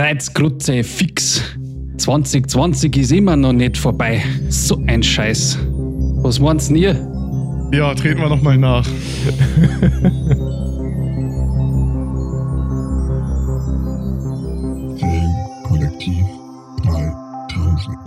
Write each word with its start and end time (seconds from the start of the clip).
Kreuzgrutze 0.00 0.82
fix. 0.82 1.42
2020 1.98 2.96
ist 2.96 3.12
immer 3.12 3.36
noch 3.36 3.52
nicht 3.52 3.76
vorbei. 3.76 4.22
So 4.48 4.82
ein 4.86 5.02
Scheiß. 5.02 5.58
Was 6.22 6.40
meinst 6.40 6.70
ihr? 6.70 6.94
Ja, 7.70 7.94
treten 7.94 8.22
wir 8.22 8.30
nochmal 8.30 8.56
nach. 8.56 8.86
Filmkollektiv 14.96 16.24
3000. 16.82 17.98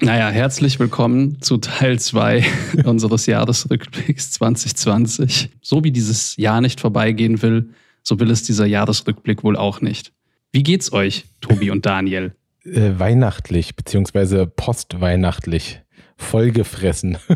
Naja, 0.00 0.30
herzlich 0.30 0.80
willkommen 0.80 1.42
zu 1.42 1.58
Teil 1.58 1.98
2 1.98 2.42
unseres 2.86 3.26
Jahresrückblicks 3.26 4.30
2020. 4.30 5.50
So 5.60 5.84
wie 5.84 5.92
dieses 5.92 6.38
Jahr 6.38 6.62
nicht 6.62 6.80
vorbeigehen 6.80 7.42
will, 7.42 7.68
so 8.02 8.18
will 8.18 8.30
es 8.30 8.44
dieser 8.44 8.64
Jahresrückblick 8.64 9.44
wohl 9.44 9.58
auch 9.58 9.82
nicht. 9.82 10.15
Wie 10.52 10.62
geht's 10.62 10.92
euch, 10.92 11.24
Tobi 11.40 11.70
und 11.70 11.86
Daniel? 11.86 12.34
Äh, 12.64 12.98
weihnachtlich, 12.98 13.76
beziehungsweise 13.76 14.46
postweihnachtlich. 14.46 15.82
Vollgefressen. 16.16 17.18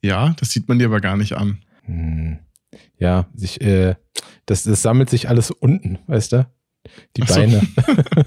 Ja, 0.00 0.32
das 0.38 0.50
sieht 0.50 0.68
man 0.68 0.78
dir 0.78 0.86
aber 0.86 1.00
gar 1.00 1.16
nicht 1.16 1.32
an. 1.32 1.58
Hm. 1.84 2.38
Ja, 2.98 3.26
sich, 3.34 3.60
äh, 3.60 3.96
das, 4.46 4.62
das 4.62 4.80
sammelt 4.80 5.10
sich 5.10 5.28
alles 5.28 5.50
unten, 5.50 5.98
weißt 6.06 6.30
du? 6.34 6.46
Die 7.16 7.22
Ach 7.24 7.28
so. 7.28 7.34
Beine. 7.40 7.62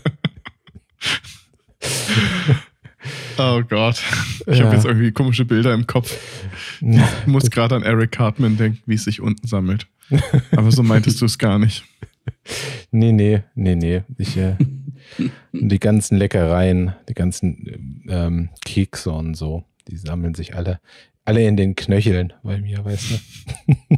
Oh 3.37 3.61
Gott. 3.67 4.03
Ich 4.45 4.57
Ja. 4.59 4.65
habe 4.65 4.75
jetzt 4.75 4.85
irgendwie 4.85 5.11
komische 5.13 5.45
Bilder 5.45 5.73
im 5.73 5.87
Kopf. 5.87 6.15
Ich 6.81 6.99
muss 7.25 7.49
gerade 7.49 7.75
an 7.75 7.83
Eric 7.83 8.11
Cartman 8.11 8.57
denken, 8.57 8.81
wie 8.85 8.95
es 8.95 9.05
sich 9.05 9.21
unten 9.21 9.47
sammelt. 9.47 9.87
Aber 10.51 10.71
so 10.71 10.83
meintest 10.83 11.21
du 11.21 11.25
es 11.25 11.37
gar 11.39 11.57
nicht. 11.57 11.83
Nee, 12.91 13.11
nee, 13.11 13.43
nee, 13.55 13.75
nee. 13.75 14.03
Ich, 14.17 14.37
äh, 14.37 14.55
die 15.53 15.79
ganzen 15.79 16.17
Leckereien, 16.17 16.93
die 17.09 17.13
ganzen 17.13 18.03
ähm, 18.09 18.49
Kekse 18.65 19.11
und 19.11 19.35
so, 19.35 19.65
die 19.87 19.97
sammeln 19.97 20.33
sich 20.35 20.55
alle, 20.55 20.79
alle 21.25 21.45
in 21.47 21.57
den 21.57 21.75
Knöcheln 21.75 22.33
bei 22.43 22.59
mir, 22.59 22.83
weißt 22.83 23.11
du? 23.11 23.97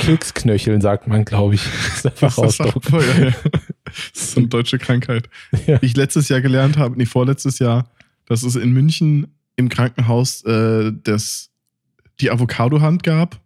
Keksknöcheln 0.00 0.80
sagt 0.80 1.06
man, 1.06 1.24
glaube 1.24 1.54
ich. 1.56 1.62
Das 2.02 2.04
ist 2.04 2.06
einfach 2.06 2.42
Das 2.42 2.56
sagt 2.56 2.76
Ausdruck. 2.76 2.90
man, 2.92 3.00
ja, 3.00 3.24
ja. 3.26 3.34
Das 3.84 3.96
ist 4.14 4.30
so 4.32 4.40
eine 4.40 4.48
deutsche 4.48 4.78
Krankheit. 4.78 5.28
Ja. 5.66 5.80
Wie 5.80 5.86
ich 5.86 5.96
letztes 5.96 6.28
Jahr 6.28 6.40
gelernt 6.40 6.76
habe, 6.76 6.96
nee, 6.96 7.06
vorletztes 7.06 7.58
Jahr, 7.58 7.90
dass 8.26 8.42
es 8.42 8.56
in 8.56 8.72
München 8.72 9.34
im 9.56 9.68
Krankenhaus 9.68 10.44
äh, 10.44 10.92
das, 11.02 11.50
die 12.20 12.30
Avocado-Hand 12.30 13.02
gab. 13.02 13.40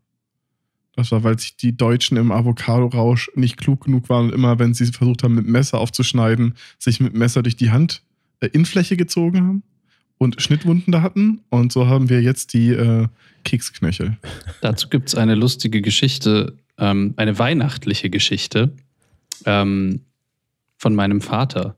Das 0.98 1.12
war, 1.12 1.22
weil 1.22 1.38
sich 1.38 1.54
die 1.54 1.76
Deutschen 1.76 2.16
im 2.16 2.32
Avocado-Rausch 2.32 3.30
nicht 3.36 3.56
klug 3.56 3.84
genug 3.84 4.08
waren 4.08 4.26
und 4.26 4.34
immer, 4.34 4.58
wenn 4.58 4.74
sie 4.74 4.84
versucht 4.86 5.22
haben, 5.22 5.36
mit 5.36 5.46
Messer 5.46 5.78
aufzuschneiden, 5.78 6.54
sich 6.76 6.98
mit 6.98 7.14
Messer 7.14 7.44
durch 7.44 7.54
die 7.54 7.70
Hand 7.70 8.02
äh, 8.40 8.48
Innenfläche 8.48 8.96
gezogen 8.96 9.46
haben 9.46 9.62
und 10.18 10.42
Schnittwunden 10.42 10.90
da 10.90 11.00
hatten. 11.00 11.42
Und 11.50 11.70
so 11.72 11.86
haben 11.86 12.08
wir 12.08 12.20
jetzt 12.20 12.52
die 12.52 12.70
äh, 12.70 13.06
Keksknöchel. 13.44 14.16
Dazu 14.60 14.88
gibt 14.88 15.10
es 15.10 15.14
eine 15.14 15.36
lustige 15.36 15.82
Geschichte, 15.82 16.56
ähm, 16.78 17.14
eine 17.16 17.38
weihnachtliche 17.38 18.10
Geschichte 18.10 18.72
ähm, 19.46 20.00
von 20.78 20.96
meinem 20.96 21.20
Vater, 21.20 21.76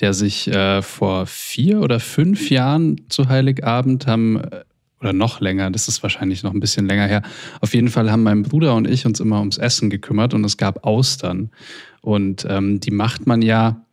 der 0.00 0.14
sich 0.14 0.48
äh, 0.48 0.80
vor 0.80 1.26
vier 1.26 1.82
oder 1.82 2.00
fünf 2.00 2.48
Jahren 2.48 3.10
zu 3.10 3.28
Heiligabend 3.28 4.06
haben, 4.06 4.40
äh, 4.40 4.64
oder 5.04 5.12
noch 5.12 5.40
länger, 5.40 5.70
das 5.70 5.86
ist 5.88 6.02
wahrscheinlich 6.02 6.42
noch 6.42 6.52
ein 6.52 6.60
bisschen 6.60 6.86
länger 6.86 7.06
her, 7.06 7.22
auf 7.60 7.74
jeden 7.74 7.88
Fall 7.88 8.10
haben 8.10 8.22
mein 8.22 8.42
Bruder 8.42 8.74
und 8.74 8.88
ich 8.88 9.06
uns 9.06 9.20
immer 9.20 9.38
ums 9.38 9.58
Essen 9.58 9.90
gekümmert 9.90 10.34
und 10.34 10.44
es 10.44 10.56
gab 10.56 10.84
Austern. 10.84 11.50
Und 12.00 12.46
ähm, 12.48 12.80
die 12.80 12.90
macht 12.90 13.26
man 13.26 13.42
ja 13.42 13.84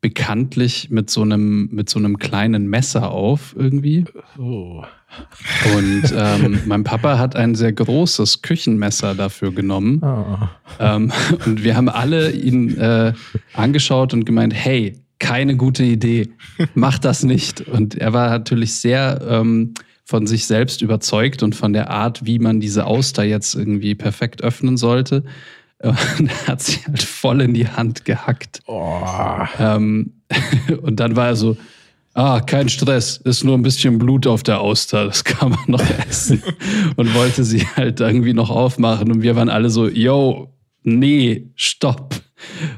bekanntlich 0.00 0.90
mit 0.90 1.10
so 1.10 1.22
einem, 1.22 1.68
mit 1.72 1.88
so 1.88 1.98
einem 1.98 2.18
kleinen 2.18 2.68
Messer 2.68 3.10
auf 3.10 3.54
irgendwie. 3.58 4.04
Oh. 4.38 4.84
Und 5.76 6.14
ähm, 6.14 6.60
mein 6.66 6.84
Papa 6.84 7.18
hat 7.18 7.34
ein 7.34 7.54
sehr 7.54 7.72
großes 7.72 8.42
Küchenmesser 8.42 9.14
dafür 9.14 9.52
genommen. 9.52 10.02
Ah. 10.04 10.50
Ähm, 10.78 11.10
und 11.46 11.64
wir 11.64 11.76
haben 11.76 11.88
alle 11.88 12.30
ihn 12.30 12.76
äh, 12.76 13.12
angeschaut 13.54 14.12
und 14.12 14.24
gemeint, 14.24 14.54
hey, 14.54 15.00
keine 15.18 15.56
gute 15.56 15.82
Idee, 15.82 16.28
mach 16.74 16.98
das 16.98 17.24
nicht. 17.24 17.60
Und 17.62 17.96
er 17.96 18.12
war 18.12 18.30
natürlich 18.30 18.74
sehr 18.74 19.20
ähm, 19.28 19.74
von 20.08 20.26
sich 20.26 20.46
selbst 20.46 20.80
überzeugt 20.80 21.42
und 21.42 21.54
von 21.54 21.74
der 21.74 21.90
Art, 21.90 22.24
wie 22.24 22.38
man 22.38 22.60
diese 22.60 22.86
Auster 22.86 23.24
jetzt 23.24 23.54
irgendwie 23.54 23.94
perfekt 23.94 24.42
öffnen 24.42 24.78
sollte. 24.78 25.22
Und 25.82 26.30
er 26.30 26.46
hat 26.46 26.62
sie 26.62 26.78
halt 26.86 27.02
voll 27.02 27.42
in 27.42 27.52
die 27.52 27.68
Hand 27.68 28.06
gehackt. 28.06 28.62
Oh. 28.66 29.02
Ähm, 29.58 30.14
und 30.80 30.98
dann 30.98 31.14
war 31.14 31.26
er 31.26 31.36
so, 31.36 31.58
ah, 32.14 32.40
kein 32.40 32.70
Stress, 32.70 33.18
ist 33.18 33.44
nur 33.44 33.58
ein 33.58 33.60
bisschen 33.60 33.98
Blut 33.98 34.26
auf 34.26 34.42
der 34.42 34.62
Auster, 34.62 35.04
das 35.04 35.24
kann 35.24 35.50
man 35.50 35.60
noch 35.66 35.84
essen. 36.08 36.42
Und 36.96 37.14
wollte 37.14 37.44
sie 37.44 37.66
halt 37.76 38.00
irgendwie 38.00 38.32
noch 38.32 38.48
aufmachen. 38.48 39.12
Und 39.12 39.20
wir 39.20 39.36
waren 39.36 39.50
alle 39.50 39.68
so, 39.68 39.88
yo, 39.88 40.54
nee, 40.84 41.50
stopp. 41.54 42.14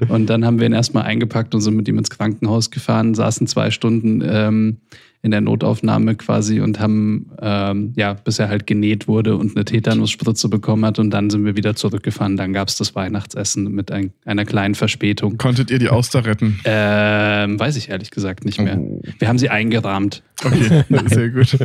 Und 0.09 0.27
dann 0.27 0.45
haben 0.45 0.59
wir 0.59 0.67
ihn 0.67 0.73
erstmal 0.73 1.05
eingepackt 1.05 1.55
und 1.55 1.61
sind 1.61 1.77
mit 1.77 1.87
ihm 1.87 1.97
ins 1.97 2.11
Krankenhaus 2.11 2.73
gefahren, 2.73 3.15
saßen 3.15 3.47
zwei 3.47 3.71
Stunden 3.71 4.21
ähm, 4.27 4.79
in 5.23 5.31
der 5.33 5.43
Notaufnahme 5.43 6.15
quasi 6.15 6.61
und 6.61 6.81
haben, 6.81 7.31
ähm, 7.43 7.93
ja, 7.97 8.15
bis 8.15 8.39
er 8.39 8.49
halt 8.49 8.67
genäht 8.67 9.07
wurde 9.07 9.37
und 9.37 9.55
eine 9.55 9.67
Tetanusspritze 9.67 10.49
bekommen 10.49 10.85
hat. 10.85 10.99
Und 10.99 11.11
dann 11.11 11.29
sind 11.29 11.45
wir 11.45 11.57
wieder 11.57 11.77
zurückgefahren. 11.77 12.37
Dann 12.37 12.55
gab 12.55 12.69
es 12.69 12.77
das 12.77 12.95
Weihnachtsessen 12.95 13.71
mit 13.71 13.91
ein, 13.91 14.13
einer 14.25 14.47
kleinen 14.47 14.75
Verspätung. 14.75 15.37
Konntet 15.37 15.71
ihr 15.71 15.79
die 15.79 15.91
Auster 15.91 16.25
retten? 16.25 16.59
Ähm, 16.65 17.61
weiß 17.61 17.77
ich 17.77 17.91
ehrlich 17.91 18.11
gesagt 18.11 18.47
nicht 18.47 18.61
mehr. 18.61 18.79
Oh. 18.79 19.03
Wir 19.19 19.29
haben 19.29 19.39
sie 19.39 19.51
eingerahmt. 19.51 20.23
Okay, 20.43 20.85
sehr 21.07 21.29
gut. 21.29 21.57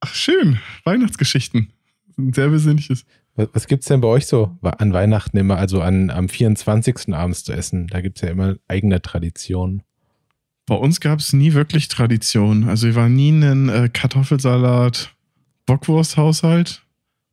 Ach, 0.00 0.14
schön. 0.14 0.58
Weihnachtsgeschichten. 0.84 1.72
Ein 2.18 2.32
sehr 2.32 2.48
besinnliches. 2.48 3.04
Was, 3.34 3.48
was 3.52 3.66
gibt's 3.66 3.86
denn 3.86 4.00
bei 4.00 4.08
euch 4.08 4.26
so 4.26 4.56
an 4.62 4.92
Weihnachten 4.92 5.36
immer, 5.38 5.56
also 5.56 5.80
an, 5.80 6.10
am 6.10 6.28
24. 6.28 7.12
abends 7.14 7.42
zu 7.42 7.52
essen? 7.52 7.88
Da 7.88 8.00
gibt's 8.00 8.20
ja 8.20 8.28
immer 8.28 8.56
eigene 8.68 9.02
Traditionen. 9.02 9.82
Bei 10.66 10.74
uns 10.76 11.00
gab 11.00 11.18
es 11.18 11.32
nie 11.32 11.54
wirklich 11.54 11.88
Tradition. 11.88 12.68
Also 12.68 12.86
wir 12.86 12.94
waren 12.94 13.14
nie 13.14 13.30
ein 13.30 13.68
äh, 13.68 13.88
Kartoffelsalat, 13.92 15.14
Bockwursthaushalt. 15.66 16.82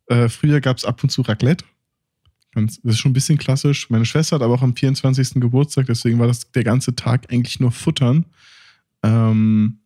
Äh, 0.06 0.28
früher 0.28 0.60
gab 0.60 0.78
es 0.78 0.84
ab 0.84 1.02
und 1.02 1.10
zu 1.10 1.22
Raclette. 1.22 1.64
Ganz, 2.52 2.80
das 2.82 2.94
ist 2.94 2.98
schon 2.98 3.10
ein 3.10 3.14
bisschen 3.14 3.38
klassisch. 3.38 3.90
Meine 3.90 4.04
Schwester 4.04 4.36
hat 4.36 4.42
aber 4.42 4.54
auch 4.54 4.62
am 4.62 4.74
24. 4.74 5.34
Geburtstag, 5.34 5.86
deswegen 5.86 6.18
war 6.18 6.26
das 6.26 6.50
der 6.50 6.64
ganze 6.64 6.96
Tag 6.96 7.32
eigentlich 7.32 7.60
nur 7.60 7.70
Futtern. 7.70 8.26
Ähm, 9.04 9.78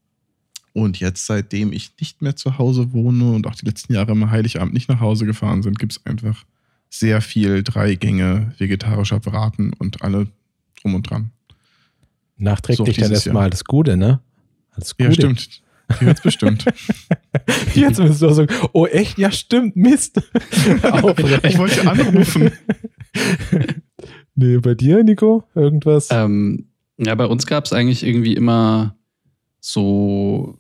und 0.73 0.99
jetzt, 0.99 1.27
seitdem 1.27 1.73
ich 1.73 1.93
nicht 2.01 2.23
mehr 2.23 2.37
zu 2.37 2.59
Hause 2.59 2.93
wohne 2.93 3.33
und 3.33 3.47
auch 3.47 3.55
die 3.55 3.67
letzten 3.67 3.93
Jahre 3.93 4.13
im 4.13 4.31
Heiligabend 4.31 4.73
nicht 4.73 4.89
nach 4.89 5.01
Hause 5.01 5.27
gefahren 5.27 5.63
sind, 5.63 5.79
gibt 5.79 5.93
es 5.93 6.07
einfach 6.07 6.45
sehr 6.89 7.21
viel 7.21 7.63
drei 7.63 7.95
Gänge 7.95 8.55
vegetarischer 8.59 9.21
Braten 9.21 9.73
und 9.75 10.03
alle 10.03 10.29
drum 10.81 10.95
und 10.95 11.09
dran. 11.09 11.31
Nachträglich 12.37 12.97
So, 12.97 13.03
dann 13.03 13.13
erstmal 13.13 13.35
Jahr. 13.35 13.43
alles 13.45 13.65
Gute, 13.65 13.97
ne? 13.97 14.21
Alles 14.71 14.97
Gute. 14.97 15.09
Ja, 15.09 15.15
stimmt. 15.15 15.63
Die 16.01 16.07
hört's 16.07 16.23
bestimmt. 16.23 16.65
Jetzt 17.75 18.01
müsst 18.01 18.23
du 18.23 18.29
auch 18.29 18.33
sagen, 18.33 18.53
oh 18.73 18.87
echt, 18.87 19.19
ja 19.19 19.31
stimmt, 19.31 19.77
Mist. 19.77 20.21
Ich 21.43 21.59
wollte 21.59 21.89
anrufen. 21.89 22.51
Nee, 24.37 24.59
bei 24.59 24.75
dir, 24.75 25.05
Nico? 25.05 25.45
Irgendwas? 25.55 26.09
Ähm, 26.11 26.67
ja, 26.99 27.15
bei 27.15 27.27
uns 27.27 27.47
gab 27.47 27.67
es 27.67 27.73
eigentlich 27.73 28.05
irgendwie 28.05 28.35
immer 28.35 28.97
so 29.61 30.59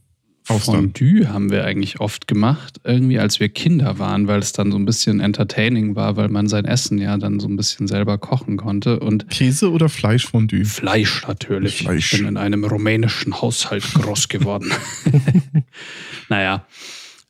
Austern. 0.48 0.92
Fondue 0.92 1.28
haben 1.28 1.50
wir 1.50 1.64
eigentlich 1.64 2.00
oft 2.00 2.26
gemacht, 2.26 2.80
irgendwie 2.84 3.18
als 3.18 3.40
wir 3.40 3.48
Kinder 3.48 3.98
waren, 3.98 4.26
weil 4.26 4.40
es 4.40 4.52
dann 4.52 4.70
so 4.70 4.78
ein 4.78 4.84
bisschen 4.84 5.20
entertaining 5.20 5.96
war, 5.96 6.16
weil 6.16 6.28
man 6.28 6.48
sein 6.48 6.66
Essen 6.66 6.98
ja 6.98 7.16
dann 7.16 7.40
so 7.40 7.48
ein 7.48 7.56
bisschen 7.56 7.86
selber 7.86 8.18
kochen 8.18 8.58
konnte. 8.58 9.00
Und 9.00 9.30
Käse 9.30 9.70
oder 9.70 9.88
Fleischfondue? 9.88 10.66
Fleisch 10.66 11.26
natürlich. 11.26 11.78
Fleisch. 11.78 12.12
Ich 12.12 12.18
bin 12.18 12.28
in 12.28 12.36
einem 12.36 12.64
rumänischen 12.64 13.40
Haushalt 13.40 13.84
groß 13.94 14.28
geworden. 14.28 14.70
naja. 16.28 16.66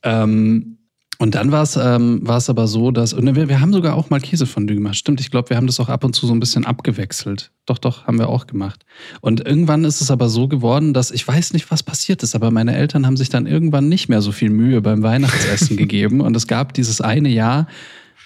Ähm, 0.03 0.79
und 1.19 1.35
dann 1.35 1.53
war 1.53 1.63
es 1.63 1.77
ähm, 1.77 2.23
aber 2.27 2.67
so, 2.67 2.91
dass. 2.91 3.17
Wir, 3.17 3.49
wir 3.49 3.61
haben 3.61 3.73
sogar 3.73 3.95
auch 3.95 4.11
mal 4.11 4.21
Käsefondue 4.21 4.77
gemacht. 4.77 4.97
Stimmt, 4.97 5.21
ich 5.21 5.31
glaube, 5.31 5.51
wir 5.51 5.57
haben 5.57 5.67
das 5.67 5.79
auch 5.81 5.89
ab 5.89 6.05
und 6.05 6.15
zu 6.15 6.27
so 6.27 6.35
ein 6.35 6.41
bisschen 6.41 6.65
abgewechselt. 6.65 7.51
Doch, 7.67 7.79
doch, 7.79 8.07
haben 8.07 8.19
wir 8.19 8.29
auch 8.29 8.47
gemacht. 8.47 8.85
Und 9.21 9.47
irgendwann 9.47 9.85
ist 9.85 10.01
es 10.01 10.11
aber 10.11 10.29
so 10.29 10.49
geworden, 10.49 10.93
dass 10.93 11.11
ich 11.11 11.27
weiß 11.27 11.53
nicht, 11.53 11.71
was 11.71 11.83
passiert 11.83 12.23
ist, 12.23 12.35
aber 12.35 12.51
meine 12.51 12.75
Eltern 12.75 13.07
haben 13.07 13.17
sich 13.17 13.29
dann 13.29 13.47
irgendwann 13.47 13.89
nicht 13.89 14.09
mehr 14.09 14.23
so 14.23 14.33
viel 14.33 14.51
Mühe 14.51 14.81
beim 14.81 15.03
Weihnachtsessen 15.03 15.77
gegeben. 15.79 16.21
Und 16.21 16.37
es 16.37 16.47
gab 16.47 16.75
dieses 16.75 17.01
eine 17.01 17.29
Jahr, 17.29 17.69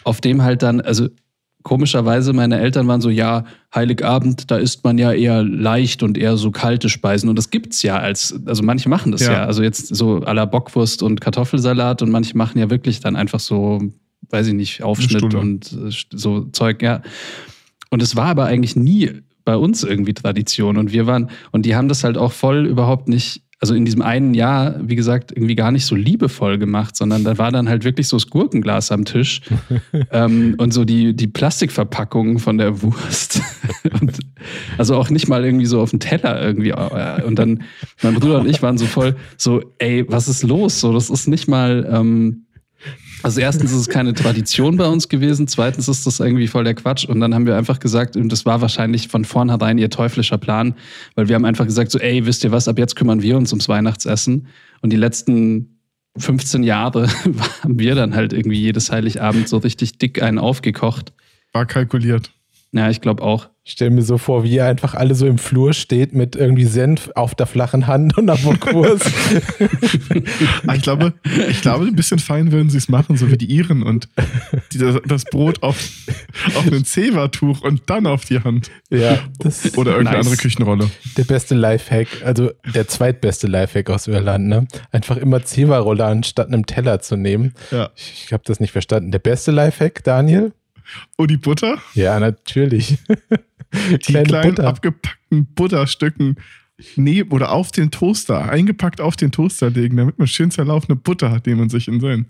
auf 0.04 0.20
dem 0.20 0.42
halt 0.42 0.62
dann, 0.62 0.80
also 0.80 1.08
komischerweise, 1.68 2.32
meine 2.32 2.58
Eltern 2.58 2.88
waren 2.88 3.02
so, 3.02 3.10
ja, 3.10 3.44
Heiligabend, 3.74 4.50
da 4.50 4.56
isst 4.56 4.84
man 4.84 4.96
ja 4.96 5.12
eher 5.12 5.42
leicht 5.42 6.02
und 6.02 6.16
eher 6.16 6.38
so 6.38 6.50
kalte 6.50 6.88
Speisen. 6.88 7.28
Und 7.28 7.36
das 7.36 7.50
gibt's 7.50 7.82
ja 7.82 7.98
als, 7.98 8.34
also 8.46 8.62
manche 8.62 8.88
machen 8.88 9.12
das 9.12 9.20
ja. 9.20 9.32
Ja. 9.32 9.44
Also 9.44 9.62
jetzt 9.62 9.94
so 9.94 10.20
à 10.20 10.32
la 10.32 10.46
Bockwurst 10.46 11.02
und 11.02 11.20
Kartoffelsalat 11.20 12.00
und 12.00 12.10
manche 12.10 12.36
machen 12.38 12.58
ja 12.58 12.70
wirklich 12.70 13.00
dann 13.00 13.16
einfach 13.16 13.38
so, 13.38 13.82
weiß 14.30 14.46
ich 14.46 14.54
nicht, 14.54 14.82
Aufschnitt 14.82 15.34
und 15.34 15.70
äh, 15.72 15.90
so 16.10 16.46
Zeug, 16.52 16.82
ja. 16.82 17.02
Und 17.90 18.02
es 18.02 18.16
war 18.16 18.26
aber 18.26 18.46
eigentlich 18.46 18.74
nie 18.74 19.10
bei 19.44 19.56
uns 19.56 19.82
irgendwie 19.82 20.14
Tradition. 20.14 20.78
Und 20.78 20.92
wir 20.92 21.06
waren, 21.06 21.28
und 21.52 21.66
die 21.66 21.76
haben 21.76 21.88
das 21.88 22.02
halt 22.02 22.16
auch 22.16 22.32
voll 22.32 22.66
überhaupt 22.66 23.08
nicht, 23.08 23.42
also 23.60 23.74
in 23.74 23.84
diesem 23.84 24.02
einen 24.02 24.34
Jahr, 24.34 24.76
wie 24.80 24.94
gesagt, 24.94 25.32
irgendwie 25.32 25.56
gar 25.56 25.72
nicht 25.72 25.84
so 25.84 25.96
liebevoll 25.96 26.58
gemacht, 26.58 26.94
sondern 26.96 27.24
da 27.24 27.38
war 27.38 27.50
dann 27.50 27.68
halt 27.68 27.84
wirklich 27.84 28.06
so 28.06 28.16
das 28.16 28.28
Gurkenglas 28.28 28.92
am 28.92 29.04
Tisch 29.04 29.40
ähm, 30.12 30.54
und 30.58 30.72
so 30.72 30.84
die, 30.84 31.14
die 31.14 31.26
Plastikverpackung 31.26 32.38
von 32.38 32.58
der 32.58 32.82
Wurst. 32.82 33.40
und, 34.00 34.18
also 34.76 34.96
auch 34.96 35.10
nicht 35.10 35.28
mal 35.28 35.44
irgendwie 35.44 35.66
so 35.66 35.80
auf 35.80 35.90
dem 35.90 35.98
Teller 35.98 36.40
irgendwie. 36.40 36.70
äh, 36.70 37.22
Und 37.24 37.38
dann, 37.38 37.64
mein 38.02 38.14
Bruder 38.14 38.40
und 38.40 38.48
ich 38.48 38.62
waren 38.62 38.78
so 38.78 38.86
voll 38.86 39.16
so, 39.36 39.62
ey, 39.78 40.04
was 40.08 40.28
ist 40.28 40.44
los? 40.44 40.78
So, 40.80 40.92
das 40.92 41.10
ist 41.10 41.26
nicht 41.26 41.48
mal. 41.48 41.88
Ähm, 41.90 42.44
also 43.22 43.40
erstens 43.40 43.72
ist 43.72 43.78
es 43.78 43.88
keine 43.88 44.14
Tradition 44.14 44.76
bei 44.76 44.86
uns 44.86 45.08
gewesen, 45.08 45.48
zweitens 45.48 45.88
ist 45.88 46.06
das 46.06 46.20
irgendwie 46.20 46.46
voll 46.46 46.64
der 46.64 46.74
Quatsch 46.74 47.04
und 47.04 47.20
dann 47.20 47.34
haben 47.34 47.46
wir 47.46 47.56
einfach 47.56 47.80
gesagt, 47.80 48.16
und 48.16 48.30
das 48.30 48.46
war 48.46 48.60
wahrscheinlich 48.60 49.08
von 49.08 49.24
vornherein 49.24 49.78
ihr 49.78 49.90
teuflischer 49.90 50.38
Plan, 50.38 50.74
weil 51.14 51.28
wir 51.28 51.34
haben 51.34 51.44
einfach 51.44 51.66
gesagt 51.66 51.90
so, 51.90 51.98
ey, 51.98 52.26
wisst 52.26 52.44
ihr 52.44 52.52
was, 52.52 52.68
ab 52.68 52.78
jetzt 52.78 52.96
kümmern 52.96 53.22
wir 53.22 53.36
uns 53.36 53.52
ums 53.52 53.68
Weihnachtsessen 53.68 54.46
und 54.82 54.92
die 54.92 54.96
letzten 54.96 55.80
15 56.16 56.62
Jahre 56.62 57.08
haben 57.62 57.78
wir 57.78 57.94
dann 57.94 58.14
halt 58.14 58.32
irgendwie 58.32 58.60
jedes 58.60 58.90
Heiligabend 58.90 59.48
so 59.48 59.58
richtig 59.58 59.98
dick 59.98 60.22
einen 60.22 60.38
aufgekocht. 60.38 61.12
War 61.52 61.66
kalkuliert. 61.66 62.32
Ja, 62.72 62.90
ich 62.90 63.00
glaube 63.00 63.22
auch. 63.22 63.48
Ich 63.68 63.72
stelle 63.72 63.90
mir 63.90 64.00
so 64.00 64.16
vor, 64.16 64.44
wie 64.44 64.54
ihr 64.54 64.64
einfach 64.64 64.94
alle 64.94 65.14
so 65.14 65.26
im 65.26 65.36
Flur 65.36 65.74
steht 65.74 66.14
mit 66.14 66.34
irgendwie 66.34 66.64
Senf 66.64 67.10
auf 67.14 67.34
der 67.34 67.44
flachen 67.46 67.86
Hand 67.86 68.16
und 68.16 68.30
am 68.30 68.58
Kurs. 68.60 69.02
Ah, 70.66 70.74
ich 70.74 70.80
glaube, 70.80 71.12
ich 71.50 71.60
glaube, 71.60 71.84
ein 71.84 71.94
bisschen 71.94 72.18
fein 72.18 72.50
würden 72.50 72.70
sie 72.70 72.78
es 72.78 72.88
machen, 72.88 73.18
so 73.18 73.30
wie 73.30 73.36
die 73.36 73.44
Iren 73.54 73.82
und 73.82 74.08
die, 74.72 74.78
das, 74.78 75.24
Brot 75.26 75.62
auf, 75.62 75.76
auf 76.56 76.66
ein 76.72 76.82
Zewa-Tuch 76.82 77.60
und 77.60 77.82
dann 77.90 78.06
auf 78.06 78.24
die 78.24 78.40
Hand. 78.40 78.70
ja, 78.88 79.18
das 79.38 79.76
Oder 79.76 79.90
irgendeine 79.92 80.16
Nice. 80.16 80.26
andere 80.26 80.42
Küchenrolle. 80.42 80.90
der 81.18 81.24
beste 81.24 81.54
Lifehack, 81.54 82.08
also 82.24 82.50
der 82.74 82.88
zweitbeste 82.88 83.48
Lifehack 83.48 83.90
aus 83.90 84.06
Irland, 84.06 84.46
ne? 84.48 84.66
Einfach 84.92 85.18
immer 85.18 85.44
Zewa-Rolle 85.44 86.06
anstatt 86.06 86.46
einem 86.48 86.64
Teller 86.64 87.00
zu 87.00 87.16
nehmen. 87.16 87.52
Ja. 87.70 87.90
Ich, 87.96 88.24
ich 88.28 88.32
habe 88.32 88.44
das 88.46 88.60
nicht 88.60 88.72
verstanden. 88.72 89.10
Der 89.12 89.18
beste 89.18 89.50
Lifehack, 89.50 90.02
Daniel? 90.04 90.52
Und 91.18 91.30
die 91.30 91.36
Butter, 91.36 91.76
Ja, 91.92 92.18
natürlich. 92.18 92.96
Die 93.72 93.98
kleinen 93.98 94.58
abgepackten 94.58 95.46
Butterstücken 95.54 96.36
neben 96.96 97.32
oder 97.32 97.52
auf 97.52 97.72
den 97.72 97.90
Toaster, 97.90 98.48
eingepackt 98.48 99.00
auf 99.00 99.16
den 99.16 99.32
Toaster 99.32 99.70
legen, 99.70 99.96
damit 99.96 100.18
man 100.18 100.28
schön 100.28 100.50
zerlaufene 100.50 100.96
Butter 100.96 101.30
hat, 101.30 101.46
die 101.46 101.54
man 101.54 101.68
sich 101.68 101.88
in 101.88 102.00
sein 102.00 102.26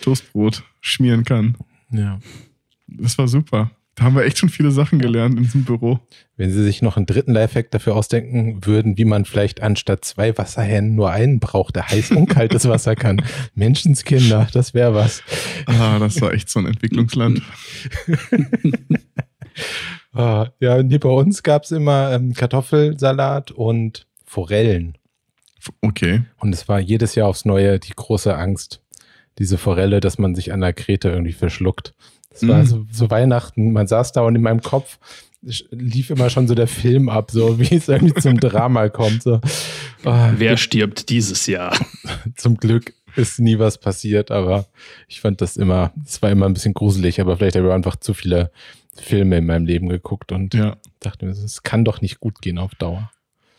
Toastbrot 0.00 0.64
schmieren 0.80 1.24
kann. 1.24 1.56
Ja. 1.90 2.18
Das 2.86 3.18
war 3.18 3.28
super. 3.28 3.70
Da 3.96 4.04
haben 4.04 4.14
wir 4.14 4.24
echt 4.24 4.38
schon 4.38 4.48
viele 4.48 4.70
Sachen 4.70 4.98
gelernt 4.98 5.36
in 5.36 5.42
diesem 5.42 5.64
Büro. 5.64 6.00
Wenn 6.36 6.50
Sie 6.50 6.62
sich 6.62 6.80
noch 6.80 6.96
einen 6.96 7.06
dritten 7.06 7.32
Lifehack 7.32 7.70
dafür 7.70 7.96
ausdenken 7.96 8.64
würden, 8.64 8.96
wie 8.96 9.04
man 9.04 9.26
vielleicht 9.26 9.60
anstatt 9.62 10.04
zwei 10.04 10.38
Wasserhähnen 10.38 10.94
nur 10.94 11.10
einen 11.10 11.38
braucht, 11.38 11.76
der 11.76 11.88
heiß 11.88 12.12
und 12.12 12.26
kaltes 12.26 12.66
Wasser 12.66 12.96
kann. 12.96 13.22
Menschenskinder, 13.54 14.48
das 14.52 14.72
wäre 14.72 14.94
was. 14.94 15.22
Ah, 15.66 15.98
das 15.98 16.20
war 16.22 16.32
echt 16.32 16.48
so 16.48 16.60
ein 16.60 16.66
Entwicklungsland. 16.66 17.42
Ah, 20.12 20.48
ja, 20.58 20.76
und 20.76 20.88
hier 20.90 21.00
bei 21.00 21.08
uns 21.08 21.42
gab 21.42 21.64
es 21.64 21.70
immer 21.70 22.12
ähm, 22.12 22.34
Kartoffelsalat 22.34 23.50
und 23.52 24.06
Forellen. 24.24 24.96
Okay. 25.82 26.22
Und 26.38 26.52
es 26.54 26.68
war 26.68 26.80
jedes 26.80 27.14
Jahr 27.14 27.28
aufs 27.28 27.44
Neue 27.44 27.78
die 27.78 27.92
große 27.94 28.34
Angst, 28.36 28.80
diese 29.38 29.58
Forelle, 29.58 30.00
dass 30.00 30.18
man 30.18 30.34
sich 30.34 30.52
an 30.52 30.60
der 30.62 30.72
Krete 30.72 31.10
irgendwie 31.10 31.32
verschluckt. 31.32 31.94
Das 32.30 32.46
war 32.48 32.62
Mm. 32.62 32.66
so, 32.66 32.86
so 32.90 33.10
Weihnachten. 33.10 33.72
Man 33.72 33.86
saß 33.86 34.12
da 34.12 34.22
und 34.22 34.34
in 34.36 34.42
meinem 34.42 34.62
Kopf 34.62 34.98
lief 35.70 36.10
immer 36.10 36.28
schon 36.28 36.46
so 36.48 36.54
der 36.54 36.66
Film 36.66 37.08
ab, 37.08 37.30
so 37.30 37.58
wie 37.60 37.74
es 37.74 37.88
irgendwie 37.88 38.14
zum 38.14 38.38
Drama 38.40 38.88
kommt. 38.88 39.22
So. 39.22 39.40
Ah, 40.04 40.32
Wer 40.36 40.56
stirbt 40.56 41.08
dieses 41.08 41.46
Jahr? 41.46 41.76
Zum 42.36 42.56
Glück 42.56 42.94
ist 43.16 43.38
nie 43.40 43.58
was 43.58 43.78
passiert, 43.78 44.30
aber 44.30 44.66
ich 45.08 45.20
fand 45.20 45.40
das 45.40 45.56
immer, 45.56 45.92
es 46.06 46.22
war 46.22 46.30
immer 46.30 46.46
ein 46.46 46.54
bisschen 46.54 46.74
gruselig, 46.74 47.20
aber 47.20 47.36
vielleicht 47.36 47.56
habe 47.56 47.66
ich 47.68 47.72
einfach 47.72 47.96
zu 47.96 48.14
viele 48.14 48.50
Filme 48.96 49.38
in 49.38 49.46
meinem 49.46 49.66
Leben 49.66 49.88
geguckt 49.88 50.32
und 50.32 50.54
Ja. 50.54 50.76
dachte 51.00 51.24
mir, 51.26 51.32
es 51.32 51.62
kann 51.62 51.84
doch 51.84 52.00
nicht 52.00 52.20
gut 52.20 52.40
gehen 52.42 52.58
auf 52.58 52.74
Dauer. 52.74 53.10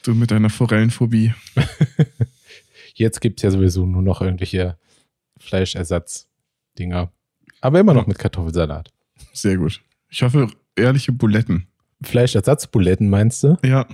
Du 0.03 0.13
mit 0.15 0.31
deiner 0.31 0.49
Forellenphobie. 0.49 1.33
Jetzt 2.95 3.21
gibt 3.21 3.39
es 3.39 3.43
ja 3.43 3.51
sowieso 3.51 3.85
nur 3.85 4.01
noch 4.01 4.21
irgendwelche 4.21 4.77
Fleischersatz-Dinger. 5.39 7.11
Aber 7.61 7.79
immer 7.79 7.93
noch 7.93 8.07
mit 8.07 8.19
Kartoffelsalat. 8.19 8.91
Sehr 9.33 9.57
gut. 9.57 9.81
Ich 10.09 10.23
hoffe, 10.23 10.47
ehrliche 10.75 11.11
Buletten. 11.11 11.67
Fleischersatzbuletten 12.01 13.09
meinst 13.09 13.43
du? 13.43 13.57
Ja. 13.63 13.87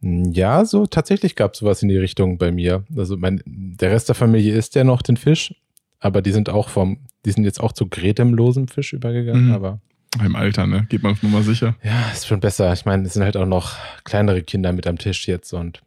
Ja, 0.00 0.64
so 0.64 0.86
tatsächlich 0.86 1.36
gab 1.36 1.52
es 1.54 1.60
sowas 1.60 1.82
in 1.82 1.88
die 1.88 1.96
Richtung 1.96 2.36
bei 2.38 2.50
mir. 2.50 2.84
Also 2.96 3.16
mein, 3.16 3.40
der 3.46 3.92
Rest 3.92 4.08
der 4.08 4.16
Familie 4.16 4.54
isst 4.56 4.74
ja 4.74 4.82
noch 4.82 5.00
den 5.02 5.16
Fisch, 5.16 5.54
aber 6.00 6.22
die 6.22 6.32
sind 6.32 6.48
auch 6.48 6.68
vom, 6.68 6.98
die 7.24 7.30
sind 7.30 7.44
jetzt 7.44 7.60
auch 7.60 7.70
zu 7.72 7.86
gretemlosem 7.88 8.66
Fisch 8.66 8.92
übergegangen, 8.92 9.46
Mhm. 9.46 9.52
aber 9.54 9.80
Im 10.20 10.36
Alter, 10.36 10.66
ne? 10.66 10.86
Geht 10.90 11.02
man 11.02 11.12
auf 11.12 11.22
Nummer 11.22 11.42
sicher. 11.42 11.74
Ja, 11.82 12.10
ist 12.10 12.26
schon 12.26 12.40
besser. 12.40 12.72
Ich 12.72 12.84
meine, 12.84 13.06
es 13.06 13.14
sind 13.14 13.22
halt 13.22 13.36
auch 13.36 13.46
noch 13.46 13.76
kleinere 14.04 14.42
Kinder 14.42 14.72
mit 14.72 14.86
am 14.86 14.98
Tisch 14.98 15.26
jetzt 15.26 15.52
und 15.54 15.82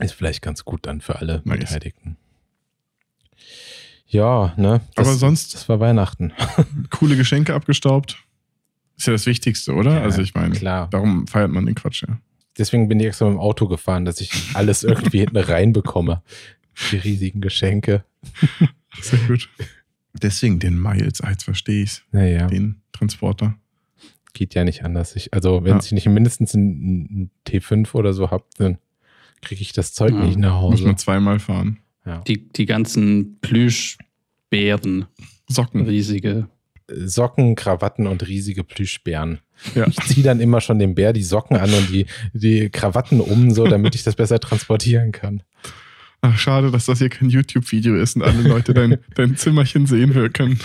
ist 0.00 0.14
vielleicht 0.14 0.42
ganz 0.42 0.64
gut 0.64 0.86
dann 0.86 1.00
für 1.00 1.16
alle 1.20 1.40
Nice. 1.44 1.60
Beteiligten. 1.60 2.16
Ja, 4.08 4.52
ne? 4.56 4.80
Das, 4.94 5.06
Aber 5.08 5.16
sonst- 5.16 5.54
Das 5.54 5.68
war 5.68 5.80
Weihnachten. 5.80 6.32
Coole 6.90 7.16
Geschenke 7.16 7.54
abgestaubt. 7.54 8.18
Ist 8.96 9.06
ja 9.06 9.12
das 9.12 9.26
Wichtigste, 9.26 9.74
oder? 9.74 9.94
Ja, 9.96 10.02
also 10.02 10.22
ich 10.22 10.34
meine, 10.34 10.54
klar. 10.54 10.88
darum 10.90 11.26
feiert 11.26 11.50
man 11.50 11.66
den 11.66 11.74
Quatsch, 11.74 12.02
ja. 12.06 12.18
Deswegen 12.58 12.86
bin 12.88 13.00
ich 13.00 13.06
extra 13.06 13.24
mit 13.24 13.34
dem 13.34 13.40
Auto 13.40 13.66
gefahren, 13.66 14.04
dass 14.04 14.20
ich 14.20 14.30
alles 14.54 14.84
irgendwie 14.84 15.18
hinten 15.20 15.36
reinbekomme. 15.36 16.22
Die 16.92 16.96
riesigen 16.96 17.40
Geschenke. 17.40 18.04
Sehr 19.00 19.18
gut. 19.26 19.48
Deswegen 20.22 20.58
den 20.58 20.80
Miles, 20.80 21.20
jetzt 21.28 21.42
verstehe 21.44 21.82
ich's. 21.82 22.02
Naja, 22.12 22.46
Den 22.46 22.80
Transporter. 22.92 23.56
geht 24.32 24.54
ja 24.54 24.64
nicht 24.64 24.84
anders. 24.84 25.14
Ich, 25.16 25.32
also, 25.34 25.64
wenn 25.64 25.72
Ja. 25.78 25.80
ich 25.82 25.92
nicht 25.92 26.06
mindestens 26.08 26.54
ein, 26.54 27.02
ein 27.24 27.30
T5 27.46 27.94
oder 27.94 28.12
so 28.12 28.30
habe, 28.30 28.44
dann 28.58 28.78
kriege 29.42 29.62
ich 29.62 29.72
das 29.72 29.92
Zeug 29.92 30.12
Ja. 30.12 30.24
nicht 30.24 30.38
nach 30.38 30.60
Muss 30.62 30.72
Hause. 30.74 30.86
man 30.86 30.96
zweimal 30.98 31.38
fahren. 31.38 31.78
Ja. 32.06 32.20
Die, 32.22 32.48
die 32.48 32.66
ganzen 32.66 33.38
Plüschbären, 33.40 35.06
Socken. 35.48 35.82
riesige. 35.86 36.48
Socken, 36.88 37.54
Krawatten 37.54 38.06
und 38.06 38.26
riesige 38.28 38.62
Plüschbären. 38.62 39.38
Ja. 39.74 39.86
Ich 39.88 39.96
ziehe 40.00 40.22
dann 40.24 40.40
immer 40.40 40.60
schon 40.60 40.78
dem 40.78 40.94
Bär 40.94 41.12
die 41.14 41.22
Socken 41.22 41.56
an 41.56 41.72
und 41.72 41.88
die, 41.90 42.06
die 42.34 42.68
Krawatten 42.68 43.20
um, 43.20 43.50
so 43.52 43.66
damit 43.66 43.94
ich 43.94 44.02
das 44.02 44.16
besser 44.16 44.38
transportieren 44.38 45.10
kann. 45.12 45.42
Ach, 46.26 46.38
schade, 46.38 46.70
dass 46.70 46.86
das 46.86 47.00
hier 47.00 47.10
kein 47.10 47.28
YouTube-Video 47.28 47.96
ist 47.96 48.16
und 48.16 48.22
alle 48.22 48.40
Leute 48.48 48.72
dein, 48.72 48.96
dein 49.14 49.36
Zimmerchen 49.36 49.84
sehen 49.84 50.14
können. 50.32 50.58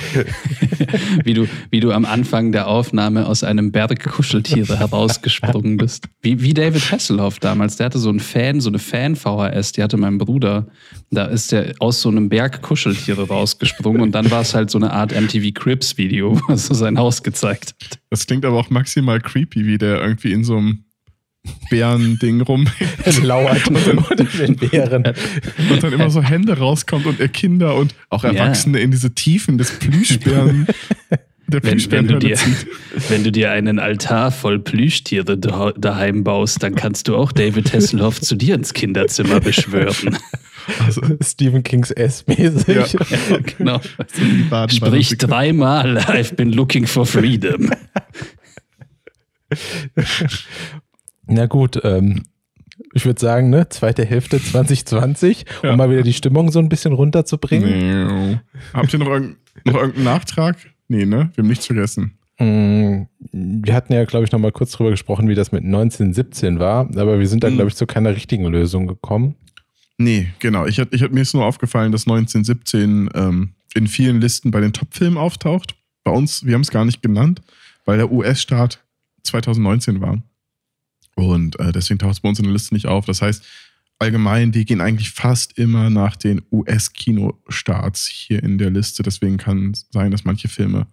wie, 1.26 1.34
du, 1.34 1.50
wie 1.70 1.82
du 1.82 1.92
am 1.92 2.06
Anfang 2.06 2.54
der 2.54 2.70
Aufnahme 2.70 3.28
aus 3.28 3.44
einem 3.44 3.74
Berg 3.74 4.02
Kuscheltiere 4.06 4.80
herausgesprungen 4.80 5.76
bist. 5.76 6.08
Wie, 6.22 6.42
wie 6.42 6.54
David 6.54 6.90
Hasselhoff 6.90 7.40
damals. 7.40 7.76
Der 7.76 7.88
hatte 7.88 8.00
so 8.00 8.08
einen 8.08 8.22
Fan, 8.22 8.62
so 8.62 8.70
eine 8.70 8.80
Fan-VHS, 8.80 9.74
die 9.74 9.84
hatte 9.84 9.98
mein 9.98 10.18
Bruder. 10.18 10.66
Da 11.12 11.26
ist 11.26 11.52
der 11.52 11.74
aus 11.80 12.00
so 12.00 12.08
einem 12.08 12.30
Berg 12.30 12.62
Kuscheltiere 12.62 13.28
rausgesprungen 13.28 14.02
und 14.02 14.14
dann 14.14 14.32
war 14.32 14.44
es 14.44 14.56
halt 14.56 14.70
so 14.70 14.78
eine 14.78 14.94
Art 14.94 15.12
MTV 15.12 15.54
Cribs-Video, 15.54 16.40
was 16.48 16.66
so 16.68 16.74
sein 16.74 16.98
Haus 16.98 17.22
gezeigt 17.22 17.76
hat. 17.84 18.00
Das 18.10 18.26
klingt 18.26 18.46
aber 18.46 18.58
auch 18.58 18.70
maximal 18.70 19.20
creepy, 19.20 19.66
wie 19.66 19.78
der 19.78 20.02
irgendwie 20.02 20.32
in 20.32 20.46
so 20.46 20.56
einem 20.56 20.86
Bärending 21.70 22.42
rum 22.42 22.68
Lauert 23.24 23.68
unter 23.70 24.26
den 24.26 24.56
Bären. 24.58 25.04
und 25.70 25.82
dann 25.84 25.94
immer 25.94 26.10
so 26.10 26.22
Hände 26.22 26.58
rauskommt 26.58 27.06
und 27.06 27.20
er 27.20 27.30
Kinder 27.30 27.76
und 27.76 27.96
auch 28.10 28.24
Ja. 28.24 28.32
Erwachsene 28.34 28.80
in 28.80 28.92
diese 28.92 29.14
Tiefen 29.16 29.58
des 29.58 29.72
Plüschbären, 29.72 30.68
der 31.48 31.64
Wenn, 31.64 31.92
wenn, 31.92 32.08
du 32.08 32.20
dir, 32.20 32.36
zieht. 32.36 32.68
wenn 33.10 33.24
du 33.24 33.32
dir 33.32 33.52
einen 33.52 33.80
Altar 33.80 34.32
voll 34.32 34.60
Plüschtiere 34.60 35.38
da- 35.38 35.72
daheim 35.78 36.24
baust, 36.24 36.62
dann 36.62 36.76
kannst 36.76 37.08
du 37.08 37.16
auch 37.16 37.32
David 37.32 37.74
Hasselhoff 37.74 38.20
zu 38.22 38.36
dir 38.36 38.54
ins 38.56 38.74
Kinderzimmer 38.74 39.40
beschwören. 39.42 40.18
Also, 40.86 41.02
Stephen 41.24 41.64
Kings 41.64 41.90
S-mäßig. 41.90 42.68
Ja. 42.68 42.86
Ja, 42.86 43.38
genau. 43.58 43.82
Sprich 44.68 45.18
dreimal, 45.18 45.98
I've 46.00 46.36
been 46.36 46.52
looking 46.52 46.86
for 46.86 47.06
freedom. 47.06 47.72
Na 51.30 51.46
gut, 51.46 51.80
ähm, 51.84 52.24
ich 52.94 53.06
würde 53.06 53.20
sagen, 53.20 53.50
ne, 53.50 53.68
zweite 53.70 54.06
Hälfte 54.06 54.42
2020, 54.42 55.46
Ja. 55.64 55.72
um 55.72 55.78
mal 55.78 55.90
wieder 55.92 56.02
die 56.04 56.14
Stimmung 56.14 56.52
so 56.52 56.60
ein 56.60 56.70
bisschen 56.70 56.94
runterzubringen. 56.94 58.30
Nee. 58.32 58.40
Habt 58.74 58.92
ihr 58.94 59.00
noch, 59.00 59.08
irgend, 59.08 59.38
noch 59.66 59.76
irgendeinen 59.76 60.06
Nachtrag? 60.06 60.58
Nee, 60.88 61.06
ne? 61.06 61.30
Wir 61.36 61.44
haben 61.44 61.50
nichts 61.50 61.66
vergessen. 61.68 62.18
Mm, 62.40 63.04
Wir 63.32 63.74
hatten 63.76 63.94
ja, 63.94 64.06
glaube 64.06 64.26
ich, 64.26 64.32
noch 64.32 64.40
mal 64.40 64.52
kurz 64.52 64.72
drüber 64.72 64.90
gesprochen, 64.92 65.28
wie 65.28 65.36
das 65.36 65.52
mit 65.52 65.64
1917 65.64 66.60
war, 66.60 66.88
aber 66.98 67.20
wir 67.20 67.28
sind 67.28 67.44
da, 67.44 67.50
Mhm. 67.50 67.56
glaube 67.56 67.70
ich, 67.70 67.76
zu 67.76 67.86
keiner 67.86 68.16
richtigen 68.16 68.46
Lösung 68.46 68.88
gekommen. 68.88 69.36
Nee, 69.98 70.30
genau. 70.40 70.66
Ich, 70.66 70.80
ich, 70.80 71.10
mir 71.12 71.22
ist 71.22 71.34
nur 71.34 71.46
aufgefallen, 71.46 71.92
dass 71.92 72.08
1917 72.08 73.10
ähm, 73.14 73.54
in 73.76 73.88
vielen 73.88 74.22
Listen 74.22 74.50
bei 74.52 74.62
den 74.62 74.72
Top-Filmen 74.74 75.18
auftaucht. 75.18 75.76
Bei 76.06 76.12
uns, 76.12 76.46
wir 76.46 76.54
haben 76.56 76.62
es 76.62 76.72
gar 76.72 76.86
nicht 76.86 77.02
genannt, 77.02 77.42
weil 77.86 77.98
der 77.98 78.10
US-Staat 78.12 78.80
2019 79.24 80.00
war. 80.00 80.18
Und 81.28 81.60
äh, 81.60 81.72
deswegen 81.72 82.00
taucht 82.00 82.14
es 82.14 82.20
bei 82.20 82.30
uns 82.30 82.40
in 82.40 82.46
der 82.46 82.54
Liste 82.54 82.74
nicht 82.74 82.86
auf. 82.88 83.06
Das 83.06 83.22
heißt, 83.22 83.44
allgemein, 84.00 84.54
wir 84.54 84.66
gehen 84.66 84.82
eigentlich 84.82 85.12
fast 85.12 85.58
immer 85.58 85.90
nach 85.90 86.16
den 86.16 86.42
US-Kinostarts 86.52 88.08
hier 88.08 88.44
in 88.44 88.58
der 88.58 88.70
Liste. 88.70 89.04
Deswegen 89.04 89.38
kann 89.38 89.72
es 89.72 89.88
sein, 89.92 90.12
dass 90.12 90.24
manche 90.24 90.48
Filme 90.48 90.88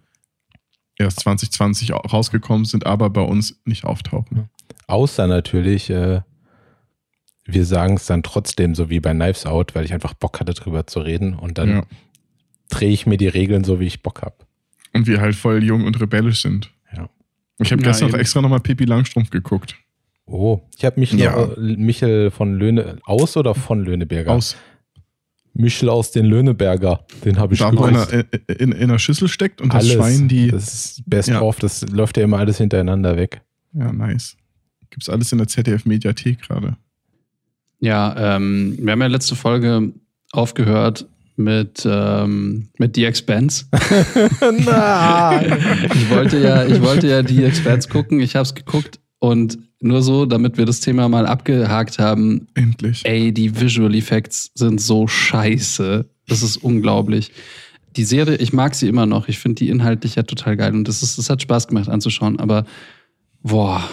erst 0.97 1.19
2020 1.21 1.93
au- 1.93 1.97
rausgekommen 1.99 2.65
sind, 2.65 2.85
aber 2.85 3.09
bei 3.09 3.21
uns 3.21 3.59
nicht 3.65 3.83
auftauchen. 3.85 4.49
Außer 4.87 5.27
natürlich, 5.27 5.89
äh, 5.89 6.21
wir 7.45 7.65
sagen 7.65 7.95
es 7.95 8.05
dann 8.07 8.23
trotzdem, 8.23 8.75
so 8.75 8.89
wie 8.89 8.99
bei 8.99 9.13
Knives 9.13 9.45
Out, 9.45 9.75
weil 9.75 9.85
ich 9.85 9.93
einfach 9.93 10.13
Bock 10.13 10.39
hatte, 10.39 10.53
drüber 10.53 10.87
zu 10.87 10.99
reden. 10.99 11.33
Und 11.33 11.57
dann 11.57 11.69
Ja. 11.69 11.83
drehe 12.69 12.89
ich 12.91 13.05
mir 13.05 13.17
die 13.17 13.27
Regeln 13.27 13.63
so, 13.63 13.79
wie 13.79 13.85
ich 13.85 14.01
Bock 14.03 14.21
habe. 14.21 14.35
Und 14.93 15.07
wir 15.07 15.21
halt 15.21 15.35
voll 15.35 15.63
jung 15.63 15.85
und 15.85 15.99
rebellisch 16.01 16.41
sind. 16.41 16.71
Ja. 16.93 17.09
Ich 17.59 17.71
habe 17.71 17.81
Ja, 17.83 17.89
gestern 17.89 18.09
auch 18.09 18.13
eben. 18.13 18.19
extra 18.21 18.41
nochmal 18.41 18.59
Pippi 18.59 18.85
Langstrumpf 18.85 19.29
geguckt. 19.29 19.75
Oh, 20.29 20.59
ich 20.77 20.83
habe 20.85 20.99
Michel, 20.99 21.19
Ja. 21.19 21.41
äh, 21.41 21.59
Michel 21.77 22.31
von 22.31 22.53
Löhne, 22.55 22.97
aus 23.05 23.37
oder 23.37 23.55
von 23.55 23.83
Löhneberger? 23.83 24.31
Aus. 24.33 24.55
Michel 25.53 25.89
aus 25.89 26.11
den 26.11 26.25
Löhneberger, 26.25 27.05
den 27.25 27.39
habe 27.39 27.53
ich 27.55 27.59
Da, 27.61 27.71
wo 27.75 27.83
einer 27.85 28.07
in, 28.13 28.23
in, 28.59 28.71
in 28.73 28.83
einer 28.83 28.99
Schüssel 28.99 29.27
steckt 29.27 29.59
und 29.61 29.73
das 29.73 29.85
alles, 29.85 29.93
Schwein 29.95 30.27
die. 30.27 30.51
das 30.51 30.71
ist 30.73 31.03
best 31.09 31.29
Ja. 31.29 31.41
of, 31.41 31.57
das 31.59 31.81
läuft 31.89 32.17
ja 32.17 32.23
immer 32.25 32.37
alles 32.37 32.57
hintereinander 32.59 33.15
weg. 33.17 33.41
Ja, 33.73 33.91
nice. 33.91 34.37
Gibt's 34.91 35.09
alles 35.09 35.31
in 35.31 35.39
der 35.39 35.47
ZDF-Mediathek 35.47 36.41
gerade. 36.43 36.77
Ja, 37.79 38.35
ähm, 38.35 38.77
wir 38.79 38.91
haben 38.91 39.01
ja 39.01 39.07
letzte 39.07 39.35
Folge 39.35 39.93
aufgehört 40.31 41.07
mit, 41.37 41.87
ähm, 41.89 42.69
mit 42.77 42.95
The 42.95 43.05
Expanse. 43.05 43.65
Nein! 44.41 45.57
Ich 45.93 46.09
wollte 46.09 46.37
ja, 46.39 46.65
ich 46.65 46.81
wollte 46.81 47.07
ja 47.07 47.25
The 47.25 47.43
Expanse 47.45 47.87
gucken, 47.89 48.19
ich 48.19 48.35
habe 48.35 48.43
es 48.43 48.53
geguckt 48.55 48.99
und 49.19 49.57
nur 49.79 50.01
so, 50.01 50.25
damit 50.25 50.57
wir 50.57 50.65
das 50.65 50.79
Thema 50.79 51.07
mal 51.07 51.25
abgehakt 51.25 51.99
haben, 51.99 52.47
Endlich. 52.55 53.05
ey, 53.05 53.31
die 53.31 53.59
Visual 53.59 53.93
Effects 53.93 54.51
sind 54.55 54.81
so 54.81 55.07
scheiße. 55.07 56.09
Das 56.27 56.43
ist 56.43 56.57
unglaublich. 56.57 57.31
Die 57.95 58.03
Serie, 58.03 58.37
ich 58.37 58.53
mag 58.53 58.75
sie 58.75 58.87
immer 58.87 59.05
noch. 59.05 59.27
Ich 59.27 59.39
finde 59.39 59.55
die 59.55 59.69
inhaltlich 59.69 60.15
ja 60.15 60.23
total 60.23 60.57
geil 60.57 60.73
und 60.73 60.87
das, 60.87 61.03
ist, 61.03 61.17
das 61.17 61.29
hat 61.29 61.41
Spaß 61.41 61.67
gemacht 61.67 61.89
anzuschauen, 61.89 62.39
aber 62.39 62.65
boah, 63.41 63.87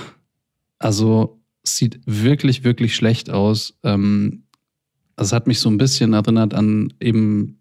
also 0.78 1.40
es 1.62 1.76
sieht 1.76 2.00
wirklich, 2.04 2.64
wirklich 2.64 2.94
schlecht 2.94 3.30
aus. 3.30 3.78
Ähm, 3.82 4.44
also 5.16 5.28
es 5.28 5.32
hat 5.32 5.46
mich 5.46 5.60
so 5.60 5.70
ein 5.70 5.78
bisschen 5.78 6.12
erinnert 6.12 6.54
an 6.54 6.92
eben 7.00 7.60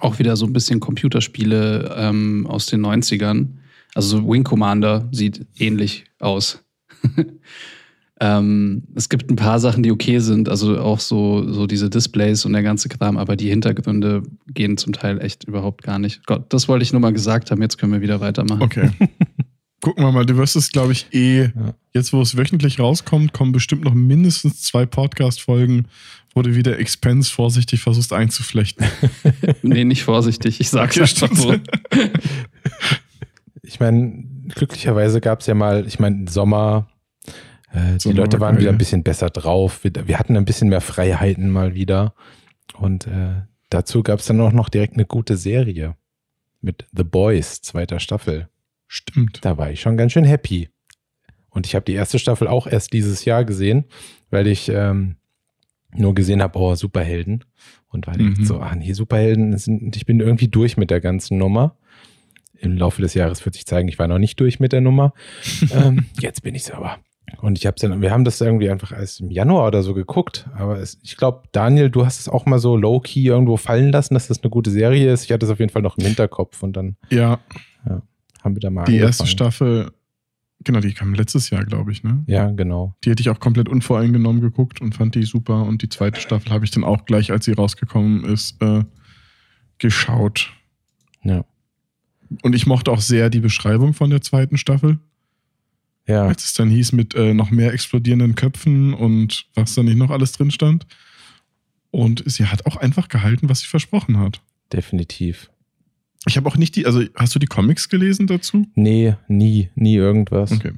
auch 0.00 0.18
wieder 0.18 0.36
so 0.36 0.46
ein 0.46 0.52
bisschen 0.52 0.80
Computerspiele 0.80 1.94
ähm, 1.96 2.46
aus 2.46 2.66
den 2.66 2.84
90ern. 2.84 3.48
Also 3.94 4.18
so 4.18 4.28
Wing 4.28 4.44
Commander 4.44 5.08
sieht 5.12 5.46
ähnlich 5.56 6.04
aus. 6.18 6.65
ähm, 8.20 8.84
es 8.94 9.08
gibt 9.08 9.30
ein 9.30 9.36
paar 9.36 9.60
Sachen, 9.60 9.82
die 9.82 9.90
okay 9.92 10.18
sind, 10.20 10.48
also 10.48 10.78
auch 10.80 11.00
so, 11.00 11.50
so 11.52 11.66
diese 11.66 11.90
Displays 11.90 12.44
und 12.44 12.52
der 12.54 12.62
ganze 12.62 12.88
Kram, 12.88 13.16
aber 13.18 13.36
die 13.36 13.48
Hintergründe 13.50 14.22
gehen 14.48 14.76
zum 14.78 14.92
Teil 14.92 15.20
echt 15.20 15.44
überhaupt 15.44 15.82
gar 15.82 15.98
nicht. 15.98 16.24
Gott, 16.26 16.46
das 16.52 16.68
wollte 16.68 16.82
ich 16.82 16.92
nur 16.92 17.00
mal 17.00 17.12
gesagt 17.12 17.50
haben, 17.50 17.60
jetzt 17.62 17.76
können 17.78 17.92
wir 17.92 18.00
wieder 18.00 18.20
weitermachen. 18.20 18.62
Okay. 18.62 18.90
Gucken 19.82 20.02
wir 20.04 20.10
mal, 20.10 20.24
du 20.24 20.36
wirst 20.38 20.56
es, 20.56 20.72
glaube 20.72 20.92
ich, 20.92 21.06
eh, 21.12 21.42
Ja. 21.54 21.74
jetzt 21.94 22.12
wo 22.12 22.20
es 22.22 22.36
wöchentlich 22.36 22.80
rauskommt, 22.80 23.32
kommen 23.34 23.52
bestimmt 23.52 23.84
noch 23.84 23.94
mindestens 23.94 24.62
zwei 24.62 24.86
Podcast-Folgen, 24.86 25.86
wo 26.34 26.40
du 26.42 26.54
wieder 26.54 26.78
Expense 26.78 27.30
vorsichtig 27.30 27.80
versuchst 27.82 28.12
einzuflechten. 28.12 28.86
Nee, 29.62 29.84
nicht 29.84 30.02
vorsichtig, 30.04 30.60
ich 30.60 30.70
sag's 30.70 30.96
Okay, 30.96 31.02
einfach 31.02 31.36
so. 31.36 31.54
Ich 33.62 33.78
meine, 33.78 34.24
glücklicherweise 34.54 35.20
gab 35.20 35.40
es 35.40 35.46
ja 35.46 35.54
mal, 35.54 35.84
ich 35.86 35.98
meine, 35.98 36.28
Sommer, 36.30 36.88
äh, 37.76 37.98
die 37.98 38.12
Leute 38.12 38.40
war 38.40 38.48
waren 38.48 38.58
wieder 38.58 38.70
ein 38.70 38.78
bisschen 38.78 39.02
besser 39.02 39.30
drauf. 39.30 39.84
Wir, 39.84 39.92
wir 40.06 40.18
hatten 40.18 40.36
ein 40.36 40.44
bisschen 40.44 40.68
mehr 40.68 40.80
Freiheiten 40.80 41.50
mal 41.50 41.74
wieder. 41.74 42.14
Und 42.78 43.06
äh, 43.06 43.42
dazu 43.70 44.02
gab 44.02 44.20
es 44.20 44.26
dann 44.26 44.40
auch 44.40 44.52
noch 44.52 44.68
direkt 44.68 44.94
eine 44.94 45.06
gute 45.06 45.36
Serie 45.36 45.96
mit 46.60 46.86
The 46.96 47.04
Boys, 47.04 47.62
zweiter 47.62 48.00
Staffel. 48.00 48.48
Stimmt. 48.88 49.44
Da 49.44 49.58
war 49.58 49.70
ich 49.70 49.80
schon 49.80 49.96
ganz 49.96 50.12
schön 50.12 50.24
happy. 50.24 50.68
Und 51.50 51.66
ich 51.66 51.74
habe 51.74 51.84
die 51.84 51.94
erste 51.94 52.18
Staffel 52.18 52.48
auch 52.48 52.66
erst 52.66 52.92
dieses 52.92 53.24
Jahr 53.24 53.44
gesehen, 53.44 53.84
weil 54.30 54.46
ich 54.46 54.68
ähm, 54.68 55.16
nur 55.94 56.14
gesehen 56.14 56.42
habe, 56.42 56.58
oh, 56.58 56.74
Superhelden. 56.74 57.44
Und 57.88 58.06
war 58.06 58.14
direkt 58.14 58.38
Mhm. 58.38 58.44
so, 58.44 58.58
ah 58.58 58.74
nee, 58.74 58.92
Superhelden 58.92 59.56
sind, 59.56 59.96
ich 59.96 60.04
bin 60.04 60.20
irgendwie 60.20 60.48
durch 60.48 60.76
mit 60.76 60.90
der 60.90 61.00
ganzen 61.00 61.38
Nummer. 61.38 61.76
Im 62.58 62.76
Laufe 62.76 63.00
des 63.00 63.14
Jahres 63.14 63.44
wird 63.44 63.54
sich 63.54 63.66
zeigen, 63.66 63.88
ich 63.88 63.98
war 63.98 64.08
noch 64.08 64.18
nicht 64.18 64.38
durch 64.40 64.60
mit 64.60 64.72
der 64.72 64.80
Nummer. 64.80 65.14
ähm, 65.72 66.06
jetzt 66.20 66.42
bin 66.42 66.54
ich 66.54 66.74
aber. 66.74 66.98
Und 67.40 67.58
ich 67.58 67.66
habe 67.66 67.76
dann, 67.80 68.00
wir 68.00 68.12
haben 68.12 68.24
das 68.24 68.40
irgendwie 68.40 68.70
einfach 68.70 68.92
erst 68.92 69.20
im 69.20 69.30
Januar 69.30 69.68
oder 69.68 69.82
so 69.82 69.94
geguckt. 69.94 70.48
Aber 70.54 70.78
es, 70.78 70.98
ich 71.02 71.16
glaube, 71.16 71.42
Daniel, 71.52 71.90
du 71.90 72.06
hast 72.06 72.20
es 72.20 72.28
auch 72.28 72.46
mal 72.46 72.58
so 72.58 72.76
low-key 72.76 73.26
irgendwo 73.26 73.56
fallen 73.56 73.90
lassen, 73.90 74.14
dass 74.14 74.28
das 74.28 74.42
eine 74.42 74.50
gute 74.50 74.70
Serie 74.70 75.12
ist. 75.12 75.24
Ich 75.24 75.32
hatte 75.32 75.44
es 75.44 75.52
auf 75.52 75.58
jeden 75.58 75.72
Fall 75.72 75.82
noch 75.82 75.98
im 75.98 76.04
Hinterkopf 76.04 76.62
und 76.62 76.76
dann 76.76 76.96
Ja, 77.10 77.40
haben 78.42 78.54
wir 78.54 78.60
da 78.60 78.70
mal 78.70 78.84
die 78.84 78.96
erste 78.96 79.24
angefangen. 79.24 79.52
Staffel, 79.52 79.92
genau, 80.64 80.80
die 80.80 80.94
kam 80.94 81.14
letztes 81.14 81.50
Jahr, 81.50 81.64
glaube 81.64 81.90
ich, 81.90 82.04
ne? 82.04 82.22
Ja, 82.28 82.50
genau. 82.50 82.94
Die 83.04 83.10
hätte 83.10 83.20
ich 83.20 83.28
auch 83.28 83.40
komplett 83.40 83.68
unvoreingenommen 83.68 84.40
geguckt 84.40 84.80
und 84.80 84.94
fand 84.94 85.16
die 85.16 85.24
super. 85.24 85.64
Und 85.64 85.82
die 85.82 85.88
zweite 85.88 86.20
Staffel 86.20 86.52
habe 86.52 86.64
ich 86.64 86.70
dann 86.70 86.84
auch 86.84 87.04
gleich, 87.06 87.32
als 87.32 87.44
sie 87.44 87.52
rausgekommen 87.52 88.24
ist, 88.24 88.62
äh, 88.62 88.84
geschaut. 89.78 90.52
Ja. 91.22 91.44
Und 92.42 92.54
ich 92.54 92.66
mochte 92.66 92.90
auch 92.92 93.00
sehr 93.00 93.30
die 93.30 93.40
Beschreibung 93.40 93.94
von 93.94 94.10
der 94.10 94.20
zweiten 94.20 94.56
Staffel, 94.56 94.98
Ja, 96.06 96.26
als 96.26 96.44
es 96.44 96.54
dann 96.54 96.70
hieß 96.70 96.92
mit 96.92 97.14
äh, 97.14 97.34
noch 97.34 97.50
mehr 97.50 97.72
explodierenden 97.72 98.34
Köpfen 98.34 98.94
und 98.94 99.46
was 99.54 99.74
da 99.74 99.82
nicht 99.82 99.96
noch 99.96 100.10
alles 100.10 100.32
drin 100.32 100.50
stand. 100.50 100.86
Und 101.90 102.22
sie 102.26 102.46
hat 102.46 102.66
auch 102.66 102.76
einfach 102.76 103.08
gehalten, 103.08 103.48
was 103.48 103.60
sie 103.60 103.66
versprochen 103.66 104.18
hat. 104.18 104.40
definitiv. 104.72 105.50
Ich 106.28 106.36
habe 106.36 106.48
auch 106.48 106.56
nicht 106.56 106.74
die, 106.74 106.86
also 106.86 107.02
hast 107.14 107.34
du 107.34 107.38
die 107.38 107.46
Comics 107.46 107.88
gelesen 107.88 108.26
dazu? 108.26 108.66
Nee, 108.74 109.14
nie, 109.28 109.70
nie 109.76 109.94
irgendwas. 109.94 110.52
Okay. 110.52 110.72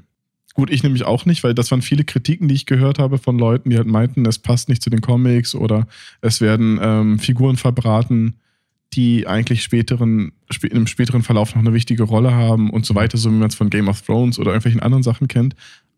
Gut, 0.55 0.71
ich 0.71 0.83
nämlich 0.83 1.05
auch 1.05 1.25
nicht, 1.25 1.43
weil 1.45 1.55
das 1.55 1.71
waren 1.71 1.83
viele 1.83 2.05
Kritiken, 2.05 2.49
die 2.49 2.55
ich 2.55 2.67
gehört 2.67 2.99
habe 2.99 3.19
von 3.19 3.39
Leuten, 3.39 3.71
die 3.71 3.77
halt 3.77 3.87
meinten, 3.87 4.27
es 4.27 4.39
passt 4.39 4.69
nicht 4.69 4.83
zu 4.83 4.91
den 4.91 5.01
Comics 5.01 5.55
oder 5.55 5.87
es 6.21 6.41
werden 6.41 6.79
ähm, 6.83 7.19
Figuren 7.19 7.57
verbraten, 7.57 8.35
die 8.95 9.27
eigentlich 9.27 9.63
späteren, 9.63 10.33
spä 10.51 10.67
im 10.69 10.87
späteren 10.87 11.23
Verlauf 11.23 11.55
noch 11.55 11.63
eine 11.63 11.75
wichtige 11.75 12.05
Rolle 12.05 12.33
haben 12.35 12.71
und 12.71 12.87
so 12.87 12.95
weiter, 12.95 13.19
so 13.19 13.31
wie 13.31 13.35
man 13.37 13.49
es 13.49 13.55
von 13.55 13.71
Game 13.71 13.89
of 13.89 14.01
Thrones 14.03 14.39
oder 14.39 14.51
irgendwelchen 14.51 14.81
anderen 14.81 15.03
Sachen 15.03 15.29
kennt. 15.29 15.55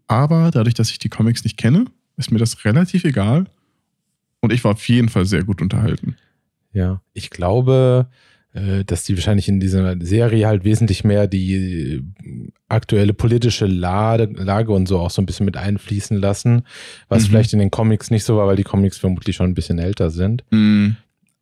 Aber 0.08 0.50
dadurch, 0.50 0.74
dass 0.74 0.90
ich 0.90 0.98
die 0.98 1.08
Comics 1.08 1.44
nicht 1.44 1.56
kenne, 1.56 1.84
ist 2.16 2.32
mir 2.32 2.38
das 2.38 2.64
relativ 2.64 3.04
egal. 3.04 3.44
Und 4.40 4.52
ich 4.52 4.64
war 4.64 4.72
auf 4.72 4.88
jeden 4.88 5.08
Fall 5.08 5.24
sehr 5.26 5.44
gut 5.44 5.62
unterhalten. 5.62 6.16
Ja, 6.72 7.00
ich 7.12 7.30
glaube, 7.30 8.08
äh, 8.54 8.84
dass 8.84 9.04
die 9.04 9.14
wahrscheinlich 9.16 9.48
in 9.48 9.60
dieser 9.60 9.96
Serie 10.00 10.46
halt 10.48 10.64
wesentlich 10.64 11.04
mehr 11.04 11.26
die 11.28 11.54
äh, 11.54 12.02
aktuelle 12.68 13.12
politische 13.14 13.66
Lage, 13.66 14.24
Lage 14.34 14.72
und 14.72 14.86
so 14.88 14.98
auch 14.98 15.10
so 15.10 15.22
ein 15.22 15.26
bisschen 15.26 15.46
mit 15.46 15.56
einfließen 15.56 16.16
lassen, 16.16 16.62
was 17.08 17.24
Mhm. 17.24 17.26
vielleicht 17.28 17.52
in 17.52 17.58
den 17.60 17.70
Comics 17.70 18.10
nicht 18.10 18.24
so 18.24 18.36
war, 18.36 18.46
weil 18.48 18.56
die 18.56 18.64
Comics 18.64 18.98
vermutlich 18.98 19.36
schon 19.36 19.50
ein 19.50 19.54
bisschen 19.54 19.78
älter 19.78 20.10
sind. 20.10 20.42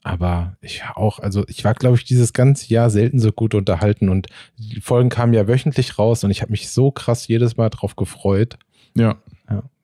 Aber 0.08 0.56
ich 0.62 0.82
auch, 0.94 1.18
also 1.18 1.44
ich 1.48 1.64
war, 1.64 1.74
glaube 1.74 1.96
ich, 1.96 2.04
dieses 2.04 2.32
ganze 2.32 2.72
Jahr 2.72 2.88
selten 2.88 3.18
so 3.18 3.30
gut 3.30 3.54
unterhalten 3.54 4.08
und 4.08 4.28
die 4.56 4.80
Folgen 4.80 5.10
kamen 5.10 5.34
ja 5.34 5.46
wöchentlich 5.46 5.98
raus 5.98 6.24
und 6.24 6.30
ich 6.30 6.40
habe 6.40 6.50
mich 6.50 6.70
so 6.70 6.90
krass 6.90 7.28
jedes 7.28 7.58
Mal 7.58 7.68
drauf 7.68 7.94
gefreut. 7.94 8.58
Ja. 8.96 9.18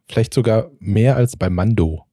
Vielleicht 0.09 0.33
sogar 0.33 0.71
mehr 0.81 1.17
als 1.17 1.37
bei 1.37 1.51
Mando. 1.51 2.07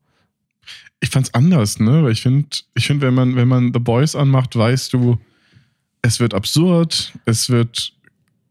ich 0.99 1.09
fand's 1.09 1.33
anders, 1.33 1.79
ne? 1.79 2.03
Weil 2.03 2.11
ich 2.11 2.21
finde, 2.21 2.49
ich 2.75 2.85
finde, 2.85 3.07
wenn 3.07 3.13
man, 3.13 3.37
wenn 3.37 3.47
man 3.47 3.71
The 3.73 3.79
Boys 3.79 4.13
anmacht, 4.13 4.57
weißt 4.57 4.91
du, 4.91 5.17
es 6.01 6.19
wird 6.19 6.33
absurd, 6.33 7.13
es 7.23 7.49
wird 7.49 7.93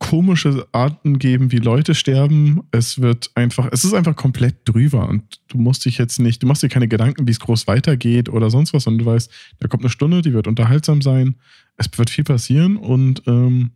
komische 0.00 0.66
Arten 0.72 1.18
geben, 1.18 1.52
wie 1.52 1.58
Leute 1.58 1.94
sterben. 1.94 2.62
Es 2.72 3.00
wird 3.00 3.30
einfach, 3.34 3.68
es 3.70 3.84
ist 3.84 3.94
einfach 3.94 4.16
komplett 4.16 4.56
drüber 4.64 5.08
und 5.08 5.22
du 5.48 5.58
musst 5.58 5.84
dich 5.84 5.98
jetzt 5.98 6.18
nicht, 6.18 6.42
du 6.42 6.46
machst 6.46 6.62
dir 6.62 6.68
keine 6.68 6.88
Gedanken, 6.88 7.28
wie 7.28 7.30
es 7.30 7.38
groß 7.38 7.68
weitergeht 7.68 8.28
oder 8.28 8.50
sonst 8.50 8.72
was, 8.72 8.84
sondern 8.84 9.04
du 9.04 9.10
weißt, 9.10 9.30
da 9.60 9.68
kommt 9.68 9.84
eine 9.84 9.90
Stunde, 9.90 10.22
die 10.22 10.32
wird 10.32 10.48
unterhaltsam 10.48 11.02
sein, 11.02 11.36
es 11.76 11.86
wird 11.96 12.10
viel 12.10 12.24
passieren 12.24 12.76
und 12.76 13.22
ähm, 13.26 13.72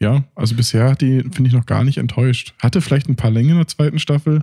ja, 0.00 0.24
also 0.34 0.56
bisher 0.56 0.88
hat 0.90 1.02
die, 1.02 1.20
finde 1.20 1.48
ich, 1.48 1.52
noch 1.52 1.66
gar 1.66 1.84
nicht 1.84 1.98
enttäuscht. 1.98 2.54
Hatte 2.58 2.80
vielleicht 2.80 3.08
ein 3.10 3.16
paar 3.16 3.30
Längen 3.30 3.50
in 3.50 3.56
der 3.58 3.68
zweiten 3.68 3.98
Staffel, 3.98 4.42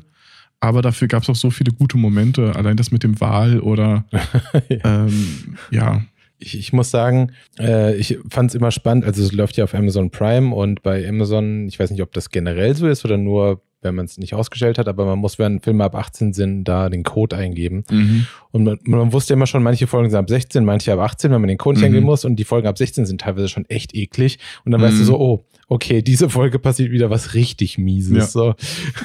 aber 0.60 0.84
dafür 0.84 1.08
gab 1.08 1.24
es 1.24 1.30
auch 1.30 1.36
so 1.36 1.50
viele 1.50 1.72
gute 1.72 1.98
Momente, 1.98 2.56
allein 2.56 2.78
das 2.78 2.92
mit 2.92 3.02
dem 3.02 3.20
Wahl 3.20 3.60
oder 3.60 4.06
ähm, 4.70 5.58
ja, 5.72 6.04
Ich, 6.40 6.58
ich 6.58 6.72
muss 6.74 6.92
sagen, 6.92 7.32
äh, 7.60 7.96
ich 7.96 8.18
fand 8.30 8.52
es 8.52 8.56
immer 8.56 8.72
spannend. 8.72 9.06
Also 9.06 9.24
es 9.24 9.32
läuft 9.32 9.58
ja 9.58 9.64
auf 9.64 9.74
Amazon 9.74 10.12
Prime 10.12 10.54
und 10.54 10.84
bei 10.84 11.08
Amazon, 11.08 11.68
ich 11.68 11.80
weiß 11.80 11.90
nicht, 11.92 12.02
ob 12.02 12.12
das 12.14 12.30
generell 12.30 12.76
so 12.76 12.88
ist 12.88 13.04
oder 13.06 13.18
nur 13.18 13.62
wenn 13.84 13.94
man 13.94 14.06
es 14.06 14.18
nicht 14.18 14.34
ausgestellt 14.34 14.80
hat, 14.80 14.88
aber 14.88 15.06
man 15.06 15.20
muss, 15.20 15.38
wenn 15.38 15.60
Filme 15.62 15.84
ab 15.84 15.94
18 15.96 16.34
sind, 16.34 16.64
da 16.64 16.90
den 16.90 17.04
Code 17.04 17.36
eingeben. 17.38 17.84
Mhm. 17.92 18.26
Und 18.52 18.64
man, 18.64 18.80
man 18.86 19.14
wusste 19.14 19.34
immer 19.34 19.46
schon, 19.46 19.62
manche 19.62 19.86
Folgen 19.86 20.10
sind 20.10 20.18
ab 20.18 20.28
16, 20.30 20.66
manche 20.66 20.92
ab 20.92 21.00
18, 21.00 21.30
wenn 21.32 21.40
man 21.40 21.48
den 21.48 21.60
Code 21.60 21.76
nicht 21.78 21.84
Mhm. 21.84 21.86
eingeben 21.94 22.06
muss. 22.08 22.26
Und 22.26 22.38
die 22.38 22.44
Folgen 22.44 22.68
ab 22.68 22.78
16 22.78 23.06
sind 23.06 23.22
teilweise 23.22 23.48
schon 23.50 23.66
echt 23.66 23.94
eklig. 23.94 24.40
Und 24.66 24.72
dann 24.72 24.82
weißt 24.82 24.96
Mhm. 24.96 25.00
du 25.00 25.06
so, 25.06 25.20
oh, 25.20 25.46
okay, 25.68 26.02
diese 26.02 26.28
Folge 26.28 26.58
passiert 26.58 26.92
wieder 26.92 27.12
was 27.12 27.36
richtig 27.36 27.78
Mieses. 27.78 28.18
Ja. 28.18 28.26
So. 28.26 28.56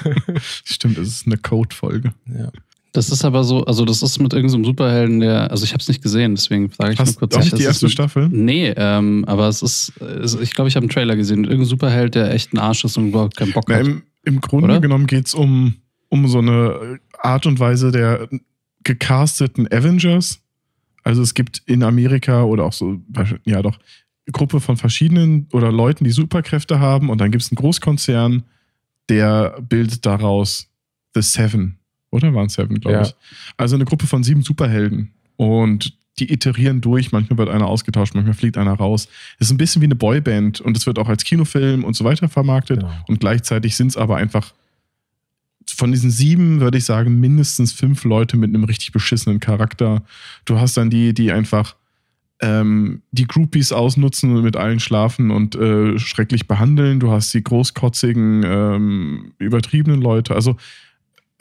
Stimmt, 0.64 0.96
es 0.98 1.08
ist 1.08 1.26
eine 1.26 1.36
Code-Folge. 1.36 2.14
Ja. 2.26 2.50
Das 2.92 3.08
ist 3.08 3.24
aber 3.24 3.42
so, 3.42 3.64
also 3.64 3.86
das 3.86 4.02
ist 4.02 4.18
mit 4.20 4.34
irgendeinem 4.34 4.66
Superhelden, 4.66 5.20
der, 5.20 5.50
also 5.50 5.64
ich 5.64 5.72
habe 5.72 5.80
es 5.80 5.88
nicht 5.88 6.02
gesehen, 6.02 6.34
deswegen 6.34 6.68
frage 6.70 6.92
ich 6.92 6.98
nur 6.98 7.06
Hast 7.06 7.18
kurz. 7.18 7.32
du 7.32 7.38
auch 7.38 7.42
nicht 7.42 7.52
das 7.54 7.60
die 7.60 7.64
erste 7.64 7.88
Staffel? 7.88 8.28
Nee, 8.28 8.74
ähm, 8.76 9.24
aber 9.26 9.48
es 9.48 9.62
ist, 9.62 9.98
es, 10.00 10.34
ich 10.34 10.52
glaube, 10.52 10.68
ich 10.68 10.76
habe 10.76 10.84
einen 10.84 10.90
Trailer 10.90 11.16
gesehen. 11.16 11.44
Irgendein 11.44 11.64
Superheld, 11.64 12.14
der 12.14 12.32
echt 12.34 12.52
ein 12.52 12.58
Arsch 12.58 12.84
ist 12.84 12.98
und 12.98 13.08
überhaupt 13.08 13.36
keinen 13.36 13.52
Bock 13.52 13.64
Na, 13.68 13.76
hat. 13.76 13.86
im, 13.86 14.02
Im 14.24 14.40
Grunde 14.42 14.66
Oder? 14.66 14.80
genommen 14.80 15.06
geht 15.06 15.26
es 15.26 15.34
um, 15.34 15.76
um 16.10 16.28
so 16.28 16.38
eine 16.38 16.98
Art 17.18 17.46
und 17.46 17.58
Weise 17.58 17.92
der 17.92 18.28
gecasteten 18.84 19.72
Avengers. 19.72 20.40
Also 21.02 21.22
es 21.22 21.32
gibt 21.32 21.62
in 21.64 21.82
Amerika 21.82 22.42
oder 22.44 22.64
auch 22.64 22.72
so, 22.74 23.00
ja 23.44 23.62
doch, 23.62 23.78
Gruppe 24.30 24.60
von 24.60 24.76
verschiedenen 24.76 25.48
oder 25.52 25.72
Leuten, 25.72 26.04
die 26.04 26.10
Superkräfte 26.10 26.78
haben 26.78 27.10
und 27.10 27.20
dann 27.20 27.30
gibt 27.30 27.42
es 27.42 27.50
einen 27.50 27.56
Großkonzern, 27.56 28.44
der 29.08 29.60
bildet 29.62 30.06
daraus 30.06 30.68
The 31.14 31.22
Seven. 31.22 31.78
Oder 32.12 32.32
waren 32.34 32.46
es 32.46 32.54
Seven, 32.54 32.78
glaube 32.78 32.98
Ja. 32.98 33.02
ich. 33.02 33.14
Also 33.56 33.74
eine 33.74 33.84
Gruppe 33.84 34.06
von 34.06 34.22
sieben 34.22 34.42
Superhelden. 34.42 35.10
Und 35.36 35.94
die 36.18 36.30
iterieren 36.32 36.80
durch, 36.82 37.10
manchmal 37.10 37.38
wird 37.38 37.48
einer 37.48 37.66
ausgetauscht, 37.66 38.14
manchmal 38.14 38.34
fliegt 38.34 38.58
einer 38.58 38.74
raus. 38.74 39.08
Es 39.38 39.46
ist 39.48 39.50
ein 39.52 39.56
bisschen 39.56 39.80
wie 39.82 39.86
eine 39.86 39.94
Boyband 39.96 40.60
und 40.60 40.76
es 40.76 40.86
wird 40.86 40.98
auch 40.98 41.08
als 41.08 41.24
Kinofilm 41.24 41.84
und 41.84 41.96
so 41.96 42.04
weiter 42.04 42.28
vermarktet. 42.28 42.80
Genau. 42.80 42.92
Und 43.08 43.18
gleichzeitig 43.20 43.74
sind 43.74 43.88
es 43.88 43.96
aber 43.96 44.16
einfach 44.16 44.52
von 45.74 45.90
diesen 45.90 46.10
sieben, 46.10 46.60
würde 46.60 46.76
ich 46.78 46.84
sagen, 46.84 47.18
mindestens 47.18 47.72
fünf 47.72 48.04
Leute 48.04 48.36
mit 48.36 48.50
einem 48.50 48.64
richtig 48.64 48.92
beschissenen 48.92 49.40
Charakter. 49.40 50.02
Du 50.44 50.58
hast 50.60 50.76
dann 50.76 50.90
die, 50.90 51.14
die 51.14 51.32
einfach 51.32 51.76
ähm, 52.42 53.02
die 53.12 53.26
Groupies 53.26 53.72
ausnutzen 53.72 54.36
und 54.36 54.42
mit 54.42 54.56
allen 54.56 54.80
schlafen 54.80 55.30
und 55.30 55.54
äh, 55.54 55.98
schrecklich 55.98 56.46
behandeln. 56.46 57.00
Du 57.00 57.10
hast 57.10 57.32
die 57.32 57.42
großkotzigen, 57.42 58.42
ähm, 58.44 59.32
übertriebenen 59.38 60.02
Leute. 60.02 60.34
Also 60.34 60.56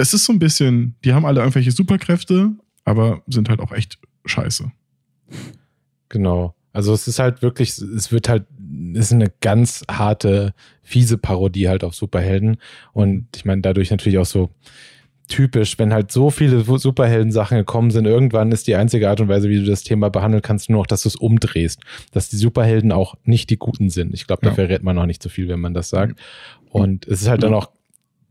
es 0.01 0.13
ist 0.13 0.25
so 0.25 0.33
ein 0.33 0.39
bisschen, 0.39 0.95
die 1.05 1.13
haben 1.13 1.25
alle 1.25 1.39
irgendwelche 1.41 1.71
Superkräfte, 1.71 2.51
aber 2.85 3.21
sind 3.27 3.49
halt 3.49 3.59
auch 3.59 3.71
echt 3.71 3.99
scheiße. 4.25 4.71
Genau. 6.09 6.55
Also 6.73 6.93
es 6.93 7.07
ist 7.07 7.19
halt 7.19 7.41
wirklich, 7.41 7.77
es 7.77 8.11
wird 8.11 8.29
halt, 8.29 8.45
es 8.93 9.07
ist 9.07 9.13
eine 9.13 9.31
ganz 9.41 9.83
harte, 9.89 10.53
fiese 10.81 11.17
Parodie 11.17 11.67
halt 11.67 11.83
auf 11.83 11.95
Superhelden. 11.95 12.57
Und 12.93 13.27
ich 13.35 13.45
meine, 13.45 13.61
dadurch 13.61 13.91
natürlich 13.91 14.17
auch 14.19 14.25
so 14.25 14.49
typisch, 15.27 15.79
wenn 15.79 15.93
halt 15.93 16.11
so 16.11 16.29
viele 16.29 16.61
Superhelden-Sachen 16.61 17.57
gekommen 17.57 17.91
sind, 17.91 18.05
irgendwann 18.05 18.51
ist 18.51 18.67
die 18.67 18.75
einzige 18.75 19.09
Art 19.09 19.21
und 19.21 19.27
Weise, 19.29 19.49
wie 19.49 19.59
du 19.59 19.65
das 19.65 19.83
Thema 19.83 20.09
behandeln 20.09 20.41
kannst, 20.41 20.69
nur 20.69 20.79
noch, 20.79 20.87
dass 20.87 21.03
du 21.03 21.09
es 21.09 21.15
umdrehst. 21.15 21.79
Dass 22.11 22.29
die 22.29 22.37
Superhelden 22.37 22.91
auch 22.91 23.15
nicht 23.23 23.49
die 23.49 23.57
Guten 23.57 23.89
sind. 23.89 24.13
Ich 24.13 24.27
glaube, 24.27 24.41
da 24.43 24.49
Ja. 24.49 24.55
verrät 24.55 24.83
man 24.83 24.95
noch 24.95 25.05
nicht 25.05 25.23
so 25.23 25.29
viel, 25.29 25.47
wenn 25.47 25.59
man 25.61 25.73
das 25.73 25.89
sagt. 25.89 26.19
Und 26.69 27.07
es 27.07 27.21
ist 27.21 27.27
halt 27.29 27.43
dann 27.43 27.53
auch 27.53 27.69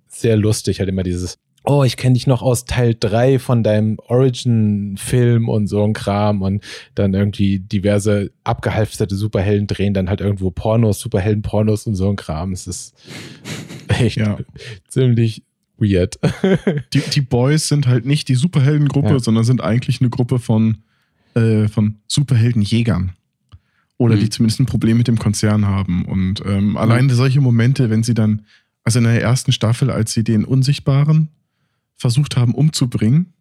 sehr 0.08 0.36
lustig, 0.36 0.80
halt 0.80 0.88
immer 0.88 1.02
dieses, 1.02 1.38
oh, 1.70 1.84
ich 1.84 1.96
kenne 1.96 2.14
dich 2.14 2.26
noch 2.26 2.42
aus 2.42 2.64
Teil 2.64 2.96
3 2.98 3.38
von 3.38 3.62
deinem 3.62 3.98
Origin-Film 4.08 5.48
und 5.48 5.66
so 5.68 5.84
ein 5.84 5.92
Kram 5.92 6.42
und 6.42 6.64
dann 6.94 7.14
irgendwie 7.14 7.58
diverse 7.60 8.32
abgehalfterte 8.44 9.14
Superhelden 9.14 9.66
drehen 9.66 9.94
dann 9.94 10.08
halt 10.08 10.20
irgendwo 10.20 10.50
Pornos, 10.50 10.98
Superhelden-Pornos 11.00 11.86
und 11.86 11.94
so 11.94 12.08
ein 12.10 12.16
Kram. 12.16 12.52
Es 12.52 12.66
ist 12.66 12.94
echt 13.88 14.16
Ja. 14.16 14.38
ziemlich 14.88 15.44
weird. 15.78 16.18
Die, 16.92 17.00
die 17.00 17.20
Boys 17.20 17.68
sind 17.68 17.86
halt 17.86 18.04
nicht 18.04 18.28
die 18.28 18.34
Superheldengruppe, 18.34 19.10
Ja. 19.12 19.18
sondern 19.20 19.44
sind 19.44 19.62
eigentlich 19.62 20.00
eine 20.00 20.10
Gruppe 20.10 20.38
von, 20.38 20.78
äh, 21.34 21.68
von 21.68 21.96
Superheldenjägern. 22.06 23.12
Oder 23.96 24.16
Mhm. 24.16 24.20
die 24.20 24.28
zumindest 24.30 24.60
ein 24.60 24.66
Problem 24.66 24.96
mit 24.98 25.08
dem 25.08 25.18
Konzern 25.18 25.66
haben. 25.66 26.04
Und 26.06 26.42
ähm, 26.46 26.76
allein 26.76 27.08
solche 27.10 27.40
Momente, 27.40 27.90
wenn 27.90 28.02
sie 28.02 28.14
dann, 28.14 28.42
also 28.84 28.98
in 28.98 29.04
der 29.04 29.20
ersten 29.22 29.52
Staffel, 29.52 29.90
als 29.90 30.12
sie 30.12 30.24
den 30.24 30.44
Unsichtbaren 30.44 31.28
versucht 32.00 32.36
haben 32.36 32.54
umzubringen, 32.54 33.34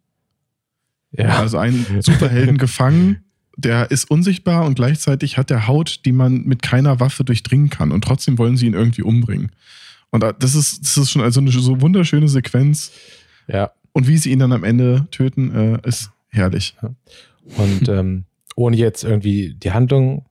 ja. 1.12 1.38
also 1.38 1.56
einen 1.56 2.02
Superhelden 2.02 2.58
gefangen, 2.58 3.24
der 3.56 3.90
ist 3.90 4.10
unsichtbar 4.10 4.66
und 4.66 4.74
gleichzeitig 4.74 5.38
hat 5.38 5.50
er 5.50 5.66
Haut, 5.66 6.02
die 6.04 6.12
man 6.12 6.44
mit 6.44 6.62
keiner 6.62 7.00
Waffe 7.00 7.24
durchdringen 7.24 7.70
kann. 7.70 7.90
Und 7.90 8.04
trotzdem 8.04 8.38
wollen 8.38 8.56
sie 8.56 8.66
ihn 8.66 8.74
irgendwie 8.74 9.02
umbringen. 9.02 9.50
Und 10.10 10.22
das 10.22 10.54
ist, 10.54 10.82
das 10.82 10.96
ist 10.96 11.10
schon 11.10 11.22
also 11.22 11.40
eine 11.40 11.50
so 11.50 11.80
wunderschöne 11.80 12.28
Sequenz. 12.28 12.92
ja. 13.48 13.72
Und 13.92 14.06
wie 14.06 14.18
sie 14.18 14.30
ihn 14.30 14.38
dann 14.38 14.52
am 14.52 14.62
Ende 14.62 15.08
töten, 15.10 15.52
äh, 15.52 15.88
ist 15.88 16.12
herrlich. 16.28 16.76
Und 17.56 17.88
ähm, 17.88 18.24
ohne 18.54 18.76
jetzt 18.76 19.02
irgendwie 19.02 19.54
die 19.54 19.72
Handlung 19.72 20.26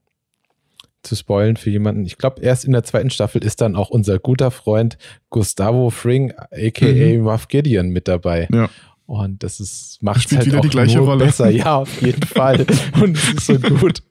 zu 1.02 1.16
spoilen 1.16 1.56
für 1.56 1.70
jemanden, 1.70 2.04
ich 2.04 2.18
glaube, 2.18 2.42
erst 2.42 2.64
in 2.64 2.72
der 2.72 2.84
zweiten 2.84 3.10
Staffel 3.10 3.42
ist 3.44 3.60
dann 3.60 3.74
auch 3.76 3.88
unser 3.90 4.18
guter 4.18 4.50
Freund 4.50 4.98
Gustavo 5.30 5.90
Fring, 5.90 6.32
aka 6.52 6.86
Mhm. 6.86 7.22
Muff 7.22 7.48
Gideon, 7.48 7.88
mit 7.90 8.06
dabei. 8.08 8.48
Ja. 8.52 8.68
Und 9.06 9.42
das 9.42 9.58
ist, 9.60 9.98
macht 10.02 10.22
Spielt 10.22 10.38
halt 10.40 10.46
wieder 10.46 10.58
auch 10.58 10.62
die 10.62 10.68
gleiche 10.68 10.98
nur 10.98 11.06
Rolle. 11.06 11.24
besser. 11.24 11.50
Ja, 11.50 11.76
auf 11.76 12.00
jeden 12.02 12.22
Fall. 12.22 12.64
Und 13.02 13.16
es 13.16 13.32
ist 13.32 13.46
so 13.46 13.58
gut. 13.58 14.02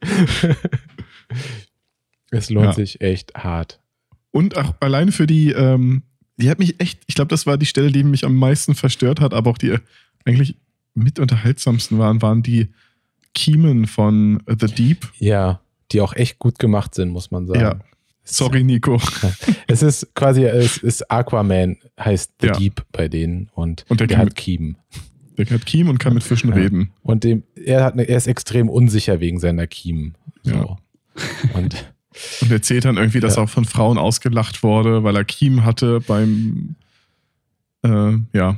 es 2.31 2.49
lohnt 2.49 2.65
Ja. 2.67 2.73
sich 2.73 3.01
echt 3.01 3.33
hart. 3.35 3.79
Und 4.31 4.57
auch 4.57 4.75
alleine 4.79 5.11
für 5.11 5.25
die, 5.27 5.51
ähm, 5.51 6.03
die 6.37 6.49
hat 6.49 6.59
mich 6.59 6.79
echt, 6.79 7.01
ich 7.07 7.15
glaube, 7.15 7.29
das 7.29 7.45
war 7.45 7.57
die 7.57 7.65
Stelle, 7.65 7.91
die 7.91 8.03
mich 8.03 8.25
am 8.25 8.35
meisten 8.35 8.75
verstört 8.75 9.19
hat, 9.19 9.33
aber 9.33 9.49
auch 9.51 9.57
die 9.57 9.75
eigentlich 10.25 10.55
mit 10.93 11.19
unterhaltsamsten 11.19 11.97
waren, 11.97 12.21
waren 12.21 12.43
die 12.43 12.69
Kiemen 13.33 13.87
von 13.87 14.41
The 14.47 14.67
Deep. 14.67 15.07
Ja, 15.17 15.61
die 15.91 16.01
auch 16.01 16.13
echt 16.13 16.39
gut 16.39 16.59
gemacht 16.59 16.95
sind, 16.95 17.09
muss 17.09 17.31
man 17.31 17.47
sagen. 17.47 17.59
Ja. 17.59 17.79
Sorry, 18.23 18.63
Nico. 18.63 18.99
Es 19.67 19.81
ist 19.81 20.13
quasi, 20.13 20.43
es 20.45 20.77
ist 20.77 21.09
Aquaman, 21.09 21.77
heißt 21.99 22.31
The 22.41 22.47
Ja. 22.47 22.53
Deep 22.53 22.83
bei 22.91 23.07
denen 23.07 23.49
und, 23.55 23.85
Und 23.89 23.99
der 23.99 24.07
der 24.07 24.19
hat 24.19 24.35
Kiemen. 24.35 24.77
Der 25.37 25.49
hat 25.49 25.65
Kiem 25.65 25.89
und 25.89 25.99
kann 25.99 26.13
mit 26.13 26.23
Fischen 26.23 26.49
Ja. 26.49 26.55
reden. 26.55 26.91
Und 27.01 27.23
dem, 27.23 27.43
er, 27.55 27.83
hat, 27.85 27.93
eine- 27.93 28.03
er 28.03 28.17
ist 28.17 28.27
extrem 28.27 28.69
unsicher 28.69 29.19
wegen 29.19 29.39
seiner 29.39 29.65
Kiemen. 29.67 30.15
So. 30.43 30.51
Ja. 30.53 30.77
Und 31.55 31.85
Und 32.41 32.51
erzählt 32.51 32.85
dann 32.85 32.97
irgendwie, 32.97 33.19
dass 33.21 33.37
er 33.37 33.43
auch 33.43 33.49
von 33.49 33.65
Frauen 33.65 33.97
ausgelacht 33.97 34.61
wurde, 34.63 35.03
weil 35.03 35.15
er 35.15 35.23
Kiem 35.23 35.63
hatte 35.63 36.01
beim, 36.01 36.75
äh, 37.83 38.13
ja. 38.33 38.57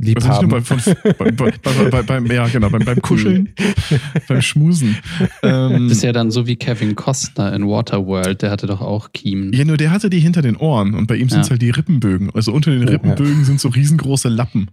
Also 0.00 0.28
nicht 0.28 0.42
nur 0.42 0.50
beim, 0.50 0.62
von, 0.64 0.80
beim, 1.18 1.34
beim, 1.36 1.90
beim, 1.90 2.06
beim, 2.06 2.26
ja, 2.26 2.46
genau, 2.46 2.70
beim, 2.70 2.84
beim 2.84 3.02
Kuscheln, 3.02 3.48
beim 4.28 4.40
Schmusen. 4.42 4.96
Ähm, 5.42 5.88
Das 5.88 5.98
ist 5.98 6.02
ja 6.04 6.12
dann 6.12 6.30
so 6.30 6.46
wie 6.46 6.54
Kevin 6.56 6.94
Costner 6.94 7.52
in 7.52 7.66
Waterworld, 7.66 8.42
der 8.42 8.50
hatte 8.52 8.66
doch 8.68 8.80
auch 8.80 9.10
Kiemen. 9.12 9.52
Ja, 9.52 9.64
nur 9.64 9.76
der 9.76 9.90
hatte 9.90 10.08
die 10.08 10.20
hinter 10.20 10.40
den 10.40 10.56
Ohren 10.56 10.94
und 10.94 11.06
bei 11.08 11.16
ihm 11.16 11.28
sind 11.28 11.40
es 11.40 11.48
Ja. 11.48 11.50
halt 11.52 11.62
die 11.62 11.70
Rippenbögen. 11.70 12.30
Also 12.32 12.52
unter 12.52 12.70
den. 12.70 12.86
Rippenbögen 12.88 13.44
sind 13.44 13.60
so 13.60 13.68
riesengroße 13.70 14.28
Lappen. 14.28 14.70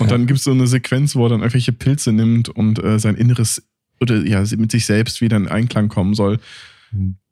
Und 0.00 0.10
dann 0.10 0.26
gibt 0.26 0.38
es 0.38 0.44
so 0.44 0.50
eine 0.50 0.66
Sequenz, 0.66 1.14
wo 1.14 1.26
er 1.26 1.30
dann 1.30 1.40
irgendwelche 1.40 1.72
Pilze 1.72 2.12
nimmt 2.12 2.48
und 2.48 2.82
äh, 2.82 2.98
sein 2.98 3.14
Inneres 3.14 3.62
oder 4.00 4.24
ja, 4.24 4.42
mit 4.56 4.72
sich 4.72 4.86
selbst 4.86 5.20
wieder 5.20 5.36
in 5.36 5.46
Einklang 5.48 5.88
kommen 5.88 6.14
soll. 6.14 6.38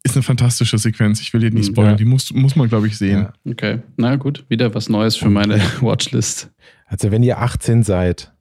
Ist 0.05 0.17
eine 0.17 0.23
fantastische 0.25 0.79
Sequenz. 0.79 1.21
Ich 1.21 1.33
will 1.33 1.41
dir 1.41 1.51
nicht 1.53 1.69
Mhm, 1.69 1.75
spoilern. 1.75 1.91
ja. 1.93 1.97
Die 1.97 2.05
muss, 2.05 2.33
muss 2.33 2.57
man, 2.57 2.69
glaube 2.69 2.89
ich, 2.89 2.99
sehen. 2.99 3.29
Ja. 3.45 3.53
Okay, 3.53 3.79
na 3.97 4.17
gut, 4.17 4.45
wieder 4.49 4.75
was 4.75 4.89
Neues 4.89 5.15
für 5.17 5.31
meine 5.31 5.61
Watchlist. 5.81 6.51
Also 6.93 7.11
wenn 7.11 7.23
ihr 7.23 7.39
18 7.41 7.83
seid, 7.83 8.33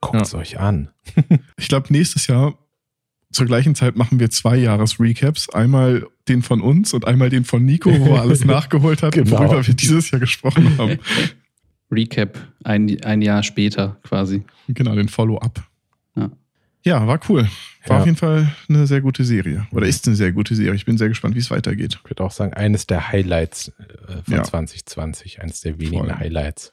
guckt 0.00 0.22
es 0.22 0.32
Ja. 0.32 0.38
euch 0.38 0.58
an. 0.58 0.88
Ich 1.58 1.68
glaube, 1.68 1.86
nächstes 1.92 2.26
Jahr 2.26 2.56
zur 3.30 3.44
gleichen 3.46 3.74
Zeit 3.74 3.94
machen 3.96 4.18
wir 4.20 4.30
zwei 4.30 4.56
Jahres-Recaps. 4.56 5.50
Einmal 5.50 6.06
den 6.28 6.42
von 6.42 6.62
uns 6.62 6.94
und 6.94 7.06
einmal 7.06 7.28
den 7.28 7.44
von 7.44 7.62
Nico, 7.64 7.90
wo 8.00 8.14
er 8.14 8.22
alles 8.22 8.44
nachgeholt 8.46 9.02
hat, 9.02 9.12
Genau. 9.12 9.38
worüber 9.38 9.66
wir 9.66 9.74
dieses 9.74 10.10
Jahr 10.10 10.20
gesprochen 10.20 10.74
haben. 10.78 10.98
Recap, 11.90 12.38
ein, 12.64 13.02
ein 13.04 13.20
Jahr 13.22 13.42
später 13.42 13.98
quasi. 14.02 14.44
Genau, 14.68 14.94
den 14.94 15.08
Follow-up. 15.08 15.62
Ja. 16.16 16.30
Ja, 16.84 17.06
war 17.06 17.20
cool. 17.28 17.48
War 17.86 17.96
Ja. 17.96 18.00
auf 18.00 18.06
jeden 18.06 18.16
Fall 18.18 18.50
eine 18.68 18.86
sehr 18.86 19.00
gute 19.00 19.24
Serie. 19.24 19.66
Oder 19.72 19.86
ist 19.86 20.06
eine 20.06 20.16
sehr 20.16 20.32
gute 20.32 20.54
Serie. 20.54 20.74
Ich 20.74 20.84
bin 20.86 20.96
sehr 20.98 21.08
gespannt, 21.08 21.34
wie 21.34 21.38
es 21.40 21.50
weitergeht. 21.50 21.98
Ich 22.04 22.10
würde 22.10 22.22
auch 22.24 22.30
sagen, 22.30 22.52
eines 22.54 22.86
der 22.86 23.08
Highlights 23.08 23.68
äh, 24.08 24.22
von 24.22 24.34
Ja. 24.34 24.42
2020, 24.44 25.40
eines 25.42 25.60
der 25.62 25.78
wenigen 25.78 26.06
Voll. 26.06 26.14
Highlights. 26.14 26.72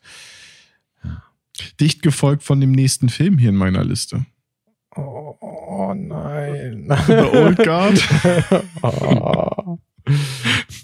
Dicht 1.79 2.01
gefolgt 2.01 2.43
von 2.43 2.59
dem 2.59 2.71
nächsten 2.71 3.09
Film 3.09 3.37
hier 3.37 3.49
in 3.49 3.55
meiner 3.55 3.83
Liste. 3.83 4.25
Oh, 4.95 5.35
oh 5.41 5.93
nein. 5.93 6.87
The 7.07 7.13
Old 7.13 7.57
Guard. 7.57 8.63
oh. 8.81 9.77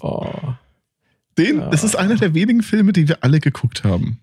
oh. 0.00 0.54
Den, 1.38 1.58
Ja. 1.58 1.70
das 1.70 1.82
ist 1.84 1.96
einer 1.96 2.16
der 2.16 2.34
wenigen 2.34 2.62
Filme, 2.62 2.92
die 2.92 3.08
wir 3.08 3.24
alle 3.24 3.40
geguckt 3.40 3.84
haben. 3.84 4.18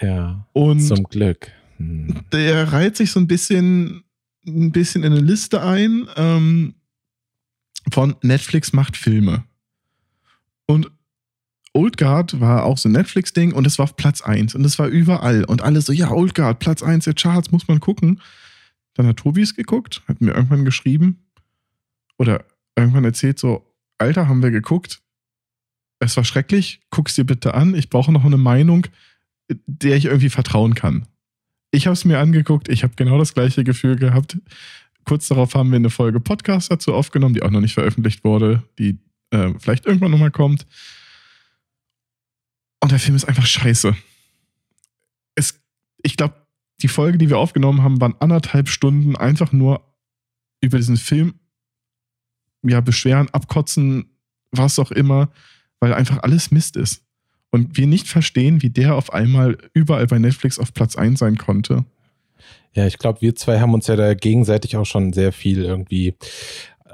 Ja, 0.00 0.46
Und 0.52 0.80
zum 0.80 1.04
Glück. 1.04 1.50
Hm. 1.78 2.24
der 2.32 2.72
reiht 2.72 2.96
sich 2.96 3.10
so 3.10 3.20
ein 3.20 3.26
bisschen, 3.26 4.02
ein 4.46 4.72
bisschen 4.72 5.04
in 5.04 5.12
eine 5.12 5.20
Liste 5.20 5.62
ein 5.62 6.08
ähm, 6.16 6.74
von 7.92 8.16
Netflix 8.22 8.72
macht 8.72 8.96
Filme. 8.96 9.44
Und 10.66 10.90
Old 11.76 11.98
Guard 11.98 12.40
war 12.40 12.64
auch 12.64 12.78
so 12.78 12.88
ein 12.88 12.92
Netflix-Ding 12.92 13.52
und 13.52 13.66
es 13.66 13.78
war 13.78 13.84
auf 13.84 13.96
Platz 13.96 14.22
1 14.22 14.54
und 14.54 14.64
es 14.64 14.78
war 14.78 14.88
überall. 14.88 15.44
Und 15.44 15.60
alle 15.60 15.82
so, 15.82 15.92
ja, 15.92 16.10
Old 16.10 16.34
Guard, 16.34 16.58
Platz 16.58 16.82
1 16.82 17.04
der 17.04 17.12
Charts, 17.12 17.52
muss 17.52 17.68
man 17.68 17.80
gucken. 17.80 18.22
Dann 18.94 19.06
hat 19.06 19.18
Tobi 19.18 19.42
es 19.42 19.54
geguckt, 19.54 20.02
hat 20.08 20.22
mir 20.22 20.32
irgendwann 20.32 20.64
geschrieben 20.64 21.26
oder 22.16 22.44
irgendwann 22.76 23.04
erzählt 23.04 23.38
so, 23.38 23.74
Alter, 23.98 24.26
haben 24.26 24.42
wir 24.42 24.50
geguckt. 24.50 25.02
Es 25.98 26.16
war 26.16 26.24
schrecklich, 26.24 26.80
guck's 26.90 27.14
dir 27.14 27.24
bitte 27.24 27.52
an. 27.52 27.74
Ich 27.74 27.90
brauche 27.90 28.10
noch 28.10 28.24
eine 28.24 28.38
Meinung, 28.38 28.86
der 29.66 29.96
ich 29.96 30.06
irgendwie 30.06 30.30
vertrauen 30.30 30.74
kann. 30.74 31.06
Ich 31.72 31.86
habe 31.86 31.92
es 31.92 32.06
mir 32.06 32.18
angeguckt, 32.18 32.70
ich 32.70 32.84
habe 32.84 32.94
genau 32.96 33.18
das 33.18 33.34
gleiche 33.34 33.64
Gefühl 33.64 33.96
gehabt. 33.96 34.38
Kurz 35.04 35.28
darauf 35.28 35.54
haben 35.54 35.70
wir 35.70 35.76
eine 35.76 35.90
Folge 35.90 36.20
Podcast 36.20 36.70
dazu 36.70 36.94
aufgenommen, 36.94 37.34
die 37.34 37.42
auch 37.42 37.50
noch 37.50 37.60
nicht 37.60 37.74
veröffentlicht 37.74 38.24
wurde, 38.24 38.62
die 38.78 38.98
äh, 39.30 39.52
vielleicht 39.58 39.84
irgendwann 39.84 40.10
nochmal 40.10 40.30
kommt. 40.30 40.66
Und 42.80 42.92
der 42.92 42.98
Film 42.98 43.16
ist 43.16 43.24
einfach 43.24 43.46
scheiße. 43.46 43.96
Es, 45.34 45.60
ich 46.02 46.16
glaube, 46.16 46.34
die 46.82 46.88
Folge, 46.88 47.18
die 47.18 47.30
wir 47.30 47.38
aufgenommen 47.38 47.82
haben, 47.82 48.00
waren 48.00 48.14
anderthalb 48.20 48.68
Stunden 48.68 49.16
einfach 49.16 49.52
nur 49.52 49.82
über 50.60 50.78
diesen 50.78 50.96
Film 50.96 51.34
ja, 52.62 52.80
beschweren, 52.80 53.28
abkotzen, 53.30 54.16
was 54.50 54.78
auch 54.78 54.90
immer, 54.90 55.30
weil 55.80 55.94
einfach 55.94 56.22
alles 56.22 56.50
Mist 56.50 56.76
ist. 56.76 57.02
Und 57.50 57.76
wir 57.76 57.86
nicht 57.86 58.08
verstehen, 58.08 58.62
wie 58.62 58.70
der 58.70 58.96
auf 58.96 59.12
einmal 59.12 59.56
überall 59.72 60.06
bei 60.06 60.18
Netflix 60.18 60.58
auf 60.58 60.74
Platz 60.74 60.96
1 60.96 61.18
sein 61.18 61.38
konnte. 61.38 61.84
Ja, 62.74 62.86
ich 62.86 62.98
glaube, 62.98 63.22
wir 63.22 63.34
zwei 63.34 63.60
haben 63.60 63.72
uns 63.72 63.86
ja 63.86 63.96
da 63.96 64.14
gegenseitig 64.14 64.76
auch 64.76 64.84
schon 64.84 65.12
sehr 65.12 65.32
viel 65.32 65.64
irgendwie 65.64 66.14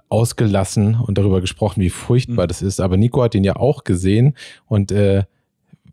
ausgelassen 0.09 0.95
und 0.95 1.18
darüber 1.18 1.40
gesprochen, 1.40 1.81
wie 1.81 1.90
furchtbar 1.90 2.45
mhm. 2.45 2.49
das 2.49 2.62
ist. 2.62 2.81
Aber 2.81 2.97
Nico 2.97 3.23
hat 3.23 3.35
ihn 3.35 3.45
ja 3.45 3.57
auch 3.57 3.83
gesehen. 3.83 4.37
Und 4.66 4.92
äh, 4.92 5.25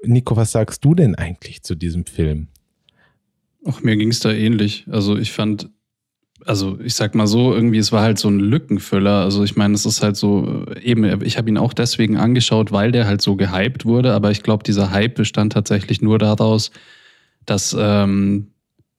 Nico, 0.04 0.36
was 0.36 0.52
sagst 0.52 0.84
du 0.86 0.96
denn 0.96 1.16
eigentlich 1.16 1.64
zu 1.64 1.76
diesem 1.76 2.06
Film? 2.06 2.48
Ach, 3.66 3.82
mir 3.82 3.98
ging 3.98 4.10
es 4.10 4.20
da 4.20 4.32
ähnlich. 4.32 4.86
Also 4.90 5.18
ich 5.18 5.32
fand, 5.32 5.70
also 6.46 6.80
ich 6.80 6.96
sag 6.96 7.16
mal 7.16 7.28
so, 7.28 7.54
irgendwie, 7.54 7.78
es 7.78 7.92
war 7.92 8.02
halt 8.02 8.18
so 8.18 8.30
ein 8.30 8.40
Lückenfüller. 8.40 9.22
Also 9.24 9.44
ich 9.44 9.56
meine, 9.56 9.74
es 9.74 9.86
ist 9.86 10.02
halt 10.02 10.16
so, 10.16 10.66
eben, 10.82 11.22
ich 11.24 11.38
habe 11.38 11.50
ihn 11.50 11.58
auch 11.58 11.74
deswegen 11.74 12.18
angeschaut, 12.18 12.72
weil 12.72 12.92
der 12.92 13.06
halt 13.06 13.22
so 13.22 13.36
gehypt 13.36 13.86
wurde, 13.86 14.14
aber 14.14 14.32
ich 14.32 14.44
glaube, 14.44 14.64
dieser 14.64 14.92
Hype 14.92 15.16
bestand 15.16 15.54
tatsächlich 15.54 16.02
nur 16.02 16.18
daraus, 16.18 16.72
dass 17.46 17.76
ähm, 17.78 18.48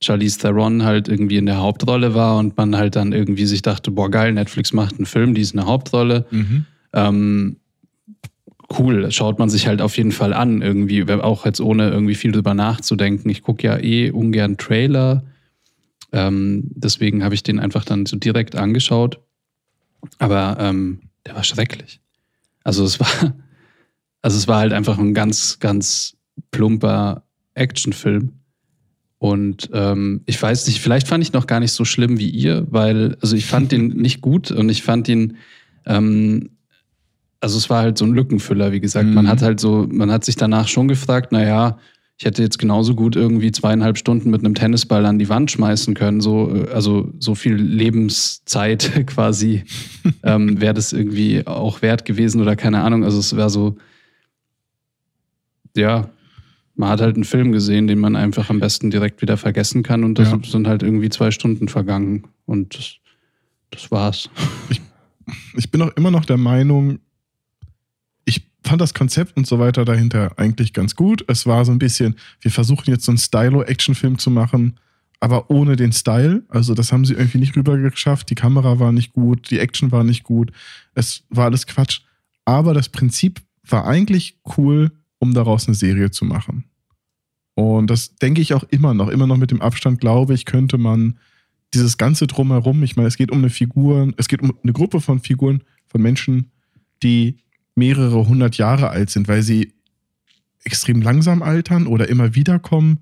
Charlize 0.03 0.39
Theron 0.39 0.83
halt 0.83 1.09
irgendwie 1.09 1.37
in 1.37 1.47
der 1.47 1.59
Hauptrolle 1.59 2.15
war 2.15 2.39
und 2.39 2.57
man 2.57 2.77
halt 2.77 2.97
dann 2.97 3.13
irgendwie 3.13 3.47
sich 3.47 3.63
dachte, 3.63 3.91
boah 3.91 4.11
geil, 4.11 4.33
Netflix 4.33 4.73
macht 4.73 4.97
einen 4.97 5.07
Film, 5.07 5.35
die 5.35 5.43
ist 5.43 5.55
eine 5.55 5.67
Hauptrolle. 5.67 6.27
Mhm. 6.31 6.67
Ähm, 6.93 7.57
cool, 8.79 9.11
schaut 9.11 9.39
man 9.39 9.51
sich 9.51 9.67
halt 9.67 9.83
auf 9.83 9.97
jeden 9.97 10.13
Fall 10.13 10.33
an, 10.33 10.63
irgendwie, 10.63 11.05
auch 11.11 11.45
jetzt 11.45 11.61
ohne 11.61 11.91
irgendwie 11.91 12.15
viel 12.15 12.33
drüber 12.33 12.55
nachzudenken. 12.55 13.29
Ich 13.29 13.43
gucke 13.43 13.67
ja 13.67 13.79
eh 13.79 14.11
ungern 14.11 14.57
Trailer 14.57 15.25
ähm, 16.13 16.65
deswegen 16.75 17.23
habe 17.23 17.35
ich 17.35 17.43
den 17.43 17.61
einfach 17.61 17.85
dann 17.85 18.07
so 18.07 18.17
direkt 18.17 18.57
angeschaut. 18.57 19.21
Aber 20.19 20.57
ähm, 20.59 21.03
der 21.27 21.35
war 21.35 21.45
schrecklich. 21.45 22.01
Also 22.65 22.85
es 22.85 22.99
war, 23.01 23.09
also 24.23 24.37
es 24.37 24.49
war 24.49 24.59
halt 24.59 24.73
einfach 24.73 24.99
ein 24.99 25.15
ganz, 25.15 25.59
ganz 25.59 26.17
plumper 26.51 27.25
Actionfilm. 27.55 28.33
Und 29.19 29.69
ähm, 29.75 30.23
ich 30.25 30.41
weiß 30.41 30.67
nicht, 30.67 30.81
vielleicht 30.81 31.07
fand 31.07 31.23
ich 31.23 31.35
noch 31.35 31.47
gar 31.47 31.61
nicht 31.61 31.73
so 31.73 31.85
schlimm 31.85 32.19
wie 32.19 32.31
ihr, 32.31 32.67
weil, 32.71 33.19
also 33.21 33.37
ich 33.37 33.45
fand 33.45 33.71
den 33.71 33.89
nicht 33.97 34.23
gut 34.23 34.51
und 34.51 34.69
ich 34.71 34.83
fand 34.83 35.09
ihn, 35.09 35.37
ähm, 35.85 36.51
also 37.41 37.57
es 37.57 37.71
war 37.71 37.83
halt 37.83 37.99
so 37.99 38.05
ein 38.05 38.13
Lückenfüller, 38.13 38.73
wie 38.73 38.81
gesagt. 38.81 39.09
Mhm. 39.09 39.15
Man 39.15 39.29
hat 39.29 39.43
halt 39.43 39.61
so, 39.61 39.87
man 39.91 40.11
hat 40.11 40.25
sich 40.25 40.37
danach 40.37 40.69
schon 40.69 40.89
gefragt, 40.89 41.33
naja, 41.33 41.79
ich 42.19 42.27
hätte 42.27 42.43
jetzt 42.43 42.59
genauso 42.59 42.95
gut 42.95 43.17
irgendwie 43.17 43.51
zweieinhalb 43.51 43.97
Stunden 43.97 44.29
mit 44.29 44.45
einem 44.45 44.55
Tennisball 44.55 45.07
an 45.07 45.19
die 45.19 45.31
Wand 45.31 45.51
schmeißen 45.51 45.95
können. 45.95 46.21
So, 46.21 46.55
äh, 46.55 46.69
also 46.69 47.11
so 47.19 47.35
viel 47.35 47.55
Lebenszeit 47.55 49.07
quasi 49.07 49.65
ähm, 50.23 50.61
wäre 50.61 50.75
das 50.75 50.93
irgendwie 50.93 51.47
auch 51.47 51.81
wert 51.81 52.05
gewesen 52.05 52.43
oder 52.43 52.57
keine 52.57 52.83
Ahnung. 52.83 53.05
Also 53.05 53.19
es 53.19 53.35
wäre 53.35 53.49
so, 53.49 53.77
ja, 55.75 56.11
man 56.75 56.91
hat 56.91 57.01
halt 57.01 57.15
einen 57.15 57.25
Film 57.25 57.53
gesehen, 57.53 57.87
den 57.87 57.99
man 57.99 58.17
einfach 58.17 58.51
am 58.51 58.61
besten 58.61 58.91
direkt 58.91 59.23
wieder 59.23 59.39
vergessen 59.39 59.83
kann 59.83 60.05
und 60.05 60.19
das 60.19 60.31
ja. 60.31 60.39
sind 60.45 60.69
halt 60.69 60.83
irgendwie 60.83 61.09
zwei 61.09 61.31
Stunden 61.31 61.69
vergangen 61.69 62.25
und 62.45 62.77
das, 62.77 62.97
das 63.71 63.91
war's. 63.91 64.29
Ich, 64.69 64.83
ich 65.57 65.71
bin 65.71 65.81
auch 65.81 65.91
immer 65.97 66.11
noch 66.11 66.27
der 66.27 66.39
Meinung, 66.39 66.99
fand 68.65 68.81
das 68.81 68.95
Konzept 68.95 69.37
und 69.37 69.47
so 69.47 69.59
weiter 69.59 69.85
dahinter 69.85 70.39
eigentlich 70.39 70.73
ganz 70.73 70.95
gut. 70.95 71.25
Es 71.29 71.47
war 71.47 71.65
so 71.65 71.73
ein 71.73 71.79
bisschen, 71.79 72.17
wir 72.41 72.51
versuchen 72.51 72.91
jetzt 72.91 73.05
so 73.05 73.13
einen 73.13 73.19
Stylo-Action-Film 73.19 74.19
zu 74.19 74.31
machen, 74.31 74.79
aber 75.21 75.51
ohne 75.51 75.77
den 75.77 75.93
Style. 75.93 76.43
Also 76.49 76.75
das 76.75 76.93
haben 76.93 77.05
sie 77.05 77.15
irgendwie 77.15 77.39
nicht 77.39 77.57
rüber 77.57 77.77
geschafft. 77.79 78.31
Die 78.31 78.35
Kamera 78.35 78.79
war 78.79 78.93
nicht 78.93 79.13
gut, 79.13 79.51
die 79.51 79.59
Action 79.59 79.93
war 79.93 80.05
nicht 80.05 80.25
gut. 80.25 80.53
Es 80.95 81.25
war 81.29 81.47
alles 81.47 81.67
Quatsch. 81.67 82.01
Aber 82.45 82.75
das 82.75 82.89
Prinzip 82.89 83.41
war 83.69 83.87
eigentlich 83.87 84.39
cool, 84.57 84.91
um 85.19 85.35
daraus 85.35 85.69
eine 85.69 85.75
Serie 85.75 86.11
zu 86.11 86.25
machen. 86.25 86.65
Und 87.55 87.89
das 87.89 88.17
denke 88.17 88.41
ich 88.41 88.55
auch 88.55 88.65
immer 88.65 88.95
noch. 88.95 89.09
Immer 89.09 89.27
noch 89.27 89.37
mit 89.37 89.51
dem 89.51 89.61
Abstand, 89.61 90.01
glaube 90.01 90.35
ich, 90.35 90.47
könnte 90.47 90.79
man 90.79 91.19
dieses 91.75 91.99
ganze 91.99 92.27
Drumherum, 92.27 92.83
ich 92.83 92.97
meine, 92.97 93.09
es 93.09 93.17
geht 93.17 93.31
um 93.31 93.39
eine 93.39 93.51
Figur, 93.51 94.13
es 94.17 94.29
geht 94.29 94.43
um 94.43 94.53
eine 94.63 94.73
Gruppe 94.73 95.01
von 95.01 95.21
Figuren, 95.21 95.63
von 95.89 96.03
Menschen, 96.03 96.51
die 97.03 97.37
mehrere 97.81 98.29
hundert 98.29 98.57
Jahre 98.59 98.91
alt 98.91 99.11
sind, 99.11 99.27
weil 99.27 99.43
sie 99.43 99.73
extrem 100.65 101.01
langsam 101.01 101.43
altern 101.43 101.87
oder 101.87 102.09
immer 102.09 102.35
wiederkommen. 102.35 102.99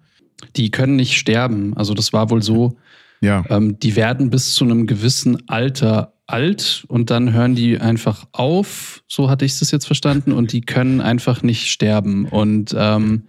Die 0.57 0.71
können 0.71 0.97
nicht 0.97 1.19
sterben. 1.19 1.77
Also 1.77 1.93
das 1.95 2.13
war 2.13 2.31
wohl 2.31 2.43
so. 2.43 2.77
Ja. 3.21 3.45
Ähm, 3.51 3.79
die 3.81 3.97
werden 3.97 4.31
bis 4.31 4.55
zu 4.55 4.65
einem 4.65 4.87
gewissen 4.87 5.49
Alter 5.49 6.15
alt 6.29 6.85
und 6.89 7.11
dann 7.11 7.33
hören 7.33 7.57
die 7.57 7.81
einfach 7.81 8.27
auf. 8.33 9.03
So 9.09 9.29
hatte 9.29 9.45
ich 9.45 9.61
es 9.61 9.71
jetzt 9.73 9.87
verstanden. 9.87 10.33
Und 10.33 10.53
die 10.53 10.61
können 10.61 11.01
einfach 11.01 11.43
nicht 11.43 11.67
sterben. 11.71 12.27
Und, 12.27 12.75
ähm, 12.79 13.25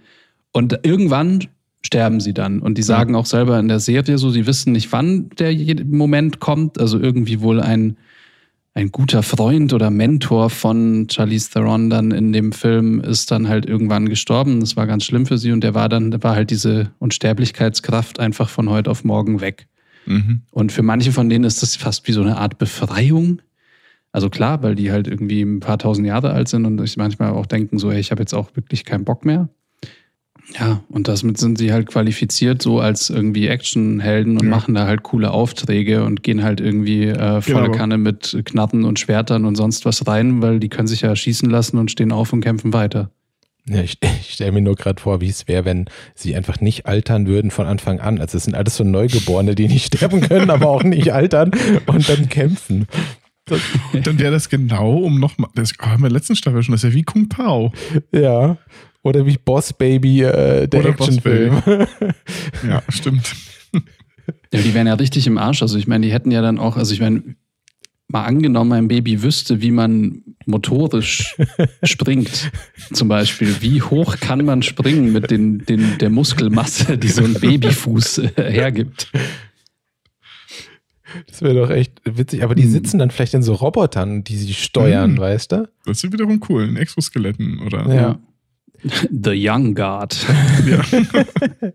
und 0.52 0.80
irgendwann 0.84 1.48
sterben 1.82 2.20
sie 2.20 2.34
dann. 2.34 2.60
Und 2.60 2.78
die 2.78 2.84
sagen 2.84 3.16
auch 3.16 3.26
selber 3.26 3.60
in 3.60 3.68
der 3.68 3.80
Serie 3.80 4.20
so, 4.20 4.30
sie 4.30 4.46
wissen 4.46 4.74
nicht, 4.74 4.92
wann 4.92 5.30
der 5.40 5.56
Moment 5.86 6.40
kommt. 6.40 6.80
Also 6.80 7.00
irgendwie 7.00 7.42
wohl 7.42 7.60
ein 7.60 7.98
ein 8.80 8.92
guter 8.92 9.24
Freund 9.24 9.74
oder 9.74 9.90
Mentor 9.90 10.50
von 10.50 11.08
Charlize 11.12 11.52
Theron 11.52 11.90
dann 11.90 12.12
in 12.12 12.32
dem 12.32 12.54
Film 12.54 13.02
ist 13.02 13.30
dann 13.30 13.50
halt 13.50 13.66
irgendwann 13.66 14.08
gestorben. 14.08 14.62
Das 14.62 14.78
war 14.78 14.88
ganz 14.88 15.04
schlimm 15.04 15.26
für 15.26 15.38
sie 15.38 15.52
und 15.52 15.64
der 15.64 15.76
war 15.76 15.90
dann, 15.90 16.12
da 16.12 16.24
war 16.24 16.36
halt 16.36 16.50
diese 16.50 16.92
Unsterblichkeitskraft 17.00 18.20
einfach 18.20 18.48
von 18.48 18.70
heute 18.70 18.90
auf 18.90 19.04
morgen 19.04 19.42
weg. 19.42 19.68
Mhm. 20.06 20.44
Und 20.52 20.72
für 20.72 20.82
manche 20.82 21.12
von 21.12 21.30
denen 21.30 21.44
ist 21.44 21.62
das 21.62 21.76
fast 21.76 22.08
wie 22.08 22.14
so 22.14 22.22
eine 22.22 22.38
Art 22.38 22.58
Befreiung. 22.58 23.42
Also 24.14 24.30
klar, 24.30 24.64
weil 24.64 24.76
die 24.76 24.92
halt 24.92 25.08
irgendwie 25.08 25.42
ein 25.42 25.60
paar 25.60 25.78
tausend 25.78 26.08
Jahre 26.08 26.32
alt 26.32 26.48
sind 26.48 26.66
und 26.66 26.80
sich 26.80 26.96
manchmal 26.96 27.32
auch 27.32 27.46
denken, 27.46 27.80
so, 27.80 27.92
hey, 27.92 28.00
ich 28.00 28.12
habe 28.12 28.22
jetzt 28.22 28.34
auch 28.34 28.56
wirklich 28.56 28.86
keinen 28.86 29.04
Bock 29.04 29.26
mehr. 29.26 29.50
Ja, 30.58 30.84
und 30.90 31.08
damit 31.08 31.38
sind 31.38 31.58
sie 31.58 31.72
halt 31.72 31.88
qualifiziert 31.88 32.62
so 32.62 32.80
als 32.80 33.10
irgendwie 33.10 33.48
Actionhelden 33.48 34.38
und 34.38 34.46
ja. 34.46 34.50
machen 34.50 34.74
da 34.74 34.88
halt 34.88 35.04
coole 35.04 35.32
Aufträge 35.32 36.04
und 36.04 36.24
gehen 36.24 36.44
halt 36.44 36.60
irgendwie 36.60 37.04
äh, 37.06 37.42
volle 37.42 37.66
genau. 37.66 37.78
Kanne 37.78 37.98
mit 37.98 38.42
Knappen 38.46 38.84
und 38.84 39.00
Schwertern 39.00 39.46
und 39.46 39.56
sonst 39.56 39.86
was 39.86 40.08
rein, 40.08 40.42
weil 40.42 40.60
die 40.60 40.70
können 40.70 40.88
sich 40.88 41.02
ja 41.02 41.16
schießen 41.16 41.50
lassen 41.50 41.78
und 41.78 41.92
stehen 41.92 42.12
auf 42.12 42.34
und 42.34 42.42
kämpfen 42.42 42.74
weiter. 42.74 43.12
Ja, 43.68 43.82
ich, 43.82 43.98
ich 44.22 44.34
stelle 44.34 44.52
mir 44.52 44.62
nur 44.62 44.76
gerade 44.76 45.02
vor, 45.02 45.22
wie 45.22 45.30
es 45.30 45.48
wäre, 45.48 45.66
wenn 45.66 45.86
sie 46.16 46.36
einfach 46.36 46.60
nicht 46.62 46.86
altern 46.88 47.28
würden 47.28 47.52
von 47.52 47.68
Anfang 47.68 48.00
an. 48.00 48.20
Also 48.20 48.38
es 48.38 48.46
sind 48.46 48.56
alles 48.56 48.76
so 48.76 48.84
Neugeborene, 48.84 49.56
die 49.56 49.68
nicht 49.68 49.86
sterben 49.96 50.22
können, 50.22 50.50
aber 50.50 50.68
auch 50.68 50.84
nicht 50.84 51.14
altern 51.14 51.52
und 51.86 52.10
dann 52.10 52.28
kämpfen. 52.30 52.88
Das, 53.46 53.62
dann 54.04 54.20
wäre 54.20 54.32
das 54.32 54.50
genau 54.50 54.98
um 54.98 55.20
nochmal, 55.20 55.50
das 55.56 55.74
haben 55.80 56.04
wir 56.04 56.08
in 56.08 56.14
der 56.14 56.20
letzten 56.20 56.36
Staffel 56.36 56.62
schon, 56.62 56.74
das 56.74 56.84
ist 56.84 56.92
ja 56.92 56.96
wie 56.96 57.04
Kung 57.04 57.30
Pao. 57.30 57.74
Ja. 58.12 58.58
Oder 59.04 59.26
wie 59.26 59.38
Boss 59.38 59.74
Baby, 59.74 60.24
äh, 60.24 60.68
der 60.68 60.82
Oder 60.82 60.90
Actionfilm. 60.90 61.62
ja, 62.68 62.84
stimmt. 62.90 63.34
Ja, 64.54 64.62
die 64.62 64.74
wären 64.74 64.88
ja 64.88 64.96
richtig 64.96 65.26
im 65.28 65.38
Arsch. 65.38 65.62
Also 65.62 65.78
ich 65.78 65.88
meine, 65.88 66.06
die 66.06 66.14
hätten 66.14 66.32
ja 66.32 66.42
dann 66.42 66.60
auch, 66.60 66.76
also 66.76 66.94
ich 66.94 67.00
meine, 67.00 67.36
mal 68.10 68.26
angenommen, 68.26 68.74
ein 68.74 68.88
Baby 68.88 69.22
wüsste, 69.22 69.62
wie 69.62 69.72
man 69.72 70.24
motorisch 70.46 71.38
springt, 71.84 72.52
zum 72.92 73.08
Beispiel. 73.08 73.62
Wie 73.62 73.82
hoch 73.82 74.18
kann 74.20 74.44
man 74.44 74.64
springen 74.64 75.14
mit 75.14 75.32
den, 75.32 75.60
den, 75.66 75.98
der 76.00 76.10
Muskelmasse, 76.10 76.98
die 76.98 77.10
so 77.10 77.24
ein 77.24 77.36
Babyfuß 77.36 78.18
äh, 78.18 78.52
hergibt? 78.52 79.12
Das 81.28 81.42
wäre 81.42 81.56
doch 81.56 81.70
echt 81.70 82.02
witzig. 82.06 82.44
Aber 82.44 82.56
die 82.56 82.64
hm. 82.64 82.72
sitzen 82.72 83.00
dann 83.00 83.12
vielleicht 83.12 83.34
in 83.34 83.44
so 83.44 83.54
Robotern, 83.54 84.24
die 84.24 84.38
sie 84.38 84.54
steuern, 84.54 85.12
hm. 85.12 85.20
weißt 85.20 85.52
du? 85.52 85.70
Das 85.86 86.04
ist 86.04 86.12
wiederum 86.12 86.42
cool, 86.50 86.66
in 86.66 86.78
Exoskeletten, 86.78 87.60
oder? 87.60 87.94
Ja. 87.94 88.20
The 88.84 89.32
Young 89.36 89.76
Guard. 89.76 90.18
Ja. 90.66 90.82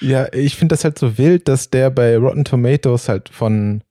ja, 0.00 0.32
ich 0.32 0.56
finde 0.56 0.74
das 0.74 0.84
halt 0.84 0.98
so 0.98 1.18
wild, 1.18 1.48
dass 1.48 1.70
der 1.70 1.90
bei 1.90 2.16
Rotten 2.16 2.44
Tomatoes 2.44 3.08
halt 3.08 3.28
von 3.28 3.82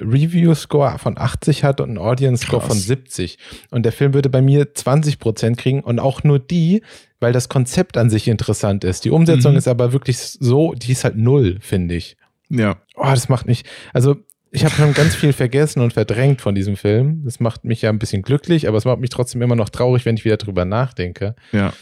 Review-Score 0.00 0.98
von 0.98 1.18
80 1.18 1.64
hat 1.64 1.80
und 1.80 1.88
einen 1.90 1.98
Audience-Score 1.98 2.62
von 2.62 2.76
70. 2.78 3.38
Und 3.70 3.84
der 3.84 3.92
Film 3.92 4.14
würde 4.14 4.28
bei 4.28 4.40
mir 4.40 4.72
20% 4.72 5.56
kriegen 5.56 5.80
und 5.80 5.98
auch 5.98 6.22
nur 6.22 6.38
die, 6.38 6.82
weil 7.18 7.32
das 7.32 7.48
Konzept 7.48 7.96
an 7.96 8.08
sich 8.08 8.28
interessant 8.28 8.84
ist. 8.84 9.04
Die 9.04 9.10
Umsetzung 9.10 9.52
Mhm. 9.52 9.58
ist 9.58 9.68
aber 9.68 9.92
wirklich 9.92 10.18
so, 10.18 10.74
die 10.74 10.92
ist 10.92 11.02
halt 11.04 11.16
null, 11.16 11.58
finde 11.60 11.96
ich. 11.96 12.16
Ja. 12.48 12.76
Oh, 12.94 13.04
das 13.10 13.28
macht 13.28 13.46
mich, 13.46 13.64
also 13.92 14.16
ich 14.50 14.64
habe 14.64 14.74
schon 14.74 14.94
ganz 14.94 15.14
viel 15.14 15.32
vergessen 15.32 15.80
und 15.80 15.92
verdrängt 15.92 16.40
von 16.40 16.54
diesem 16.54 16.76
Film. 16.76 17.22
Das 17.24 17.38
macht 17.40 17.64
mich 17.64 17.82
ja 17.82 17.90
ein 17.90 17.98
bisschen 17.98 18.22
glücklich, 18.22 18.66
aber 18.68 18.78
es 18.78 18.84
macht 18.84 18.98
mich 19.00 19.10
trotzdem 19.10 19.42
immer 19.42 19.56
noch 19.56 19.68
traurig, 19.68 20.04
wenn 20.04 20.16
ich 20.16 20.24
wieder 20.24 20.36
drüber 20.38 20.64
nachdenke. 20.64 21.34
Ja. 21.52 21.72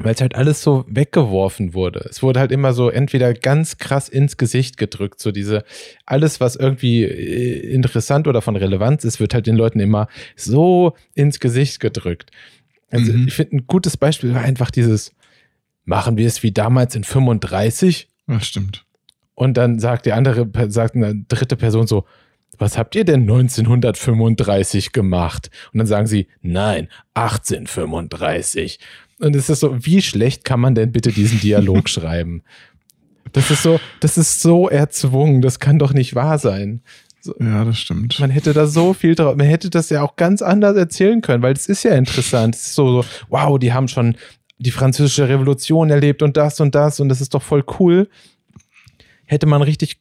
Weil 0.00 0.14
es 0.14 0.20
halt 0.20 0.36
alles 0.36 0.62
so 0.62 0.84
weggeworfen 0.88 1.74
wurde. 1.74 2.06
Es 2.08 2.22
wurde 2.22 2.38
halt 2.38 2.52
immer 2.52 2.72
so 2.72 2.88
entweder 2.88 3.34
ganz 3.34 3.78
krass 3.78 4.08
ins 4.08 4.36
Gesicht 4.36 4.76
gedrückt, 4.76 5.18
so 5.18 5.32
diese, 5.32 5.64
alles, 6.06 6.40
was 6.40 6.54
irgendwie 6.54 7.02
äh, 7.02 7.70
interessant 7.72 8.28
oder 8.28 8.40
von 8.40 8.54
Relevanz 8.54 9.02
ist, 9.02 9.18
wird 9.18 9.34
halt 9.34 9.48
den 9.48 9.56
Leuten 9.56 9.80
immer 9.80 10.06
so 10.36 10.94
ins 11.14 11.40
Gesicht 11.40 11.80
gedrückt. 11.80 12.30
Also 12.90 13.12
Mhm. 13.12 13.26
ich 13.26 13.34
finde, 13.34 13.56
ein 13.56 13.66
gutes 13.66 13.96
Beispiel 13.96 14.32
war 14.34 14.42
einfach 14.42 14.70
dieses, 14.70 15.12
machen 15.84 16.16
wir 16.16 16.28
es 16.28 16.44
wie 16.44 16.52
damals 16.52 16.94
in 16.94 17.02
35? 17.02 18.08
Das 18.28 18.46
stimmt. 18.46 18.84
Und 19.38 19.56
dann 19.56 19.78
sagt 19.78 20.04
die 20.04 20.12
andere, 20.12 20.48
sagt 20.66 20.96
eine 20.96 21.14
dritte 21.14 21.54
Person 21.54 21.86
so, 21.86 22.04
was 22.58 22.76
habt 22.76 22.96
ihr 22.96 23.04
denn 23.04 23.20
1935 23.20 24.90
gemacht? 24.90 25.48
Und 25.72 25.78
dann 25.78 25.86
sagen 25.86 26.08
sie, 26.08 26.26
nein, 26.42 26.88
1835. 27.14 28.80
Und 29.20 29.36
es 29.36 29.48
ist 29.48 29.60
so, 29.60 29.76
wie 29.86 30.02
schlecht 30.02 30.44
kann 30.44 30.58
man 30.58 30.74
denn 30.74 30.90
bitte 30.90 31.12
diesen 31.12 31.38
Dialog 31.38 31.88
schreiben? 31.88 32.42
Das 33.30 33.52
ist 33.52 33.62
so, 33.62 33.78
das 34.00 34.18
ist 34.18 34.42
so 34.42 34.68
erzwungen, 34.68 35.40
das 35.40 35.60
kann 35.60 35.78
doch 35.78 35.92
nicht 35.92 36.16
wahr 36.16 36.40
sein. 36.40 36.82
Ja, 37.38 37.64
das 37.64 37.78
stimmt. 37.78 38.18
Man 38.18 38.30
hätte 38.30 38.52
da 38.52 38.66
so 38.66 38.92
viel 38.92 39.14
drauf, 39.14 39.36
man 39.36 39.46
hätte 39.46 39.70
das 39.70 39.88
ja 39.88 40.02
auch 40.02 40.16
ganz 40.16 40.42
anders 40.42 40.76
erzählen 40.76 41.20
können, 41.20 41.44
weil 41.44 41.52
es 41.52 41.68
ist 41.68 41.84
ja 41.84 41.94
interessant. 41.94 42.56
Es 42.56 42.62
ist 42.62 42.74
so, 42.74 43.02
so, 43.02 43.08
wow, 43.28 43.56
die 43.56 43.72
haben 43.72 43.86
schon 43.86 44.16
die 44.58 44.72
französische 44.72 45.28
Revolution 45.28 45.90
erlebt 45.90 46.24
und 46.24 46.36
das 46.36 46.58
und 46.58 46.74
das 46.74 46.98
und 46.98 47.08
das 47.08 47.20
ist 47.20 47.34
doch 47.34 47.42
voll 47.42 47.62
cool. 47.78 48.08
Hätte 49.28 49.46
man 49.46 49.62
richtig 49.62 49.98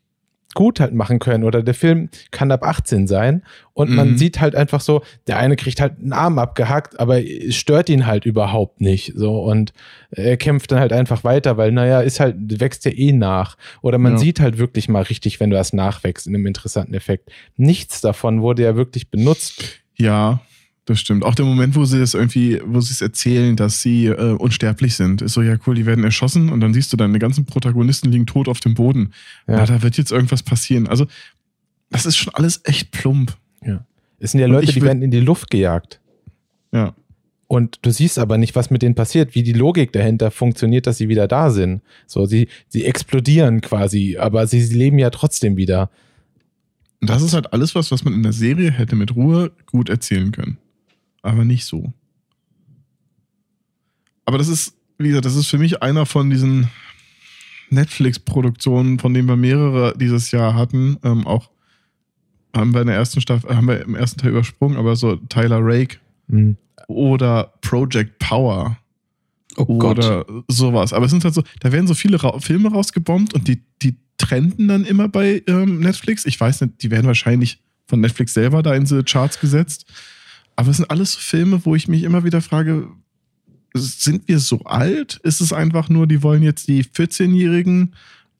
gut 0.54 0.80
halt 0.80 0.94
machen 0.94 1.20
können 1.20 1.44
oder 1.44 1.62
der 1.62 1.76
Film 1.76 2.10
kann 2.32 2.52
ab 2.52 2.64
18 2.64 3.06
sein 3.06 3.44
und 3.74 3.92
man 3.94 4.12
Mhm. 4.12 4.18
sieht 4.18 4.40
halt 4.40 4.56
einfach 4.56 4.82
so, 4.82 5.04
der 5.28 5.38
eine 5.38 5.56
kriegt 5.56 5.80
halt 5.80 6.00
einen 6.00 6.14
Arm 6.14 6.40
abgehackt, 6.40 7.00
aber 7.00 7.24
es 7.24 7.56
stört 7.56 7.90
ihn 7.90 8.08
halt 8.08 8.26
überhaupt 8.26 8.82
nicht 8.82 9.14
so 9.16 9.40
und 9.44 9.72
er 10.10 10.36
kämpft 10.38 10.72
dann 10.72 10.80
halt 10.80 10.94
einfach 10.94 11.24
weiter, 11.24 11.58
weil 11.58 11.72
naja, 11.72 12.02
ist 12.02 12.20
halt, 12.20 12.36
wächst 12.60 12.86
ja 12.86 12.92
eh 12.92 13.12
nach 13.12 13.56
oder 13.84 14.00
man 14.00 14.14
Ja. 14.14 14.18
sieht 14.18 14.40
halt 14.40 14.58
wirklich 14.58 14.90
mal 14.90 15.04
richtig, 15.04 15.40
wenn 15.40 15.52
du 15.52 15.58
das 15.58 15.74
nachwächst 15.74 16.26
in 16.26 16.34
einem 16.34 16.48
interessanten 16.48 16.96
Effekt. 16.96 17.30
Nichts 17.58 18.02
davon 18.02 18.42
wurde 18.42 18.64
ja 18.64 18.76
wirklich 18.76 19.12
benutzt. 19.12 19.64
Ja, 19.98 20.40
das 20.88 21.00
stimmt. 21.00 21.24
Auch 21.24 21.36
der 21.36 21.46
Moment, 21.46 21.76
wo 21.76 21.86
sie 21.86 22.02
es 22.02 22.14
irgendwie, 22.14 22.60
wo 22.66 22.82
sie 22.82 22.94
es 22.94 23.02
erzählen, 23.02 23.56
dass 23.56 23.82
sie 23.82 24.08
äh, 24.08 24.32
unsterblich 24.32 24.96
sind, 24.96 25.22
ist 25.22 25.34
so, 25.34 25.42
ja 25.42 25.58
cool, 25.68 25.76
die 25.76 25.86
werden 25.86 26.04
erschossen 26.04 26.50
und 26.50 26.62
dann 26.62 26.74
siehst 26.74 26.92
du 26.92 26.98
dann, 26.98 27.14
die 27.14 27.20
ganzen 27.20 27.46
Protagonisten 27.46 28.12
liegen 28.12 28.26
tot 28.26 28.48
auf 28.48 28.60
dem 28.60 28.74
Boden. 28.74 29.14
Ja. 29.48 29.58
Ja, 29.58 29.66
da 29.66 29.84
wird 29.84 29.98
jetzt 29.98 30.12
irgendwas 30.12 30.44
passieren. 30.44 30.88
Also, 30.88 31.06
das 31.90 32.06
ist 32.06 32.18
schon 32.18 32.34
alles 32.34 32.62
echt 32.64 32.92
plump. 32.92 33.38
Es 34.20 34.32
sind 34.32 34.42
ja 34.42 34.48
Leute, 34.48 34.72
die 34.72 34.82
werden 34.82 35.04
in 35.04 35.12
die 35.12 35.20
Luft 35.20 35.50
gejagt. 35.50 36.00
Ja. 36.72 36.96
Und 37.48 37.80
du 37.84 37.92
siehst 37.92 38.20
aber 38.20 38.38
nicht, 38.38 38.56
was 38.56 38.70
mit 38.70 38.82
denen 38.82 38.96
passiert, 38.96 39.36
wie 39.36 39.44
die 39.44 39.54
Logik 39.54 39.94
dahinter 39.94 40.32
funktioniert, 40.32 40.86
dass 40.86 40.98
sie 40.98 41.08
wieder 41.08 41.28
da 41.28 41.50
sind. 41.50 41.82
So, 42.06 42.26
sie, 42.26 42.50
sie 42.68 42.84
explodieren 42.84 43.62
quasi, 43.62 44.18
aber 44.18 44.48
sie, 44.48 44.62
sie 44.62 44.76
leben 44.76 45.00
ja 45.00 45.10
trotzdem 45.12 45.56
wieder. 45.56 45.90
Und 47.00 47.10
das 47.10 47.22
ist 47.22 47.34
halt 47.34 47.54
alles 47.54 47.76
was, 47.76 47.92
was 47.92 48.04
man 48.04 48.14
in 48.14 48.24
der 48.24 48.34
Serie 48.34 48.72
hätte 48.72 48.96
mit 48.96 49.16
Ruhe 49.16 49.52
gut 49.66 49.88
erzählen 49.90 50.32
können. 50.32 50.58
Aber 51.28 51.44
nicht 51.44 51.66
so. 51.66 51.92
Aber 54.26 54.38
das 54.38 54.48
ist, 54.48 54.76
wie 54.98 55.10
gesagt, 55.10 55.26
das 55.26 55.36
ist 55.36 55.48
für 55.48 55.58
mich 55.58 55.82
einer 55.82 56.06
von 56.06 56.30
diesen 56.30 56.70
Netflix-Produktionen, 57.70 58.98
von 59.00 59.14
denen 59.14 59.28
wir 59.28 59.36
mehrere 59.36 59.94
dieses 59.98 60.32
Jahr 60.32 60.54
hatten. 60.56 60.98
Ähm, 61.04 61.28
auch 61.28 61.50
haben 62.56 62.74
wir 62.74 62.82
in 62.82 62.88
der 62.88 62.96
ersten 62.96 63.20
Staffel, 63.20 63.56
haben 63.56 63.68
wir 63.68 63.82
im 63.82 63.96
ersten 63.96 64.20
Teil 64.22 64.32
übersprungen, 64.32 64.78
aber 64.78 64.96
so 64.96 65.16
Tyler 65.16 65.60
Rake 65.62 65.98
Hm. 66.30 66.58
oder 66.88 67.54
Project 67.62 68.20
Power 68.20 68.78
Oh 69.56 69.66
Gott. 69.78 69.98
oder 69.98 70.26
sowas. 70.50 70.92
Aber 70.94 71.06
es 71.06 71.12
sind 71.12 71.24
halt 71.24 71.34
so, 71.34 71.44
da 71.62 71.72
werden 71.72 71.88
so 71.88 71.94
viele 71.94 72.22
Ra 72.22 72.40
Filme 72.40 72.70
rausgebombt 72.70 73.34
und 73.34 73.48
die, 73.48 73.62
die 73.82 73.96
trenden 74.18 74.68
dann 74.68 74.84
immer 74.86 75.08
bei 75.08 75.42
ähm, 75.48 75.80
Netflix. 75.80 76.26
Ich 76.26 76.40
weiß 76.40 76.62
nicht, 76.62 76.84
die 76.84 76.92
werden 76.92 77.08
wahrscheinlich 77.08 77.62
von 77.86 78.02
Netflix 78.02 78.34
selber 78.34 78.62
da 78.62 78.76
in 78.76 78.84
diese 78.84 79.04
Charts 79.04 79.40
gesetzt. 79.40 79.86
Aber 80.58 80.70
es 80.72 80.78
sind 80.78 80.92
alles 80.92 81.14
so 81.14 81.20
Filme, 81.20 81.62
wo 81.66 81.76
ich 81.76 81.88
mich 81.88 82.04
immer 82.04 82.26
wieder 82.26 82.42
frage, 82.42 82.90
sind 83.74 84.28
wir 84.28 84.40
so 84.40 84.64
alt? 84.64 85.20
Ist 85.24 85.40
es 85.40 85.54
einfach 85.54 85.88
nur, 85.88 86.08
die 86.08 86.24
wollen 86.24 86.42
jetzt 86.44 86.68
die 86.68 86.84
14-Jährigen 86.84 87.94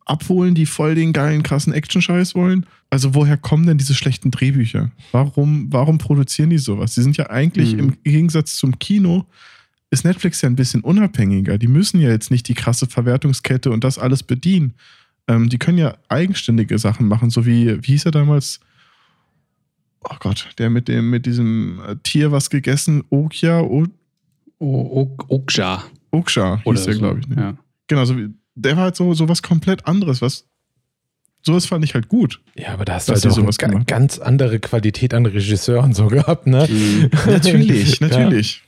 abholen, 0.06 0.56
die 0.56 0.66
voll 0.66 0.96
den 0.96 1.14
geilen, 1.14 1.44
krassen 1.44 1.74
Action-Scheiß 1.74 2.34
wollen? 2.34 2.66
Also 2.90 3.14
woher 3.14 3.38
kommen 3.38 3.68
denn 3.68 3.78
diese 3.78 3.94
schlechten 3.94 4.32
Drehbücher? 4.32 4.92
Warum, 5.12 5.68
warum 5.72 5.98
produzieren 6.00 6.50
die 6.50 6.58
sowas? 6.58 6.96
Die 6.96 7.02
sind 7.02 7.18
ja 7.18 7.30
eigentlich 7.30 7.74
Mhm. 7.74 7.80
im 7.80 7.98
Gegensatz 8.04 8.56
zum 8.56 8.80
Kino, 8.80 9.26
ist 9.92 10.06
Netflix 10.06 10.42
ja 10.42 10.50
ein 10.50 10.56
bisschen 10.56 10.82
unabhängiger. 10.82 11.58
Die 11.58 11.68
müssen 11.68 12.00
ja 12.02 12.10
jetzt 12.10 12.32
nicht 12.32 12.48
die 12.48 12.54
krasse 12.56 12.88
Verwertungskette 12.88 13.70
und 13.70 13.84
das 13.84 14.00
alles 14.00 14.24
bedienen. 14.24 14.74
Ähm, 15.28 15.50
die 15.50 15.60
können 15.60 15.78
ja 15.78 15.96
eigenständige 16.10 16.80
Sachen 16.80 17.08
machen, 17.08 17.30
so 17.30 17.46
wie, 17.46 17.78
wie 17.84 17.92
hieß 17.92 18.06
er 18.06 18.12
damals? 18.12 18.60
Oh 20.04 20.16
Gott, 20.20 20.50
der 20.58 20.70
mit 20.70 20.88
dem, 20.88 21.10
mit 21.10 21.26
diesem 21.26 21.82
äh, 21.88 21.96
Tier 22.04 22.32
was 22.32 22.50
gegessen, 22.50 23.04
Okja, 23.10 23.62
o 23.62 23.86
O- 24.60 24.66
O- 25.02 25.18
Okja. 25.28 25.84
Oksha 26.12 26.62
Oder 26.66 26.78
hieß 26.80 26.86
der, 26.86 26.94
so. 26.96 27.00
glaube 27.00 27.20
ich. 27.20 27.28
Ne? 27.28 27.36
Ja. 27.38 27.58
Genau, 27.88 28.06
so 28.06 28.18
wie, 28.18 28.30
der 28.56 28.76
war 28.76 28.84
halt 28.86 28.96
so, 28.96 29.14
so 29.14 29.28
was 29.30 29.44
komplett 29.44 29.86
anderes, 29.86 30.22
was 30.22 30.48
sowas 31.44 31.66
fand 31.68 31.84
ich 31.86 31.94
halt 31.94 32.08
gut. 32.08 32.42
Ja, 32.56 32.70
aber 32.74 32.84
da 32.86 32.96
hast 32.96 33.08
du 33.08 33.14
halt 33.14 33.26
auch 33.28 33.32
sowas 33.32 33.60
eine 33.60 33.86
ganz 33.86 34.18
andere 34.20 34.60
Qualität 34.60 35.14
an 35.14 35.26
Regisseuren 35.26 35.94
so 35.94 36.08
gehabt, 36.08 36.48
ne? 36.48 36.68
Mhm. 36.70 37.10
Natürlich, 37.28 38.02
natürlich. 38.02 38.64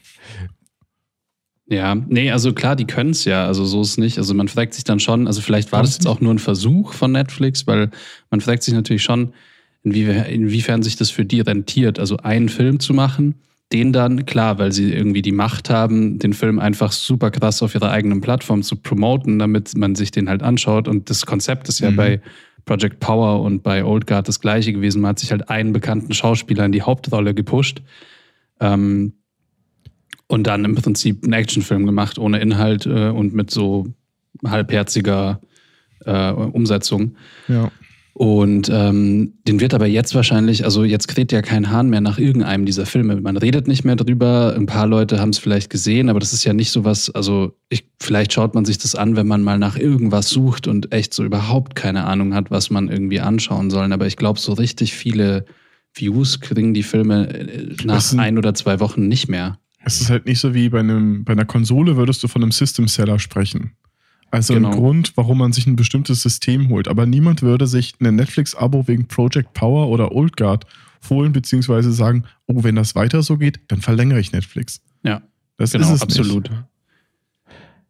Ja, 1.67 1.93
nee, 1.95 2.31
also 2.31 2.53
klar, 2.53 2.75
die 2.75 2.85
können 2.85 3.11
es 3.11 3.25
ja, 3.25 3.45
also 3.45 3.63
so 3.65 3.81
ist 3.81 3.89
es 3.91 3.97
nicht. 3.97 4.17
Also 4.17 4.33
man 4.33 4.47
fragt 4.47 4.73
sich 4.73 4.83
dann 4.83 4.99
schon, 4.99 5.27
also 5.27 5.39
vielleicht 5.41 5.71
war 5.71 5.81
das 5.83 5.93
jetzt 5.95 6.07
auch 6.07 6.19
nur 6.19 6.33
ein 6.33 6.39
Versuch 6.39 6.93
von 6.93 7.11
Netflix, 7.11 7.67
weil 7.67 7.91
man 8.31 8.41
fragt 8.41 8.63
sich 8.63 8.73
natürlich 8.73 9.03
schon, 9.03 9.33
inwie 9.83 10.03
inwiefern 10.29 10.83
sich 10.83 10.95
das 10.95 11.09
für 11.09 11.25
die 11.25 11.41
rentiert, 11.41 11.99
also 11.99 12.17
einen 12.17 12.49
Film 12.49 12.79
zu 12.79 12.93
machen, 12.93 13.35
den 13.71 13.93
dann, 13.93 14.25
klar, 14.25 14.57
weil 14.57 14.71
sie 14.71 14.91
irgendwie 14.91 15.21
die 15.21 15.31
Macht 15.31 15.69
haben, 15.69 16.19
den 16.19 16.33
Film 16.33 16.59
einfach 16.59 16.91
super 16.91 17.29
krass 17.31 17.61
auf 17.61 17.75
ihrer 17.75 17.91
eigenen 17.91 18.19
Plattform 18.19 18.63
zu 18.63 18.75
promoten, 18.77 19.39
damit 19.39 19.77
man 19.77 19.95
sich 19.95 20.11
den 20.11 20.27
halt 20.27 20.41
anschaut. 20.41 20.87
Und 20.87 21.09
das 21.09 21.25
Konzept 21.25 21.69
ist 21.69 21.79
ja 21.79 21.91
Mhm. 21.91 21.95
bei 21.95 22.21
Project 22.65 22.99
Power 22.99 23.41
und 23.41 23.63
bei 23.63 23.83
Old 23.83 24.07
Guard 24.07 24.27
das 24.27 24.39
gleiche 24.39 24.73
gewesen. 24.73 25.01
Man 25.01 25.09
hat 25.09 25.19
sich 25.19 25.31
halt 25.31 25.49
einen 25.49 25.71
bekannten 25.71 26.13
Schauspieler 26.13 26.65
in 26.65 26.71
die 26.71 26.81
Hauptrolle 26.81 27.33
gepusht. 27.33 27.81
Ähm, 28.59 29.13
und 30.27 30.45
dann 30.45 30.65
im 30.65 30.75
Prinzip 30.75 31.23
einen 31.23 31.33
Actionfilm 31.33 31.85
gemacht, 31.85 32.19
ohne 32.19 32.39
Inhalt 32.39 32.85
äh, 32.85 33.09
und 33.09 33.33
mit 33.33 33.49
so 33.49 33.87
halbherziger 34.45 35.41
äh, 36.05 36.31
Umsetzung. 36.31 37.15
Ja. 37.47 37.71
Und 38.19 38.69
ähm, 38.69 39.35
den 39.47 39.61
wird 39.61 39.73
aber 39.73 39.87
jetzt 39.87 40.13
wahrscheinlich, 40.13 40.65
also 40.65 40.83
jetzt 40.83 41.07
kräht 41.07 41.31
ja 41.31 41.41
kein 41.41 41.69
Hahn 41.71 41.89
mehr 41.89 42.01
nach 42.01 42.17
irgendeinem 42.19 42.65
dieser 42.65 42.85
Filme. 42.85 43.21
Man 43.21 43.37
redet 43.37 43.69
nicht 43.69 43.85
mehr 43.85 43.95
drüber. 43.95 44.53
Ein 44.57 44.65
paar 44.65 44.87
Leute 44.87 45.21
haben 45.21 45.29
es 45.29 45.37
vielleicht 45.37 45.69
gesehen, 45.69 46.09
aber 46.09 46.19
das 46.19 46.33
ist 46.33 46.43
ja 46.43 46.51
nicht 46.51 46.69
so 46.69 46.83
was, 46.83 47.09
also 47.09 47.55
ich, 47.69 47.85
vielleicht 47.97 48.33
schaut 48.33 48.55
man 48.55 48.65
sich 48.65 48.77
das 48.77 48.93
an, 48.93 49.15
wenn 49.15 49.25
man 49.25 49.41
mal 49.41 49.57
nach 49.57 49.77
irgendwas 49.77 50.27
sucht 50.27 50.67
und 50.67 50.91
echt 50.91 51.13
so 51.13 51.23
überhaupt 51.23 51.75
keine 51.75 52.03
Ahnung 52.03 52.33
hat, 52.33 52.51
was 52.51 52.69
man 52.69 52.89
irgendwie 52.89 53.21
anschauen 53.21 53.69
soll. 53.69 53.89
Aber 53.93 54.05
ich 54.05 54.17
glaube, 54.17 54.37
so 54.37 54.51
richtig 54.51 54.91
viele 54.93 55.45
Views 55.93 56.41
kriegen 56.41 56.73
die 56.73 56.83
Filme 56.83 57.29
äh, 57.29 57.73
nach 57.85 58.01
sind- 58.01 58.19
ein 58.19 58.37
oder 58.37 58.53
zwei 58.53 58.81
Wochen 58.81 59.07
nicht 59.07 59.29
mehr. 59.29 59.59
Es 59.85 60.01
ist 60.01 60.09
halt 60.09 60.25
nicht 60.25 60.41
so 60.41 60.53
wie 60.53 60.67
bei, 60.67 60.81
einem, 60.81 61.23
bei 61.23 61.31
einer 61.31 61.45
Konsole 61.45 61.95
würdest 61.95 62.21
du 62.21 62.27
von 62.27 62.43
einem 62.43 62.51
System 62.51 62.89
Seller 62.89 63.17
sprechen. 63.17 63.71
Also 64.31 64.53
Genau. 64.53 64.69
ein 64.69 64.75
Grund, 64.75 65.13
warum 65.15 65.39
man 65.39 65.51
sich 65.53 65.65
ein 65.67 65.75
bestimmtes 65.75 66.21
System 66.21 66.69
holt. 66.69 66.87
Aber 66.87 67.05
niemand 67.05 67.41
würde 67.41 67.65
sich 67.67 67.93
ein 67.99 68.15
Netflix-Abo 68.15 68.87
wegen 68.87 69.07
Project 69.07 69.53
Power 69.53 69.87
oder 69.89 70.11
Old 70.11 70.37
Guard 70.37 70.65
holen, 71.09 71.31
beziehungsweise 71.31 71.91
sagen, 71.91 72.25
oh, 72.47 72.63
wenn 72.63 72.75
das 72.75 72.93
weiter 72.95 73.23
so 73.23 73.37
geht, 73.37 73.59
dann 73.69 73.81
verlängere 73.81 74.19
ich 74.19 74.31
Netflix. 74.31 74.81
Ja, 75.03 75.21
Das 75.57 75.71
genau, 75.71 75.87
ist 75.87 75.93
es 75.95 76.01
absolut. 76.01 76.49
Nicht. 76.49 76.63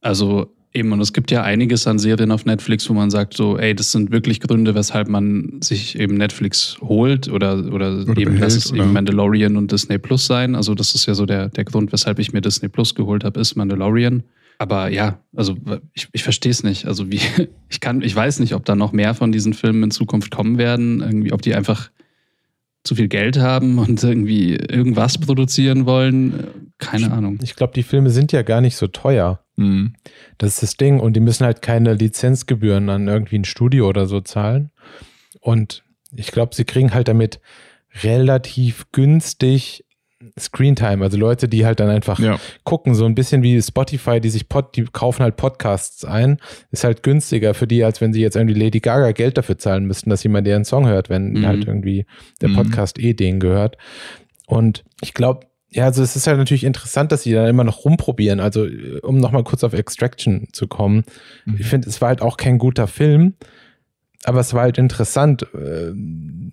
Also 0.02 0.54
eben, 0.74 0.92
und 0.92 1.02
es 1.02 1.12
gibt 1.14 1.32
ja 1.32 1.44
einiges 1.44 1.88
an 1.88 2.00
Serien 2.00 2.32
auf 2.32 2.46
Netflix, 2.46 2.90
wo 2.90 2.94
man 2.94 3.10
sagt, 3.10 3.34
so, 3.36 3.58
ey, 3.58 3.74
das 3.76 3.92
sind 3.92 4.12
wirklich 4.12 4.40
Gründe, 4.40 4.76
weshalb 4.76 5.10
man 5.10 5.60
sich 5.62 6.00
eben 6.00 6.16
Netflix 6.16 6.78
holt 6.82 7.28
oder, 7.28 7.66
oder, 7.74 8.02
Oder 8.08 8.22
eben, 8.22 8.38
lass 8.38 8.56
es 8.56 8.72
eben 8.72 8.94
Mandalorian 8.94 9.58
und 9.58 9.72
Disney 9.72 9.98
Plus 9.98 10.26
sein. 10.28 10.56
Also, 10.56 10.76
das 10.76 10.96
ist 10.96 11.06
ja 11.06 11.16
so 11.16 11.26
der, 11.26 11.50
der 11.50 11.66
Grund, 11.66 11.92
weshalb 11.92 12.20
ich 12.20 12.32
mir 12.32 12.42
Disney 12.42 12.70
Plus 12.70 12.96
geholt 12.96 13.24
habe, 13.24 13.40
ist 13.40 13.56
Mandalorian. 13.56 14.24
Aber 14.60 14.90
ja, 14.90 15.20
also 15.34 15.56
ich, 15.94 16.10
ich 16.12 16.22
verstehe 16.22 16.52
es 16.52 16.64
nicht. 16.64 16.86
Also 16.86 17.10
wie, 17.10 17.22
ich 17.70 17.80
kann, 17.80 18.02
ich 18.02 18.16
weiß 18.16 18.40
nicht, 18.40 18.54
ob 18.54 18.66
da 18.66 18.76
noch 18.76 18.92
mehr 18.92 19.16
von 19.16 19.32
diesen 19.32 19.54
Filmen 19.54 19.84
in 19.84 19.92
Zukunft 19.92 20.30
kommen 20.30 20.58
werden. 20.60 21.00
Irgendwie, 21.00 21.32
ob 21.32 21.42
die 21.42 21.56
einfach 21.56 21.90
zu 22.84 22.96
viel 22.96 23.08
Geld 23.08 23.38
haben 23.40 23.80
und 23.80 24.04
irgendwie 24.04 24.56
irgendwas 24.56 25.18
produzieren 25.18 25.86
wollen. 25.86 26.74
Keine 26.78 27.12
Ahnung. 27.12 27.40
Ich 27.42 27.56
glaube, 27.56 27.74
die 27.74 27.84
Filme 27.84 28.10
sind 28.10 28.32
ja 28.34 28.42
gar 28.42 28.62
nicht 28.62 28.76
so 28.76 28.88
teuer. 28.88 29.40
Mhm. 29.56 29.96
Das 30.38 30.56
ist 30.56 30.64
das 30.64 30.78
Ding. 30.78 31.00
Und 31.00 31.14
die 31.14 31.22
müssen 31.22 31.46
halt 31.46 31.62
keine 31.62 31.94
Lizenzgebühren 31.94 32.90
an 32.90 33.08
irgendwie 33.08 33.40
ein 33.40 33.46
Studio 33.46 33.88
oder 33.88 34.08
so 34.08 34.20
zahlen. 34.20 34.72
Und 35.40 35.84
ich 36.14 36.32
glaube, 36.32 36.54
sie 36.54 36.66
kriegen 36.66 36.94
halt 36.94 37.08
damit 37.08 37.40
relativ 38.04 38.88
günstig 38.92 39.86
Screentime, 40.38 41.04
also 41.04 41.18
Leute, 41.18 41.48
die 41.48 41.66
halt 41.66 41.80
dann 41.80 41.90
einfach 41.90 42.20
Ja. 42.20 42.38
gucken, 42.64 42.96
so 42.96 43.06
ein 43.06 43.16
bisschen 43.16 43.42
wie 43.44 43.62
Spotify, 43.62 44.20
die 44.20 44.30
sich 44.30 44.50
Pod, 44.50 44.76
die 44.76 44.84
kaufen 44.86 45.24
halt 45.24 45.38
Podcasts 45.38 46.04
ein, 46.06 46.38
ist 46.72 46.84
halt 46.84 47.04
günstiger 47.04 47.54
für 47.54 47.68
die, 47.68 47.84
als 47.84 48.02
wenn 48.02 48.14
sie 48.14 48.22
jetzt 48.22 48.36
irgendwie 48.36 48.60
Lady 48.60 48.80
Gaga 48.80 49.12
Geld 49.12 49.38
dafür 49.38 49.58
zahlen 49.58 49.86
müssten, 49.86 50.10
dass 50.10 50.24
jemand 50.24 50.46
deren 50.48 50.66
Song 50.66 50.88
hört, 50.88 51.10
wenn 51.10 51.32
Mhm. 51.34 51.46
halt 51.46 51.66
irgendwie 51.68 52.06
der 52.42 52.50
Mhm. 52.50 52.54
Podcast 52.56 53.00
eh 53.00 53.14
denen 53.14 53.40
gehört. 53.40 53.78
Und 54.48 54.84
ich 55.02 55.14
glaube, 55.14 55.48
ja, 55.72 55.86
also 55.86 56.02
es 56.02 56.16
ist 56.16 56.26
halt 56.26 56.38
natürlich 56.40 56.64
interessant, 56.64 57.12
dass 57.12 57.22
sie 57.24 57.34
dann 57.34 57.48
immer 57.48 57.64
noch 57.64 57.86
rumprobieren. 57.86 58.40
Also, 58.40 58.66
äh, 58.66 59.00
um 59.04 59.18
nochmal 59.20 59.44
kurz 59.44 59.64
auf 59.64 59.74
Extraction 59.74 60.48
zu 60.52 60.68
kommen. 60.68 61.04
Mhm. 61.46 61.58
Ich 61.60 61.68
finde, 61.68 61.88
es 61.88 62.02
war 62.02 62.10
halt 62.10 62.22
auch 62.24 62.38
kein 62.38 62.58
guter 62.58 62.88
Film, 62.88 63.36
aber 64.26 64.40
es 64.42 64.54
war 64.54 64.64
halt 64.64 64.78
interessant 64.78 65.44
äh, 65.54 65.92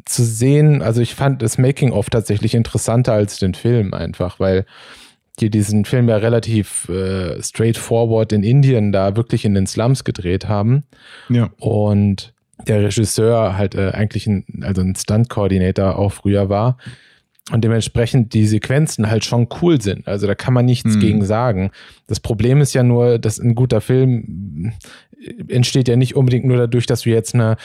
zu 0.05 0.25
sehen. 0.25 0.83
Also, 0.83 1.01
ich 1.01 1.15
fand 1.15 1.43
das 1.43 1.59
Making-of 1.59 2.11
tatsächlich 2.11 2.55
interessanter 2.55 3.13
als 3.13 3.39
den 3.39 3.55
Film 3.55 3.93
einfach, 3.95 4.39
weil 4.41 4.65
die 5.41 5.51
diesen 5.51 5.85
Film 5.85 6.09
ja 6.09 6.17
relativ 6.17 6.89
äh, 6.89 7.43
straightforward 7.43 8.33
in 8.33 8.43
Indien 8.43 8.91
da 8.93 9.17
wirklich 9.17 9.45
in 9.45 9.55
den 9.55 9.67
Slums 9.67 10.05
gedreht 10.05 10.49
haben 10.49 10.85
Ja. 11.29 11.51
und 11.59 12.33
der 12.67 12.83
Regisseur 12.85 13.55
halt 13.59 13.75
äh, 13.75 13.91
eigentlich 13.91 14.27
ein, 14.27 14.45
also 14.63 14.81
ein 14.81 14.97
Stunt-Coordinator 14.97 15.99
auch 15.99 16.13
früher 16.15 16.49
war 16.49 16.79
und 17.53 17.63
dementsprechend 17.63 18.33
die 18.33 18.47
Sequenzen 18.47 19.11
halt 19.11 19.27
schon 19.27 19.49
cool 19.61 19.79
sind. 19.81 20.09
Also 20.09 20.27
da 20.27 20.35
kann 20.35 20.55
man 20.55 20.65
nichts 20.65 20.95
Mhm. 20.97 21.01
gegen 21.01 21.25
sagen. 21.27 21.71
Das 22.07 22.19
Problem 22.19 22.63
ist 22.63 22.73
ja 22.73 22.83
nur, 22.83 23.19
dass 23.19 23.39
ein 23.39 23.55
guter 23.55 23.83
Film 23.83 24.73
entsteht 25.49 25.89
ja 25.89 25.97
nicht 25.97 26.17
unbedingt 26.17 26.45
nur 26.45 26.57
dadurch, 26.57 26.87
dass 26.87 27.03
du 27.03 27.11
jetzt 27.11 27.35
eine 27.35 27.57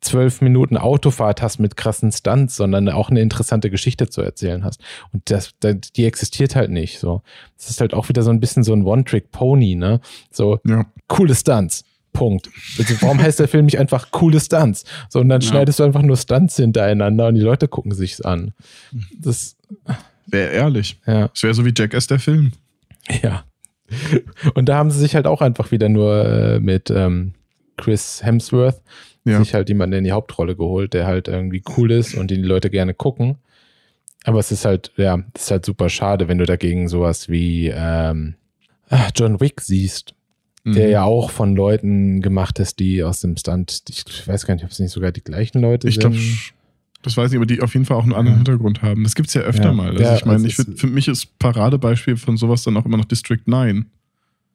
zwölf 0.00 0.40
Minuten 0.40 0.76
Autofahrt 0.76 1.42
hast 1.42 1.58
mit 1.58 1.76
krassen 1.76 2.12
Stunts, 2.12 2.54
sondern 2.56 2.88
auch 2.88 3.10
eine 3.10 3.20
interessante 3.20 3.68
Geschichte 3.68 4.08
zu 4.08 4.20
erzählen 4.22 4.62
hast. 4.62 4.80
Und 5.12 5.28
das, 5.30 5.54
die 5.96 6.04
existiert 6.04 6.54
halt 6.54 6.70
nicht. 6.70 7.00
So, 7.00 7.22
das 7.56 7.68
ist 7.70 7.80
halt 7.80 7.94
auch 7.94 8.08
wieder 8.08 8.22
so 8.22 8.30
ein 8.30 8.38
bisschen 8.38 8.62
so 8.62 8.72
ein 8.72 8.84
One-Trick-Pony, 8.84 9.74
ne? 9.74 10.00
So 10.30 10.60
Ja. 10.64 10.86
coole 11.08 11.34
Stunts. 11.34 11.84
Punkt. 12.12 12.48
Also 12.78 12.94
warum 13.02 13.20
heißt 13.20 13.38
der 13.40 13.48
Film 13.48 13.66
nicht 13.66 13.78
einfach 13.78 14.10
coole 14.12 14.38
Stunts? 14.40 14.84
So, 15.08 15.18
und 15.20 15.28
dann 15.28 15.40
Ja. 15.40 15.48
schneidest 15.48 15.78
du 15.80 15.84
einfach 15.84 16.02
nur 16.02 16.16
Stunts 16.16 16.56
hintereinander 16.56 17.26
und 17.28 17.34
die 17.34 17.40
Leute 17.40 17.66
gucken 17.68 17.92
sich's 17.92 18.20
an. 18.20 18.54
Das, 19.18 19.56
Wäre 20.26 20.52
ehrlich. 20.52 21.00
ja, 21.06 21.28
Es 21.34 21.42
wäre 21.42 21.54
so 21.54 21.64
wie 21.64 21.72
Jackass 21.76 22.06
der 22.06 22.18
Film. 22.20 22.52
ja. 23.22 23.44
Und 24.54 24.68
da 24.68 24.76
haben 24.76 24.90
sie 24.90 24.98
sich 24.98 25.14
halt 25.14 25.26
auch 25.26 25.40
einfach 25.40 25.70
wieder 25.70 25.88
nur 25.88 26.24
äh, 26.24 26.60
mit 26.60 26.90
ähm, 26.90 27.32
Chris 27.76 28.22
Hemsworth 28.22 28.80
Ja. 29.24 29.38
sich 29.38 29.54
halt 29.54 29.68
jemanden 29.68 29.96
in 29.98 30.04
die 30.04 30.12
Hauptrolle 30.12 30.56
geholt, 30.56 30.94
der 30.94 31.06
halt 31.06 31.28
irgendwie 31.28 31.62
cool 31.76 31.90
ist 31.92 32.14
und 32.14 32.30
den 32.30 32.42
die 32.42 32.48
Leute 32.48 32.70
gerne 32.70 32.94
gucken. 32.94 33.36
Aber 34.24 34.38
es 34.40 34.50
ist 34.52 34.64
halt, 34.64 34.92
ja, 34.96 35.22
es 35.34 35.42
ist 35.44 35.50
halt 35.52 35.64
super 35.64 35.88
schade, 35.88 36.28
wenn 36.28 36.38
du 36.38 36.44
dagegen 36.44 36.88
sowas 36.88 37.28
wie 37.28 37.68
ähm, 37.74 38.34
ah, 38.90 39.08
John 39.14 39.40
Wick 39.40 39.60
siehst, 39.60 40.14
der 40.66 40.86
Mhm. 40.86 40.92
ja 40.92 41.04
auch 41.04 41.30
von 41.30 41.54
Leuten 41.56 42.20
gemacht 42.20 42.58
ist, 42.58 42.78
die 42.80 43.02
aus 43.02 43.20
dem 43.20 43.36
Stand, 43.36 43.82
ich 43.88 44.26
weiß 44.28 44.44
gar 44.44 44.54
nicht, 44.54 44.64
ob 44.64 44.70
es 44.70 44.80
nicht 44.80 44.90
sogar 44.90 45.12
die 45.12 45.22
gleichen 45.22 45.60
Leute 45.62 45.88
Ich 45.88 45.94
sind. 45.94 46.00
glaube, 46.00 46.16
das 47.02 47.16
weiß 47.16 47.30
ich, 47.30 47.36
aber 47.36 47.46
die 47.46 47.62
auf 47.62 47.72
jeden 47.74 47.86
Fall 47.86 47.96
auch 47.96 48.02
einen 48.02 48.12
anderen 48.12 48.34
Ja. 48.34 48.36
Hintergrund 48.38 48.82
haben. 48.82 49.04
Das 49.04 49.14
gibt's 49.14 49.34
ja 49.34 49.42
öfter 49.42 49.66
Ja. 49.66 49.72
mal. 49.72 49.90
Also 49.90 50.02
Ja, 50.02 50.16
ich 50.16 50.24
meine, 50.24 50.38
es 50.38 50.44
ich 50.52 50.58
ist- 50.58 50.64
find, 50.66 50.80
für 50.80 50.86
mich 50.88 51.08
ist 51.08 51.38
Paradebeispiel 51.38 52.16
von 52.16 52.36
sowas 52.36 52.62
dann 52.64 52.76
auch 52.76 52.84
immer 52.86 52.96
noch 52.96 53.04
District 53.04 53.40
9, 53.46 53.86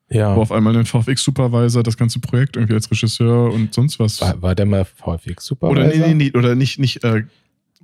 ja. 0.10 0.36
wo 0.36 0.41
auf 0.41 0.51
einmal 0.51 0.75
ein 0.75 0.86
VFX-Supervisor 0.86 1.84
das 1.84 1.95
ganze 1.97 2.19
Projekt 2.19 2.56
irgendwie 2.58 2.73
als 2.75 2.89
Regisseur 2.91 3.51
und 3.53 3.73
sonst 3.73 3.99
was. 3.99 4.19
War, 4.21 4.41
war 4.41 4.56
der 4.56 4.65
mal 4.65 4.86
VFX 4.86 5.45
super? 5.45 5.69
oder 5.69 5.88
nee, 5.88 5.97
nee, 5.99 6.13
nee, 6.13 6.32
oder 6.38 6.56
nicht, 6.56 6.79
nicht, 6.79 7.03
äh, 7.03 7.23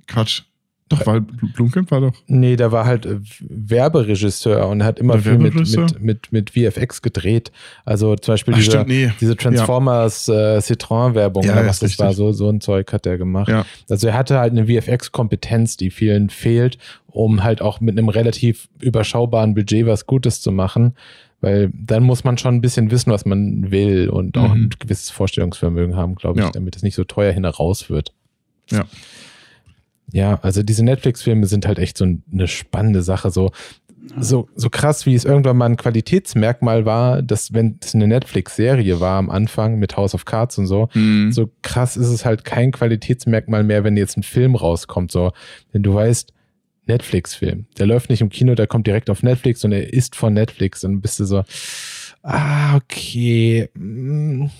Quatsch. 0.06 0.42
Doch, 0.90 1.06
weil 1.06 1.18
Bl- 1.20 1.54
Blumkamp 1.54 1.90
war 1.92 2.00
doch. 2.02 2.12
Nee, 2.26 2.56
der 2.56 2.70
war 2.72 2.84
halt 2.84 3.06
äh, 3.06 3.20
Werberegisseur 3.80 4.68
und 4.68 4.82
hat 4.84 4.98
immer 4.98 5.18
viel 5.18 5.38
mit, 5.38 5.54
mit, 5.54 6.00
mit, 6.00 6.32
mit 6.32 6.50
VFX 6.50 7.00
gedreht. 7.00 7.50
Also 7.84 8.16
zum 8.16 8.32
Beispiel 8.34 8.54
Ach, 8.54 8.58
diese, 8.58 8.70
stimmt, 8.72 8.88
nee. 8.88 9.10
diese 9.20 9.36
Transformers 9.36 10.28
äh, 10.28 10.58
Citroën-Werbung 10.58 11.44
Ja, 11.44 11.60
ja, 11.62 11.66
was 11.66 11.78
das 11.78 11.98
war, 11.98 12.12
so, 12.12 12.32
so 12.32 12.48
ein 12.48 12.60
Zeug 12.60 12.92
hat 12.92 13.06
er 13.06 13.16
gemacht. 13.18 13.48
Ja. 13.48 13.64
Also 13.88 14.08
er 14.08 14.14
hatte 14.14 14.38
halt 14.38 14.52
eine 14.52 14.66
VFX-Kompetenz, 14.66 15.76
die 15.76 15.90
vielen 15.90 16.28
fehlt, 16.28 16.76
um 17.06 17.42
halt 17.42 17.62
auch 17.62 17.80
mit 17.80 17.96
einem 17.96 18.08
relativ 18.08 18.68
überschaubaren 18.80 19.54
Budget 19.54 19.86
was 19.86 20.06
Gutes 20.06 20.40
zu 20.40 20.52
machen. 20.52 20.94
Weil 21.40 21.70
dann 21.72 22.02
muss 22.02 22.22
man 22.24 22.36
schon 22.36 22.56
ein 22.56 22.60
bisschen 22.60 22.90
wissen, 22.90 23.10
was 23.10 23.24
man 23.24 23.70
will 23.70 24.10
und 24.10 24.36
auch 24.36 24.54
Mhm. 24.54 24.64
ein 24.64 24.70
gewisses 24.78 25.08
Vorstellungsvermögen 25.08 25.96
haben, 25.96 26.16
glaube 26.16 26.40
ich, 26.40 26.44
Ja. 26.44 26.50
damit 26.52 26.76
es 26.76 26.82
nicht 26.82 26.94
so 26.94 27.04
teuer 27.04 27.32
hin 27.32 27.46
raus 27.46 27.88
wird. 27.88 28.12
Ja. 28.70 28.84
Ja, 30.12 30.38
also 30.42 30.62
diese 30.62 30.84
Netflix-Filme 30.84 31.46
sind 31.46 31.66
halt 31.66 31.78
echt 31.78 31.96
so 31.98 32.04
eine 32.32 32.48
spannende 32.48 33.02
Sache. 33.02 33.30
So, 33.30 33.52
so, 34.18 34.48
so 34.56 34.70
krass, 34.70 35.06
wie 35.06 35.14
es 35.14 35.24
irgendwann 35.24 35.56
mal 35.56 35.66
ein 35.66 35.76
Qualitätsmerkmal 35.76 36.84
war, 36.86 37.22
dass 37.22 37.52
wenn 37.52 37.78
es 37.82 37.94
eine 37.94 38.08
Netflix-Serie 38.08 38.98
war 38.98 39.18
am 39.18 39.30
Anfang 39.30 39.78
mit 39.78 39.96
House 39.96 40.14
of 40.14 40.24
Cards 40.24 40.58
und 40.58 40.66
so, 40.66 40.88
Mhm. 40.94 41.30
so 41.32 41.50
krass 41.62 41.96
ist 41.96 42.08
es 42.08 42.24
halt 42.24 42.44
kein 42.44 42.72
Qualitätsmerkmal 42.72 43.62
mehr, 43.62 43.84
wenn 43.84 43.96
jetzt 43.96 44.16
ein 44.16 44.22
Film 44.22 44.54
rauskommt. 44.56 45.12
So, 45.12 45.32
wenn 45.72 45.82
du 45.82 45.94
weißt, 45.94 46.32
Netflix-Film, 46.86 47.66
der 47.78 47.86
läuft 47.86 48.10
nicht 48.10 48.20
im 48.20 48.30
Kino, 48.30 48.54
der 48.54 48.66
kommt 48.66 48.86
direkt 48.86 49.10
auf 49.10 49.22
Netflix 49.22 49.64
und 49.64 49.70
er 49.72 49.92
ist 49.92 50.16
von 50.16 50.32
Netflix. 50.34 50.82
Und 50.82 50.92
dann 50.94 51.00
bist 51.02 51.20
du 51.20 51.24
so, 51.24 51.44
ah, 52.22 52.76
okay. 52.76 53.68
Hm, 53.76 54.50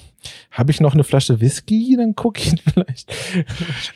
Habe 0.51 0.71
ich 0.71 0.81
noch 0.81 0.95
eine 0.95 1.05
Flasche 1.05 1.41
Whisky? 1.41 1.95
Dann 1.97 2.15
gucke 2.15 2.41
ich 2.41 2.53
ihn 2.53 2.61
vielleicht. 2.73 3.13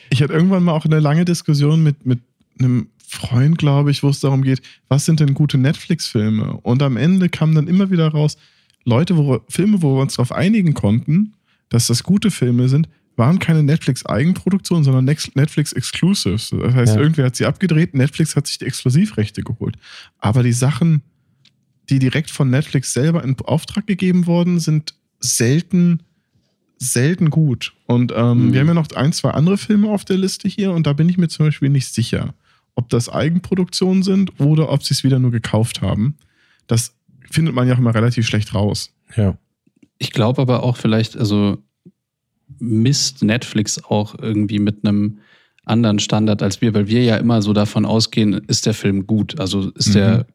Ich 0.09 0.21
hatte 0.21 0.33
irgendwann 0.33 0.63
mal 0.63 0.73
auch 0.73 0.85
eine 0.85 0.99
lange 0.99 1.25
Diskussion 1.25 1.83
mit, 1.83 2.05
mit 2.05 2.19
einem 2.59 2.89
Freund, 3.07 3.57
glaube 3.57 3.91
ich, 3.91 4.01
wo 4.03 4.09
es 4.09 4.19
darum 4.19 4.41
geht, 4.41 4.61
was 4.87 5.05
sind 5.05 5.19
denn 5.19 5.33
gute 5.33 5.57
Netflix-Filme? 5.57 6.57
Und 6.63 6.81
am 6.81 6.97
Ende 6.97 7.29
kam 7.29 7.53
dann 7.55 7.67
immer 7.67 7.91
wieder 7.91 8.07
raus, 8.09 8.37
Leute, 8.83 9.15
wo 9.17 9.39
Filme, 9.49 9.81
wo 9.81 9.95
wir 9.95 10.01
uns 10.01 10.15
darauf 10.15 10.31
einigen 10.31 10.73
konnten, 10.73 11.33
dass 11.69 11.87
das 11.87 12.03
gute 12.03 12.31
Filme 12.31 12.67
sind, 12.69 12.87
waren 13.15 13.39
keine 13.39 13.63
Netflix-Eigenproduktionen, 13.63 14.83
sondern 14.83 15.05
Netflix-Exclusives. 15.05 16.49
Das 16.49 16.73
heißt, 16.73 16.95
Ja. 16.95 17.01
irgendwer 17.01 17.25
hat 17.27 17.35
sie 17.35 17.45
abgedreht, 17.45 17.93
Netflix 17.93 18.35
hat 18.35 18.47
sich 18.47 18.57
die 18.57 18.65
Exklusivrechte 18.65 19.41
geholt. 19.41 19.77
Aber 20.19 20.43
die 20.43 20.51
Sachen, 20.51 21.01
die 21.89 21.99
direkt 21.99 22.31
von 22.31 22.49
Netflix 22.49 22.93
selber 22.93 23.23
in 23.23 23.35
Auftrag 23.39 23.85
gegeben 23.87 24.25
worden, 24.27 24.59
sind 24.59 24.93
selten, 25.19 26.01
selten 26.77 27.29
gut. 27.29 27.73
Und 27.87 28.11
ähm, 28.15 28.47
Mhm. 28.47 28.53
wir 28.53 28.59
haben 28.61 28.67
ja 28.67 28.73
noch 28.73 28.91
ein, 28.95 29.13
zwei 29.13 29.31
andere 29.31 29.57
Filme 29.57 29.89
auf 29.89 30.05
der 30.05 30.17
Liste 30.17 30.47
hier 30.47 30.71
und 30.71 30.85
da 30.87 30.93
bin 30.93 31.09
ich 31.09 31.17
mir 31.17 31.27
zum 31.27 31.45
Beispiel 31.47 31.69
nicht 31.69 31.93
sicher, 31.93 32.33
ob 32.75 32.89
das 32.89 33.07
Eigenproduktionen 33.09 34.03
sind 34.03 34.39
oder 34.39 34.69
ob 34.71 34.83
sie 34.83 34.93
es 34.93 35.03
wieder 35.03 35.19
nur 35.19 35.31
gekauft 35.31 35.81
haben. 35.81 36.15
Das 36.67 36.93
findet 37.31 37.55
man 37.55 37.67
ja 37.67 37.75
auch 37.75 37.79
immer 37.79 37.95
relativ 37.95 38.27
schlecht 38.27 38.53
raus. 38.53 38.91
Ja. 39.15 39.37
Ich 39.97 40.11
glaube 40.11 40.41
aber 40.41 40.63
auch 40.63 40.75
vielleicht, 40.77 41.15
also 41.17 41.57
misst 42.59 43.23
Netflix 43.23 43.83
auch 43.83 44.15
irgendwie 44.19 44.59
mit 44.59 44.85
einem 44.85 45.19
anderen 45.65 45.99
Standard 45.99 46.43
als 46.43 46.61
wir, 46.61 46.73
weil 46.73 46.87
wir 46.87 47.03
ja 47.03 47.17
immer 47.17 47.41
so 47.41 47.53
davon 47.53 47.85
ausgehen, 47.85 48.33
ist 48.47 48.65
der 48.65 48.73
Film 48.75 49.07
gut? 49.07 49.39
Also 49.39 49.71
ist 49.71 49.89
Mhm. 49.89 49.93
der 49.93 50.27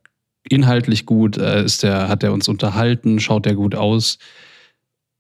inhaltlich 0.49 1.07
gut? 1.07 1.37
Äh, 1.39 1.65
Ist 1.65 1.83
der, 1.83 2.09
hat 2.09 2.23
er 2.23 2.33
uns 2.33 2.49
unterhalten? 2.49 3.21
Schaut 3.21 3.47
der 3.47 3.55
gut 3.55 3.75
aus? 3.75 4.19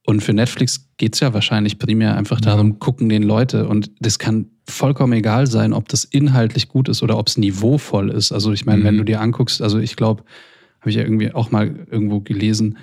Und 0.07 0.23
für 0.23 0.33
Netflix 0.33 0.89
geht 0.97 1.15
es 1.15 1.21
ja 1.21 1.35
wahrscheinlich 1.35 1.79
primär 1.79 2.17
einfach 2.17 2.41
darum, 2.41 2.79
gucken 2.79 3.09
den 3.09 3.23
Leute. 3.23 3.69
Und 3.69 3.91
das 4.01 4.19
kann 4.19 4.47
vollkommen 4.67 5.13
egal 5.13 5.47
sein, 5.47 5.73
ob 5.73 5.89
das 5.89 6.05
inhaltlich 6.05 6.69
gut 6.69 6.89
ist 6.89 7.03
oder 7.03 7.19
ob 7.19 7.29
es 7.29 7.37
niveauvoll 7.37 8.11
ist. 8.11 8.33
Also 8.33 8.53
ich 8.53 8.65
meine, 8.65 8.83
wenn 8.83 8.95
Mhm. 8.95 8.99
du 8.99 9.05
dir 9.05 9.21
anguckst, 9.21 9.61
also 9.61 9.79
ich 9.79 9.97
glaube, 9.97 10.25
habe 10.81 10.91
ich 10.91 10.97
ja 10.97 11.03
irgendwie 11.03 11.33
auch 11.33 11.51
mal 11.51 11.87
irgendwo 11.91 12.21
gelesen, 12.21 12.79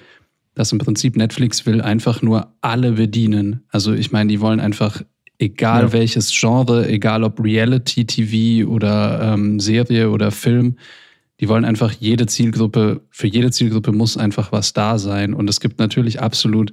dass 0.54 0.71
im 0.71 0.78
Prinzip 0.78 1.15
Netflix 1.17 1.65
will 1.65 1.82
einfach 1.82 2.21
nur 2.21 2.54
alle 2.62 2.93
bedienen. 2.93 3.62
Also 3.69 3.93
ich 3.93 4.12
meine, 4.12 4.30
die 4.30 4.39
wollen 4.39 4.60
einfach, 4.60 5.02
egal 5.39 5.86
Ja. 5.86 5.93
welches 5.93 6.32
Genre, 6.32 6.88
egal 6.88 7.23
ob 7.23 7.43
Reality-TV 7.43 8.68
oder 8.70 9.34
ähm, 9.34 9.59
Serie 9.59 10.09
oder 10.11 10.32
Film, 10.32 10.78
die 11.39 11.49
wollen 11.49 11.65
einfach 11.65 11.91
jede 11.91 12.25
Zielgruppe, 12.25 13.01
für 13.11 13.27
jede 13.27 13.51
Zielgruppe 13.51 13.91
muss 13.91 14.17
einfach 14.17 14.51
was 14.51 14.73
da 14.73 14.97
sein. 14.97 15.33
Und 15.33 15.49
es 15.49 15.59
gibt 15.59 15.77
natürlich 15.77 16.19
absolut, 16.19 16.71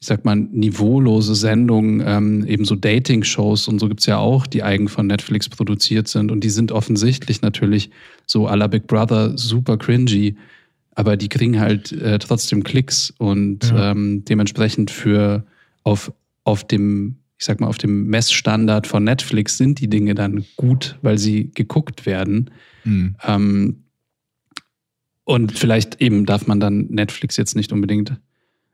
ich 0.00 0.06
sag 0.06 0.24
mal, 0.24 0.36
niveaulose 0.36 1.34
Sendungen, 1.34 2.02
ähm, 2.06 2.46
eben 2.46 2.64
so 2.64 2.76
Dating-Shows 2.76 3.68
und 3.68 3.78
so 3.78 3.88
gibt's 3.88 4.06
ja 4.06 4.16
auch, 4.16 4.46
die 4.46 4.62
eigen 4.62 4.88
von 4.88 5.06
Netflix 5.06 5.50
produziert 5.50 6.08
sind. 6.08 6.32
Und 6.32 6.42
die 6.42 6.48
sind 6.50 6.72
offensichtlich 6.72 7.42
natürlich 7.42 7.90
so 8.26 8.48
à 8.48 8.56
la 8.56 8.68
Big 8.68 8.86
Brother 8.86 9.36
super 9.36 9.76
cringy, 9.76 10.36
aber 10.94 11.16
die 11.18 11.28
kriegen 11.28 11.60
halt 11.60 11.92
äh, 11.92 12.18
trotzdem 12.18 12.64
Klicks 12.64 13.12
und 13.18 13.70
Ja. 13.70 13.90
ähm, 13.92 14.24
dementsprechend 14.24 14.90
für 14.90 15.44
auf, 15.82 16.10
auf 16.44 16.66
dem, 16.66 17.16
ich 17.38 17.44
sag 17.44 17.60
mal, 17.60 17.68
auf 17.68 17.78
dem 17.78 18.06
Messstandard 18.06 18.86
von 18.86 19.04
Netflix 19.04 19.58
sind 19.58 19.78
die 19.80 19.88
Dinge 19.88 20.14
dann 20.14 20.46
gut, 20.56 20.98
weil 21.02 21.18
sie 21.18 21.50
geguckt 21.54 22.06
werden. 22.06 22.50
Hm. 22.84 23.14
Ähm, 23.26 23.76
und 25.30 25.56
vielleicht 25.56 26.00
eben 26.00 26.26
darf 26.26 26.46
man 26.46 26.58
dann 26.58 26.86
Netflix 26.90 27.36
jetzt 27.36 27.54
nicht 27.54 27.72
unbedingt 27.72 28.12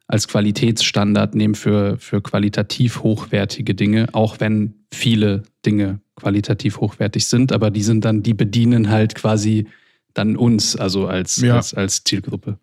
als 0.09 0.27
Qualitätsstandard 0.29 1.35
nehmen 1.35 1.55
für, 1.55 1.99
für 1.99 2.23
qualitativ 2.23 3.03
hochwertige 3.03 3.75
Dinge, 3.75 4.09
auch 4.13 4.41
wenn 4.41 4.75
viele 4.93 5.43
Dinge 5.67 6.01
qualitativ 6.15 6.79
hochwertig 6.81 7.27
sind, 7.27 7.53
aber 7.53 7.71
die 7.71 7.83
sind 7.83 8.05
dann, 8.05 8.23
die 8.23 8.33
bedienen 8.33 8.89
halt 8.89 9.15
quasi 9.15 9.67
dann 10.15 10.37
uns, 10.37 10.77
also 10.77 11.07
als, 11.07 11.37
Ja. 11.37 11.57
als, 11.57 11.75
als 11.75 12.05
Zielgruppe. 12.05 12.59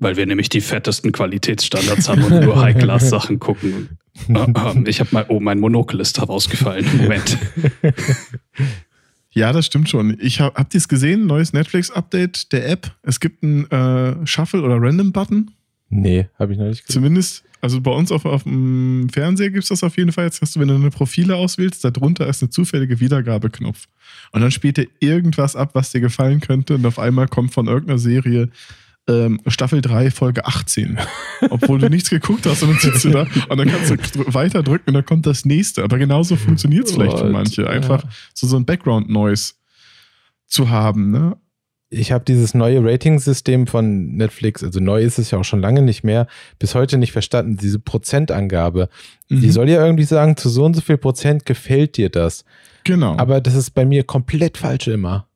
Weil 0.00 0.16
wir 0.16 0.26
nämlich 0.26 0.48
die 0.48 0.62
fettesten 0.62 1.12
Qualitätsstandards 1.12 2.08
haben 2.08 2.24
und 2.24 2.40
nur 2.44 2.60
High-Class-Sachen 2.62 3.38
gucken. 3.38 3.98
Äh, 4.28 4.32
äh, 4.32 4.88
Ich 4.88 4.98
habe 4.98 5.10
mal, 5.12 5.26
oh, 5.28 5.38
mein 5.38 5.60
Monokel 5.60 6.00
ist 6.00 6.18
herausgefallen. 6.18 6.86
Moment. 6.96 7.38
Ja, 9.32 9.52
das 9.52 9.66
stimmt 9.66 9.88
schon. 9.88 10.16
Ich 10.20 10.40
hab, 10.40 10.56
habt 10.56 10.74
ihr 10.74 10.78
es 10.78 10.88
gesehen? 10.88 11.26
Neues 11.26 11.52
Netflix-Update 11.52 12.52
der 12.52 12.68
App. 12.68 12.90
Es 13.02 13.20
gibt 13.20 13.42
einen 13.42 13.70
äh, 13.70 14.26
Shuffle- 14.26 14.62
oder 14.62 14.80
Random-Button. 14.80 15.52
Nee, 15.88 16.28
habe 16.38 16.52
ich 16.52 16.58
noch 16.58 16.66
nicht 16.66 16.86
gesehen. 16.86 17.02
Zumindest, 17.02 17.44
also 17.60 17.80
bei 17.80 17.92
uns 17.92 18.10
auf, 18.10 18.24
auf 18.24 18.42
dem 18.42 19.08
Fernseher 19.12 19.50
gibt 19.50 19.64
es 19.64 19.68
das 19.68 19.84
auf 19.84 19.96
jeden 19.96 20.12
Fall. 20.12 20.24
Jetzt 20.24 20.40
hast 20.40 20.56
du, 20.56 20.60
wenn 20.60 20.68
du 20.68 20.74
eine 20.74 20.90
Profile 20.90 21.36
auswählst, 21.36 21.84
darunter 21.84 22.26
ist 22.26 22.42
eine 22.42 22.50
zufällige 22.50 22.98
Wiedergabeknopf. 22.98 23.86
Und 24.32 24.40
dann 24.40 24.50
spielt 24.50 24.76
dir 24.76 24.88
irgendwas 24.98 25.54
ab, 25.54 25.70
was 25.74 25.90
dir 25.90 26.00
gefallen 26.00 26.40
könnte. 26.40 26.74
Und 26.74 26.86
auf 26.86 26.98
einmal 26.98 27.28
kommt 27.28 27.52
von 27.52 27.68
irgendeiner 27.68 27.98
Serie 27.98 28.48
ähm, 29.08 29.40
Staffel 29.46 29.80
3, 29.80 30.10
Folge 30.10 30.46
18. 30.46 30.98
Obwohl 31.50 31.78
du 31.78 31.88
nichts 31.88 32.10
geguckt 32.10 32.46
hast 32.46 32.62
und 32.62 32.70
dann 32.70 32.78
sitzt 32.78 33.04
du 33.04 33.10
da 33.10 33.26
und 33.48 33.56
dann 33.58 33.68
kannst 33.68 33.90
du 34.16 34.22
weiter 34.34 34.62
drücken 34.62 34.90
und 34.90 34.94
dann 34.94 35.04
kommt 35.04 35.26
das 35.26 35.44
nächste. 35.44 35.82
Aber 35.82 35.98
genauso 35.98 36.36
funktioniert 36.36 36.86
es 36.86 36.92
vielleicht 36.92 37.18
für 37.18 37.30
manche. 37.30 37.68
Einfach 37.68 38.04
Ja. 38.04 38.10
so, 38.34 38.46
so 38.46 38.56
ein 38.56 38.64
Background-Noise 38.66 39.54
zu 40.46 40.68
haben. 40.70 41.10
Ne? 41.10 41.36
Ich 41.92 42.12
habe 42.12 42.24
dieses 42.24 42.54
neue 42.54 42.84
Rating-System 42.84 43.66
von 43.66 44.12
Netflix, 44.16 44.62
also 44.62 44.78
neu 44.78 45.02
ist 45.02 45.18
es 45.18 45.32
ja 45.32 45.38
auch 45.38 45.44
schon 45.44 45.60
lange 45.60 45.82
nicht 45.82 46.04
mehr, 46.04 46.28
bis 46.60 46.74
heute 46.76 46.98
nicht 46.98 47.10
verstanden. 47.10 47.56
Diese 47.56 47.80
Prozentangabe, 47.80 48.88
die 49.28 49.34
Mhm. 49.46 49.50
soll 49.50 49.68
ja 49.68 49.84
irgendwie 49.84 50.04
sagen, 50.04 50.36
zu 50.36 50.48
so 50.50 50.64
und 50.64 50.74
so 50.74 50.82
viel 50.82 50.98
Prozent 50.98 51.46
gefällt 51.46 51.96
dir 51.96 52.08
das. 52.10 52.44
Genau. 52.84 53.16
Aber 53.16 53.40
das 53.40 53.54
ist 53.56 53.70
bei 53.72 53.84
mir 53.84 54.04
komplett 54.04 54.56
falsch 54.56 54.86
immer. 54.88 55.26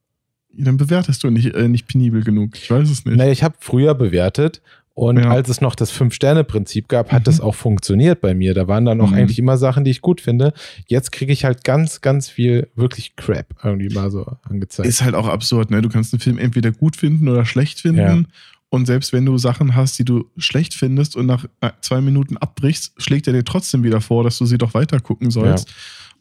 Dann 0.59 0.77
bewertest 0.77 1.23
du 1.25 1.31
nicht, 1.31 1.55
äh, 1.55 1.69
nicht 1.69 1.87
penibel 1.89 2.23
genug. 2.23 2.57
Ich 2.57 2.71
weiß 2.71 2.89
es 2.91 3.05
nicht. 3.05 3.17
Naja, 3.17 3.33
ich 3.33 3.43
habe 3.43 3.57
früher 3.61 3.95
bewertet 3.95 4.61
und 4.95 5.19
Ja. 5.19 5.31
als 5.31 5.49
es 5.49 5.61
noch 5.61 5.75
das 5.75 5.91
Fünf-Sterne-Prinzip 5.91 6.89
gab, 6.89 7.11
hat 7.13 7.23
Mhm. 7.23 7.25
das 7.25 7.41
auch 7.41 7.55
funktioniert 7.55 8.21
bei 8.21 8.35
mir. 8.35 8.55
Da 8.55 8.69
waren 8.69 8.85
dann 8.85 9.01
auch 9.01 9.11
Mhm. 9.11 9.15
eigentlich 9.17 9.39
immer 9.39 9.57
Sachen, 9.57 9.85
die 9.85 9.91
ich 9.91 10.01
gut 10.01 10.21
finde. 10.21 10.53
Jetzt 10.87 11.13
kriege 11.13 11.33
ich 11.33 11.45
halt 11.45 11.65
ganz, 11.65 12.01
ganz 12.01 12.29
viel 12.29 12.69
wirklich 12.77 13.17
Crap 13.17 13.47
irgendwie 13.65 13.93
mal 13.93 14.11
so 14.11 14.25
angezeigt. 14.43 14.89
Ist 14.89 15.03
halt 15.03 15.15
auch 15.15 15.27
absurd, 15.29 15.71
ne? 15.71 15.83
Du 15.83 15.89
kannst 15.89 16.13
einen 16.15 16.21
Film 16.21 16.39
entweder 16.39 16.71
gut 16.73 16.97
finden 16.97 17.29
oder 17.29 17.45
schlecht 17.45 17.81
finden. 17.81 17.99
Ja. 18.01 18.23
Und 18.71 18.87
selbst 18.87 19.13
wenn 19.13 19.25
du 19.25 19.39
Sachen 19.39 19.77
hast, 19.77 19.99
die 20.01 20.05
du 20.05 20.25
schlecht 20.37 20.75
findest 20.75 21.15
und 21.15 21.27
nach 21.27 21.45
äh, 21.61 21.71
zwei 21.81 22.01
Minuten 22.01 22.37
abbrichst, 22.37 22.95
schlägt 22.99 23.27
er 23.29 23.33
dir 23.33 23.45
trotzdem 23.45 23.85
wieder 23.85 24.01
vor, 24.01 24.25
dass 24.25 24.37
du 24.39 24.47
sie 24.47 24.59
doch 24.59 24.75
weiter 24.75 24.99
gucken 25.01 25.31
sollst. 25.31 25.73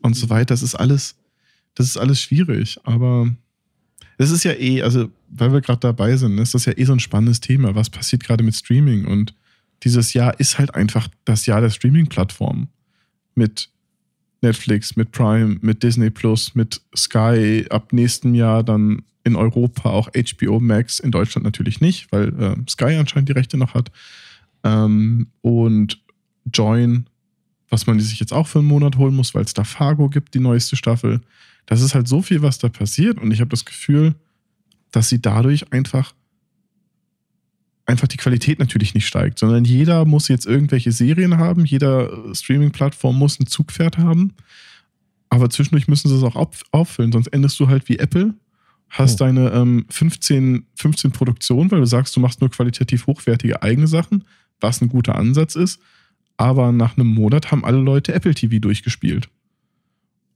Und 0.02 0.16
so 0.16 0.30
weiter. 0.30 0.46
Das 0.54 0.62
ist 0.62 0.76
alles, 0.76 1.16
das 1.76 1.88
ist 1.88 1.98
alles 1.98 2.20
schwierig. 2.22 2.78
Aber 2.84 3.28
es 4.18 4.32
ist 4.32 4.44
ja 4.44 4.54
eh, 4.54 4.82
also, 4.82 5.10
weil 5.30 5.54
wir 5.54 5.62
gerade 5.62 5.80
dabei 5.80 6.16
sind, 6.18 6.38
ist 6.38 6.54
das 6.54 6.66
ja 6.66 6.74
eh 6.78 6.86
so 6.86 6.94
ein 6.94 7.00
spannendes 7.00 7.40
Thema. 7.40 7.76
Was 7.76 7.90
passiert 7.90 8.24
gerade 8.24 8.44
mit 8.44 8.56
Streaming? 8.56 9.06
Und 9.06 9.34
dieses 9.84 10.14
Jahr 10.14 10.40
ist 10.40 10.60
halt 10.60 10.76
einfach 10.76 11.08
das 11.26 11.46
Jahr 11.46 11.62
der 11.62 11.70
Streaming-Plattformen. 11.70 12.70
Mit 13.36 13.70
Netflix, 14.42 14.96
mit 14.96 15.12
Prime, 15.12 15.58
mit 15.62 15.84
Disney 15.84 16.10
Plus, 16.10 16.54
mit 16.54 16.82
Sky, 16.96 17.66
ab 17.70 17.94
nächstem 17.94 18.36
Jahr 18.36 18.64
dann 18.64 19.02
in 19.24 19.36
Europa 19.36 19.90
auch 19.90 20.10
HBO 20.10 20.60
Max, 20.60 21.00
in 21.00 21.12
Deutschland 21.12 21.46
natürlich 21.46 21.80
nicht, 21.82 22.12
weil 22.12 22.28
äh, 22.40 22.56
Sky 22.70 22.96
anscheinend 22.96 23.30
die 23.30 23.34
Rechte 23.34 23.58
noch 23.58 23.74
hat. 23.74 23.90
Ähm, 24.64 25.28
und 25.42 26.02
Join, 26.54 27.08
was 27.70 27.88
man 27.88 28.00
sich 28.00 28.20
jetzt 28.20 28.34
auch 28.34 28.48
für 28.48 28.60
einen 28.60 28.68
Monat 28.68 28.98
holen 28.98 29.16
muss, 29.16 29.34
weil 29.34 29.46
es 29.46 29.54
da 29.54 29.64
Fargo 29.64 30.10
gibt, 30.10 30.34
die 30.34 30.40
neueste 30.40 30.76
Staffel. 30.76 31.22
Das 31.66 31.82
ist 31.82 31.96
halt 31.96 32.08
so 32.08 32.22
viel, 32.22 32.42
was 32.42 32.60
da 32.60 32.70
passiert 32.70 33.20
und 33.20 33.32
ich 33.32 33.40
habe 33.40 33.50
das 33.50 33.66
Gefühl, 33.66 34.16
dass 34.92 35.10
sie 35.10 35.22
dadurch 35.22 35.72
einfach 35.72 36.14
einfach 37.86 38.08
die 38.08 38.18
Qualität 38.18 38.60
natürlich 38.60 38.94
nicht 38.94 39.06
steigt, 39.08 39.40
sondern 39.40 39.66
jeder 39.66 40.06
muss 40.06 40.30
jetzt 40.30 40.46
irgendwelche 40.46 40.92
Serien 40.92 41.38
haben, 41.38 41.66
jeder 41.66 42.34
Streaming-Plattform 42.34 43.18
muss 43.18 43.40
ein 43.40 43.48
Zugpferd 43.48 43.98
haben, 43.98 44.34
aber 45.30 45.50
zwischendurch 45.50 45.88
müssen 45.88 46.08
sie 46.08 46.16
es 46.16 46.24
auch 46.24 46.36
auf, 46.36 46.64
auffüllen, 46.72 47.12
sonst 47.12 47.28
endest 47.28 47.60
du 47.60 47.68
halt 47.68 47.90
wie 47.90 48.00
Apple, 48.00 48.36
hast 48.90 49.20
Oh. 49.20 49.26
deine 49.26 49.50
ähm, 49.52 49.86
15, 49.90 50.66
15 50.76 51.12
Produktionen, 51.12 51.72
weil 51.72 51.80
du 51.80 51.86
sagst, 51.86 52.16
du 52.16 52.20
machst 52.20 52.40
nur 52.40 52.52
qualitativ 52.52 53.08
hochwertige 53.08 53.62
eigene 53.64 53.88
Sachen, 53.88 54.24
was 54.62 54.82
ein 54.82 54.88
guter 54.90 55.16
Ansatz 55.16 55.56
ist, 55.56 55.82
aber 56.38 56.72
nach 56.72 56.96
einem 56.98 57.08
Monat 57.08 57.52
haben 57.52 57.66
alle 57.66 57.80
Leute 57.80 58.14
Apple 58.14 58.34
TV 58.34 58.60
durchgespielt. 58.60 59.28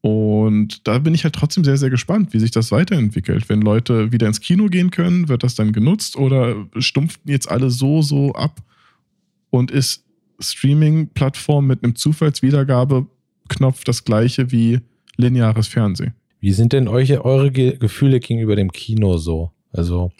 Und 0.01 0.87
da 0.87 0.99
bin 0.99 1.15
ich 1.15 1.23
halt 1.23 1.35
trotzdem 1.35 1.63
sehr, 1.63 1.77
sehr 1.77 1.89
gespannt, 1.89 2.33
wie 2.33 2.39
sich 2.39 2.51
das 2.51 2.71
weiterentwickelt. 2.71 3.49
Wenn 3.49 3.61
Leute 3.61 4.11
wieder 4.11 4.27
ins 4.27 4.41
Kino 4.41 4.67
gehen 4.67 4.91
können, 4.91 5.27
wird 5.27 5.43
das 5.43 5.55
dann 5.55 5.73
genutzt 5.73 6.15
oder 6.15 6.67
stumpften 6.77 7.31
jetzt 7.31 7.49
alle 7.49 7.69
so, 7.69 8.01
so 8.01 8.33
ab 8.33 8.61
und 9.49 9.71
ist 9.71 10.05
Streaming-Plattform 10.39 11.65
mit 11.65 11.83
einem 11.83 11.95
Zufallswiedergabeknopf 11.95 13.83
das 13.83 14.03
gleiche 14.03 14.51
wie 14.51 14.81
lineares 15.17 15.67
Fernsehen? 15.67 16.13
Wie 16.39 16.53
sind 16.53 16.73
denn 16.73 16.87
euch, 16.87 17.19
eure 17.19 17.51
Ge 17.51 17.77
Gefühle 17.77 18.19
gegenüber 18.19 18.55
dem 18.55 18.71
Kino 18.71 19.17
so? 19.17 19.51
Also, 19.71 20.11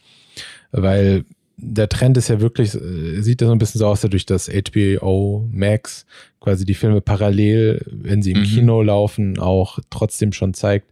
weil 0.71 1.23
der 1.57 1.89
Trend 1.89 2.17
ist 2.17 2.27
ja 2.27 2.39
wirklich, 2.39 2.75
äh, 2.75 3.21
sieht 3.21 3.41
ja 3.41 3.47
so 3.47 3.53
ein 3.53 3.57
bisschen 3.59 3.79
so 3.79 3.87
aus, 3.87 4.01
dadurch, 4.01 4.25
dass 4.25 4.49
HBO 4.49 5.47
Max 5.51 6.05
quasi 6.39 6.65
die 6.65 6.75
Filme 6.75 7.01
parallel, 7.01 7.83
wenn 7.91 8.21
sie 8.21 8.31
im 8.31 8.41
Mhm. 8.41 8.45
Kino 8.45 8.81
laufen, 8.83 9.39
auch 9.39 9.79
trotzdem 9.89 10.33
schon 10.33 10.53
zeigt. 10.53 10.87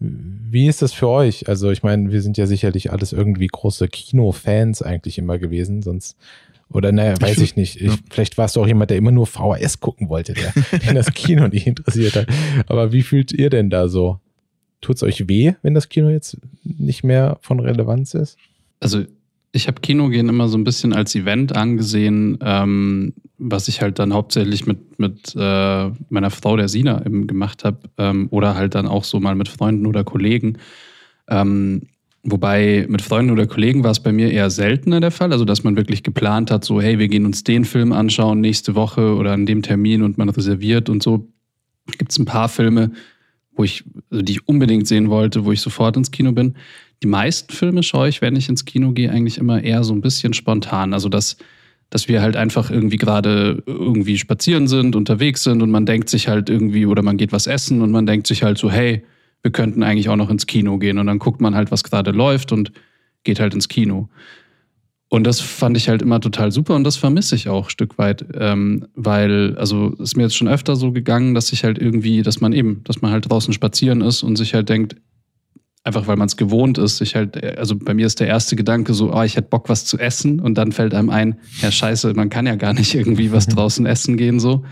Wie 0.00 0.68
ist 0.68 0.82
das 0.82 0.92
für 0.92 1.08
euch? 1.08 1.48
Also, 1.48 1.70
ich 1.70 1.82
meine, 1.82 2.12
wir 2.12 2.22
sind 2.22 2.36
ja 2.36 2.46
sicherlich 2.46 2.92
alles 2.92 3.12
irgendwie 3.12 3.46
große 3.48 3.88
Kinofans 3.88 4.82
eigentlich 4.82 5.18
immer 5.18 5.38
gewesen, 5.38 5.82
sonst 5.82 6.16
oder 6.70 6.92
naja, 6.92 7.14
weiß 7.20 7.38
ich 7.42 7.56
nicht. 7.56 7.80
Ich. 7.80 7.92
Vielleicht 8.10 8.38
warst 8.38 8.56
du 8.56 8.60
auch 8.60 8.66
jemand, 8.66 8.90
der 8.90 8.96
immer 8.98 9.10
nur 9.10 9.26
VHS 9.26 9.80
gucken 9.80 10.08
wollte, 10.08 10.34
der, 10.34 10.52
den 10.80 10.94
das 10.94 11.12
Kino 11.14 11.48
nicht 11.48 11.66
interessiert 11.66 12.14
hat. 12.16 12.26
Aber 12.66 12.92
wie 12.92 13.02
fühlt 13.02 13.32
ihr 13.32 13.50
denn 13.50 13.70
da 13.70 13.88
so? 13.88 14.18
Tut's 14.80 15.02
euch 15.02 15.26
weh, 15.28 15.54
wenn 15.62 15.74
das 15.74 15.88
Kino 15.88 16.08
jetzt 16.10 16.36
nicht 16.62 17.02
mehr 17.02 17.38
von 17.40 17.58
Relevanz 17.58 18.14
ist? 18.14 18.36
Also 18.80 19.02
ich 19.52 19.66
habe 19.66 19.80
Kinogehen 19.80 20.28
immer 20.28 20.48
so 20.48 20.58
ein 20.58 20.64
bisschen 20.64 20.92
als 20.92 21.14
Event 21.14 21.56
angesehen, 21.56 22.38
ähm, 22.42 23.14
was 23.38 23.68
ich 23.68 23.80
halt 23.80 23.98
dann 23.98 24.12
hauptsächlich 24.12 24.66
mit, 24.66 24.98
mit 24.98 25.34
äh, 25.36 25.90
meiner 26.10 26.30
Frau, 26.30 26.56
der 26.56 26.68
Sina, 26.68 27.04
eben 27.04 27.26
gemacht 27.26 27.64
habe. 27.64 27.78
Ähm, 27.96 28.28
oder 28.30 28.54
halt 28.54 28.74
dann 28.74 28.86
auch 28.86 29.04
so 29.04 29.20
mal 29.20 29.34
mit 29.34 29.48
Freunden 29.48 29.86
oder 29.86 30.04
Kollegen. 30.04 30.58
Ähm, 31.28 31.82
wobei 32.24 32.86
mit 32.88 33.00
Freunden 33.00 33.30
oder 33.30 33.46
Kollegen 33.46 33.84
war 33.84 33.92
es 33.92 34.00
bei 34.00 34.12
mir 34.12 34.30
eher 34.30 34.50
seltener 34.50 35.00
der 35.00 35.10
Fall. 35.10 35.32
Also 35.32 35.44
dass 35.44 35.64
man 35.64 35.76
wirklich 35.76 36.02
geplant 36.02 36.50
hat, 36.50 36.64
so 36.64 36.80
hey, 36.80 36.98
wir 36.98 37.08
gehen 37.08 37.24
uns 37.24 37.44
den 37.44 37.64
Film 37.64 37.92
anschauen 37.92 38.40
nächste 38.40 38.74
Woche 38.74 39.14
oder 39.14 39.32
an 39.32 39.46
dem 39.46 39.62
Termin 39.62 40.02
und 40.02 40.18
man 40.18 40.28
reserviert 40.28 40.88
und 40.88 41.02
so. 41.02 41.28
Gibt 41.96 42.12
es 42.12 42.18
ein 42.18 42.26
paar 42.26 42.50
Filme, 42.50 42.90
wo 43.54 43.64
ich, 43.64 43.84
also 44.10 44.22
die 44.22 44.32
ich 44.32 44.46
unbedingt 44.46 44.86
sehen 44.86 45.08
wollte, 45.08 45.46
wo 45.46 45.52
ich 45.52 45.60
sofort 45.62 45.96
ins 45.96 46.10
Kino 46.10 46.32
bin. 46.32 46.54
Die 47.02 47.08
meisten 47.08 47.52
Filme 47.52 47.82
schaue 47.82 48.08
ich, 48.08 48.20
wenn 48.20 48.36
ich 48.36 48.48
ins 48.48 48.64
Kino 48.64 48.92
gehe, 48.92 49.10
eigentlich 49.10 49.38
immer 49.38 49.62
eher 49.62 49.84
so 49.84 49.92
ein 49.92 50.00
bisschen 50.00 50.32
spontan. 50.32 50.92
Also 50.92 51.08
dass, 51.08 51.36
dass 51.90 52.08
wir 52.08 52.22
halt 52.22 52.36
einfach 52.36 52.70
irgendwie 52.70 52.96
gerade 52.96 53.62
irgendwie 53.66 54.18
spazieren 54.18 54.66
sind, 54.66 54.96
unterwegs 54.96 55.44
sind 55.44 55.62
und 55.62 55.70
man 55.70 55.86
denkt 55.86 56.08
sich 56.08 56.28
halt 56.28 56.50
irgendwie, 56.50 56.86
oder 56.86 57.02
man 57.02 57.16
geht 57.16 57.32
was 57.32 57.46
essen 57.46 57.82
und 57.82 57.90
man 57.90 58.06
denkt 58.06 58.26
sich 58.26 58.42
halt 58.42 58.58
so, 58.58 58.70
hey, 58.70 59.04
wir 59.42 59.52
könnten 59.52 59.82
eigentlich 59.82 60.08
auch 60.08 60.16
noch 60.16 60.30
ins 60.30 60.46
Kino 60.46 60.78
gehen. 60.78 60.98
Und 60.98 61.06
dann 61.06 61.18
guckt 61.18 61.40
man 61.40 61.54
halt, 61.54 61.70
was 61.70 61.84
gerade 61.84 62.10
läuft 62.10 62.52
und 62.52 62.72
geht 63.22 63.40
halt 63.40 63.54
ins 63.54 63.68
Kino. 63.68 64.08
Und 65.10 65.26
das 65.26 65.40
fand 65.40 65.76
ich 65.76 65.88
halt 65.88 66.02
immer 66.02 66.20
total 66.20 66.52
super 66.52 66.76
und 66.76 66.84
das 66.84 66.96
vermisse 66.96 67.34
ich 67.34 67.48
auch 67.48 67.66
ein 67.66 67.70
Stück 67.70 67.96
weit, 67.96 68.26
ähm, 68.34 68.88
weil, 68.94 69.56
also 69.56 69.94
ist 69.98 70.16
mir 70.16 70.24
jetzt 70.24 70.36
schon 70.36 70.48
öfter 70.48 70.76
so 70.76 70.92
gegangen, 70.92 71.34
dass 71.34 71.50
ich 71.52 71.64
halt 71.64 71.78
irgendwie, 71.78 72.20
dass 72.20 72.42
man 72.42 72.52
eben, 72.52 72.82
dass 72.84 73.00
man 73.00 73.10
halt 73.10 73.30
draußen 73.30 73.54
spazieren 73.54 74.02
ist 74.02 74.22
und 74.22 74.36
sich 74.36 74.52
halt 74.52 74.68
denkt, 74.68 74.96
einfach 75.88 76.06
weil 76.06 76.16
man 76.16 76.26
es 76.26 76.36
gewohnt 76.36 76.76
ist, 76.76 76.98
sich 76.98 77.16
halt, 77.16 77.42
also 77.58 77.74
bei 77.74 77.94
mir 77.94 78.06
ist 78.06 78.20
der 78.20 78.28
erste 78.28 78.56
Gedanke 78.56 78.92
so, 78.92 79.12
oh, 79.12 79.22
ich 79.22 79.36
hätte 79.36 79.48
Bock, 79.48 79.70
was 79.70 79.86
zu 79.86 79.98
essen 79.98 80.38
und 80.38 80.56
dann 80.56 80.70
fällt 80.70 80.94
einem 80.94 81.08
ein, 81.08 81.38
ja 81.62 81.72
scheiße, 81.72 82.12
man 82.12 82.28
kann 82.28 82.46
ja 82.46 82.56
gar 82.56 82.74
nicht 82.74 82.94
irgendwie 82.94 83.32
was 83.32 83.46
draußen 83.48 83.86
essen 83.86 84.16
gehen 84.18 84.38
so. 84.38 84.64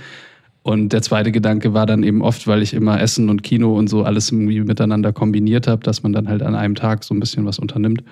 Und 0.62 0.92
der 0.92 1.00
zweite 1.00 1.32
Gedanke 1.32 1.72
war 1.74 1.86
dann 1.86 2.02
eben 2.02 2.22
oft, 2.22 2.46
weil 2.48 2.60
ich 2.60 2.74
immer 2.74 3.00
Essen 3.00 3.30
und 3.30 3.42
Kino 3.44 3.78
und 3.78 3.88
so 3.88 4.02
alles 4.02 4.32
irgendwie 4.32 4.60
miteinander 4.60 5.12
kombiniert 5.12 5.68
habe, 5.68 5.82
dass 5.82 6.02
man 6.02 6.12
dann 6.12 6.28
halt 6.28 6.42
an 6.42 6.54
einem 6.56 6.74
Tag 6.74 7.04
so 7.04 7.14
ein 7.14 7.20
bisschen 7.20 7.46
was 7.46 7.58
unternimmt, 7.58 8.02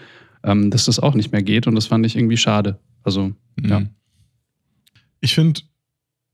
ähm, 0.45 0.71
dass 0.71 0.87
das 0.87 0.99
auch 0.99 1.15
nicht 1.15 1.33
mehr 1.33 1.43
geht 1.43 1.67
und 1.67 1.75
das 1.75 1.87
fand 1.87 2.07
ich 2.07 2.17
irgendwie 2.17 2.37
schade. 2.37 2.79
Also, 3.03 3.33
ja. 3.61 3.81
Mhm. 3.81 3.89
Ich 5.21 5.35
finde, 5.35 5.61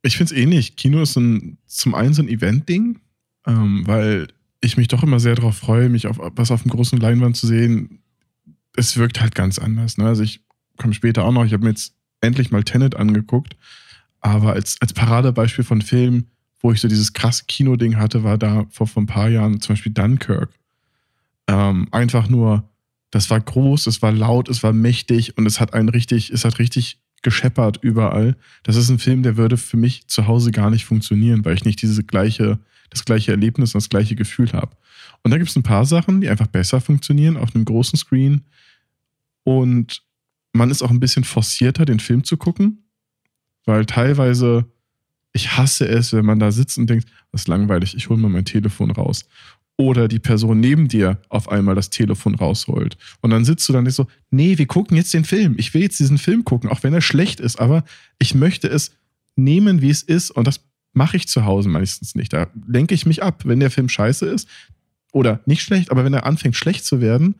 ich 0.02 0.16
finde 0.16 0.34
es 0.34 0.40
ähnlich. 0.40 0.76
Kino 0.76 1.02
ist 1.02 1.16
ein, 1.16 1.58
zum 1.66 1.94
einen 1.94 2.12
so 2.12 2.22
ein 2.22 2.28
Event-Ding, 2.28 3.00
ähm, 3.46 3.82
weil 3.86 4.28
ich 4.60 4.76
mich 4.76 4.88
doch 4.88 5.02
immer 5.02 5.20
sehr 5.20 5.34
darauf 5.34 5.56
freue, 5.56 5.88
mich 5.88 6.06
auf 6.06 6.18
was 6.20 6.50
auf 6.50 6.62
dem 6.62 6.70
großen 6.70 6.98
Leinwand 6.98 7.36
zu 7.36 7.46
sehen. 7.46 8.00
Es 8.76 8.96
wirkt 8.96 9.20
halt 9.20 9.34
ganz 9.34 9.58
anders. 9.58 9.98
Ne? 9.98 10.06
Also 10.06 10.22
ich 10.22 10.40
komme 10.76 10.94
später 10.94 11.24
auch 11.24 11.32
noch, 11.32 11.44
ich 11.44 11.52
habe 11.52 11.64
mir 11.64 11.70
jetzt 11.70 11.94
endlich 12.20 12.50
mal 12.50 12.62
Tenet 12.62 12.96
angeguckt, 12.96 13.56
aber 14.20 14.52
als, 14.52 14.76
als 14.80 14.92
Paradebeispiel 14.92 15.64
von 15.64 15.82
Film, 15.82 16.26
wo 16.60 16.72
ich 16.72 16.80
so 16.80 16.88
dieses 16.88 17.12
krasse 17.12 17.44
Kino-Ding 17.46 17.96
hatte, 17.96 18.22
war 18.22 18.36
da 18.36 18.66
vor, 18.70 18.86
vor 18.86 19.02
ein 19.02 19.06
paar 19.06 19.28
Jahren 19.28 19.60
zum 19.60 19.74
Beispiel 19.74 19.92
Dunkirk. 19.92 20.50
Ähm, 21.48 21.88
einfach 21.90 22.28
nur, 22.28 22.68
das 23.10 23.30
war 23.30 23.40
groß, 23.40 23.86
es 23.86 24.02
war 24.02 24.12
laut, 24.12 24.48
es 24.48 24.62
war 24.62 24.72
mächtig 24.72 25.38
und 25.38 25.46
es 25.46 25.58
hat 25.58 25.72
einen 25.72 25.88
richtig, 25.88 26.30
es 26.30 26.44
hat 26.44 26.58
richtig 26.58 27.00
gescheppert 27.22 27.78
überall. 27.82 28.36
Das 28.62 28.76
ist 28.76 28.90
ein 28.90 28.98
Film, 28.98 29.22
der 29.22 29.36
würde 29.36 29.56
für 29.56 29.76
mich 29.76 30.06
zu 30.06 30.26
Hause 30.26 30.52
gar 30.52 30.70
nicht 30.70 30.84
funktionieren, 30.84 31.44
weil 31.44 31.54
ich 31.54 31.64
nicht 31.64 31.82
diese 31.82 32.04
gleiche, 32.04 32.58
das 32.90 33.04
gleiche 33.04 33.30
Erlebnis 33.30 33.74
und 33.74 33.82
das 33.82 33.88
gleiche 33.88 34.16
Gefühl 34.16 34.52
habe. 34.52 34.76
Und 35.22 35.30
da 35.30 35.38
gibt 35.38 35.50
es 35.50 35.56
ein 35.56 35.62
paar 35.62 35.84
Sachen, 35.86 36.20
die 36.20 36.28
einfach 36.28 36.46
besser 36.46 36.80
funktionieren 36.80 37.36
auf 37.36 37.54
einem 37.54 37.64
großen 37.64 37.98
Screen. 37.98 38.42
Und 39.44 40.02
man 40.52 40.70
ist 40.70 40.82
auch 40.82 40.90
ein 40.90 41.00
bisschen 41.00 41.24
forcierter, 41.24 41.84
den 41.84 42.00
Film 42.00 42.24
zu 42.24 42.36
gucken, 42.36 42.84
weil 43.64 43.86
teilweise, 43.86 44.66
ich 45.32 45.56
hasse 45.56 45.86
es, 45.86 46.12
wenn 46.12 46.24
man 46.24 46.38
da 46.38 46.50
sitzt 46.50 46.78
und 46.78 46.88
denkt, 46.88 47.08
das 47.32 47.42
ist 47.42 47.48
langweilig, 47.48 47.94
ich 47.96 48.08
hole 48.08 48.20
mal 48.20 48.28
mein 48.28 48.44
Telefon 48.44 48.90
raus 48.90 49.26
oder 49.80 50.08
die 50.08 50.18
Person 50.18 50.60
neben 50.60 50.88
dir 50.88 51.22
auf 51.30 51.48
einmal 51.48 51.74
das 51.74 51.88
Telefon 51.88 52.34
rausholt. 52.34 52.98
Und 53.22 53.30
dann 53.30 53.46
sitzt 53.46 53.66
du 53.66 53.72
dann 53.72 53.84
nicht 53.84 53.94
so, 53.94 54.06
nee, 54.30 54.58
wir 54.58 54.66
gucken 54.66 54.94
jetzt 54.94 55.14
den 55.14 55.24
Film. 55.24 55.54
Ich 55.56 55.72
will 55.72 55.80
jetzt 55.80 55.98
diesen 55.98 56.18
Film 56.18 56.44
gucken, 56.44 56.68
auch 56.68 56.82
wenn 56.82 56.92
er 56.92 57.00
schlecht 57.00 57.40
ist, 57.40 57.58
aber 57.58 57.84
ich 58.18 58.34
möchte 58.34 58.68
es 58.68 58.94
nehmen, 59.36 59.80
wie 59.80 59.88
es 59.88 60.02
ist. 60.02 60.32
Und 60.32 60.46
das 60.46 60.60
mache 61.00 61.16
ich 61.16 61.28
zu 61.28 61.46
Hause 61.46 61.70
meistens 61.70 62.14
nicht. 62.14 62.34
Da 62.34 62.48
lenke 62.68 62.94
ich 62.94 63.06
mich 63.06 63.22
ab. 63.22 63.44
Wenn 63.46 63.58
der 63.58 63.70
Film 63.70 63.88
scheiße 63.88 64.26
ist 64.26 64.46
oder 65.12 65.40
nicht 65.46 65.62
schlecht, 65.62 65.90
aber 65.90 66.04
wenn 66.04 66.12
er 66.12 66.26
anfängt 66.26 66.56
schlecht 66.56 66.84
zu 66.84 67.00
werden, 67.00 67.36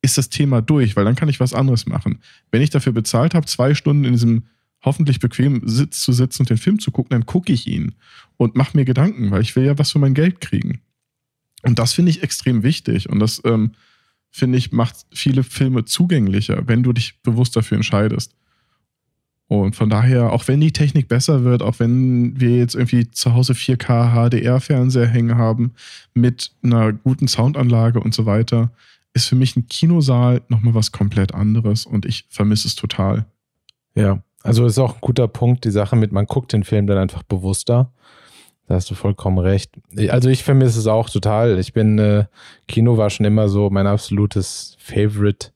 ist 0.00 0.16
das 0.16 0.30
Thema 0.30 0.62
durch, 0.62 0.96
weil 0.96 1.04
dann 1.04 1.14
kann 1.14 1.28
ich 1.28 1.40
was 1.40 1.52
anderes 1.52 1.84
machen. 1.84 2.20
Wenn 2.50 2.62
ich 2.62 2.70
dafür 2.70 2.92
bezahlt 2.92 3.34
habe, 3.34 3.44
zwei 3.44 3.74
Stunden 3.74 4.04
in 4.04 4.12
diesem 4.12 4.44
hoffentlich 4.82 5.20
bequem 5.20 5.60
Sitz 5.68 6.00
zu 6.00 6.12
sitzen 6.14 6.40
und 6.40 6.48
den 6.48 6.56
Film 6.56 6.78
zu 6.78 6.90
gucken, 6.90 7.10
dann 7.10 7.26
gucke 7.26 7.52
ich 7.52 7.66
ihn 7.66 7.96
und 8.38 8.56
mache 8.56 8.74
mir 8.74 8.86
Gedanken, 8.86 9.30
weil 9.30 9.42
ich 9.42 9.54
will 9.56 9.66
ja 9.66 9.78
was 9.78 9.92
für 9.92 9.98
mein 9.98 10.14
Geld 10.14 10.40
kriegen. 10.40 10.80
Und 11.62 11.78
das 11.78 11.92
finde 11.92 12.12
ich 12.12 12.22
extrem 12.22 12.62
wichtig. 12.62 13.10
Und 13.10 13.18
das, 13.18 13.42
ähm, 13.44 13.72
finde 14.30 14.56
ich, 14.56 14.72
macht 14.72 15.04
viele 15.12 15.42
Filme 15.42 15.84
zugänglicher, 15.84 16.66
wenn 16.66 16.82
du 16.82 16.94
dich 16.94 17.20
bewusst 17.22 17.56
dafür 17.56 17.76
entscheidest. 17.76 18.34
Und 19.50 19.74
von 19.74 19.90
daher, 19.90 20.32
auch 20.32 20.46
wenn 20.46 20.60
die 20.60 20.72
Technik 20.72 21.08
besser 21.08 21.42
wird, 21.42 21.60
auch 21.60 21.80
wenn 21.80 22.38
wir 22.40 22.56
jetzt 22.56 22.76
irgendwie 22.76 23.10
zu 23.10 23.34
Hause 23.34 23.54
4K 23.54 24.28
HDR-Fernseher 24.30 25.08
hängen 25.08 25.36
haben 25.36 25.72
mit 26.14 26.52
einer 26.62 26.92
guten 26.92 27.26
Soundanlage 27.26 27.98
und 27.98 28.14
so 28.14 28.26
weiter, 28.26 28.70
ist 29.12 29.26
für 29.26 29.34
mich 29.34 29.56
ein 29.56 29.66
Kinosaal 29.66 30.42
nochmal 30.46 30.74
was 30.74 30.92
komplett 30.92 31.34
anderes 31.34 31.84
und 31.84 32.06
ich 32.06 32.26
vermisse 32.28 32.68
es 32.68 32.76
total. 32.76 33.26
Ja, 33.96 34.22
also 34.44 34.66
ist 34.66 34.78
auch 34.78 34.94
ein 34.94 35.00
guter 35.00 35.26
Punkt, 35.26 35.64
die 35.64 35.72
Sache 35.72 35.96
mit, 35.96 36.12
man 36.12 36.26
guckt 36.26 36.52
den 36.52 36.62
Film 36.62 36.86
dann 36.86 36.98
einfach 36.98 37.24
bewusster. 37.24 37.90
Da 38.68 38.76
hast 38.76 38.88
du 38.88 38.94
vollkommen 38.94 39.38
recht. 39.38 39.72
Also 40.10 40.28
ich 40.28 40.44
vermisse 40.44 40.78
es 40.78 40.86
auch 40.86 41.10
total. 41.10 41.58
Ich 41.58 41.72
bin, 41.72 41.98
äh, 41.98 42.26
Kino 42.68 42.98
war 42.98 43.10
schon 43.10 43.26
immer 43.26 43.48
so 43.48 43.68
mein 43.68 43.88
absolutes 43.88 44.76
Favorite 44.78 45.48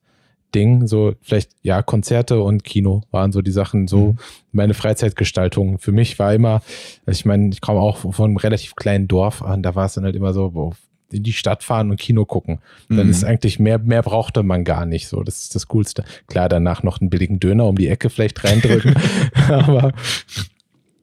Ding. 0.54 0.86
So 0.86 1.14
vielleicht, 1.20 1.50
ja, 1.62 1.82
Konzerte 1.82 2.40
und 2.42 2.64
Kino 2.64 3.02
waren 3.10 3.32
so 3.32 3.42
die 3.42 3.50
Sachen, 3.50 3.88
so 3.88 4.12
mhm. 4.12 4.18
meine 4.52 4.74
Freizeitgestaltung. 4.74 5.78
Für 5.78 5.92
mich 5.92 6.18
war 6.18 6.34
immer, 6.34 6.62
ich 7.06 7.24
meine, 7.24 7.50
ich 7.50 7.60
komme 7.60 7.80
auch 7.80 7.98
von 7.98 8.24
einem 8.24 8.36
relativ 8.36 8.76
kleinen 8.76 9.08
Dorf 9.08 9.42
an, 9.42 9.62
da 9.62 9.74
war 9.74 9.86
es 9.86 9.94
dann 9.94 10.04
halt 10.04 10.16
immer 10.16 10.32
so, 10.32 10.54
wo 10.54 10.72
in 11.12 11.22
die 11.22 11.32
Stadt 11.32 11.62
fahren 11.62 11.90
und 11.90 12.00
Kino 12.00 12.24
gucken. 12.24 12.58
Dann 12.88 13.04
mhm. 13.04 13.10
ist 13.10 13.24
eigentlich 13.24 13.58
mehr, 13.58 13.78
mehr 13.78 14.02
brauchte 14.02 14.42
man 14.42 14.64
gar 14.64 14.84
nicht 14.84 15.06
so. 15.06 15.22
Das 15.22 15.42
ist 15.42 15.54
das 15.54 15.68
Coolste. 15.68 16.04
Klar, 16.26 16.48
danach 16.48 16.82
noch 16.82 17.00
einen 17.00 17.10
billigen 17.10 17.38
Döner 17.38 17.66
um 17.66 17.76
die 17.76 17.88
Ecke 17.88 18.10
vielleicht 18.10 18.42
reindrücken. 18.42 18.94
aber 19.48 19.92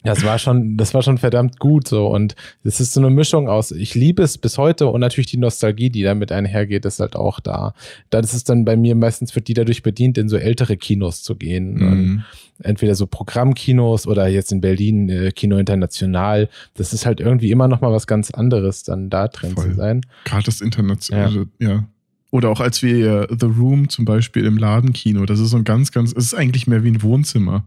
das 0.03 0.23
war 0.23 0.39
schon, 0.39 0.77
das 0.77 0.93
war 0.93 1.03
schon 1.03 1.17
verdammt 1.17 1.59
gut 1.59 1.87
so. 1.87 2.07
Und 2.07 2.35
es 2.63 2.79
ist 2.79 2.93
so 2.93 3.01
eine 3.01 3.09
Mischung 3.09 3.47
aus, 3.47 3.71
ich 3.71 3.93
liebe 3.93 4.23
es 4.23 4.37
bis 4.37 4.57
heute 4.57 4.87
und 4.87 4.99
natürlich 4.99 5.27
die 5.27 5.37
Nostalgie, 5.37 5.89
die 5.89 6.03
damit 6.03 6.31
einhergeht, 6.31 6.85
ist 6.85 6.99
halt 6.99 7.15
auch 7.15 7.39
da. 7.39 7.73
Das 8.09 8.33
ist 8.33 8.49
dann 8.49 8.65
bei 8.65 8.75
mir 8.75 8.95
meistens 8.95 9.35
wird 9.35 9.47
die 9.47 9.53
dadurch 9.53 9.83
bedient, 9.83 10.17
in 10.17 10.27
so 10.27 10.37
ältere 10.37 10.77
Kinos 10.77 11.21
zu 11.21 11.35
gehen. 11.35 11.73
Mhm. 11.73 12.23
Entweder 12.63 12.95
so 12.95 13.07
Programmkinos 13.07 14.07
oder 14.07 14.27
jetzt 14.27 14.51
in 14.51 14.61
Berlin 14.61 15.09
äh, 15.09 15.31
Kino 15.31 15.57
International. 15.57 16.49
Das 16.75 16.93
ist 16.93 17.05
halt 17.05 17.19
irgendwie 17.19 17.51
immer 17.51 17.67
noch 17.67 17.81
mal 17.81 17.91
was 17.91 18.07
ganz 18.07 18.31
anderes, 18.31 18.83
dann 18.83 19.09
da 19.09 19.27
drin 19.27 19.53
Voll. 19.53 19.69
zu 19.69 19.75
sein. 19.75 20.01
Gerade 20.25 20.43
das 20.43 20.61
Internationale, 20.61 21.47
ja. 21.59 21.69
ja. 21.69 21.83
Oder 22.31 22.49
auch 22.49 22.61
als 22.61 22.81
wir 22.81 23.27
The 23.29 23.47
Room 23.47 23.89
zum 23.89 24.05
Beispiel 24.05 24.45
im 24.45 24.57
Ladenkino, 24.57 25.25
das 25.25 25.39
ist 25.39 25.49
so 25.49 25.57
ein 25.57 25.65
ganz, 25.65 25.91
ganz, 25.91 26.11
es 26.11 26.25
ist 26.25 26.33
eigentlich 26.33 26.65
mehr 26.65 26.83
wie 26.83 26.91
ein 26.91 27.01
Wohnzimmer 27.01 27.65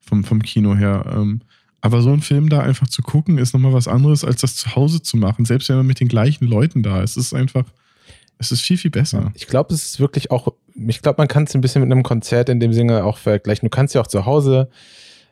vom, 0.00 0.24
vom 0.24 0.42
Kino 0.42 0.74
her. 0.74 1.04
Ähm, 1.14 1.42
aber 1.86 2.02
so 2.02 2.10
einen 2.10 2.20
Film 2.20 2.48
da 2.48 2.60
einfach 2.60 2.88
zu 2.88 3.02
gucken, 3.02 3.38
ist 3.38 3.54
nochmal 3.54 3.72
was 3.72 3.88
anderes, 3.88 4.24
als 4.24 4.40
das 4.40 4.56
zu 4.56 4.74
Hause 4.74 5.02
zu 5.02 5.16
machen. 5.16 5.44
Selbst 5.44 5.68
wenn 5.68 5.76
man 5.76 5.86
mit 5.86 6.00
den 6.00 6.08
gleichen 6.08 6.46
Leuten 6.46 6.82
da 6.82 7.00
ist. 7.00 7.16
Es 7.16 7.26
ist 7.26 7.34
einfach, 7.34 7.64
es 8.38 8.50
ist 8.50 8.60
viel, 8.60 8.76
viel 8.76 8.90
besser. 8.90 9.32
Ich 9.34 9.46
glaube, 9.46 9.72
es 9.72 9.86
ist 9.86 10.00
wirklich 10.00 10.30
auch, 10.30 10.52
ich 10.74 11.00
glaube, 11.00 11.18
man 11.18 11.28
kann 11.28 11.44
es 11.44 11.54
ein 11.54 11.60
bisschen 11.60 11.82
mit 11.82 11.90
einem 11.90 12.02
Konzert 12.02 12.48
in 12.48 12.60
dem 12.60 12.72
Sinne 12.72 13.04
auch 13.04 13.18
vergleichen. 13.18 13.66
Du 13.66 13.70
kannst 13.70 13.94
ja 13.94 14.00
auch 14.00 14.08
zu 14.08 14.26
Hause 14.26 14.68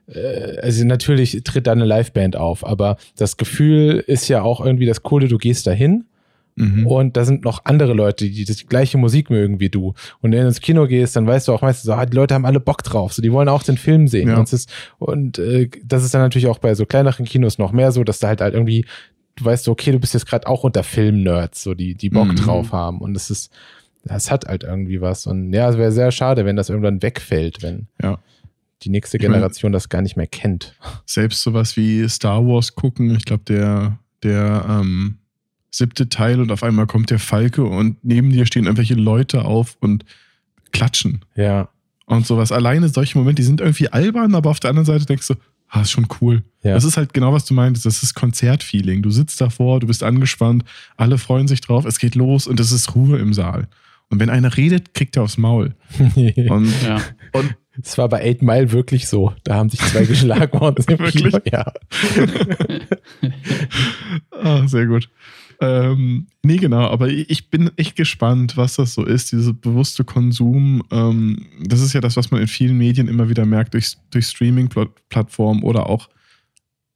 äh, 0.06 0.58
also 0.62 0.84
natürlich 0.84 1.42
tritt 1.44 1.66
da 1.66 1.72
eine 1.72 1.84
Liveband 1.84 2.36
auf, 2.36 2.64
aber 2.64 2.96
das 3.16 3.36
Gefühl 3.36 4.04
ist 4.06 4.28
ja 4.28 4.42
auch 4.42 4.64
irgendwie 4.64 4.86
das 4.86 5.02
Coole, 5.02 5.28
du 5.28 5.38
gehst 5.38 5.66
dahin 5.66 6.04
Mhm. 6.56 6.86
Und 6.86 7.16
da 7.16 7.24
sind 7.24 7.44
noch 7.44 7.64
andere 7.64 7.94
Leute, 7.94 8.28
die 8.28 8.44
die 8.44 8.66
gleiche 8.66 8.96
Musik 8.96 9.30
mögen 9.30 9.60
wie 9.60 9.70
du. 9.70 9.94
Und 10.20 10.32
wenn 10.32 10.40
du 10.40 10.46
ins 10.46 10.60
Kino 10.60 10.86
gehst, 10.86 11.16
dann 11.16 11.26
weißt 11.26 11.48
du 11.48 11.52
auch 11.52 11.62
meistens 11.62 11.84
so, 11.84 11.92
ah, 11.92 12.06
die 12.06 12.16
Leute 12.16 12.34
haben 12.34 12.46
alle 12.46 12.60
Bock 12.60 12.82
drauf. 12.82 13.12
So, 13.12 13.22
die 13.22 13.32
wollen 13.32 13.48
auch 13.48 13.62
den 13.62 13.76
Film 13.76 14.06
sehen. 14.06 14.28
Ja. 14.28 14.38
Und, 14.38 14.52
ist, 14.52 14.72
und 14.98 15.38
äh, 15.38 15.68
das 15.84 16.04
ist 16.04 16.14
dann 16.14 16.22
natürlich 16.22 16.46
auch 16.46 16.58
bei 16.58 16.74
so 16.74 16.86
kleineren 16.86 17.24
Kinos 17.24 17.58
noch 17.58 17.72
mehr 17.72 17.90
so, 17.92 18.04
dass 18.04 18.20
da 18.20 18.28
halt 18.28 18.40
halt 18.40 18.54
irgendwie, 18.54 18.84
du 19.36 19.44
weißt 19.44 19.64
so, 19.64 19.72
okay, 19.72 19.90
du 19.90 19.98
bist 19.98 20.14
jetzt 20.14 20.26
gerade 20.26 20.46
auch 20.46 20.62
unter 20.64 20.84
Film-Nerds, 20.84 21.62
so 21.62 21.74
die, 21.74 21.94
die 21.94 22.10
Bock 22.10 22.28
mhm. 22.28 22.36
drauf 22.36 22.72
haben. 22.72 23.00
Und 23.00 23.16
es 23.16 23.30
ist, 23.30 23.52
das 24.04 24.30
hat 24.30 24.46
halt 24.46 24.62
irgendwie 24.62 25.00
was. 25.00 25.26
Und 25.26 25.52
ja, 25.52 25.68
es 25.68 25.76
wäre 25.76 25.92
sehr 25.92 26.12
schade, 26.12 26.44
wenn 26.44 26.56
das 26.56 26.68
irgendwann 26.68 27.02
wegfällt, 27.02 27.62
wenn. 27.62 27.88
Ja 28.00 28.18
die 28.82 28.90
nächste 28.90 29.18
Generation 29.18 29.70
meine, 29.70 29.76
das 29.76 29.88
gar 29.88 30.02
nicht 30.02 30.16
mehr 30.16 30.26
kennt. 30.26 30.76
Selbst 31.06 31.42
sowas 31.42 31.76
wie 31.76 32.06
Star 32.08 32.44
Wars 32.46 32.74
gucken, 32.74 33.16
ich 33.16 33.24
glaube, 33.24 33.44
der, 33.44 33.98
der 34.22 34.66
ähm, 34.68 35.18
siebte 35.76 36.08
Teil 36.08 36.40
und 36.40 36.52
auf 36.52 36.62
einmal 36.62 36.86
kommt 36.86 37.10
der 37.10 37.18
Falke 37.18 37.64
und 37.64 37.96
neben 38.02 38.30
dir 38.30 38.46
stehen 38.46 38.64
irgendwelche 38.64 38.94
Leute 38.94 39.44
auf 39.44 39.76
und 39.80 40.04
klatschen. 40.72 41.24
Ja. 41.34 41.68
Und 42.06 42.26
sowas. 42.26 42.52
Alleine 42.52 42.88
solche 42.88 43.18
Momente, 43.18 43.42
die 43.42 43.46
sind 43.46 43.60
irgendwie 43.60 43.88
albern, 43.88 44.34
aber 44.34 44.50
auf 44.50 44.60
der 44.60 44.70
anderen 44.70 44.86
Seite 44.86 45.06
denkst 45.06 45.26
du, 45.28 45.34
ah, 45.68 45.80
ist 45.80 45.90
schon 45.90 46.06
cool. 46.20 46.44
Ja. 46.62 46.74
Das 46.74 46.84
ist 46.84 46.96
halt 46.96 47.12
genau, 47.12 47.32
was 47.32 47.44
du 47.44 47.54
meintest. 47.54 47.86
Das 47.86 48.02
ist 48.02 48.14
Konzertfeeling. 48.14 49.02
Du 49.02 49.10
sitzt 49.10 49.40
davor, 49.40 49.80
du 49.80 49.86
bist 49.88 50.02
angespannt, 50.02 50.64
alle 50.96 51.18
freuen 51.18 51.48
sich 51.48 51.60
drauf, 51.60 51.84
es 51.86 51.98
geht 51.98 52.14
los 52.14 52.46
und 52.46 52.60
es 52.60 52.70
ist 52.70 52.94
Ruhe 52.94 53.18
im 53.18 53.34
Saal. 53.34 53.66
Und 54.10 54.20
wenn 54.20 54.30
einer 54.30 54.56
redet, 54.56 54.94
kriegt 54.94 55.16
er 55.16 55.24
aufs 55.24 55.38
Maul. 55.38 55.74
und, 55.98 56.72
ja. 56.84 57.00
und 57.32 57.56
es 57.82 57.98
war 57.98 58.08
bei 58.08 58.22
Eight 58.22 58.42
Mile 58.42 58.70
wirklich 58.70 59.08
so. 59.08 59.34
Da 59.42 59.54
haben 59.56 59.70
sich 59.70 59.80
zwei 59.80 60.04
geschlagen 60.06 60.60
worden. 60.60 60.86
wirklich? 60.86 61.34
Ja. 61.50 61.72
ah, 64.30 64.68
sehr 64.68 64.86
gut. 64.86 65.08
Ähm, 65.60 66.26
nee, 66.42 66.56
genau, 66.56 66.88
aber 66.88 67.08
ich 67.08 67.50
bin 67.50 67.70
echt 67.76 67.96
gespannt, 67.96 68.56
was 68.56 68.76
das 68.76 68.94
so 68.94 69.04
ist, 69.04 69.32
dieser 69.32 69.52
bewusste 69.52 70.04
Konsum. 70.04 70.82
Ähm, 70.90 71.46
das 71.60 71.80
ist 71.80 71.92
ja 71.92 72.00
das, 72.00 72.16
was 72.16 72.30
man 72.30 72.40
in 72.40 72.48
vielen 72.48 72.78
Medien 72.78 73.08
immer 73.08 73.28
wieder 73.28 73.46
merkt, 73.46 73.74
durch, 73.74 73.96
durch 74.10 74.26
Streaming-Plattformen 74.26 75.62
oder 75.62 75.88
auch 75.88 76.08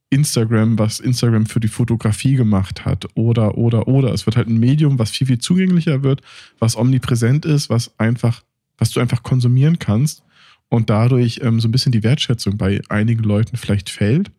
Instagram, 0.09 0.79
was 0.79 0.99
Instagram 0.99 1.45
für 1.45 1.59
die 1.59 1.67
Fotografie 1.67 2.35
gemacht 2.35 2.85
hat. 2.85 3.05
Oder, 3.15 3.57
oder, 3.57 3.87
oder. 3.87 4.13
Es 4.13 4.25
wird 4.25 4.37
halt 4.37 4.47
ein 4.47 4.59
Medium, 4.59 4.97
was 4.97 5.11
viel, 5.11 5.27
viel 5.27 5.39
zugänglicher 5.39 6.03
wird, 6.03 6.21
was 6.57 6.75
omnipräsent 6.75 7.45
ist, 7.45 7.69
was 7.69 7.97
einfach, 7.99 8.43
was 8.77 8.91
du 8.91 8.99
einfach 8.99 9.23
konsumieren 9.23 9.77
kannst 9.77 10.23
und 10.69 10.89
dadurch 10.89 11.41
ähm, 11.43 11.59
so 11.59 11.67
ein 11.67 11.71
bisschen 11.71 11.91
die 11.91 12.03
Wertschätzung 12.03 12.57
bei 12.57 12.81
einigen 12.89 13.23
Leuten 13.23 13.57
vielleicht 13.57 13.89
fällt. 13.89 14.31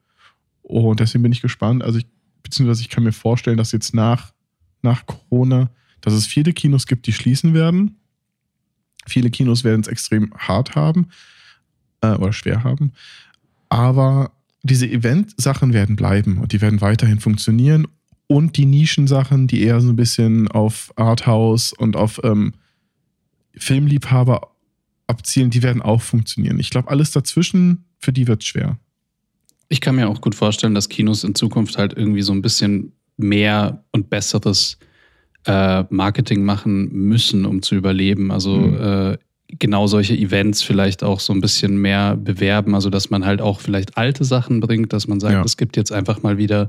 Und 0.62 1.00
deswegen 1.00 1.22
bin 1.22 1.32
ich 1.32 1.42
gespannt. 1.42 1.82
Also 1.82 1.98
ich 1.98 2.06
beziehungsweise 2.50 2.82
ich 2.82 2.88
kann 2.88 3.04
mir 3.04 3.12
vorstellen, 3.12 3.56
dass 3.56 3.70
jetzt 3.70 3.94
nach, 3.94 4.32
nach 4.82 5.06
Corona, 5.06 5.70
dass 6.00 6.12
es 6.12 6.26
viele 6.26 6.52
Kinos 6.52 6.86
gibt, 6.86 7.06
die 7.06 7.12
schließen 7.12 7.54
werden. 7.54 7.96
Viele 9.06 9.30
Kinos 9.30 9.62
werden 9.62 9.82
es 9.82 9.88
extrem 9.88 10.34
hart 10.36 10.74
haben 10.74 11.08
äh, 12.00 12.14
oder 12.14 12.32
schwer 12.32 12.64
haben. 12.64 12.92
Aber 13.68 14.32
diese 14.62 14.88
Event-Sachen 14.88 15.72
werden 15.72 15.94
bleiben 15.94 16.38
und 16.38 16.52
die 16.52 16.60
werden 16.60 16.80
weiterhin 16.80 17.20
funktionieren. 17.20 17.86
Und 18.26 18.56
die 18.56 18.66
Nischensachen, 18.66 19.46
die 19.46 19.62
eher 19.62 19.80
so 19.80 19.88
ein 19.90 19.96
bisschen 19.96 20.48
auf 20.48 20.92
Arthouse 20.96 21.72
und 21.72 21.96
auf 21.96 22.20
ähm, 22.24 22.52
Filmliebhaber 23.54 24.50
abzielen, 25.06 25.50
die 25.50 25.62
werden 25.62 25.82
auch 25.82 26.02
funktionieren. 26.02 26.58
Ich 26.58 26.70
glaube, 26.70 26.90
alles 26.90 27.10
dazwischen, 27.12 27.84
für 27.98 28.12
die 28.12 28.26
wird 28.26 28.44
schwer. 28.44 28.78
Ich 29.72 29.80
kann 29.80 29.94
mir 29.96 30.08
auch 30.08 30.20
gut 30.20 30.34
vorstellen, 30.34 30.74
dass 30.74 30.88
Kinos 30.88 31.24
in 31.24 31.34
Zukunft 31.34 31.78
halt 31.78 31.94
irgendwie 31.96 32.22
so 32.22 32.32
ein 32.32 32.42
bisschen 32.42 32.92
mehr 33.16 33.84
und 33.92 34.10
besseres 34.10 34.78
äh, 35.46 35.84
Marketing 35.90 36.44
machen 36.44 36.90
müssen, 36.92 37.46
um 37.46 37.62
zu 37.62 37.74
überleben. 37.76 38.30
Also 38.30 38.56
Mhm. 38.56 38.80
äh, 39.14 39.18
genau 39.58 39.86
solche 39.86 40.14
Events 40.14 40.62
vielleicht 40.62 41.02
auch 41.02 41.18
so 41.20 41.32
ein 41.32 41.40
bisschen 41.40 41.76
mehr 41.78 42.16
bewerben. 42.16 42.74
Also 42.74 42.90
dass 42.90 43.10
man 43.10 43.24
halt 43.24 43.40
auch 43.40 43.60
vielleicht 43.60 43.96
alte 43.96 44.24
Sachen 44.24 44.60
bringt, 44.60 44.92
dass 44.92 45.06
man 45.08 45.18
sagt, 45.20 45.34
Ja. 45.34 45.42
es 45.44 45.56
gibt 45.56 45.76
jetzt 45.76 45.92
einfach 45.92 46.22
mal 46.22 46.36
wieder 46.36 46.68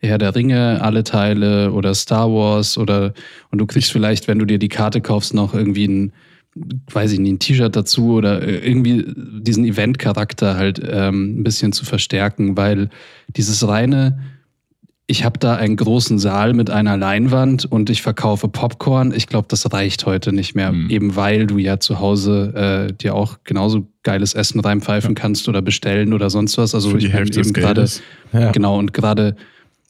Herr 0.00 0.18
der 0.18 0.34
Ringe, 0.36 0.80
alle 0.80 1.02
Teile 1.02 1.72
oder 1.72 1.92
Star 1.92 2.30
Wars 2.30 2.78
oder 2.78 3.12
und 3.50 3.58
du 3.58 3.66
kriegst 3.66 3.90
vielleicht, 3.90 4.28
wenn 4.28 4.38
du 4.38 4.44
dir 4.44 4.58
die 4.60 4.68
Karte 4.68 5.00
kaufst, 5.00 5.34
noch 5.34 5.54
irgendwie 5.54 5.86
ein, 5.88 6.12
weiß 6.54 7.12
ich 7.12 7.18
nicht, 7.20 7.32
ein 7.32 7.38
T-Shirt 7.38 7.74
dazu 7.76 8.12
oder 8.14 8.42
äh, 8.42 8.56
irgendwie 8.66 9.04
diesen 9.40 9.64
Event-Charakter 9.64 10.56
halt 10.56 10.80
ähm, 10.84 11.40
ein 11.40 11.44
bisschen 11.44 11.72
zu 11.72 11.84
verstärken, 11.84 12.56
weil 12.56 12.88
dieses 13.28 13.66
reine, 13.66 14.18
ich 15.06 15.24
habe 15.24 15.38
da 15.38 15.54
einen 15.56 15.76
großen 15.76 16.18
Saal 16.18 16.52
mit 16.54 16.68
einer 16.70 16.96
Leinwand 16.96 17.64
und 17.64 17.90
ich 17.90 18.02
verkaufe 18.02 18.48
Popcorn, 18.48 19.12
ich 19.14 19.26
glaube, 19.26 19.46
das 19.48 19.72
reicht 19.72 20.04
heute 20.04 20.32
nicht 20.32 20.54
mehr, 20.54 20.72
Mhm. 20.72 20.90
eben 20.90 21.16
weil 21.16 21.46
du 21.46 21.58
ja 21.58 21.78
zu 21.80 21.98
Hause 22.00 22.88
äh, 22.88 22.92
dir 22.92 23.14
auch 23.14 23.38
genauso 23.44 23.86
geiles 24.02 24.34
Essen 24.34 24.60
reinpfeifen 24.60 25.14
kannst 25.14 25.48
oder 25.48 25.62
bestellen 25.62 26.12
oder 26.12 26.28
sonst 26.30 26.58
was. 26.58 26.74
Also 26.74 26.90
Für 26.90 26.98
ich 26.98 27.12
Hälfte 27.12 27.40
eben 27.40 27.52
gerade. 27.52 27.86
Ja. 28.32 28.50
Genau, 28.52 28.78
und 28.78 28.92
gerade 28.92 29.36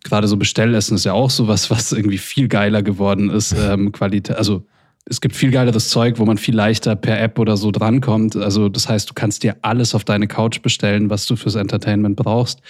gerade 0.05 0.29
so 0.29 0.37
Bestellessen 0.37 0.95
ist 0.95 1.05
ja 1.05 1.13
auch 1.13 1.31
sowas, 1.31 1.71
was 1.71 1.93
irgendwie 1.93 2.19
viel 2.19 2.47
geiler 2.49 2.83
geworden 2.83 3.31
ist. 3.31 3.55
Ähm, 3.59 3.91
Qualität, 3.93 4.37
also 4.37 4.65
es 5.09 5.21
gibt 5.21 5.35
viel 5.35 5.51
geileres 5.51 5.89
Zeug, 5.89 6.19
wo 6.19 6.25
man 6.25 6.39
viel 6.39 6.55
leichter 6.55 6.95
per 6.97 7.21
App 7.21 7.39
oder 7.39 7.57
so 7.57 7.71
drankommt. 7.71 8.37
Also 8.37 8.69
das 8.69 8.89
heißt, 8.89 9.09
du 9.09 9.15
kannst 9.15 9.43
dir 9.43 9.57
alles 9.63 9.95
auf 9.95 10.05
deine 10.05 10.29
Couch 10.29 10.61
bestellen, 10.63 11.11
was 11.11 11.27
du 11.27 11.37
fürs 11.37 11.55
Entertainment 11.55 12.17
brauchst. 12.17 12.61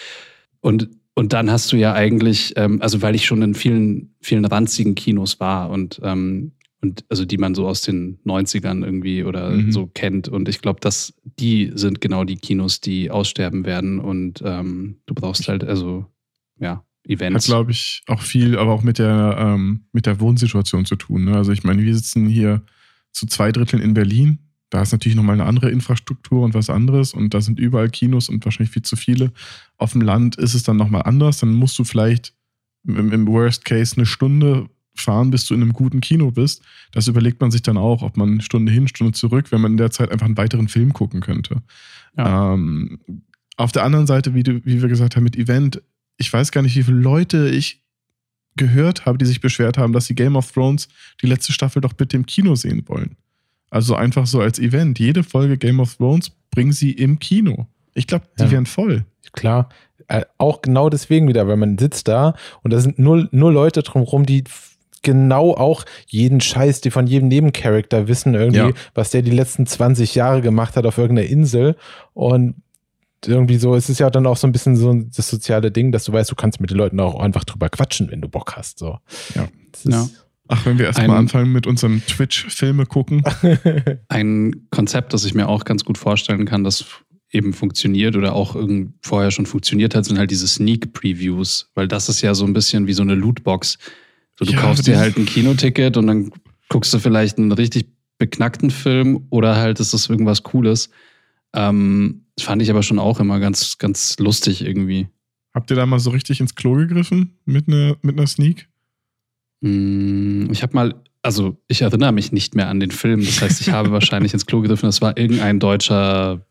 Und, 0.60 0.88
und 1.14 1.32
dann 1.32 1.50
hast 1.50 1.72
du 1.72 1.76
ja 1.76 1.94
eigentlich, 1.94 2.54
ähm, 2.56 2.80
also 2.80 3.02
weil 3.02 3.14
ich 3.14 3.26
schon 3.26 3.42
in 3.42 3.54
vielen, 3.54 4.14
vielen 4.20 4.44
ranzigen 4.44 4.94
Kinos 4.94 5.40
war 5.40 5.70
und, 5.70 6.00
ähm, 6.04 6.52
und 6.80 7.04
also 7.08 7.24
die 7.24 7.38
man 7.38 7.56
so 7.56 7.66
aus 7.66 7.82
den 7.82 8.18
90ern 8.24 8.84
irgendwie 8.84 9.24
oder 9.24 9.50
Mhm. 9.50 9.72
so 9.72 9.86
kennt. 9.88 10.28
Und 10.28 10.48
ich 10.48 10.60
glaube, 10.60 10.78
dass 10.80 11.12
die 11.24 11.72
sind 11.74 12.00
genau 12.00 12.22
die 12.22 12.36
Kinos, 12.36 12.80
die 12.80 13.10
aussterben 13.10 13.66
werden. 13.66 13.98
Und 13.98 14.42
ähm, 14.44 14.98
du 15.06 15.14
brauchst 15.14 15.48
halt, 15.48 15.64
also 15.64 16.06
ja, 16.60 16.84
Hat, 17.08 17.20
Events. 17.20 17.46
glaube 17.46 17.70
ich, 17.70 18.02
auch 18.06 18.20
viel, 18.20 18.58
aber 18.58 18.72
auch 18.72 18.82
mit 18.82 18.98
der, 18.98 19.36
ähm, 19.38 19.84
mit 19.92 20.06
der 20.06 20.20
Wohnsituation 20.20 20.84
zu 20.84 20.96
tun. 20.96 21.24
Ne? 21.24 21.36
Also 21.36 21.52
ich 21.52 21.64
meine, 21.64 21.82
wir 21.82 21.94
sitzen 21.94 22.26
hier 22.26 22.62
zu 23.12 23.26
zwei 23.26 23.50
Dritteln 23.52 23.82
in 23.82 23.94
Berlin. 23.94 24.38
Da 24.70 24.82
ist 24.82 24.92
natürlich 24.92 25.16
nochmal 25.16 25.34
eine 25.34 25.46
andere 25.46 25.70
Infrastruktur 25.70 26.44
und 26.44 26.52
was 26.54 26.68
anderes. 26.68 27.14
Und 27.14 27.32
da 27.32 27.40
sind 27.40 27.58
überall 27.58 27.88
Kinos 27.88 28.28
und 28.28 28.44
wahrscheinlich 28.44 28.72
viel 28.72 28.82
zu 28.82 28.96
viele. 28.96 29.32
Auf 29.78 29.92
dem 29.92 30.02
Land 30.02 30.36
ist 30.36 30.54
es 30.54 30.62
dann 30.62 30.76
nochmal 30.76 31.02
anders. 31.02 31.38
Dann 31.38 31.54
musst 31.54 31.78
du 31.78 31.84
vielleicht 31.84 32.34
im, 32.86 33.12
im 33.12 33.26
Worst 33.26 33.64
Case 33.64 33.96
eine 33.96 34.04
Stunde 34.04 34.68
fahren, 34.94 35.30
bis 35.30 35.46
du 35.46 35.54
in 35.54 35.62
einem 35.62 35.72
guten 35.72 36.00
Kino 36.00 36.30
bist. 36.30 36.62
Das 36.92 37.08
überlegt 37.08 37.40
man 37.40 37.50
sich 37.50 37.62
dann 37.62 37.76
auch, 37.76 38.02
ob 38.02 38.16
man 38.16 38.32
eine 38.32 38.42
Stunde 38.42 38.72
hin, 38.72 38.88
Stunde 38.88 39.12
zurück, 39.12 39.50
wenn 39.52 39.60
man 39.60 39.72
in 39.72 39.78
der 39.78 39.90
Zeit 39.90 40.10
einfach 40.10 40.26
einen 40.26 40.36
weiteren 40.36 40.68
Film 40.68 40.92
gucken 40.92 41.20
könnte. 41.20 41.62
Ja. 42.16 42.54
Ähm, 42.54 42.98
auf 43.56 43.72
der 43.72 43.84
anderen 43.84 44.06
Seite, 44.06 44.34
wie, 44.34 44.42
du, 44.42 44.64
wie 44.64 44.82
wir 44.82 44.88
gesagt 44.88 45.16
haben, 45.16 45.24
mit 45.24 45.36
Event, 45.36 45.82
ich 46.18 46.32
weiß 46.32 46.52
gar 46.52 46.62
nicht, 46.62 46.76
wie 46.76 46.82
viele 46.82 46.98
Leute 46.98 47.48
ich 47.48 47.82
gehört 48.56 49.06
habe, 49.06 49.18
die 49.18 49.24
sich 49.24 49.40
beschwert 49.40 49.78
haben, 49.78 49.92
dass 49.92 50.06
sie 50.06 50.14
Game 50.14 50.36
of 50.36 50.50
Thrones 50.52 50.88
die 51.22 51.26
letzte 51.26 51.52
Staffel 51.52 51.80
doch 51.80 51.92
bitte 51.92 52.16
im 52.16 52.26
Kino 52.26 52.54
sehen 52.56 52.82
wollen. 52.88 53.16
Also 53.70 53.94
einfach 53.94 54.26
so 54.26 54.40
als 54.40 54.58
Event. 54.58 54.98
Jede 54.98 55.22
Folge 55.22 55.56
Game 55.58 55.78
of 55.80 55.94
Thrones 55.96 56.30
bringen 56.50 56.72
sie 56.72 56.90
im 56.92 57.18
Kino. 57.18 57.66
Ich 57.94 58.06
glaube, 58.06 58.26
die 58.38 58.44
Ja. 58.44 58.50
wären 58.50 58.66
voll. 58.66 59.04
Klar. 59.32 59.68
Äh, 60.08 60.24
auch 60.38 60.62
genau 60.62 60.88
deswegen 60.88 61.28
wieder, 61.28 61.46
weil 61.46 61.56
man 61.56 61.76
sitzt 61.78 62.08
da 62.08 62.34
und 62.62 62.72
da 62.72 62.80
sind 62.80 62.98
nur, 62.98 63.28
nur 63.30 63.52
Leute 63.52 63.82
drumherum, 63.82 64.24
die 64.26 64.42
genau 65.02 65.52
auch 65.54 65.84
jeden 66.08 66.40
Scheiß, 66.40 66.80
die 66.80 66.90
von 66.90 67.06
jedem 67.06 67.28
Nebencharakter 67.28 68.08
wissen 68.08 68.34
irgendwie, 68.34 68.58
Ja. 68.58 68.72
was 68.94 69.10
der 69.10 69.22
die 69.22 69.30
letzten 69.30 69.66
20 69.66 70.14
Jahre 70.16 70.40
gemacht 70.40 70.76
hat 70.76 70.86
auf 70.86 70.98
irgendeiner 70.98 71.28
Insel 71.28 71.76
und 72.14 72.56
irgendwie 73.26 73.58
so, 73.58 73.74
es 73.74 73.88
ist 73.88 73.98
ja 73.98 74.10
dann 74.10 74.26
auch 74.26 74.36
so 74.36 74.46
ein 74.46 74.52
bisschen 74.52 74.76
so 74.76 74.92
das 74.94 75.28
soziale 75.28 75.70
Ding, 75.70 75.92
dass 75.92 76.04
du 76.04 76.12
weißt, 76.12 76.30
du 76.30 76.34
kannst 76.34 76.60
mit 76.60 76.70
den 76.70 76.76
Leuten 76.76 77.00
auch 77.00 77.18
einfach 77.18 77.44
drüber 77.44 77.68
quatschen, 77.68 78.10
wenn 78.10 78.20
du 78.20 78.28
Bock 78.28 78.56
hast. 78.56 78.78
So. 78.78 78.98
Ja. 79.34 79.48
Das 79.72 79.84
Ja. 79.84 80.08
Ach, 80.50 80.64
wenn 80.64 80.78
wir 80.78 80.86
erstmal 80.86 81.18
anfangen 81.18 81.52
mit 81.52 81.66
unseren 81.66 82.02
Twitch-Filme 82.06 82.86
gucken. 82.86 83.22
Ein 84.08 84.66
Konzept, 84.70 85.12
das 85.12 85.26
ich 85.26 85.34
mir 85.34 85.46
auch 85.46 85.64
ganz 85.64 85.84
gut 85.84 85.98
vorstellen 85.98 86.46
kann, 86.46 86.64
das 86.64 86.86
eben 87.30 87.52
funktioniert 87.52 88.16
oder 88.16 88.34
auch 88.34 88.56
irgend 88.56 88.94
vorher 89.02 89.30
schon 89.30 89.44
funktioniert 89.44 89.94
hat, 89.94 90.06
sind 90.06 90.18
halt 90.18 90.30
diese 90.30 90.48
Sneak 90.48 90.94
Previews, 90.94 91.70
weil 91.74 91.86
das 91.86 92.08
ist 92.08 92.22
ja 92.22 92.34
so 92.34 92.46
ein 92.46 92.54
bisschen 92.54 92.86
wie 92.86 92.94
so 92.94 93.02
eine 93.02 93.14
Lootbox. 93.14 93.78
So, 94.38 94.46
du 94.46 94.52
Ja, 94.52 94.60
kaufst 94.60 94.86
dir 94.86 94.98
halt 94.98 95.18
ein 95.18 95.26
Kinoticket 95.26 95.98
und 95.98 96.06
dann 96.06 96.32
guckst 96.70 96.94
du 96.94 96.98
vielleicht 96.98 97.36
einen 97.36 97.52
richtig 97.52 97.88
beknackten 98.16 98.70
Film 98.70 99.26
oder 99.28 99.56
halt 99.56 99.80
ist 99.80 99.92
es 99.92 100.08
irgendwas 100.08 100.42
Cooles. 100.42 100.88
Ähm, 101.54 102.24
das 102.38 102.44
fand 102.44 102.62
ich 102.62 102.70
aber 102.70 102.84
schon 102.84 103.00
auch 103.00 103.18
immer 103.18 103.40
ganz, 103.40 103.78
ganz 103.78 104.16
lustig 104.20 104.62
irgendwie. 104.64 105.08
Habt 105.52 105.70
ihr 105.70 105.76
da 105.76 105.86
mal 105.86 105.98
so 105.98 106.10
richtig 106.10 106.38
ins 106.38 106.54
Klo 106.54 106.74
gegriffen 106.74 107.36
mit 107.44 107.66
einer 107.66 107.96
mit 108.00 108.16
einer 108.16 108.28
Sneak? 108.28 108.68
Mm, 109.60 110.46
Ich 110.52 110.62
habe 110.62 110.72
mal, 110.74 110.94
also 111.22 111.56
ich 111.66 111.82
erinnere 111.82 112.12
mich 112.12 112.30
nicht 112.30 112.54
mehr 112.54 112.68
an 112.68 112.78
den 112.78 112.92
Film. 112.92 113.24
Das 113.24 113.42
heißt, 113.42 113.60
ich 113.60 113.70
habe 113.70 113.90
wahrscheinlich 113.92 114.32
ins 114.34 114.46
Klo 114.46 114.60
gegriffen. 114.60 114.86
Das 114.86 115.00
war 115.02 115.16
irgendein 115.18 115.58
deutscher 115.58 116.46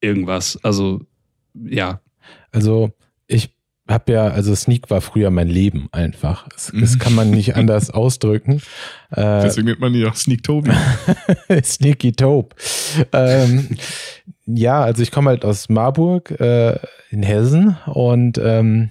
irgendwas. 0.00 0.58
Also 0.64 1.06
ja, 1.54 2.00
Also 2.50 2.90
ich 3.28 3.54
habe 3.88 4.12
ja, 4.12 4.28
also 4.28 4.54
Sneak 4.54 4.90
war 4.90 5.00
früher 5.00 5.30
mein 5.30 5.48
Leben 5.48 5.88
einfach. 5.92 6.48
Das, 6.48 6.72
das 6.78 6.98
kann 6.98 7.14
man 7.14 7.30
nicht 7.30 7.56
anders 7.56 7.90
ausdrücken. 7.90 8.62
Äh, 9.10 9.42
Deswegen 9.42 9.66
nennt 9.66 9.80
man 9.80 9.92
die 9.92 10.04
auch 10.06 10.14
Sneak 10.14 10.42
Toby. 10.42 10.70
Sneaky 11.62 12.12
Tope. 12.12 12.54
Ähm, 13.12 13.76
ja, 14.46 14.82
also 14.82 15.02
ich 15.02 15.10
komme 15.10 15.30
halt 15.30 15.44
aus 15.44 15.68
Marburg 15.68 16.30
äh, 16.40 16.78
in 17.10 17.22
Hessen 17.22 17.76
und 17.86 18.38
ähm, 18.38 18.90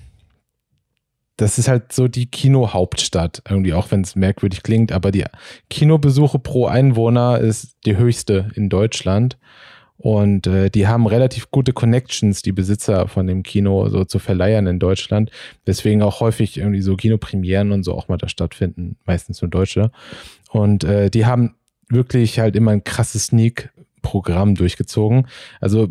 das 1.38 1.60
ist 1.60 1.68
halt 1.68 1.94
so 1.94 2.08
die 2.08 2.26
Kinohauptstadt, 2.26 3.44
irgendwie, 3.48 3.74
auch 3.74 3.92
wenn 3.92 4.02
es 4.02 4.16
merkwürdig 4.16 4.64
klingt, 4.64 4.92
aber 4.92 5.12
die 5.12 5.26
Kinobesuche 5.70 6.40
pro 6.40 6.66
Einwohner 6.66 7.38
ist 7.40 7.76
die 7.86 7.96
höchste 7.96 8.50
in 8.56 8.70
Deutschland. 8.70 9.38
Und 9.98 10.46
äh, 10.46 10.70
die 10.70 10.88
haben 10.88 11.08
relativ 11.08 11.50
gute 11.50 11.74
Connections, 11.74 12.42
die 12.42 12.52
Besitzer 12.52 13.08
von 13.08 13.26
dem 13.26 13.44
Kino 13.44 13.90
so 13.90 14.06
zu 14.06 14.20
verleihen 14.20 14.68
in 14.68 14.80
Deutschland. 14.80 15.32
Deswegen 15.66 16.04
auch 16.04 16.20
häufig 16.20 16.58
irgendwie 16.58 16.82
so 16.82 16.96
Kinopremieren 16.96 17.72
und 17.72 17.84
so 17.84 17.96
auch 17.96 18.08
mal 18.08 18.18
da 18.18 18.30
stattfinden, 18.30 18.98
meistens 19.06 19.42
nur 19.42 19.50
Deutsche. 19.50 19.92
Und 20.52 20.84
äh, 20.84 21.10
die 21.10 21.26
haben 21.26 21.56
wirklich 21.90 22.40
halt 22.40 22.56
immer 22.56 22.72
ein 22.72 22.84
krasses 22.84 23.28
Sneak-Programm 23.28 24.56
durchgezogen. 24.56 25.28
Also 25.62 25.90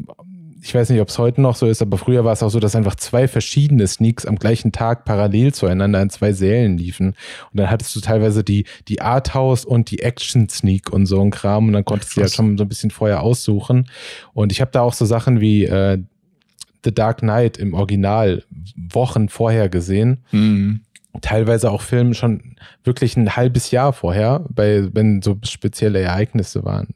ich 0.62 0.74
weiß 0.74 0.90
nicht, 0.90 1.00
ob 1.00 1.08
es 1.08 1.18
heute 1.18 1.40
noch 1.40 1.54
so 1.54 1.66
ist, 1.66 1.82
aber 1.82 1.98
früher 1.98 2.24
war 2.24 2.32
es 2.32 2.42
auch 2.42 2.48
so, 2.48 2.58
dass 2.60 2.74
einfach 2.74 2.94
zwei 2.96 3.28
verschiedene 3.28 3.86
Sneaks 3.86 4.26
am 4.26 4.36
gleichen 4.36 4.72
Tag 4.72 5.04
parallel 5.04 5.52
zueinander 5.54 6.00
in 6.02 6.10
zwei 6.10 6.32
Sälen 6.32 6.78
liefen. 6.78 7.08
Und 7.52 7.60
dann 7.60 7.70
hattest 7.70 7.94
du 7.94 8.00
teilweise 8.00 8.42
die, 8.42 8.64
die 8.88 9.00
Arthouse 9.00 9.64
und 9.64 9.90
die 9.90 10.00
Action-Sneak 10.00 10.90
und 10.92 11.06
so 11.06 11.20
ein 11.20 11.30
Kram. 11.30 11.66
Und 11.68 11.72
dann 11.74 11.84
konntest 11.84 12.16
du 12.16 12.20
ja 12.20 12.28
schon 12.28 12.56
so 12.58 12.64
ein 12.64 12.68
bisschen 12.68 12.90
vorher 12.90 13.22
aussuchen. 13.22 13.88
Und 14.32 14.50
ich 14.50 14.60
habe 14.60 14.70
da 14.72 14.80
auch 14.80 14.94
so 14.94 15.04
Sachen 15.04 15.40
wie 15.40 15.64
äh, 15.64 15.98
The 16.84 16.94
Dark 16.94 17.18
Knight 17.18 17.58
im 17.58 17.74
Original 17.74 18.42
Wochen 18.76 19.28
vorher 19.28 19.68
gesehen 19.68 20.24
Mhm. 20.32 20.80
teilweise 21.20 21.70
auch 21.70 21.82
Filme 21.82 22.14
schon 22.14 22.56
wirklich 22.84 23.16
ein 23.16 23.36
halbes 23.36 23.70
Jahr 23.70 23.92
vorher, 23.92 24.44
bei, 24.50 24.88
wenn 24.92 25.22
so 25.22 25.38
spezielle 25.44 26.00
Ereignisse 26.00 26.64
waren, 26.64 26.88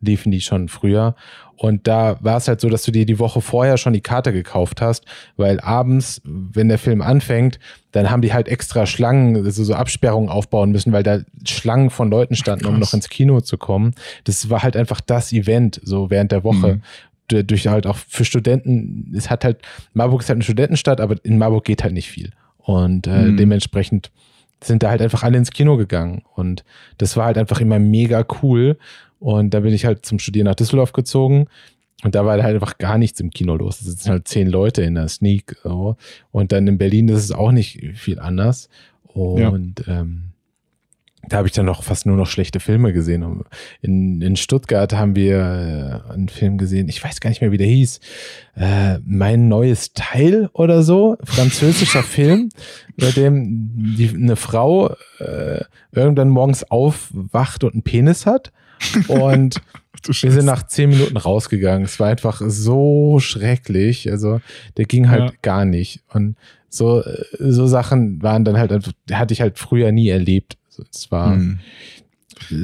liefen 0.00 0.32
die 0.32 0.40
schon 0.40 0.68
früher. 0.68 1.14
Und 1.56 1.86
da 1.86 2.16
war 2.20 2.38
es 2.38 2.48
halt 2.48 2.60
so, 2.62 2.70
dass 2.70 2.84
du 2.84 2.90
dir 2.90 3.04
die 3.04 3.18
Woche 3.18 3.42
vorher 3.42 3.76
schon 3.76 3.92
die 3.92 4.00
Karte 4.00 4.32
gekauft 4.32 4.80
hast, 4.80 5.04
weil 5.36 5.60
abends, 5.60 6.22
wenn 6.24 6.68
der 6.70 6.78
Film 6.78 7.02
anfängt, 7.02 7.58
dann 7.92 8.10
haben 8.10 8.22
die 8.22 8.32
halt 8.32 8.48
extra 8.48 8.86
Schlangen, 8.86 9.36
also 9.44 9.62
so 9.62 9.74
Absperrungen 9.74 10.30
aufbauen 10.30 10.70
müssen, 10.72 10.92
weil 10.92 11.02
da 11.02 11.18
Schlangen 11.46 11.90
von 11.90 12.10
Leuten 12.10 12.34
standen, 12.34 12.64
um 12.64 12.76
krass. 12.78 12.80
noch 12.80 12.94
ins 12.94 13.10
Kino 13.10 13.42
zu 13.42 13.58
kommen. 13.58 13.92
Das 14.24 14.48
war 14.48 14.62
halt 14.62 14.74
einfach 14.74 15.02
das 15.02 15.32
Event, 15.34 15.80
so 15.84 16.08
während 16.08 16.32
der 16.32 16.44
Woche. 16.44 16.76
Mhm. 16.76 16.82
Du- 17.28 17.44
Durch 17.44 17.66
halt 17.68 17.86
auch 17.86 17.96
für 18.08 18.24
Studenten, 18.24 19.12
es 19.14 19.28
hat 19.28 19.44
halt, 19.44 19.58
Marburg 19.92 20.22
ist 20.22 20.28
halt 20.30 20.38
eine 20.38 20.44
Studentenstadt, 20.44 21.00
aber 21.00 21.16
in 21.24 21.36
Marburg 21.36 21.64
geht 21.64 21.82
halt 21.84 21.92
nicht 21.92 22.08
viel. 22.08 22.32
Und 22.56 23.06
äh, 23.06 23.24
Mhm. 23.26 23.36
dementsprechend 23.36 24.10
sind 24.64 24.82
da 24.82 24.88
halt 24.90 25.02
einfach 25.02 25.22
alle 25.24 25.36
ins 25.38 25.50
Kino 25.50 25.76
gegangen. 25.76 26.22
Und 26.34 26.64
das 26.98 27.16
war 27.18 27.26
halt 27.26 27.36
einfach 27.38 27.60
immer 27.60 27.78
mega 27.78 28.24
cool. 28.42 28.78
Und 29.20 29.54
da 29.54 29.60
bin 29.60 29.72
ich 29.72 29.84
halt 29.84 30.04
zum 30.04 30.18
Studieren 30.18 30.46
nach 30.46 30.56
Düsseldorf 30.56 30.92
gezogen. 30.92 31.46
Und 32.02 32.14
da 32.14 32.24
war 32.24 32.42
halt 32.42 32.54
einfach 32.54 32.78
gar 32.78 32.98
nichts 32.98 33.20
im 33.20 33.30
Kino 33.30 33.54
los. 33.54 33.78
Da 33.78 33.90
sitzen 33.90 34.10
halt 34.10 34.26
zehn 34.26 34.48
Leute 34.48 34.82
in 34.82 34.94
der 34.94 35.08
Sneak. 35.08 35.56
So. 35.62 35.96
Und 36.32 36.50
dann 36.52 36.66
in 36.66 36.78
Berlin 36.78 37.08
ist 37.08 37.24
es 37.24 37.32
auch 37.32 37.52
nicht 37.52 37.78
viel 37.94 38.18
anders. 38.18 38.68
Und 39.04 39.84
ähm, 39.86 40.30
da 41.28 41.36
habe 41.36 41.48
ich 41.48 41.52
dann 41.52 41.66
noch 41.66 41.82
fast 41.82 42.06
nur 42.06 42.16
noch 42.16 42.26
schlechte 42.26 42.60
Filme 42.60 42.92
gesehen. 42.92 43.44
In, 43.82 44.22
in 44.22 44.36
Stuttgart 44.36 44.94
haben 44.94 45.14
wir 45.14 46.02
äh, 46.08 46.12
einen 46.12 46.28
Film 46.28 46.56
gesehen, 46.56 46.88
ich 46.88 47.02
weiß 47.04 47.20
gar 47.20 47.28
nicht 47.28 47.42
mehr, 47.42 47.52
wie 47.52 47.58
der 47.58 47.66
hieß. 47.66 48.00
Äh, 48.56 48.98
mein 49.04 49.48
neues 49.48 49.92
Teil 49.92 50.48
oder 50.54 50.82
so, 50.82 51.18
französischer 51.22 52.02
Film, 52.02 52.48
bei 52.96 53.10
dem 53.10 53.94
die, 53.96 54.08
eine 54.08 54.36
Frau 54.36 54.94
äh, 55.18 55.62
irgendwann 55.92 56.30
morgens 56.30 56.64
aufwacht 56.70 57.64
und 57.64 57.74
einen 57.74 57.82
Penis 57.82 58.24
hat. 58.24 58.50
Und 59.08 59.60
wir 60.06 60.32
sind 60.32 60.46
nach 60.46 60.66
zehn 60.66 60.90
Minuten 60.90 61.16
rausgegangen. 61.16 61.84
Es 61.84 62.00
war 62.00 62.08
einfach 62.08 62.40
so 62.44 63.18
schrecklich. 63.20 64.10
Also 64.10 64.40
der 64.76 64.84
ging 64.84 65.10
halt 65.10 65.32
ja. 65.32 65.36
gar 65.42 65.64
nicht. 65.64 66.02
Und 66.12 66.36
so, 66.68 67.02
so 67.38 67.66
Sachen 67.66 68.22
waren 68.22 68.44
dann 68.44 68.56
halt, 68.56 68.72
hatte 69.12 69.34
ich 69.34 69.40
halt 69.40 69.58
früher 69.58 69.92
nie 69.92 70.08
erlebt. 70.08 70.56
Es 70.92 71.10
war, 71.10 71.34
hm. 71.34 71.58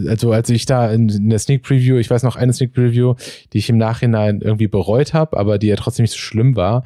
also 0.08 0.32
als 0.32 0.48
ich 0.48 0.64
da 0.64 0.90
in, 0.90 1.08
in, 1.08 1.28
der 1.28 1.38
Sneak 1.38 1.62
Preview, 1.62 1.96
ich 1.96 2.08
weiß 2.08 2.22
noch 2.22 2.36
eine 2.36 2.52
Sneak 2.52 2.72
Preview, 2.72 3.14
die 3.52 3.58
ich 3.58 3.68
im 3.68 3.76
Nachhinein 3.76 4.40
irgendwie 4.40 4.68
bereut 4.68 5.12
habe, 5.12 5.36
aber 5.36 5.58
die 5.58 5.66
ja 5.66 5.76
trotzdem 5.76 6.04
nicht 6.04 6.12
so 6.12 6.18
schlimm 6.18 6.56
war. 6.56 6.84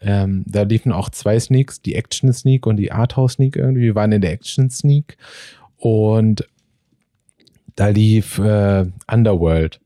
Ähm, 0.00 0.44
da 0.46 0.62
liefen 0.62 0.92
auch 0.92 1.08
zwei 1.08 1.40
Sneaks, 1.40 1.82
die 1.82 1.96
Action 1.96 2.32
Sneak 2.32 2.66
und 2.66 2.76
die 2.76 2.92
Arthouse 2.92 3.32
Sneak 3.32 3.56
irgendwie. 3.56 3.82
Wir 3.82 3.94
waren 3.96 4.12
in 4.12 4.20
der 4.20 4.32
Action 4.32 4.70
Sneak 4.70 5.16
und 5.78 6.46
da 7.78 7.88
lief 7.88 8.38
äh, 8.38 8.84
Underworld. 9.10 9.80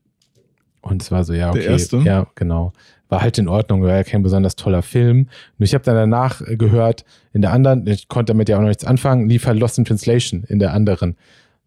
Und 0.81 1.01
es 1.01 1.11
war 1.11 1.23
so, 1.23 1.33
ja, 1.33 1.49
okay. 1.49 1.59
Der 1.59 1.69
erste? 1.69 1.97
Ja, 1.97 2.27
genau 2.35 2.73
war 3.13 3.21
halt 3.21 3.37
in 3.37 3.47
Ordnung, 3.47 3.83
war 3.83 3.95
ja 3.95 4.03
kein 4.03 4.23
besonders 4.23 4.55
toller 4.55 4.81
Film. 4.81 5.27
Und 5.59 5.63
ich 5.63 5.75
habe 5.75 5.83
dann 5.83 5.95
danach 5.95 6.41
gehört, 6.57 7.05
in 7.31 7.43
der 7.43 7.51
anderen, 7.51 7.85
ich 7.85 8.07
konnte 8.07 8.31
damit 8.33 8.49
ja 8.49 8.57
auch 8.57 8.61
noch 8.61 8.69
nichts 8.69 8.85
anfangen, 8.85 9.29
lief 9.29 9.45
halt 9.45 9.59
Lost 9.59 9.77
in 9.77 9.85
Translation 9.85 10.43
in 10.47 10.57
der 10.57 10.73
anderen. 10.73 11.15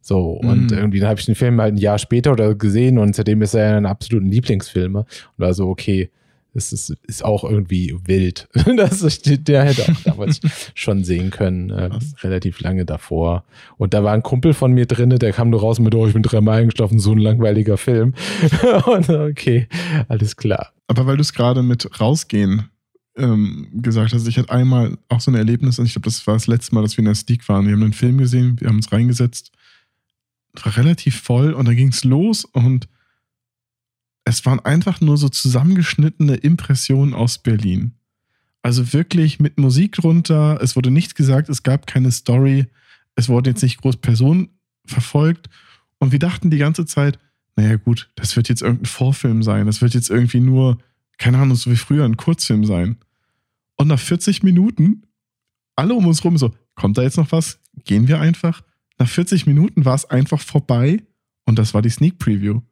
So, 0.00 0.32
und 0.32 0.72
mm. 0.72 0.74
irgendwie, 0.74 0.98
dann 0.98 1.08
habe 1.08 1.20
ich 1.20 1.26
den 1.26 1.36
Film 1.36 1.60
halt 1.60 1.74
ein 1.74 1.78
Jahr 1.78 1.98
später 1.98 2.32
oder 2.32 2.56
gesehen 2.56 2.98
und 2.98 3.14
seitdem 3.14 3.42
ist 3.42 3.54
er 3.54 3.70
ja 3.70 3.76
ein 3.76 3.86
absoluten 3.86 4.26
Lieblingsfilme. 4.26 5.00
Und 5.00 5.06
war 5.36 5.54
so, 5.54 5.68
okay, 5.68 6.10
das 6.56 6.72
ist, 6.72 6.90
ist 7.02 7.22
auch 7.22 7.44
irgendwie 7.44 7.94
wild. 8.06 8.48
das 8.76 9.02
ist, 9.02 9.46
der 9.46 9.64
hätte 9.64 9.92
auch 9.92 10.00
damals 10.04 10.40
schon 10.74 11.04
sehen 11.04 11.30
können, 11.30 11.68
äh, 11.68 11.90
relativ 12.22 12.60
lange 12.60 12.86
davor. 12.86 13.44
Und 13.76 13.92
da 13.92 14.02
war 14.02 14.14
ein 14.14 14.22
Kumpel 14.22 14.54
von 14.54 14.72
mir 14.72 14.86
drin, 14.86 15.10
der 15.10 15.32
kam 15.32 15.50
nur 15.50 15.60
raus 15.60 15.78
mit, 15.78 15.94
oh, 15.94 16.06
ich 16.06 16.14
bin 16.14 16.22
dreimal 16.22 16.60
eingeschlafen, 16.60 16.98
so 16.98 17.12
ein 17.12 17.18
langweiliger 17.18 17.76
Film. 17.76 18.14
und 18.86 19.10
okay, 19.10 19.68
alles 20.08 20.36
klar. 20.36 20.72
Aber 20.86 21.06
weil 21.06 21.16
du 21.16 21.22
es 21.22 21.34
gerade 21.34 21.62
mit 21.62 22.00
rausgehen 22.00 22.70
ähm, 23.18 23.68
gesagt 23.72 24.14
hast, 24.14 24.26
ich 24.26 24.38
hatte 24.38 24.50
einmal 24.50 24.96
auch 25.10 25.20
so 25.20 25.30
ein 25.30 25.34
Erlebnis, 25.34 25.78
und 25.78 25.84
ich 25.84 25.92
glaube, 25.92 26.06
das 26.06 26.26
war 26.26 26.34
das 26.34 26.46
letzte 26.46 26.74
Mal, 26.74 26.82
dass 26.82 26.96
wir 26.96 27.00
in 27.00 27.06
der 27.06 27.14
Steak 27.14 27.46
waren. 27.50 27.66
Wir 27.66 27.74
haben 27.74 27.82
einen 27.82 27.92
Film 27.92 28.16
gesehen, 28.16 28.58
wir 28.60 28.68
haben 28.68 28.76
uns 28.76 28.92
reingesetzt, 28.92 29.52
war 30.62 30.74
relativ 30.78 31.20
voll 31.20 31.52
und 31.52 31.68
dann 31.68 31.76
ging 31.76 31.88
es 31.88 32.02
los 32.02 32.46
und 32.46 32.88
es 34.26 34.44
waren 34.44 34.60
einfach 34.60 35.00
nur 35.00 35.16
so 35.16 35.28
zusammengeschnittene 35.28 36.34
Impressionen 36.34 37.14
aus 37.14 37.38
Berlin. 37.38 37.92
Also 38.60 38.92
wirklich 38.92 39.38
mit 39.38 39.56
Musik 39.56 39.92
drunter, 39.92 40.58
es 40.60 40.74
wurde 40.74 40.90
nichts 40.90 41.14
gesagt, 41.14 41.48
es 41.48 41.62
gab 41.62 41.86
keine 41.86 42.10
Story, 42.10 42.66
es 43.14 43.28
wurde 43.28 43.50
jetzt 43.50 43.62
nicht 43.62 43.80
groß 43.80 43.98
Personen 43.98 44.48
verfolgt 44.84 45.48
und 45.98 46.10
wir 46.10 46.18
dachten 46.18 46.50
die 46.50 46.58
ganze 46.58 46.84
Zeit, 46.86 47.20
naja 47.54 47.76
gut, 47.76 48.10
das 48.16 48.34
wird 48.34 48.48
jetzt 48.48 48.62
irgendein 48.62 48.86
Vorfilm 48.86 49.44
sein, 49.44 49.66
das 49.66 49.80
wird 49.80 49.94
jetzt 49.94 50.10
irgendwie 50.10 50.40
nur, 50.40 50.78
keine 51.18 51.38
Ahnung, 51.38 51.56
so 51.56 51.70
wie 51.70 51.76
früher 51.76 52.04
ein 52.04 52.16
Kurzfilm 52.16 52.64
sein. 52.64 52.96
Und 53.76 53.86
nach 53.86 54.00
40 54.00 54.42
Minuten, 54.42 55.04
alle 55.76 55.94
um 55.94 56.04
uns 56.04 56.24
rum 56.24 56.36
so, 56.36 56.52
kommt 56.74 56.98
da 56.98 57.02
jetzt 57.02 57.16
noch 57.16 57.30
was? 57.30 57.60
Gehen 57.84 58.08
wir 58.08 58.18
einfach? 58.18 58.62
Nach 58.98 59.08
40 59.08 59.46
Minuten 59.46 59.84
war 59.84 59.94
es 59.94 60.04
einfach 60.06 60.40
vorbei 60.40 61.04
und 61.44 61.60
das 61.60 61.74
war 61.74 61.82
die 61.82 61.90
Sneak 61.90 62.18
Preview. 62.18 62.62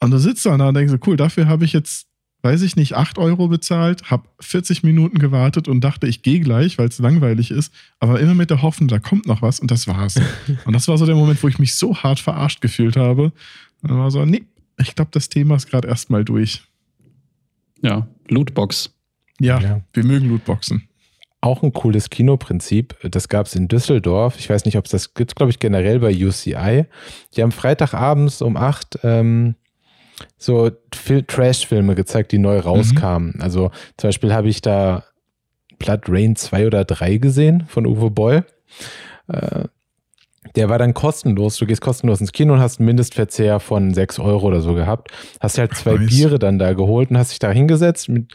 Und 0.00 0.10
du 0.10 0.18
sitzt 0.18 0.46
da 0.46 0.54
und 0.54 0.74
denkst 0.74 0.92
so, 0.92 0.98
cool, 1.06 1.16
dafür 1.16 1.48
habe 1.48 1.64
ich 1.64 1.72
jetzt, 1.72 2.06
weiß 2.42 2.62
ich 2.62 2.76
nicht, 2.76 2.94
8 2.94 3.18
Euro 3.18 3.48
bezahlt, 3.48 4.10
habe 4.10 4.28
40 4.40 4.82
Minuten 4.84 5.18
gewartet 5.18 5.66
und 5.66 5.80
dachte, 5.80 6.06
ich 6.06 6.22
gehe 6.22 6.40
gleich, 6.40 6.78
weil 6.78 6.88
es 6.88 6.98
langweilig 6.98 7.50
ist, 7.50 7.72
aber 7.98 8.20
immer 8.20 8.34
mit 8.34 8.50
der 8.50 8.62
Hoffnung, 8.62 8.88
da 8.88 8.98
kommt 8.98 9.26
noch 9.26 9.42
was 9.42 9.58
und 9.58 9.70
das 9.70 9.88
war's. 9.88 10.20
und 10.64 10.72
das 10.72 10.86
war 10.88 10.98
so 10.98 11.06
der 11.06 11.16
Moment, 11.16 11.42
wo 11.42 11.48
ich 11.48 11.58
mich 11.58 11.74
so 11.74 11.96
hart 11.96 12.20
verarscht 12.20 12.60
gefühlt 12.60 12.96
habe 12.96 13.32
dann 13.82 13.98
war 13.98 14.10
so, 14.10 14.24
nee, 14.24 14.44
ich 14.78 14.94
glaube, 14.94 15.10
das 15.12 15.28
Thema 15.28 15.56
ist 15.56 15.68
gerade 15.68 15.88
erstmal 15.88 16.24
durch. 16.24 16.62
Ja, 17.82 18.08
Lootbox. 18.28 18.94
Ja, 19.40 19.60
ja, 19.60 19.80
wir 19.92 20.04
mögen 20.04 20.28
Lootboxen. 20.28 20.88
Auch 21.40 21.62
ein 21.62 21.72
cooles 21.72 22.10
Kinoprinzip. 22.10 22.96
Das 23.08 23.28
gab 23.28 23.46
es 23.46 23.54
in 23.54 23.68
Düsseldorf. 23.68 24.36
Ich 24.38 24.50
weiß 24.50 24.64
nicht, 24.64 24.76
ob 24.76 24.86
es 24.86 24.90
das 24.90 25.14
gibt, 25.14 25.36
glaube 25.36 25.50
ich, 25.50 25.60
generell 25.60 26.00
bei 26.00 26.12
UCI. 26.12 26.86
Die 27.36 27.42
haben 27.42 27.52
Freitagabends 27.52 28.42
um 28.42 28.56
8 28.56 29.00
ähm, 29.04 29.54
so 30.36 30.70
Trash-Filme 30.90 31.94
gezeigt, 31.94 32.32
die 32.32 32.38
neu 32.38 32.56
mhm. 32.56 32.62
rauskamen. 32.62 33.32
Mhm. 33.36 33.42
Also 33.42 33.70
zum 33.96 34.08
Beispiel 34.08 34.32
habe 34.32 34.48
ich 34.48 34.62
da 34.62 35.04
Blood 35.78 36.02
Rain 36.08 36.36
2 36.36 36.66
oder 36.66 36.84
3 36.84 37.18
gesehen 37.18 37.64
von 37.68 37.86
Uwe 37.86 38.10
Boll. 38.10 38.44
Äh, 39.28 39.64
der 40.56 40.68
war 40.68 40.78
dann 40.78 40.94
kostenlos. 40.94 41.56
Du 41.56 41.66
gehst 41.66 41.80
kostenlos 41.80 42.20
ins 42.20 42.32
Kino 42.32 42.54
und 42.54 42.60
hast 42.60 42.80
einen 42.80 42.86
Mindestverzehr 42.86 43.60
von 43.60 43.92
6 43.92 44.18
Euro 44.18 44.46
oder 44.46 44.60
so 44.60 44.74
gehabt. 44.74 45.10
Hast 45.40 45.58
halt 45.58 45.74
zwei 45.74 45.94
nice. 45.94 46.08
Biere 46.08 46.38
dann 46.38 46.58
da 46.58 46.72
geholt 46.72 47.10
und 47.10 47.18
hast 47.18 47.32
dich 47.32 47.38
da 47.38 47.50
hingesetzt 47.50 48.08
mit 48.08 48.32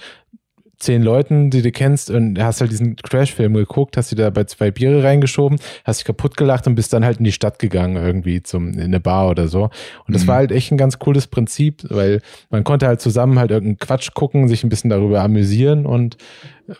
zehn 0.83 1.01
Leuten, 1.01 1.49
die 1.49 1.61
du 1.61 1.71
kennst 1.71 2.09
und 2.09 2.39
hast 2.39 2.61
halt 2.61 2.71
diesen 2.71 2.95
Crash-Film 2.95 3.53
geguckt, 3.53 3.97
hast 3.97 4.11
dir 4.11 4.15
da 4.15 4.29
bei 4.29 4.43
zwei 4.43 4.71
Biere 4.71 5.03
reingeschoben, 5.03 5.59
hast 5.83 5.99
dich 5.99 6.05
kaputt 6.05 6.37
gelacht 6.37 6.67
und 6.67 6.75
bist 6.75 6.93
dann 6.93 7.03
halt 7.05 7.17
in 7.17 7.23
die 7.23 7.31
Stadt 7.31 7.59
gegangen 7.59 7.95
irgendwie 7.95 8.43
zum, 8.43 8.73
in 8.73 8.81
eine 8.81 8.99
Bar 8.99 9.29
oder 9.29 9.47
so. 9.47 9.69
Und 10.07 10.15
das 10.15 10.23
mhm. 10.23 10.27
war 10.27 10.35
halt 10.37 10.51
echt 10.51 10.71
ein 10.71 10.77
ganz 10.77 10.99
cooles 10.99 11.27
Prinzip, 11.27 11.85
weil 11.89 12.21
man 12.49 12.63
konnte 12.63 12.87
halt 12.87 13.01
zusammen 13.01 13.39
halt 13.39 13.51
irgendeinen 13.51 13.79
Quatsch 13.79 14.13
gucken, 14.13 14.47
sich 14.47 14.63
ein 14.63 14.69
bisschen 14.69 14.89
darüber 14.89 15.21
amüsieren 15.21 15.85
und 15.85 16.17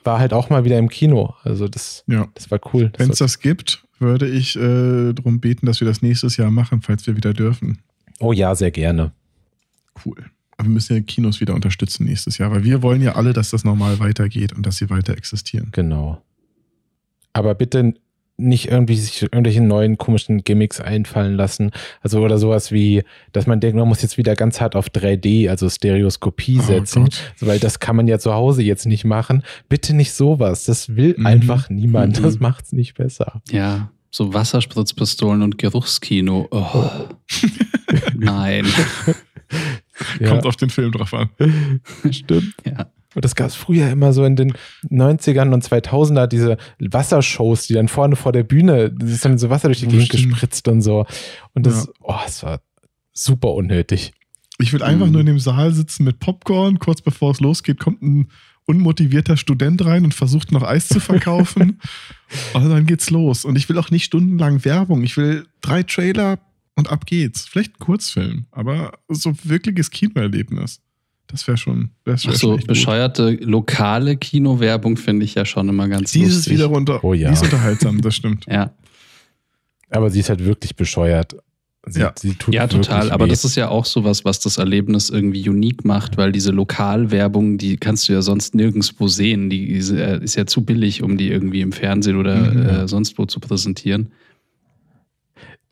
war 0.04 0.20
halt 0.20 0.34
auch 0.34 0.50
mal 0.50 0.66
wieder 0.66 0.78
im 0.78 0.90
Kino. 0.90 1.34
Also 1.44 1.68
das, 1.68 2.04
ja. 2.08 2.28
das 2.34 2.52
war 2.52 2.60
cool. 2.74 2.92
Wenn 2.98 3.10
es 3.10 3.20
das 3.20 3.40
gibt, 3.40 3.84
würde 4.00 4.28
ich 4.28 4.56
äh, 4.56 5.14
darum 5.14 5.40
beten, 5.40 5.66
dass 5.66 5.80
wir 5.80 5.88
das 5.88 6.02
nächstes 6.02 6.38
Jahr 6.38 6.52
machen, 6.52 6.82
falls 6.82 7.08
wir 7.08 7.16
wieder 7.16 7.34
dürfen. 7.34 7.80
Oh 8.20 8.32
ja, 8.32 8.56
sehr 8.56 8.72
gerne. 8.72 9.12
Cool. 10.06 10.18
Aber 10.58 10.68
wir 10.68 10.74
müssen 10.74 10.96
ja 10.96 11.02
Kinos 11.02 11.42
wieder 11.42 11.56
unterstützen 11.56 12.06
nächstes 12.06 12.38
Jahr, 12.38 12.52
weil 12.52 12.64
wir 12.64 12.82
wollen 12.82 13.02
ja 13.02 13.16
alle, 13.16 13.34
dass 13.34 13.50
das 13.50 13.64
normal 13.64 14.00
weitergeht 14.00 14.54
und 14.54 14.66
dass 14.66 14.78
sie 14.78 14.90
weiter 14.90 15.18
existieren. 15.18 15.70
Genau. 15.72 16.22
Aber 17.34 17.56
bitte 17.56 17.94
nicht 18.38 18.70
irgendwie 18.70 18.96
sich 18.96 19.22
irgendwelche 19.22 19.62
neuen 19.62 19.98
komischen 19.98 20.44
Gimmicks 20.44 20.82
einfallen 20.82 21.36
lassen. 21.36 21.72
Also 22.02 22.20
oder 22.22 22.38
sowas 22.38 22.72
wie, 22.72 23.04
dass 23.32 23.46
man 23.46 23.60
denkt, 23.60 23.78
man 23.78 23.88
muss 23.88 24.02
jetzt 24.02 24.18
wieder 24.18 24.36
ganz 24.36 24.60
hart 24.60 24.76
auf 24.76 24.88
3D, 24.88 25.50
also 25.50 25.70
Stereoskopie 25.70 26.60
oh 26.60 26.64
setzen, 26.64 27.10
oh 27.10 27.46
weil 27.46 27.60
das 27.60 27.80
kann 27.80 27.96
man 27.96 28.08
ja 28.08 28.18
zu 28.20 28.34
Hause 28.34 28.64
jetzt 28.64 28.86
nicht 28.86 29.06
machen. 29.06 29.44
Bitte 29.70 29.96
nicht 29.96 30.14
sowas. 30.14 30.66
Das 30.66 30.96
will 30.96 31.16
mhm. 31.18 31.26
einfach 31.26 31.70
niemand. 31.70 32.24
Das 32.24 32.36
mhm. 32.36 32.42
macht's 32.42 32.72
nicht 32.72 32.96
besser. 32.96 33.42
Ja, 33.52 33.92
so 34.10 34.34
Wasserspritzpistolen 34.34 35.42
und 35.42 35.58
Geruchskino. 35.58 36.48
Oh. 36.52 36.66
oh. 36.74 36.90
Nein. 38.16 38.66
Ja. 40.20 40.30
Kommt 40.30 40.46
auf 40.46 40.56
den 40.56 40.70
Film 40.70 40.92
drauf 40.92 41.14
an. 41.14 41.30
Stimmt. 42.12 42.56
Ja. 42.66 42.88
Und 43.16 43.24
das 43.24 43.36
gab 43.36 43.48
es 43.48 43.56
früher 43.56 43.90
immer 43.90 44.12
so 44.12 44.26
in 44.26 44.36
den 44.36 44.54
90ern 44.90 45.54
und 45.54 45.64
2000er, 45.64 46.28
diese 46.28 46.58
Wassershows, 46.80 47.68
die 47.68 47.74
dann 47.74 47.88
vorne 47.88 48.16
vor 48.16 48.32
der 48.32 48.44
Bühne, 48.44 48.92
das 48.92 49.12
ist 49.12 49.26
dann 49.26 49.38
so 49.38 49.50
Wasser 49.50 49.68
durch 49.68 49.82
die 49.82 49.88
Gegend 49.88 50.10
gespritzt 50.10 50.68
und 50.68 50.82
so. 50.82 51.06
Und 51.54 51.66
das, 51.66 51.86
ja. 51.86 51.92
oh, 52.02 52.20
es 52.26 52.44
war 52.44 52.62
super 53.14 53.54
unnötig. 53.54 54.14
Ich 54.60 54.74
will 54.74 54.84
einfach 54.84 55.08
mhm. 55.08 55.12
nur 55.12 55.22
in 55.22 55.28
dem 55.28 55.40
Saal 55.40 55.74
sitzen 55.74 56.04
mit 56.04 56.20
Popcorn. 56.20 56.80
Kurz 56.80 57.02
bevor 57.02 57.32
es 57.32 57.40
losgeht, 57.40 57.80
kommt 57.80 58.02
ein 58.02 58.30
unmotivierter 58.66 59.36
Student 59.36 59.84
rein 59.86 60.06
und 60.06 60.14
versucht 60.14 60.52
noch 60.52 60.64
Eis 60.64 60.88
zu 60.88 61.00
verkaufen. 61.00 61.80
und 62.54 62.70
dann 62.70 62.86
geht's 62.86 63.10
los. 63.10 63.46
Und 63.46 63.58
ich 63.58 63.68
will 63.70 63.78
auch 63.78 63.92
nicht 63.92 64.06
stundenlang 64.06 64.64
Werbung. 64.64 65.04
Ich 65.04 65.18
will 65.18 65.46
drei 65.62 65.84
Trailer 65.84 66.40
und 66.76 66.90
ab 66.90 67.06
geht's. 67.06 67.48
Vielleicht 67.48 67.76
ein 67.76 67.80
Kurzfilm, 67.80 68.46
aber 68.52 68.98
so 69.10 69.34
wirkliches 69.44 69.92
Kinoerlebnis. 69.92 70.82
Das 71.28 71.48
wäre 71.48 71.58
schon. 71.58 71.92
Das 72.04 72.26
wär 72.26 72.34
Ach 72.34 72.38
so, 72.38 72.58
bescheuerte 72.58 73.38
gut. 73.38 73.46
lokale 73.48 74.18
Kinowerbung 74.18 74.98
finde 74.98 75.26
ich 75.26 75.36
ja 75.36 75.46
schon 75.46 75.70
immer 75.70 75.88
ganz 75.88 76.12
Dieses 76.12 76.36
lustig. 76.36 76.54
wieder 76.54 76.66
runter. 76.66 77.04
Oh 77.04 77.14
ja. 77.14 77.30
Die 77.30 77.34
ist 77.34 77.44
unterhaltsam, 77.44 78.02
das 78.02 78.16
stimmt. 78.16 78.46
ja. 78.50 78.72
Aber 79.90 80.10
sie 80.10 80.20
ist 80.20 80.30
halt 80.30 80.44
wirklich 80.44 80.76
bescheuert. 80.76 81.36
Sie, 81.86 82.00
ja, 82.00 82.14
sie 82.18 82.36
ja 82.50 82.68
total. 82.68 83.12
Aber 83.12 83.28
das 83.28 83.44
ist 83.44 83.56
ja 83.56 83.68
auch 83.68 83.86
sowas, 83.86 84.24
was 84.24 84.40
das 84.40 84.58
Erlebnis 84.58 85.10
irgendwie 85.10 85.48
unique 85.50 85.84
macht, 85.84 86.18
weil 86.18 86.32
diese 86.32 86.52
Lokalwerbung, 86.52 87.58
die 87.58 87.76
kannst 87.76 88.08
du 88.08 88.14
ja 88.14 88.22
sonst 88.22 88.56
nirgendwo 88.56 89.08
sehen. 89.08 89.50
Die 89.50 89.66
ist 89.68 89.92
äh, 89.92 90.22
ja 90.24 90.46
zu 90.46 90.64
billig, 90.64 91.04
um 91.04 91.18
die 91.18 91.30
irgendwie 91.30 91.62
im 91.62 91.74
Fernsehen 91.74 92.16
oder 92.16 92.54
mhm. 92.54 92.66
äh, 92.66 92.88
sonst 92.88 93.18
wo 93.18 93.26
zu 93.26 93.40
präsentieren. 93.42 94.14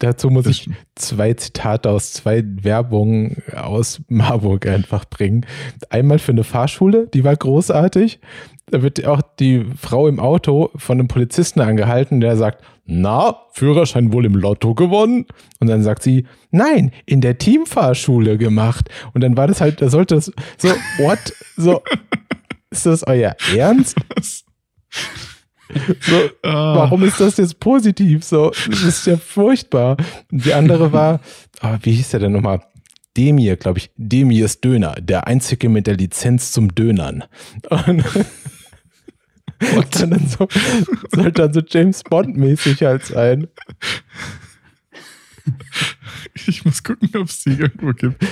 Dazu 0.02 0.32
muss 0.32 0.48
ich 0.48 0.68
zwei 0.96 1.34
Zitate 1.36 1.92
aus 1.92 2.12
zwei 2.12 2.44
Werbungen 2.44 3.44
aus 3.56 4.02
Marburg 4.08 4.66
einfach 4.66 5.06
bringen. 5.06 5.46
Einmal 5.92 6.18
für 6.18 6.32
eine 6.32 6.44
Fahrschule, 6.44 7.08
die 7.14 7.24
war 7.24 7.36
großartig. 7.36 8.20
Da 8.66 8.82
wird 8.82 9.06
auch 9.06 9.22
die 9.40 9.64
Frau 9.78 10.08
im 10.08 10.20
Auto 10.20 10.72
von 10.76 10.98
einem 10.98 11.08
Polizisten 11.08 11.60
angehalten, 11.60 12.20
der 12.20 12.36
sagt, 12.36 12.64
na, 12.86 13.42
Führerschein 13.52 14.12
wohl 14.12 14.26
im 14.26 14.36
Lotto 14.36 14.74
gewonnen? 14.74 15.28
Und 15.60 15.68
dann 15.68 15.84
sagt 15.84 16.02
sie, 16.02 16.26
nein, 16.50 16.92
in 17.06 17.22
der 17.22 17.38
Teamfahrschule 17.38 18.40
gemacht. 18.40 18.90
Und 19.14 19.22
dann 19.22 19.38
war 19.38 19.46
das 19.46 19.62
halt, 19.62 19.84
da 19.84 19.90
sollte 19.90 20.16
das 20.16 20.32
so, 20.58 20.70
what? 20.98 21.20
So, 21.58 21.84
ist 22.72 22.88
das 22.88 23.06
euer 23.06 23.36
Ernst? 23.56 23.98
So, 26.00 26.30
Ah, 26.44 26.76
warum 26.76 27.04
ist 27.04 27.20
das 27.20 27.38
jetzt 27.38 27.60
positiv? 27.60 28.24
So, 28.24 28.52
das 28.70 28.82
ist 28.84 29.06
ja 29.08 29.18
furchtbar. 29.18 29.98
Und 30.32 30.46
die 30.46 30.54
andere 30.54 30.92
war, 30.92 31.20
ah, 31.62 31.78
wie 31.84 31.92
hieß 31.94 32.10
der 32.12 32.22
denn 32.22 32.32
nochmal? 32.34 32.62
Demir, 33.18 33.58
glaube 33.58 33.80
ich. 33.80 33.92
Demirs 33.98 34.62
Döner, 34.62 34.96
der 35.00 35.28
einzige 35.28 35.68
mit 35.70 35.86
der 35.88 35.98
Lizenz 35.98 36.52
zum 36.52 36.74
Dönern. 36.74 37.24
Und, 37.70 38.04
und 39.76 40.02
dann 40.02 40.28
so, 40.28 40.48
sollte 41.14 41.32
dann 41.32 41.54
so 41.54 41.62
James 41.68 42.04
Bond-mäßig 42.04 42.84
halt 42.84 43.06
sein. 43.06 43.48
Ich 46.48 46.64
muss 46.64 46.84
gucken, 46.84 47.10
ob 47.16 47.28
es 47.28 47.44
die 47.44 47.52
irgendwo 47.52 47.92
gibt. 47.94 48.24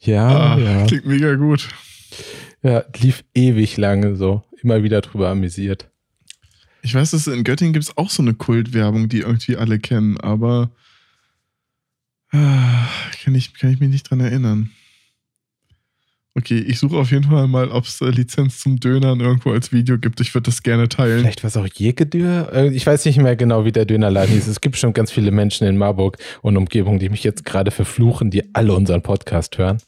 Ja, 0.00 0.28
Ah, 0.54 0.58
ja. 0.58 0.86
Klingt 0.86 1.06
mega 1.06 1.34
gut. 1.36 1.68
Ja, 2.62 2.84
lief 3.00 3.24
ewig 3.34 3.76
lange 3.76 4.16
so. 4.16 4.42
Immer 4.62 4.82
wieder 4.82 5.00
drüber 5.00 5.28
amüsiert. 5.28 5.90
Ich 6.82 6.94
weiß, 6.94 7.12
dass 7.12 7.26
in 7.26 7.44
Göttingen 7.44 7.72
gibt 7.72 7.84
es 7.84 7.96
auch 7.96 8.10
so 8.10 8.22
eine 8.22 8.34
Kultwerbung, 8.34 9.08
die 9.08 9.20
irgendwie 9.20 9.56
alle 9.56 9.78
kennen, 9.78 10.18
aber 10.18 10.70
ah, 12.32 12.88
kann, 13.22 13.34
ich, 13.34 13.54
kann 13.54 13.70
ich 13.70 13.80
mich 13.80 13.90
nicht 13.90 14.10
dran 14.10 14.20
erinnern. 14.20 14.70
Okay, 16.34 16.58
ich 16.58 16.78
suche 16.78 16.96
auf 16.96 17.10
jeden 17.10 17.24
Fall 17.24 17.46
mal, 17.46 17.70
ob 17.70 17.84
es 17.84 18.00
äh, 18.00 18.08
Lizenz 18.08 18.60
zum 18.60 18.80
Dönern 18.80 19.20
irgendwo 19.20 19.52
als 19.52 19.70
Video 19.70 19.98
gibt. 19.98 20.18
Ich 20.20 20.34
würde 20.34 20.46
das 20.46 20.62
gerne 20.62 20.88
teilen. 20.88 21.20
Vielleicht 21.20 21.42
war 21.42 21.48
es 21.48 21.56
auch 21.58 21.66
Jegedür? 21.66 22.50
Äh, 22.54 22.68
Ich 22.68 22.86
weiß 22.86 23.04
nicht 23.04 23.18
mehr 23.18 23.36
genau, 23.36 23.66
wie 23.66 23.72
der 23.72 23.84
Dönerladen 23.84 24.34
hieß. 24.34 24.46
Es 24.46 24.62
gibt 24.62 24.78
schon 24.78 24.94
ganz 24.94 25.12
viele 25.12 25.30
Menschen 25.30 25.66
in 25.66 25.76
Marburg 25.76 26.16
und 26.40 26.56
Umgebung, 26.56 26.98
die 26.98 27.10
mich 27.10 27.22
jetzt 27.22 27.44
gerade 27.44 27.70
verfluchen, 27.70 28.30
die 28.30 28.54
alle 28.54 28.72
unseren 28.72 29.02
Podcast 29.02 29.58
hören. 29.58 29.78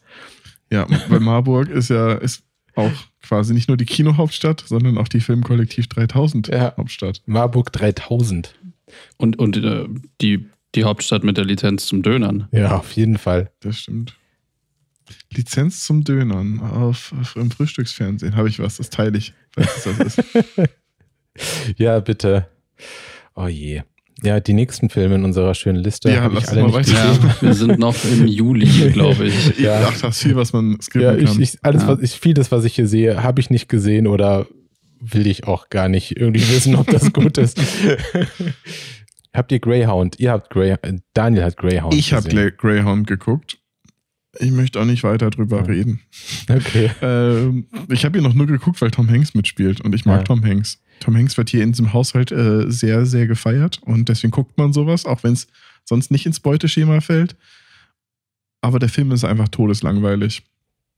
Ja, 0.71 0.85
weil 1.09 1.19
Marburg 1.19 1.69
ist 1.69 1.89
ja 1.89 2.13
ist 2.13 2.43
auch 2.75 2.91
quasi 3.21 3.53
nicht 3.53 3.67
nur 3.67 3.77
die 3.77 3.85
Kinohauptstadt, 3.85 4.63
sondern 4.67 4.97
auch 4.97 5.07
die 5.07 5.19
Filmkollektiv 5.21 5.87
3000 5.87 6.47
Ja. 6.49 6.75
Hauptstadt. 6.77 7.21
Marburg 7.25 7.71
3000. 7.71 8.55
Und, 9.17 9.39
und 9.39 9.57
äh, 9.57 9.85
die, 10.21 10.45
die 10.75 10.83
Hauptstadt 10.83 11.23
mit 11.23 11.37
der 11.37 11.45
Lizenz 11.45 11.85
zum 11.87 12.03
Dönern. 12.03 12.47
Ja, 12.51 12.77
auf 12.77 12.91
jeden 12.93 13.17
Fall. 13.17 13.51
Das 13.61 13.79
stimmt. 13.79 14.15
Lizenz 15.31 15.85
zum 15.85 16.03
Dönern 16.03 16.59
auf, 16.59 17.13
auf 17.19 17.35
im 17.35 17.51
Frühstücksfernsehen. 17.51 18.35
Habe 18.35 18.49
ich 18.49 18.59
was, 18.59 18.77
das 18.77 18.89
teile 18.89 19.17
ich, 19.17 19.33
falls 19.51 19.85
es 19.85 19.97
das 19.97 20.17
ist. 20.17 20.23
Ja, 21.77 21.99
bitte. 21.99 22.47
Oh 23.35 23.47
je. 23.47 23.81
Ja, 24.23 24.39
die 24.39 24.53
nächsten 24.53 24.89
Filme 24.89 25.15
in 25.15 25.25
unserer 25.25 25.53
schönen 25.55 25.83
Liste 25.83 26.09
Ja, 26.09 26.21
habe 26.21 26.35
ich 26.35 26.41
lass 26.41 26.49
alle 26.49 26.61
mal 26.63 26.79
nicht 26.79 26.93
weiter. 26.93 27.13
Ja, 27.13 27.35
wir 27.41 27.53
sind 27.53 27.79
noch 27.79 27.95
im 28.05 28.25
Juli, 28.27 28.65
glaube 28.93 29.25
ich. 29.27 29.49
Ich 29.51 29.59
Ja. 29.59 29.81
dachte, 29.81 30.01
das 30.03 30.15
ist 30.17 30.23
viel, 30.23 30.35
was 30.35 30.53
man 30.53 30.79
skippen 30.81 31.01
Ja, 31.01 31.15
ich, 31.15 31.25
kann. 31.25 31.41
ich, 31.41 31.57
alles, 31.63 31.81
Ja. 31.83 31.87
was 31.89 31.99
ich, 32.01 32.11
vieles, 32.19 32.51
was 32.51 32.63
ich 32.63 32.75
hier 32.75 32.87
sehe, 32.87 33.23
habe 33.23 33.41
ich 33.41 33.49
nicht 33.49 33.67
gesehen 33.67 34.07
oder 34.07 34.47
will 35.01 35.27
ich 35.27 35.45
auch 35.47 35.69
gar 35.69 35.89
nicht 35.89 36.17
irgendwie 36.17 36.47
wissen, 36.49 36.75
ob 36.75 36.87
das 36.87 37.11
gut 37.13 37.37
ist. 37.37 37.59
habt 39.33 39.51
ihr 39.51 39.59
Greyhound? 39.59 40.19
Ihr 40.19 40.31
habt 40.31 40.49
Greyhound. 40.49 41.01
Daniel 41.13 41.43
hat 41.43 41.57
Greyhound. 41.57 41.93
Ich 41.93 42.13
habe. 42.13 42.51
Greyhound 42.51 43.07
geguckt. 43.07 43.57
Ich 44.39 44.51
möchte 44.51 44.79
auch 44.79 44.85
nicht 44.85 45.03
weiter 45.03 45.29
drüber 45.29 45.57
Ja. 45.59 45.63
reden. 45.65 46.01
Okay. 46.49 46.91
Ähm, 47.01 47.67
ich 47.89 48.05
habe 48.05 48.17
ihn 48.17 48.23
noch 48.23 48.33
nur 48.33 48.47
geguckt, 48.47 48.81
weil 48.81 48.91
Tom 48.91 49.09
Hanks 49.09 49.33
mitspielt 49.33 49.81
und 49.81 49.93
ich 49.95 50.05
mag 50.05 50.19
Ja. 50.19 50.23
Tom 50.23 50.43
Hanks. 50.43 50.81
Tom 50.99 51.15
Hanks 51.15 51.37
wird 51.37 51.49
hier 51.49 51.63
in 51.63 51.71
diesem 51.71 51.93
Haushalt 51.93 52.31
äh, 52.31 52.69
sehr, 52.71 53.05
sehr 53.05 53.27
gefeiert 53.27 53.79
und 53.83 54.09
deswegen 54.09 54.31
guckt 54.31 54.57
man 54.57 54.73
sowas, 54.73 55.05
auch 55.05 55.23
wenn 55.23 55.33
es 55.33 55.47
sonst 55.83 56.09
nicht 56.11 56.25
ins 56.25 56.39
Beuteschema 56.39 57.01
fällt. 57.01 57.35
Aber 58.61 58.79
der 58.79 58.89
Film 58.89 59.11
ist 59.11 59.23
einfach 59.23 59.49
todeslangweilig. 59.49 60.43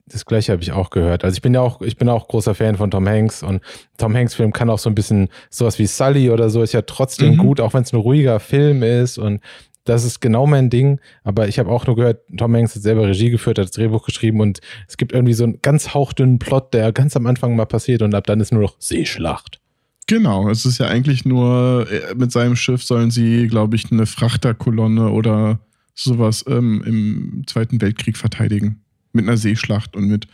Das 0.06 0.26
gleiche 0.26 0.54
habe 0.54 0.62
ich 0.64 0.72
auch 0.72 0.90
gehört. 0.90 1.26
Also 1.26 1.36
ich 1.36 1.42
bin 1.42 1.54
ja 1.54 1.60
auch, 1.60 1.82
ich 1.82 1.98
bin 1.98 2.08
auch 2.08 2.30
großer 2.30 2.56
Fan 2.56 2.78
von 2.78 2.90
Tom 2.92 3.08
Hanks 3.08 3.44
und 3.44 3.62
Tom 3.98 4.16
Hanks 4.16 4.36
Film 4.36 4.54
kann 4.54 4.70
auch 4.70 4.80
so 4.80 4.88
ein 4.90 4.96
bisschen 4.96 5.28
sowas 5.50 5.78
wie 5.80 5.88
Sully 5.88 6.30
oder 6.30 6.50
so 6.50 6.62
ist 6.64 6.72
ja 6.74 6.84
trotzdem 6.84 7.34
Mhm. 7.34 7.38
gut, 7.40 7.60
auch 7.60 7.74
wenn 7.74 7.84
es 7.84 7.92
ein 7.92 7.98
ruhiger 8.00 8.40
Film 8.40 8.84
ist 8.84 9.18
und 9.18 9.42
das 9.90 10.04
ist 10.04 10.20
genau 10.20 10.46
mein 10.48 10.70
Ding. 10.70 11.00
Aber 11.24 11.48
ich 11.48 11.60
habe 11.60 11.70
auch 11.70 11.88
nur 11.88 11.96
gehört, 11.96 12.22
Tom 12.36 12.56
Hanks 12.56 12.76
hat 12.76 12.82
selber 12.82 13.08
Regie 13.08 13.30
geführt, 13.30 13.58
hat 13.58 13.66
das 13.66 13.72
Drehbuch 13.72 14.06
geschrieben 14.06 14.40
und 14.40 14.60
es 14.88 14.98
gibt 14.98 15.12
irgendwie 15.12 15.34
so 15.34 15.44
einen 15.44 15.62
ganz 15.62 15.94
hauchdünnen 15.94 16.40
Plot, 16.40 16.74
der 16.74 16.92
ganz 16.92 17.16
am 17.16 17.26
Anfang 17.26 17.56
mal 17.56 17.66
passiert 17.66 18.02
und 18.02 18.14
ab 18.14 18.28
dann 18.28 18.40
ist 18.40 18.52
nur 18.52 18.62
noch 18.62 18.76
Seeschlacht. 18.80 19.60
Genau, 20.08 20.50
es 20.50 20.66
ist 20.66 20.78
ja 20.78 20.88
eigentlich 20.88 21.26
nur, 21.26 21.88
äh, 21.92 22.16
mit 22.16 22.32
seinem 22.32 22.56
Schiff 22.56 22.82
sollen 22.84 23.12
sie, 23.12 23.48
glaube 23.48 23.76
ich, 23.76 23.92
eine 23.92 24.06
Frachterkolonne 24.06 25.10
oder 25.10 25.60
sowas 25.94 26.46
ähm, 26.48 26.82
im 26.86 27.44
Zweiten 27.46 27.82
Weltkrieg 27.82 28.16
verteidigen. 28.16 28.82
Mit 29.12 29.28
einer 29.28 29.38
Seeschlacht 29.38 29.96
und 29.96 30.08
mit 30.08 30.28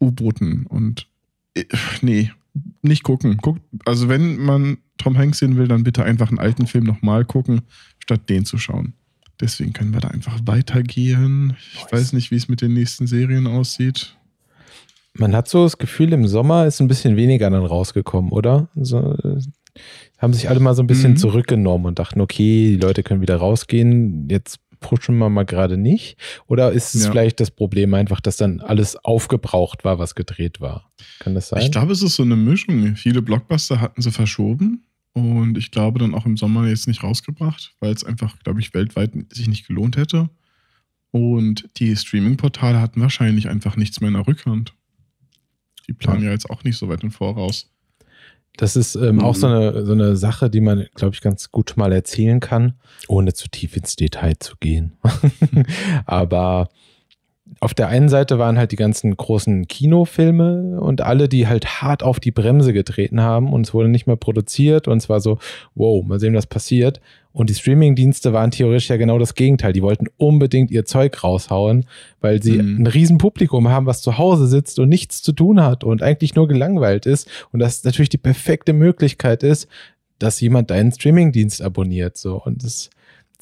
U-Booten 0.00 0.66
und 0.66 1.06
äh, 1.54 1.64
nee, 2.00 2.32
nicht 2.82 3.02
gucken. 3.02 3.36
Guckt, 3.38 3.60
also 3.84 4.08
wenn 4.08 4.36
man 4.38 4.78
Tom 4.98 5.18
Hanks 5.18 5.38
sehen 5.38 5.56
will, 5.56 5.68
dann 5.68 5.84
bitte 5.84 6.04
einfach 6.04 6.28
einen 6.28 6.38
alten 6.38 6.66
Film 6.66 6.84
nochmal 6.84 7.24
gucken, 7.24 7.62
statt 7.98 8.28
den 8.28 8.44
zu 8.44 8.58
schauen. 8.58 8.94
Deswegen 9.40 9.72
können 9.72 9.92
wir 9.92 10.00
da 10.00 10.08
einfach 10.08 10.38
weitergehen. 10.44 11.56
Ich 11.74 11.82
Nice. 11.82 11.92
weiß 11.92 12.12
nicht, 12.12 12.30
wie 12.30 12.36
es 12.36 12.48
mit 12.48 12.60
den 12.60 12.72
nächsten 12.74 13.06
Serien 13.06 13.46
aussieht. 13.46 14.16
Man 15.16 15.34
hat 15.34 15.48
so 15.48 15.62
das 15.64 15.78
Gefühl, 15.78 16.12
im 16.12 16.26
Sommer 16.26 16.66
ist 16.66 16.80
ein 16.80 16.88
bisschen 16.88 17.16
weniger 17.16 17.50
dann 17.50 17.64
rausgekommen, 17.64 18.30
oder? 18.32 18.68
So, 18.76 18.98
äh, 18.98 19.38
haben 20.18 20.32
sich 20.32 20.48
alle 20.48 20.60
mal 20.60 20.74
so 20.74 20.82
ein 20.82 20.86
bisschen 20.86 21.12
Mhm. 21.12 21.16
zurückgenommen 21.16 21.86
und 21.86 21.98
dachten, 21.98 22.20
okay, 22.20 22.70
die 22.72 22.76
Leute 22.76 23.02
können 23.02 23.20
wieder 23.20 23.36
rausgehen, 23.36 24.28
jetzt 24.28 24.58
pushen 24.84 25.16
wir 25.16 25.30
mal 25.30 25.44
gerade 25.44 25.78
nicht. 25.78 26.18
Oder 26.46 26.72
ist 26.72 26.94
es 26.94 27.04
Ja. 27.04 27.10
vielleicht 27.10 27.40
das 27.40 27.50
Problem 27.50 27.94
einfach, 27.94 28.20
dass 28.20 28.36
dann 28.36 28.60
alles 28.60 28.96
aufgebraucht 28.96 29.82
war, 29.82 29.98
was 29.98 30.14
gedreht 30.14 30.60
war? 30.60 30.92
Kann 31.20 31.34
das 31.34 31.48
sein? 31.48 31.62
Ich 31.62 31.72
glaube, 31.72 31.92
es 31.92 32.02
ist 32.02 32.16
so 32.16 32.22
eine 32.22 32.36
Mischung. 32.36 32.94
Viele 32.96 33.22
Blockbuster 33.22 33.80
hatten 33.80 34.02
sie 34.02 34.12
verschoben 34.12 34.84
und 35.14 35.56
ich 35.56 35.70
glaube 35.70 35.98
dann 36.00 36.14
auch 36.14 36.26
im 36.26 36.36
Sommer 36.36 36.68
jetzt 36.68 36.86
nicht 36.86 37.02
rausgebracht, 37.02 37.74
weil 37.80 37.92
es 37.94 38.04
einfach, 38.04 38.38
glaube 38.40 38.60
ich, 38.60 38.74
weltweit 38.74 39.12
sich 39.32 39.48
nicht 39.48 39.66
gelohnt 39.66 39.96
hätte. 39.96 40.28
Und 41.12 41.70
die 41.78 41.96
Streaming-Portale 41.96 42.78
hatten 42.80 43.00
wahrscheinlich 43.00 43.48
einfach 43.48 43.76
nichts 43.76 44.00
mehr 44.00 44.08
in 44.08 44.14
der 44.14 44.26
Rückhand. 44.26 44.74
Die 45.88 45.94
planen 45.94 46.24
ja, 46.24 46.30
jetzt 46.30 46.50
auch 46.50 46.62
nicht 46.64 46.76
so 46.76 46.88
weit 46.88 47.02
im 47.02 47.10
Voraus. 47.10 47.70
Das 48.56 48.76
ist 48.76 48.94
ähm, 48.94 49.20
auch 49.20 49.34
Mhm. 49.34 49.40
so 49.40 49.46
eine, 49.48 49.84
so 49.86 49.92
eine 49.92 50.16
Sache, 50.16 50.48
die 50.48 50.60
man, 50.60 50.86
glaube 50.94 51.14
ich, 51.14 51.20
ganz 51.20 51.50
gut 51.50 51.72
mal 51.76 51.92
erzählen 51.92 52.38
kann, 52.40 52.74
ohne 53.08 53.32
zu 53.34 53.48
tief 53.48 53.76
ins 53.76 53.96
Detail 53.96 54.34
zu 54.38 54.54
gehen. 54.60 54.96
Aber 56.06 56.68
auf 57.60 57.74
der 57.74 57.88
einen 57.88 58.08
Seite 58.08 58.38
waren 58.38 58.58
halt 58.58 58.72
die 58.72 58.76
ganzen 58.76 59.16
großen 59.16 59.66
Kinofilme 59.68 60.80
und 60.80 61.00
alle, 61.00 61.28
die 61.28 61.46
halt 61.46 61.80
hart 61.82 62.02
auf 62.02 62.20
die 62.20 62.30
Bremse 62.30 62.72
getreten 62.72 63.20
haben 63.20 63.52
und 63.52 63.66
es 63.66 63.74
wurde 63.74 63.88
nicht 63.88 64.06
mehr 64.06 64.16
produziert 64.16 64.88
und 64.88 64.98
es 64.98 65.08
war 65.08 65.20
so, 65.20 65.38
wow, 65.74 66.04
mal 66.04 66.20
sehen, 66.20 66.34
was 66.34 66.46
passiert. 66.46 67.00
Und 67.32 67.50
die 67.50 67.54
Streamingdienste 67.54 68.32
waren 68.32 68.52
theoretisch 68.52 68.88
ja 68.90 68.96
genau 68.96 69.18
das 69.18 69.34
Gegenteil. 69.34 69.72
Die 69.72 69.82
wollten 69.82 70.06
unbedingt 70.18 70.70
ihr 70.70 70.84
Zeug 70.84 71.24
raushauen, 71.24 71.86
weil 72.20 72.42
sie 72.42 72.58
Mhm. 72.62 72.82
ein 72.82 72.86
riesen 72.86 73.18
Publikum 73.18 73.68
haben, 73.68 73.86
was 73.86 74.02
zu 74.02 74.18
Hause 74.18 74.46
sitzt 74.46 74.78
und 74.78 74.88
nichts 74.88 75.20
zu 75.22 75.32
tun 75.32 75.60
hat 75.60 75.82
und 75.82 76.02
eigentlich 76.02 76.36
nur 76.36 76.46
gelangweilt 76.46 77.06
ist. 77.06 77.28
Und 77.52 77.58
das 77.60 77.82
natürlich 77.82 78.08
die 78.08 78.18
perfekte 78.18 78.72
Möglichkeit 78.72 79.42
ist, 79.42 79.68
dass 80.20 80.40
jemand 80.40 80.70
deinen 80.70 80.92
Streamingdienst 80.92 81.60
abonniert. 81.60 82.16
So. 82.16 82.40
Und 82.40 82.62
das, 82.62 82.88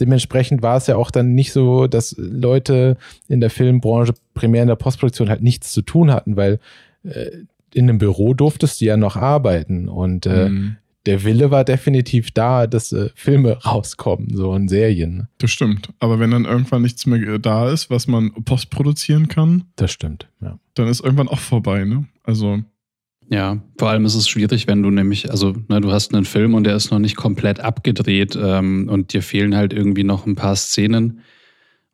dementsprechend 0.01 0.62
war 0.62 0.76
es 0.76 0.86
ja 0.86 0.97
auch 0.97 1.11
dann 1.11 1.34
nicht 1.34 1.53
so, 1.53 1.86
dass 1.86 2.14
Leute 2.18 2.97
in 3.28 3.40
der 3.40 3.51
Filmbranche 3.51 4.14
primär 4.34 4.62
in 4.62 4.68
der 4.68 4.76
Postproduktion 4.76 5.28
halt 5.28 5.43
nichts 5.43 5.72
zu 5.72 5.82
tun 5.82 6.11
hatten, 6.11 6.36
weil 6.36 6.59
äh, 7.05 7.30
in 7.74 7.88
einem 7.88 7.99
Büro 7.99 8.34
durftest 8.34 8.80
du 8.80 8.84
ja 8.86 8.97
noch 8.97 9.16
arbeiten 9.16 9.88
und 9.88 10.26
äh, 10.26 10.49
Mhm. 10.51 10.76
der 11.07 11.24
Wille 11.24 11.51
war 11.51 11.64
definitiv 11.64 12.30
da, 12.30 12.66
dass 12.66 12.93
äh, 12.93 13.09
Filme 13.14 13.53
rauskommen, 13.64 14.28
so 14.36 14.55
in 14.55 14.68
Serien. 14.68 15.28
Das 15.38 15.51
stimmt. 15.51 15.88
Aber 15.99 16.20
wenn 16.20 16.30
dann 16.30 16.45
irgendwann 16.45 16.82
nichts 16.82 17.07
mehr 17.07 17.20
äh, 17.20 17.40
da 17.40 17.70
ist, 17.70 17.88
was 17.90 18.07
man 18.07 18.32
postproduzieren 18.45 19.28
kann, 19.28 19.64
Das 19.76 19.90
stimmt, 19.90 20.28
ja. 20.40 20.59
dann 20.74 20.86
ist 20.88 21.01
irgendwann 21.01 21.28
auch 21.28 21.38
vorbei, 21.38 21.84
ne? 21.84 22.05
Also, 22.24 22.61
Ja, 23.29 23.62
vor 23.79 23.89
allem 23.89 24.05
ist 24.05 24.14
es 24.14 24.29
schwierig, 24.29 24.66
wenn 24.66 24.83
du 24.83 24.91
nämlich, 24.91 25.31
also 25.31 25.55
ne, 25.68 25.81
du 25.81 25.91
hast 25.91 26.14
einen 26.14 26.25
Film 26.25 26.55
und 26.55 26.64
der 26.64 26.77
ist 26.77 26.91
noch 26.91 26.99
nicht 26.99 27.16
komplett 27.16 27.61
abgedreht 27.61 28.37
ähm, 28.41 28.89
und 28.91 29.12
dir 29.12 29.23
fehlen 29.23 29.57
halt 29.57 29.73
irgendwie 29.73 30.05
noch 30.05 30.27
ein 30.27 30.35
paar 30.35 30.57
Szenen. 30.57 31.20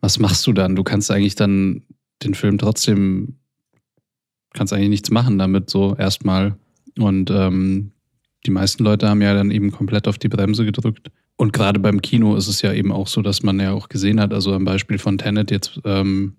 Was 0.00 0.18
machst 0.18 0.46
du 0.46 0.52
dann? 0.52 0.74
Du 0.74 0.82
kannst 0.82 1.10
eigentlich 1.10 1.36
dann 1.36 1.82
den 2.22 2.34
Film 2.34 2.58
trotzdem, 2.58 3.36
kannst 4.52 4.72
eigentlich 4.72 4.88
nichts 4.88 5.10
machen 5.10 5.38
damit 5.38 5.70
so 5.70 5.94
erstmal. 5.96 6.56
Und 6.98 7.30
ähm, 7.30 7.92
die 8.46 8.50
meisten 8.50 8.82
Leute 8.82 9.08
haben 9.08 9.22
ja 9.22 9.34
dann 9.34 9.50
eben 9.50 9.70
komplett 9.70 10.08
auf 10.08 10.18
die 10.18 10.28
Bremse 10.28 10.64
gedrückt. 10.64 11.10
Und 11.36 11.52
gerade 11.52 11.78
beim 11.78 12.02
Kino 12.02 12.34
ist 12.34 12.48
es 12.48 12.62
ja 12.62 12.72
eben 12.72 12.90
auch 12.90 13.06
so, 13.06 13.22
dass 13.22 13.44
man 13.44 13.60
ja 13.60 13.72
auch 13.72 13.88
gesehen 13.88 14.20
hat, 14.20 14.34
also 14.34 14.52
am 14.52 14.64
Beispiel 14.64 14.98
von 14.98 15.18
Tenet 15.18 15.52
jetzt, 15.52 15.80
ähm, 15.84 16.36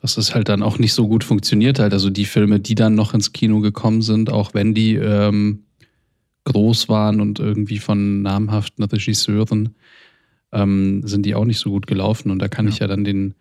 dass 0.00 0.16
es 0.18 0.34
halt 0.34 0.48
dann 0.48 0.62
auch 0.62 0.78
nicht 0.78 0.92
so 0.92 1.08
gut 1.08 1.24
funktioniert 1.24 1.78
halt. 1.78 1.92
Also 1.92 2.10
die 2.10 2.26
Filme, 2.26 2.60
die 2.60 2.74
dann 2.74 2.94
noch 2.94 3.14
ins 3.14 3.32
Kino 3.32 3.60
gekommen 3.60 4.02
sind, 4.02 4.30
auch 4.30 4.54
wenn 4.54 4.74
die 4.74 4.94
ähm, 4.94 5.64
groß 6.44 6.88
waren 6.88 7.20
und 7.20 7.38
irgendwie 7.38 7.78
von 7.78 8.22
namhaften 8.22 8.84
Regisseuren, 8.84 9.74
ähm, 10.52 11.02
sind 11.06 11.24
die 11.26 11.34
auch 11.34 11.44
nicht 11.44 11.58
so 11.58 11.70
gut 11.70 11.86
gelaufen. 11.86 12.30
Und 12.30 12.38
da 12.40 12.48
kann 12.48 12.66
Ja. 12.66 12.72
ich 12.72 12.78
ja 12.78 12.86
dann 12.86 13.04
den 13.04 13.34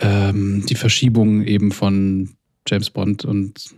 ähm, 0.00 0.64
die 0.68 0.74
Verschiebung 0.74 1.42
eben 1.44 1.72
von 1.72 2.30
James 2.68 2.90
Bond 2.90 3.24
und 3.24 3.74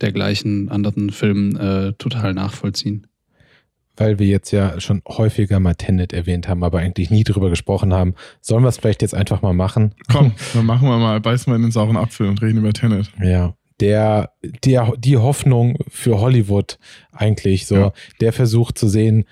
dergleichen 0.00 0.68
anderen 0.68 1.10
Filmen 1.10 1.56
äh, 1.56 1.92
total 1.94 2.34
nachvollziehen. 2.34 3.07
Weil 3.98 4.18
wir 4.18 4.26
jetzt 4.26 4.50
ja 4.52 4.80
schon 4.80 5.02
häufiger 5.08 5.58
mal 5.60 5.74
Tenet 5.74 6.12
erwähnt 6.12 6.48
haben, 6.48 6.62
aber 6.64 6.78
eigentlich 6.78 7.10
nie 7.10 7.24
drüber 7.24 7.50
gesprochen 7.50 7.92
haben, 7.92 8.14
sollen 8.40 8.62
wir 8.62 8.68
es 8.68 8.78
vielleicht 8.78 9.02
jetzt 9.02 9.14
einfach 9.14 9.42
mal 9.42 9.52
machen? 9.54 9.94
Komm, 10.10 10.32
dann 10.54 10.66
machen 10.66 10.88
wir 10.88 10.98
mal, 10.98 11.20
beißen 11.20 11.50
wir 11.52 11.56
in 11.56 11.62
den 11.62 11.70
sauren 11.72 11.96
Apfel 11.96 12.28
und 12.28 12.40
reden 12.40 12.58
über 12.58 12.72
Tenet. 12.72 13.10
Ja. 13.22 13.54
Der, 13.80 14.32
der, 14.64 14.92
die 14.98 15.16
Hoffnung 15.16 15.78
für 15.88 16.20
Hollywood 16.20 16.78
eigentlich 17.12 17.66
so, 17.66 17.74
Ja. 17.76 17.92
der 18.20 18.32
versucht 18.32 18.78
zu 18.78 18.88
sehen, 18.88 19.24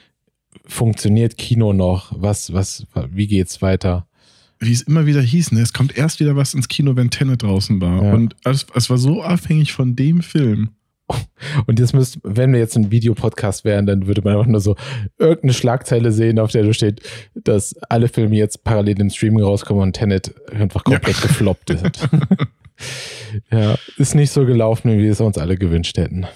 funktioniert 0.64 1.36
Kino 1.36 1.72
noch? 1.72 2.12
Was, 2.16 2.52
was, 2.52 2.86
wie 3.10 3.26
geht's 3.26 3.62
weiter? 3.62 4.06
Wie 4.58 4.72
es 4.72 4.82
immer 4.82 5.04
wieder 5.04 5.20
hieß, 5.20 5.52
ne? 5.52 5.60
es 5.60 5.72
kommt 5.72 5.96
erst 5.98 6.18
wieder 6.18 6.34
was 6.34 6.54
ins 6.54 6.68
Kino, 6.68 6.96
wenn 6.96 7.10
Tenet 7.10 7.42
draußen 7.42 7.80
war. 7.80 8.02
Ja. 8.02 8.12
Und 8.14 8.36
es, 8.44 8.66
es 8.74 8.88
war 8.88 8.98
so 8.98 9.22
abhängig 9.22 9.72
von 9.72 9.96
dem 9.96 10.22
Film. 10.22 10.70
Und 11.66 11.78
jetzt 11.78 11.94
müsst, 11.94 12.18
wenn 12.22 12.52
wir 12.52 12.58
jetzt 12.58 12.76
ein 12.76 12.90
Videopodcast 12.90 13.64
wären, 13.64 13.86
dann 13.86 14.06
würde 14.06 14.22
man 14.22 14.34
einfach 14.34 14.46
nur 14.46 14.60
so 14.60 14.76
irgendeine 15.18 15.52
Schlagzeile 15.52 16.12
sehen, 16.12 16.38
auf 16.38 16.50
der 16.50 16.64
da 16.64 16.72
steht, 16.72 17.02
dass 17.34 17.76
alle 17.88 18.08
Filme 18.08 18.36
jetzt 18.36 18.64
parallel 18.64 19.00
im 19.00 19.10
Streaming 19.10 19.42
rauskommen 19.42 19.82
und 19.82 19.92
Tenet 19.92 20.34
einfach 20.50 20.84
komplett 20.84 21.20
gefloppt 21.20 21.70
ist. 21.70 22.08
ja, 23.50 23.76
ist 23.96 24.14
nicht 24.14 24.30
so 24.30 24.44
gelaufen, 24.44 24.92
wie 24.92 25.02
wir 25.02 25.12
es 25.12 25.20
uns 25.20 25.38
alle 25.38 25.56
gewünscht 25.56 25.96
hätten. 25.96 26.26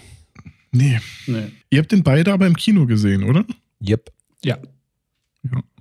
Nee. 0.73 1.01
Nee. 1.27 1.49
Ihr 1.71 1.81
habt 1.81 1.93
den 1.93 2.03
beide 2.03 2.33
aber 2.33 2.47
im 2.47 2.57
Kino 2.57 2.87
gesehen, 2.87 3.25
oder? 3.25 3.45
Yep. 3.87 4.13
Ja. 4.45 4.59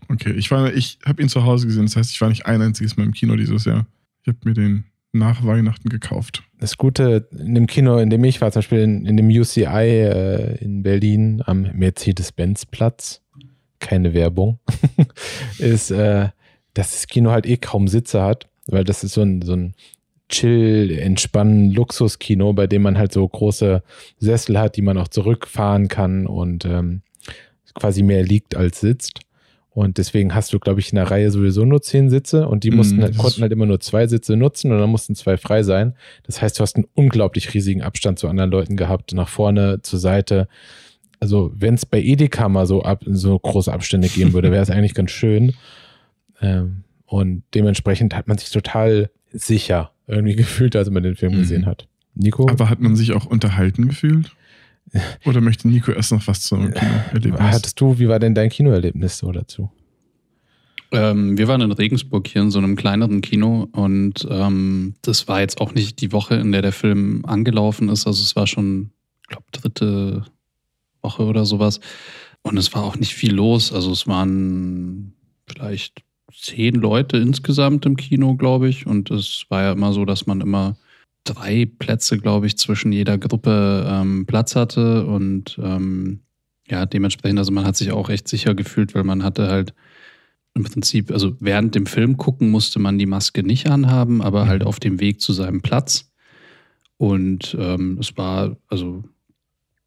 Okay, 0.07 0.31
ich 0.31 0.49
war, 0.49 0.73
ich 0.73 0.97
habe 1.05 1.21
ihn 1.21 1.29
zu 1.29 1.43
Hause 1.43 1.67
gesehen. 1.67 1.85
Das 1.85 1.95
heißt, 1.95 2.11
ich 2.11 2.21
war 2.21 2.29
nicht 2.29 2.45
ein 2.45 2.61
einziges 2.61 2.97
Mal 2.97 3.03
im 3.03 3.13
Kino 3.13 3.35
dieses 3.35 3.65
Jahr. 3.65 3.85
Ich 4.23 4.27
habe 4.27 4.39
mir 4.43 4.53
den 4.53 4.85
nach 5.12 5.45
Weihnachten 5.45 5.89
gekauft. 5.89 6.43
Das 6.60 6.78
Gute 6.78 7.28
in 7.38 7.55
dem 7.55 7.68
Kino, 7.68 7.97
in 7.97 8.10
dem 8.10 8.24
ich 8.24 8.41
war, 8.41 8.51
zum 8.51 8.60
Beispiel 8.60 8.80
in, 8.80 9.05
in 9.05 9.18
dem 9.18 9.30
UCI 9.30 9.64
äh, 9.66 10.55
in 10.64 10.84
Berlin 10.84 11.41
am 11.45 11.64
Mercedes-Benz-Platz, 11.74 13.22
keine 13.80 14.14
Werbung, 14.14 14.60
ist, 15.57 15.91
äh, 15.91 16.30
dass 16.74 16.91
das 16.91 17.07
Kino 17.07 17.32
halt 17.32 17.45
eh 17.45 17.57
kaum 17.57 17.88
Sitze 17.88 18.22
hat, 18.22 18.47
weil 18.68 18.84
das 18.84 19.03
ist 19.03 19.14
so 19.14 19.22
ein, 19.22 19.41
so 19.41 19.53
ein 19.53 19.74
Chill, 20.30 20.91
Entspannen, 20.91 21.72
Luxuskino, 21.72 22.53
bei 22.53 22.68
dem 22.68 22.84
man 22.84 22.97
halt 22.97 23.12
so 23.12 23.28
große 23.28 23.82
Sessel 24.20 24.60
hat, 24.60 24.76
die 24.78 24.84
man 24.84 24.97
auch 24.97 25.07
zurückfahren 25.07 25.88
kann 25.88 26.28
und 26.28 26.66
ähm, 26.66 27.01
quasi 27.74 28.03
mehr 28.03 28.24
liegt 28.24 28.55
als 28.55 28.80
sitzt. 28.80 29.22
Und 29.80 29.97
deswegen 29.97 30.36
hast 30.36 30.51
du, 30.51 30.59
glaube 30.59 30.82
ich, 30.82 30.89
in 30.91 30.97
der 30.97 31.09
Reihe 31.09 31.32
sowieso 31.32 31.63
nur 31.63 31.82
zehn 31.82 32.09
Sitze 32.09 32.49
und 32.49 32.65
die 32.65 32.71
Mm, 32.71 32.75
mussten, 32.75 33.01
halt- 33.01 33.11
ist- 33.11 33.17
konnten 33.17 33.41
halt 33.43 33.53
immer 33.53 33.65
nur 33.65 33.80
zwei 33.80 34.07
Sitze 34.07 34.36
nutzen 34.36 34.73
und 34.73 34.77
dann 34.80 34.89
mussten 34.89 35.15
zwei 35.15 35.38
frei 35.38 35.63
sein. 35.63 35.93
Das 36.23 36.41
heißt, 36.41 36.59
du 36.59 36.63
hast 36.63 36.75
einen 36.75 36.86
unglaublich 36.95 37.53
riesigen 37.53 37.82
Abstand 37.82 38.19
zu 38.19 38.27
anderen 38.27 38.51
Leuten 38.51 38.75
gehabt, 38.75 39.13
nach 39.13 39.30
vorne, 39.30 39.82
zur 39.82 39.99
Seite. 39.99 40.49
Also, 41.21 41.51
wenn 41.55 41.75
es 41.75 41.86
bei 41.86 42.01
Edeka 42.01 42.49
mal 42.49 42.65
so, 42.65 42.84
ab, 42.84 43.03
so 43.07 43.39
große 43.39 43.71
Abstände 43.71 44.09
geben 44.15 44.34
würde, 44.34 44.51
wäre 44.51 44.63
es 44.63 44.69
eigentlich 44.69 44.93
ganz 44.95 45.11
schön. 45.11 45.53
Ähm, 46.41 46.84
und 47.05 47.43
dementsprechend 47.53 48.13
hat 48.15 48.27
man 48.27 48.38
sich 48.38 48.49
total 48.51 49.09
sicher 49.32 49.91
irgendwie 50.07 50.36
gefühlt, 50.43 50.75
als 50.75 50.89
man 50.89 51.03
den 51.03 51.15
Film 51.15 51.34
Mhm. 51.36 51.38
gesehen 51.39 51.65
hat. 51.65 51.88
Nico? 52.15 52.49
Aber 52.49 52.69
hat 52.69 52.82
man 52.82 52.97
sich 52.97 53.13
auch 53.13 53.25
unterhalten 53.25 53.88
gefühlt? 53.88 54.32
Oder 55.25 55.41
möchte 55.41 55.67
Nico 55.67 55.91
erst 55.91 56.11
noch 56.11 56.25
was 56.27 56.41
zum 56.41 56.71
Kinoerlebnis? 56.71 57.39
Hattest 57.39 57.79
du, 57.79 57.99
wie 57.99 58.07
war 58.07 58.19
denn 58.19 58.35
dein 58.35 58.49
Kinoerlebnis 58.49 59.17
so 59.17 59.31
dazu? 59.31 59.71
Ähm, 60.91 61.37
wir 61.37 61.47
waren 61.47 61.61
in 61.61 61.71
Regensburg 61.71 62.27
hier 62.27 62.41
in 62.41 62.51
so 62.51 62.57
einem 62.57 62.75
kleineren 62.75 63.21
Kino 63.21 63.67
und 63.73 64.27
ähm, 64.29 64.95
das 65.03 65.27
war 65.27 65.39
jetzt 65.39 65.61
auch 65.61 65.73
nicht 65.75 66.01
die 66.01 66.11
Woche, 66.11 66.35
in 66.35 66.51
der 66.51 66.63
der 66.63 66.71
Film 66.71 67.23
angelaufen 67.25 67.89
ist. 67.89 68.07
Also 68.07 68.23
es 68.23 68.35
war 68.35 68.47
schon, 68.47 68.91
ich 69.21 69.27
glaube, 69.29 69.45
dritte 69.51 70.25
Woche 71.01 71.23
oder 71.23 71.45
sowas. 71.45 71.79
Und 72.41 72.57
es 72.57 72.73
war 72.73 72.83
auch 72.83 72.95
nicht 72.95 73.13
viel 73.13 73.33
los. 73.33 73.71
Also 73.71 73.91
es 73.91 74.07
waren 74.07 75.13
vielleicht 75.47 76.01
zehn 76.33 76.75
Leute 76.75 77.17
insgesamt 77.17 77.85
im 77.85 77.95
Kino, 77.95 78.35
glaube 78.35 78.69
ich. 78.69 78.87
Und 78.87 79.11
es 79.11 79.45
war 79.49 79.63
ja 79.63 79.71
immer 79.73 79.93
so, 79.93 80.05
dass 80.05 80.25
man 80.25 80.41
immer 80.41 80.77
drei 81.24 81.65
Plätze, 81.65 82.17
glaube 82.17 82.47
ich, 82.47 82.57
zwischen 82.57 82.91
jeder 82.91 83.17
Gruppe 83.17 83.88
ähm, 83.89 84.26
Platz 84.26 84.55
hatte. 84.55 85.05
Und 85.05 85.59
ähm, 85.61 86.22
ja, 86.67 86.86
dementsprechend, 86.86 87.39
also 87.39 87.51
man 87.51 87.65
hat 87.65 87.76
sich 87.76 87.91
auch 87.91 88.09
echt 88.09 88.28
sicher 88.28 88.55
gefühlt, 88.55 88.95
weil 88.95 89.03
man 89.03 89.24
hatte 89.24 89.47
halt 89.47 89.74
im 90.55 90.63
Prinzip, 90.63 91.11
also 91.11 91.36
während 91.39 91.76
dem 91.76 91.86
Film 91.86 92.17
gucken 92.17 92.49
musste 92.49 92.80
man 92.80 92.97
die 92.97 93.05
Maske 93.05 93.43
nicht 93.43 93.70
anhaben, 93.70 94.22
aber 94.22 94.47
halt 94.47 94.63
auf 94.63 94.80
dem 94.80 94.99
Weg 94.99 95.22
zu 95.22 95.34
seinem 95.34 95.61
Platz. 95.61 96.11
Und 96.97 97.55
ähm, 97.59 97.97
es 97.99 98.17
war 98.17 98.57
also 98.67 99.03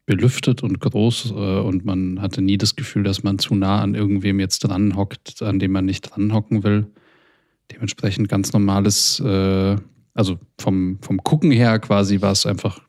belüftet 0.05 0.63
und 0.63 0.79
groß 0.79 1.31
äh, 1.31 1.59
und 1.59 1.85
man 1.85 2.21
hatte 2.21 2.41
nie 2.41 2.57
das 2.57 2.75
Gefühl, 2.75 3.03
dass 3.03 3.23
man 3.23 3.39
zu 3.39 3.55
nah 3.55 3.81
an 3.81 3.95
irgendwem 3.95 4.39
jetzt 4.39 4.59
dran 4.59 4.95
hockt, 4.95 5.41
an 5.41 5.59
dem 5.59 5.71
man 5.71 5.85
nicht 5.85 6.01
dran 6.01 6.33
hocken 6.33 6.63
will. 6.63 6.87
Dementsprechend 7.71 8.27
ganz 8.27 8.51
normales, 8.51 9.19
äh, 9.19 9.77
also 10.13 10.37
vom, 10.59 10.99
vom 11.01 11.17
Gucken 11.23 11.51
her 11.51 11.79
quasi 11.79 12.21
war 12.21 12.31
es 12.31 12.45
einfach 12.45 12.79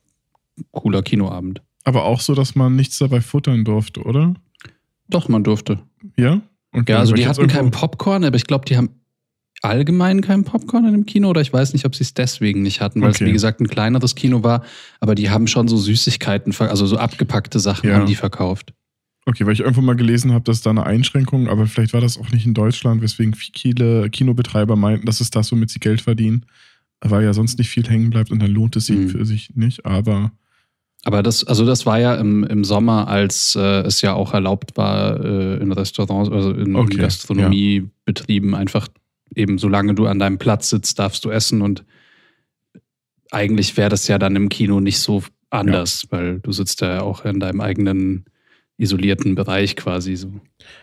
ein 0.59 0.65
cooler 0.73 1.03
Kinoabend. 1.03 1.63
Aber 1.85 2.05
auch 2.05 2.21
so, 2.21 2.35
dass 2.35 2.55
man 2.55 2.77
nichts 2.77 2.99
dabei 2.99 3.21
futtern 3.21 3.65
durfte, 3.65 4.03
oder? 4.03 4.35
Doch, 5.09 5.29
man 5.29 5.45
durfte. 5.45 5.81
Ja? 6.17 6.41
Okay, 6.73 6.93
Ja, 6.93 6.99
also 6.99 7.15
die 7.15 7.27
hatten 7.27 7.47
keinen 7.47 7.67
irgendwo- 7.67 7.81
Popcorn, 7.81 8.25
aber 8.25 8.37
ich 8.37 8.47
glaube, 8.47 8.65
die 8.65 8.77
haben 8.77 8.91
allgemein 9.63 10.21
keinen 10.21 10.45
Popcorn 10.45 10.85
in 10.87 10.93
dem 10.93 11.07
Kino 11.07 11.29
oder 11.31 11.41
ich 11.41 11.53
weiß 11.53 11.73
nicht, 11.73 11.85
ob 11.87 11.95
sie 11.95 12.03
es 12.05 12.15
deswegen 12.15 12.63
nicht 12.63 12.81
hatten, 12.81 13.01
weil 13.01 13.11
Okay. 13.11 13.25
es 13.25 13.29
wie 13.29 13.33
gesagt 13.33 13.61
ein 13.61 13.69
kleineres 13.69 14.15
Kino 14.15 14.43
war, 14.43 14.63
aber 15.01 15.15
die 15.15 15.31
haben 15.31 15.47
schon 15.47 15.69
so 15.69 15.77
Süßigkeiten, 15.77 16.55
also 16.59 16.87
so 16.87 16.97
abgepackte 16.99 17.59
Sachen 17.61 17.89
Ja. 17.89 17.97
haben 17.97 18.07
die 18.07 18.15
verkauft. 18.17 18.75
Okay, 19.27 19.47
weil 19.47 19.55
ich 19.55 19.61
irgendwo 19.61 19.81
mal 19.81 19.97
gelesen 19.97 20.33
habe, 20.33 20.45
dass 20.45 20.61
da 20.61 20.69
eine 20.71 20.85
Einschränkung, 20.85 21.49
aber 21.49 21.67
vielleicht 21.67 21.95
war 21.95 22.03
das 22.03 22.19
auch 22.19 22.31
nicht 22.31 22.45
in 22.45 22.53
Deutschland, 22.53 23.01
weswegen 23.01 23.35
viele 23.35 24.11
Kinobetreiber 24.11 24.77
meinten, 24.77 25.07
dass 25.07 25.21
es 25.21 25.31
das, 25.31 25.51
womit 25.51 25.71
sie 25.71 25.81
Geld 25.81 26.03
verdienen, 26.03 26.45
weil 27.05 27.25
ja 27.25 27.33
sonst 27.33 27.59
nicht 27.59 27.69
viel 27.71 27.89
hängen 27.89 28.11
bleibt 28.11 28.31
und 28.31 28.41
dann 28.41 28.51
lohnt 28.51 28.77
es 28.77 28.87
sich 28.87 28.97
Mhm. 28.97 29.09
für 29.11 29.25
sich 29.25 29.51
nicht. 29.55 29.85
Aber 29.87 30.33
Aber 31.05 31.23
das, 31.23 31.45
also 31.45 31.67
das 31.67 31.85
war 31.85 31.99
ja 32.01 32.15
im, 32.15 32.45
im 32.45 32.65
Sommer, 32.65 33.09
als 33.09 33.55
äh, 33.57 33.83
es 33.83 34.01
ja 34.01 34.15
auch 34.15 34.33
erlaubt 34.33 34.77
war, 34.79 35.23
äh, 35.23 35.57
in 35.59 35.71
Restaurants, 35.71 36.31
also 36.31 36.51
in, 36.53 36.75
Okay, 36.77 36.95
in 36.95 36.99
Gastronomiebetrieben 37.01 38.55
einfach 38.55 38.89
eben, 39.35 39.59
solange 39.59 39.95
du 39.95 40.07
an 40.07 40.19
deinem 40.19 40.39
Platz 40.39 40.71
sitzt, 40.71 40.99
darfst 40.99 41.25
du 41.25 41.31
essen 41.31 41.61
und 41.61 41.85
eigentlich 43.31 43.77
wäre 43.77 43.91
das 43.91 44.09
ja 44.09 44.19
dann 44.19 44.37
im 44.37 44.49
Kino 44.49 44.81
nicht 44.81 44.99
so 44.99 45.23
anders, 45.51 46.07
weil 46.11 46.41
du 46.41 46.53
sitzt 46.53 46.81
ja 46.81 47.03
auch 47.03 47.25
in 47.25 47.41
deinem 47.41 47.61
eigenen 47.61 48.25
isolierten 48.77 49.37
Bereich 49.37 49.77
quasi 49.77 50.17
so. 50.17 50.29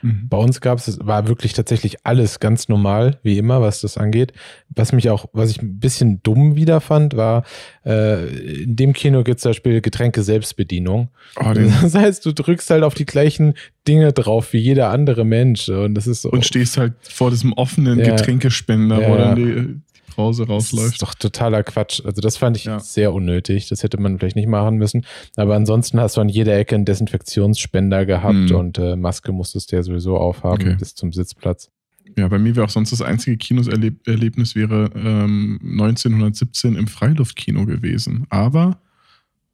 mhm. 0.02 0.28
Bei 0.30 0.38
uns 0.38 0.62
gab 0.62 0.78
es, 0.78 0.98
war 1.06 1.28
wirklich 1.28 1.52
tatsächlich 1.54 1.98
alles 2.06 2.40
ganz 2.40 2.70
normal, 2.70 3.20
wie 3.22 3.38
immer, 3.38 3.62
was 3.62 3.82
das 3.82 3.98
angeht. 3.98 4.32
Was 4.70 4.94
mich 4.94 5.10
auch, 5.10 5.26
was 5.34 5.52
ich 5.52 5.62
ein 5.62 5.80
bisschen 5.80 6.24
dumm 6.24 6.56
wieder 6.56 6.80
fand, 6.80 7.18
war, 7.18 7.44
äh, 7.86 8.28
in 8.64 8.76
dem 8.78 8.94
Kino 8.94 9.24
gibt 9.24 9.38
es 9.38 9.42
zum 9.44 9.50
Beispiel 9.50 9.82
Getränke 9.82 10.24
Selbstbedienung. 10.24 11.10
oh, 11.38 11.52
den, 11.54 11.74
Das 11.82 11.94
heißt, 11.94 12.26
du 12.26 12.34
drückst 12.34 12.70
halt 12.70 12.84
auf 12.84 12.94
die 12.94 13.06
gleichen 13.06 13.56
Dinge 13.88 14.14
drauf 14.14 14.54
wie 14.54 14.60
jeder 14.60 14.90
andere 14.90 15.26
Mensch. 15.26 15.68
Und 15.68 15.96
das 15.96 16.08
ist 16.08 16.22
so. 16.22 16.32
und 16.32 16.46
stehst 16.46 16.78
halt 16.78 16.94
vor 17.02 17.30
diesem 17.30 17.52
offenen 17.54 18.00
Ja. 18.00 18.16
Getränkespender, 18.16 18.98
wo 19.00 19.16
Ja. 19.16 19.18
dann 19.18 19.36
die, 19.36 19.82
Brause 20.16 20.44
Das 20.46 20.50
rausläuft. 20.52 20.94
ist 20.94 21.02
doch 21.02 21.14
totaler 21.16 21.64
Quatsch. 21.64 22.02
Also 22.06 22.22
das 22.22 22.38
fand 22.38 22.58
ich 22.58 22.66
Ja. 22.66 22.80
sehr 22.80 23.14
unnötig. 23.14 23.70
Das 23.70 23.84
hätte 23.84 24.00
man 24.00 24.18
vielleicht 24.20 24.36
nicht 24.36 24.48
machen 24.48 24.78
müssen. 24.78 25.06
Aber 25.36 25.56
ansonsten 25.56 26.00
hast 26.00 26.18
du 26.18 26.22
an 26.22 26.30
jeder 26.30 26.58
Ecke 26.58 26.76
einen 26.76 26.86
Desinfektionsspender 26.86 28.06
gehabt 28.06 28.34
Mhm. 28.50 28.56
und 28.56 28.78
äh, 28.78 28.96
Maske 28.96 29.32
musstest 29.32 29.72
du 29.72 29.76
ja 29.78 29.84
sowieso 29.84 30.18
aufhaben 30.18 30.62
Okay. 30.68 30.76
bis 30.78 30.96
zum 30.96 31.12
Sitzplatz. 31.14 31.70
Ja, 32.18 32.28
bei 32.28 32.38
mir 32.40 32.56
wäre 32.56 32.66
auch 32.66 32.70
sonst 32.70 32.92
das 32.92 33.02
einzige 33.02 33.38
Kinoserlebnis 33.38 34.54
wäre 34.56 34.92
ähm, 34.96 35.60
1917 35.64 36.76
im 36.76 36.88
Freiluftkino 36.88 37.66
gewesen. 37.66 38.26
Aber 38.30 38.82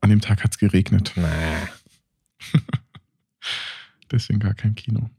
an 0.01 0.10
dem 0.10 0.22
Tag 0.22 0.43
hat 0.43 0.51
es 0.51 0.58
geregnet. 0.58 1.12
Na. 1.16 1.30
Deswegen 4.12 4.39
gar 4.39 4.53
kein 4.53 4.76
Kino. 4.76 5.10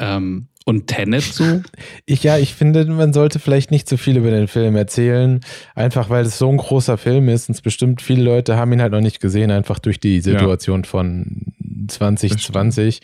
Ähm, 0.00 0.48
Und 0.68 0.86
Tenet 0.86 1.22
so? 1.22 1.62
Ich, 2.04 2.22
ja, 2.24 2.36
ich 2.36 2.54
finde, 2.54 2.84
man 2.84 3.12
sollte 3.14 3.38
vielleicht 3.38 3.70
nicht 3.70 3.88
zu 3.88 3.96
viel 3.96 4.18
über 4.18 4.30
den 4.30 4.48
Film 4.48 4.76
erzählen, 4.76 5.40
einfach 5.74 6.10
weil 6.10 6.26
es 6.26 6.36
so 6.36 6.50
ein 6.50 6.58
großer 6.58 6.98
Film 6.98 7.28
ist 7.30 7.48
und 7.48 7.62
bestimmt 7.62 8.02
viele 8.02 8.22
Leute 8.22 8.56
haben 8.56 8.72
ihn 8.72 8.82
halt 8.82 8.92
noch 8.92 9.00
nicht 9.00 9.18
gesehen, 9.20 9.50
einfach 9.50 9.78
durch 9.78 9.98
die 9.98 10.20
Situation 10.20 10.84
von 10.84 11.46
2020. 11.88 13.00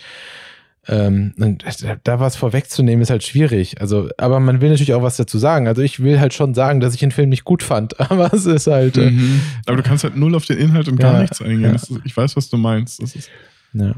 Ähm, 0.87 1.33
und 1.39 1.65
da 2.05 2.21
was 2.21 2.37
vorwegzunehmen 2.37 3.01
ist 3.03 3.09
halt 3.09 3.23
schwierig. 3.25 3.81
Also, 3.81 4.11
aber 4.19 4.39
man 4.41 4.61
will 4.61 4.69
natürlich 4.69 4.93
auch 4.93 5.03
was 5.03 5.17
dazu 5.17 5.39
sagen. 5.39 5.67
Also 5.67 5.81
ich 5.81 6.01
will 6.03 6.21
halt 6.21 6.35
schon 6.35 6.53
sagen, 6.53 6.81
dass 6.81 6.93
ich 6.93 7.01
den 7.01 7.11
Film 7.13 7.31
nicht 7.31 7.45
gut 7.45 7.63
fand, 7.63 7.99
aber 8.11 8.33
es 8.35 8.45
ist 8.45 8.67
halt. 8.67 8.99
äh, 8.99 9.11
Mhm. 9.11 9.41
Aber 9.67 9.79
du 9.79 9.83
kannst 9.83 10.05
halt 10.05 10.17
null 10.17 10.35
auf 10.35 10.45
den 10.45 10.59
Inhalt 10.59 10.89
und 10.89 10.97
gar 11.01 11.15
Ja, 11.15 11.21
nichts 11.23 11.41
eingehen. 11.41 11.63
ja. 11.63 11.73
Ist, 11.73 11.91
ich 12.05 12.15
weiß, 12.15 12.37
was 12.37 12.51
du 12.51 12.59
meinst. 12.59 13.03
Das 13.03 13.17
ist, 13.17 13.31
Ja. 13.73 13.95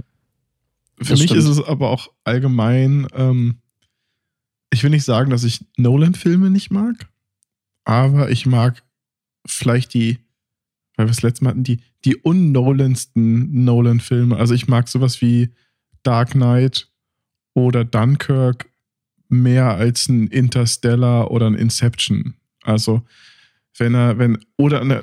Für 0.99 1.11
Das 1.11 1.21
mich 1.21 1.31
stimmt. 1.31 1.41
ist 1.41 1.49
es 1.49 1.63
aber 1.63 1.91
auch 1.91 2.09
allgemein, 2.25 3.07
ähm, 3.15 3.59
ich 4.73 4.83
will 4.83 4.91
nicht 4.91 5.05
sagen, 5.05 5.31
dass 5.31 5.45
ich 5.45 5.65
Nolan-Filme 5.77 6.51
nicht 6.51 6.71
mag, 6.71 7.09
aber 7.85 8.31
ich 8.31 8.47
mag 8.47 8.83
vielleicht 9.47 9.95
die, 9.95 10.19
weil 10.97 11.07
wir 11.07 11.11
es 11.11 11.23
letztes 11.23 11.43
Mal 11.43 11.51
hatten, 11.51 11.65
die, 11.65 11.81
die 12.05 12.17
unnolansten 12.17 13.65
Nolan-Filme. 13.65 14.37
Also 14.37 14.55
ich 14.55 14.69
mag 14.69 14.89
sowas 14.89 15.21
wie 15.21 15.51
Dark 16.03 16.31
Knight 16.31 16.89
oder 17.55 17.85
Dunkirk 17.85 18.71
mehr 19.29 19.75
als 19.75 20.09
ein 20.09 20.29
Interstellar 20.29 21.31
oder 21.31 21.47
ein 21.47 21.55
Inception. 21.55 22.35
Also 22.63 23.03
wenn 23.77 23.95
er, 23.95 24.19
wenn, 24.19 24.39
oder 24.57 24.81
eine, 24.81 25.03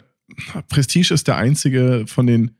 Prestige 0.69 1.13
ist 1.13 1.27
der 1.27 1.37
einzige 1.37 2.05
von 2.07 2.25
den 2.25 2.51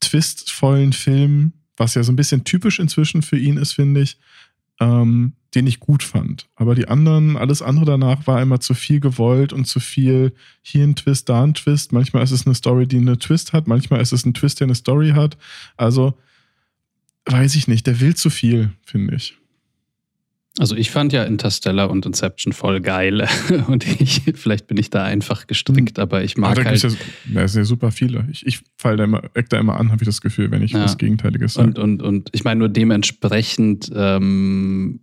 twistvollen 0.00 0.92
Filmen, 0.92 1.52
was 1.80 1.94
ja 1.94 2.02
so 2.04 2.12
ein 2.12 2.16
bisschen 2.16 2.44
typisch 2.44 2.78
inzwischen 2.78 3.22
für 3.22 3.38
ihn 3.38 3.56
ist, 3.56 3.72
finde 3.72 4.02
ich, 4.02 4.18
ähm, 4.78 5.32
den 5.54 5.66
ich 5.66 5.80
gut 5.80 6.02
fand. 6.02 6.48
Aber 6.54 6.74
die 6.74 6.86
anderen, 6.86 7.36
alles 7.36 7.62
andere 7.62 7.86
danach 7.86 8.26
war 8.26 8.40
immer 8.40 8.60
zu 8.60 8.74
viel 8.74 9.00
gewollt 9.00 9.52
und 9.52 9.64
zu 9.64 9.80
viel 9.80 10.32
hier 10.62 10.84
ein 10.84 10.94
Twist, 10.94 11.28
da 11.28 11.42
ein 11.42 11.54
Twist. 11.54 11.92
Manchmal 11.92 12.22
ist 12.22 12.30
es 12.30 12.46
eine 12.46 12.54
Story, 12.54 12.86
die 12.86 12.98
eine 12.98 13.18
Twist 13.18 13.52
hat, 13.52 13.66
manchmal 13.66 14.00
ist 14.00 14.12
es 14.12 14.24
ein 14.24 14.34
Twist, 14.34 14.60
der 14.60 14.66
eine 14.66 14.76
Story 14.76 15.10
hat. 15.10 15.36
Also 15.76 16.14
weiß 17.24 17.56
ich 17.56 17.66
nicht, 17.66 17.86
der 17.86 18.00
will 18.00 18.14
zu 18.14 18.30
viel, 18.30 18.70
finde 18.84 19.16
ich. 19.16 19.39
Also 20.58 20.74
ich 20.74 20.90
fand 20.90 21.12
ja 21.12 21.22
Interstellar 21.22 21.90
und 21.90 22.04
Inception 22.06 22.52
voll 22.52 22.80
geil. 22.80 23.28
Und 23.68 23.86
ich, 24.00 24.22
vielleicht 24.34 24.66
bin 24.66 24.76
ich 24.78 24.90
da 24.90 25.04
einfach 25.04 25.46
gestrickt, 25.46 25.98
aber 26.00 26.24
ich 26.24 26.36
mag 26.36 26.52
Aber 26.52 26.64
da 26.64 26.70
halt. 26.70 26.82
ja, 26.82 26.90
da 27.34 27.48
sind 27.48 27.60
ja 27.60 27.64
super 27.64 27.92
viele. 27.92 28.26
Ich, 28.32 28.44
ich 28.44 28.60
fall 28.76 28.96
da 28.96 29.04
immer, 29.04 29.22
eck 29.34 29.48
da 29.48 29.58
immer 29.60 29.78
an, 29.78 29.92
habe 29.92 30.02
ich 30.02 30.06
das 30.06 30.20
Gefühl, 30.20 30.50
wenn 30.50 30.62
ich 30.62 30.72
Ja. 30.72 30.82
was 30.82 30.98
Gegenteiliges 30.98 31.54
sage. 31.54 31.68
Und, 31.68 31.78
und, 31.78 32.02
und 32.02 32.30
ich 32.32 32.42
meine 32.42 32.58
nur 32.58 32.68
dementsprechend, 32.68 33.90
ähm, 33.94 35.00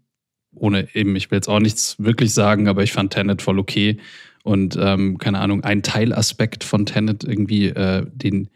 ohne 0.54 0.94
eben, 0.94 1.16
ich 1.16 1.32
will 1.32 1.38
jetzt 1.38 1.48
auch 1.48 1.60
nichts 1.60 1.96
wirklich 1.98 2.34
sagen, 2.34 2.68
aber 2.68 2.84
ich 2.84 2.92
fand 2.92 3.14
Tenet 3.14 3.42
voll 3.42 3.58
okay. 3.58 3.98
Und 4.44 4.78
ähm, 4.80 5.18
keine 5.18 5.40
Ahnung, 5.40 5.64
ein 5.64 5.82
Teilaspekt 5.82 6.64
von 6.66 6.86
Tenet 6.86 7.24
irgendwie, 7.24 7.68
äh, 7.68 8.06
den, 8.14 8.50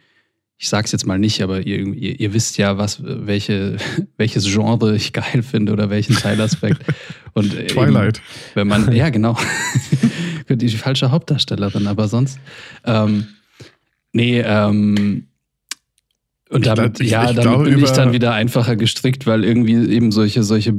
ich 0.63 0.69
sag's 0.69 0.91
jetzt 0.91 1.07
mal 1.07 1.17
nicht, 1.17 1.41
aber 1.41 1.65
ihr, 1.65 1.79
ihr, 1.95 2.19
ihr 2.19 2.33
wisst 2.35 2.59
ja, 2.59 2.77
was, 2.77 3.01
welche, 3.03 3.77
welches 4.17 4.45
Genre 4.45 4.95
ich 4.95 5.11
geil 5.13 5.41
finde 5.41 5.73
oder 5.73 5.89
welchen 5.89 6.15
Teilaspekt. 6.15 6.83
Und 7.33 7.55
äh, 7.57 7.65
Twilight. 7.65 8.17
Eben, 8.19 8.25
wenn 8.53 8.67
man, 8.67 8.91
ja, 8.93 9.09
genau. 9.09 9.35
die 10.49 10.69
falsche 10.69 11.09
Hauptdarstellerin, 11.09 11.87
aber 11.87 12.07
sonst. 12.07 12.37
Ähm, 12.85 13.27
nee, 14.13 14.39
ähm, 14.41 15.27
und 16.49 16.59
Ich 16.61 16.65
damit, 16.73 16.95
glaub- 16.95 17.01
ich- 17.05 17.09
ja, 17.11 17.21
ich 17.23 17.27
damit 17.37 17.41
glaube, 17.43 17.63
bin 17.69 17.79
ich 17.83 17.89
dann 17.91 18.11
wieder 18.13 18.33
einfacher 18.33 18.75
gestrickt, 18.75 19.25
weil 19.25 19.43
irgendwie 19.43 19.73
eben 19.91 20.11
solche, 20.11 20.43
solche 20.43 20.75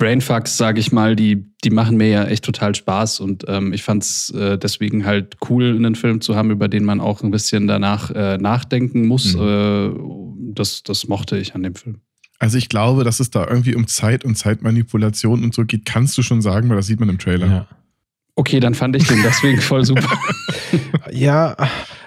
Brainfucks, 0.00 0.56
sage 0.56 0.80
ich 0.80 0.92
mal, 0.92 1.14
die, 1.14 1.44
die 1.62 1.68
machen 1.68 1.98
mir 1.98 2.08
ja 2.08 2.24
echt 2.24 2.42
total 2.42 2.74
Spaß 2.74 3.20
und 3.20 3.44
ähm, 3.48 3.74
ich 3.74 3.82
fand 3.82 4.02
es 4.02 4.30
äh, 4.30 4.58
deswegen 4.58 5.04
halt 5.04 5.36
cool, 5.48 5.76
einen 5.76 5.94
Film 5.94 6.22
zu 6.22 6.34
haben, 6.34 6.50
über 6.50 6.68
den 6.68 6.84
man 6.84 7.00
auch 7.00 7.22
ein 7.22 7.30
bisschen 7.30 7.68
danach 7.68 8.10
äh, 8.10 8.38
nachdenken 8.38 9.06
muss. 9.06 9.36
Mhm. 9.36 9.42
Äh, 9.42 9.90
das, 10.54 10.82
das 10.82 11.06
mochte 11.06 11.36
ich 11.36 11.54
an 11.54 11.62
dem 11.62 11.74
Film. 11.74 12.00
Also 12.38 12.56
ich 12.56 12.70
glaube, 12.70 13.04
dass 13.04 13.20
es 13.20 13.30
da 13.30 13.46
irgendwie 13.46 13.74
um 13.74 13.86
Zeit 13.86 14.24
und 14.24 14.36
Zeitmanipulation 14.36 15.44
und 15.44 15.54
so 15.54 15.66
geht, 15.66 15.84
kannst 15.84 16.16
du 16.16 16.22
schon 16.22 16.40
sagen, 16.40 16.70
weil 16.70 16.76
das 16.76 16.86
sieht 16.86 16.98
man 16.98 17.10
im 17.10 17.18
Trailer. 17.18 17.46
Ja. 17.46 17.66
Okay, 18.36 18.58
dann 18.58 18.72
fand 18.74 18.96
ich 18.96 19.06
den 19.06 19.22
deswegen 19.22 19.60
voll 19.60 19.84
super. 19.84 20.08
Ja, 21.12 21.56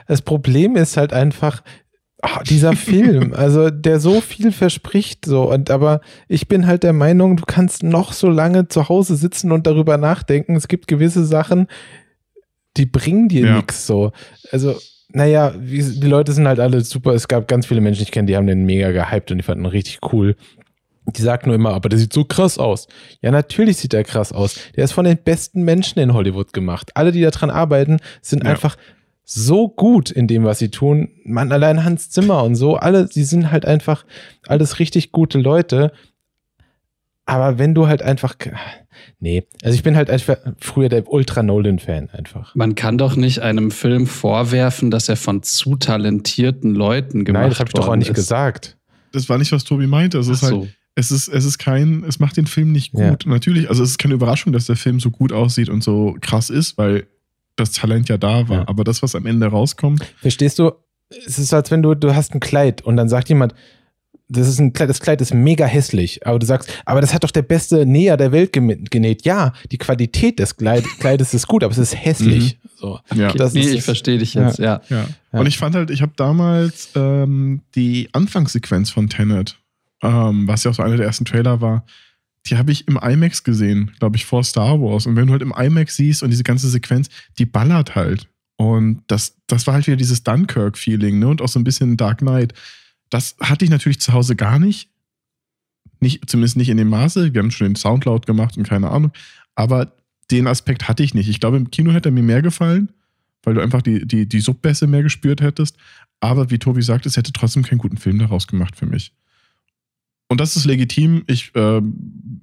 das 0.08 0.22
Problem 0.22 0.76
ist 0.78 0.98
halt 0.98 1.14
einfach 1.14 1.62
ah, 2.24 2.42
dieser 2.50 2.74
Film, 2.76 3.34
also 3.34 3.70
der 3.70 4.00
so 4.00 4.20
viel 4.22 4.52
verspricht, 4.52 5.26
so 5.26 5.52
und 5.52 5.70
aber 5.70 6.02
ich 6.28 6.48
bin 6.48 6.66
halt 6.66 6.82
der 6.84 6.94
Meinung, 6.94 7.38
du 7.38 7.44
kannst 7.46 7.84
noch 7.84 8.12
so 8.14 8.30
lange 8.30 8.68
zu 8.68 8.90
Hause 8.90 9.16
sitzen 9.16 9.52
und 9.52 9.68
darüber 9.68 9.98
nachdenken. 9.98 10.56
Es 10.56 10.68
gibt 10.68 10.88
gewisse 10.88 11.24
Sachen, 11.26 11.68
die 12.78 12.86
bringen 12.88 13.30
dir 13.30 13.46
Ja. 13.46 13.56
nichts 13.58 13.86
so. 13.86 14.12
Also 14.52 14.76
naja, 15.10 15.54
wie, 15.60 15.84
die 15.84 16.08
Leute 16.08 16.32
sind 16.32 16.48
halt 16.48 16.60
alle 16.60 16.82
super. 16.82 17.14
Es 17.14 17.28
gab 17.28 17.48
ganz 17.48 17.68
viele 17.68 17.82
Menschen, 17.82 18.00
die 18.00 18.04
ich 18.06 18.12
kenne, 18.12 18.26
die 18.26 18.36
haben 18.36 18.48
den 18.48 18.66
mega 18.66 18.90
gehypt 18.92 19.30
und 19.30 19.38
die 19.38 19.44
fanden 19.44 19.64
ihn 19.66 19.70
richtig 19.70 20.00
cool. 20.12 20.36
Die 21.06 21.22
sagten 21.22 21.50
nur 21.50 21.56
immer, 21.56 21.74
aber 21.74 21.90
der 21.90 22.00
sieht 22.00 22.14
so 22.14 22.24
krass 22.24 22.58
aus. 22.58 22.88
Ja, 23.22 23.30
natürlich 23.30 23.78
sieht 23.78 23.94
er 23.94 24.04
krass 24.06 24.32
aus. 24.32 24.58
Der 24.76 24.86
ist 24.86 24.94
von 24.94 25.06
den 25.06 25.18
besten 25.18 25.62
Menschen 25.64 26.00
in 26.00 26.14
Hollywood 26.14 26.52
gemacht. 26.54 26.92
Alle, 26.96 27.12
die 27.12 27.22
daran 27.22 27.52
arbeiten, 27.52 27.98
sind 28.24 28.44
Ja. 28.44 28.52
einfach 28.52 28.76
so 29.26 29.70
gut 29.70 30.12
in 30.12 30.28
dem, 30.28 30.44
was 30.44 30.60
sie 30.60 30.70
tun. 30.70 31.10
Man, 31.24 31.52
allein 31.52 31.84
Hans 31.84 32.10
Zimmer 32.10 32.44
und 32.44 32.56
so, 32.56 32.76
alle, 32.76 33.08
die 33.08 33.24
sind 33.24 33.52
halt 33.52 33.66
einfach 33.66 34.06
alles 34.48 34.80
richtig 34.80 35.12
gute 35.12 35.40
Leute. 35.40 35.92
Aber 37.26 37.58
wenn 37.58 37.74
du 37.74 37.88
halt 37.88 38.02
einfach, 38.02 38.36
nee, 39.20 39.44
also 39.64 39.76
ich 39.76 39.84
bin 39.84 39.96
halt 39.96 40.10
einfach 40.10 40.36
früher 40.60 40.90
der 40.90 41.10
Ultra-Nolan-Fan 41.10 42.10
einfach. 42.10 42.54
Man 42.56 42.76
kann 42.76 42.98
doch 42.98 43.16
nicht 43.16 43.40
einem 43.40 43.72
Film 43.72 44.08
vorwerfen, 44.08 44.92
dass 44.92 45.08
er 45.08 45.16
von 45.16 45.42
zu 45.42 45.78
talentierten 45.78 46.76
Leuten 46.76 47.24
gemacht 47.24 47.42
Nein, 47.44 47.50
das 47.52 47.60
habe 47.60 47.70
ich 47.70 47.74
doch 47.76 47.88
auch 47.88 47.96
nicht 47.96 48.10
ist. 48.10 48.16
gesagt. 48.16 48.78
Das 49.14 49.30
war 49.30 49.38
nicht, 49.38 49.54
was 49.54 49.64
Tobi 49.64 49.88
meinte. 49.88 50.18
Es 50.18 50.28
Ach 50.28 50.34
ist 50.34 50.44
halt, 50.44 50.68
es 50.96 51.12
ist, 51.12 51.30
es 51.30 51.46
ist 51.46 51.60
kein, 51.60 52.04
es 52.06 52.20
macht 52.20 52.36
den 52.36 52.46
Film 52.46 52.74
nicht 52.74 52.94
Ja. 52.94 53.12
gut. 53.12 53.24
Natürlich, 53.26 53.70
also 53.70 53.84
es 53.84 53.92
ist 53.92 54.00
keine 54.00 54.16
Überraschung, 54.16 54.52
dass 54.52 54.66
der 54.66 54.76
Film 54.76 55.00
so 55.00 55.10
gut 55.10 55.32
aussieht 55.32 55.70
und 55.70 55.82
so 55.82 56.18
krass 56.20 56.50
ist, 56.50 56.78
weil 56.78 57.08
das 57.56 57.72
Talent 57.72 58.10
ja 58.10 58.18
da 58.18 58.48
war. 58.50 58.58
Ja. 58.60 58.68
Aber 58.68 58.84
das, 58.84 59.02
was 59.04 59.16
am 59.16 59.26
Ende 59.26 59.48
rauskommt, 59.48 60.04
Verstehst 60.20 60.60
du? 60.60 60.72
Es 61.28 61.38
ist, 61.38 61.54
als 61.54 61.70
wenn 61.70 61.84
du, 61.84 61.94
du 61.94 62.16
hast 62.16 62.34
ein 62.34 62.40
Kleid 62.40 62.82
und 62.82 62.98
dann 62.98 63.08
sagt 63.10 63.30
jemand, 63.30 63.54
das 64.30 64.48
ist 64.48 64.60
ein 64.60 64.74
Kleid, 64.74 64.90
das 64.90 65.00
Kleid 65.00 65.22
ist 65.22 65.32
mega 65.34 65.66
hässlich, 65.66 66.26
aber 66.26 66.40
du 66.40 66.46
sagst, 66.46 66.68
aber 66.86 67.02
das 67.02 67.14
hat 67.14 67.24
doch 67.24 67.30
der 67.30 67.44
beste 67.44 67.86
Näher 67.86 68.18
der 68.18 68.32
Welt 68.32 68.52
genäht. 68.54 69.26
Ja, 69.26 69.54
die 69.72 69.78
Qualität 69.78 70.40
des 70.40 70.56
Kleid 70.58 70.84
Kleides 71.00 71.34
ist 71.36 71.48
gut, 71.48 71.64
aber 71.64 71.72
es 71.72 71.78
ist 71.78 71.94
hässlich. 71.96 72.58
So. 72.76 73.00
ja. 73.14 73.30
Okay, 73.30 73.38
das 73.38 73.54
nee, 73.54 73.62
ist- 73.62 73.74
ich 73.74 73.84
verstehe 73.84 74.18
dich 74.18 74.34
jetzt, 74.34 74.58
ja. 74.58 74.82
Ja. 74.90 75.08
Ja. 75.32 75.40
Und 75.40 75.46
ich 75.48 75.58
fand 75.58 75.76
halt, 75.76 75.92
ich 75.92 76.02
habe 76.02 76.14
damals 76.16 76.90
ähm, 76.96 77.62
die 77.76 78.10
Anfangssequenz 78.14 78.90
von 78.90 79.08
Tenet, 79.10 79.60
ähm, 80.02 80.48
was 80.48 80.64
ja 80.64 80.72
auch 80.72 80.76
so 80.76 80.82
einer 80.84 80.98
der 80.98 81.06
ersten 81.06 81.26
Trailer 81.26 81.62
war, 81.62 81.86
die 82.46 82.58
habe 82.58 82.72
ich 82.72 82.88
im 82.88 82.98
IMAX 82.98 83.44
gesehen, 83.44 83.92
glaube 84.00 84.18
ich, 84.18 84.26
vor 84.26 84.44
Star 84.44 84.80
Wars. 84.82 85.06
Und 85.06 85.16
wenn 85.16 85.28
du 85.28 85.34
halt 85.34 85.42
im 85.42 85.54
IMAX 85.56 85.96
siehst 85.96 86.24
und 86.24 86.30
diese 86.30 86.44
ganze 86.44 86.70
Sequenz, 86.70 87.10
die 87.38 87.46
ballert 87.46 87.96
halt. 87.96 88.28
Und 88.58 89.02
das, 89.08 89.38
das 89.48 89.66
war 89.66 89.74
halt 89.76 89.88
wieder 89.88 89.98
dieses 89.98 90.24
Dunkirk-Feeling, 90.24 91.20
ne? 91.20 91.28
Und 91.28 91.42
auch 91.42 91.48
so 91.48 91.60
ein 91.60 91.64
bisschen 91.64 91.98
Dark 91.98 92.20
Knight. 92.20 92.54
Das 93.10 93.36
hatte 93.40 93.66
ich 93.66 93.72
natürlich 93.72 94.00
zu 94.00 94.14
Hause 94.14 94.36
gar 94.36 94.60
nicht. 94.60 94.90
nicht. 96.00 96.30
Zumindest 96.30 96.58
nicht 96.58 96.70
in 96.70 96.78
dem 96.78 96.90
Maße. 96.90 97.34
Wir 97.34 97.40
haben 97.42 97.52
schon 97.52 97.68
den 97.68 97.76
Sound 97.76 98.06
laut 98.06 98.26
gemacht 98.26 98.58
und 98.58 98.68
keine 98.68 98.90
Ahnung. 98.90 99.12
Aber 99.56 99.96
den 100.32 100.48
Aspekt 100.48 100.88
hatte 100.88 101.04
ich 101.04 101.14
nicht. 101.14 101.30
Ich 101.30 101.40
glaube, 101.40 101.58
im 101.58 101.72
Kino 101.72 101.92
hätte 101.92 102.10
er 102.10 102.14
mir 102.14 102.24
mehr 102.24 102.42
gefallen 102.42 102.90
weil 103.44 103.54
du 103.54 103.62
einfach 103.62 103.82
die, 103.82 104.06
die, 104.08 104.28
die 104.28 104.40
Subbässe 104.40 104.88
mehr 104.88 105.04
gespürt 105.04 105.42
hättest. 105.42 105.78
Aber 106.20 106.50
wie 106.50 106.60
Tobi 106.60 106.82
sagt, 106.82 107.06
es 107.06 107.18
hätte 107.18 107.34
trotzdem 107.34 107.64
keinen 107.64 107.80
guten 107.80 107.98
Film 107.98 108.18
daraus 108.20 108.48
gemacht 108.48 108.76
für 108.76 108.86
mich. 108.86 109.14
Und 110.34 110.42
das 110.42 110.56
ist 110.56 110.66
legitim. 110.66 111.24
Ich, 111.28 111.52
ähm, 111.54 112.42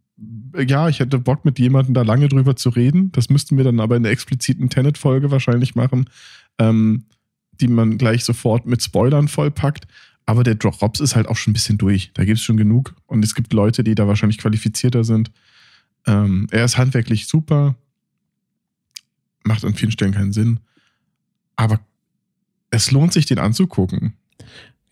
ja, 0.64 0.88
ich 0.88 1.00
hätte 1.00 1.18
Bock, 1.18 1.44
mit 1.44 1.58
jemandem 1.58 1.92
da 1.92 2.02
lange 2.02 2.28
drüber 2.28 2.54
zu 2.54 2.68
reden. 2.68 3.10
Das 3.10 3.30
müssten 3.30 3.56
wir 3.56 3.64
dann 3.64 3.80
aber 3.80 3.96
in 3.96 4.04
der 4.04 4.12
expliziten 4.12 4.70
Tenet-Folge 4.70 5.32
wahrscheinlich 5.32 5.74
machen, 5.74 6.08
ähm, 6.60 7.06
die 7.60 7.66
man 7.66 7.98
gleich 7.98 8.22
sofort 8.22 8.64
mit 8.64 8.80
Spoilern 8.80 9.26
vollpackt. 9.26 9.88
Aber 10.24 10.44
der 10.44 10.54
Drops 10.54 11.00
ist 11.00 11.16
halt 11.16 11.26
auch 11.26 11.36
schon 11.36 11.50
ein 11.50 11.54
bisschen 11.54 11.78
durch. 11.78 12.12
Da 12.14 12.24
gibt 12.24 12.38
es 12.38 12.44
schon 12.44 12.56
genug. 12.56 12.94
Und 13.06 13.24
es 13.24 13.34
gibt 13.34 13.52
Leute, 13.52 13.82
die 13.82 13.96
da 13.96 14.06
wahrscheinlich 14.06 14.38
qualifizierter 14.38 15.02
sind. 15.02 15.32
Ähm, 16.06 16.46
er 16.52 16.64
ist 16.64 16.78
handwerklich 16.78 17.26
super. 17.26 17.74
Macht 19.42 19.64
an 19.64 19.74
vielen 19.74 19.90
Stellen 19.90 20.14
keinen 20.14 20.32
Sinn. 20.32 20.60
Aber 21.56 21.80
es 22.70 22.92
lohnt 22.92 23.12
sich, 23.12 23.26
den 23.26 23.40
anzugucken. 23.40 24.12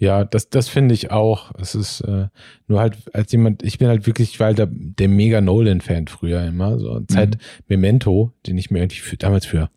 Ja, 0.01 0.25
das, 0.25 0.49
das 0.49 0.69
finde 0.69 0.95
ich 0.95 1.11
auch. 1.11 1.53
Es 1.61 1.75
ist 1.75 2.03
äh, 2.03 2.29
nur 2.69 2.81
halt 2.81 2.97
als 3.13 3.33
jemand, 3.33 3.65
ich 3.65 3.79
bin 3.79 3.89
halt 3.89 4.07
wirklich, 4.07 4.31
ich 4.31 4.41
war 4.41 4.49
halt 4.49 4.59
der, 4.59 4.69
der 4.71 5.09
mega 5.09 5.41
Nolan-Fan 5.41 6.07
früher 6.07 6.45
immer. 6.45 6.79
So 6.79 7.01
Zeit 7.01 7.39
Memento, 7.67 8.33
den 8.47 8.57
ich 8.59 8.71
mir 8.71 8.79
irgendwie 8.79 9.01
für, 9.01 9.17
damals 9.17 9.45
für, 9.45 9.71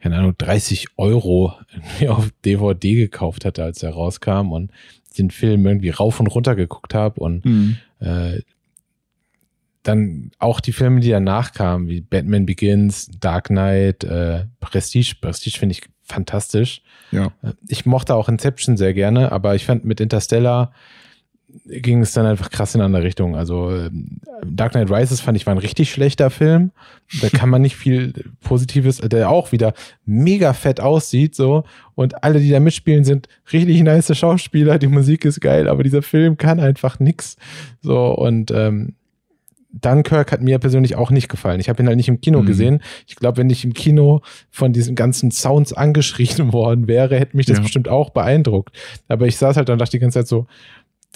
keine 0.00 0.16
Ahnung, 0.16 0.34
30 0.38 0.86
Euro 0.96 1.52
auf 2.08 2.30
DVD 2.44 2.94
gekauft 2.94 3.44
hatte, 3.44 3.62
als 3.62 3.82
er 3.82 3.90
rauskam 3.90 4.52
und 4.52 4.72
den 5.18 5.30
Film 5.30 5.66
irgendwie 5.66 5.90
rauf 5.90 6.20
und 6.20 6.28
runter 6.28 6.54
geguckt 6.54 6.94
habe 6.94 7.20
und 7.20 7.44
äh, 7.98 8.40
dann 9.82 10.30
auch 10.38 10.60
die 10.60 10.72
Filme, 10.72 11.00
die 11.00 11.10
danach 11.10 11.52
kamen, 11.52 11.88
wie 11.88 12.00
Batman 12.00 12.46
Begins, 12.46 13.10
Dark 13.18 13.46
Knight, 13.46 14.04
äh, 14.04 14.44
Prestige. 14.60 15.14
Prestige 15.20 15.58
finde 15.58 15.72
ich 15.74 15.82
fantastisch. 16.10 16.82
Ja. 17.10 17.32
Ich 17.68 17.86
mochte 17.86 18.14
auch 18.14 18.28
Inception 18.28 18.76
sehr 18.76 18.94
gerne, 18.94 19.32
aber 19.32 19.54
ich 19.54 19.64
fand 19.64 19.84
mit 19.84 20.00
Interstellar 20.00 20.72
ging 21.66 22.02
es 22.02 22.12
dann 22.12 22.26
einfach 22.26 22.50
krass 22.50 22.74
in 22.74 22.80
eine 22.80 22.86
andere 22.86 23.02
Richtung. 23.02 23.36
Also 23.36 23.70
ähm, 23.70 24.20
Dark 24.44 24.72
Knight 24.72 24.90
Rises 24.90 25.20
fand 25.20 25.36
ich 25.36 25.46
war 25.46 25.54
ein 25.54 25.58
richtig 25.58 25.90
schlechter 25.90 26.30
Film. 26.30 26.70
Da 27.20 27.28
kann 27.28 27.48
man 27.48 27.62
nicht 27.62 27.76
viel 27.76 28.12
Positives, 28.40 28.98
der 28.98 29.30
auch 29.30 29.52
wieder 29.52 29.74
mega 30.04 30.52
fett 30.52 30.80
aussieht 30.80 31.34
so 31.34 31.64
und 31.94 32.22
alle, 32.22 32.40
die 32.40 32.50
da 32.50 32.60
mitspielen, 32.60 33.04
sind 33.04 33.28
richtig 33.52 33.82
nice 33.82 34.16
Schauspieler. 34.16 34.78
Die 34.78 34.86
Musik 34.86 35.24
ist 35.24 35.40
geil, 35.40 35.68
aber 35.68 35.82
dieser 35.82 36.02
Film 36.02 36.36
kann 36.36 36.60
einfach 36.60 36.98
nix. 36.98 37.36
So 37.80 38.14
und 38.14 38.50
ähm, 38.50 38.94
Dunkirk 39.72 40.32
hat 40.32 40.42
mir 40.42 40.58
persönlich 40.58 40.96
auch 40.96 41.10
nicht 41.10 41.28
gefallen. 41.28 41.60
Ich 41.60 41.68
habe 41.68 41.82
ihn 41.82 41.86
halt 41.86 41.96
nicht 41.96 42.08
im 42.08 42.20
Kino 42.20 42.42
Mhm. 42.42 42.46
gesehen. 42.46 42.82
Ich 43.06 43.16
glaube, 43.16 43.38
wenn 43.38 43.50
ich 43.50 43.64
im 43.64 43.72
Kino 43.72 44.20
von 44.50 44.72
diesen 44.72 44.94
ganzen 44.96 45.30
Sounds 45.30 45.72
angeschrien 45.72 46.52
worden 46.52 46.88
wäre, 46.88 47.18
hätte 47.18 47.36
mich 47.36 47.46
das 47.46 47.58
Ja. 47.58 47.62
bestimmt 47.62 47.88
auch 47.88 48.10
beeindruckt. 48.10 48.76
Aber 49.08 49.26
ich 49.26 49.36
saß 49.36 49.56
halt 49.56 49.68
da 49.68 49.72
und 49.74 49.78
dachte 49.78 49.92
die 49.92 49.98
ganze 50.00 50.18
Zeit 50.20 50.28
so, 50.28 50.46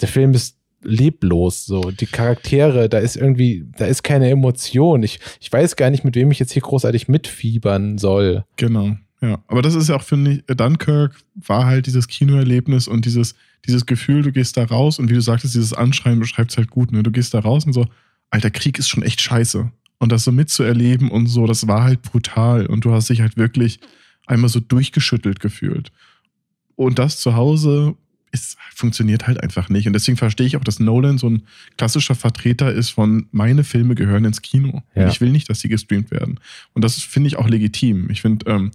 der 0.01 0.07
Film 0.07 0.33
ist 0.33 0.57
leblos, 0.83 1.65
so 1.65 1.89
die 1.91 2.05
Charaktere, 2.05 2.89
da 2.89 2.99
ist 2.99 3.15
irgendwie, 3.17 3.65
da 3.77 3.85
ist 3.85 4.03
keine 4.03 4.29
Emotion. 4.29 5.03
Ich, 5.03 5.19
ich 5.41 5.51
weiß 5.51 5.75
gar 5.75 5.89
nicht, 5.89 6.03
mit 6.05 6.15
wem 6.15 6.31
ich 6.31 6.39
jetzt 6.39 6.51
hier 6.53 6.61
großartig 6.61 7.07
mitfiebern 7.07 7.97
soll. 7.97 8.45
Genau, 8.55 8.91
ja. 9.21 9.39
Aber 9.47 9.61
das 9.63 9.73
ist 9.75 9.89
ja 9.89 9.95
auch, 9.95 10.03
finde 10.03 10.31
ich, 10.47 10.55
Dunkirk 10.55 11.15
war 11.35 11.65
halt 11.65 11.87
dieses 11.87 12.07
Kinoerlebnis 12.07 12.87
und 12.87 13.05
dieses, 13.05 13.35
dieses 13.65 13.85
Gefühl, 13.87 14.21
du 14.21 14.31
gehst 14.31 14.57
da 14.57 14.63
raus 14.65 14.99
und 14.99 15.09
wie 15.09 15.15
du 15.15 15.21
sagtest, 15.21 15.55
dieses 15.55 15.73
Anschreien 15.73 16.19
beschreibt 16.19 16.51
es 16.51 16.57
halt 16.57 16.69
gut, 16.69 16.91
ne? 16.91 17.01
Du 17.01 17.11
gehst 17.11 17.33
da 17.33 17.39
raus 17.39 17.65
und 17.65 17.73
so, 17.73 17.85
alter, 18.29 18.51
Krieg 18.51 18.79
ist 18.79 18.89
schon 18.89 19.03
echt 19.03 19.21
scheiße. 19.21 19.71
Und 19.97 20.11
das 20.11 20.23
so 20.23 20.31
mitzuerleben 20.31 21.09
und 21.09 21.27
so, 21.27 21.47
das 21.47 21.67
war 21.67 21.83
halt 21.83 22.01
brutal. 22.01 22.65
Und 22.65 22.85
du 22.85 22.91
hast 22.91 23.09
dich 23.09 23.21
halt 23.21 23.37
wirklich 23.37 23.79
einmal 24.25 24.49
so 24.49 24.59
durchgeschüttelt 24.59 25.39
gefühlt. 25.39 25.91
Und 26.75 26.99
das 26.99 27.19
zu 27.19 27.35
Hause 27.35 27.95
ist, 28.31 28.57
funktioniert 28.73 29.27
halt 29.27 29.41
einfach 29.41 29.69
nicht. 29.69 29.87
Und 29.87 29.93
deswegen 29.93 30.17
verstehe 30.17 30.45
ich 30.45 30.57
auch, 30.57 30.63
dass 30.63 30.79
Nolan 30.79 31.17
so 31.17 31.29
ein 31.29 31.43
klassischer 31.77 32.15
Vertreter 32.15 32.71
ist 32.71 32.89
von, 32.89 33.27
meine 33.31 33.63
Filme 33.63 33.95
gehören 33.95 34.25
ins 34.25 34.41
Kino. 34.41 34.83
Ja. 34.93 35.07
Ich 35.07 35.21
will 35.21 35.31
nicht, 35.31 35.49
dass 35.49 35.61
sie 35.61 35.69
gestreamt 35.69 36.11
werden. 36.11 36.39
Und 36.73 36.83
das 36.83 37.01
finde 37.01 37.27
ich 37.27 37.37
auch 37.37 37.47
legitim. 37.47 38.09
Ich 38.09 38.21
finde, 38.21 38.51
ähm, 38.51 38.71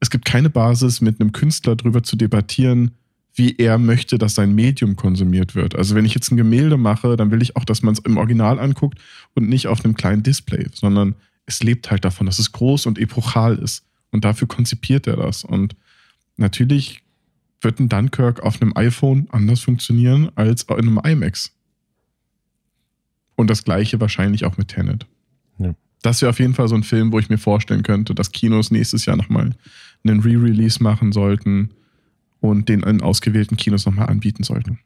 es 0.00 0.10
gibt 0.10 0.26
keine 0.26 0.50
Basis, 0.50 1.00
mit 1.00 1.20
einem 1.20 1.32
Künstler 1.32 1.74
drüber 1.74 2.02
zu 2.02 2.16
debattieren, 2.16 2.92
wie 3.34 3.56
er 3.56 3.78
möchte, 3.78 4.18
dass 4.18 4.34
sein 4.34 4.54
Medium 4.54 4.96
konsumiert 4.96 5.54
wird. 5.54 5.76
Also 5.76 5.94
wenn 5.94 6.04
ich 6.04 6.14
jetzt 6.14 6.30
ein 6.30 6.36
Gemälde 6.36 6.76
mache, 6.76 7.16
dann 7.16 7.30
will 7.30 7.42
ich 7.42 7.56
auch, 7.56 7.64
dass 7.64 7.82
man 7.82 7.94
es 7.94 8.00
im 8.00 8.16
Original 8.16 8.58
anguckt 8.58 8.98
und 9.34 9.48
nicht 9.48 9.68
auf 9.68 9.84
einem 9.84 9.94
kleinen 9.94 10.22
Display, 10.22 10.66
sondern 10.72 11.14
es 11.46 11.62
lebt 11.62 11.90
halt 11.90 12.04
davon, 12.04 12.26
dass 12.26 12.38
es 12.38 12.52
groß 12.52 12.86
und 12.86 12.98
epochal 12.98 13.56
ist. 13.56 13.84
Und 14.10 14.24
dafür 14.24 14.48
konzipiert 14.48 15.06
er 15.06 15.16
das. 15.16 15.44
Und 15.44 15.76
natürlich 16.36 17.02
wird 17.60 17.80
ein 17.80 17.88
Dunkirk 17.88 18.40
auf 18.40 18.60
einem 18.60 18.76
iPhone 18.76 19.28
anders 19.30 19.60
funktionieren 19.60 20.30
als 20.34 20.64
in 20.64 20.76
einem 20.76 21.00
IMAX. 21.02 21.52
Und 23.36 23.48
das 23.50 23.64
gleiche 23.64 24.00
wahrscheinlich 24.00 24.44
auch 24.44 24.56
mit 24.56 24.68
Tenet. 24.68 25.06
Ja. 25.58 25.74
Das 26.02 26.20
wäre 26.22 26.30
auf 26.30 26.40
jeden 26.40 26.54
Fall 26.54 26.68
so 26.68 26.74
ein 26.74 26.82
Film, 26.82 27.12
wo 27.12 27.18
ich 27.18 27.28
mir 27.28 27.38
vorstellen 27.38 27.82
könnte, 27.82 28.14
dass 28.14 28.32
Kinos 28.32 28.70
nächstes 28.70 29.06
Jahr 29.06 29.16
nochmal 29.16 29.54
einen 30.04 30.20
Re-Release 30.20 30.82
machen 30.82 31.12
sollten 31.12 31.70
und 32.40 32.68
den 32.68 32.82
in 32.82 33.00
ausgewählten 33.02 33.56
Kinos 33.56 33.86
nochmal 33.86 34.08
anbieten 34.08 34.42
sollten. 34.42 34.78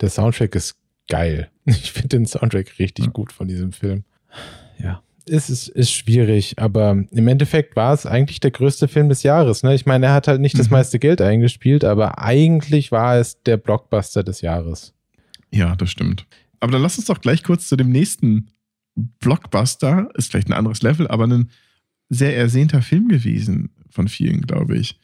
Der 0.00 0.10
Soundtrack 0.10 0.54
ist 0.54 0.76
geil. 1.08 1.50
Ich 1.64 1.92
finde 1.92 2.08
den 2.08 2.26
Soundtrack 2.26 2.78
richtig 2.78 3.06
Ja. 3.06 3.10
gut 3.10 3.32
von 3.32 3.46
diesem 3.48 3.72
Film. 3.72 4.04
Ja, 4.78 5.02
es 5.26 5.50
ist, 5.50 5.68
ist 5.68 5.92
schwierig, 5.92 6.58
aber 6.58 6.90
im 7.10 7.28
Endeffekt 7.28 7.76
war 7.76 7.92
es 7.92 8.06
eigentlich 8.06 8.40
der 8.40 8.50
größte 8.50 8.88
Film 8.88 9.08
des 9.10 9.22
Jahres. 9.22 9.62
Ne? 9.62 9.74
Ich 9.74 9.84
meine, 9.86 10.06
er 10.06 10.12
hat 10.14 10.28
halt 10.28 10.40
nicht 10.40 10.58
das 10.58 10.68
Mhm. 10.68 10.72
meiste 10.76 10.98
Geld 10.98 11.20
eingespielt, 11.20 11.84
aber 11.84 12.18
eigentlich 12.18 12.90
war 12.92 13.16
es 13.16 13.42
der 13.42 13.56
Blockbuster 13.58 14.22
des 14.22 14.40
Jahres. 14.40 14.94
Ja, 15.50 15.76
das 15.76 15.90
stimmt. 15.90 16.26
Aber 16.60 16.72
dann 16.72 16.82
lass 16.82 16.96
uns 16.98 17.06
doch 17.06 17.20
gleich 17.20 17.42
kurz 17.42 17.68
zu 17.68 17.76
dem 17.76 17.90
nächsten 17.90 18.48
Blockbuster, 19.20 20.08
ist 20.14 20.30
vielleicht 20.30 20.48
ein 20.48 20.52
anderes 20.54 20.82
Level, 20.82 21.08
aber 21.08 21.26
ein 21.26 21.50
sehr 22.08 22.36
ersehnter 22.36 22.82
Film 22.82 23.08
gewesen 23.08 23.70
von 23.90 24.08
vielen, 24.08 24.42
glaube 24.42 24.76
ich. 24.76 24.98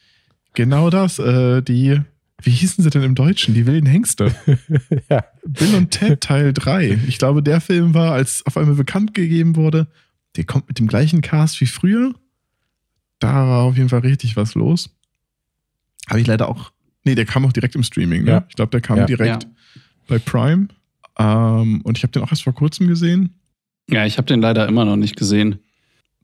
Genau 0.55 0.89
das, 0.89 1.19
äh, 1.19 1.61
die, 1.61 2.01
wie 2.41 2.49
hießen 2.51 2.83
sie 2.83 2.89
denn 2.89 3.03
im 3.03 3.15
Deutschen? 3.15 3.53
Die 3.53 3.65
wilden 3.65 3.85
Hengste. 3.87 4.33
ja. 5.09 5.23
Bill 5.45 5.75
und 5.75 5.91
Ted 5.91 6.21
Teil 6.21 6.53
3. 6.53 6.99
Ich 7.07 7.17
glaube, 7.17 7.43
der 7.43 7.61
Film 7.61 7.93
war, 7.93 8.13
als 8.13 8.45
auf 8.45 8.57
einmal 8.57 8.75
bekannt 8.75 9.13
gegeben 9.13 9.55
wurde, 9.55 9.87
der 10.35 10.43
kommt 10.45 10.67
mit 10.67 10.79
dem 10.79 10.87
gleichen 10.87 11.21
Cast 11.21 11.59
wie 11.61 11.65
früher. 11.65 12.13
Da 13.19 13.33
war 13.33 13.63
auf 13.63 13.77
jeden 13.77 13.89
Fall 13.89 13.99
richtig 14.01 14.35
was 14.35 14.55
los. 14.55 14.89
Habe 16.09 16.19
ich 16.21 16.27
leider 16.27 16.49
auch. 16.49 16.71
Nee, 17.03 17.15
der 17.15 17.25
kam 17.25 17.45
auch 17.45 17.53
direkt 17.53 17.75
im 17.75 17.83
Streaming. 17.83 18.23
Ne? 18.23 18.31
Ja. 18.31 18.45
Ich 18.49 18.55
glaube, 18.55 18.71
der 18.71 18.81
kam 18.81 18.97
Ja. 18.97 19.05
direkt 19.05 19.43
Ja. 19.43 19.49
bei 20.07 20.19
Prime. 20.19 20.67
Ähm, 21.17 21.81
und 21.81 21.97
ich 21.97 22.03
habe 22.03 22.11
den 22.11 22.23
auch 22.23 22.31
erst 22.31 22.43
vor 22.43 22.53
kurzem 22.53 22.87
gesehen. 22.87 23.35
Ja, 23.89 24.05
ich 24.05 24.17
habe 24.17 24.27
den 24.27 24.41
leider 24.41 24.67
immer 24.67 24.83
noch 24.85 24.95
nicht 24.97 25.15
gesehen. 25.15 25.59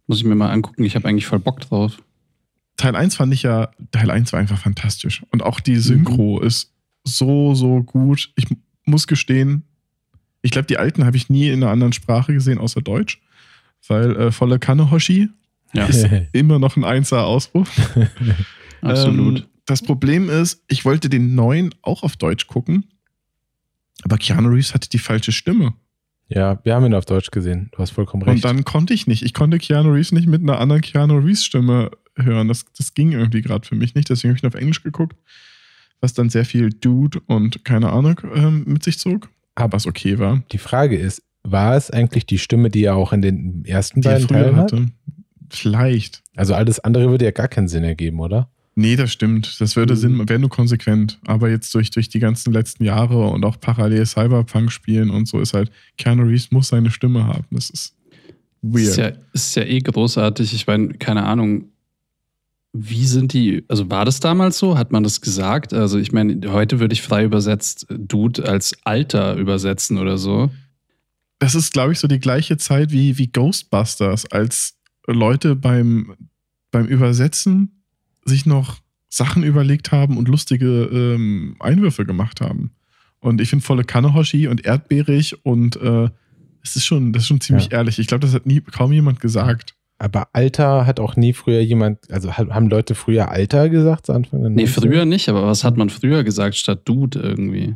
Muss 0.08 0.18
ich 0.18 0.24
mir 0.26 0.36
mal 0.36 0.50
angucken. 0.52 0.84
Ich 0.84 0.96
habe 0.96 1.08
eigentlich 1.08 1.28
voll 1.28 1.40
Bock 1.40 1.62
drauf. 1.62 1.98
Teil 2.82 2.96
1 2.96 3.16
fand 3.16 3.32
ich 3.32 3.44
ja, 3.44 3.70
Teil 3.92 4.10
1 4.10 4.34
war 4.34 4.40
einfach 4.40 4.58
fantastisch. 4.58 5.22
Und 5.30 5.44
auch 5.44 5.60
die 5.60 5.76
Synchro 5.76 6.40
ist 6.42 6.74
so, 7.04 7.54
so 7.54 7.84
gut. 7.84 8.32
Ich 8.36 8.46
muss 8.86 9.06
gestehen, 9.06 9.64
ich 10.42 10.50
glaube, 10.50 10.66
die 10.66 10.78
alten 10.78 11.06
habe 11.06 11.16
ich 11.16 11.30
nie 11.30 11.50
in 11.50 11.62
einer 11.62 11.72
anderen 11.72 11.94
Sprache 11.94 12.34
gesehen, 12.34 12.58
außer 12.58 12.82
Deutsch. 12.82 13.22
Weil 13.88 14.16
äh, 14.16 14.32
volle 14.32 14.58
Kanne 14.58 14.90
Hoshi 14.90 15.30
Ja, 15.74 15.86
ist 15.86 16.08
immer 16.34 16.58
noch 16.58 16.76
ein 16.76 16.84
einser 16.84 17.26
Ausruf. 17.26 17.70
absolut. 18.82 19.42
Ähm, 19.42 19.46
das 19.68 19.84
Problem 19.84 20.28
ist, 20.30 20.64
ich 20.68 20.84
wollte 20.84 21.08
den 21.08 21.36
neuen 21.36 21.76
auch 21.84 22.02
auf 22.02 22.18
Deutsch 22.18 22.48
gucken, 22.48 22.86
aber 24.04 24.18
Keanu 24.18 24.50
Reeves 24.50 24.74
hatte 24.74 24.90
die 24.90 24.98
falsche 24.98 25.32
Stimme. 25.32 25.76
ja, 26.30 26.60
wir 26.64 26.74
haben 26.74 26.86
ihn 26.86 26.96
auf 26.96 27.06
Deutsch 27.06 27.30
gesehen. 27.30 27.70
Du 27.74 27.78
hast 27.78 27.92
vollkommen 27.92 28.24
recht. 28.24 28.38
Und 28.38 28.46
dann 28.46 28.66
konnte 28.66 28.96
ich 28.96 29.06
nicht. 29.06 29.22
Ich 29.22 29.36
konnte 29.36 29.60
Keanu 29.60 29.92
Reeves 29.92 30.12
nicht 30.12 30.28
mit 30.28 30.42
einer 30.42 30.60
anderen 30.60 30.82
Keanu 30.82 31.20
Reeves 31.20 31.46
Stimme 31.46 31.92
hören. 32.18 32.48
Das, 32.48 32.66
das 32.78 32.94
ging 32.94 33.12
irgendwie 33.12 33.42
gerade 33.42 33.68
für 33.68 33.76
mich 33.76 33.96
nicht. 33.96 34.10
Deswegen 34.10 34.30
habe 34.32 34.38
ich 34.38 34.44
ihn 34.44 34.48
auf 34.48 34.56
Englisch 34.56 34.84
geguckt, 34.84 35.16
was 36.00 36.14
dann 36.14 36.30
sehr 36.30 36.46
viel 36.46 36.70
Dude 36.70 37.20
und 37.28 37.64
keine 37.66 37.92
Ahnung 37.92 38.20
ähm, 38.36 38.64
mit 38.68 38.84
sich 38.84 38.98
zog. 39.00 39.30
Aber 39.56 39.78
es 39.78 39.86
okay 39.88 40.18
war. 40.20 40.44
die 40.52 40.58
Frage 40.58 40.98
ist, 40.98 41.22
war 41.44 41.76
es 41.76 41.90
eigentlich 41.92 42.26
die 42.26 42.38
Stimme, 42.38 42.70
die 42.70 42.84
er 42.84 42.96
auch 42.96 43.14
in 43.14 43.22
den 43.22 43.66
ersten 43.66 44.02
Die 44.02 44.08
beiden 44.08 44.28
Teilen 44.28 44.56
hat? 44.56 44.72
hatte. 44.72 44.88
Vielleicht. 45.50 46.22
Also 46.36 46.54
alles 46.54 46.80
andere 46.80 47.10
würde 47.10 47.26
ja 47.26 47.32
gar 47.32 47.48
keinen 47.48 47.68
Sinn 47.68 47.84
ergeben, 47.84 48.20
oder? 48.20 48.50
Nee, 48.76 48.96
das 48.96 49.12
stimmt. 49.12 49.60
Das 49.60 49.76
würde 49.76 49.94
Mhm. 49.96 49.98
Sinn, 49.98 50.30
wäre 50.30 50.40
nur 50.40 50.50
konsequent. 50.50 51.20
Aber 51.26 51.50
jetzt 51.50 51.74
durch, 51.76 51.90
durch 51.92 52.08
die 52.08 52.20
ganzen 52.20 52.54
letzten 52.54 52.86
Jahre 52.86 53.28
und 53.28 53.44
auch 53.44 53.60
parallel 53.60 54.06
Cyberpunk 54.06 54.72
spielen 54.72 55.10
und 55.10 55.28
so 55.28 55.42
ist 55.42 55.54
halt, 55.54 55.72
Keanu 55.98 56.24
Reeves 56.24 56.52
muss 56.52 56.70
seine 56.70 56.90
Stimme 56.90 57.26
haben. 57.28 57.46
Das 57.52 57.70
ist 57.70 57.96
weird. 58.62 58.88
Ist 58.88 58.98
ja, 58.98 59.12
ist 59.34 59.56
ja 59.58 59.64
eh 59.64 59.80
großartig. 59.80 60.54
Ich 60.54 60.68
meine, 60.68 60.94
keine 60.94 61.24
Ahnung, 61.24 61.66
wie 62.74 63.06
sind 63.06 63.34
die, 63.34 63.66
also 63.68 63.90
war 63.90 64.06
das 64.06 64.20
damals 64.22 64.58
so? 64.58 64.78
Hat 64.78 64.92
man 64.92 65.04
das 65.04 65.20
gesagt? 65.22 65.74
Also 65.74 65.98
ich 65.98 66.12
meine, 66.14 66.40
heute 66.52 66.80
würde 66.80 66.94
ich 66.94 67.02
frei 67.02 67.26
übersetzt 67.26 67.86
Dude 67.90 68.48
als 68.48 68.78
Alter 68.86 69.36
übersetzen 69.36 69.98
oder 69.98 70.18
so. 70.18 70.50
das 71.40 71.56
ist, 71.56 71.74
glaube 71.74 71.92
ich, 71.92 72.00
so 72.00 72.08
die 72.08 72.20
gleiche 72.20 72.58
Zeit 72.58 72.92
wie, 72.92 73.18
wie 73.18 73.28
Ghostbusters, 73.28 74.26
als 74.32 74.78
Leute 75.08 75.56
beim, 75.56 76.16
beim 76.72 76.86
Übersetzen 76.86 77.84
sich 78.24 78.46
noch 78.46 78.80
Sachen 79.10 79.44
überlegt 79.44 79.92
haben 79.92 80.18
und 80.18 80.28
lustige 80.30 80.84
ähm, 80.94 81.58
Einwürfe 81.60 82.06
gemacht 82.06 82.40
haben. 82.40 82.72
Und 83.20 83.42
ich 83.42 83.50
finde 83.50 83.66
volle 83.66 83.84
Kanne 83.84 84.14
Hoshi 84.14 84.48
und 84.48 84.64
erdbeerig 84.66 85.44
und 85.46 85.76
äh, 85.76 86.10
es 86.64 86.76
ist 86.76 86.86
schon, 86.86 87.12
das 87.12 87.24
ist 87.24 87.28
schon 87.28 87.42
ziemlich 87.42 87.66
Ja. 87.72 87.80
ehrlich. 87.80 88.00
Ich 88.00 88.08
glaube, 88.08 88.22
das 88.26 88.34
hat 88.34 88.46
nie 88.46 88.62
kaum 88.62 88.94
jemand 88.94 89.20
gesagt. 89.20 89.76
Aber 90.02 90.30
Alter 90.34 90.88
hat 90.88 91.00
auch 91.00 91.16
nie 91.16 91.32
früher 91.32 91.62
jemand, 91.62 92.10
also 92.12 92.34
haben 92.34 92.70
Leute 92.70 92.96
früher 92.96 93.30
Alter 93.30 93.70
gesagt 93.70 94.08
zu 94.08 94.14
Anfang 94.14 94.42
Nee, 94.52 94.64
90er? 94.64 94.68
früher 94.82 95.06
nicht, 95.06 95.30
aber 95.30 95.46
was 95.46 95.64
hat 95.64 95.78
man 95.78 95.92
früher 95.92 96.24
gesagt 96.24 96.56
statt 96.56 96.82
Dude 96.86 97.20
irgendwie? 97.20 97.76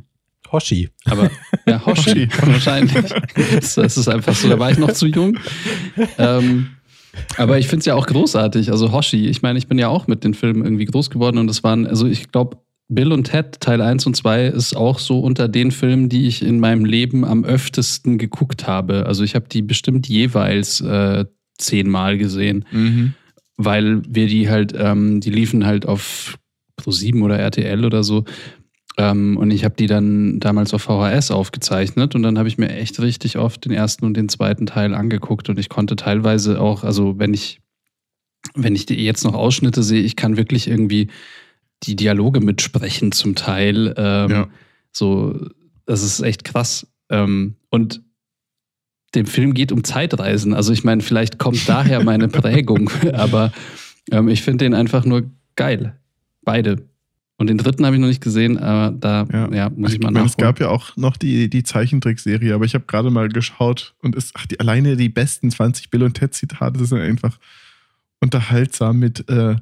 Hoshi. 0.52 0.89
Aber 1.06 1.30
ja, 1.68 1.80
Hoshi, 1.85 2.27
wahrscheinlich. 2.41 3.14
Das, 3.53 3.76
das 3.76 3.97
ist 3.97 4.07
einfach 4.07 4.34
so, 4.34 4.49
da 4.49 4.57
war 4.57 4.72
ich 4.72 4.80
noch 4.80 4.93
zu 4.93 5.06
jung. 5.06 5.38
Ähm, 6.18 6.69
aber 7.38 7.60
ich 7.60 7.68
finde 7.68 7.81
es 7.81 7.85
ja 7.85 7.93
auch 7.93 8.07
großartig. 8.07 8.72
Also 8.72 8.91
Hoshi, 8.91 9.27
ich 9.27 9.43
meine, 9.43 9.60
ich 9.60 9.68
bin 9.68 9.77
ja 9.77 9.89
auch 9.89 10.07
mit 10.07 10.23
den 10.23 10.34
Filmen 10.34 10.64
irgendwie 10.64 10.85
groß 10.85 11.11
geworden 11.11 11.38
und 11.38 11.47
es 11.52 11.64
waren, 11.64 11.85
also 11.85 12.07
ich 12.07 12.31
glaube, 12.31 12.57
Bill 12.88 13.11
und 13.11 13.26
Ted 13.26 13.60
Teil 13.61 13.81
1 13.81 14.06
und 14.07 14.15
2 14.15 14.45
ist 14.47 14.76
auch 14.76 14.97
so 14.97 15.19
unter 15.19 15.47
den 15.47 15.69
Filmen, 15.69 16.10
die 16.10 16.27
ich 16.27 16.43
in 16.43 16.60
meinem 16.60 16.85
Leben 16.85 17.23
am 17.23 17.45
öftesten 17.45 18.18
geguckt 18.18 18.68
habe. 18.68 19.06
Also 19.06 19.23
ich 19.23 19.35
habe 19.35 19.47
die 19.47 19.61
bestimmt 19.61 20.07
jeweils 20.07 20.81
äh, 20.81 21.26
zehnmal 21.57 22.18
gesehen, 22.18 22.65
weil 23.57 24.02
wir 24.07 24.27
die 24.27 24.49
halt, 24.49 24.73
ähm, 24.77 25.22
die 25.22 25.30
liefen 25.30 25.65
halt 25.65 25.86
auf 25.86 26.38
Pro7 26.80 27.22
oder 27.23 27.38
RTL 27.40 27.86
oder 27.86 28.03
so. 28.03 28.26
Ähm, 28.98 29.36
und 29.38 29.52
ich 29.52 29.65
habe 29.65 29.76
die 29.76 29.88
dann 29.88 30.40
damals 30.40 30.73
auf 30.73 30.84
VHS 30.84 31.32
aufgezeichnet 31.32 32.15
und 32.15 32.23
dann 32.23 32.38
habe 32.38 32.48
ich 32.48 32.57
mir 32.57 32.69
echt 32.69 32.99
richtig 33.02 33.38
oft 33.38 33.65
den 33.65 33.73
ersten 33.73 34.06
und 34.06 34.15
den 34.15 34.30
zweiten 34.30 34.65
Teil 34.65 34.94
angeguckt 34.94 35.49
und 35.49 35.60
ich 35.60 35.68
konnte 35.68 35.95
teilweise 35.98 36.61
auch, 36.61 36.84
also 36.86 37.19
wenn 37.19 37.34
ich, 37.34 37.60
wenn 38.53 38.76
ich 38.76 38.90
jetzt 38.90 39.26
noch 39.26 39.34
Ausschnitte 39.34 39.84
sehe, 39.84 40.02
ich 40.02 40.15
kann 40.15 40.38
wirklich 40.38 40.68
irgendwie 40.69 41.10
die 41.84 41.98
Dialoge 41.98 42.40
mitsprechen 42.40 43.11
zum 43.11 43.36
Teil. 43.36 43.94
Ähm, 43.98 44.32
Ja. 44.32 44.48
So, 44.94 45.49
das 45.86 46.02
ist 46.03 46.22
echt 46.22 46.45
krass. 46.45 46.88
Ähm, 47.10 47.56
und 47.69 48.02
dem 49.15 49.25
Film 49.25 49.53
geht 49.53 49.71
um 49.71 49.83
Zeitreisen. 49.83 50.53
Also 50.53 50.73
ich 50.73 50.83
meine, 50.83 51.01
vielleicht 51.01 51.39
kommt 51.39 51.67
daher 51.67 52.03
meine 52.03 52.27
Prägung, 52.27 52.89
aber 53.13 53.51
ähm, 54.11 54.27
ich 54.27 54.41
finde 54.41 54.65
den 54.65 54.73
einfach 54.73 55.05
nur 55.05 55.23
geil. 55.55 55.95
Beide. 56.43 56.87
Und 57.37 57.47
den 57.47 57.57
dritten 57.57 57.85
habe 57.85 57.95
ich 57.95 58.01
noch 58.01 58.07
nicht 58.07 58.21
gesehen, 58.23 58.57
aber 58.57 58.95
da 58.95 59.25
ja. 59.31 59.51
Ja. 59.51 59.69
muss 59.69 59.89
ich, 59.91 59.97
Ich 59.97 60.01
mal 60.03 60.11
meine, 60.11 60.25
es 60.25 60.37
gab 60.37 60.59
ja 60.61 60.69
auch 60.69 60.95
noch 60.95 61.17
die, 61.17 61.49
die 61.49 61.63
Zeichentrickserie, 61.63 62.53
aber 62.55 62.63
ich 62.63 62.75
habe 62.75 62.85
gerade 62.87 63.09
mal 63.09 63.27
geschaut 63.27 63.93
und 64.01 64.15
es, 64.15 64.31
ach, 64.35 64.45
die, 64.45 64.59
alleine 64.59 64.95
die 64.95 65.09
besten 65.09 65.51
20 65.51 65.89
Bill 65.89 66.03
und 66.03 66.13
Ted 66.13 66.33
Zitate 66.33 66.85
sind 66.85 67.01
einfach 67.01 67.37
unterhaltsam 68.21 68.99
mit 68.99 69.29
äh, 69.29 69.55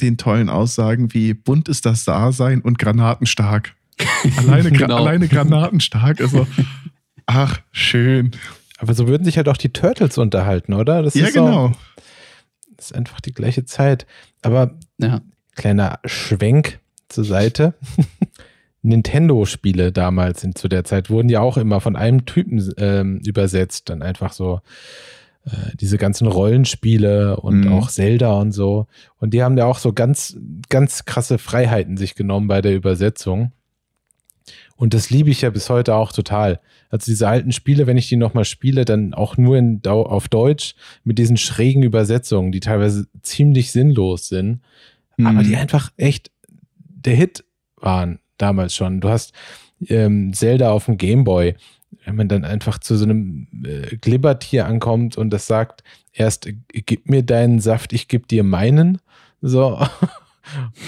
den 0.00 0.16
tollen 0.18 0.48
Aussagen 0.50 1.12
wie 1.14 1.34
bunt 1.34 1.68
ist 1.68 1.86
das 1.86 2.04
Dasein 2.04 2.60
und 2.60 2.78
granatenstark. 2.78 3.74
Alleine, 4.36 4.70
Genau. 4.70 4.96
alleine 4.96 5.26
granatenstark. 5.28 6.20
Also, 6.20 6.46
ach, 7.28 7.60
schön. 7.70 8.32
Aber 8.78 8.94
so 8.94 9.06
würden 9.06 9.24
sich 9.24 9.36
halt 9.36 9.48
auch 9.48 9.56
die 9.56 9.72
Turtles 9.72 10.18
unterhalten, 10.18 10.72
oder? 10.72 11.02
Das 11.02 11.14
ja, 11.14 11.30
genau. 11.30 11.72
das 12.76 12.86
ist 12.86 12.94
einfach 12.94 13.20
die 13.20 13.32
gleiche 13.32 13.64
Zeit. 13.64 14.06
Aber 14.42 14.78
ja. 14.98 15.20
kleiner 15.54 16.00
Schwenk 16.04 16.80
zur 17.08 17.24
Seite. 17.24 17.74
Nintendo-Spiele 18.82 19.92
damals 19.92 20.44
in, 20.44 20.54
zu 20.54 20.68
der 20.68 20.84
Zeit 20.84 21.10
wurden 21.10 21.28
ja 21.28 21.40
auch 21.40 21.56
immer 21.56 21.80
von 21.80 21.96
einem 21.96 22.24
Typen 22.24 22.72
ähm, 22.78 23.18
übersetzt. 23.24 23.90
Dann 23.90 24.02
einfach 24.02 24.32
so 24.32 24.60
äh, 25.44 25.50
diese 25.74 25.98
ganzen 25.98 26.28
Rollenspiele 26.28 27.36
und 27.40 27.62
Mhm. 27.62 27.72
auch 27.72 27.90
Zelda 27.90 28.32
und 28.34 28.52
so. 28.52 28.86
Und 29.18 29.34
die 29.34 29.42
haben 29.42 29.58
ja 29.58 29.66
auch 29.66 29.78
so 29.78 29.92
ganz, 29.92 30.38
ganz 30.68 31.04
krasse 31.04 31.38
Freiheiten 31.38 31.96
sich 31.96 32.14
genommen 32.14 32.46
bei 32.46 32.62
der 32.62 32.74
Übersetzung. 32.74 33.52
Und 34.78 34.94
das 34.94 35.10
liebe 35.10 35.28
ich 35.28 35.42
ja 35.42 35.50
bis 35.50 35.68
heute 35.68 35.94
auch 35.94 36.12
total. 36.12 36.60
Also 36.88 37.10
diese 37.10 37.28
alten 37.28 37.52
Spiele, 37.52 37.86
wenn 37.86 37.98
ich 37.98 38.08
die 38.08 38.16
nochmal 38.16 38.46
spiele, 38.46 38.86
dann 38.86 39.12
auch 39.12 39.36
nur 39.36 39.58
in, 39.58 39.82
auf 39.84 40.28
Deutsch 40.28 40.74
mit 41.04 41.18
diesen 41.18 41.36
schrägen 41.36 41.82
Übersetzungen, 41.82 42.52
die 42.52 42.60
teilweise 42.60 43.06
ziemlich 43.22 43.72
sinnlos 43.72 44.28
sind 44.28 44.60
aber 45.24 45.42
die 45.42 45.50
Mhm. 45.50 45.56
einfach 45.56 45.90
echt 45.96 46.30
der 46.78 47.14
Hit 47.14 47.44
waren 47.76 48.20
damals 48.36 48.74
schon. 48.74 49.00
Du 49.00 49.08
hast 49.08 49.32
ähm, 49.88 50.32
Zelda 50.32 50.70
auf 50.70 50.86
dem 50.86 50.96
Gameboy, 50.96 51.54
wenn 52.04 52.16
man 52.16 52.28
dann 52.28 52.44
einfach 52.44 52.78
zu 52.78 52.96
so 52.96 53.04
einem 53.04 53.48
äh, 53.64 53.96
Glibbertier 53.96 54.66
ankommt 54.66 55.16
und 55.16 55.30
das 55.30 55.46
sagt, 55.46 55.82
erst 56.12 56.46
äh, 56.46 56.54
gib 56.72 57.08
mir 57.08 57.22
deinen 57.22 57.60
Saft, 57.60 57.92
ich 57.92 58.08
geb 58.08 58.28
dir 58.28 58.44
meinen. 58.44 58.98
So. 59.40 59.84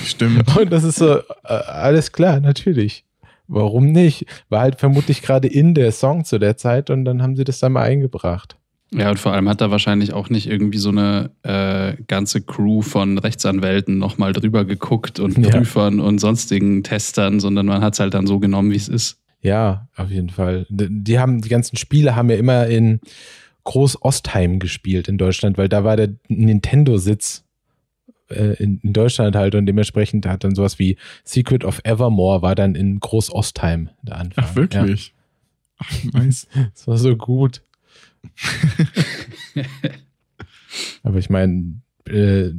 Stimmt. 0.05 0.57
Und 0.61 0.73
das 0.73 0.85
ist 0.85 0.97
so, 0.97 1.19
äh, 1.19 1.23
alles 1.45 2.13
klar, 2.13 2.41
natürlich. 2.41 3.05
Warum 3.51 3.91
nicht? 3.91 4.27
War 4.49 4.61
halt 4.61 4.79
vermutlich 4.79 5.23
gerade 5.23 5.49
in 5.49 5.75
der 5.75 5.91
Song 5.91 6.25
zu 6.25 6.39
der 6.39 6.57
Zeit 6.57 6.89
und 6.89 7.05
dann 7.05 7.21
haben 7.21 7.35
sie 7.35 7.45
das 7.45 7.59
da 7.59 7.69
mal 7.69 7.83
eingebracht. 7.83 8.57
Ja, 8.93 9.11
und 9.11 9.19
vor 9.19 9.33
allem 9.33 9.49
hat 9.49 9.61
da 9.61 9.71
wahrscheinlich 9.71 10.13
auch 10.13 10.31
nicht 10.31 10.49
irgendwie 10.49 10.79
so 10.79 10.89
eine 10.91 11.31
äh, 11.43 12.01
ganze 12.09 12.43
Crew 12.43 12.83
von 12.83 13.19
Rechtsanwälten 13.19 13.99
nochmal 13.99 14.33
drüber 14.33 14.65
geguckt 14.65 15.21
und 15.21 15.39
Ja. 15.39 15.51
Prüfern 15.51 16.01
und 16.01 16.19
sonstigen 16.21 16.83
Testern, 16.83 17.41
sondern 17.41 17.67
man 17.67 17.83
hat 17.83 17.95
es 17.95 18.01
halt 18.01 18.15
dann 18.15 18.27
so 18.27 18.39
genommen, 18.39 18.71
wie 18.71 18.77
es 18.77 18.89
ist. 18.89 19.19
Ja, 19.43 19.89
auf 19.97 20.11
jeden 20.11 20.31
Fall. 20.31 20.67
Die 20.69 20.89
die 20.91 21.19
haben, 21.19 21.41
die 21.41 21.49
ganzen 21.49 21.77
Spiele 21.77 22.15
haben 22.17 22.31
ja 22.31 22.37
immer 22.37 22.67
in 22.67 23.01
Groß-Ostheim 23.65 24.59
gespielt 24.59 25.09
in 25.09 25.19
Deutschland, 25.19 25.57
weil 25.59 25.69
da 25.69 25.85
war 25.85 25.97
der 25.97 26.11
Nintendo-Sitz 26.29 27.45
äh, 28.31 28.55
in, 28.63 28.79
in 28.81 28.93
Deutschland 28.93 29.37
halt 29.37 29.55
und 29.55 29.67
dementsprechend 29.67 30.27
hat 30.27 30.45
dann 30.45 30.55
sowas 30.55 30.79
wie 30.79 30.97
Secret 31.25 31.65
of 31.65 31.81
Evermore 31.85 32.43
war 32.43 32.55
dann 32.55 32.75
in 32.75 33.01
Groß-Ostheim 33.01 33.91
der 34.03 34.17
Anfang. 34.19 34.45
Ach, 34.47 34.57
wirklich? 34.57 35.15
Ach, 35.79 36.05
nice. 36.13 36.47
Ja, 36.55 36.69
das 36.75 36.87
war 36.87 36.97
so 36.99 37.17
gut. 37.17 37.63
Aber 41.03 41.19
ich 41.19 41.31
meine, 41.31 41.81
äh, 42.07 42.51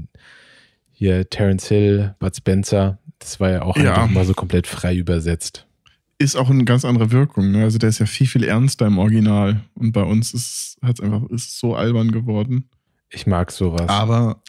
hier 0.91 1.29
Terence 1.29 1.67
Hill, 1.67 2.15
Bud 2.19 2.35
Spencer, 2.35 2.99
das 3.19 3.39
war 3.39 3.49
ja 3.51 3.61
auch 3.63 3.77
Ja. 3.77 3.93
einfach 3.93 4.09
mal 4.09 4.25
so 4.25 4.33
komplett 4.33 4.67
frei 4.67 4.95
übersetzt. 4.95 5.67
Ist 6.17 6.35
auch 6.35 6.49
eine 6.49 6.65
ganz 6.65 6.85
andere 6.85 7.11
Wirkung. 7.11 7.51
Ne? 7.51 7.63
Also 7.63 7.77
der 7.79 7.89
ist 7.89 7.99
ja 7.99 8.05
viel, 8.05 8.27
viel 8.27 8.43
ernster 8.43 8.85
im 8.87 8.97
Original. 8.99 9.61
Und 9.73 9.91
bei 9.91 10.03
uns 10.03 10.33
ist 10.33 10.77
es 10.83 10.99
einfach 11.01 11.23
ist 11.29 11.57
so 11.59 11.75
albern 11.75 12.11
geworden. 12.11 12.69
Ich 13.09 13.25
mag 13.25 13.51
sowas. 13.51 13.89
Aber 13.89 14.41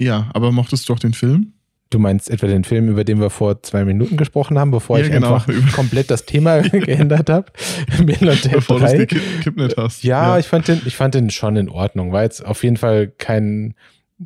ja, 0.00 0.30
aber 0.34 0.52
mochtest 0.52 0.88
du 0.88 0.92
auch 0.94 0.98
den 0.98 1.14
Film? 1.14 1.52
Du 1.90 1.98
meinst 2.00 2.28
etwa 2.28 2.46
den 2.48 2.64
Film, 2.64 2.88
über 2.88 3.04
den 3.04 3.20
wir 3.20 3.30
vor 3.30 3.62
zwei 3.62 3.84
Minuten 3.84 4.16
gesprochen 4.16 4.58
haben, 4.58 4.70
bevor 4.72 4.98
Ja, 4.98 5.04
ich 5.04 5.12
genau. 5.12 5.34
einfach 5.34 5.72
komplett 5.72 6.10
das 6.10 6.24
Thema 6.26 6.60
geändert 6.62 7.30
habe? 7.30 7.52
Bevor 8.04 8.80
du 8.80 8.84
es 8.86 8.92
3. 8.92 9.04
gekippt 9.04 9.76
hast. 9.76 10.02
Ja, 10.02 10.38
ich 10.38 10.46
fand 10.46 10.66
den, 10.66 10.80
ich 10.86 10.96
fand 10.96 11.14
den 11.14 11.30
schon 11.30 11.54
in 11.56 11.68
Ordnung. 11.68 12.10
War 12.10 12.22
jetzt 12.24 12.44
auf 12.44 12.64
jeden 12.64 12.78
Fall 12.78 13.08
kein 13.08 13.74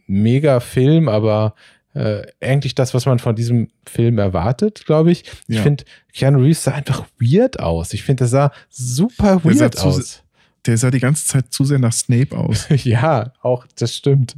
Mega-Film, 0.06 1.08
aber 1.08 1.54
äh, 1.94 2.22
eigentlich 2.40 2.74
das, 2.74 2.94
was 2.94 3.04
man 3.06 3.18
von 3.18 3.34
diesem 3.36 3.68
Film 3.86 4.18
erwartet, 4.18 4.84
glaube 4.86 5.10
ich. 5.10 5.24
Ich 5.48 5.56
Ja. 5.56 5.62
finde, 5.62 5.84
Keanu 6.14 6.40
Reeves 6.40 6.62
sah 6.64 6.72
einfach 6.72 7.04
weird 7.20 7.60
aus. 7.60 7.92
Ich 7.92 8.02
finde, 8.02 8.20
der 8.22 8.28
sah 8.28 8.52
super 8.70 9.40
Der 9.44 9.54
sah 9.54 9.60
weird 9.64 9.74
zu- 9.74 9.86
aus. 9.86 10.22
Der 10.66 10.76
sah 10.78 10.90
die 10.90 11.00
ganze 11.00 11.26
Zeit 11.26 11.52
zu 11.52 11.64
sehr 11.64 11.78
nach 11.78 11.92
Snape 11.92 12.36
aus. 12.36 12.66
ja, 12.84 13.32
auch, 13.42 13.66
das 13.78 13.94
stimmt. 13.96 14.36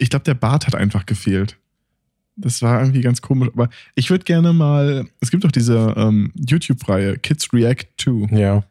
Ich 0.00 0.10
glaube, 0.10 0.24
der 0.24 0.34
Bart 0.34 0.66
hat 0.66 0.74
einfach 0.74 1.04
gefehlt. 1.06 1.56
Das 2.36 2.62
war 2.62 2.80
irgendwie 2.80 3.02
ganz 3.02 3.20
komisch. 3.20 3.50
Aber 3.52 3.68
ich 3.94 4.08
würde 4.10 4.24
gerne 4.24 4.52
mal, 4.52 5.06
es 5.20 5.30
gibt 5.30 5.44
doch 5.44 5.52
diese 5.52 5.94
ähm, 5.96 6.32
YouTube-Reihe 6.34 7.18
Kids 7.18 7.52
React 7.52 7.86
2. 7.98 8.36
Ja. 8.38 8.64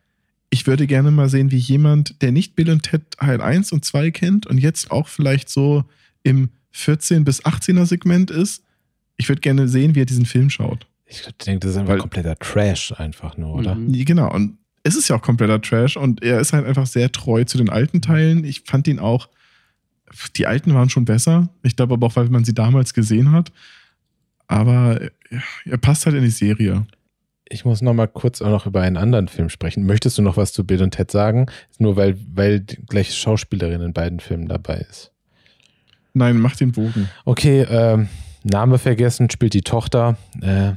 Ich 0.49 0.65
würde 0.65 0.87
gerne 0.87 1.11
mal 1.11 1.29
sehen, 1.29 1.51
wie 1.51 1.57
jemand, 1.57 2.19
der 2.23 2.31
nicht 2.31 2.55
Bill 2.55 2.71
und 2.71 2.81
Ted 2.81 3.11
Teil 3.11 3.41
1 3.41 3.71
und 3.71 3.85
2 3.85 4.09
kennt 4.09 4.47
und 4.47 4.57
jetzt 4.57 4.89
auch 4.89 5.07
vielleicht 5.07 5.49
so 5.49 5.85
im 6.23 6.49
14 6.71 7.23
bis 7.23 7.45
18er 7.45 7.85
Segment 7.85 8.31
ist, 8.31 8.63
ich 9.17 9.29
würde 9.29 9.41
gerne 9.41 9.67
sehen, 9.67 9.93
wie 9.93 10.01
er 10.01 10.05
diesen 10.05 10.25
Film 10.25 10.49
schaut. 10.49 10.87
Ich 11.05 11.21
denke, 11.45 11.59
das 11.59 11.71
ist 11.71 11.77
einfach 11.77 11.93
Weil- 11.93 11.99
kompletter 11.99 12.35
Trash 12.37 12.93
einfach 12.93 13.37
nur, 13.37 13.53
oder? 13.53 13.75
Mhm. 13.75 13.93
Genau, 14.05 14.33
und 14.33 14.57
es 14.81 14.95
ist 14.95 15.09
ja 15.09 15.17
auch 15.17 15.21
kompletter 15.21 15.61
Trash 15.61 15.97
und 15.97 16.23
er 16.23 16.39
ist 16.39 16.53
halt 16.53 16.65
einfach 16.65 16.87
sehr 16.87 17.11
treu 17.11 17.43
zu 17.43 17.57
den 17.59 17.69
alten 17.69 18.01
Teilen. 18.01 18.43
Ich 18.43 18.61
fand 18.65 18.87
ihn 18.87 18.97
auch, 18.97 19.29
die 20.35 20.47
alten 20.47 20.73
waren 20.73 20.89
schon 20.89 21.05
besser. 21.05 21.49
Ich 21.63 21.75
glaube 21.75 21.93
aber 21.93 22.07
auch, 22.07 22.15
weil 22.15 22.29
man 22.29 22.45
sie 22.45 22.53
damals 22.53 22.93
gesehen 22.93 23.31
hat. 23.31 23.51
Aber 24.47 25.01
ja, 25.29 25.39
er 25.65 25.77
passt 25.77 26.05
halt 26.05 26.15
in 26.15 26.23
die 26.23 26.29
Serie. 26.29 26.85
Ich 27.47 27.65
muss 27.65 27.81
noch 27.81 27.93
mal 27.93 28.07
kurz 28.07 28.41
auch 28.41 28.49
noch 28.49 28.65
über 28.65 28.81
einen 28.81 28.97
anderen 28.97 29.27
Film 29.27 29.49
sprechen. 29.49 29.85
Möchtest 29.85 30.17
du 30.17 30.21
noch 30.21 30.37
was 30.37 30.53
zu 30.53 30.65
Bill 30.65 30.83
und 30.83 30.91
Ted 30.91 31.09
sagen? 31.09 31.47
Nur 31.77 31.95
weil, 31.95 32.17
weil 32.33 32.59
die 32.59 32.77
gleiche 32.85 33.13
Schauspielerin 33.13 33.81
in 33.81 33.93
beiden 33.93 34.19
Filmen 34.19 34.47
dabei 34.47 34.85
ist. 34.89 35.11
Nein, 36.13 36.37
mach 36.37 36.55
den 36.55 36.71
Bogen. 36.71 37.09
Okay, 37.25 37.61
ähm, 37.69 38.09
Name 38.43 38.77
vergessen, 38.77 39.29
spielt 39.29 39.53
die 39.53 39.61
Tochter. 39.61 40.17
Äh, 40.41 40.73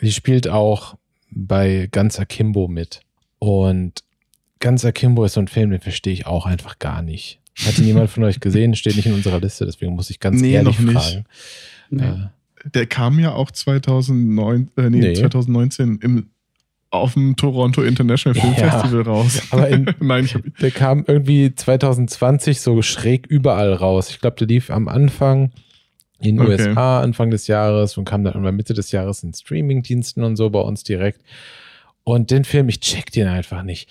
die 0.00 0.12
spielt 0.12 0.48
auch 0.48 0.96
bei 1.30 1.88
Ganz 1.90 2.18
Akimbo 2.18 2.68
mit. 2.68 3.00
Und 3.38 4.04
Ganz 4.60 4.84
Akimbo 4.84 5.24
ist 5.24 5.34
so 5.34 5.40
ein 5.40 5.48
Film, 5.48 5.70
den 5.70 5.80
verstehe 5.80 6.12
ich 6.12 6.26
auch 6.26 6.46
einfach 6.46 6.78
gar 6.78 7.02
nicht. 7.02 7.40
Hat 7.64 7.78
ihn 7.78 7.86
jemand 7.86 8.10
von 8.10 8.24
euch 8.24 8.40
gesehen? 8.40 8.74
Steht 8.74 8.96
nicht 8.96 9.06
in 9.06 9.14
unserer 9.14 9.40
Liste, 9.40 9.64
deswegen 9.64 9.94
muss 9.94 10.10
ich 10.10 10.20
ganz 10.20 10.40
Nee, 10.40 10.52
ehrlich 10.52 10.78
noch 10.78 10.92
nicht. 10.92 11.00
fragen. 11.00 11.24
Nee. 11.90 12.02
Äh, 12.04 12.70
Der 12.74 12.86
kam 12.86 13.18
ja 13.18 13.32
auch 13.32 13.50
2009, 13.50 14.70
äh, 14.76 14.90
nee, 14.90 14.98
Nee. 14.98 15.14
2019 15.14 15.98
im, 16.02 16.26
auf 16.90 17.14
dem 17.14 17.36
Toronto 17.36 17.82
International 17.82 18.38
Film 18.40 18.54
Ja. 18.58 18.70
Festival 18.80 19.02
raus. 19.02 19.40
Aber 19.50 19.68
in- 19.68 19.86
Nein, 20.00 20.24
ich 20.26 20.34
hab, 20.34 20.42
Der 20.60 20.70
kam 20.70 21.04
irgendwie 21.06 21.54
2020 21.54 22.60
so 22.60 22.82
schräg 22.82 23.26
überall 23.26 23.72
raus. 23.72 24.10
Ich 24.10 24.20
glaube, 24.20 24.36
der 24.36 24.48
lief 24.48 24.70
am 24.70 24.88
Anfang 24.88 25.52
in 26.20 26.36
den 26.36 26.40
Okay. 26.40 26.50
USA, 26.68 27.00
Anfang 27.02 27.30
des 27.30 27.46
Jahres 27.46 27.96
und 27.96 28.04
kam 28.06 28.24
dann 28.24 28.34
irgendwann 28.34 28.56
Mitte 28.56 28.74
des 28.74 28.90
Jahres 28.92 29.22
in 29.22 29.32
Streamingdiensten 29.34 30.24
und 30.24 30.36
so 30.36 30.48
bei 30.50 30.60
uns 30.60 30.82
direkt. 30.82 31.20
Und 32.04 32.30
den 32.30 32.44
Film, 32.44 32.68
ich 32.68 32.80
check 32.80 33.10
den 33.12 33.26
einfach 33.28 33.62
nicht. 33.62 33.88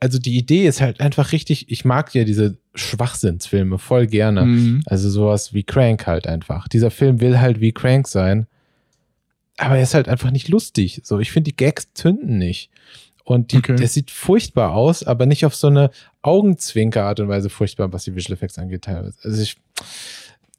Also 0.00 0.18
die 0.18 0.36
Idee 0.36 0.66
ist 0.66 0.80
halt 0.80 1.00
einfach 1.00 1.32
richtig, 1.32 1.70
ich 1.70 1.84
mag 1.84 2.14
ja 2.14 2.24
diese 2.24 2.56
Schwachsinnsfilme 2.78 3.78
voll 3.78 4.06
gerne. 4.06 4.44
Mhm. 4.44 4.82
Also 4.86 5.10
sowas 5.10 5.52
wie 5.54 5.62
Crank 5.64 6.06
halt 6.06 6.26
einfach. 6.26 6.68
Dieser 6.68 6.90
Film 6.90 7.20
will 7.20 7.40
halt 7.40 7.60
wie 7.60 7.72
Crank 7.72 8.08
sein. 8.08 8.46
Aber 9.56 9.76
er 9.76 9.82
ist 9.82 9.94
halt 9.94 10.08
einfach 10.08 10.30
nicht 10.30 10.48
lustig. 10.48 11.00
So, 11.04 11.18
ich 11.18 11.32
finde 11.32 11.50
die 11.50 11.56
Gags 11.56 11.88
zünden 11.94 12.38
nicht. 12.38 12.70
Und 13.24 13.52
die, 13.52 13.58
Okay. 13.58 13.76
der 13.76 13.88
sieht 13.88 14.10
furchtbar 14.10 14.72
aus, 14.72 15.02
aber 15.02 15.26
nicht 15.26 15.44
auf 15.44 15.54
so 15.54 15.66
eine 15.66 15.90
Augenzwinker-Art 16.22 17.20
und 17.20 17.28
Weise 17.28 17.50
furchtbar, 17.50 17.92
was 17.92 18.04
die 18.04 18.14
Visual 18.14 18.34
Effects 18.34 18.58
angeht 18.58 18.82
teilweise. 18.82 19.18
Also 19.22 19.42
ich, 19.42 19.56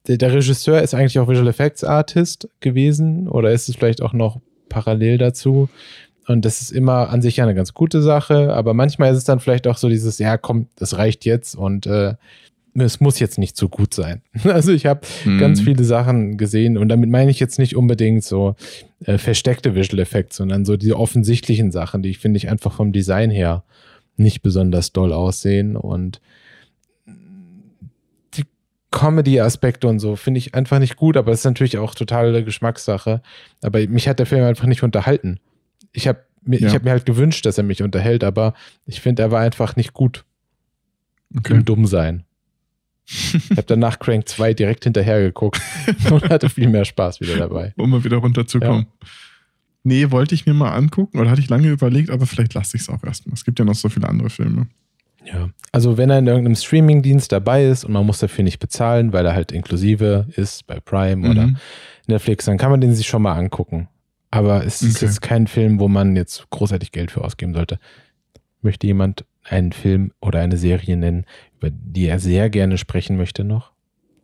der, 0.08 0.18
der 0.18 0.34
Regisseur 0.34 0.82
ist 0.82 0.94
eigentlich 0.94 1.18
auch 1.18 1.28
Visual 1.28 1.48
Effects 1.48 1.84
Artist 1.84 2.48
gewesen 2.60 3.28
oder 3.28 3.52
ist 3.52 3.70
es 3.70 3.76
vielleicht 3.76 4.02
auch 4.02 4.14
noch 4.14 4.40
parallel 4.68 5.18
dazu? 5.18 5.70
Und 6.30 6.46
das 6.46 6.62
ist 6.62 6.72
immer 6.72 7.10
an 7.10 7.24
sich 7.24 7.38
ja 7.38 7.44
eine 7.44 7.56
ganz 7.56 7.74
gute 7.74 8.04
Sache, 8.04 8.54
aber 8.54 8.76
manchmal 8.76 9.12
ist 9.12 9.18
es 9.18 9.24
dann 9.24 9.40
vielleicht 9.40 9.66
auch 9.66 9.78
so 9.78 9.90
dieses, 9.90 10.20
ja, 10.20 10.38
komm, 10.38 10.68
das 10.76 10.96
reicht 10.96 11.26
jetzt 11.26 11.56
und 11.56 11.88
äh, 11.88 12.14
es 12.76 13.00
muss 13.00 13.18
jetzt 13.20 13.40
nicht 13.40 13.58
so 13.58 13.68
gut 13.68 13.96
sein. 13.96 14.22
Also 14.44 14.72
ich 14.72 14.86
habe 14.86 15.02
Mhm. 15.26 15.40
ganz 15.40 15.60
viele 15.60 15.84
Sachen 15.84 16.38
gesehen 16.38 16.78
und 16.78 16.88
damit 16.90 17.10
meine 17.10 17.32
ich 17.32 17.40
jetzt 17.40 17.58
nicht 17.58 17.76
unbedingt 17.76 18.24
so 18.24 18.56
äh, 19.06 19.18
versteckte 19.18 19.74
Visual 19.74 20.00
Effects, 20.00 20.38
sondern 20.38 20.66
so 20.66 20.78
diese 20.78 20.98
offensichtlichen 20.98 21.72
Sachen, 21.72 22.04
die 22.04 22.10
ich 22.12 22.20
finde 22.20 22.38
ich 22.38 22.48
einfach 22.48 22.74
vom 22.74 22.92
Design 22.92 23.32
her 23.32 23.64
nicht 24.16 24.44
besonders 24.44 24.92
doll 24.94 25.14
aussehen 25.14 25.76
und 25.78 26.22
die 28.36 28.44
Comedy-Aspekte 28.92 29.88
und 29.88 29.98
so 30.00 30.16
finde 30.16 30.38
ich 30.38 30.54
einfach 30.54 30.78
nicht 30.78 30.96
gut, 30.96 31.18
aber 31.18 31.32
das 31.32 31.40
ist 31.42 31.46
natürlich 31.46 31.80
auch 31.80 31.96
totale 31.96 32.44
Geschmackssache. 32.44 33.22
Aber 33.64 33.80
mich 33.88 34.08
hat 34.08 34.20
der 34.20 34.26
Film 34.28 34.44
einfach 34.44 34.68
nicht 34.68 34.84
unterhalten. 34.84 35.40
Ich 35.92 36.08
habe 36.08 36.20
mir, 36.44 36.60
Ja. 36.60 36.68
ich 36.68 36.74
hab 36.76 36.84
mir 36.84 36.92
halt 36.92 37.06
gewünscht, 37.06 37.46
dass 37.46 37.58
er 37.58 37.64
mich 37.64 37.82
unterhält, 37.84 38.24
aber 38.24 38.54
ich 38.86 39.02
finde, 39.02 39.24
er 39.24 39.32
war 39.32 39.42
einfach 39.42 39.76
nicht 39.76 39.94
gut 39.94 40.26
Okay. 41.38 41.54
im 41.54 41.66
Dummsein. 41.66 42.24
Ich 43.06 43.34
habe 43.52 43.64
danach 43.64 43.98
Crank 44.00 44.28
2 44.30 44.54
direkt 44.54 44.84
hinterher 44.84 45.20
geguckt 45.22 45.60
und 46.12 46.30
hatte 46.30 46.50
viel 46.50 46.70
mehr 46.70 46.86
Spaß 46.86 47.22
wieder 47.22 47.38
dabei. 47.38 47.74
um 47.78 47.90
mal 47.90 48.04
wieder 48.04 48.18
runterzukommen. 48.18 48.86
Nee, 49.84 50.12
wollte 50.12 50.36
ich 50.36 50.46
mir 50.46 50.54
mal 50.54 50.74
angucken 50.74 51.20
oder 51.20 51.30
hatte 51.32 51.42
ich 51.42 51.50
lange 51.50 51.70
überlegt, 51.70 52.10
aber 52.12 52.28
vielleicht 52.28 52.54
lasse 52.54 52.78
ich 52.78 52.84
es 52.84 52.90
auch 52.90 53.04
erstmal. 53.04 53.34
Es 53.34 53.46
gibt 53.46 53.58
ja 53.60 53.66
noch 53.66 53.76
so 53.76 53.90
viele 53.90 54.08
andere 54.08 54.30
Filme. 54.30 54.68
Ja. 55.26 55.50
Also 55.72 55.98
wenn 55.98 56.10
er 56.10 56.20
in 56.20 56.28
irgendeinem 56.28 56.56
Streamingdienst 56.56 57.32
dabei 57.32 57.66
ist 57.66 57.84
und 57.86 57.94
man 57.94 58.06
muss 58.06 58.20
dafür 58.20 58.44
nicht 58.44 58.60
bezahlen, 58.60 59.12
weil 59.14 59.26
er 59.26 59.34
halt 59.34 59.52
inklusive 59.52 60.28
ist 60.36 60.66
bei 60.68 60.80
Prime 60.80 61.28
oder 61.30 61.48
Mhm. 61.48 61.58
Netflix, 62.08 62.46
dann 62.46 62.58
kann 62.58 62.72
man 62.72 62.82
den 62.82 62.94
sich 62.94 63.08
schon 63.08 63.22
mal 63.22 63.36
angucken. 63.36 63.88
Aber 64.32 64.66
es 64.66 64.82
ist 64.82 64.98
Okay. 64.98 65.06
jetzt 65.06 65.22
kein 65.22 65.48
Film, 65.48 65.80
wo 65.80 65.88
man 65.88 66.16
jetzt 66.16 66.48
großartig 66.52 66.92
Geld 66.92 67.12
für 67.12 67.24
ausgeben 67.24 67.54
sollte. 67.54 67.80
Möchte 68.62 68.86
jemand 68.88 69.26
einen 69.44 69.72
Film 69.72 70.12
oder 70.22 70.40
eine 70.42 70.58
Serie 70.58 70.98
nennen, 70.98 71.26
über 71.58 71.70
die 71.72 72.06
er 72.06 72.20
sehr 72.20 72.50
gerne 72.50 72.78
sprechen 72.78 73.18
möchte 73.18 73.44
noch 73.44 73.72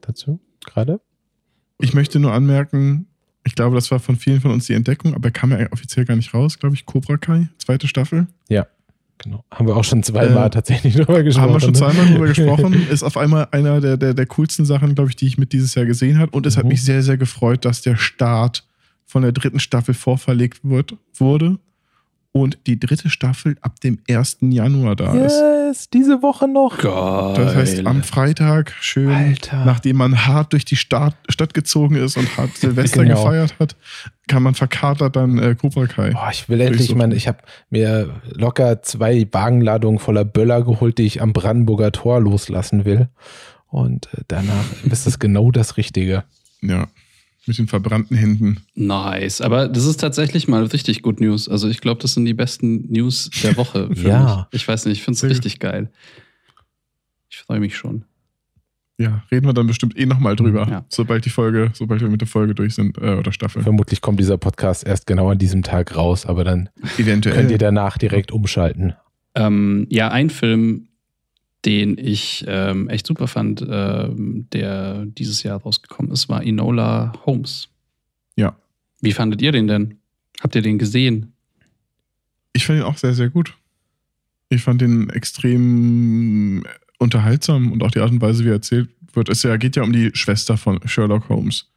dazu 0.01 0.39
gerade? 0.65 0.99
Ich 1.79 1.93
möchte 1.93 2.19
nur 2.19 2.33
anmerken, 2.33 3.07
ich 3.43 3.55
glaube, 3.55 3.75
das 3.75 3.89
war 3.91 3.99
von 3.99 4.15
vielen 4.15 4.41
von 4.41 4.51
uns 4.51 4.65
die 4.67 4.73
Entdeckung, 4.73 5.13
aber 5.15 5.29
er 5.29 5.31
kam 5.31 5.51
ja 5.51 5.71
offiziell 5.71 6.05
gar 6.05 6.15
nicht 6.15 6.33
raus, 6.33 6.59
glaube 6.59 6.75
ich. 6.75 6.85
Cobra 6.85 7.17
Kai, 7.17 7.49
zweite 7.57 7.87
Staffel. 7.87 8.27
Genau. 9.17 9.45
Haben 9.49 9.67
wir 9.67 9.77
auch 9.77 9.83
schon 9.85 10.03
zweimal 10.03 10.47
Äh, 10.47 10.49
tatsächlich 10.49 10.93
drüber 10.97 11.23
gesprochen. 11.23 11.43
Haben 11.47 11.53
wir 11.53 11.59
schon 11.61 11.71
ne? 11.71 11.77
zweimal 11.79 12.05
drüber 12.05 12.27
gesprochen. 12.27 12.73
Ist 12.91 13.01
auf 13.01 13.15
einmal 13.15 13.47
einer 13.51 13.79
der, 13.79 13.95
der, 13.95 14.13
der 14.13 14.25
coolsten 14.25 14.65
Sachen, 14.65 14.93
glaube 14.93 15.09
ich, 15.09 15.15
die 15.15 15.25
ich 15.25 15.37
mit 15.37 15.53
dieses 15.53 15.73
Jahr 15.73 15.85
gesehen 15.85 16.19
habe. 16.19 16.31
Und 16.31 16.45
es 16.45 16.57
hat 16.57 16.65
Mhm. 16.65 16.69
mich 16.71 16.83
sehr, 16.83 17.01
sehr 17.01 17.15
gefreut, 17.15 17.63
dass 17.63 17.81
der 17.81 17.95
Start 17.95 18.67
von 19.15 19.21
der 19.21 19.31
dritten 19.31 19.61
Staffel 19.61 19.93
vorverlegt 19.93 20.59
wird, 20.63 20.97
wurde. 21.13 21.57
Und 22.33 22.57
die 22.67 22.77
dritte 22.77 23.09
Staffel 23.09 23.55
ab 23.61 23.79
dem 23.79 23.97
1. 24.09 24.39
Januar 24.41 24.97
da 24.97 25.13
ist. 25.13 25.39
Yes, 25.39 25.89
diese 25.89 26.21
Woche 26.21 26.49
noch. 26.49 26.79
Geil. 26.79 27.33
Das 27.37 27.55
heißt, 27.55 27.85
am 27.85 28.03
Freitag 28.03 28.73
schön, 28.81 29.09
Alter. 29.09 29.63
nachdem 29.63 29.95
man 29.95 30.25
hart 30.27 30.51
durch 30.51 30.65
die 30.65 30.75
Stadt, 30.75 31.15
Stadt 31.29 31.53
gezogen 31.53 31.95
ist 31.95 32.17
und 32.17 32.35
hart 32.35 32.57
Silvester 32.57 33.03
Genau. 33.05 33.23
gefeiert 33.23 33.55
hat, 33.57 33.77
kann 34.27 34.43
man 34.43 34.53
verkatert 34.53 35.15
dann 35.15 35.37
äh, 35.39 35.55
Cobra 35.55 35.85
Kai. 35.87 36.09
Boah, 36.09 36.27
ich 36.29 36.49
will 36.49 36.59
endlich, 36.59 36.89
ich 36.89 36.95
meine, 36.97 37.15
ich 37.15 37.29
habe 37.29 37.37
mir 37.69 38.09
locker 38.33 38.81
zwei 38.81 39.25
Wagenladungen 39.31 39.99
voller 39.99 40.25
Böller 40.25 40.61
geholt, 40.61 40.97
die 40.97 41.03
ich 41.03 41.21
am 41.21 41.31
Brandenburger 41.31 41.93
Tor 41.93 42.19
loslassen 42.19 42.83
will. 42.83 43.07
Und 43.67 44.07
äh, 44.13 44.23
danach 44.27 44.65
ist 44.91 45.07
das 45.07 45.19
genau 45.19 45.51
das 45.51 45.77
Richtige. 45.77 46.25
Ja, 46.61 46.87
mit 47.47 47.57
den 47.57 47.67
verbrannten 47.67 48.17
Händen. 48.17 48.61
Nice. 48.73 49.41
Aber 49.41 49.67
das 49.67 49.85
ist 49.85 49.97
tatsächlich 49.99 50.47
mal 50.47 50.63
richtig 50.65 51.01
gut 51.01 51.19
News. 51.21 51.47
Also 51.47 51.67
ich 51.69 51.79
glaube, 51.81 52.01
das 52.01 52.13
sind 52.13 52.25
die 52.25 52.33
besten 52.33 52.91
News 52.91 53.29
der 53.43 53.55
Woche 53.57 53.89
für 53.93 54.07
Ja. 54.07 54.47
mich. 54.51 54.61
Ich 54.61 54.67
weiß 54.67 54.85
nicht, 54.85 54.97
ich 54.99 55.03
finde 55.03 55.17
es 55.17 55.23
richtig 55.23 55.59
geil. 55.59 55.89
Ich 57.29 57.37
freue 57.37 57.59
mich 57.59 57.75
schon. 57.77 58.05
Ja, 58.97 59.23
reden 59.29 59.45
wir 59.45 59.53
dann 59.53 59.67
bestimmt 59.67 59.97
eh 59.97 60.05
nochmal 60.05 60.37
drüber, 60.37 60.67
Ja. 60.69 60.85
sobald 60.87 61.25
die 61.25 61.29
Folge, 61.29 61.69
sobald 61.73 61.99
wir 61.99 62.07
mit 62.07 62.21
der 62.21 62.29
Folge 62.29 62.55
durch 62.55 62.75
sind, 62.75 62.97
äh, 62.97 63.15
oder 63.15 63.33
Staffel. 63.33 63.61
Vermutlich 63.61 63.99
kommt 63.99 64.19
dieser 64.21 64.37
Podcast 64.37 64.87
erst 64.87 65.05
genau 65.05 65.29
an 65.29 65.37
diesem 65.37 65.63
Tag 65.63 65.97
raus, 65.97 66.25
aber 66.25 66.45
dann 66.45 66.69
Eventuell. 66.97 67.35
könnt 67.35 67.51
ihr 67.51 67.57
danach 67.57 67.97
direkt 67.97 68.31
umschalten. 68.31 68.93
Ähm, 69.35 69.85
ja, 69.89 70.09
ein 70.11 70.29
Film, 70.29 70.87
den 71.65 71.97
ich 71.97 72.45
ähm, 72.47 72.89
echt 72.89 73.07
super 73.07 73.27
fand, 73.27 73.65
ähm, 73.67 74.47
der 74.53 75.05
dieses 75.05 75.43
Jahr 75.43 75.61
rausgekommen 75.61 76.11
ist, 76.11 76.29
war 76.29 76.43
Enola 76.43 77.13
Holmes. 77.25 77.69
Ja. 78.35 78.55
Wie 79.01 79.11
fandet 79.11 79.41
ihr 79.41 79.51
den 79.51 79.67
denn? 79.67 79.97
Habt 80.41 80.55
ihr 80.55 80.61
den 80.61 80.77
gesehen? 80.77 81.33
Ich 82.53 82.65
fand 82.65 82.79
ihn 82.79 82.85
auch 82.85 82.97
sehr, 82.97 83.13
sehr 83.13 83.29
gut. 83.29 83.55
Ich 84.49 84.61
fand 84.61 84.81
ihn 84.81 85.09
extrem 85.09 86.63
unterhaltsam 86.99 87.71
und 87.71 87.83
auch 87.83 87.91
die 87.91 87.99
Art 87.99 88.11
und 88.11 88.21
Weise, 88.21 88.43
wie 88.45 88.49
er 88.49 88.55
erzählt 88.55 88.89
wird. 89.13 89.29
Es 89.29 89.41
geht 89.41 89.75
ja 89.75 89.83
um 89.83 89.91
die 89.91 90.11
Schwester 90.13 90.57
von 90.57 90.79
Sherlock 90.87 91.29
Holmes, 91.29 91.71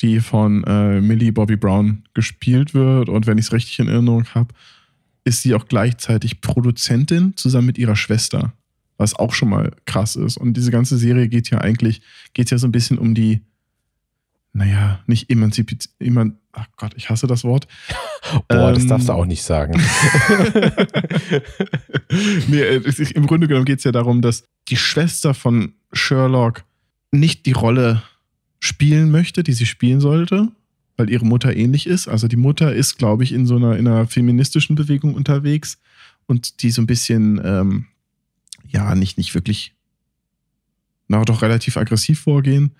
die 0.00 0.20
von 0.20 0.64
äh, 0.64 1.00
Millie 1.00 1.32
Bobby 1.32 1.56
Brown 1.56 2.04
gespielt 2.14 2.74
wird. 2.74 3.08
Und 3.08 3.26
wenn 3.26 3.38
ich 3.38 3.46
es 3.46 3.52
richtig 3.52 3.78
in 3.80 3.88
Erinnerung 3.88 4.26
habe, 4.34 4.54
ist 5.24 5.42
sie 5.42 5.54
auch 5.54 5.66
gleichzeitig 5.66 6.40
Produzentin 6.40 7.36
zusammen 7.36 7.66
mit 7.66 7.78
ihrer 7.78 7.96
Schwester, 7.96 8.52
was 8.96 9.14
auch 9.14 9.32
schon 9.32 9.48
mal 9.48 9.72
krass 9.86 10.16
ist. 10.16 10.36
Und 10.36 10.56
diese 10.56 10.70
ganze 10.70 10.96
Serie 10.98 11.28
geht 11.28 11.50
ja 11.50 11.58
eigentlich, 11.60 12.02
geht 12.32 12.50
ja 12.50 12.58
so 12.58 12.66
ein 12.66 12.72
bisschen 12.72 12.98
um 12.98 13.14
die, 13.14 13.42
naja, 14.52 15.00
nicht 15.06 15.30
emanzipiert, 15.30 15.88
eman, 15.98 16.38
ach 16.52 16.66
Gott, 16.76 16.92
ich 16.96 17.10
hasse 17.10 17.26
das 17.26 17.44
Wort. 17.44 17.66
Boah, 18.48 18.72
das 18.72 18.84
Ähm, 18.84 18.88
darfst 18.88 19.08
du 19.08 19.12
auch 19.12 19.26
nicht 19.26 19.42
sagen. 19.42 19.74
nee, 22.48 22.60
äh, 22.60 23.12
im 23.14 23.26
Grunde 23.26 23.48
genommen 23.48 23.64
geht 23.66 23.78
es 23.78 23.84
ja 23.84 23.92
darum, 23.92 24.22
dass 24.22 24.44
die 24.68 24.76
Schwester 24.76 25.34
von 25.34 25.74
Sherlock 25.92 26.64
nicht 27.10 27.46
die 27.46 27.52
Rolle 27.52 28.02
spielen 28.60 29.10
möchte, 29.10 29.42
die 29.42 29.52
sie 29.52 29.66
spielen 29.66 30.00
sollte, 30.00 30.48
weil 30.96 31.10
ihre 31.10 31.26
Mutter 31.26 31.54
ähnlich 31.54 31.86
ist. 31.86 32.08
Also 32.08 32.28
die 32.28 32.36
Mutter 32.36 32.72
ist, 32.72 32.96
glaube 32.96 33.24
ich, 33.24 33.32
in 33.32 33.46
so 33.46 33.56
einer, 33.56 33.76
in 33.76 33.86
einer 33.86 34.06
feministischen 34.06 34.76
Bewegung 34.76 35.14
unterwegs 35.14 35.78
und 36.26 36.62
die 36.62 36.70
so 36.70 36.80
ein 36.80 36.86
bisschen, 36.86 37.40
ähm, 37.44 37.86
ja, 38.66 38.94
nicht, 38.94 39.18
nicht 39.18 39.34
wirklich, 39.34 39.74
na 41.08 41.24
doch 41.24 41.42
relativ 41.42 41.76
aggressiv 41.76 42.20
vorgehen. 42.20 42.72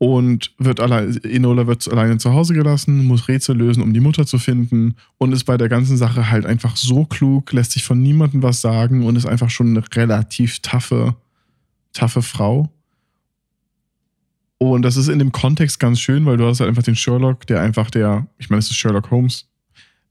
Und 0.00 0.54
wird 0.58 0.78
allein, 0.78 1.16
Enola 1.24 1.66
wird 1.66 1.90
alleine 1.90 2.18
zu 2.18 2.32
Hause 2.32 2.54
gelassen, 2.54 3.04
muss 3.04 3.26
Rätsel 3.26 3.56
lösen, 3.56 3.82
um 3.82 3.92
die 3.92 4.00
Mutter 4.00 4.26
zu 4.26 4.38
finden 4.38 4.94
und 5.18 5.32
ist 5.32 5.42
bei 5.42 5.56
der 5.56 5.68
ganzen 5.68 5.96
Sache 5.96 6.30
halt 6.30 6.46
einfach 6.46 6.76
so 6.76 7.04
klug, 7.04 7.52
lässt 7.52 7.72
sich 7.72 7.82
von 7.82 8.00
niemandem 8.00 8.44
was 8.44 8.60
sagen 8.60 9.04
und 9.04 9.16
ist 9.16 9.26
einfach 9.26 9.50
schon 9.50 9.70
eine 9.70 9.82
relativ 9.96 10.60
taffe, 10.60 11.16
taffe 11.92 12.22
Frau. 12.22 12.70
Und 14.58 14.82
das 14.82 14.96
ist 14.96 15.08
in 15.08 15.18
dem 15.18 15.32
Kontext 15.32 15.80
ganz 15.80 16.00
schön, 16.00 16.26
weil 16.26 16.36
du 16.36 16.46
hast 16.46 16.60
halt 16.60 16.68
einfach 16.68 16.82
den 16.84 16.96
Sherlock, 16.96 17.46
der 17.48 17.60
einfach 17.60 17.90
der, 17.90 18.28
ich 18.38 18.50
meine, 18.50 18.58
es 18.58 18.70
ist 18.70 18.76
Sherlock 18.76 19.10
Holmes, 19.10 19.48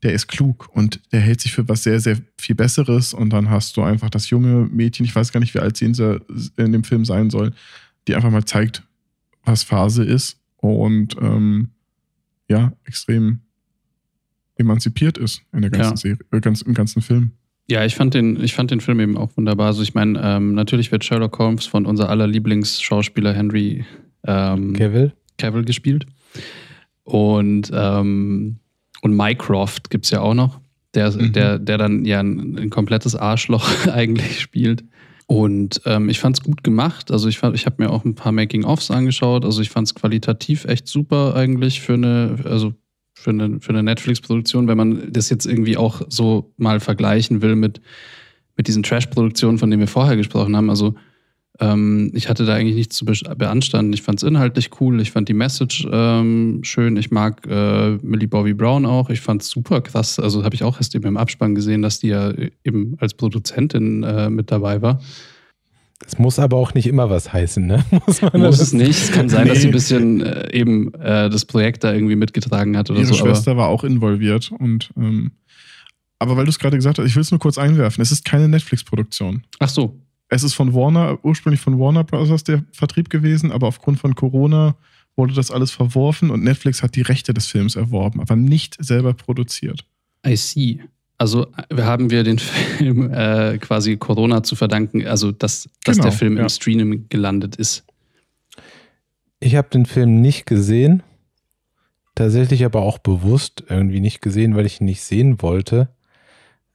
der 0.03 0.13
ist 0.13 0.27
klug 0.27 0.69
und 0.73 0.99
der 1.11 1.21
hält 1.21 1.41
sich 1.41 1.53
für 1.53 1.67
was 1.67 1.83
sehr, 1.83 1.99
sehr 1.99 2.17
viel 2.37 2.55
Besseres. 2.55 3.13
Und 3.13 3.31
dann 3.31 3.49
hast 3.49 3.77
du 3.77 3.81
einfach 3.81 4.09
das 4.09 4.29
junge 4.29 4.67
Mädchen, 4.71 5.05
ich 5.05 5.15
weiß 5.15 5.31
gar 5.31 5.39
nicht, 5.39 5.53
wie 5.53 5.59
alt 5.59 5.77
sie 5.77 5.85
in, 5.85 6.71
dem 6.71 6.83
Film 6.83 7.05
sein 7.05 7.29
soll, 7.29 7.53
die 8.07 8.15
einfach 8.15 8.31
mal 8.31 8.45
zeigt, 8.45 8.83
was 9.43 9.63
Phase 9.63 10.03
ist 10.03 10.39
und 10.57 11.15
ähm, 11.19 11.69
ja, 12.49 12.73
extrem 12.85 13.39
emanzipiert 14.55 15.17
ist 15.17 15.41
in 15.53 15.61
der 15.61 15.71
ganzen 15.71 15.91
Ja. 15.91 15.97
Serie, 15.97 16.17
äh, 16.31 16.39
ganz, 16.39 16.61
im 16.61 16.73
ganzen 16.73 17.01
Film. 17.01 17.31
Ja, 17.69 17.83
ich 17.83 17.95
fand 17.95 18.13
den, 18.13 18.41
ich 18.41 18.53
fand 18.53 18.71
den 18.71 18.79
Film 18.79 18.99
eben 18.99 19.17
auch 19.17 19.35
wunderbar. 19.35 19.67
Also 19.67 19.83
ich 19.83 19.93
meine, 19.93 20.19
ähm, 20.23 20.53
natürlich 20.53 20.91
wird 20.91 21.03
Sherlock 21.03 21.37
Holmes 21.37 21.65
von 21.65 21.85
unser 21.85 22.09
aller 22.09 22.25
Lieblingsschauspieler 22.27 23.33
Henry 23.33 23.85
ähm, 24.25 24.73
Kevin? 24.73 25.11
Cavill 25.37 25.65
gespielt. 25.65 26.05
Und, 27.03 27.69
ähm, 27.73 28.59
und 29.07 29.15
Mycroft 29.15 29.89
gibt 29.89 30.05
es 30.05 30.11
ja 30.11 30.21
auch 30.21 30.33
noch, 30.33 30.59
der, 30.93 31.11
Mhm. 31.11 31.33
der, 31.33 31.59
der 31.59 31.77
dann 31.77 32.05
ja 32.05 32.19
ein, 32.19 32.57
ein 32.57 32.69
komplettes 32.69 33.15
Arschloch 33.15 33.67
eigentlich 33.91 34.39
spielt. 34.39 34.83
Und 35.29 35.81
ähm, 35.85 36.07
ich 36.09 36.19
fand 36.19 36.37
es 36.37 36.43
gut 36.43 36.63
gemacht. 36.63 37.11
Also 37.11 37.27
ich, 37.27 37.37
fand- 37.37 37.53
ich 37.55 37.65
habe 37.65 37.83
mir 37.83 37.89
auch 37.89 38.05
ein 38.05 38.15
paar 38.15 38.31
Making-ofs 38.31 38.91
angeschaut. 38.91 39.43
Also 39.43 39.61
ich 39.61 39.69
fand 39.69 39.87
es 39.87 39.93
qualitativ 39.95 40.63
echt 40.65 40.87
super 40.87 41.35
eigentlich 41.35 41.81
für 41.81 41.95
eine, 41.95 42.37
also 42.45 42.73
für 43.13 43.31
eine, 43.31 43.59
für 43.59 43.69
eine 43.69 43.83
Netflix-Produktion, 43.83 44.67
wenn 44.69 44.77
man 44.77 45.11
das 45.11 45.29
jetzt 45.29 45.45
irgendwie 45.45 45.75
auch 45.75 46.01
so 46.07 46.53
mal 46.57 46.79
vergleichen 46.79 47.41
will 47.41 47.55
mit, 47.57 47.81
mit 48.55 48.67
diesen 48.69 48.83
Trash-Produktionen, 48.83 49.57
von 49.57 49.69
denen 49.69 49.81
wir 49.81 49.87
vorher 49.87 50.15
gesprochen 50.15 50.55
haben. 50.55 50.69
Also 50.69 50.95
ähm, 51.59 52.11
ich 52.13 52.29
hatte 52.29 52.45
da 52.45 52.53
eigentlich 52.55 52.75
nichts 52.75 52.95
zu 52.95 53.05
be- 53.05 53.35
beanstanden. 53.37 53.93
Ich 53.93 54.01
fand 54.01 54.19
es 54.19 54.23
inhaltlich 54.27 54.69
cool. 54.79 54.99
Ich 55.01 55.11
fand 55.11 55.29
die 55.29 55.33
Message 55.33 55.87
ähm, 55.91 56.59
schön. 56.63 56.97
Ich 56.97 57.11
mag 57.11 57.45
äh, 57.47 57.97
Millie 58.01 58.27
Bobby 58.27 58.53
Brown 58.53 58.85
auch. 58.85 59.09
Ich 59.09 59.21
fand 59.21 59.41
es 59.41 59.49
super 59.49 59.81
krass. 59.81 60.19
Also 60.19 60.43
habe 60.43 60.55
ich 60.55 60.63
auch 60.63 60.77
erst 60.77 60.95
eben 60.95 61.05
im 61.07 61.17
Abspann 61.17 61.55
gesehen, 61.55 61.81
dass 61.81 61.99
die 61.99 62.09
ja 62.09 62.33
eben 62.63 62.95
als 62.99 63.13
Produzentin 63.13 64.03
äh, 64.03 64.29
mit 64.29 64.51
dabei 64.51 64.81
war. 64.81 64.99
Das 65.99 66.19
muss 66.19 66.37
aber 66.37 66.57
auch 66.57 66.75
nicht 66.75 66.85
immer 66.85 67.09
was 67.09 67.33
heißen, 67.33 67.65
ne? 67.65 67.83
Muss, 68.05 68.21
muss 68.21 68.59
es 68.59 68.71
nicht. 68.71 68.91
Es 68.91 69.11
kann 69.11 69.29
sein, 69.29 69.45
nee. 69.45 69.49
dass 69.49 69.61
sie 69.61 69.67
ein 69.67 69.71
bisschen 69.71 70.21
äh, 70.21 70.53
eben 70.53 70.93
äh, 70.93 71.27
das 71.29 71.45
Projekt 71.45 71.83
da 71.83 71.91
irgendwie 71.91 72.15
mitgetragen 72.15 72.77
hat 72.77 72.91
oder 72.91 72.99
Ihre 72.99 73.07
so. 73.07 73.15
Ihre 73.15 73.25
Schwester 73.25 73.57
war 73.57 73.67
auch 73.67 73.83
involviert 73.83 74.51
und 74.59 74.91
ähm, 74.95 75.31
aber 76.19 76.35
weil 76.37 76.45
du 76.45 76.49
es 76.49 76.59
gerade 76.59 76.75
gesagt 76.75 76.99
hast, 76.99 77.05
ich 77.05 77.15
will 77.15 77.21
es 77.21 77.31
nur 77.31 77.39
kurz 77.39 77.57
einwerfen. 77.57 78.01
Es 78.01 78.11
ist 78.11 78.25
keine 78.25 78.47
Netflix-Produktion. 78.47 79.43
Ach 79.59 79.69
so. 79.69 79.99
Es 80.29 80.43
ist 80.43 80.53
von 80.53 80.73
Warner, 80.73 81.19
ursprünglich 81.23 81.61
von 81.61 81.79
Warner 81.79 82.03
Bros. 82.03 82.43
der 82.43 82.63
Vertrieb 82.71 83.09
gewesen, 83.09 83.51
aber 83.51 83.67
aufgrund 83.67 83.99
von 83.99 84.15
Corona 84.15 84.75
wurde 85.15 85.33
das 85.33 85.51
alles 85.51 85.71
verworfen 85.71 86.29
und 86.29 86.43
Netflix 86.43 86.83
hat 86.83 86.95
die 86.95 87.01
Rechte 87.01 87.33
des 87.33 87.47
Films 87.47 87.75
erworben, 87.75 88.21
aber 88.21 88.35
nicht 88.35 88.77
selber 88.79 89.13
produziert. 89.13 89.85
I 90.25 90.35
see. 90.35 90.79
Also 91.17 91.47
haben 91.75 92.11
wir 92.11 92.23
den 92.23 92.39
Film 92.77 93.11
äh, 93.11 93.57
quasi 93.57 93.97
Corona 93.97 94.43
zu 94.43 94.55
verdanken, 94.55 95.05
also 95.07 95.31
dass, 95.31 95.69
dass 95.83 95.97
genau, 95.97 96.09
der 96.09 96.17
Film 96.17 96.37
ja. 96.37 96.43
im 96.43 96.49
Streaming 96.49 97.05
gelandet 97.09 97.55
ist. 97.55 97.85
Ich 99.39 99.55
habe 99.55 99.69
den 99.69 99.85
Film 99.85 100.21
nicht 100.21 100.45
gesehen, 100.45 101.03
tatsächlich 102.15 102.65
aber 102.65 102.81
auch 102.81 102.99
bewusst 102.99 103.63
irgendwie 103.69 103.99
nicht 103.99 104.21
gesehen, 104.21 104.55
weil 104.55 104.65
ich 104.65 104.81
ihn 104.81 104.85
nicht 104.85 105.03
sehen 105.03 105.41
wollte. 105.41 105.89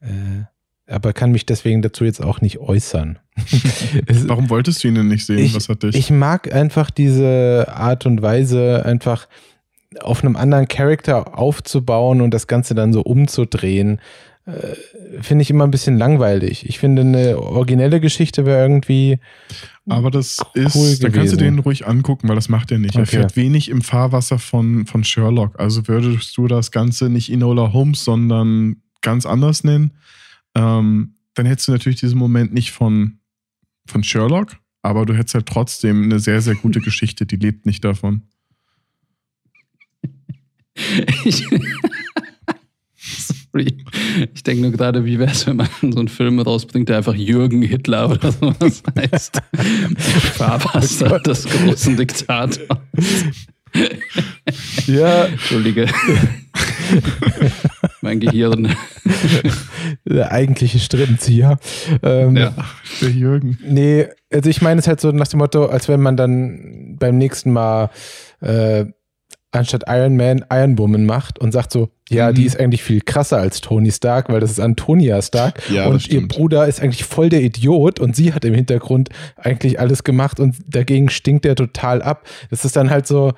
Äh, 0.00 0.44
aber 0.86 1.12
kann 1.12 1.32
mich 1.32 1.46
deswegen 1.46 1.82
dazu 1.82 2.04
jetzt 2.04 2.22
auch 2.22 2.40
nicht 2.40 2.58
äußern. 2.58 3.18
Warum 4.26 4.50
wolltest 4.50 4.82
du 4.82 4.88
ihn 4.88 4.96
denn 4.96 5.08
nicht 5.08 5.26
sehen? 5.26 5.38
Ich, 5.38 5.54
Was 5.54 5.68
hat 5.68 5.82
dich? 5.82 5.96
Ich 5.96 6.10
mag 6.10 6.52
einfach 6.52 6.90
diese 6.90 7.66
Art 7.68 8.06
und 8.06 8.22
Weise, 8.22 8.84
einfach 8.84 9.28
auf 10.00 10.24
einem 10.24 10.36
anderen 10.36 10.68
Charakter 10.68 11.38
aufzubauen 11.38 12.20
und 12.20 12.32
das 12.32 12.46
Ganze 12.46 12.74
dann 12.74 12.92
so 12.92 13.02
umzudrehen. 13.02 14.00
Äh, 14.44 15.20
finde 15.20 15.42
ich 15.42 15.50
immer 15.50 15.64
ein 15.64 15.70
bisschen 15.70 15.96
langweilig. 15.96 16.68
Ich 16.68 16.78
finde, 16.78 17.02
eine 17.02 17.38
originelle 17.38 18.00
Geschichte 18.00 18.44
wäre 18.44 18.62
irgendwie. 18.62 19.20
Aber 19.88 20.10
das 20.10 20.38
ist, 20.54 20.74
cool 20.74 20.96
da 21.00 21.10
kannst 21.10 21.32
du 21.32 21.36
den 21.36 21.60
ruhig 21.60 21.86
angucken, 21.86 22.28
weil 22.28 22.34
das 22.34 22.48
macht 22.48 22.72
er 22.72 22.78
nicht. 22.78 22.96
Okay. 22.96 23.02
Er 23.02 23.06
fährt 23.06 23.36
wenig 23.36 23.68
im 23.68 23.82
Fahrwasser 23.82 24.38
von, 24.38 24.86
von 24.86 25.04
Sherlock. 25.04 25.60
Also 25.60 25.86
würdest 25.86 26.36
du 26.36 26.48
das 26.48 26.72
Ganze 26.72 27.08
nicht 27.08 27.30
Enola 27.30 27.72
Holmes, 27.72 28.04
sondern 28.04 28.76
ganz 29.00 29.26
anders 29.26 29.62
nennen, 29.62 29.92
ähm, 30.54 31.16
dann 31.34 31.46
hättest 31.46 31.68
du 31.68 31.72
natürlich 31.72 32.00
diesen 32.00 32.18
Moment 32.18 32.52
nicht 32.52 32.72
von, 32.72 33.18
von 33.86 34.04
Sherlock, 34.04 34.56
aber 34.82 35.06
du 35.06 35.14
hättest 35.14 35.34
halt 35.34 35.46
trotzdem 35.46 36.04
eine 36.04 36.18
sehr, 36.18 36.40
sehr 36.40 36.54
gute 36.54 36.80
Geschichte, 36.82 37.26
die 37.26 37.36
lebt 37.36 37.66
nicht 37.66 37.84
davon. 37.84 38.22
Ich, 41.24 41.46
sorry. 43.52 43.76
Ich 44.34 44.42
denke 44.42 44.62
nur 44.62 44.70
gerade, 44.72 45.04
wie 45.04 45.18
wäre 45.18 45.30
es, 45.30 45.46
wenn 45.46 45.56
man 45.56 45.68
so 45.80 45.98
einen 45.98 46.08
Film 46.08 46.38
rausbringt, 46.40 46.88
der 46.88 46.98
einfach 46.98 47.14
Jürgen 47.14 47.62
Hitler 47.62 48.10
oder 48.10 48.32
sowas 48.32 48.82
heißt. 48.96 49.40
Fahrwasser 50.34 51.16
oh 51.16 51.18
des 51.18 51.44
großen 51.44 51.96
Diktators. 51.96 52.58
Ja. 54.86 55.24
Entschuldige. 55.26 55.86
mein 58.02 58.20
Gehirn. 58.20 58.74
Der 60.04 60.30
eigentliche 60.32 60.78
Strippenzieher. 60.78 61.58
Ähm, 62.02 62.36
ja, 62.36 62.54
der 63.00 63.10
Jürgen. 63.10 63.58
Nee, 63.66 64.06
also 64.32 64.48
ich 64.48 64.62
meine 64.62 64.80
es 64.80 64.86
halt 64.86 65.00
so 65.00 65.10
nach 65.10 65.28
dem 65.28 65.38
Motto, 65.38 65.66
als 65.66 65.88
wenn 65.88 66.00
man 66.00 66.16
dann 66.16 66.96
beim 66.98 67.18
nächsten 67.18 67.52
Mal 67.52 67.90
äh, 68.40 68.86
anstatt 69.52 69.84
Iron 69.86 70.16
Man 70.16 70.44
Iron 70.50 70.78
Woman 70.78 71.04
macht 71.04 71.38
und 71.38 71.52
sagt 71.52 71.72
so, 71.72 71.90
ja, 72.08 72.30
mhm. 72.30 72.34
die 72.34 72.44
ist 72.44 72.58
eigentlich 72.58 72.82
viel 72.82 73.00
krasser 73.02 73.38
als 73.38 73.60
Tony 73.60 73.90
Stark, 73.90 74.28
weil 74.28 74.40
das 74.40 74.50
ist 74.50 74.60
Antonia 74.60 75.20
Stark 75.20 75.62
ja, 75.70 75.86
und 75.86 76.08
ihr 76.08 76.26
Bruder 76.26 76.66
ist 76.66 76.80
eigentlich 76.80 77.04
voll 77.04 77.28
der 77.28 77.42
Idiot 77.42 78.00
und 78.00 78.16
sie 78.16 78.32
hat 78.32 78.44
im 78.44 78.54
Hintergrund 78.54 79.10
eigentlich 79.36 79.78
alles 79.78 80.04
gemacht 80.04 80.40
und 80.40 80.56
dagegen 80.66 81.10
stinkt 81.10 81.44
er 81.44 81.54
total 81.54 82.02
ab. 82.02 82.26
Das 82.50 82.64
ist 82.64 82.76
dann 82.76 82.90
halt 82.90 83.06
so, 83.06 83.32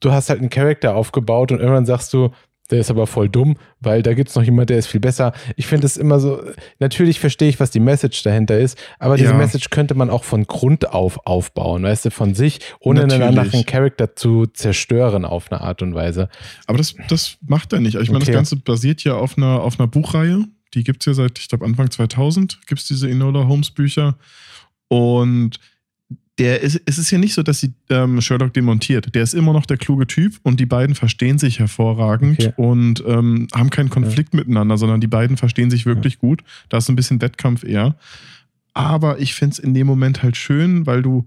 du 0.00 0.12
hast 0.12 0.30
halt 0.30 0.40
einen 0.40 0.50
Charakter 0.50 0.94
aufgebaut 0.94 1.50
und 1.50 1.58
irgendwann 1.58 1.86
sagst 1.86 2.12
du, 2.12 2.30
der 2.66 2.80
ist 2.80 2.90
aber 2.90 3.06
voll 3.06 3.28
dumm, 3.28 3.56
weil 3.80 4.02
da 4.02 4.14
gibt 4.14 4.28
es 4.28 4.34
noch 4.34 4.42
jemand, 4.42 4.70
der 4.70 4.78
ist 4.78 4.86
viel 4.86 5.00
besser. 5.00 5.32
Ich 5.56 5.66
finde 5.66 5.86
es 5.86 5.96
immer 5.96 6.20
so, 6.20 6.42
natürlich 6.78 7.20
verstehe 7.20 7.48
ich, 7.48 7.60
was 7.60 7.70
die 7.70 7.80
Message 7.80 8.22
dahinter 8.22 8.58
ist, 8.58 8.78
aber 8.98 9.16
diese 9.16 9.30
ja. 9.30 9.36
Message 9.36 9.70
könnte 9.70 9.94
man 9.94 10.10
auch 10.10 10.24
von 10.24 10.46
Grund 10.46 10.92
auf 10.92 11.26
aufbauen, 11.26 11.82
weißt 11.82 12.06
du, 12.06 12.10
von 12.10 12.34
sich, 12.34 12.60
ohne 12.80 13.00
natürlich. 13.00 13.22
einen 13.22 13.38
anderen 13.38 13.66
Charakter 13.66 14.16
zu 14.16 14.46
zerstören 14.46 15.24
auf 15.24 15.50
eine 15.50 15.60
Art 15.60 15.82
und 15.82 15.94
Weise. 15.94 16.28
Aber 16.66 16.78
das, 16.78 16.94
das 17.08 17.38
macht 17.46 17.72
er 17.72 17.80
nicht. 17.80 17.96
Ich 17.96 18.08
meine, 18.08 18.22
okay. 18.22 18.32
das 18.32 18.34
Ganze 18.34 18.56
basiert 18.56 19.04
ja 19.04 19.14
auf 19.14 19.36
einer, 19.36 19.60
auf 19.62 19.78
einer 19.78 19.88
Buchreihe. 19.88 20.44
Die 20.74 20.84
gibt 20.84 21.02
es 21.02 21.06
ja 21.06 21.14
seit, 21.14 21.38
ich 21.38 21.48
glaube, 21.48 21.64
Anfang 21.64 21.90
2000 21.90 22.66
gibt 22.66 22.80
es 22.80 22.86
diese 22.86 23.08
Enola 23.08 23.46
Holmes 23.46 23.70
Bücher. 23.70 24.16
Und 24.88 25.58
der 26.38 26.60
ist, 26.60 26.80
es 26.84 26.98
ist 26.98 27.10
ja 27.10 27.18
nicht 27.18 27.34
so, 27.34 27.42
dass 27.42 27.60
sie 27.60 27.72
ähm, 27.88 28.20
Sherlock 28.20 28.52
demontiert. 28.52 29.14
Der 29.14 29.22
ist 29.22 29.32
immer 29.32 29.52
noch 29.52 29.64
der 29.64 29.78
kluge 29.78 30.06
Typ 30.06 30.34
und 30.42 30.60
die 30.60 30.66
beiden 30.66 30.94
verstehen 30.94 31.38
sich 31.38 31.58
hervorragend 31.58 32.40
okay. 32.40 32.52
und 32.56 33.02
ähm, 33.06 33.48
haben 33.54 33.70
keinen 33.70 33.88
Konflikt 33.88 34.34
ja. 34.34 34.40
miteinander, 34.40 34.76
sondern 34.76 35.00
die 35.00 35.06
beiden 35.06 35.36
verstehen 35.36 35.70
sich 35.70 35.86
wirklich 35.86 36.14
ja. 36.14 36.20
gut. 36.20 36.42
Da 36.68 36.78
ist 36.78 36.88
ein 36.90 36.96
bisschen 36.96 37.22
Wettkampf 37.22 37.64
eher. 37.64 37.96
Aber 38.74 39.18
ich 39.18 39.34
finde 39.34 39.54
es 39.54 39.58
in 39.58 39.72
dem 39.72 39.86
Moment 39.86 40.22
halt 40.22 40.36
schön, 40.36 40.86
weil 40.86 41.00
du 41.00 41.24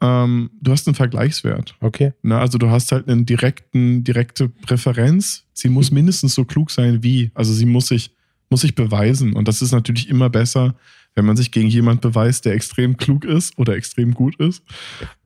ähm, 0.00 0.50
du 0.60 0.70
hast 0.70 0.86
einen 0.86 0.94
Vergleichswert. 0.94 1.74
Okay. 1.80 2.12
Na, 2.22 2.40
also 2.40 2.56
du 2.56 2.70
hast 2.70 2.92
halt 2.92 3.08
eine 3.08 3.24
direkten, 3.24 4.04
direkte 4.04 4.48
Präferenz. 4.48 5.44
Sie 5.52 5.68
muss 5.68 5.90
mindestens 5.90 6.34
so 6.34 6.44
klug 6.44 6.70
sein 6.70 7.02
wie. 7.02 7.30
Also 7.34 7.52
sie 7.52 7.66
muss 7.66 7.88
sich, 7.88 8.14
muss 8.48 8.60
sich 8.60 8.74
beweisen. 8.74 9.34
Und 9.34 9.48
das 9.48 9.60
ist 9.60 9.72
natürlich 9.72 10.08
immer 10.08 10.30
besser, 10.30 10.74
wenn 11.18 11.26
man 11.26 11.36
sich 11.36 11.50
gegen 11.50 11.68
jemand 11.68 12.00
beweist, 12.00 12.44
der 12.44 12.52
extrem 12.52 12.96
klug 12.96 13.24
ist 13.24 13.58
oder 13.58 13.74
extrem 13.74 14.14
gut 14.14 14.36
ist, 14.36 14.62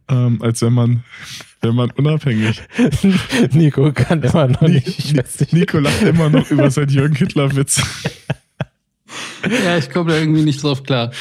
ähm, 0.08 0.40
als 0.40 0.62
wenn 0.62 0.72
man, 0.72 1.04
wenn 1.60 1.74
man 1.74 1.90
unabhängig. 1.90 2.62
Nico 3.52 3.92
kann 3.92 4.22
immer 4.22 4.48
noch 4.48 4.62
nicht. 4.62 5.14
nicht. 5.14 5.52
Nico 5.52 5.78
lacht 5.78 6.00
immer 6.00 6.30
noch 6.30 6.50
über 6.50 6.70
seinen 6.70 6.88
Jürgen 6.88 7.14
Hitler-Witz. 7.14 7.82
Ja, 9.64 9.76
ich 9.76 9.90
komme 9.90 10.12
da 10.12 10.18
irgendwie 10.18 10.40
nicht 10.40 10.62
drauf 10.62 10.82
klar. 10.82 11.12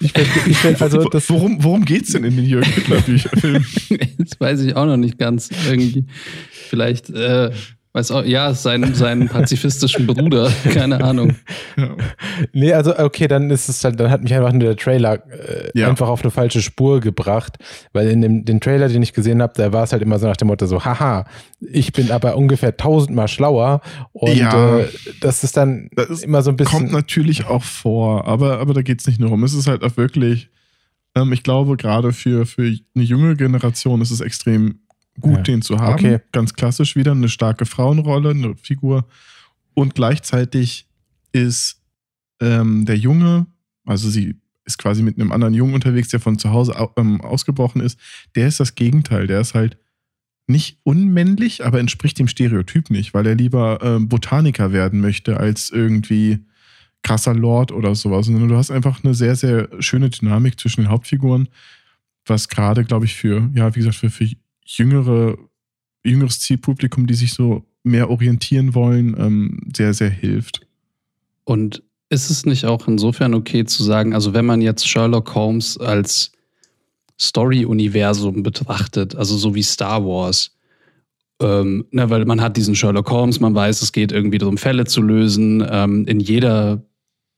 Ich 0.00 0.12
find, 0.12 0.28
ich 0.46 0.56
find, 0.56 0.80
also 0.80 1.04
das 1.04 1.28
worum, 1.28 1.62
worum 1.62 1.84
geht's 1.84 2.12
denn 2.12 2.24
in 2.24 2.36
den 2.36 2.46
Jürgen 2.46 2.70
Hitler-Filmen? 2.70 3.66
das 4.18 4.40
weiß 4.40 4.60
ich 4.62 4.76
auch 4.76 4.86
noch 4.86 4.96
nicht 4.96 5.18
ganz. 5.18 5.50
Irgendwie. 5.68 6.06
Vielleicht 6.50 7.10
äh, 7.10 7.50
Weiß 7.96 8.10
auch, 8.10 8.24
ja, 8.24 8.52
seinen, 8.52 8.94
seinen 8.94 9.26
pazifistischen 9.26 10.06
Bruder, 10.06 10.52
keine 10.74 11.02
Ahnung. 11.02 11.36
Ja. 11.78 11.96
Nee, 12.52 12.74
also 12.74 12.98
okay, 12.98 13.26
dann 13.26 13.50
ist 13.50 13.70
es 13.70 13.82
halt, 13.84 13.98
dann 13.98 14.10
hat 14.10 14.22
mich 14.22 14.34
einfach 14.34 14.52
nur 14.52 14.60
der 14.60 14.76
Trailer 14.76 15.14
äh, 15.30 15.70
ja. 15.72 15.88
einfach 15.88 16.08
auf 16.08 16.20
eine 16.20 16.30
falsche 16.30 16.60
Spur 16.60 17.00
gebracht, 17.00 17.56
weil 17.94 18.08
in 18.08 18.20
dem 18.20 18.44
den 18.44 18.60
Trailer, 18.60 18.88
den 18.88 19.02
ich 19.02 19.14
gesehen 19.14 19.40
habe, 19.40 19.54
da 19.56 19.72
war 19.72 19.84
es 19.84 19.92
halt 19.92 20.02
immer 20.02 20.18
so 20.18 20.26
nach 20.26 20.36
dem 20.36 20.48
Motto 20.48 20.66
so, 20.66 20.84
haha, 20.84 21.24
ich 21.60 21.92
bin 21.92 22.10
aber 22.10 22.36
ungefähr 22.36 22.76
tausendmal 22.76 23.28
schlauer 23.28 23.80
und 24.12 24.36
ja, 24.36 24.80
äh, 24.80 24.88
das 25.22 25.42
ist 25.42 25.56
dann 25.56 25.88
das 25.96 26.10
ist, 26.10 26.24
immer 26.24 26.42
so 26.42 26.50
ein 26.50 26.56
bisschen. 26.58 26.80
Kommt 26.80 26.92
natürlich 26.92 27.46
auch 27.46 27.62
vor, 27.62 28.26
aber, 28.26 28.58
aber 28.58 28.74
da 28.74 28.82
geht 28.82 29.00
es 29.00 29.06
nicht 29.06 29.18
nur 29.18 29.32
um. 29.32 29.42
Es 29.42 29.54
ist 29.54 29.68
halt 29.68 29.82
auch 29.82 29.96
wirklich, 29.96 30.50
ähm, 31.14 31.32
ich 31.32 31.42
glaube, 31.42 31.78
gerade 31.78 32.12
für, 32.12 32.44
für 32.44 32.76
eine 32.94 33.04
junge 33.04 33.36
Generation 33.36 34.02
ist 34.02 34.10
es 34.10 34.20
extrem 34.20 34.80
gut, 35.20 35.36
ja. 35.36 35.42
den 35.42 35.62
zu 35.62 35.78
haben. 35.78 35.94
Okay. 35.94 36.20
Ganz 36.32 36.54
klassisch 36.54 36.96
wieder 36.96 37.12
eine 37.12 37.28
starke 37.28 37.66
Frauenrolle, 37.66 38.30
eine 38.30 38.56
Figur. 38.56 39.06
Und 39.74 39.94
gleichzeitig 39.94 40.88
ist 41.32 41.82
ähm, 42.40 42.86
der 42.86 42.96
Junge, 42.96 43.46
also 43.84 44.08
sie 44.08 44.36
ist 44.64 44.78
quasi 44.78 45.02
mit 45.02 45.18
einem 45.18 45.32
anderen 45.32 45.54
Jungen 45.54 45.74
unterwegs, 45.74 46.08
der 46.08 46.20
von 46.20 46.38
zu 46.38 46.50
Hause 46.50 46.74
ähm, 46.96 47.20
ausgebrochen 47.20 47.80
ist. 47.80 47.98
Der 48.34 48.48
ist 48.48 48.60
das 48.60 48.74
Gegenteil. 48.74 49.26
Der 49.26 49.40
ist 49.40 49.54
halt 49.54 49.78
nicht 50.48 50.78
unmännlich, 50.82 51.64
aber 51.64 51.80
entspricht 51.80 52.18
dem 52.18 52.28
Stereotyp 52.28 52.90
nicht, 52.90 53.14
weil 53.14 53.26
er 53.26 53.34
lieber 53.34 53.80
ähm, 53.82 54.08
Botaniker 54.08 54.72
werden 54.72 55.00
möchte 55.00 55.38
als 55.38 55.70
irgendwie 55.70 56.44
krasser 57.02 57.34
Lord 57.34 57.72
oder 57.72 57.94
sowas. 57.94 58.26
Sondern 58.26 58.48
du 58.48 58.56
hast 58.56 58.70
einfach 58.70 59.02
eine 59.02 59.14
sehr, 59.14 59.36
sehr 59.36 59.68
schöne 59.80 60.10
Dynamik 60.10 60.58
zwischen 60.58 60.82
den 60.82 60.90
Hauptfiguren, 60.90 61.48
was 62.26 62.48
gerade, 62.48 62.84
glaube 62.84 63.06
ich, 63.06 63.14
für, 63.14 63.50
ja, 63.54 63.74
wie 63.74 63.80
gesagt, 63.80 63.96
für, 63.96 64.10
für 64.10 64.28
jüngere, 64.66 65.38
jüngeres 66.04 66.40
Zielpublikum, 66.40 67.06
die 67.06 67.14
sich 67.14 67.32
so 67.32 67.64
mehr 67.82 68.10
orientieren 68.10 68.74
wollen, 68.74 69.16
ähm, 69.18 69.60
sehr, 69.74 69.94
sehr 69.94 70.10
hilft. 70.10 70.66
Und 71.44 71.82
ist 72.08 72.30
es 72.30 72.44
nicht 72.44 72.64
auch 72.66 72.86
insofern 72.86 73.34
okay 73.34 73.64
zu 73.64 73.82
sagen, 73.82 74.12
also 74.12 74.34
wenn 74.34 74.44
man 74.44 74.60
jetzt 74.60 74.88
Sherlock 74.88 75.34
Holmes 75.34 75.78
als 75.78 76.32
Story-Universum 77.18 78.42
betrachtet, 78.42 79.14
also 79.16 79.36
so 79.36 79.54
wie 79.54 79.62
Star 79.62 80.04
Wars, 80.04 80.56
ähm, 81.40 81.86
na, 81.90 82.10
weil 82.10 82.24
man 82.24 82.40
hat 82.40 82.56
diesen 82.56 82.74
Sherlock 82.74 83.10
Holmes, 83.10 83.40
man 83.40 83.54
weiß, 83.54 83.82
es 83.82 83.92
geht 83.92 84.12
irgendwie 84.12 84.38
darum, 84.38 84.56
Fälle 84.56 84.84
zu 84.84 85.02
lösen. 85.02 85.64
Ähm, 85.68 86.06
in 86.06 86.20
jeder 86.20 86.82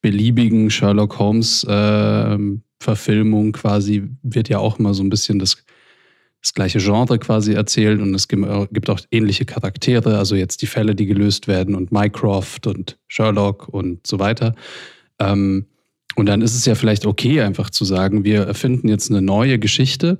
beliebigen 0.02 0.70
Sherlock 0.70 1.18
Holmes 1.18 1.64
äh, 1.64 2.38
Verfilmung 2.80 3.52
quasi 3.52 4.08
wird 4.22 4.48
ja 4.48 4.58
auch 4.58 4.78
immer 4.78 4.94
so 4.94 5.02
ein 5.02 5.10
bisschen 5.10 5.38
das 5.38 5.64
das 6.42 6.54
gleiche 6.54 6.78
Genre 6.78 7.18
quasi 7.18 7.52
erzählt 7.52 8.00
und 8.00 8.14
es 8.14 8.28
gibt 8.28 8.90
auch 8.90 9.00
ähnliche 9.10 9.44
Charaktere, 9.44 10.18
also 10.18 10.36
jetzt 10.36 10.62
die 10.62 10.66
Fälle, 10.66 10.94
die 10.94 11.06
gelöst 11.06 11.48
werden 11.48 11.74
und 11.74 11.92
Mycroft 11.92 12.66
und 12.66 12.98
Sherlock 13.08 13.68
und 13.68 14.06
so 14.06 14.18
weiter. 14.18 14.54
Ähm, 15.18 15.66
Und 16.14 16.26
dann 16.26 16.42
ist 16.42 16.56
es 16.56 16.64
ja 16.64 16.74
vielleicht 16.74 17.06
okay, 17.06 17.42
einfach 17.42 17.70
zu 17.70 17.84
sagen, 17.84 18.24
wir 18.24 18.42
erfinden 18.42 18.88
jetzt 18.88 19.10
eine 19.10 19.22
neue 19.22 19.58
Geschichte, 19.58 20.18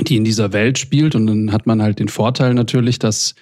die 0.00 0.16
in 0.16 0.24
dieser 0.24 0.52
Welt 0.54 0.78
spielt. 0.78 1.14
Und 1.14 1.26
dann 1.26 1.52
hat 1.52 1.66
man 1.66 1.82
halt 1.82 1.98
den 1.98 2.08
Vorteil 2.08 2.54
natürlich, 2.54 2.98
dass 2.98 3.34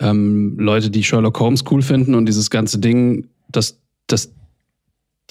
ähm, 0.00 0.56
Leute, 0.58 0.90
die 0.90 1.04
Sherlock 1.04 1.38
Holmes 1.38 1.64
cool 1.70 1.82
finden 1.82 2.14
und 2.14 2.26
dieses 2.26 2.50
ganze 2.50 2.78
Ding, 2.78 3.28
dass, 3.52 3.78
dass 4.08 4.32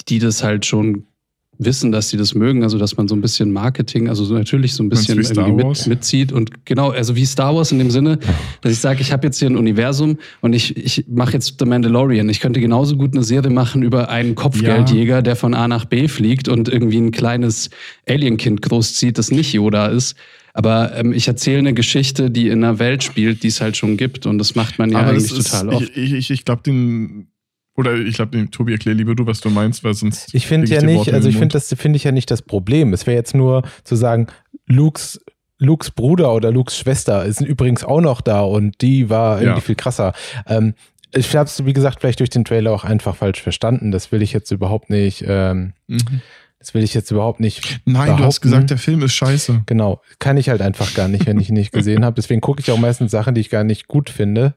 die 0.07 0.19
das 0.19 0.43
halt 0.43 0.65
schon 0.65 1.07
wissen, 1.57 1.91
dass 1.91 2.09
sie 2.09 2.17
das 2.17 2.35
mögen, 2.35 2.63
also 2.63 2.77
dass 2.77 2.97
man 2.97 3.07
so 3.07 3.15
ein 3.15 3.21
bisschen 3.21 3.51
Marketing, 3.51 4.09
also 4.09 4.25
so 4.25 4.33
natürlich 4.33 4.73
so 4.73 4.83
ein 4.83 4.89
bisschen 4.89 5.19
irgendwie 5.21 5.51
mit, 5.51 5.87
mitzieht 5.87 6.31
und 6.31 6.65
genau, 6.65 6.89
also 6.89 7.15
wie 7.15 7.25
Star 7.25 7.55
Wars 7.55 7.71
in 7.71 7.79
dem 7.79 7.91
Sinne, 7.91 8.19
dass 8.61 8.71
ich 8.71 8.79
sage, 8.79 9.01
ich 9.01 9.11
habe 9.11 9.25
jetzt 9.27 9.39
hier 9.39 9.49
ein 9.49 9.57
Universum 9.57 10.17
und 10.41 10.53
ich, 10.53 10.75
ich 10.77 11.05
mache 11.07 11.33
jetzt 11.33 11.55
The 11.59 11.65
Mandalorian. 11.65 12.27
Ich 12.29 12.39
könnte 12.39 12.59
genauso 12.59 12.97
gut 12.97 13.13
eine 13.13 13.23
Serie 13.23 13.51
machen 13.51 13.83
über 13.83 14.09
einen 14.09 14.35
Kopfgeldjäger, 14.35 15.21
der 15.21 15.35
von 15.35 15.53
A 15.53 15.67
nach 15.67 15.85
B 15.85 16.07
fliegt 16.07 16.47
und 16.47 16.69
irgendwie 16.69 16.99
ein 16.99 17.11
kleines 17.11 17.69
Alienkind 18.07 18.61
großzieht, 18.61 19.17
das 19.17 19.31
nicht 19.31 19.53
Yoda 19.53 19.87
ist. 19.87 20.15
Aber 20.53 20.95
ähm, 20.95 21.11
ich 21.11 21.27
erzähle 21.27 21.59
eine 21.59 21.73
Geschichte, 21.73 22.31
die 22.31 22.47
in 22.47 22.63
einer 22.63 22.79
Welt 22.79 23.03
spielt, 23.03 23.43
die 23.43 23.49
es 23.49 23.59
halt 23.59 23.75
schon 23.75 23.97
gibt 23.97 24.25
und 24.25 24.37
das 24.37 24.55
macht 24.55 24.79
man 24.79 24.89
ja 24.89 24.99
Aber 24.99 25.09
eigentlich 25.09 25.37
ist, 25.37 25.51
total 25.51 25.69
oft. 25.69 25.91
ich, 25.97 26.13
ich, 26.13 26.31
ich 26.31 26.45
glaube, 26.45 26.63
den, 26.63 27.27
oder 27.75 27.95
ich 27.95 28.15
glaube, 28.15 28.49
Tobi, 28.51 28.73
erklär 28.73 28.95
lieber 28.95 29.15
du, 29.15 29.25
was 29.25 29.41
du 29.41 29.49
meinst, 29.49 29.83
weil 29.83 29.93
sonst. 29.93 30.33
Ich 30.33 30.47
finde 30.47 30.67
ja 30.67 30.81
nicht, 30.81 31.13
also 31.13 31.27
ich 31.29 31.37
finde 31.37 31.53
das 31.53 31.73
finde 31.77 31.97
ich 31.97 32.03
ja 32.03 32.11
nicht 32.11 32.31
das 32.31 32.41
Problem. 32.41 32.93
Es 32.93 33.05
wäre 33.07 33.17
jetzt 33.17 33.35
nur 33.35 33.63
zu 33.83 33.95
sagen, 33.95 34.27
Lukes 34.67 35.19
Lukes 35.57 35.89
Bruder 35.91 36.33
oder 36.33 36.51
Lukes 36.51 36.77
Schwester 36.77 37.23
ist 37.23 37.39
übrigens 37.41 37.83
auch 37.83 38.01
noch 38.01 38.19
da 38.21 38.41
und 38.41 38.81
die 38.81 39.09
war 39.09 39.37
irgendwie 39.41 39.59
Ja. 39.59 39.65
viel 39.65 39.75
krasser. 39.75 40.13
Ähm, 40.47 40.73
ich 41.13 41.33
habe 41.33 41.47
es, 41.47 41.65
wie 41.65 41.71
gesagt, 41.71 42.01
vielleicht 42.01 42.19
durch 42.19 42.29
den 42.29 42.43
Trailer 42.43 42.73
auch 42.73 42.83
einfach 42.83 43.15
falsch 43.15 43.41
verstanden. 43.41 43.91
Das 43.91 44.11
will 44.11 44.21
ich 44.21 44.33
jetzt 44.33 44.51
überhaupt 44.51 44.89
nicht, 44.89 45.23
ähm, 45.25 45.71
Mhm. 45.87 46.19
das 46.59 46.73
will 46.73 46.83
ich 46.83 46.93
jetzt 46.93 47.09
überhaupt 47.09 47.39
nicht. 47.39 47.79
Nein, 47.85 48.07
du 48.07 48.11
hast 48.13 48.17
behaupten. 48.17 48.41
gesagt, 48.41 48.69
der 48.71 48.77
Film 48.77 49.01
ist 49.01 49.13
scheiße. 49.13 49.63
Genau, 49.65 50.01
kann 50.19 50.35
ich 50.35 50.49
halt 50.49 50.61
einfach 50.61 50.93
gar 50.93 51.07
nicht, 51.07 51.25
wenn 51.25 51.39
ich 51.39 51.47
ihn 51.47 51.55
nicht 51.55 51.71
gesehen 51.71 52.03
habe. 52.03 52.15
Deswegen 52.15 52.41
gucke 52.41 52.59
ich 52.59 52.69
auch 52.71 52.77
meistens 52.77 53.11
Sachen, 53.11 53.33
die 53.33 53.39
ich 53.41 53.49
gar 53.49 53.63
nicht 53.63 53.87
gut 53.87 54.09
finde. 54.09 54.55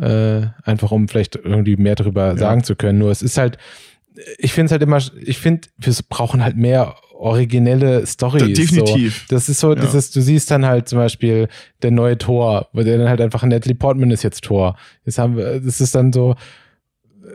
Äh, 0.00 0.46
einfach 0.64 0.90
um 0.90 1.06
vielleicht 1.08 1.36
irgendwie 1.36 1.76
mehr 1.76 1.94
darüber 1.94 2.28
Ja. 2.30 2.36
sagen 2.36 2.64
zu 2.64 2.74
können. 2.74 2.98
Nur 2.98 3.10
es 3.10 3.22
ist 3.22 3.38
halt, 3.38 3.58
ich 4.38 4.52
finde 4.52 4.66
es 4.66 4.72
halt 4.72 4.82
immer, 4.82 4.98
ich 5.24 5.38
finde, 5.38 5.68
wir 5.78 5.94
brauchen 6.08 6.42
halt 6.42 6.56
mehr 6.56 6.96
originelle 7.16 8.04
Stories. 8.06 8.56
Definitiv. 8.58 9.24
So. 9.28 9.34
Das 9.36 9.48
ist 9.48 9.60
so, 9.60 9.72
Ja. 9.74 9.80
dieses, 9.80 10.10
du 10.10 10.20
siehst 10.20 10.50
dann 10.50 10.66
halt 10.66 10.88
zum 10.88 10.98
Beispiel 10.98 11.48
der 11.82 11.92
neue 11.92 12.18
Tor, 12.18 12.68
wo 12.72 12.82
der 12.82 12.98
dann 12.98 13.08
halt 13.08 13.20
einfach 13.20 13.42
Natalie 13.44 13.76
Portman 13.76 14.10
ist 14.10 14.24
jetzt 14.24 14.42
Tor. 14.44 14.76
Jetzt 15.04 15.18
haben 15.18 15.36
wir, 15.36 15.60
das 15.60 15.80
ist 15.80 15.94
dann 15.94 16.12
so, 16.12 16.34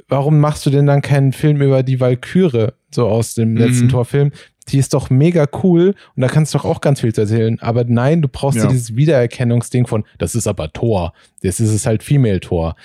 warum 0.08 0.40
machst 0.40 0.66
du 0.66 0.70
denn 0.70 0.86
dann 0.86 1.02
keinen 1.02 1.32
Film 1.34 1.62
über 1.62 1.82
die 1.84 2.00
Valkyrie, 2.00 2.68
so 2.92 3.08
aus 3.08 3.36
dem 3.36 3.56
letzten 3.56 3.86
Mhm. 3.86 3.90
Torfilm? 3.90 4.32
Die 4.72 4.78
ist 4.78 4.94
doch 4.94 5.10
mega 5.10 5.48
cool 5.64 5.96
und 6.16 6.22
da 6.22 6.28
kannst 6.28 6.54
du 6.54 6.58
doch 6.60 6.66
auch 6.66 6.82
ganz 6.82 7.02
viel 7.02 7.14
zu 7.14 7.22
erzählen. 7.22 7.60
Aber 7.60 7.84
nein, 7.86 8.22
du 8.22 8.28
brauchst 8.28 8.58
ja. 8.60 8.68
Dieses 8.68 8.96
Wiedererkennungsding 8.96 9.88
von, 9.88 10.04
das 10.18 10.36
ist 10.36 10.48
aber 10.48 10.72
Tor. 10.72 11.14
Das 11.42 11.60
ist 11.60 11.72
es 11.72 11.86
halt 11.86 12.04
Female 12.04 12.40
Tor. 12.40 12.76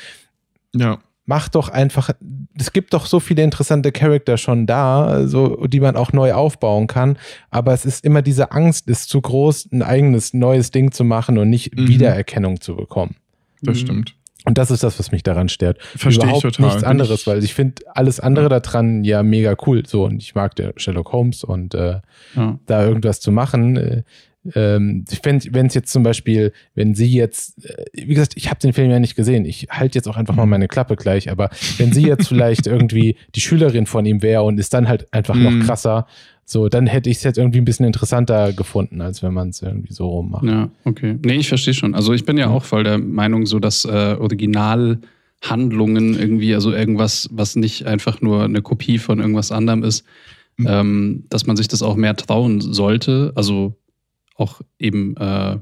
Ja. 0.74 0.98
Mach 1.27 1.48
doch 1.48 1.70
einfach, 1.70 2.11
es 2.59 2.73
gibt 2.74 2.93
doch 2.93 3.06
so 3.06 3.19
viele 3.19 3.43
interessante 3.43 3.93
Charakter 3.93 4.36
schon 4.36 4.66
da, 4.66 5.27
so, 5.27 5.66
die 5.66 5.81
man 5.81 5.97
auch 5.97 6.12
neu 6.12 6.35
aufbauen 6.35 6.86
kann. 6.86 7.16
Aber 7.51 7.73
es 7.73 7.86
ist 7.86 8.05
immer 8.05 8.20
diese 8.20 8.52
Angst, 8.52 8.89
ist 8.90 9.09
zu 9.09 9.23
groß, 9.23 9.70
ein 9.73 9.82
eigenes 9.82 10.35
neues 10.35 10.70
Ding 10.70 10.93
zu 10.93 11.02
machen 11.02 11.39
und 11.39 11.48
nicht 11.48 11.74
Mhm. 11.78 11.89
Wiedererkennung 11.89 12.61
zu 12.61 12.77
bekommen. 12.77 13.16
Das 13.62 13.77
Mhm. 13.77 13.81
stimmt. 13.81 14.15
Und 14.45 14.59
das 14.59 14.71
ist 14.71 14.83
das, 14.85 14.99
was 14.99 15.11
mich 15.11 15.23
daran 15.23 15.49
stört. 15.49 15.79
Verstehe 15.97 16.31
ich 16.31 16.41
total. 16.43 16.66
nichts 16.66 16.85
anderes, 16.85 17.27
weil 17.27 17.43
ich 17.43 17.55
finde 17.55 17.83
alles 17.95 18.21
andere 18.21 18.49
daran 18.49 19.03
ja 19.03 19.23
mega 19.23 19.57
cool. 19.66 19.85
So, 19.87 20.05
und 20.05 20.23
ich 20.23 20.35
mag 20.35 20.55
der 20.57 20.75
Sherlock 20.77 21.12
Holmes 21.12 21.45
und 21.45 21.75
äh, 21.75 22.01
Ja. 22.37 22.59
da 22.66 22.85
irgendwas 22.87 23.21
zu 23.21 23.33
machen. 23.33 23.77
Äh, 23.77 24.03
ähm, 24.55 25.07
wenn 25.23 25.66
es 25.66 25.75
jetzt 25.75 25.91
zum 25.91 26.03
Beispiel, 26.03 26.53
wenn 26.75 26.95
sie 26.95 27.11
jetzt, 27.11 27.65
äh, 27.65 27.85
wie 27.95 28.12
gesagt, 28.15 28.35
ich 28.37 28.51
habe 28.51 28.61
den 28.61 28.75
Film 28.75 28.91
ja 28.91 28.99
nicht 29.01 29.16
gesehen, 29.16 29.47
ich 29.47 29.69
halte 29.71 29.97
jetzt 29.97 30.07
auch 30.07 30.19
einfach 30.19 30.35
mal 30.35 30.45
meine 30.45 30.69
Klappe 30.69 30.97
gleich, 30.97 31.31
aber 31.31 31.49
wenn 31.79 31.95
sie 31.95 32.07
jetzt 32.07 32.29
vielleicht 32.29 32.66
irgendwie 32.66 33.16
die 33.35 33.41
Schülerin 33.41 33.87
von 33.87 34.05
ihm 34.05 34.21
wäre 34.21 34.43
und 34.43 34.59
ist 34.59 34.75
dann 34.75 34.87
halt 34.89 35.11
einfach 35.15 35.35
noch 35.35 35.51
Mhm. 35.51 35.62
krasser, 35.62 36.07
so, 36.47 36.69
dann 36.69 36.87
hätte 36.87 37.09
ich 37.11 37.19
es 37.19 37.23
jetzt 37.23 37.39
irgendwie 37.39 37.59
ein 37.59 37.65
bisschen 37.65 37.87
interessanter 37.87 38.53
gefunden, 38.53 39.01
als 39.01 39.23
wenn 39.23 39.33
man 39.33 39.49
es 39.49 39.62
irgendwie 39.62 39.93
so 39.93 40.09
rum 40.09 40.31
macht. 40.31 40.45
Ja, 40.45 40.69
okay. 40.85 41.19
Nee, 41.25 41.37
ich 41.37 41.49
verstehe 41.49 41.75
schon. 41.75 41.95
Also 41.95 42.12
ich 42.12 42.25
bin 42.25 42.37
ja 42.37 42.49
auch 42.51 42.65
voll 42.65 42.85
der 42.85 42.99
Meinung, 42.99 43.47
so 43.47 43.59
dass 43.59 43.85
äh, 43.87 44.16
Originalhandlungen 44.19 46.19
irgendwie, 46.19 46.55
also 46.55 46.73
irgendwas, 46.73 47.29
was 47.33 47.57
nicht 47.57 47.87
einfach 47.87 48.21
nur 48.21 48.45
eine 48.45 48.62
Kopie 48.62 48.99
von 48.99 49.21
irgendwas 49.21 49.53
anderem 49.53 49.83
ist, 49.83 50.05
Mhm. 50.57 50.66
ähm, 50.69 51.25
dass 51.31 51.47
man 51.47 51.57
sich 51.57 51.66
das 51.66 51.83
auch 51.83 51.97
mehr 51.97 52.15
trauen 52.15 52.61
sollte. 52.61 53.33
Also 53.35 53.75
auch 54.37 54.61
eben 54.79 55.16
äh, 55.16 55.57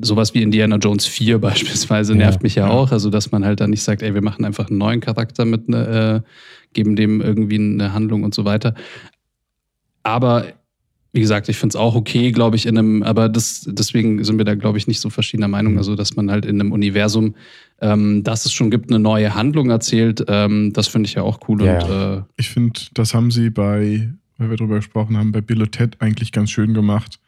sowas 0.00 0.34
wie 0.34 0.42
Indiana 0.42 0.76
Jones 0.76 1.06
4 1.06 1.38
beispielsweise 1.40 2.12
Ja, 2.12 2.18
nervt 2.18 2.44
mich 2.44 2.54
ja, 2.54 2.68
ja. 2.68 2.72
auch. 2.72 2.92
Also 2.92 3.10
dass 3.10 3.32
man 3.32 3.44
halt 3.44 3.58
dann 3.60 3.70
nicht 3.70 3.82
sagt, 3.82 4.02
ey, 4.02 4.14
wir 4.14 4.22
machen 4.22 4.44
einfach 4.44 4.68
einen 4.68 4.78
neuen 4.78 5.00
Charakter 5.00 5.44
mit, 5.44 5.68
ne, 5.68 6.22
äh, 6.24 6.28
geben 6.74 6.94
dem 6.94 7.20
irgendwie 7.20 7.56
eine 7.56 7.92
Handlung 7.92 8.22
und 8.22 8.34
so 8.34 8.44
weiter. 8.44 8.74
Aber 10.04 10.46
wie 11.14 11.20
gesagt, 11.20 11.48
ich 11.48 11.56
finde 11.56 11.74
es 11.74 11.76
auch 11.76 11.94
okay, 11.94 12.32
glaube 12.32 12.56
ich, 12.56 12.66
in 12.66 12.76
einem, 12.76 13.02
aber 13.04 13.28
das, 13.28 13.68
deswegen 13.70 14.24
sind 14.24 14.36
wir 14.36 14.44
da, 14.44 14.56
glaube 14.56 14.78
ich, 14.78 14.88
nicht 14.88 15.00
so 15.00 15.10
verschiedener 15.10 15.46
Meinung. 15.46 15.78
Also, 15.78 15.94
dass 15.94 16.16
man 16.16 16.28
halt 16.28 16.44
in 16.44 16.60
einem 16.60 16.72
Universum, 16.72 17.36
ähm, 17.80 18.24
das 18.24 18.46
es 18.46 18.52
schon 18.52 18.68
gibt, 18.68 18.90
eine 18.90 18.98
neue 18.98 19.32
Handlung 19.34 19.70
erzählt, 19.70 20.24
ähm, 20.26 20.72
das 20.72 20.88
finde 20.88 21.06
ich 21.06 21.14
ja 21.14 21.22
auch 21.22 21.38
cool. 21.48 21.64
Ja, 21.64 21.84
und 21.84 22.18
äh, 22.18 22.22
Ich 22.36 22.50
finde, 22.50 22.80
das 22.94 23.14
haben 23.14 23.30
sie 23.30 23.50
bei, 23.50 24.12
weil 24.38 24.50
wir 24.50 24.56
drüber 24.56 24.76
gesprochen 24.76 25.16
haben, 25.16 25.30
bei 25.30 25.40
Bill 25.40 25.62
und 25.62 25.70
Ted 25.70 26.00
eigentlich 26.00 26.32
ganz 26.32 26.50
schön 26.50 26.74
gemacht. 26.74 27.20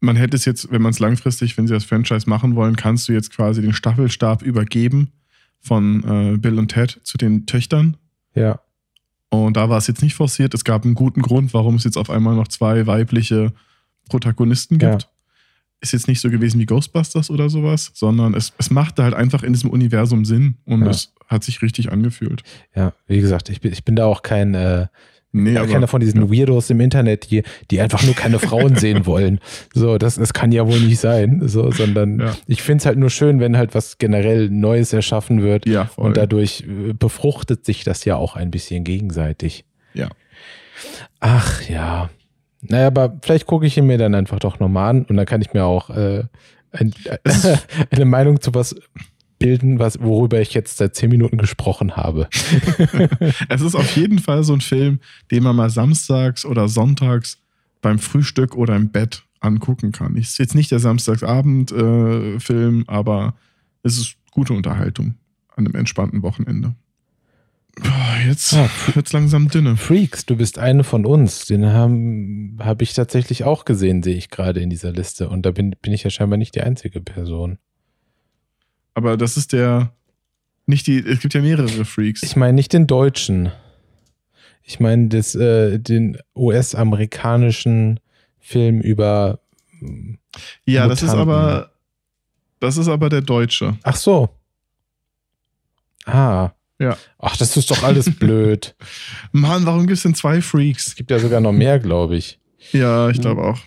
Man 0.00 0.16
hätte 0.16 0.36
es 0.36 0.46
jetzt, 0.46 0.72
wenn 0.72 0.80
man 0.80 0.92
es 0.92 0.98
langfristig, 0.98 1.58
wenn 1.58 1.66
sie 1.66 1.74
das 1.74 1.84
Franchise 1.84 2.28
machen 2.28 2.56
wollen, 2.56 2.74
kannst 2.74 3.08
du 3.08 3.12
jetzt 3.12 3.30
quasi 3.30 3.60
den 3.60 3.74
Staffelstab 3.74 4.42
übergeben 4.42 5.10
von 5.60 6.04
äh, 6.34 6.38
Bill 6.38 6.58
und 6.58 6.68
Ted 6.68 7.00
zu 7.02 7.18
den 7.18 7.44
Töchtern. 7.44 7.98
Ja. 8.34 8.60
Und 9.42 9.56
da 9.56 9.68
war 9.68 9.78
es 9.78 9.86
jetzt 9.86 10.02
nicht 10.02 10.14
forciert. 10.14 10.54
Es 10.54 10.64
gab 10.64 10.84
einen 10.84 10.94
guten 10.94 11.22
Grund, 11.22 11.52
warum 11.54 11.74
es 11.76 11.84
jetzt 11.84 11.96
auf 11.96 12.10
einmal 12.10 12.34
noch 12.36 12.48
zwei 12.48 12.86
weibliche 12.86 13.52
Protagonisten 14.08 14.78
gibt. 14.78 15.02
Ja. 15.02 15.08
Ist 15.80 15.92
jetzt 15.92 16.08
nicht 16.08 16.20
so 16.20 16.30
gewesen 16.30 16.60
wie 16.60 16.66
Ghostbusters 16.66 17.30
oder 17.30 17.50
sowas, 17.50 17.90
sondern 17.94 18.34
es, 18.34 18.52
es 18.58 18.70
machte 18.70 19.02
halt 19.02 19.14
einfach 19.14 19.42
in 19.42 19.52
diesem 19.52 19.70
Universum 19.70 20.24
Sinn 20.24 20.56
und 20.64 20.82
Ja. 20.82 20.88
es 20.90 21.12
hat 21.26 21.44
sich 21.44 21.60
richtig 21.62 21.92
angefühlt. 21.92 22.42
Ja, 22.74 22.92
wie 23.06 23.20
gesagt, 23.20 23.48
ich 23.50 23.60
bin, 23.60 23.72
ich 23.72 23.84
bin 23.84 23.96
da 23.96 24.06
auch 24.06 24.22
kein, 24.22 24.54
äh, 24.54 24.86
Nee, 25.36 25.52
Ja, 25.52 25.66
keiner 25.66 25.88
von 25.88 26.00
diesen 26.00 26.22
ja. 26.22 26.30
Weirdos 26.30 26.70
im 26.70 26.80
Internet, 26.80 27.30
die, 27.30 27.42
die 27.70 27.80
einfach 27.80 28.04
nur 28.04 28.14
keine 28.14 28.38
Frauen 28.38 28.76
sehen 28.76 29.04
wollen. 29.06 29.40
So, 29.74 29.98
das, 29.98 30.14
das 30.14 30.32
kann 30.32 30.52
ja 30.52 30.66
wohl 30.66 30.78
nicht 30.80 31.00
sein. 31.00 31.40
So, 31.48 31.70
sondern 31.72 32.20
Ja. 32.20 32.36
ich 32.46 32.62
finde 32.62 32.82
es 32.82 32.86
halt 32.86 32.98
nur 32.98 33.10
schön, 33.10 33.40
wenn 33.40 33.56
halt 33.56 33.74
was 33.74 33.98
generell 33.98 34.48
Neues 34.48 34.92
erschaffen 34.92 35.42
wird. 35.42 35.66
Ja, 35.66 35.86
voll. 35.86 36.04
Und 36.06 36.16
dadurch 36.16 36.62
äh, 36.68 36.92
befruchtet 36.92 37.64
sich 37.66 37.82
das 37.82 38.04
ja 38.04 38.14
auch 38.16 38.36
ein 38.36 38.52
bisschen 38.52 38.84
gegenseitig. 38.84 39.64
Ja. 39.92 40.08
Ach 41.20 41.62
ja. 41.68 42.10
Naja, 42.62 42.86
aber 42.86 43.16
vielleicht 43.22 43.46
gucke 43.46 43.66
ich 43.66 43.76
ihn 43.76 43.86
mir 43.86 43.98
dann 43.98 44.14
einfach 44.14 44.38
doch 44.38 44.60
nochmal 44.60 44.90
an 44.90 45.04
und 45.04 45.16
dann 45.16 45.26
kann 45.26 45.42
ich 45.42 45.52
mir 45.52 45.64
auch 45.64 45.90
äh, 45.90 46.22
ein, 46.72 46.94
eine 47.90 48.04
Meinung 48.04 48.40
zu 48.40 48.54
was 48.54 48.74
bilden, 49.44 49.78
was, 49.78 50.00
worüber 50.00 50.40
ich 50.40 50.54
jetzt 50.54 50.78
seit 50.78 50.94
zehn 50.94 51.10
Minuten 51.10 51.36
gesprochen 51.36 51.96
habe. 51.96 52.28
Es 53.50 53.60
ist 53.60 53.74
auf 53.74 53.94
jeden 53.94 54.18
Fall 54.18 54.42
so 54.42 54.54
ein 54.54 54.62
Film, 54.62 55.00
den 55.30 55.42
man 55.42 55.54
mal 55.54 55.68
samstags 55.68 56.46
oder 56.46 56.66
sonntags 56.66 57.36
beim 57.82 57.98
Frühstück 57.98 58.56
oder 58.56 58.74
im 58.74 58.88
Bett 58.88 59.22
angucken 59.40 59.92
kann. 59.92 60.16
Ist 60.16 60.38
jetzt 60.38 60.54
nicht 60.54 60.70
der 60.70 60.78
Samstagsabend-Film, 60.78 62.84
aber 62.86 63.34
es 63.82 63.98
ist 63.98 64.16
gute 64.30 64.54
Unterhaltung 64.54 65.16
an 65.54 65.66
einem 65.66 65.74
entspannten 65.74 66.22
Wochenende. 66.22 66.74
Boah, 67.82 68.16
jetzt 68.26 68.54
Ah, 68.54 68.70
wird's 68.94 69.12
langsam 69.12 69.50
dünne. 69.50 69.76
Freaks, 69.76 70.24
du 70.24 70.36
bist 70.36 70.58
eine 70.58 70.84
von 70.84 71.04
uns. 71.04 71.44
Den 71.44 71.66
habe 71.66 72.64
hab 72.64 72.80
ich 72.80 72.94
tatsächlich 72.94 73.44
auch 73.44 73.66
gesehen, 73.66 74.02
sehe 74.02 74.16
ich 74.16 74.30
gerade 74.30 74.60
in 74.60 74.70
dieser 74.70 74.92
Liste. 74.92 75.28
Und 75.28 75.44
da 75.44 75.50
bin, 75.50 75.76
bin 75.82 75.92
ich 75.92 76.04
ja 76.04 76.08
scheinbar 76.08 76.38
nicht 76.38 76.54
die 76.54 76.62
einzige 76.62 77.02
Person. 77.02 77.58
Aber 78.94 79.16
das 79.16 79.36
ist 79.36 79.52
der, 79.52 79.92
nicht 80.66 80.86
die, 80.86 80.98
es 80.98 81.20
gibt 81.20 81.34
ja 81.34 81.40
mehrere 81.40 81.84
Freaks. 81.84 82.22
Ich 82.22 82.36
meine 82.36 82.54
nicht 82.54 82.72
den 82.72 82.86
deutschen. 82.86 83.50
Ich 84.62 84.80
meine 84.80 85.08
das, 85.08 85.34
äh, 85.34 85.78
den 85.78 86.18
US-amerikanischen 86.34 88.00
Film 88.38 88.80
über. 88.80 89.40
mm, 89.80 90.14
ja, 90.64 90.88
das 90.88 91.02
ist 91.02 91.10
Mutanten. 91.10 91.34
aber, 91.34 91.70
das 92.60 92.76
ist 92.78 92.88
aber 92.88 93.08
der 93.10 93.20
Deutsche. 93.20 93.76
Ach 93.82 93.96
so. 93.96 94.30
Ah. 96.06 96.50
Ja. 96.78 96.96
Ach, 97.18 97.36
das 97.36 97.56
ist 97.56 97.70
doch 97.70 97.82
alles 97.82 98.14
blöd. 98.18 98.74
Mann, 99.32 99.66
warum 99.66 99.80
gibt 99.86 99.96
es 99.96 100.02
denn 100.02 100.14
zwei 100.14 100.40
Freaks? 100.40 100.88
Es 100.88 100.94
gibt 100.96 101.10
ja 101.10 101.18
sogar 101.18 101.40
noch 101.40 101.52
mehr, 101.52 101.78
glaube 101.78 102.16
ich. 102.16 102.38
Ja, 102.72 103.10
ich 103.10 103.20
glaube 103.20 103.42
auch. 103.42 103.58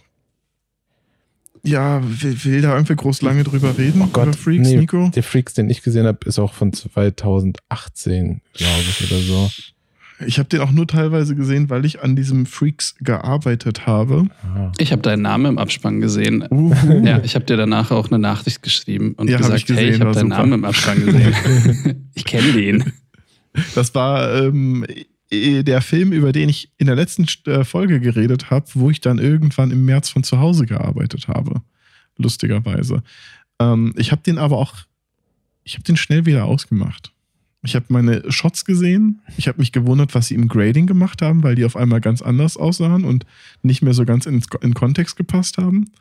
Ja, 1.67 2.01
will, 2.03 2.43
will 2.45 2.61
da 2.61 2.73
irgendwie 2.73 2.95
groß 2.95 3.21
lange 3.21 3.43
drüber 3.43 3.77
reden? 3.77 4.01
Oh 4.01 4.07
Gott, 4.07 4.27
über 4.27 4.37
Freaks, 4.37 4.69
nee. 4.69 4.77
Nico? 4.77 5.11
Der 5.13 5.23
Freaks, 5.23 5.53
den 5.53 5.69
ich 5.69 5.83
gesehen 5.83 6.05
habe, 6.05 6.19
ist 6.25 6.39
auch 6.39 6.53
von 6.53 6.71
2018, 6.73 8.41
glaube 8.53 8.83
ich, 8.89 9.11
oder 9.11 9.21
so. 9.21 9.49
Ich 10.25 10.39
habe 10.39 10.49
den 10.49 10.61
auch 10.61 10.71
nur 10.71 10.87
teilweise 10.87 11.35
gesehen, 11.35 11.69
weil 11.69 11.85
ich 11.85 12.01
an 12.01 12.15
diesem 12.15 12.47
Freaks 12.47 12.95
gearbeitet 13.01 13.85
habe. 13.85 14.27
Ah. 14.43 14.71
Ich 14.79 14.91
habe 14.91 15.01
deinen 15.03 15.21
Namen 15.21 15.45
im 15.45 15.57
Abspann 15.59 16.01
gesehen. 16.01 16.47
Uhu. 16.49 17.05
Ja, 17.05 17.21
ich 17.23 17.35
habe 17.35 17.45
dir 17.45 17.55
danach 17.55 17.91
auch 17.91 18.07
eine 18.07 18.17
Nachricht 18.17 18.63
geschrieben 18.63 19.13
und 19.17 19.29
Ja, 19.29 19.35
hab 19.35 19.41
gesagt, 19.43 19.59
ich 19.59 19.65
gesehen, 19.67 19.83
hey, 19.83 19.93
ich 19.93 20.01
habe 20.01 20.13
deinen 20.13 20.29
super. 20.31 20.37
Namen 20.37 20.53
im 20.53 20.65
Abspann 20.65 21.05
gesehen. 21.05 22.09
ich 22.15 22.25
kenne 22.25 22.51
den. 22.53 22.93
Das 23.75 23.93
war 23.93 24.33
ähm, 24.41 24.85
der 25.31 25.81
Film, 25.81 26.13
über 26.13 26.31
den 26.31 26.49
ich 26.49 26.71
in 26.77 26.87
der 26.87 26.95
letzten 26.95 27.25
äh, 27.49 27.65
Folge 27.65 27.99
geredet 27.99 28.49
habe, 28.49 28.65
wo 28.75 28.89
ich 28.89 29.01
dann 29.01 29.19
irgendwann 29.19 29.71
im 29.71 29.85
März 29.85 30.09
von 30.09 30.23
zu 30.23 30.39
Hause 30.39 30.65
gearbeitet 30.65 31.27
habe. 31.27 31.61
Lustigerweise. 32.17 33.03
Ähm, 33.59 33.93
ich 33.97 34.11
habe 34.11 34.21
den 34.23 34.37
aber 34.37 34.57
auch, 34.57 34.75
ich 35.63 35.73
habe 35.73 35.83
den 35.83 35.97
schnell 35.97 36.25
wieder 36.25 36.45
ausgemacht. 36.45 37.11
Ich 37.63 37.75
habe 37.75 37.85
meine 37.89 38.31
Shots 38.31 38.63
gesehen. 38.63 39.21
Ich 39.35 39.47
habe 39.47 39.59
mich 39.59 39.71
gewundert, 39.71 40.15
was 40.15 40.27
sie 40.27 40.35
im 40.35 40.47
Grading 40.47 40.87
gemacht 40.87 41.21
haben, 41.21 41.43
weil 41.43 41.55
die 41.55 41.65
auf 41.65 41.75
einmal 41.75 41.99
ganz 41.99 42.21
anders 42.21 42.55
aussahen 42.55 43.03
und 43.03 43.25
nicht 43.63 43.81
mehr 43.81 43.93
so 43.93 44.05
ganz 44.05 44.25
in, 44.25 44.41
in 44.61 44.73
Kontext 44.73 45.17
gepasst 45.17 45.57
haben. 45.57 45.91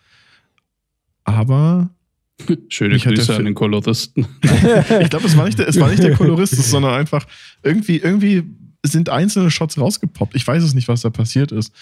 Aber 1.24 1.90
Schöne 2.68 2.98
Grüße 2.98 3.34
an 3.34 3.44
den 3.44 3.54
Koloristen. 3.54 4.26
ich 4.42 5.10
glaube, 5.10 5.26
es 5.26 5.36
war 5.36 5.46
nicht 5.46 5.58
der, 5.58 5.68
es 5.68 5.80
war 5.80 5.88
nicht 5.88 6.02
der 6.02 6.14
Kolorist, 6.14 6.54
sondern 6.70 6.94
einfach 6.94 7.26
irgendwie, 7.62 7.98
irgendwie 7.98 8.44
sind 8.86 9.08
einzelne 9.08 9.50
Shots 9.50 9.78
rausgepoppt. 9.78 10.34
Ich 10.34 10.46
weiß 10.46 10.62
es 10.62 10.74
nicht, 10.74 10.88
was 10.88 11.02
da 11.02 11.10
passiert 11.10 11.52
ist. 11.52 11.72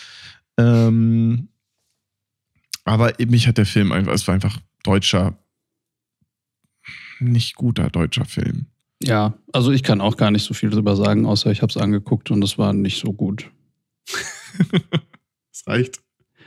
Ähm, 0.58 1.48
aber 2.84 3.12
mich 3.26 3.48
hat 3.48 3.58
der 3.58 3.66
Film 3.66 3.92
einfach, 3.92 4.12
es 4.12 4.26
war 4.26 4.34
einfach 4.34 4.58
deutscher, 4.82 5.38
nicht 7.18 7.54
guter 7.56 7.90
deutscher 7.90 8.24
Film. 8.24 8.66
Ja, 9.02 9.34
also 9.52 9.72
ich 9.72 9.82
kann 9.82 10.00
auch 10.00 10.16
gar 10.16 10.30
nicht 10.30 10.44
so 10.44 10.54
viel 10.54 10.70
drüber 10.70 10.96
sagen, 10.96 11.26
außer 11.26 11.50
ich 11.50 11.62
habe 11.62 11.70
es 11.70 11.76
angeguckt 11.76 12.30
und 12.30 12.42
es 12.42 12.58
war 12.58 12.72
nicht 12.72 13.00
so 13.00 13.12
gut. 13.12 13.50
Es 15.54 15.68
reicht. 15.68 16.03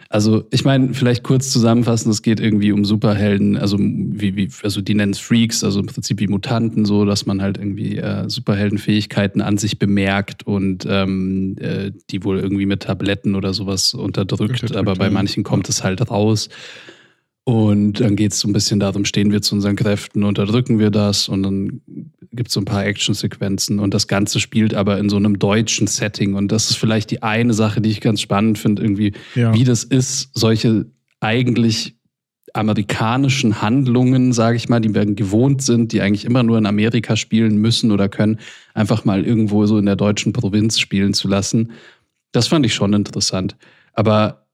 Also, 0.09 0.45
ich 0.51 0.63
meine, 0.63 0.93
vielleicht 0.93 1.23
kurz 1.23 1.51
zusammenfassen, 1.51 2.09
es 2.11 2.21
geht 2.21 2.39
irgendwie 2.39 2.71
um 2.71 2.85
Superhelden, 2.85 3.57
also 3.57 3.77
wie, 3.79 4.35
wie, 4.35 4.49
also 4.63 4.81
die 4.81 4.93
nennen 4.93 5.11
es 5.11 5.19
Freaks, 5.19 5.63
also 5.63 5.79
im 5.81 5.87
Prinzip 5.87 6.19
wie 6.19 6.27
Mutanten, 6.27 6.85
so, 6.85 7.03
dass 7.03 7.25
man 7.25 7.41
halt 7.41 7.57
irgendwie 7.57 7.97
äh, 7.97 8.29
Superheldenfähigkeiten 8.29 9.41
an 9.41 9.57
sich 9.57 9.79
bemerkt 9.79 10.47
und 10.47 10.85
ähm, 10.89 11.55
äh, 11.59 11.91
die 12.09 12.23
wohl 12.23 12.39
irgendwie 12.39 12.65
mit 12.65 12.83
Tabletten 12.83 13.35
oder 13.35 13.53
sowas 13.53 13.93
unterdrückt, 13.93 14.63
Unterdrückt, 14.63 14.75
aber 14.75 14.95
bei 14.95 15.09
manchen 15.09 15.43
kommt 15.43 15.67
es 15.67 15.83
halt 15.83 16.09
raus. 16.09 16.49
Und 17.47 18.01
dann 18.01 18.17
geht 18.17 18.33
es 18.33 18.41
so 18.41 18.49
ein 18.49 18.51
bisschen 18.51 18.81
darum, 18.81 19.05
stehen 19.05 19.31
wir 19.31 19.41
zu 19.41 19.55
unseren 19.55 19.77
Kräften, 19.77 20.25
unterdrücken 20.25 20.79
wir 20.79 20.91
das 20.91 21.29
und 21.29 21.43
dann 21.43 21.81
gibt 22.33 22.49
es 22.49 22.53
so 22.53 22.59
ein 22.59 22.65
paar 22.65 22.85
Actionsequenzen 22.85 23.79
und 23.79 23.93
das 23.93 24.09
Ganze 24.09 24.41
spielt 24.41 24.73
aber 24.73 24.97
in 24.97 25.07
so 25.07 25.15
einem 25.15 25.39
deutschen 25.39 25.87
Setting 25.87 26.33
und 26.33 26.51
das 26.51 26.69
ist 26.69 26.75
vielleicht 26.75 27.09
die 27.09 27.23
eine 27.23 27.53
Sache, 27.53 27.79
die 27.79 27.89
ich 27.89 28.01
ganz 28.01 28.19
spannend 28.19 28.59
finde, 28.59 28.81
irgendwie 28.81 29.13
Ja. 29.33 29.53
wie 29.53 29.63
das 29.63 29.85
ist, 29.85 30.31
solche 30.33 30.87
eigentlich 31.21 31.95
amerikanischen 32.53 33.61
Handlungen, 33.61 34.33
sage 34.33 34.57
ich 34.57 34.67
mal, 34.67 34.81
die 34.81 34.93
wir 34.93 35.05
gewohnt 35.05 35.61
sind, 35.61 35.93
die 35.93 36.01
eigentlich 36.01 36.25
immer 36.25 36.43
nur 36.43 36.57
in 36.57 36.65
Amerika 36.65 37.15
spielen 37.15 37.59
müssen 37.59 37.93
oder 37.93 38.09
können, 38.09 38.39
einfach 38.73 39.05
mal 39.05 39.23
irgendwo 39.25 39.65
so 39.67 39.77
in 39.77 39.85
der 39.85 39.95
deutschen 39.95 40.33
Provinz 40.33 40.79
spielen 40.81 41.13
zu 41.13 41.29
lassen. 41.29 41.71
Das 42.33 42.49
fand 42.49 42.65
ich 42.65 42.73
schon 42.73 42.91
interessant. 42.91 43.55
Aber 43.93 44.47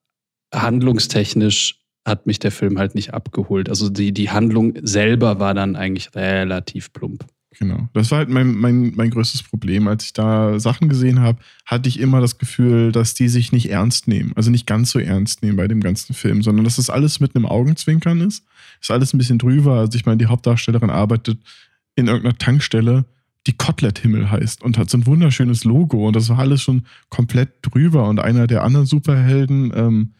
handlungstechnisch 0.53 1.79
hat 2.05 2.25
mich 2.27 2.39
der 2.39 2.51
Film 2.51 2.77
halt 2.77 2.95
nicht 2.95 3.13
abgeholt. 3.13 3.69
Also 3.69 3.89
die, 3.89 4.13
die 4.13 4.29
Handlung 4.29 4.73
selber 4.81 5.39
war 5.39 5.53
dann 5.53 5.75
eigentlich 5.75 6.13
relativ 6.15 6.91
plump. 6.91 7.25
Genau. 7.59 7.87
Das 7.93 8.11
war 8.11 8.19
halt 8.19 8.29
mein, 8.29 8.55
mein, 8.55 8.93
mein 8.95 9.11
größtes 9.11 9.43
Problem. 9.43 9.87
Als 9.87 10.05
ich 10.05 10.13
da 10.13 10.59
Sachen 10.59 10.89
gesehen 10.89 11.19
habe, 11.19 11.39
hatte 11.65 11.87
ich 11.87 11.99
immer 11.99 12.19
das 12.19 12.37
Gefühl, 12.37 12.91
dass 12.91 13.13
die 13.13 13.29
sich 13.29 13.51
nicht 13.51 13.69
ernst 13.69 14.07
nehmen. 14.07 14.33
Also 14.35 14.49
nicht 14.49 14.65
ganz 14.65 14.91
so 14.91 14.99
ernst 14.99 15.43
nehmen 15.43 15.57
bei 15.57 15.67
dem 15.67 15.79
ganzen 15.79 16.13
Film, 16.13 16.41
sondern 16.41 16.65
dass 16.65 16.77
das 16.77 16.89
alles 16.89 17.19
mit 17.19 17.35
einem 17.35 17.45
Augenzwinkern 17.45 18.21
ist. 18.21 18.43
Ist 18.81 18.91
alles 18.91 19.13
ein 19.13 19.17
bisschen 19.17 19.37
drüber. 19.37 19.75
Also 19.75 19.95
ich 19.97 20.05
meine, 20.05 20.17
die 20.17 20.25
Hauptdarstellerin 20.25 20.89
arbeitet 20.89 21.39
in 21.95 22.07
irgendeiner 22.07 22.37
Tankstelle, 22.37 23.05
die 23.45 23.53
Kotelett-Himmel 23.53 24.31
heißt 24.31 24.63
und 24.63 24.77
hat 24.77 24.89
so 24.89 24.97
ein 24.97 25.05
wunderschönes 25.05 25.63
Logo. 25.63 26.07
Und 26.07 26.15
das 26.15 26.29
war 26.29 26.39
alles 26.39 26.61
schon 26.61 26.83
komplett 27.09 27.49
drüber. 27.61 28.07
Und 28.07 28.19
einer 28.19 28.47
der 28.47 28.63
anderen 28.63 28.85
Superhelden, 28.85 29.71
ähm, 29.75 30.13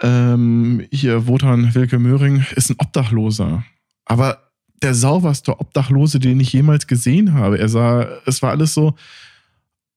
ähm, 0.00 0.86
hier 0.90 1.26
Wotan 1.26 1.74
Wilke 1.74 1.98
Möhring, 1.98 2.44
ist 2.54 2.70
ein 2.70 2.76
Obdachloser. 2.78 3.64
Aber 4.04 4.46
der 4.82 4.94
sauberste 4.94 5.58
Obdachlose, 5.58 6.18
den 6.20 6.40
ich 6.40 6.52
jemals 6.52 6.86
gesehen 6.86 7.34
habe. 7.34 7.58
Er 7.58 7.68
sah, 7.68 8.08
es 8.26 8.42
war 8.42 8.50
alles 8.50 8.74
so, 8.74 8.94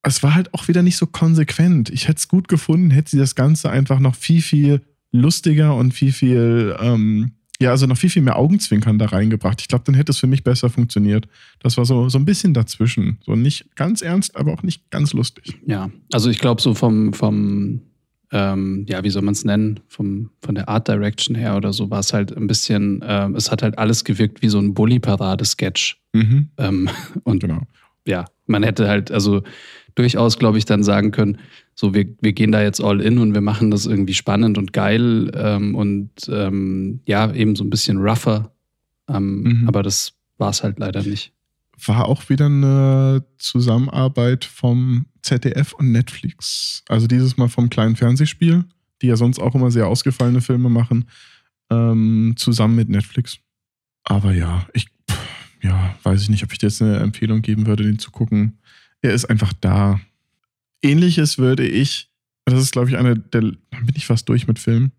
es 0.04 0.24
war 0.24 0.36
halt 0.36 0.54
auch 0.54 0.68
wieder 0.68 0.82
nicht 0.82 0.98
so 0.98 1.06
konsequent. 1.06 1.90
Ich 1.90 2.08
hätte 2.08 2.18
es 2.18 2.28
gut 2.28 2.48
gefunden, 2.48 2.92
hätte 2.92 3.12
sie 3.12 3.18
das 3.18 3.36
Ganze 3.36 3.70
einfach 3.70 4.00
noch 4.00 4.16
viel, 4.16 4.42
viel 4.42 4.82
lustiger 5.12 5.76
und 5.76 5.94
viel, 5.94 6.14
viel, 6.14 6.76
ähm, 6.80 7.32
ja, 7.60 7.72
also 7.72 7.88
noch 7.88 7.98
viel, 7.98 8.10
viel 8.10 8.22
mehr 8.22 8.38
Augenzwinkern 8.38 8.98
da 8.98 9.08
reingebracht. 9.08 9.60
Ich 9.60 9.68
glaube, 9.68 9.84
dann 9.84 9.96
hätte 9.96 10.14
es 10.14 10.18
für 10.18 10.28
mich 10.28 10.46
besser 10.46 10.70
funktioniert. 10.70 11.28
Das 11.60 11.76
war 11.76 11.84
so, 11.84 12.08
so 12.08 12.18
ein 12.18 12.24
bisschen 12.24 12.54
dazwischen. 12.54 13.18
So 13.26 13.36
nicht 13.36 13.76
ganz 13.76 14.02
ernst, 14.02 14.38
aber 14.38 14.54
auch 14.54 14.64
nicht 14.64 14.90
ganz 14.92 15.12
lustig. 15.12 15.58
Ja, 15.66 15.90
also 16.14 16.30
ich 16.30 16.40
glaube 16.40 16.62
so 16.62 16.74
vom, 16.74 17.12
vom 17.12 17.82
ähm, 18.32 18.86
ja, 18.88 19.04
wie 19.04 19.10
soll 19.10 19.24
man 19.24 19.34
es 19.34 19.44
nennen, 19.46 19.80
vom, 19.88 20.30
von 20.42 20.56
der 20.56 20.70
Art 20.70 20.88
Direction 20.88 21.36
her 21.36 21.56
oder 21.58 21.74
so 21.74 21.90
war 21.90 22.00
es 22.00 22.14
halt 22.14 22.36
ein 22.36 22.48
bisschen, 22.48 23.04
ähm, 23.06 23.36
es 23.36 23.52
hat 23.52 23.64
halt 23.64 23.78
alles 23.78 24.04
gewirkt 24.04 24.42
wie 24.42 24.50
so 24.50 24.60
ein 24.60 24.74
Bully-Parade-Sketch. 24.74 26.00
Mhm. 26.14 26.50
Ähm, 26.58 26.90
und 27.24 27.42
Genau. 27.42 27.62
ja, 28.08 28.26
man 28.46 28.64
hätte 28.64 28.88
halt 28.88 29.12
also 29.12 29.42
durchaus, 29.96 30.38
glaube 30.38 30.58
ich, 30.58 30.66
dann 30.66 30.84
sagen 30.84 31.12
können, 31.12 31.40
so 31.76 31.94
wir, 31.94 32.06
wir 32.22 32.34
gehen 32.34 32.52
da 32.52 32.62
jetzt 32.62 32.82
all 32.82 33.02
in 33.02 33.18
und 33.18 33.34
wir 33.34 33.42
machen 33.42 33.72
das 33.72 33.86
irgendwie 33.86 34.14
spannend 34.14 34.58
und 34.58 34.74
geil 34.74 35.32
ähm, 35.34 35.76
und 35.76 36.12
ähm, 36.30 37.02
ja, 37.06 37.34
eben 37.34 37.56
so 37.56 37.64
ein 37.64 37.70
bisschen 37.70 37.98
rougher. 37.98 38.52
Ähm, 39.10 39.42
Mhm. 39.44 39.68
Aber 39.68 39.82
das 39.82 40.14
war 40.38 40.52
es 40.52 40.64
halt 40.64 40.78
leider 40.80 41.02
nicht. 41.04 41.34
War 41.86 42.06
auch 42.06 42.30
wieder 42.30 42.48
eine 42.48 43.26
Zusammenarbeit 43.38 44.46
vom 44.46 45.06
ZDF 45.22 45.74
und 45.74 45.92
Netflix. 45.92 46.84
Also 46.88 47.08
dieses 47.08 47.38
Mal 47.38 47.50
vom 47.50 47.70
kleinen 47.70 47.96
Fernsehspiel, 47.96 48.66
die 49.02 49.08
ja 49.08 49.16
sonst 49.16 49.40
auch 49.40 49.56
immer 49.56 49.72
sehr 49.72 49.88
ausgefallene 49.88 50.42
Filme 50.42 50.70
machen, 50.70 51.10
ähm, 51.70 52.34
zusammen 52.38 52.76
mit 52.76 52.90
Netflix. 52.90 53.40
Aber 54.04 54.34
ja, 54.34 54.68
ich 54.74 54.88
pff, 55.10 55.20
ja, 55.62 55.96
weiß 56.04 56.22
ich 56.22 56.30
nicht, 56.30 56.44
ob 56.44 56.52
ich 56.52 56.58
dir 56.58 56.68
jetzt 56.68 56.82
eine 56.82 56.98
Empfehlung 56.98 57.42
geben 57.42 57.68
würde, 57.68 57.84
den 57.84 58.00
zu 58.00 58.12
gucken. 58.12 58.60
Er 59.02 59.14
ist 59.14 59.26
einfach 59.26 59.54
da. 59.54 60.00
Ähnliches 60.82 61.38
würde 61.38 61.68
ich, 61.68 62.10
das 62.46 62.62
ist 62.62 62.72
glaube 62.72 62.90
ich 62.90 62.98
einer 62.98 63.16
der, 63.16 63.42
bin 63.42 63.96
ich 63.96 64.08
fast 64.08 64.28
durch 64.30 64.48
mit 64.48 64.60
Filmen. 64.60 64.92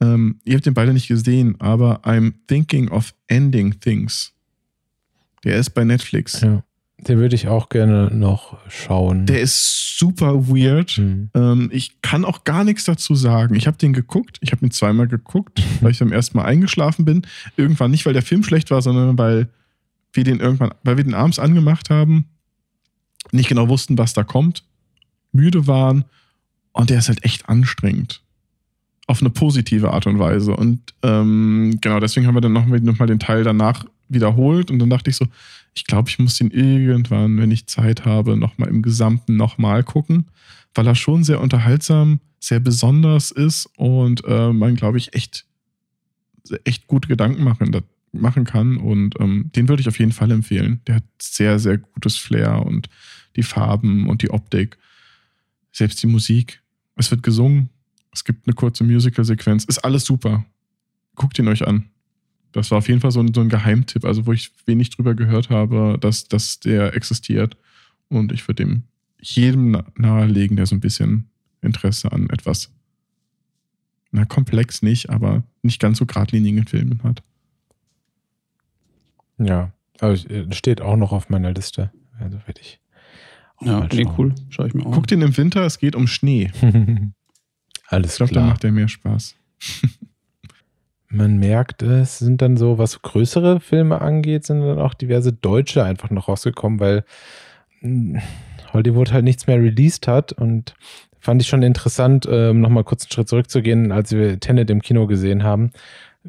Ähm, 0.00 0.40
ihr 0.44 0.54
habt 0.54 0.66
den 0.66 0.74
beide 0.74 0.92
nicht 0.92 1.08
gesehen, 1.08 1.60
aber 1.60 2.04
I'm 2.04 2.34
thinking 2.46 2.88
of 2.88 3.14
ending 3.28 3.78
things. 3.80 4.35
Der 5.46 5.58
ist 5.58 5.70
bei 5.70 5.84
Netflix. 5.84 6.40
Ja. 6.40 6.64
Den 6.98 7.18
würde 7.18 7.36
ich 7.36 7.46
auch 7.46 7.68
gerne 7.68 8.10
noch 8.12 8.58
schauen. 8.68 9.26
Der 9.26 9.40
ist 9.40 9.96
super 9.96 10.48
weird. 10.48 10.90
Hm. 10.90 11.30
Ähm, 11.34 11.70
ich 11.72 12.02
kann 12.02 12.24
auch 12.24 12.42
gar 12.42 12.64
nichts 12.64 12.84
dazu 12.84 13.14
sagen. 13.14 13.54
Ich 13.54 13.68
habe 13.68 13.76
den 13.76 13.92
geguckt. 13.92 14.38
Ich 14.40 14.50
habe 14.50 14.66
ihn 14.66 14.72
zweimal 14.72 15.06
geguckt, 15.06 15.62
weil 15.80 15.92
ich 15.92 16.00
beim 16.00 16.10
ersten 16.10 16.36
Mal 16.36 16.46
eingeschlafen 16.46 17.04
bin. 17.04 17.22
Irgendwann 17.56 17.92
nicht, 17.92 18.06
weil 18.06 18.12
der 18.12 18.22
Film 18.22 18.42
schlecht 18.42 18.72
war, 18.72 18.82
sondern 18.82 19.16
weil 19.18 19.48
wir 20.12 20.24
den 20.24 20.40
irgendwann, 20.40 20.74
weil 20.82 20.96
wir 20.96 21.04
den 21.04 21.14
abends 21.14 21.38
angemacht 21.38 21.90
haben, 21.90 22.26
nicht 23.30 23.48
genau 23.48 23.68
wussten, 23.68 23.98
was 23.98 24.12
da 24.12 24.24
kommt, 24.24 24.64
müde 25.30 25.68
waren 25.68 26.06
und 26.72 26.90
der 26.90 26.98
ist 26.98 27.08
halt 27.08 27.24
echt 27.24 27.48
anstrengend. 27.48 28.22
Auf 29.06 29.20
eine 29.20 29.30
positive 29.30 29.92
Art 29.92 30.08
und 30.08 30.18
Weise. 30.18 30.56
Und 30.56 30.80
ähm, 31.04 31.78
genau 31.80 32.00
deswegen 32.00 32.26
haben 32.26 32.34
wir 32.34 32.40
dann 32.40 32.52
nochmal 32.52 32.80
noch 32.80 32.98
mal 32.98 33.06
den 33.06 33.20
Teil 33.20 33.44
danach 33.44 33.84
wiederholt 34.08 34.70
und 34.70 34.78
dann 34.78 34.90
dachte 34.90 35.10
ich 35.10 35.16
so, 35.16 35.26
ich 35.74 35.84
glaube, 35.84 36.08
ich 36.08 36.18
muss 36.18 36.36
den 36.36 36.50
irgendwann, 36.50 37.38
wenn 37.38 37.50
ich 37.50 37.66
Zeit 37.66 38.04
habe, 38.04 38.36
nochmal 38.36 38.68
im 38.68 38.82
Gesamten 38.82 39.36
nochmal 39.36 39.84
gucken, 39.84 40.26
weil 40.74 40.86
er 40.86 40.94
schon 40.94 41.24
sehr 41.24 41.40
unterhaltsam, 41.40 42.20
sehr 42.40 42.60
besonders 42.60 43.30
ist 43.30 43.68
und 43.76 44.24
äh, 44.26 44.52
man, 44.52 44.74
glaube 44.74 44.98
ich, 44.98 45.14
echt, 45.14 45.46
echt 46.64 46.86
gute 46.86 47.08
Gedanken 47.08 47.44
machen, 47.44 47.72
machen 48.12 48.44
kann. 48.44 48.76
Und 48.76 49.18
ähm, 49.20 49.50
den 49.54 49.68
würde 49.68 49.80
ich 49.80 49.88
auf 49.88 49.98
jeden 49.98 50.12
Fall 50.12 50.30
empfehlen. 50.30 50.80
Der 50.86 50.96
hat 50.96 51.04
sehr, 51.20 51.58
sehr 51.58 51.78
gutes 51.78 52.16
Flair 52.16 52.64
und 52.64 52.88
die 53.36 53.42
Farben 53.42 54.08
und 54.08 54.22
die 54.22 54.30
Optik. 54.30 54.78
Selbst 55.72 56.02
die 56.02 56.06
Musik. 56.06 56.62
Es 56.96 57.10
wird 57.10 57.22
gesungen. 57.22 57.68
Es 58.12 58.24
gibt 58.24 58.46
eine 58.46 58.54
kurze 58.54 58.84
Musical-Sequenz. 58.84 59.64
Ist 59.64 59.84
alles 59.84 60.04
super. 60.04 60.44
Guckt 61.14 61.38
ihn 61.38 61.48
euch 61.48 61.66
an. 61.66 61.90
Das 62.56 62.70
war 62.70 62.78
auf 62.78 62.88
jeden 62.88 63.00
Fall 63.02 63.10
so 63.10 63.20
ein, 63.20 63.34
so 63.34 63.42
ein 63.42 63.50
Geheimtipp, 63.50 64.04
also 64.06 64.24
wo 64.26 64.32
ich 64.32 64.50
wenig 64.64 64.88
drüber 64.88 65.14
gehört 65.14 65.50
habe, 65.50 65.98
dass, 66.00 66.26
dass 66.26 66.58
der 66.58 66.94
existiert. 66.94 67.56
Und 68.08 68.32
ich 68.32 68.48
würde 68.48 68.64
dem 68.64 68.84
jedem 69.20 69.72
na- 69.72 69.84
nahelegen, 69.96 70.56
der 70.56 70.64
so 70.64 70.74
ein 70.74 70.80
bisschen 70.80 71.28
Interesse 71.60 72.12
an 72.12 72.30
etwas, 72.30 72.70
na, 74.10 74.24
komplex 74.24 74.80
nicht, 74.80 75.10
aber 75.10 75.42
nicht 75.62 75.80
ganz 75.80 75.98
so 75.98 76.06
geradlinigen 76.06 76.66
Filmen 76.66 77.02
hat. 77.02 77.22
Ja, 79.38 79.72
äh, 80.00 80.16
steht 80.54 80.80
auch 80.80 80.96
noch 80.96 81.12
auf 81.12 81.28
meiner 81.28 81.52
Liste. 81.52 81.90
Also 82.18 82.38
werde 82.46 82.60
ich 82.62 82.80
Auch 83.56 83.66
Ja, 83.66 83.80
mal 83.80 83.88
nee, 83.92 84.06
cool. 84.16 84.34
Schau 84.48 84.64
ich 84.64 84.72
mir 84.72 84.86
auch 84.86 84.92
Guckt 84.92 85.12
ihn 85.12 85.20
im 85.20 85.36
Winter, 85.36 85.62
es 85.66 85.78
geht 85.78 85.94
um 85.94 86.06
Schnee. 86.06 86.50
Alles 87.88 88.12
Ich 88.12 88.16
glaube, 88.16 88.32
da 88.32 88.40
klar. 88.40 88.46
macht 88.50 88.64
er 88.64 88.72
mehr 88.72 88.88
Spaß. 88.88 89.34
Man 91.16 91.38
merkt, 91.38 91.82
es 91.82 92.18
sind 92.18 92.42
dann 92.42 92.56
so, 92.56 92.76
was 92.78 93.00
größere 93.00 93.60
Filme 93.60 94.00
angeht, 94.00 94.44
sind 94.44 94.60
dann 94.60 94.78
auch 94.78 94.92
diverse 94.94 95.32
Deutsche 95.32 95.82
einfach 95.82 96.10
noch 96.10 96.28
rausgekommen, 96.28 96.78
weil 96.78 97.04
mh, 97.80 98.20
Hollywood 98.72 99.12
halt 99.12 99.24
nichts 99.24 99.46
mehr 99.46 99.56
released 99.56 100.08
hat 100.08 100.32
und 100.32 100.74
fand 101.18 101.40
ich 101.40 101.48
schon 101.48 101.62
interessant, 101.62 102.28
ähm, 102.30 102.60
nochmal 102.60 102.84
kurz 102.84 103.04
einen 103.04 103.12
Schritt 103.12 103.28
zurückzugehen, 103.28 103.92
als 103.92 104.12
wir 104.12 104.38
Tenet 104.40 104.68
im 104.70 104.82
Kino 104.82 105.06
gesehen 105.06 105.42
haben, 105.42 105.70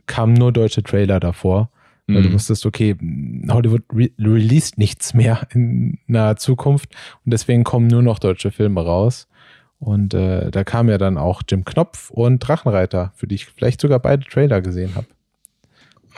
kamen 0.06 0.34
nur 0.34 0.52
deutsche 0.54 0.84
Trailer 0.84 1.20
davor, 1.20 1.70
weil 2.08 2.22
du 2.24 2.30
Mhm. 2.30 2.34
wusstest, 2.34 2.66
okay, 2.66 2.96
Hollywood 3.50 3.84
re 3.94 4.10
released 4.20 4.78
nichts 4.78 5.14
mehr 5.14 5.48
in 5.54 5.98
naher 6.08 6.38
Zukunft 6.38 6.96
und 7.26 7.34
deswegen 7.34 7.64
kommen 7.66 7.88
nur 7.88 8.02
noch 8.04 8.20
deutsche 8.20 8.52
Filme 8.52 8.82
raus. 8.86 9.28
Und 9.80 10.14
äh, 10.14 10.50
da 10.52 10.64
kam 10.64 10.90
ja 10.90 10.98
dann 10.98 11.18
auch 11.18 11.42
Jim 11.48 11.64
Knopf 11.66 12.10
und 12.10 12.40
Drachenreiter, 12.40 13.12
für 13.16 13.28
die 13.28 13.36
ich 13.36 13.46
vielleicht 13.46 13.80
sogar 13.82 14.00
beide 14.00 14.24
Trailer 14.26 14.62
gesehen 14.62 14.96
habe. 14.96 15.08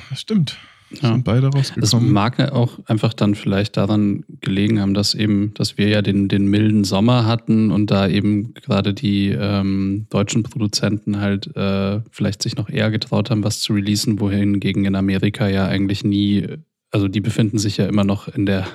Das 0.09 0.21
stimmt. 0.21 0.57
Ja. 1.01 1.09
Sind 1.09 1.23
beide 1.23 1.51
Das 1.51 1.55
rausgekommen. 1.77 2.11
mag 2.11 2.39
ja 2.39 2.51
auch 2.53 2.79
einfach 2.87 3.13
dann 3.13 3.35
vielleicht 3.35 3.77
daran 3.77 4.23
gelegen 4.41 4.79
haben, 4.81 4.95
dass 4.95 5.13
eben, 5.13 5.53
dass 5.53 5.77
wir 5.77 5.87
ja 5.87 6.01
den, 6.01 6.29
den 6.29 6.47
milden 6.47 6.83
Sommer 6.83 7.27
hatten 7.27 7.69
und 7.69 7.91
da 7.91 8.07
eben 8.07 8.55
gerade 8.55 8.95
die 8.95 9.27
ähm, 9.29 10.07
deutschen 10.09 10.41
Produzenten 10.41 11.19
halt 11.19 11.55
äh, 11.55 11.99
vielleicht 12.09 12.41
sich 12.41 12.55
noch 12.55 12.69
eher 12.69 12.89
getraut 12.89 13.29
haben, 13.29 13.43
was 13.43 13.59
zu 13.59 13.73
releasen, 13.73 14.19
wohingegen 14.19 14.85
in 14.85 14.95
Amerika 14.95 15.47
ja 15.47 15.67
eigentlich 15.67 16.03
nie, 16.03 16.47
also 16.89 17.07
die 17.07 17.21
befinden 17.21 17.59
sich 17.59 17.77
ja 17.77 17.85
immer 17.85 18.03
noch 18.03 18.27
in 18.27 18.47
der 18.47 18.65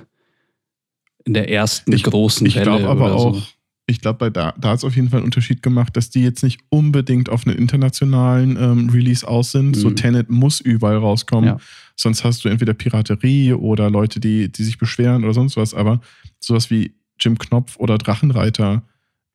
in 1.25 1.33
der 1.35 1.51
ersten 1.51 1.91
Ich- 1.95 2.05
großen 2.05 2.47
Ich 2.47 2.55
Welle. 2.55 2.67
glaube 2.67 2.87
aber 2.89 3.07
oder 3.07 3.15
auch, 3.17 3.35
So. 3.35 3.43
Ich 3.87 4.01
glaube, 4.01 4.19
bei 4.19 4.31
da, 4.31 4.55
da 4.59 4.71
hat 4.71 4.79
es 4.79 4.85
auf 4.85 4.97
jeden 4.97 5.11
Fall 5.11 5.19
einen 5.19 5.27
Unterschied 5.27 5.63
gemacht, 5.63 5.97
dass 5.97 6.09
die 6.09 6.23
jetzt 6.23 6.43
nicht 6.43 6.61
unbedingt 6.71 7.29
auf 7.29 7.47
einen 7.47 7.57
internationalen 7.57 8.57
ähm, 8.57 8.89
Release 8.89 9.27
aus 9.27 9.53
sind. 9.53 9.77
So 9.77 9.91
Mhm. 9.91 9.97
Tenet 9.97 10.31
muss 10.31 10.61
überall 10.61 10.97
rauskommen. 10.97 11.49
Ja. 11.51 11.59
Sonst 11.97 12.25
hast 12.25 12.45
du 12.45 12.49
entweder 12.49 12.73
Piraterie 12.73 13.53
oder 13.53 13.91
Leute, 13.91 14.21
die, 14.21 14.51
die 14.51 14.65
sich 14.65 14.79
beschweren 14.79 15.23
oder 15.25 15.35
sonst 15.35 15.57
was. 15.57 15.75
Aber 15.75 16.01
sowas 16.41 16.71
wie 16.71 16.95
Jim 17.21 17.39
Knopf 17.39 17.77
oder 17.77 17.99
Drachenreiter, 17.99 18.83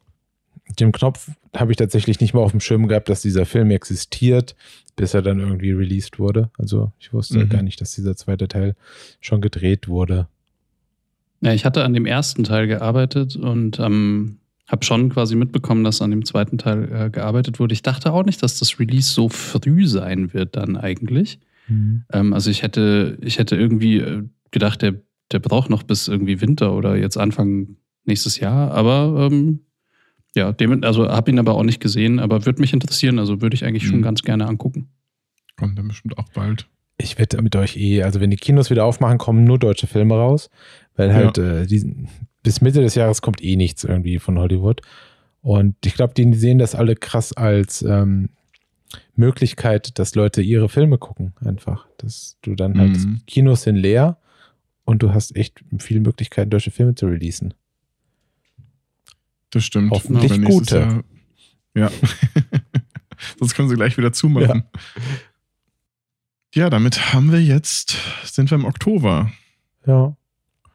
Jim 0.78 0.92
Knopf 0.92 1.32
habe 1.56 1.72
ich 1.72 1.78
tatsächlich 1.78 2.20
nicht 2.20 2.36
mal 2.36 2.42
auf 2.42 2.52
dem 2.52 2.60
Schirm 2.60 2.88
gehabt, 2.88 3.10
dass 3.10 3.24
dieser 3.24 3.48
Film 3.48 3.72
existiert, 3.72 4.56
bis 4.96 5.16
er 5.16 5.24
dann 5.24 5.40
irgendwie 5.40 5.72
released 5.72 6.20
wurde. 6.20 6.52
Also 6.60 6.92
ich 7.00 7.12
wusste 7.12 7.40
Mhm. 7.40 7.50
gar 7.50 7.64
nicht, 7.64 7.82
dass 7.82 7.94
dieser 7.96 8.16
zweite 8.16 8.48
Teil 8.48 8.76
schon 9.20 9.42
gedreht 9.42 9.88
wurde. 9.88 10.28
Ja, 11.42 11.54
ich 11.54 11.66
hatte 11.66 11.84
an 11.86 11.94
dem 11.94 12.06
ersten 12.06 12.44
Teil 12.44 12.68
gearbeitet 12.68 13.36
und 13.36 13.80
ähm, 13.80 14.40
habe 14.68 14.84
schon 14.86 15.10
quasi 15.10 15.36
mitbekommen, 15.36 15.84
dass 15.84 16.02
an 16.02 16.12
dem 16.12 16.26
zweiten 16.26 16.58
Teil 16.58 16.92
äh, 16.92 17.10
gearbeitet 17.10 17.60
wurde. 17.60 17.74
Ich 17.74 17.82
dachte 17.82 18.12
auch 18.14 18.24
nicht, 18.26 18.44
dass 18.44 18.60
das 18.60 18.80
Release 18.80 19.14
so 19.14 19.30
früh 19.30 19.88
sein 19.88 20.34
wird 20.34 20.56
dann 20.56 20.76
eigentlich. 20.78 21.40
Ähm, 22.12 22.34
also 22.34 22.50
ich 22.50 22.62
hätte, 22.64 23.18
ich 23.22 23.38
hätte 23.40 23.56
irgendwie 23.56 23.98
äh, 24.00 24.24
gedacht, 24.52 24.82
der, 24.82 24.96
der 25.32 25.40
braucht 25.40 25.70
noch 25.70 25.84
bis 25.84 26.08
irgendwie 26.08 26.42
Winter 26.42 26.74
oder 26.74 26.98
jetzt 26.98 27.18
Anfang 27.18 27.78
nächstes 28.06 28.40
Jahr. 28.40 28.72
Aber 28.72 29.30
ähm, 29.32 29.62
ja, 30.36 30.52
dem, 30.52 30.84
also 30.84 31.08
habe 31.08 31.32
ihn 31.32 31.40
aber 31.40 31.54
auch 31.56 31.64
nicht 31.64 31.80
gesehen, 31.80 32.20
aber 32.20 32.46
würde 32.46 32.60
mich 32.62 32.74
interessieren. 32.74 33.18
Also 33.20 33.42
würde 33.42 33.56
ich 33.56 33.66
eigentlich 33.66 33.88
schon 33.88 34.00
Mhm. 34.00 34.04
ganz 34.04 34.24
gerne 34.24 34.48
angucken. 34.48 34.90
Kommt 35.58 35.78
dann 35.78 35.88
bestimmt 35.88 36.18
auch 36.18 36.30
bald. 36.34 36.68
Ich 36.98 37.18
wette 37.18 37.42
mit 37.42 37.56
euch 37.56 37.78
eh, 37.78 38.04
also 38.04 38.20
wenn 38.20 38.30
die 38.30 38.36
Kinos 38.38 38.70
wieder 38.70 38.84
aufmachen, 38.84 39.18
kommen 39.20 39.46
nur 39.46 39.58
deutsche 39.58 39.88
Filme 39.88 40.16
raus, 40.16 40.50
weil 41.00 41.14
halt 41.14 41.38
äh, 41.38 41.66
die, 41.66 42.08
bis 42.44 42.62
Mitte 42.62 42.82
des 42.82 42.96
Jahres 42.96 43.22
kommt 43.22 43.42
eh 43.42 43.56
nichts 43.56 43.84
irgendwie 43.84 44.20
von 44.20 44.38
Hollywood. 44.38 44.82
Und 45.42 45.76
ich 45.86 45.94
glaube, 45.94 46.14
die 46.14 46.34
sehen 46.34 46.60
das 46.60 46.76
alle 46.76 46.96
krass 46.96 47.32
als 47.34 47.82
ähm, 47.82 48.30
Möglichkeit, 49.16 49.98
dass 49.98 50.16
Leute 50.16 50.42
ihre 50.42 50.68
Filme 50.70 50.98
gucken, 50.98 51.34
einfach. 51.44 51.88
Dass 51.98 52.38
du 52.42 52.56
dann 52.56 52.78
halt, 52.78 52.98
Mhm. 52.98 53.22
Kinos 53.28 53.64
sind 53.64 53.76
leer 53.78 54.18
und 54.84 55.02
du 55.04 55.14
hast 55.14 55.36
echt 55.36 55.64
viele 55.80 56.02
Möglichkeiten, 56.02 56.50
deutsche 56.50 56.72
Filme 56.72 56.96
zu 56.96 57.06
releasen. 57.08 57.54
Das 59.52 59.64
stimmt. 59.64 59.92
Hoffentlich 59.92 60.32
nächstes 60.38 60.58
gute. 60.58 60.80
Jahr- 60.80 61.04
Ja. 61.76 61.92
Sonst 63.40 63.54
können 63.56 63.70
sie 63.70 63.76
gleich 63.76 63.98
wieder 63.98 64.12
zumachen. 64.14 64.64
Ja. 66.56 66.70
damit 66.70 67.14
haben 67.14 67.32
wir 67.32 67.42
jetzt, 67.42 67.96
sind 68.24 68.50
wir 68.52 68.58
im 68.58 68.66
Oktober. 68.66 69.32
Ja. 69.86 70.16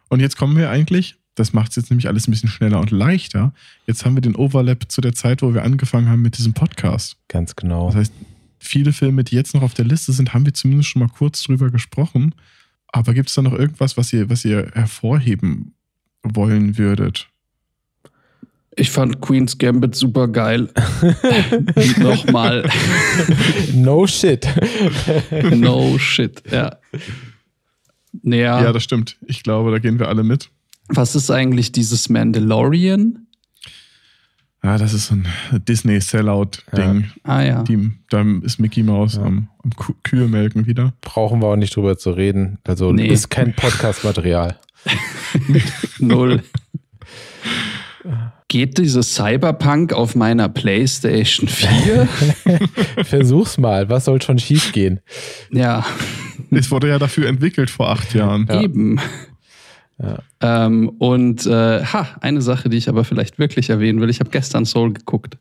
Und 0.08 0.20
jetzt 0.20 0.36
kommen 0.36 0.56
wir 0.56 0.70
eigentlich, 0.70 1.16
das 1.34 1.52
macht 1.52 1.70
es 1.70 1.76
jetzt 1.76 1.90
nämlich 1.90 2.08
alles 2.08 2.28
ein 2.28 2.30
bisschen 2.30 2.48
schneller 2.48 2.80
und 2.80 2.90
leichter. 2.90 3.52
Jetzt 3.86 4.04
haben 4.04 4.16
wir 4.16 4.20
den 4.20 4.36
Overlap 4.36 4.90
zu 4.90 5.00
der 5.00 5.14
Zeit, 5.14 5.42
wo 5.42 5.52
wir 5.52 5.64
angefangen 5.64 6.08
haben 6.08 6.22
mit 6.22 6.38
diesem 6.38 6.54
Podcast. 6.54 7.16
Ganz 7.28 7.56
genau. 7.56 7.88
Das 7.88 7.96
heißt, 7.96 8.12
viele 8.58 8.92
Filme, 8.92 9.24
die 9.24 9.34
jetzt 9.34 9.54
noch 9.54 9.62
auf 9.62 9.74
der 9.74 9.84
Liste 9.84 10.12
sind, 10.12 10.32
haben 10.32 10.46
wir 10.46 10.54
zumindest 10.54 10.90
schon 10.90 11.00
mal 11.00 11.08
kurz 11.08 11.42
drüber 11.42 11.70
gesprochen. 11.70 12.34
Aber 12.88 13.14
gibt 13.14 13.28
es 13.28 13.34
da 13.34 13.42
noch 13.42 13.52
irgendwas, 13.52 13.96
was 13.96 14.12
ihr, 14.12 14.30
was 14.30 14.44
ihr 14.44 14.70
hervorheben 14.74 15.74
wollen 16.22 16.78
würdet? 16.78 17.28
Ich 18.76 18.90
fand 18.90 19.20
Queen's 19.20 19.58
Gambit 19.58 19.94
super 19.94 20.28
geil. 20.28 20.68
Nochmal. 21.98 22.68
no 23.72 24.06
shit. 24.06 24.48
No 25.52 25.96
shit, 25.98 26.42
ja. 26.50 26.76
Naja, 28.22 28.62
Ja, 28.62 28.72
das 28.72 28.82
stimmt. 28.84 29.16
Ich 29.26 29.42
glaube, 29.42 29.70
da 29.70 29.78
gehen 29.78 29.98
wir 29.98 30.08
alle 30.08 30.22
mit. 30.22 30.50
was 30.88 31.14
ist 31.16 31.30
eigentlich 31.30 31.72
dieses 31.72 32.08
Mandalorian? 32.08 33.26
Ja, 34.62 34.78
das 34.78 34.94
ist 34.94 35.08
so 35.08 35.14
ein 35.16 35.26
Disney-Sellout-Ding. 35.68 37.10
Ah 37.22 37.42
ja. 37.42 37.62
Die- 37.64 37.92
Da 38.08 38.24
ist 38.42 38.58
Mickey 38.58 38.82
Mouse 38.82 39.16
Ja. 39.16 39.22
am, 39.22 39.48
am 39.62 39.70
Kühe 40.02 40.26
melken 40.26 40.66
wieder. 40.66 40.94
Brauchen 41.02 41.40
wir 41.42 41.48
auch 41.48 41.56
nicht 41.56 41.76
drüber 41.76 41.98
zu 41.98 42.12
reden. 42.12 42.58
Also 42.64 42.90
Nee. 42.92 43.08
ist 43.08 43.28
kein 43.28 43.54
Podcast-Material. 43.54 44.58
Null. 45.98 46.42
Geht 48.54 48.78
dieses 48.78 49.16
Cyberpunk 49.16 49.92
auf 49.92 50.14
meiner 50.14 50.48
PlayStation 50.48 51.48
4? 51.48 52.06
Versuch's 53.04 53.58
mal, 53.58 53.88
was 53.88 54.04
soll 54.04 54.22
schon 54.22 54.38
schief 54.38 54.70
gehen? 54.70 55.00
ja, 55.50 55.84
Es 56.52 56.70
wurde 56.70 56.86
ja 56.88 57.00
dafür 57.00 57.26
entwickelt 57.26 57.68
vor 57.68 57.88
acht 57.88 58.14
Jahren. 58.14 58.46
Ja. 58.48 58.62
eben. 58.62 59.00
Ja. 59.98 60.20
Ähm, 60.40 60.88
und 61.00 61.44
äh, 61.46 61.84
ha, 61.84 62.06
eine 62.20 62.42
Sache, 62.42 62.68
die 62.68 62.76
ich 62.76 62.88
aber 62.88 63.02
vielleicht 63.02 63.40
wirklich 63.40 63.70
erwähnen 63.70 64.00
will. 64.00 64.08
Ich 64.08 64.20
habe 64.20 64.30
gestern 64.30 64.66
Soul 64.66 64.92
geguckt. 64.92 65.36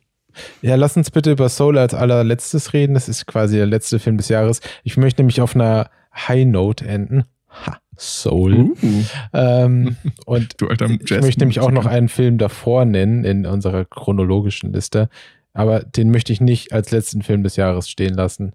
Ja, 0.63 0.73
lass 0.73 0.97
uns 0.97 1.11
bitte 1.11 1.33
über 1.33 1.49
Soul 1.49 1.77
als 1.77 1.93
allerletztes 1.93 2.73
reden. 2.73 2.95
Das 2.95 3.07
ist 3.07 3.27
quasi 3.27 3.57
der 3.57 3.67
letzte 3.67 3.99
Film 3.99 4.17
des 4.17 4.29
Jahres. 4.29 4.59
Ich 4.83 4.97
möchte 4.97 5.21
nämlich 5.21 5.39
auf 5.39 5.53
einer 5.53 5.91
High 6.15 6.47
Note 6.47 6.87
enden. 6.87 7.25
Ha, 7.67 7.77
Soul. 8.03 8.53
Uh, 8.81 9.03
Ähm, 9.33 9.97
und 10.25 10.61
du 10.61 10.67
alter 10.67 10.89
ich 10.89 11.11
möchte 11.21 11.39
nämlich 11.39 11.59
auch 11.59 11.71
noch 11.71 11.85
einen 11.85 12.09
Film 12.09 12.37
davor 12.37 12.85
nennen 12.85 13.23
in 13.23 13.45
unserer 13.45 13.85
chronologischen 13.85 14.73
Liste. 14.73 15.09
Aber 15.53 15.81
den 15.81 16.11
möchte 16.11 16.33
ich 16.33 16.41
nicht 16.41 16.73
als 16.73 16.91
letzten 16.91 17.21
Film 17.21 17.43
des 17.43 17.55
Jahres 17.55 17.89
stehen 17.89 18.13
lassen. 18.13 18.53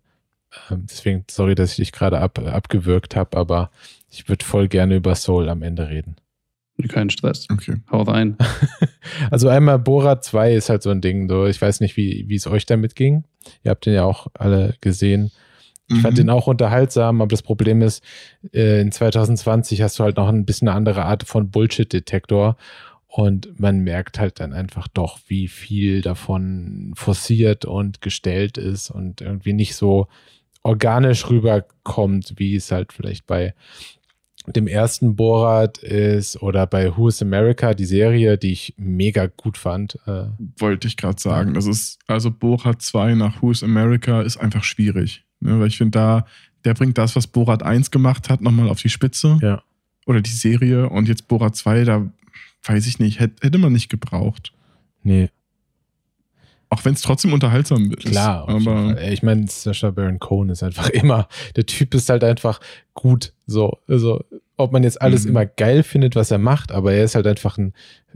Ähm, 0.70 0.86
deswegen, 0.90 1.24
sorry, 1.30 1.54
dass 1.54 1.70
ich 1.70 1.76
dich 1.76 1.92
gerade 1.92 2.20
ab, 2.20 2.38
abgewürgt 2.38 3.16
habe, 3.16 3.36
aber 3.36 3.70
ich 4.10 4.28
würde 4.28 4.44
voll 4.44 4.68
gerne 4.68 4.96
über 4.96 5.14
Soul 5.14 5.48
am 5.48 5.62
Ende 5.62 5.88
reden. 5.88 6.16
Kein 6.86 7.10
Stress. 7.10 7.46
Okay. 7.50 7.76
Hau 7.90 8.02
rein. 8.02 8.36
Also 9.30 9.48
einmal 9.48 9.78
Borat 9.78 10.22
2 10.22 10.52
ist 10.52 10.68
halt 10.68 10.82
so 10.82 10.90
ein 10.90 11.00
Ding. 11.00 11.28
So. 11.28 11.46
Ich 11.46 11.60
weiß 11.60 11.80
nicht, 11.80 11.96
wie 11.96 12.26
wie 12.28 12.34
es 12.34 12.46
euch 12.46 12.66
damit 12.66 12.94
ging. 12.94 13.24
Ihr 13.64 13.70
habt 13.70 13.86
den 13.86 13.94
ja 13.94 14.04
auch 14.04 14.26
alle 14.34 14.74
gesehen. 14.82 15.32
Ich 15.90 16.01
fand 16.02 16.15
Mhm. 16.15 16.23
den 16.23 16.31
auch 16.31 16.47
unterhaltsam, 16.47 17.20
aber 17.23 17.28
das 17.28 17.43
Problem 17.43 17.81
ist, 17.82 18.02
äh, 18.52 18.81
in 18.81 18.93
2020 18.93 19.81
hast 19.82 19.98
du 19.98 20.05
halt 20.05 20.16
noch 20.16 20.28
ein 20.28 20.44
bisschen 20.44 20.69
eine 20.69 20.77
andere 20.77 21.05
Art 21.05 21.23
von 21.24 21.51
Bullshit-Detektor 21.51 22.56
und 23.06 23.59
man 23.59 23.81
merkt 23.81 24.19
halt 24.20 24.39
dann 24.39 24.52
einfach 24.52 24.86
doch, 24.89 25.19
wie 25.28 25.48
viel 25.48 26.02
davon 26.02 26.93
forciert 26.94 27.65
und 27.65 28.02
gestellt 28.02 28.59
ist 28.59 28.90
und 28.90 29.23
irgendwie 29.23 29.55
nicht 29.55 29.77
so 29.77 30.09
organisch 30.62 31.31
rüberkommt, 31.31 32.35
wie 32.36 32.55
es 32.56 32.70
halt 32.70 32.93
vielleicht 32.93 33.27
bei 33.27 33.55
dem 34.47 34.66
ersten 34.66 35.15
Borat 35.16 35.78
ist 35.78 36.43
oder 36.43 36.66
bei 36.66 36.97
Who 36.97 37.09
is 37.09 37.20
America, 37.23 37.74
die 37.74 37.85
Serie, 37.85 38.39
die 38.39 38.52
ich 38.52 38.74
mega 38.78 39.27
gut 39.27 39.59
fand. 39.59 39.98
Äh, 40.06 40.24
Wollte 40.59 40.89
ich 40.89 40.97
gerade 40.97 41.20
sagen. 41.20 41.55
Das 41.55 41.66
ist, 41.66 41.98
also 42.06 42.31
Borat 42.31 42.81
2 42.82 43.15
nach 43.15 43.43
Who's 43.43 43.62
America 43.62 44.23
ist 44.23 44.39
einfach 44.39 44.65
schwierig. 44.65 45.24
Ne? 45.40 45.59
Weil 45.60 45.69
ich 45.69 45.78
finde, 45.78 45.98
da, 45.98 46.27
der 46.65 46.74
bringt 46.74 46.98
das, 46.98 47.16
was 47.16 47.27
Borat 47.27 47.62
1 47.62 47.90
gemacht 47.90 48.28
hat, 48.28 48.40
nochmal 48.40 48.69
auf 48.69 48.81
die 48.81 48.89
Spitze. 48.89 49.39
Ja. 49.43 49.62
Oder 50.06 50.20
die 50.20 50.31
Serie. 50.31 50.89
Und 50.89 51.09
jetzt 51.09 51.28
Borat 51.28 51.56
2, 51.56 51.85
da 51.85 52.10
weiß 52.65 52.86
ich 52.86 52.98
nicht, 52.98 53.20
hätte, 53.20 53.47
hätte 53.47 53.59
man 53.59 53.73
nicht 53.73 53.89
gebraucht. 53.89 54.52
nee, 55.02 55.28
Auch 56.70 56.85
wenn 56.85 56.94
es 56.94 57.02
trotzdem 57.02 57.32
unterhaltsam 57.32 57.90
ist. 57.93 58.06
Klar, 58.06 58.48
aber 58.48 59.01
ich 59.10 59.23
meine, 59.23 59.47
Sacha 59.48 59.90
Baron 59.90 60.19
Cohen 60.19 60.51
ist 60.51 60.62
einfach 60.62 60.89
immer, 60.90 61.28
der 61.56 61.66
Typ 61.66 61.94
ist 61.94 62.09
halt 62.09 62.24
einfach 62.24 62.60
gut. 62.94 63.32
So, 63.47 63.78
also, 63.86 64.24
ob 64.59 64.72
man 64.72 64.82
jetzt 64.82 65.01
alles 65.01 65.24
Mhm. 65.24 65.30
immer 65.30 65.47
geil 65.47 65.82
findet, 65.82 66.14
was 66.16 66.30
er 66.30 66.39
macht, 66.39 66.72
aber 66.72 66.93
er 66.93 67.05
ist 67.05 67.14
halt 67.14 67.26
einfach 67.26 67.56
ein 67.59 67.72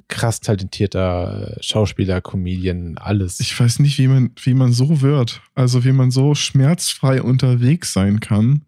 krass 0.09 0.41
talentierter 0.41 1.57
äh, 1.57 1.63
Schauspieler, 1.63 2.21
Comedian, 2.21 2.99
alles. 2.99 3.41
ich 3.41 3.59
weiß 3.59 3.79
nicht, 3.79 3.99
wie 3.99 4.09
man, 4.09 4.31
wie 4.43 4.55
man 4.55 4.73
so 4.73 5.01
wird. 5.01 5.41
Also, 5.55 5.85
wie 5.85 5.93
man 5.93 6.11
so 6.11 6.35
schmerzfrei 6.35 7.23
unterwegs 7.23 7.93
sein 7.93 8.21
kann. 8.21 8.63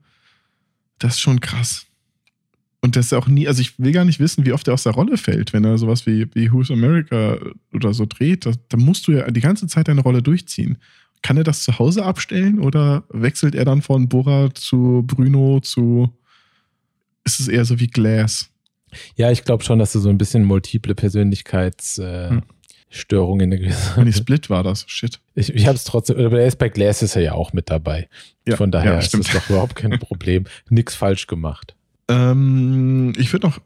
Das 0.99 1.15
ist 1.15 1.21
schon 1.21 1.41
krass. 1.41 1.87
Und 2.81 2.97
das 2.97 3.07
ist 3.07 3.13
auch 3.15 3.27
nie, 3.29 3.49
also 3.49 3.63
ich 3.63 3.79
will 3.79 3.93
gar 3.93 4.05
nicht 4.05 4.21
wissen, 4.21 4.45
wie 4.45 4.53
oft 4.53 4.69
er 4.69 4.75
aus 4.75 4.83
der 4.83 4.93
Rolle 4.93 5.17
fällt, 5.17 5.53
wenn 5.55 5.65
er 5.65 5.79
sowas 5.79 6.07
wie, 6.07 6.27
wie 6.35 6.53
Who's 6.53 6.71
America 6.71 7.39
oder 7.73 7.95
so 7.95 8.05
dreht. 8.07 8.45
Da, 8.47 8.53
musst 8.77 9.09
du 9.09 9.13
ja 9.13 9.31
die 9.31 9.41
ganze 9.41 9.67
Zeit 9.67 9.89
deine 9.89 10.03
Rolle 10.03 10.23
durchziehen. 10.23 10.77
Kann 11.23 11.39
er 11.39 11.45
das 11.45 11.63
zu 11.63 11.79
Hause 11.79 12.05
abstellen 12.05 12.61
oder 12.61 13.05
wechselt 13.09 13.55
er 13.55 13.65
dann 13.65 13.81
von 13.81 14.09
Borat 14.11 14.59
zu 14.59 15.03
Bruno 15.07 15.61
zu. 15.61 16.13
Ist 17.25 17.41
es 17.41 17.49
eher 17.49 17.65
so 17.65 17.81
wie 17.81 17.87
Glass? 17.89 18.51
ja, 19.17 19.31
ich 19.33 19.43
glaube 19.45 19.65
schon, 19.65 19.79
dass 19.81 19.95
er 19.95 20.01
so 20.01 20.09
ein 20.09 20.19
bisschen 20.19 20.45
multiple 20.45 20.95
Persönlichkeitsstörungen 20.95 22.41
Hm. 22.43 22.43
Störungen 22.91 23.41
in 23.41 23.51
der 23.51 23.59
gewissen. 23.59 24.05
Nee, 24.05 24.13
Split 24.13 24.51
war 24.51 24.63
das. 24.63 24.85
Shit. 24.87 25.19
Ich, 25.35 25.53
ich 25.53 25.67
habe 25.67 25.75
es 25.75 25.83
trotzdem, 25.83 26.17
aber 26.25 26.41
er 26.41 26.47
ist 26.47 26.59
bei 26.59 26.69
Glass 26.69 27.03
ist 27.03 27.17
er 27.17 27.23
ja 27.23 27.33
auch 27.33 27.53
mit 27.53 27.69
dabei. 27.69 28.09
Ja, 28.47 28.57
Von 28.57 28.71
daher 28.71 28.93
ja, 28.93 28.99
ist 29.01 29.13
das 29.15 29.27
doch 29.33 29.51
überhaupt 29.51 29.75
kein 29.75 29.99
Problem. 29.99 30.45
Nix 30.69 30.95
falsch 30.95 31.27
gemacht. 31.27 31.75
Ähm, 32.07 33.13
ich 33.17 33.33
würde 33.33 33.49
noch, 33.49 33.59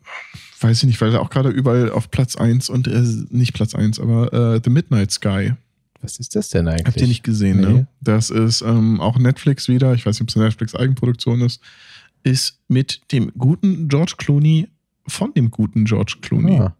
weiß 0.61 0.79
ich 0.79 0.85
nicht, 0.85 1.01
weil 1.03 1.13
er 1.13 1.21
auch 1.21 1.29
gerade 1.29 1.51
überall 1.51 1.91
auf 1.91 2.11
Platz 2.11 2.37
1 2.37 2.71
und 2.71 2.87
äh, 2.89 3.03
nicht 3.29 3.53
Platz 3.53 3.75
1, 3.75 4.01
aber 4.01 4.33
äh, 4.55 4.61
The 4.65 4.71
Midnight 4.71 5.11
Sky. 5.11 5.53
Was 6.01 6.19
ist 6.19 6.35
das 6.35 6.49
denn 6.49 6.67
eigentlich? 6.69 6.87
Habt 6.87 7.01
ihr 7.01 7.09
nicht 7.09 7.25
gesehen, 7.25 7.61
Nee. 7.61 7.67
ne? 7.67 7.87
Das 8.01 8.31
ist 8.31 8.63
ähm, 8.63 8.99
auch 9.01 9.19
Netflix 9.19 9.69
wieder, 9.69 9.93
ich 9.93 10.07
weiß 10.07 10.15
nicht, 10.15 10.23
ob 10.23 10.29
es 10.29 10.37
eine 10.37 10.45
Netflix-Eigenproduktion 10.47 11.43
ist, 11.43 11.61
ist 12.23 12.61
mit 12.69 13.01
dem 13.13 13.33
guten 13.37 13.89
George 13.89 14.15
Clooney 14.19 14.69
von 15.07 15.33
dem 15.35 15.51
guten 15.51 15.85
George 15.85 16.17
Clooney. 16.21 16.59
Ah. 16.59 16.77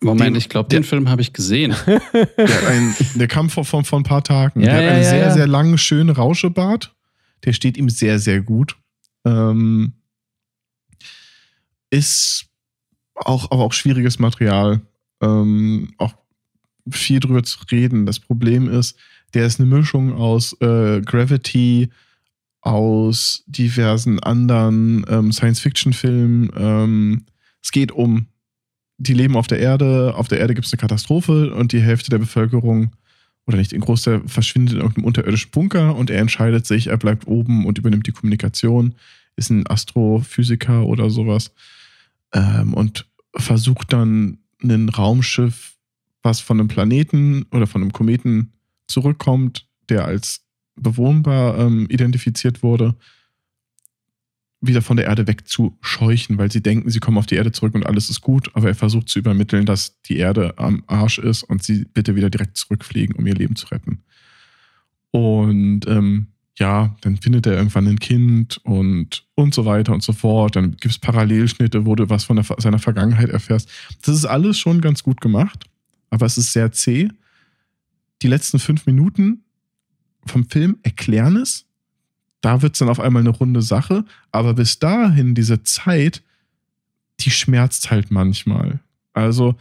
Moment, 0.00 0.28
Den- 0.28 0.36
ich 0.36 0.48
glaube, 0.48 0.68
den 0.68 0.84
Film 0.84 1.08
habe 1.08 1.22
ich 1.22 1.32
gesehen. 1.32 1.74
Der, 1.86 2.00
hat 2.48 2.66
ein, 2.66 2.94
der 3.16 3.26
kam 3.26 3.50
vor, 3.50 3.64
vor, 3.64 3.84
vor 3.84 3.98
ein 3.98 4.04
paar 4.04 4.22
Tagen. 4.22 4.60
Ja, 4.60 4.66
der 4.66 4.76
hat 4.76 4.82
ja, 4.82 4.90
einen 4.90 5.02
ja, 5.02 5.10
sehr, 5.10 5.18
ja. 5.18 5.32
sehr 5.32 5.46
langen, 5.48 5.76
schönen 5.76 6.10
Rauschebart. 6.10 6.94
Der 7.44 7.52
steht 7.52 7.76
ihm 7.76 7.88
sehr, 7.90 8.18
sehr 8.18 8.40
gut. 8.40 8.76
Ähm, 9.24 9.94
ist 11.90 12.46
auch, 13.16 13.50
aber 13.50 13.64
auch 13.64 13.72
schwieriges 13.72 14.18
Material. 14.18 14.80
Ähm, 15.20 15.94
auch 15.98 16.14
viel 16.90 17.20
drüber 17.20 17.42
zu 17.42 17.58
reden. 17.70 18.06
Das 18.06 18.20
Problem 18.20 18.68
ist, 18.70 18.96
der 19.34 19.46
ist 19.46 19.60
eine 19.60 19.68
Mischung 19.68 20.12
aus 20.14 20.54
äh, 20.60 21.00
Gravity, 21.00 21.90
aus 22.60 23.44
diversen 23.46 24.18
anderen 24.20 25.04
ähm, 25.08 25.32
Science-Fiction-Filmen. 25.32 26.50
Ähm, 26.56 27.26
es 27.62 27.70
geht 27.70 27.92
um, 27.92 28.26
die 28.98 29.14
leben 29.14 29.36
auf 29.36 29.46
der 29.46 29.60
Erde, 29.60 30.14
auf 30.16 30.28
der 30.28 30.40
Erde 30.40 30.54
gibt 30.54 30.66
es 30.66 30.72
eine 30.72 30.80
Katastrophe 30.80 31.54
und 31.54 31.72
die 31.72 31.80
Hälfte 31.80 32.10
der 32.10 32.18
Bevölkerung, 32.18 32.94
oder 33.46 33.56
nicht, 33.56 33.72
ein 33.72 33.80
Großteil 33.80 34.22
verschwindet 34.26 34.74
in 34.74 34.80
irgendeinem 34.80 35.06
unterirdischen 35.06 35.50
Bunker 35.50 35.96
und 35.96 36.10
er 36.10 36.20
entscheidet 36.20 36.66
sich, 36.66 36.88
er 36.88 36.98
bleibt 36.98 37.26
oben 37.26 37.64
und 37.64 37.78
übernimmt 37.78 38.06
die 38.06 38.12
Kommunikation, 38.12 38.94
ist 39.36 39.50
ein 39.50 39.66
Astrophysiker 39.66 40.84
oder 40.84 41.08
sowas 41.10 41.52
ähm, 42.34 42.74
und 42.74 43.08
versucht 43.36 43.92
dann 43.92 44.38
ein 44.62 44.88
Raumschiff, 44.88 45.76
was 46.22 46.40
von 46.40 46.58
einem 46.58 46.68
Planeten 46.68 47.46
oder 47.52 47.66
von 47.66 47.82
einem 47.82 47.92
Kometen 47.92 48.52
zurückkommt, 48.86 49.66
der 49.88 50.04
als 50.04 50.47
bewohnbar 50.80 51.58
ähm, 51.58 51.86
identifiziert 51.88 52.62
wurde, 52.62 52.94
wieder 54.60 54.82
von 54.82 54.96
der 54.96 55.06
Erde 55.06 55.26
wegzuscheuchen, 55.26 56.38
weil 56.38 56.50
sie 56.50 56.62
denken, 56.62 56.90
sie 56.90 56.98
kommen 56.98 57.18
auf 57.18 57.26
die 57.26 57.36
Erde 57.36 57.52
zurück 57.52 57.74
und 57.74 57.86
alles 57.86 58.10
ist 58.10 58.20
gut, 58.20 58.50
aber 58.54 58.68
er 58.68 58.74
versucht 58.74 59.08
zu 59.08 59.18
übermitteln, 59.18 59.66
dass 59.66 60.00
die 60.02 60.16
Erde 60.16 60.58
am 60.58 60.82
Arsch 60.86 61.18
ist 61.18 61.44
und 61.44 61.62
sie 61.62 61.84
bitte 61.84 62.16
wieder 62.16 62.30
direkt 62.30 62.56
zurückfliegen, 62.56 63.14
um 63.14 63.26
ihr 63.26 63.34
Leben 63.34 63.54
zu 63.54 63.68
retten. 63.68 64.02
Und 65.10 65.86
ähm, 65.86 66.28
ja, 66.58 66.96
dann 67.02 67.16
findet 67.16 67.46
er 67.46 67.56
irgendwann 67.56 67.86
ein 67.86 68.00
Kind 68.00 68.58
und, 68.64 69.24
und 69.36 69.54
so 69.54 69.64
weiter 69.64 69.92
und 69.92 70.02
so 70.02 70.12
fort. 70.12 70.56
Dann 70.56 70.72
gibt 70.72 70.86
es 70.86 70.98
Parallelschnitte, 70.98 71.86
wo 71.86 71.94
du 71.94 72.10
was 72.10 72.24
von 72.24 72.36
der, 72.36 72.44
seiner 72.58 72.80
Vergangenheit 72.80 73.30
erfährst. 73.30 73.70
Das 74.02 74.14
ist 74.14 74.24
alles 74.24 74.58
schon 74.58 74.80
ganz 74.80 75.04
gut 75.04 75.20
gemacht, 75.20 75.66
aber 76.10 76.26
es 76.26 76.36
ist 76.36 76.52
sehr 76.52 76.72
zäh. 76.72 77.08
Die 78.22 78.28
letzten 78.28 78.58
fünf 78.58 78.86
Minuten 78.86 79.44
vom 80.26 80.48
Film 80.48 80.78
erklären 80.82 81.36
es. 81.36 81.66
Da 82.40 82.62
wird 82.62 82.74
es 82.74 82.78
dann 82.78 82.88
auf 82.88 83.00
einmal 83.00 83.22
eine 83.22 83.30
runde 83.30 83.62
Sache. 83.62 84.04
Aber 84.30 84.54
bis 84.54 84.78
dahin, 84.78 85.34
diese 85.34 85.62
Zeit, 85.62 86.22
die 87.20 87.30
schmerzt 87.30 87.90
halt 87.90 88.10
manchmal. 88.10 88.80
Also 89.12 89.56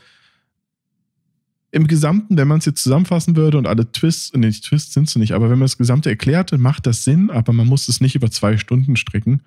im 1.71 1.87
Gesamten, 1.87 2.37
wenn 2.37 2.47
man 2.47 2.59
es 2.59 2.65
jetzt 2.65 2.81
zusammenfassen 2.81 3.35
würde 3.35 3.57
und 3.57 3.67
alle 3.67 3.91
Twists, 3.91 4.31
nee, 4.33 4.49
die 4.49 4.61
Twists 4.61 4.93
sind 4.93 5.09
es 5.09 5.15
nicht, 5.15 5.33
aber 5.33 5.49
wenn 5.49 5.59
man 5.59 5.65
das 5.65 5.77
Gesamte 5.77 6.09
erklärte, 6.09 6.57
macht 6.57 6.85
das 6.87 7.03
Sinn, 7.03 7.29
aber 7.29 7.53
man 7.53 7.67
muss 7.67 7.87
es 7.89 7.99
nicht 7.99 8.15
über 8.15 8.31
zwei 8.31 8.57
Stunden 8.57 8.95
stricken. 8.95 9.41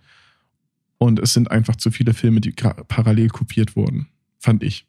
Und 0.98 1.18
es 1.18 1.32
sind 1.32 1.50
einfach 1.50 1.76
zu 1.76 1.90
viele 1.90 2.12
Filme, 2.12 2.40
die 2.42 2.52
parallel 2.52 3.28
kopiert 3.28 3.74
wurden, 3.74 4.08
fand 4.38 4.62
ich. 4.62 4.86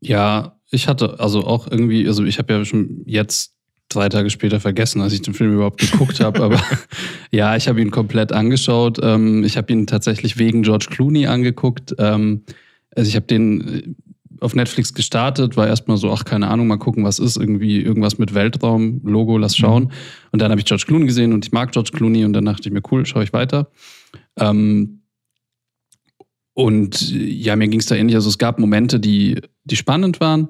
Ja, 0.00 0.58
ich 0.70 0.86
hatte 0.86 1.18
also 1.18 1.46
auch 1.46 1.66
irgendwie, 1.66 2.06
also 2.06 2.24
ich 2.24 2.38
habe 2.38 2.52
ja 2.52 2.64
schon 2.64 3.02
jetzt 3.06 3.56
drei 3.90 4.08
Tage 4.08 4.30
später 4.30 4.60
vergessen, 4.60 5.00
als 5.00 5.12
ich 5.12 5.22
den 5.22 5.34
Film 5.34 5.54
überhaupt 5.54 5.80
geguckt 5.80 6.20
habe, 6.20 6.42
aber 6.42 6.62
ja, 7.30 7.56
ich 7.56 7.68
habe 7.68 7.80
ihn 7.80 7.90
komplett 7.90 8.32
angeschaut. 8.32 8.98
Ähm, 9.02 9.44
ich 9.44 9.56
habe 9.56 9.72
ihn 9.72 9.86
tatsächlich 9.86 10.38
wegen 10.38 10.62
George 10.62 10.86
Clooney 10.90 11.26
angeguckt. 11.26 11.94
Ähm, 11.98 12.44
also 12.94 13.08
ich 13.08 13.16
habe 13.16 13.26
den 13.26 13.68
äh, 13.68 13.82
auf 14.40 14.54
Netflix 14.54 14.94
gestartet, 14.94 15.56
war 15.56 15.66
erstmal 15.66 15.98
so, 15.98 16.10
ach, 16.10 16.24
keine 16.24 16.48
Ahnung, 16.48 16.66
mal 16.66 16.78
gucken, 16.78 17.04
was 17.04 17.18
ist, 17.18 17.36
irgendwie 17.36 17.82
irgendwas 17.82 18.18
mit 18.18 18.32
Weltraum, 18.32 19.02
Logo, 19.04 19.36
lass 19.36 19.56
schauen. 19.56 19.92
Und 20.32 20.40
dann 20.40 20.50
habe 20.50 20.60
ich 20.60 20.66
George 20.66 20.84
Clooney 20.86 21.06
gesehen 21.06 21.32
und 21.32 21.44
ich 21.44 21.52
mag 21.52 21.72
George 21.72 21.90
Clooney 21.92 22.24
und 22.24 22.32
dann 22.32 22.46
dachte 22.46 22.68
ich 22.68 22.72
mir, 22.72 22.82
cool, 22.90 23.04
schaue 23.04 23.24
ich 23.24 23.32
weiter. 23.32 23.70
Ähm, 24.38 25.02
und 26.54 27.12
äh, 27.12 27.16
ja, 27.16 27.56
mir 27.56 27.68
ging 27.68 27.80
es 27.80 27.86
da 27.86 27.94
ähnlich. 27.94 28.16
Also 28.16 28.28
es 28.28 28.38
gab 28.38 28.58
Momente, 28.58 28.98
die, 28.98 29.40
die 29.64 29.76
spannend 29.76 30.20
waren. 30.20 30.48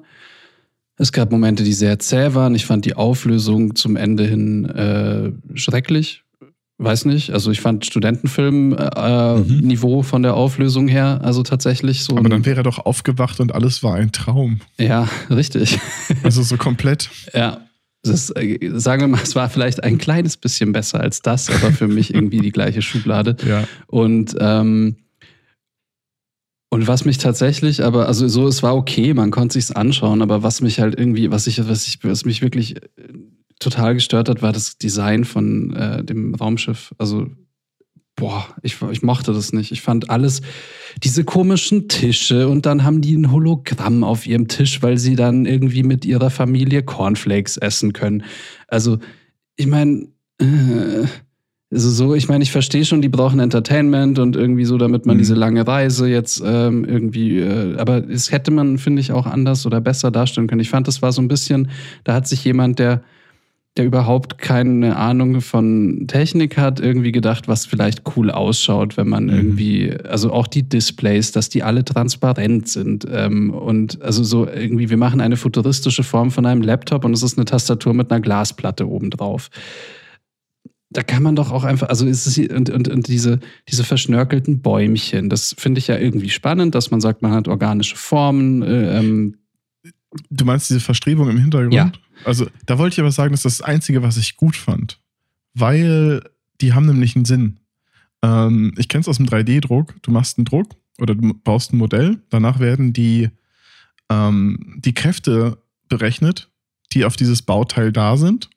Es 1.01 1.11
gab 1.11 1.31
Momente, 1.31 1.63
die 1.63 1.73
sehr 1.73 1.97
zäh 1.97 2.35
waren. 2.35 2.53
Ich 2.53 2.67
fand 2.67 2.85
die 2.85 2.93
Auflösung 2.95 3.75
zum 3.75 3.95
Ende 3.95 4.23
hin 4.25 4.65
äh, 4.65 5.31
schrecklich. 5.57 6.23
Weiß 6.77 7.05
nicht. 7.05 7.31
Also 7.31 7.49
ich 7.49 7.59
fand 7.59 7.85
Studentenfilm-Niveau 7.87 9.97
Mhm. 9.97 10.03
von 10.03 10.21
der 10.23 10.35
Auflösung 10.35 10.87
her, 10.87 11.19
also 11.23 11.41
tatsächlich 11.43 12.03
so. 12.03 12.17
Aber 12.17 12.29
dann 12.29 12.45
wäre 12.45 12.59
er 12.61 12.63
doch 12.63 12.77
aufgewacht 12.85 13.39
und 13.39 13.51
alles 13.53 13.81
war 13.83 13.95
ein 13.95 14.11
Traum. 14.11 14.59
ja, 14.79 15.07
richtig. 15.29 15.79
Also 16.23 16.43
so 16.43 16.55
komplett. 16.57 17.09
Ja, 17.33 17.61
das 18.03 18.29
ist, 18.29 18.37
äh, 18.37 18.59
sagen 18.75 19.01
wir 19.01 19.07
mal, 19.07 19.21
es 19.23 19.35
war 19.35 19.49
vielleicht 19.49 19.83
ein 19.83 19.97
kleines 19.97 20.37
bisschen 20.37 20.71
besser 20.71 20.99
als 21.01 21.21
das, 21.23 21.49
aber 21.49 21.71
für 21.71 21.87
mich 21.87 22.13
irgendwie 22.13 22.41
die 22.41 22.51
gleiche 22.51 22.83
Schublade. 22.83 23.35
Ja. 23.47 23.63
Und, 23.87 24.35
ähm, 24.39 24.97
und 26.73 26.87
was 26.87 27.03
mich 27.03 27.17
tatsächlich, 27.17 27.83
aber, 27.83 28.07
also 28.07 28.29
so, 28.29 28.47
es 28.47 28.63
war 28.63 28.77
okay, 28.77 29.13
man 29.13 29.29
konnte 29.29 29.53
sich's 29.53 29.71
anschauen, 29.71 30.21
aber 30.21 30.41
was 30.41 30.61
mich 30.61 30.79
halt 30.79 30.97
irgendwie, 30.97 31.29
was 31.29 31.45
ich, 31.45 31.67
was 31.67 31.85
ich, 31.85 32.01
was 32.03 32.23
mich 32.23 32.41
wirklich 32.41 32.77
äh, 32.77 32.81
total 33.59 33.93
gestört 33.93 34.29
hat, 34.29 34.41
war 34.41 34.53
das 34.53 34.77
Design 34.77 35.25
von 35.25 35.75
äh, 35.75 36.01
dem 36.01 36.33
Raumschiff. 36.33 36.95
Also, 36.97 37.27
boah, 38.15 38.47
ich, 38.61 38.81
ich 38.89 39.01
mochte 39.01 39.33
das 39.33 39.51
nicht. 39.51 39.73
Ich 39.73 39.81
fand 39.81 40.09
alles, 40.09 40.43
diese 41.03 41.25
komischen 41.25 41.89
Tische 41.89 42.47
und 42.47 42.65
dann 42.65 42.85
haben 42.85 43.01
die 43.01 43.17
ein 43.17 43.33
Hologramm 43.33 44.05
auf 44.05 44.25
ihrem 44.25 44.47
Tisch, 44.47 44.81
weil 44.81 44.97
sie 44.97 45.17
dann 45.17 45.45
irgendwie 45.45 45.83
mit 45.83 46.05
ihrer 46.05 46.29
Familie 46.29 46.83
Cornflakes 46.83 47.57
essen 47.57 47.91
können. 47.91 48.23
Also, 48.69 48.97
ich 49.57 49.67
meine, 49.67 50.07
äh, 50.39 51.05
also 51.71 51.89
so, 51.89 52.15
ich 52.15 52.27
meine, 52.27 52.43
ich 52.43 52.51
verstehe 52.51 52.83
schon, 52.83 53.01
die 53.01 53.07
brauchen 53.09 53.39
Entertainment 53.39 54.19
und 54.19 54.35
irgendwie 54.35 54.65
so, 54.65 54.77
damit 54.77 55.05
man 55.05 55.15
Mhm. 55.15 55.19
diese 55.19 55.35
lange 55.35 55.65
Reise 55.65 56.07
jetzt 56.09 56.43
ähm, 56.45 56.83
irgendwie, 56.83 57.39
äh, 57.39 57.77
aber 57.77 58.07
es 58.09 58.31
hätte 58.31 58.51
man, 58.51 58.77
finde 58.77 58.99
ich, 58.99 59.11
auch 59.13 59.25
anders 59.25 59.65
oder 59.65 59.79
besser 59.79 60.11
darstellen 60.11 60.47
können. 60.47 60.59
Ich 60.61 60.69
fand, 60.69 60.87
das 60.87 61.01
war 61.01 61.11
so 61.13 61.21
ein 61.21 61.27
bisschen, 61.29 61.69
da 62.03 62.13
hat 62.13 62.27
sich 62.27 62.43
jemand, 62.43 62.77
der, 62.79 63.01
der 63.77 63.85
überhaupt 63.85 64.37
keine 64.37 64.97
Ahnung 64.97 65.39
von 65.39 66.03
Technik 66.07 66.57
hat, 66.57 66.81
irgendwie 66.81 67.13
gedacht, 67.13 67.47
was 67.47 67.65
vielleicht 67.65 68.01
cool 68.17 68.29
ausschaut, 68.29 68.97
wenn 68.97 69.07
man 69.07 69.27
Mhm. 69.27 69.29
irgendwie, 69.29 69.93
also 70.09 70.33
auch 70.33 70.47
die 70.47 70.63
Displays, 70.63 71.31
dass 71.31 71.47
die 71.47 71.63
alle 71.63 71.85
transparent 71.85 72.67
sind. 72.67 73.07
Ähm, 73.09 73.49
und 73.51 74.01
also 74.01 74.23
so 74.25 74.45
irgendwie, 74.45 74.89
wir 74.89 74.97
machen 74.97 75.21
eine 75.21 75.37
futuristische 75.37 76.03
Form 76.03 76.31
von 76.31 76.45
einem 76.45 76.63
Laptop 76.63 77.05
und 77.05 77.13
es 77.13 77.23
ist 77.23 77.37
eine 77.37 77.45
Tastatur 77.45 77.93
mit 77.93 78.11
einer 78.11 78.19
Glasplatte 78.19 78.89
obendrauf 78.89 79.49
da 80.91 81.03
kann 81.03 81.23
man 81.23 81.35
doch 81.35 81.51
auch 81.51 81.63
einfach, 81.63 81.89
also 81.89 82.05
ist 82.05 82.27
es 82.27 82.37
und, 82.37 82.69
und, 82.69 82.87
und 82.87 83.07
diese, 83.07 83.39
diese 83.69 83.83
verschnörkelten 83.83 84.61
Bäumchen, 84.61 85.29
das 85.29 85.55
finde 85.57 85.79
ich 85.79 85.87
ja 85.87 85.97
irgendwie 85.97 86.29
spannend, 86.29 86.75
dass 86.75 86.91
man 86.91 86.99
sagt, 87.01 87.21
man 87.21 87.31
hat 87.31 87.47
organische 87.47 87.95
Formen. 87.95 88.61
Äh, 88.61 88.99
ähm, 88.99 89.37
Du 90.29 90.43
meinst 90.43 90.69
diese 90.69 90.81
Verstrebung 90.81 91.29
im 91.29 91.37
Hintergrund? 91.37 91.73
Ja. 91.73 91.91
Also, 92.25 92.47
da 92.65 92.77
wollte 92.77 92.95
ich 92.95 92.99
aber 92.99 93.11
sagen, 93.11 93.31
das 93.31 93.45
ist 93.45 93.61
das 93.61 93.65
Einzige, 93.65 94.03
was 94.03 94.17
ich 94.17 94.35
gut 94.35 94.57
fand. 94.57 94.99
Weil 95.53 96.21
die 96.59 96.73
haben 96.73 96.85
nämlich 96.85 97.15
einen 97.15 97.25
Sinn. 97.25 97.59
Ähm, 98.21 98.73
ich 98.77 98.89
kenne 98.89 99.01
es 99.01 99.07
aus 99.07 99.17
dem 99.17 99.25
3D-Druck. 99.25 99.95
Du 100.01 100.11
machst 100.11 100.37
einen 100.37 100.45
Druck 100.45 100.75
oder 100.99 101.15
du 101.15 101.33
baust 101.33 101.73
ein 101.73 101.77
Modell. 101.77 102.19
Danach 102.29 102.59
werden 102.59 102.91
die, 102.91 103.29
ähm, 104.09 104.79
die 104.83 104.93
Kräfte 104.93 105.57
berechnet, 105.87 106.49
die 106.93 107.05
auf 107.05 107.15
dieses 107.15 107.41
Bauteil 107.41 107.91
da 107.91 108.17
sind. 108.17 108.49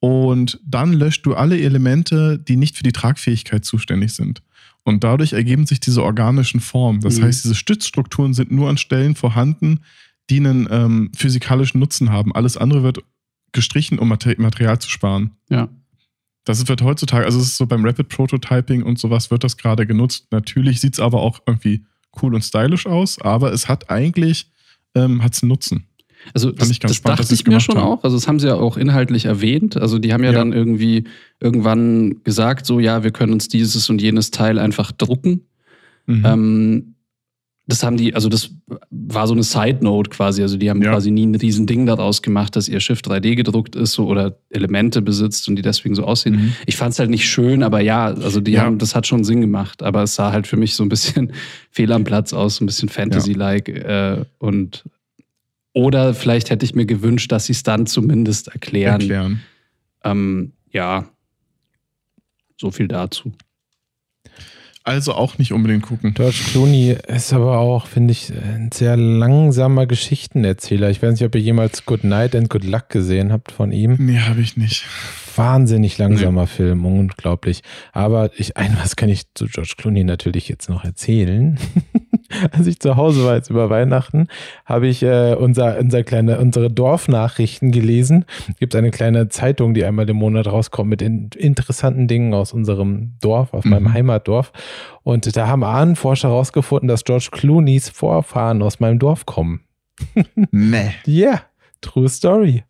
Und 0.00 0.58
dann 0.66 0.92
löscht 0.94 1.26
du 1.26 1.34
alle 1.34 1.60
Elemente, 1.60 2.38
die 2.38 2.56
nicht 2.56 2.76
für 2.76 2.82
die 2.82 2.92
Tragfähigkeit 2.92 3.64
zuständig 3.64 4.12
sind. 4.14 4.42
Und 4.82 5.04
dadurch 5.04 5.34
ergeben 5.34 5.66
sich 5.66 5.78
diese 5.78 6.02
organischen 6.02 6.60
Formen. 6.60 7.00
Das 7.02 7.18
Mhm. 7.18 7.24
heißt, 7.24 7.44
diese 7.44 7.54
Stützstrukturen 7.54 8.32
sind 8.32 8.50
nur 8.50 8.70
an 8.70 8.78
Stellen 8.78 9.14
vorhanden, 9.14 9.80
die 10.30 10.38
einen 10.38 10.66
ähm, 10.70 11.10
physikalischen 11.14 11.80
Nutzen 11.80 12.10
haben. 12.10 12.34
Alles 12.34 12.56
andere 12.56 12.82
wird 12.82 13.00
gestrichen, 13.52 13.98
um 13.98 14.08
Mater 14.08 14.34
Material 14.38 14.78
zu 14.78 14.88
sparen. 14.90 15.32
ja. 15.50 15.68
Das 16.44 16.66
wird 16.66 16.80
heutzutage, 16.80 17.26
also 17.26 17.38
es 17.38 17.48
ist 17.48 17.56
so 17.58 17.66
beim 17.66 17.84
Rapid 17.84 18.08
Prototyping 18.08 18.82
und 18.82 18.98
sowas 18.98 19.30
wird 19.30 19.44
das 19.44 19.58
gerade 19.58 19.86
genutzt. 19.86 20.26
Natürlich 20.30 20.80
sieht 20.80 20.94
es 20.94 20.98
aber 20.98 21.20
auch 21.20 21.40
irgendwie 21.46 21.84
cool 22.20 22.34
und 22.34 22.42
stylisch 22.42 22.86
aus, 22.86 23.20
aber 23.20 23.52
es 23.52 23.68
hat 23.68 23.90
eigentlich 23.90 24.50
ähm, 24.94 25.22
hat's 25.22 25.42
einen 25.42 25.50
Nutzen. 25.50 25.84
Also 26.34 26.50
das, 26.52 26.70
ich 26.70 26.80
ganz 26.80 26.90
das 26.92 26.96
spannend, 26.98 27.20
dachte 27.20 27.34
ich 27.34 27.46
mir 27.46 27.60
schon 27.60 27.76
haben. 27.76 27.84
auch. 27.84 28.04
Also 28.04 28.16
das 28.16 28.28
haben 28.28 28.38
sie 28.38 28.46
ja 28.48 28.54
auch 28.54 28.76
inhaltlich 28.76 29.24
erwähnt. 29.24 29.76
Also 29.76 29.98
die 29.98 30.12
haben 30.12 30.22
ja, 30.24 30.32
Ja. 30.32 30.38
dann 30.38 30.52
irgendwie 30.52 31.04
irgendwann 31.40 32.22
gesagt, 32.24 32.66
so 32.66 32.78
ja, 32.80 33.02
wir 33.02 33.10
können 33.10 33.32
uns 33.32 33.48
dieses 33.48 33.88
und 33.90 34.00
jenes 34.02 34.30
Teil 34.30 34.58
einfach 34.58 34.92
drucken. 34.92 35.42
Mhm. 36.06 36.22
Ähm, 36.26 36.94
das 37.66 37.84
haben 37.84 37.96
die, 37.96 38.14
also 38.16 38.28
das 38.28 38.50
war 38.90 39.28
so 39.28 39.32
eine 39.32 39.44
Side-Note 39.44 40.10
quasi. 40.10 40.42
Also 40.42 40.56
die 40.56 40.68
haben 40.70 40.82
Ja. 40.82 40.90
quasi 40.90 41.12
nie 41.12 41.24
ein 41.24 41.36
riesen 41.36 41.66
Ding 41.68 41.86
daraus 41.86 42.20
gemacht, 42.20 42.56
dass 42.56 42.68
ihr 42.68 42.80
Schiff 42.80 43.00
3D 43.00 43.36
gedruckt 43.36 43.76
ist 43.76 43.92
so, 43.92 44.06
oder 44.08 44.36
Elemente 44.50 45.02
besitzt 45.02 45.48
und 45.48 45.54
die 45.54 45.62
deswegen 45.62 45.94
so 45.94 46.02
aussehen. 46.04 46.34
Mhm. 46.36 46.52
Ich 46.66 46.76
fand 46.76 46.92
es 46.94 46.98
halt 46.98 47.10
nicht 47.10 47.28
schön, 47.28 47.62
aber 47.62 47.80
ja, 47.80 48.06
also 48.06 48.40
die 48.40 48.52
Ja. 48.52 48.62
haben, 48.62 48.78
das 48.78 48.94
hat 48.96 49.06
schon 49.06 49.22
Sinn 49.22 49.40
gemacht. 49.40 49.82
Aber 49.84 50.02
es 50.02 50.16
sah 50.16 50.32
halt 50.32 50.48
für 50.48 50.56
mich 50.56 50.74
so 50.74 50.82
ein 50.82 50.88
bisschen 50.88 51.32
fehl 51.70 51.92
am 51.92 52.02
Platz 52.04 52.32
aus, 52.32 52.56
so 52.56 52.64
ein 52.64 52.66
bisschen 52.66 52.88
Fantasy-like. 52.88 53.68
Äh, 53.68 54.24
und 54.38 54.84
oder 55.72 56.14
vielleicht 56.14 56.50
hätte 56.50 56.64
ich 56.64 56.74
mir 56.74 56.86
gewünscht, 56.86 57.30
dass 57.32 57.46
sie 57.46 57.52
es 57.52 57.62
dann 57.62 57.86
zumindest 57.86 58.48
erklären. 58.48 59.00
Erklären. 59.00 59.40
Ähm, 60.04 60.52
ja, 60.70 61.08
so 62.56 62.70
viel 62.70 62.88
dazu. 62.88 63.32
Also 64.82 65.12
auch 65.12 65.36
nicht 65.36 65.52
unbedingt 65.52 65.82
gucken. 65.82 66.14
George 66.14 66.40
Clooney 66.50 66.96
ist 67.06 67.32
aber 67.34 67.58
auch, 67.58 67.86
finde 67.86 68.12
ich, 68.12 68.32
ein 68.32 68.70
sehr 68.72 68.96
langsamer 68.96 69.86
Geschichtenerzähler. 69.86 70.88
Ich 70.88 71.02
weiß 71.02 71.12
nicht, 71.12 71.24
ob 71.24 71.34
ihr 71.34 71.40
jemals 71.40 71.84
Good 71.84 72.02
Night 72.02 72.34
and 72.34 72.48
Good 72.48 72.64
Luck 72.64 72.88
gesehen 72.88 73.30
habt 73.30 73.52
von 73.52 73.72
ihm. 73.72 73.96
Nee, 73.98 74.20
habe 74.20 74.40
ich 74.40 74.56
nicht. 74.56 74.86
Wahnsinnig 75.36 75.98
langsamer 75.98 76.46
Film, 76.46 76.86
unglaublich. 76.86 77.62
Aber 77.92 78.30
ich, 78.36 78.56
ein 78.56 78.76
was 78.82 78.96
kann 78.96 79.10
ich 79.10 79.24
zu 79.34 79.46
George 79.46 79.74
Clooney 79.76 80.02
natürlich 80.02 80.48
jetzt 80.48 80.70
noch 80.70 80.82
erzählen. 80.84 81.58
Als 82.52 82.66
ich 82.66 82.78
zu 82.80 82.96
Hause 82.96 83.24
war 83.24 83.34
jetzt 83.34 83.50
über 83.50 83.70
Weihnachten, 83.70 84.28
habe 84.64 84.86
ich 84.86 85.02
äh, 85.02 85.34
unser, 85.34 85.78
unser 85.78 86.04
kleine, 86.04 86.38
unsere 86.38 86.70
Dorfnachrichten 86.70 87.72
gelesen. 87.72 88.24
Gibt 88.58 88.74
eine 88.76 88.90
kleine 88.90 89.28
Zeitung, 89.28 89.74
die 89.74 89.84
einmal 89.84 90.08
im 90.08 90.16
Monat 90.16 90.46
rauskommt 90.46 90.88
mit 90.90 91.02
in, 91.02 91.28
interessanten 91.36 92.06
Dingen 92.08 92.32
aus 92.34 92.52
unserem 92.52 93.14
Dorf, 93.20 93.52
aus 93.52 93.64
Mhm. 93.64 93.70
meinem 93.70 93.92
Heimatdorf. 93.92 94.52
Und 95.02 95.36
da 95.36 95.48
haben 95.48 95.64
Ahnenforscher 95.64 96.28
herausgefunden, 96.28 96.88
dass 96.88 97.04
George 97.04 97.28
Clooneys 97.32 97.88
Vorfahren 97.88 98.62
aus 98.62 98.80
meinem 98.80 98.98
Dorf 98.98 99.26
kommen. 99.26 99.60
Nee. 100.50 100.92
Yeah, 101.06 101.42
true 101.80 102.08
story. 102.08 102.64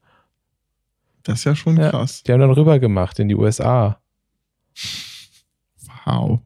Das 1.23 1.41
ist 1.41 1.45
ja 1.45 1.55
schon 1.55 1.77
Ja. 1.77 1.91
krass. 1.91 2.23
Die 2.23 2.33
haben 2.33 2.41
dann 2.41 2.51
rüber 2.51 2.79
gemacht 2.79 3.19
in 3.19 3.29
die 3.29 3.37
USA. 3.37 3.99
Wow. 6.07 6.41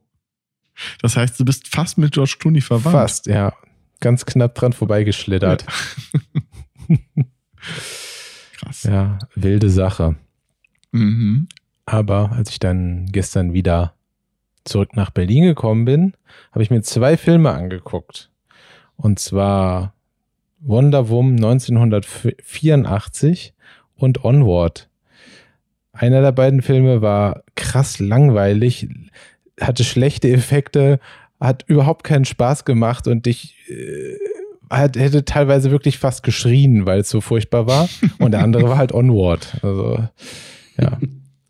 Das 1.01 1.17
heißt, 1.17 1.39
du 1.39 1.45
bist 1.45 1.69
fast 1.69 1.99
mit 1.99 2.13
George 2.13 2.37
Clooney 2.39 2.61
verwandt. 2.61 2.97
Fast, 2.97 3.27
ja. 3.27 3.53
Ganz 4.01 4.27
knapp 4.27 4.55
dran 4.55 4.73
vorbeigeschlittert. 4.73 5.65
Krass. 8.59 8.83
Ja, 8.85 9.19
wilde 9.35 9.71
Sache. 9.71 10.17
Mhm. 10.93 11.49
Aber 11.87 12.33
als 12.33 12.51
ich 12.51 12.59
dann 12.59 13.07
gestern 13.07 13.53
wieder 13.53 13.95
zurück 14.65 14.97
nach 14.97 15.11
Berlin 15.11 15.45
gekommen 15.45 15.85
bin, 15.85 16.15
habe 16.53 16.63
ich 16.63 16.71
mir 16.71 16.83
zwei 16.83 17.17
Filme 17.17 17.53
angeguckt. 17.53 18.31
Und 18.97 19.19
zwar 19.19 19.95
Wonder 20.61 21.09
Woman 21.09 21.37
1984 21.37 23.55
und 23.97 24.25
Onward. 24.25 24.89
Einer 25.93 26.23
der 26.23 26.33
beiden 26.33 26.63
Filme 26.63 27.03
war 27.03 27.45
krass 27.55 28.01
langweilig, 28.01 28.89
hatte 29.61 29.85
schlechte 29.85 30.31
Effekte, 30.31 30.99
hat 31.41 31.65
überhaupt 31.67 32.05
keinen 32.05 32.25
Spaß 32.25 32.65
gemacht 32.65 33.07
und 33.07 33.27
ich 33.27 33.57
äh, 33.69 34.17
hat, 34.71 34.97
hätte 34.97 35.25
teilweise 35.25 35.71
wirklich 35.71 35.99
fast 35.99 36.23
geschrien, 36.23 36.87
weil 36.87 37.01
es 37.01 37.11
so 37.11 37.21
furchtbar 37.21 37.67
war. 37.67 37.89
Und 38.19 38.33
der 38.33 38.43
andere 38.43 38.69
war 38.69 38.79
halt 38.79 38.93
Onward. 38.93 39.59
Also, 39.63 39.99
ja. 40.79 40.99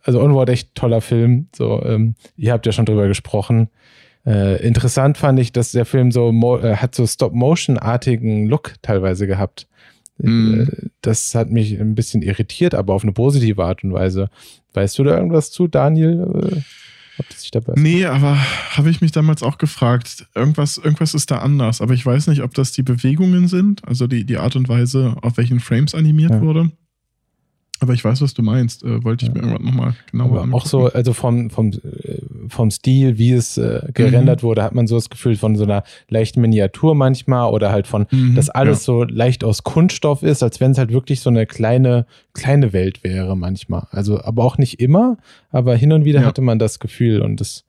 Also 0.03 0.21
Onward 0.21 0.51
echt 0.51 0.75
toller 0.75 1.01
Film. 1.01 1.49
So, 1.55 1.83
ähm, 1.85 2.15
ihr 2.37 2.53
habt 2.53 2.67
ja 2.67 2.73
schon 2.73 2.87
drüber 2.87 3.09
gesprochen. 3.09 3.69
Äh, 4.27 4.63
interessant 4.67 5.19
fand 5.19 5.39
ich, 5.39 5.53
dass 5.53 5.73
der 5.73 5.85
Film 5.85 6.11
so 6.11 6.31
äh, 6.59 6.77
hat 6.77 6.95
so 6.95 7.07
Stop-Motion-artigen 7.07 8.47
Look 8.47 8.75
teilweise 8.83 9.27
gehabt. 9.27 9.69
Äh, 10.23 10.67
das 11.01 11.35
hat 11.35 11.51
mich 11.51 11.79
ein 11.79 11.95
bisschen 11.95 12.23
irritiert, 12.23 12.75
aber 12.75 12.95
auf 12.95 13.03
eine 13.03 13.13
positive 13.13 13.65
Art 13.65 13.85
und 13.85 13.93
Weise. 13.93 14.29
Weißt 14.73 14.99
du 14.99 15.05
da 15.05 15.17
irgendwas 15.17 15.51
zu, 15.51 15.69
Daniel? 15.69 16.63
Ob 17.19 17.29
das 17.29 17.43
sich 17.43 17.51
dabei 17.51 17.75
Nee, 17.77 18.07
aber 18.07 18.37
habe 18.71 18.91
ich 18.91 19.01
mich 19.01 19.13
damals 19.13 19.43
auch 19.43 19.59
gefragt. 19.59 20.27
Irgendwas, 20.35 20.79
irgendwas 20.79 21.15
ist 21.15 21.31
da 21.31 21.39
anders, 21.39 21.81
aber 21.81 21.95
ich 21.95 22.05
weiß 22.05 22.27
nicht, 22.27 22.43
ob 22.43 22.55
das 22.55 22.73
die 22.73 22.83
Bewegungen 22.83 23.47
sind, 23.49 23.87
also 23.87 24.07
die, 24.07 24.25
die 24.25 24.39
Art 24.39 24.57
und 24.57 24.69
Weise, 24.69 25.17
auf 25.23 25.37
welchen 25.37 25.61
Frames 25.61 25.95
animiert 25.95 26.33
Ja. 26.33 26.41
wurde. 26.41 26.71
Aber 27.85 27.93
ich 27.93 28.03
weiß, 28.03 28.23
was 28.23 28.33
du 28.33 28.43
meinst. 28.43 28.83
Äh, 28.83 29.05
wollte 29.05 29.27
ich 29.27 29.29
Ja. 29.29 29.35
mir 29.35 29.41
irgendwann 29.53 29.65
nochmal 29.67 29.95
genauer 30.11 30.37
angucken. 30.43 30.55
auch 30.55 30.65
so, 30.67 30.87
also 30.87 31.13
vom, 31.13 31.51
vom, 31.51 31.71
äh, 31.73 32.23
vom 32.49 32.71
Stil, 32.71 33.19
wie 33.19 33.33
es 33.33 33.59
äh, 33.59 33.83
gerendert 33.93 34.43
Mhm. 34.43 34.47
wurde, 34.47 34.63
hat 34.63 34.75
man 34.75 34.87
so 34.87 34.95
das 34.95 35.11
Gefühl 35.11 35.37
von 35.37 35.55
so 35.57 35.65
einer 35.65 35.83
leichten 36.09 36.41
Miniatur 36.41 36.95
manchmal 36.95 37.53
oder 37.53 37.71
halt 37.73 37.87
von, 37.87 38.07
Mhm, 38.11 38.35
dass 38.37 38.49
alles 38.49 38.85
so 38.85 39.05
leicht 39.05 39.45
aus 39.45 39.65
Kunststoff 39.65 40.23
ist, 40.23 40.43
als 40.43 40.61
wenn 40.61 40.71
es 40.71 40.79
halt 40.79 40.93
wirklich 40.93 41.21
so 41.21 41.29
eine 41.29 41.45
kleine, 41.45 42.07
kleine 42.33 42.73
Welt 42.73 43.05
wäre 43.05 43.37
manchmal. 43.37 43.87
Also, 43.91 44.21
aber 44.23 44.45
auch 44.45 44.57
nicht 44.57 44.81
immer, 44.81 45.19
aber 45.51 45.77
hin 45.77 45.93
und 45.93 46.07
wieder 46.07 46.21
Ja. 46.23 46.27
hatte 46.27 46.41
man 46.41 46.59
das 46.59 46.79
Gefühl 46.81 47.21
und 47.21 47.39
das, 47.41 47.65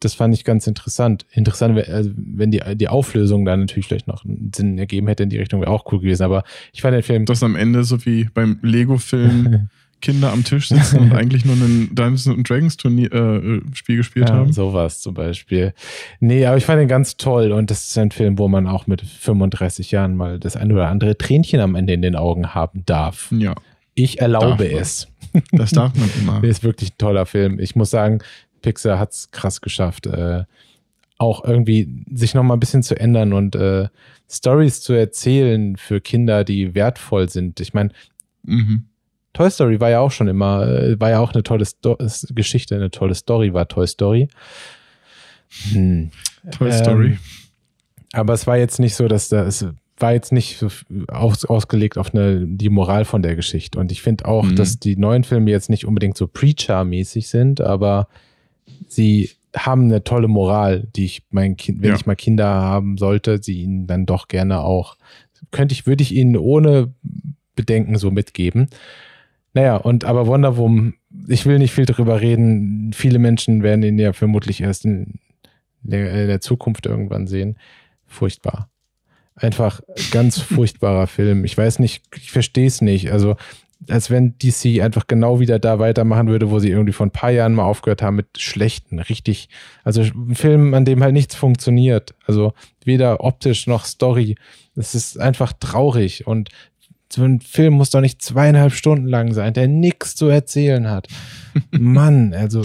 das 0.00 0.14
fand 0.14 0.34
ich 0.34 0.44
ganz 0.44 0.66
interessant. 0.66 1.26
Interessant, 1.32 1.78
also 1.88 2.10
wenn 2.16 2.50
die, 2.50 2.60
die 2.76 2.88
Auflösung 2.88 3.44
dann 3.44 3.60
natürlich 3.60 3.86
vielleicht 3.86 4.08
noch 4.08 4.24
einen 4.24 4.50
Sinn 4.54 4.78
ergeben 4.78 5.06
hätte 5.08 5.22
in 5.22 5.30
die 5.30 5.38
Richtung, 5.38 5.60
wäre 5.60 5.70
auch 5.70 5.84
cool 5.92 6.00
gewesen, 6.00 6.22
aber 6.24 6.42
ich 6.72 6.82
fand 6.82 6.94
den 6.94 7.02
Film 7.02 7.26
Dass 7.26 7.42
am 7.42 7.54
Ende 7.56 7.84
so 7.84 8.04
wie 8.06 8.24
beim 8.32 8.58
Lego-Film 8.62 9.68
Kinder 10.02 10.32
am 10.32 10.44
Tisch 10.44 10.68
sitzen 10.70 10.98
und 11.00 11.12
eigentlich 11.12 11.44
nur 11.44 11.54
ein 11.56 11.90
Dungeons 11.94 12.26
and 12.26 12.48
Dragons 12.48 12.78
Turnier, 12.78 13.12
äh, 13.12 13.60
Spiel 13.74 13.98
gespielt 13.98 14.30
Ja, 14.30 14.34
haben. 14.36 14.50
sowas 14.50 15.00
zum 15.02 15.12
Beispiel. 15.12 15.74
Nee, 16.20 16.46
aber 16.46 16.56
ich 16.56 16.64
fand 16.64 16.80
ihn 16.80 16.88
ganz 16.88 17.18
toll 17.18 17.52
und 17.52 17.70
das 17.70 17.88
ist 17.88 17.98
ein 17.98 18.10
Film, 18.10 18.38
wo 18.38 18.48
man 18.48 18.66
auch 18.66 18.86
mit 18.86 19.02
35 19.02 19.90
Jahren 19.90 20.16
mal 20.16 20.38
das 20.38 20.56
ein 20.56 20.72
oder 20.72 20.88
andere 20.88 21.18
Tränchen 21.18 21.60
am 21.60 21.74
Ende 21.74 21.92
in 21.92 22.00
den 22.00 22.16
Augen 22.16 22.54
haben 22.54 22.82
darf. 22.86 23.28
Ja, 23.30 23.54
Ich 23.94 24.20
erlaube 24.22 24.72
es. 24.72 25.06
das 25.52 25.72
darf 25.72 25.94
man 25.94 26.08
immer. 26.18 26.42
Ist 26.44 26.64
wirklich 26.64 26.92
ein 26.92 26.98
toller 26.98 27.26
Film. 27.26 27.60
Ich 27.60 27.76
muss 27.76 27.90
sagen, 27.90 28.20
Pixar 28.62 28.98
hat 28.98 29.12
es 29.12 29.30
krass 29.30 29.60
geschafft, 29.60 30.06
äh, 30.06 30.44
auch 31.18 31.44
irgendwie 31.44 32.04
sich 32.12 32.34
noch 32.34 32.42
mal 32.42 32.54
ein 32.54 32.60
bisschen 32.60 32.82
zu 32.82 32.98
ändern 32.98 33.32
und 33.32 33.54
äh, 33.56 33.88
Stories 34.28 34.80
zu 34.80 34.92
erzählen 34.94 35.76
für 35.76 36.00
Kinder, 36.00 36.44
die 36.44 36.74
wertvoll 36.74 37.28
sind. 37.28 37.60
Ich 37.60 37.74
meine, 37.74 37.90
Mhm. 38.42 38.84
Toy 39.34 39.50
Story 39.50 39.78
war 39.80 39.90
ja 39.90 40.00
auch 40.00 40.10
schon 40.10 40.26
immer, 40.28 40.66
äh, 40.66 40.98
war 40.98 41.10
ja 41.10 41.20
auch 41.20 41.34
eine 41.34 41.42
tolle 41.42 41.64
Sto 41.66 41.96
Geschichte, 42.30 42.74
eine 42.74 42.90
tolle 42.90 43.14
Story 43.14 43.52
war 43.52 43.68
Toy 43.68 43.86
Story. 43.86 44.28
Hm. 45.72 46.10
Toy 46.50 46.72
Story. 46.72 47.06
Ähm, 47.08 47.18
aber 48.12 48.32
es 48.34 48.46
war 48.46 48.56
jetzt 48.56 48.78
nicht 48.80 48.94
so, 48.94 49.08
dass 49.08 49.28
da, 49.28 49.44
es 49.44 49.66
war 49.98 50.12
jetzt 50.12 50.32
nicht 50.32 50.58
so 50.58 50.68
aus, 51.08 51.44
ausgelegt 51.44 51.98
auf 51.98 52.14
eine, 52.14 52.46
die 52.46 52.70
Moral 52.70 53.04
von 53.04 53.22
der 53.22 53.36
Geschichte. 53.36 53.78
Und 53.78 53.92
ich 53.92 54.00
finde 54.02 54.24
auch, 54.24 54.44
Mhm. 54.44 54.56
dass 54.56 54.78
die 54.78 54.96
neuen 54.96 55.24
Filme 55.24 55.50
jetzt 55.50 55.68
nicht 55.70 55.84
unbedingt 55.86 56.16
so 56.16 56.26
Preacher-mäßig 56.26 57.28
sind, 57.28 57.60
aber 57.60 58.08
sie 58.88 59.30
haben 59.56 59.84
eine 59.84 60.04
tolle 60.04 60.28
Moral, 60.28 60.86
die 60.94 61.04
ich 61.06 61.22
mein 61.30 61.56
Kind, 61.56 61.82
wenn 61.82 61.90
Ja. 61.90 61.96
ich 61.96 62.06
mal 62.06 62.14
Kinder 62.16 62.46
haben 62.46 62.98
sollte, 62.98 63.42
sie 63.42 63.62
ihnen 63.62 63.86
dann 63.86 64.06
doch 64.06 64.28
gerne 64.28 64.60
auch, 64.60 64.96
könnte 65.50 65.72
ich, 65.72 65.86
würde 65.86 66.02
ich 66.02 66.14
ihnen 66.14 66.36
ohne 66.36 66.92
Bedenken 67.56 67.96
so 67.98 68.10
mitgeben. 68.10 68.68
Naja, 69.52 69.76
und 69.76 70.04
aber 70.04 70.26
Wonder 70.28 70.56
Woman, 70.56 70.94
ich 71.26 71.44
will 71.46 71.58
nicht 71.58 71.72
viel 71.72 71.86
drüber 71.86 72.20
reden. 72.20 72.92
Viele 72.94 73.18
Menschen 73.18 73.62
werden 73.64 73.82
ihn 73.82 73.98
ja 73.98 74.12
vermutlich 74.12 74.60
erst 74.60 74.84
in 74.84 75.18
der, 75.82 76.12
in 76.22 76.28
der 76.28 76.40
Zukunft 76.40 76.86
irgendwann 76.86 77.26
sehen. 77.26 77.56
Furchtbar. 78.06 78.70
Einfach 79.34 79.80
ganz 80.12 80.38
furchtbarer 80.38 81.06
Film. 81.08 81.44
Ich 81.44 81.58
weiß 81.58 81.80
nicht, 81.80 82.02
ich 82.16 82.30
verstehe 82.30 82.66
es 82.68 82.80
nicht. 82.80 83.10
Also, 83.10 83.34
als 83.88 84.10
wenn 84.10 84.36
DC 84.38 84.82
einfach 84.82 85.06
genau 85.06 85.40
wieder 85.40 85.58
da 85.58 85.78
weitermachen 85.78 86.28
würde, 86.28 86.50
wo 86.50 86.58
sie 86.58 86.70
irgendwie 86.70 86.92
vor 86.92 87.06
ein 87.06 87.12
paar 87.12 87.30
Jahren 87.30 87.54
mal 87.54 87.64
aufgehört 87.64 88.02
haben 88.02 88.16
mit 88.16 88.38
schlechten, 88.38 88.98
richtig, 88.98 89.48
also 89.84 90.02
ein 90.02 90.34
Film, 90.34 90.74
an 90.74 90.84
dem 90.84 91.02
halt 91.02 91.14
nichts 91.14 91.34
funktioniert. 91.34 92.14
Also 92.26 92.52
weder 92.84 93.24
optisch 93.24 93.66
noch 93.66 93.84
Story. 93.84 94.36
Es 94.76 94.94
ist 94.94 95.18
einfach 95.18 95.52
traurig 95.58 96.26
und 96.26 96.50
so 97.12 97.24
ein 97.24 97.40
Film 97.40 97.74
muss 97.74 97.90
doch 97.90 98.00
nicht 98.00 98.22
zweieinhalb 98.22 98.72
Stunden 98.72 99.08
lang 99.08 99.32
sein, 99.32 99.52
der 99.52 99.66
nichts 99.66 100.14
zu 100.14 100.28
erzählen 100.28 100.88
hat. 100.88 101.08
Mann, 101.70 102.34
also 102.34 102.64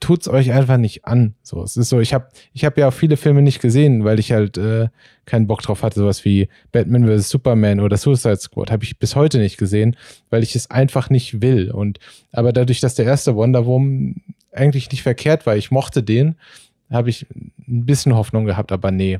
tut's 0.00 0.28
euch 0.28 0.52
einfach 0.52 0.78
nicht 0.78 1.04
an. 1.04 1.34
So, 1.42 1.62
es 1.62 1.76
ist 1.76 1.90
so, 1.90 2.00
ich 2.00 2.14
habe 2.14 2.28
ich 2.52 2.64
hab 2.64 2.78
ja 2.78 2.88
auch 2.88 2.92
viele 2.92 3.16
Filme 3.16 3.42
nicht 3.42 3.60
gesehen, 3.60 4.04
weil 4.04 4.18
ich 4.18 4.32
halt 4.32 4.56
äh, 4.56 4.88
keinen 5.26 5.46
Bock 5.46 5.62
drauf 5.62 5.82
hatte, 5.82 6.00
sowas 6.00 6.24
wie 6.24 6.48
Batman 6.72 7.06
vs. 7.06 7.28
Superman 7.28 7.80
oder 7.80 7.96
Suicide 7.96 8.36
Squad 8.38 8.70
habe 8.70 8.84
ich 8.84 8.98
bis 8.98 9.14
heute 9.14 9.38
nicht 9.38 9.58
gesehen, 9.58 9.96
weil 10.30 10.42
ich 10.42 10.56
es 10.56 10.70
einfach 10.70 11.10
nicht 11.10 11.42
will. 11.42 11.70
Und 11.70 11.98
aber 12.32 12.52
dadurch, 12.52 12.80
dass 12.80 12.94
der 12.94 13.04
erste 13.04 13.36
Wonder 13.36 13.66
Woman 13.66 14.22
eigentlich 14.52 14.90
nicht 14.90 15.02
verkehrt 15.02 15.44
war, 15.46 15.56
ich 15.56 15.70
mochte 15.70 16.02
den, 16.02 16.36
habe 16.90 17.10
ich 17.10 17.26
ein 17.68 17.84
bisschen 17.84 18.14
Hoffnung 18.14 18.44
gehabt, 18.46 18.72
aber 18.72 18.90
nee, 18.90 19.18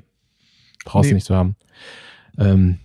brauchst 0.84 1.10
Nee. 1.10 1.14
nicht 1.14 1.26
zu 1.26 1.34
haben. 1.34 1.56
Ähm, 2.38 2.78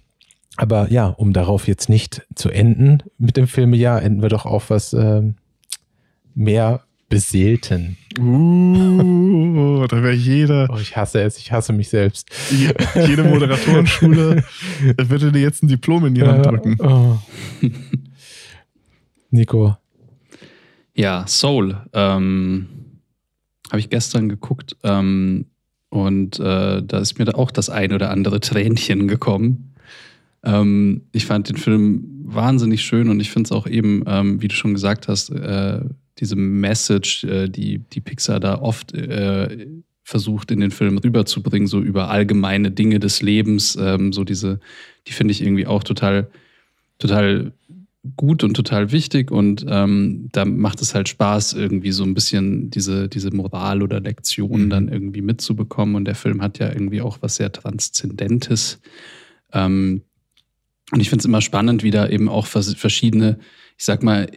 aber 0.57 0.91
ja, 0.91 1.07
um 1.07 1.31
darauf 1.31 1.67
jetzt 1.67 1.87
nicht 1.87 2.25
zu 2.35 2.49
enden 2.49 3.03
mit 3.17 3.37
dem 3.37 3.47
Filmejahr, 3.47 4.01
enden 4.03 4.21
wir 4.21 4.29
doch 4.29 4.45
auf 4.45 4.69
was 4.69 4.91
ähm, 4.93 5.35
mehr 6.35 6.83
Beseelten. 7.09 7.97
Uh, 8.19 9.85
da 9.87 10.03
wäre 10.03 10.13
jeder, 10.13 10.67
Oh, 10.71 10.77
ich 10.79 10.95
hasse 10.95 11.21
es, 11.21 11.37
ich 11.37 11.51
hasse 11.51 11.73
mich 11.73 11.89
selbst. 11.89 12.29
je- 12.51 12.73
jede 13.07 13.23
Moderatorenschule 13.23 14.43
würde 14.97 15.31
dir 15.31 15.41
jetzt 15.41 15.63
ein 15.63 15.67
Diplom 15.67 16.05
in 16.05 16.13
die 16.15 16.21
Hand 16.23 16.45
drücken. 16.45 16.77
Oh. 16.79 17.17
Nico, 19.31 19.77
Ja, 20.95 21.25
Soul. 21.27 21.77
Ähm, 21.93 22.67
Habe 23.69 23.79
ich 23.79 23.89
gestern 23.89 24.29
geguckt. 24.29 24.75
Ähm, 24.83 25.45
und 25.89 26.39
äh, 26.39 26.83
da 26.83 26.99
ist 26.99 27.17
mir 27.17 27.25
da 27.25 27.33
auch 27.33 27.51
das 27.51 27.69
ein 27.69 27.93
oder 27.93 28.11
andere 28.11 28.39
Tränchen 28.39 29.07
gekommen. 29.07 29.73
Ähm, 30.43 31.01
ich 31.11 31.25
fand 31.25 31.49
den 31.49 31.57
Film 31.57 32.05
wahnsinnig 32.23 32.83
schön 32.83 33.09
und 33.09 33.19
ich 33.19 33.31
finde 33.31 33.47
es 33.47 33.51
auch 33.51 33.65
eben, 33.67 34.03
ähm, 34.07 34.41
wie 34.41 34.47
du 34.47 34.55
schon 34.55 34.73
gesagt 34.73 35.07
hast, 35.07 35.29
äh, 35.31 35.81
diese 36.19 36.35
Message, 36.35 37.23
äh, 37.23 37.47
die, 37.49 37.79
die 37.79 38.01
Pixar 38.01 38.39
da 38.39 38.59
oft 38.61 38.93
äh, 38.93 39.67
versucht 40.03 40.51
in 40.51 40.59
den 40.59 40.71
Film 40.71 40.97
rüberzubringen, 40.97 41.67
so 41.67 41.79
über 41.81 42.09
allgemeine 42.09 42.71
Dinge 42.71 42.99
des 42.99 43.21
Lebens, 43.21 43.77
ähm, 43.79 44.11
so 44.11 44.23
diese, 44.23 44.59
die 45.07 45.13
finde 45.13 45.31
ich 45.31 45.41
irgendwie 45.41 45.67
auch 45.67 45.83
total, 45.83 46.29
total 46.97 47.53
gut 48.15 48.43
und 48.43 48.53
total 48.53 48.91
wichtig 48.91 49.29
und 49.29 49.65
ähm, 49.67 50.29
da 50.31 50.45
macht 50.45 50.81
es 50.81 50.95
halt 50.95 51.09
Spaß, 51.09 51.53
irgendwie 51.53 51.91
so 51.91 52.03
ein 52.03 52.13
bisschen 52.13 52.69
diese, 52.71 53.09
diese 53.09 53.35
Moral 53.35 53.81
oder 53.83 53.99
Lektion 53.99 54.65
Mhm. 54.65 54.69
dann 54.69 54.87
irgendwie 54.87 55.21
mitzubekommen. 55.21 55.95
Und 55.95 56.05
der 56.05 56.15
Film 56.15 56.41
hat 56.41 56.59
ja 56.59 56.69
irgendwie 56.69 57.01
auch 57.01 57.17
was 57.21 57.35
sehr 57.35 57.51
Transzendentes. 57.51 58.79
Ähm, 59.51 60.03
und 60.91 61.01
ich 61.01 61.09
finde 61.09 61.21
es 61.21 61.25
immer 61.25 61.41
spannend, 61.41 61.83
wie 61.83 61.91
da 61.91 62.07
eben 62.07 62.29
auch 62.29 62.47
vers 62.47 62.73
verschiedene, 62.73 63.37
ich 63.77 63.85
sag 63.85 64.01
mal, 64.01 64.27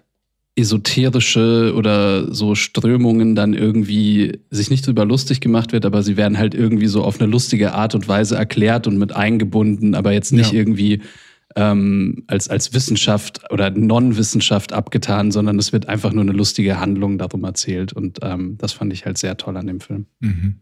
esoterische 0.55 1.73
oder 1.74 2.33
so 2.35 2.55
Strömungen 2.55 3.35
dann 3.35 3.55
irgendwie 3.55 4.41
sich 4.51 4.70
nicht 4.70 4.87
drüber 4.87 5.05
lustig 5.05 5.41
gemacht 5.41 5.73
wird, 5.73 5.87
aber 5.87 6.03
sie 6.03 6.16
werden 6.16 6.37
halt 6.39 6.55
irgendwie 6.55 6.89
so 6.89 7.03
auf 7.05 7.20
eine 7.20 7.31
lustige 7.31 7.73
Art 7.73 7.95
und 7.95 8.07
Weise 8.07 8.37
erklärt 8.37 8.87
und 8.87 8.99
mit 8.99 9.12
eingebunden, 9.12 9.95
aber 9.95 10.12
jetzt 10.12 10.33
nicht 10.33 10.53
Ja. 10.53 10.59
irgendwie 10.59 11.01
ähm, 11.57 12.24
als, 12.27 12.49
als 12.49 12.73
Wissenschaft 12.74 13.51
oder 13.51 13.70
Non-Wissenschaft 13.70 14.73
abgetan, 14.73 15.31
sondern 15.33 15.59
es 15.59 15.73
wird 15.73 15.89
einfach 15.89 16.12
nur 16.12 16.23
eine 16.23 16.33
lustige 16.33 16.81
Handlung 16.81 17.19
darum 17.19 17.45
erzählt. 17.45 17.93
Und 17.93 18.20
ähm, 18.23 18.57
das 18.59 18.73
fand 18.73 18.93
ich 18.93 19.05
halt 19.05 19.19
sehr 19.19 19.37
toll 19.37 19.57
an 19.57 19.66
dem 19.66 19.81
Film. 19.81 20.07
Mhm. 20.20 20.61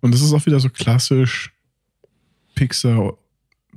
Und 0.00 0.14
es 0.14 0.22
ist 0.22 0.32
auch 0.32 0.46
wieder 0.46 0.58
so 0.60 0.68
klassisch 0.68 1.52
Pixar, 2.54 3.16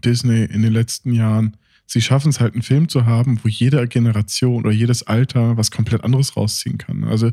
Disney 0.04 0.44
in 0.46 0.62
den 0.62 0.74
letzten 0.74 1.14
Jahren. 1.14 1.58
Sie 1.91 2.02
schaffen 2.02 2.30
es 2.30 2.40
halt, 2.40 2.53
einen 2.53 2.61
Film 2.61 2.88
zu 2.88 3.07
haben, 3.07 3.40
wo 3.44 3.48
jede 3.48 3.88
Generation 3.88 4.57
oder 4.64 4.72
jedes 4.72 5.02
Alter 5.02 5.57
was 5.57 5.72
komplett 5.72 6.03
anderes 6.03 6.38
rausziehen 6.38 6.78
kann. 6.78 7.03
Also, 7.03 7.32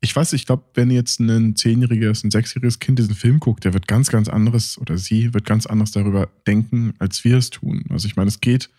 ich 0.00 0.14
weiß, 0.14 0.34
ich 0.34 0.46
glaube, 0.46 0.62
wenn 0.74 0.88
jetzt 0.88 1.18
ein 1.18 1.56
zehnjähriges, 1.56 2.22
ein 2.22 2.30
sechsjähriges 2.30 2.78
Kind 2.78 3.00
diesen 3.00 3.16
Film 3.16 3.40
guckt, 3.40 3.64
der 3.64 3.74
wird 3.74 3.88
ganz, 3.88 4.08
ganz 4.08 4.28
anderes 4.28 4.78
oder 4.78 4.96
sie 4.96 5.34
wird 5.34 5.46
ganz 5.46 5.66
anders 5.66 5.90
darüber 5.90 6.28
denken, 6.46 6.94
als 7.00 7.24
wir 7.24 7.38
es 7.38 7.50
tun. 7.50 7.84
Also, 7.88 8.06
ich 8.06 8.14
meine, 8.14 8.28
es 8.28 8.40
geht, 8.40 8.70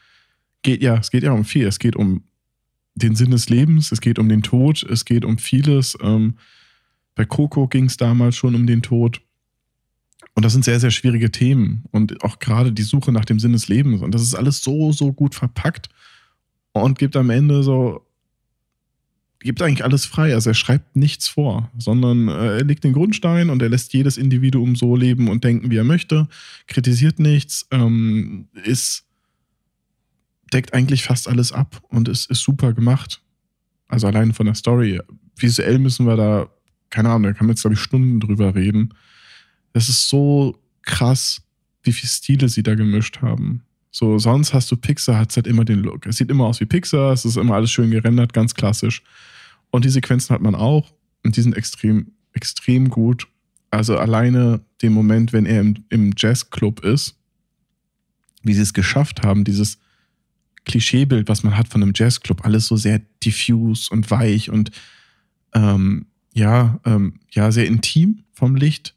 geht 0.61 0.81
ja, 0.81 0.95
es 0.95 1.11
geht 1.11 1.23
ja 1.23 1.33
um 1.33 1.43
viel. 1.43 1.67
Es 1.67 1.77
geht 1.77 1.97
um 1.97 2.23
den 2.95 3.17
Sinn 3.17 3.31
des 3.31 3.49
Lebens, 3.49 3.91
es 3.91 3.99
geht 3.99 4.19
um 4.19 4.29
den 4.29 4.41
Tod, 4.41 4.83
es 4.83 5.03
geht 5.03 5.25
um 5.25 5.37
vieles. 5.37 5.97
Ähm, 6.01 6.35
bei 7.15 7.25
Coco 7.25 7.67
ging 7.67 7.87
es 7.87 7.97
damals 7.97 8.37
schon 8.37 8.55
um 8.55 8.65
den 8.65 8.81
Tod. 8.81 9.21
Und 10.33 10.45
das 10.45 10.53
sind 10.53 10.63
sehr, 10.63 10.79
sehr 10.79 10.91
schwierige 10.91 11.31
Themen. 11.31 11.83
Und 11.91 12.23
auch 12.23 12.39
gerade 12.39 12.71
die 12.71 12.83
Suche 12.83 13.11
nach 13.11 13.25
dem 13.25 13.39
Sinn 13.39 13.53
des 13.53 13.67
Lebens. 13.67 14.01
Und 14.01 14.15
das 14.15 14.21
ist 14.21 14.35
alles 14.35 14.63
so, 14.63 14.91
so 14.91 15.11
gut 15.11 15.35
verpackt 15.35 15.89
und 16.73 16.97
gibt 16.97 17.15
am 17.15 17.29
Ende 17.29 17.63
so, 17.63 18.05
gibt 19.39 19.61
eigentlich 19.61 19.83
alles 19.83 20.05
frei. 20.05 20.33
Also 20.33 20.51
er 20.51 20.53
schreibt 20.53 20.95
nichts 20.95 21.27
vor, 21.27 21.69
sondern 21.77 22.27
äh, 22.27 22.57
er 22.57 22.63
legt 22.63 22.83
den 22.83 22.93
Grundstein 22.93 23.49
und 23.49 23.61
er 23.61 23.69
lässt 23.69 23.93
jedes 23.93 24.17
Individuum 24.17 24.75
so 24.75 24.95
leben 24.95 25.27
und 25.27 25.43
denken, 25.43 25.71
wie 25.71 25.77
er 25.77 25.83
möchte, 25.83 26.27
kritisiert 26.67 27.19
nichts, 27.19 27.67
ähm, 27.71 28.47
ist, 28.63 29.05
deckt 30.53 30.73
eigentlich 30.73 31.03
fast 31.03 31.27
alles 31.27 31.51
ab 31.51 31.81
und 31.89 32.07
ist, 32.07 32.29
ist 32.29 32.41
super 32.41 32.73
gemacht. 32.73 33.21
Also 33.87 34.07
allein 34.07 34.33
von 34.33 34.45
der 34.45 34.55
Story. 34.55 35.01
Visuell 35.35 35.79
müssen 35.79 36.05
wir 36.05 36.15
da, 36.15 36.49
keine 36.89 37.09
Ahnung, 37.09 37.23
da 37.23 37.33
kann 37.33 37.47
man 37.47 37.55
jetzt, 37.55 37.61
glaube 37.61 37.73
ich, 37.73 37.81
Stunden 37.81 38.19
drüber 38.19 38.55
reden. 38.55 38.93
Das 39.73 39.89
ist 39.89 40.09
so 40.09 40.59
krass, 40.81 41.41
wie 41.83 41.91
viele 41.91 42.09
Stile 42.09 42.49
sie 42.49 42.63
da 42.63 42.75
gemischt 42.75 43.21
haben. 43.21 43.63
So, 43.91 44.17
sonst 44.19 44.53
hast 44.53 44.71
du 44.71 44.77
Pixar, 44.77 45.17
hat 45.17 45.35
halt 45.35 45.47
immer 45.47 45.65
den 45.65 45.79
Look. 45.79 46.05
Es 46.05 46.17
sieht 46.17 46.29
immer 46.29 46.45
aus 46.45 46.61
wie 46.61 46.65
Pixar, 46.65 47.11
es 47.11 47.25
ist 47.25 47.37
immer 47.37 47.55
alles 47.55 47.71
schön 47.71 47.91
gerendert, 47.91 48.33
ganz 48.33 48.53
klassisch. 48.53 49.03
Und 49.69 49.85
die 49.85 49.89
Sequenzen 49.89 50.33
hat 50.33 50.41
man 50.41 50.55
auch 50.55 50.93
und 51.23 51.35
die 51.35 51.41
sind 51.41 51.57
extrem, 51.57 52.13
extrem 52.33 52.89
gut. 52.89 53.27
Also 53.69 53.97
alleine 53.97 54.61
den 54.81 54.93
Moment, 54.93 55.33
wenn 55.33 55.45
er 55.45 55.61
im, 55.61 55.83
im 55.89 56.13
Jazzclub 56.15 56.83
ist, 56.85 57.17
wie 58.43 58.53
sie 58.53 58.61
es 58.61 58.73
geschafft 58.73 59.23
haben, 59.23 59.43
dieses 59.43 59.77
Klischeebild, 60.65 61.27
was 61.27 61.43
man 61.43 61.57
hat 61.57 61.67
von 61.67 61.81
einem 61.81 61.93
Jazzclub, 61.95 62.45
alles 62.45 62.67
so 62.67 62.75
sehr 62.75 63.01
diffus 63.23 63.89
und 63.89 64.09
weich 64.09 64.49
und 64.49 64.71
ähm, 65.53 66.05
ja, 66.33 66.79
ähm, 66.85 67.19
ja, 67.31 67.51
sehr 67.51 67.67
intim 67.67 68.23
vom 68.33 68.55
Licht 68.55 68.95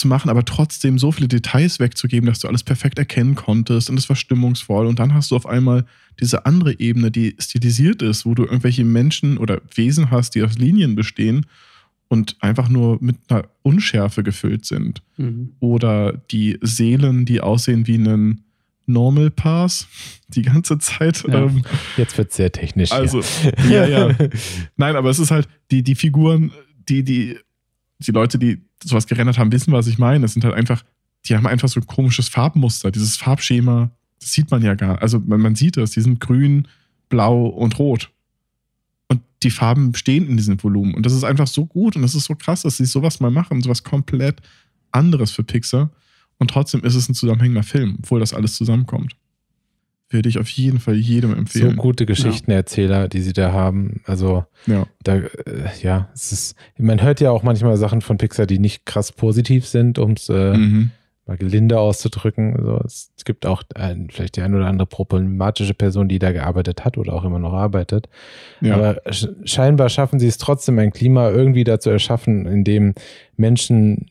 zu 0.00 0.08
machen, 0.08 0.28
aber 0.30 0.44
trotzdem 0.44 0.98
so 0.98 1.12
viele 1.12 1.28
Details 1.28 1.78
wegzugeben, 1.78 2.26
dass 2.26 2.40
du 2.40 2.48
alles 2.48 2.64
perfekt 2.64 2.98
erkennen 2.98 3.34
konntest 3.34 3.88
und 3.88 3.98
es 3.98 4.08
war 4.08 4.16
stimmungsvoll. 4.16 4.86
Und 4.86 4.98
dann 4.98 5.14
hast 5.14 5.30
du 5.30 5.36
auf 5.36 5.46
einmal 5.46 5.84
diese 6.18 6.46
andere 6.46 6.78
Ebene, 6.80 7.10
die 7.10 7.36
stilisiert 7.38 8.02
ist, 8.02 8.26
wo 8.26 8.34
du 8.34 8.44
irgendwelche 8.44 8.84
Menschen 8.84 9.38
oder 9.38 9.60
Wesen 9.74 10.10
hast, 10.10 10.34
die 10.34 10.42
aus 10.42 10.58
Linien 10.58 10.96
bestehen 10.96 11.46
und 12.08 12.36
einfach 12.40 12.68
nur 12.68 12.98
mit 13.00 13.16
einer 13.28 13.44
Unschärfe 13.62 14.22
gefüllt 14.22 14.66
sind. 14.66 15.02
Oder 15.60 16.20
die 16.30 16.58
Seelen, 16.60 17.24
die 17.24 17.40
aussehen 17.40 17.86
wie 17.86 17.94
einen 17.94 18.42
Normal 18.86 19.30
Pass 19.30 19.86
die 20.28 20.42
ganze 20.42 20.78
Zeit. 20.78 21.22
Ja. 21.26 21.44
Ähm, 21.44 21.62
jetzt 21.96 22.18
wird 22.18 22.32
sehr 22.32 22.50
technisch. 22.50 22.92
also, 22.92 23.22
ja, 23.70 23.86
ja. 23.86 24.14
Nein, 24.76 24.96
aber 24.96 25.10
es 25.10 25.18
ist 25.18 25.30
halt, 25.30 25.48
die, 25.70 25.82
die 25.82 25.94
Figuren, 25.94 26.50
die, 26.88 27.04
die, 27.04 27.38
die 28.00 28.12
Leute, 28.12 28.38
die 28.38 28.62
sowas 28.82 29.06
gerendert 29.06 29.38
haben, 29.38 29.52
wissen, 29.52 29.72
was 29.72 29.86
ich 29.86 29.98
meine. 29.98 30.24
Es 30.24 30.32
sind 30.32 30.44
halt 30.44 30.54
einfach, 30.54 30.82
die 31.26 31.36
haben 31.36 31.46
einfach 31.46 31.68
so 31.68 31.80
ein 31.80 31.86
komisches 31.86 32.28
Farbmuster, 32.28 32.90
dieses 32.90 33.16
Farbschema, 33.16 33.90
Das 34.20 34.32
sieht 34.32 34.50
man 34.50 34.62
ja 34.62 34.74
gar 34.74 35.00
Also 35.02 35.18
man, 35.18 35.40
man 35.40 35.54
sieht 35.54 35.76
das, 35.76 35.92
die 35.92 36.00
sind 36.00 36.20
grün, 36.20 36.66
blau 37.08 37.46
und 37.46 37.78
rot. 37.78 38.10
Und 39.08 39.20
die 39.42 39.50
Farben 39.50 39.94
stehen 39.94 40.28
in 40.28 40.36
diesem 40.36 40.62
Volumen. 40.62 40.94
Und 40.94 41.04
das 41.04 41.12
ist 41.12 41.24
einfach 41.24 41.46
so 41.46 41.66
gut 41.66 41.96
und 41.96 42.02
das 42.02 42.14
ist 42.14 42.24
so 42.24 42.34
krass, 42.34 42.62
dass 42.62 42.76
sie 42.76 42.86
sowas 42.86 43.20
mal 43.20 43.30
machen, 43.30 43.62
sowas 43.62 43.82
komplett 43.82 44.40
anderes 44.92 45.30
für 45.30 45.44
Pixar. 45.44 45.90
Und 46.38 46.50
trotzdem 46.50 46.82
ist 46.84 46.94
es 46.94 47.08
ein 47.08 47.14
zusammenhängender 47.14 47.62
Film, 47.62 47.96
obwohl 47.98 48.20
das 48.20 48.32
alles 48.32 48.54
zusammenkommt. 48.54 49.14
Würde 50.12 50.28
ich 50.28 50.38
auf 50.38 50.48
jeden 50.48 50.80
Fall 50.80 50.96
jedem 50.96 51.30
So 51.30 51.36
empfehlen. 51.36 51.76
gute 51.76 52.04
Geschichtenerzähler, 52.04 53.06
die 53.08 53.20
sie 53.22 53.32
da 53.32 53.52
haben. 53.52 54.02
Also 54.06 54.44
Ja. 54.66 54.86
da, 55.04 55.16
äh, 55.16 55.28
ja, 55.82 56.08
es 56.14 56.32
ist, 56.32 56.56
man 56.76 57.00
hört 57.00 57.20
ja 57.20 57.30
auch 57.30 57.42
manchmal 57.44 57.76
Sachen 57.76 58.00
von 58.00 58.18
Pixar, 58.18 58.46
die 58.46 58.58
nicht 58.58 58.86
krass 58.86 59.12
positiv 59.12 59.66
sind, 59.66 59.98
um 60.00 60.12
es 60.12 60.28
äh, 60.28 60.56
Mhm. 60.56 60.90
mal 61.26 61.36
gelinde 61.36 61.78
auszudrücken. 61.78 62.56
Also 62.56 62.80
es 62.84 63.12
gibt 63.24 63.46
auch 63.46 63.62
ein, 63.76 64.08
vielleicht 64.10 64.34
die 64.36 64.42
ein 64.42 64.52
oder 64.52 64.66
andere 64.66 64.86
problematische 64.86 65.74
Person, 65.74 66.08
die 66.08 66.18
da 66.18 66.32
gearbeitet 66.32 66.84
hat 66.84 66.98
oder 66.98 67.12
auch 67.12 67.22
immer 67.24 67.38
noch 67.38 67.52
arbeitet. 67.52 68.08
ja. 68.60 68.74
Aber 68.74 69.00
sch 69.12 69.28
scheinbar 69.44 69.88
schaffen 69.90 70.18
sie 70.18 70.26
es 70.26 70.38
trotzdem, 70.38 70.76
ein 70.80 70.90
Klima 70.92 71.30
irgendwie 71.30 71.62
dazu 71.62 71.88
erschaffen, 71.88 72.46
in 72.46 72.64
dem 72.64 72.94
Menschen 73.36 74.06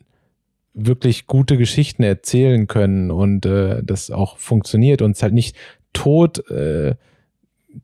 wirklich 0.74 1.28
gute 1.28 1.58
Geschichten 1.58 2.04
erzählen 2.04 2.68
können 2.68 3.12
und 3.12 3.46
äh, 3.46 3.82
das 3.84 4.12
auch 4.12 4.38
funktioniert 4.38 5.02
und 5.02 5.12
es 5.18 5.24
halt 5.24 5.34
nicht 5.34 5.58
tot 5.94 6.50
äh, 6.50 6.96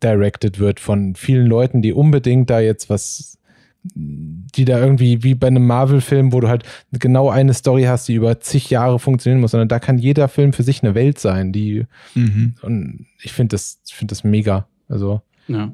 directed 0.03 0.59
wird 0.59 0.79
von 0.79 1.15
vielen 1.15 1.47
Leuten, 1.47 1.81
die 1.81 1.93
unbedingt 1.93 2.49
da 2.49 2.59
jetzt 2.59 2.89
was, 2.89 3.37
die 3.83 4.65
da 4.65 4.79
irgendwie 4.79 5.21
wie 5.23 5.35
bei 5.35 5.47
einem 5.47 5.67
Marvel-Film, 5.67 6.33
wo 6.33 6.39
du 6.39 6.47
halt 6.47 6.63
genau 6.91 7.29
eine 7.29 7.53
Story 7.53 7.83
hast, 7.83 8.07
die 8.07 8.15
über 8.15 8.39
zig 8.39 8.69
Jahre 8.71 8.97
funktionieren 8.97 9.41
muss, 9.41 9.51
sondern 9.51 9.69
da 9.69 9.79
kann 9.79 9.99
jeder 9.99 10.27
Film 10.27 10.53
für 10.53 10.63
sich 10.63 10.81
eine 10.83 10.95
Welt 10.95 11.19
sein, 11.19 11.51
die 11.51 11.85
Mhm. 12.15 12.55
und 12.63 13.05
ich 13.21 13.31
finde 13.33 13.53
das, 13.53 13.79
ich 13.87 13.93
finde 13.95 14.11
das 14.13 14.23
mega. 14.23 14.67
Also 14.89 15.21
Ja. 15.47 15.71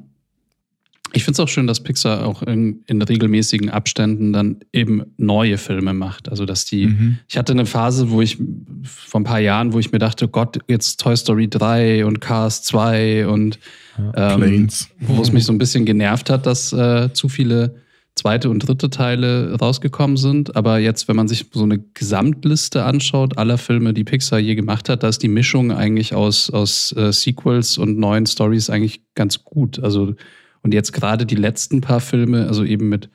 Ich 1.14 1.24
finde 1.24 1.34
es 1.34 1.40
auch 1.40 1.48
schön, 1.48 1.66
dass 1.66 1.80
Pixar 1.80 2.26
auch 2.26 2.42
in, 2.42 2.82
in 2.86 3.02
regelmäßigen 3.02 3.70
Abständen 3.70 4.32
dann 4.32 4.56
eben 4.72 5.02
neue 5.16 5.58
Filme 5.58 5.92
macht. 5.92 6.28
Also, 6.28 6.46
dass 6.46 6.64
die. 6.64 6.86
Mhm. 6.86 7.18
Ich 7.28 7.36
hatte 7.36 7.52
eine 7.52 7.66
Phase, 7.66 8.10
wo 8.10 8.22
ich 8.22 8.38
vor 8.84 9.20
ein 9.20 9.24
paar 9.24 9.40
Jahren, 9.40 9.72
wo 9.72 9.78
ich 9.78 9.92
mir 9.92 9.98
dachte, 9.98 10.28
Gott, 10.28 10.58
jetzt 10.68 11.00
Toy 11.00 11.16
Story 11.16 11.48
3 11.48 12.06
und 12.06 12.20
Cars 12.20 12.62
2 12.62 13.26
und 13.26 13.58
ähm, 13.98 14.40
Planes. 14.40 14.88
wo 15.00 15.20
es 15.20 15.32
mich 15.32 15.44
so 15.44 15.52
ein 15.52 15.58
bisschen 15.58 15.84
genervt 15.84 16.30
hat, 16.30 16.46
dass 16.46 16.72
äh, 16.72 17.12
zu 17.12 17.28
viele 17.28 17.82
zweite 18.14 18.50
und 18.50 18.66
dritte 18.66 18.90
Teile 18.90 19.56
rausgekommen 19.58 20.16
sind. 20.16 20.54
Aber 20.56 20.78
jetzt, 20.78 21.08
wenn 21.08 21.16
man 21.16 21.28
sich 21.28 21.46
so 21.52 21.62
eine 21.62 21.78
Gesamtliste 21.78 22.84
anschaut, 22.84 23.38
aller 23.38 23.58
Filme, 23.58 23.94
die 23.94 24.04
Pixar 24.04 24.38
je 24.38 24.54
gemacht 24.54 24.88
hat, 24.88 25.02
da 25.02 25.08
ist 25.08 25.22
die 25.22 25.28
Mischung 25.28 25.72
eigentlich 25.72 26.14
aus, 26.14 26.50
aus 26.50 26.92
äh, 26.96 27.12
Sequels 27.12 27.78
und 27.78 27.98
neuen 27.98 28.26
Stories 28.26 28.70
eigentlich 28.70 29.02
ganz 29.14 29.44
gut. 29.44 29.82
Also, 29.82 30.14
und 30.62 30.72
jetzt 30.74 30.92
gerade 30.92 31.26
die 31.26 31.34
letzten 31.36 31.80
paar 31.80 32.00
Filme, 32.00 32.46
also 32.46 32.64
eben 32.64 32.88
mit, 32.88 33.10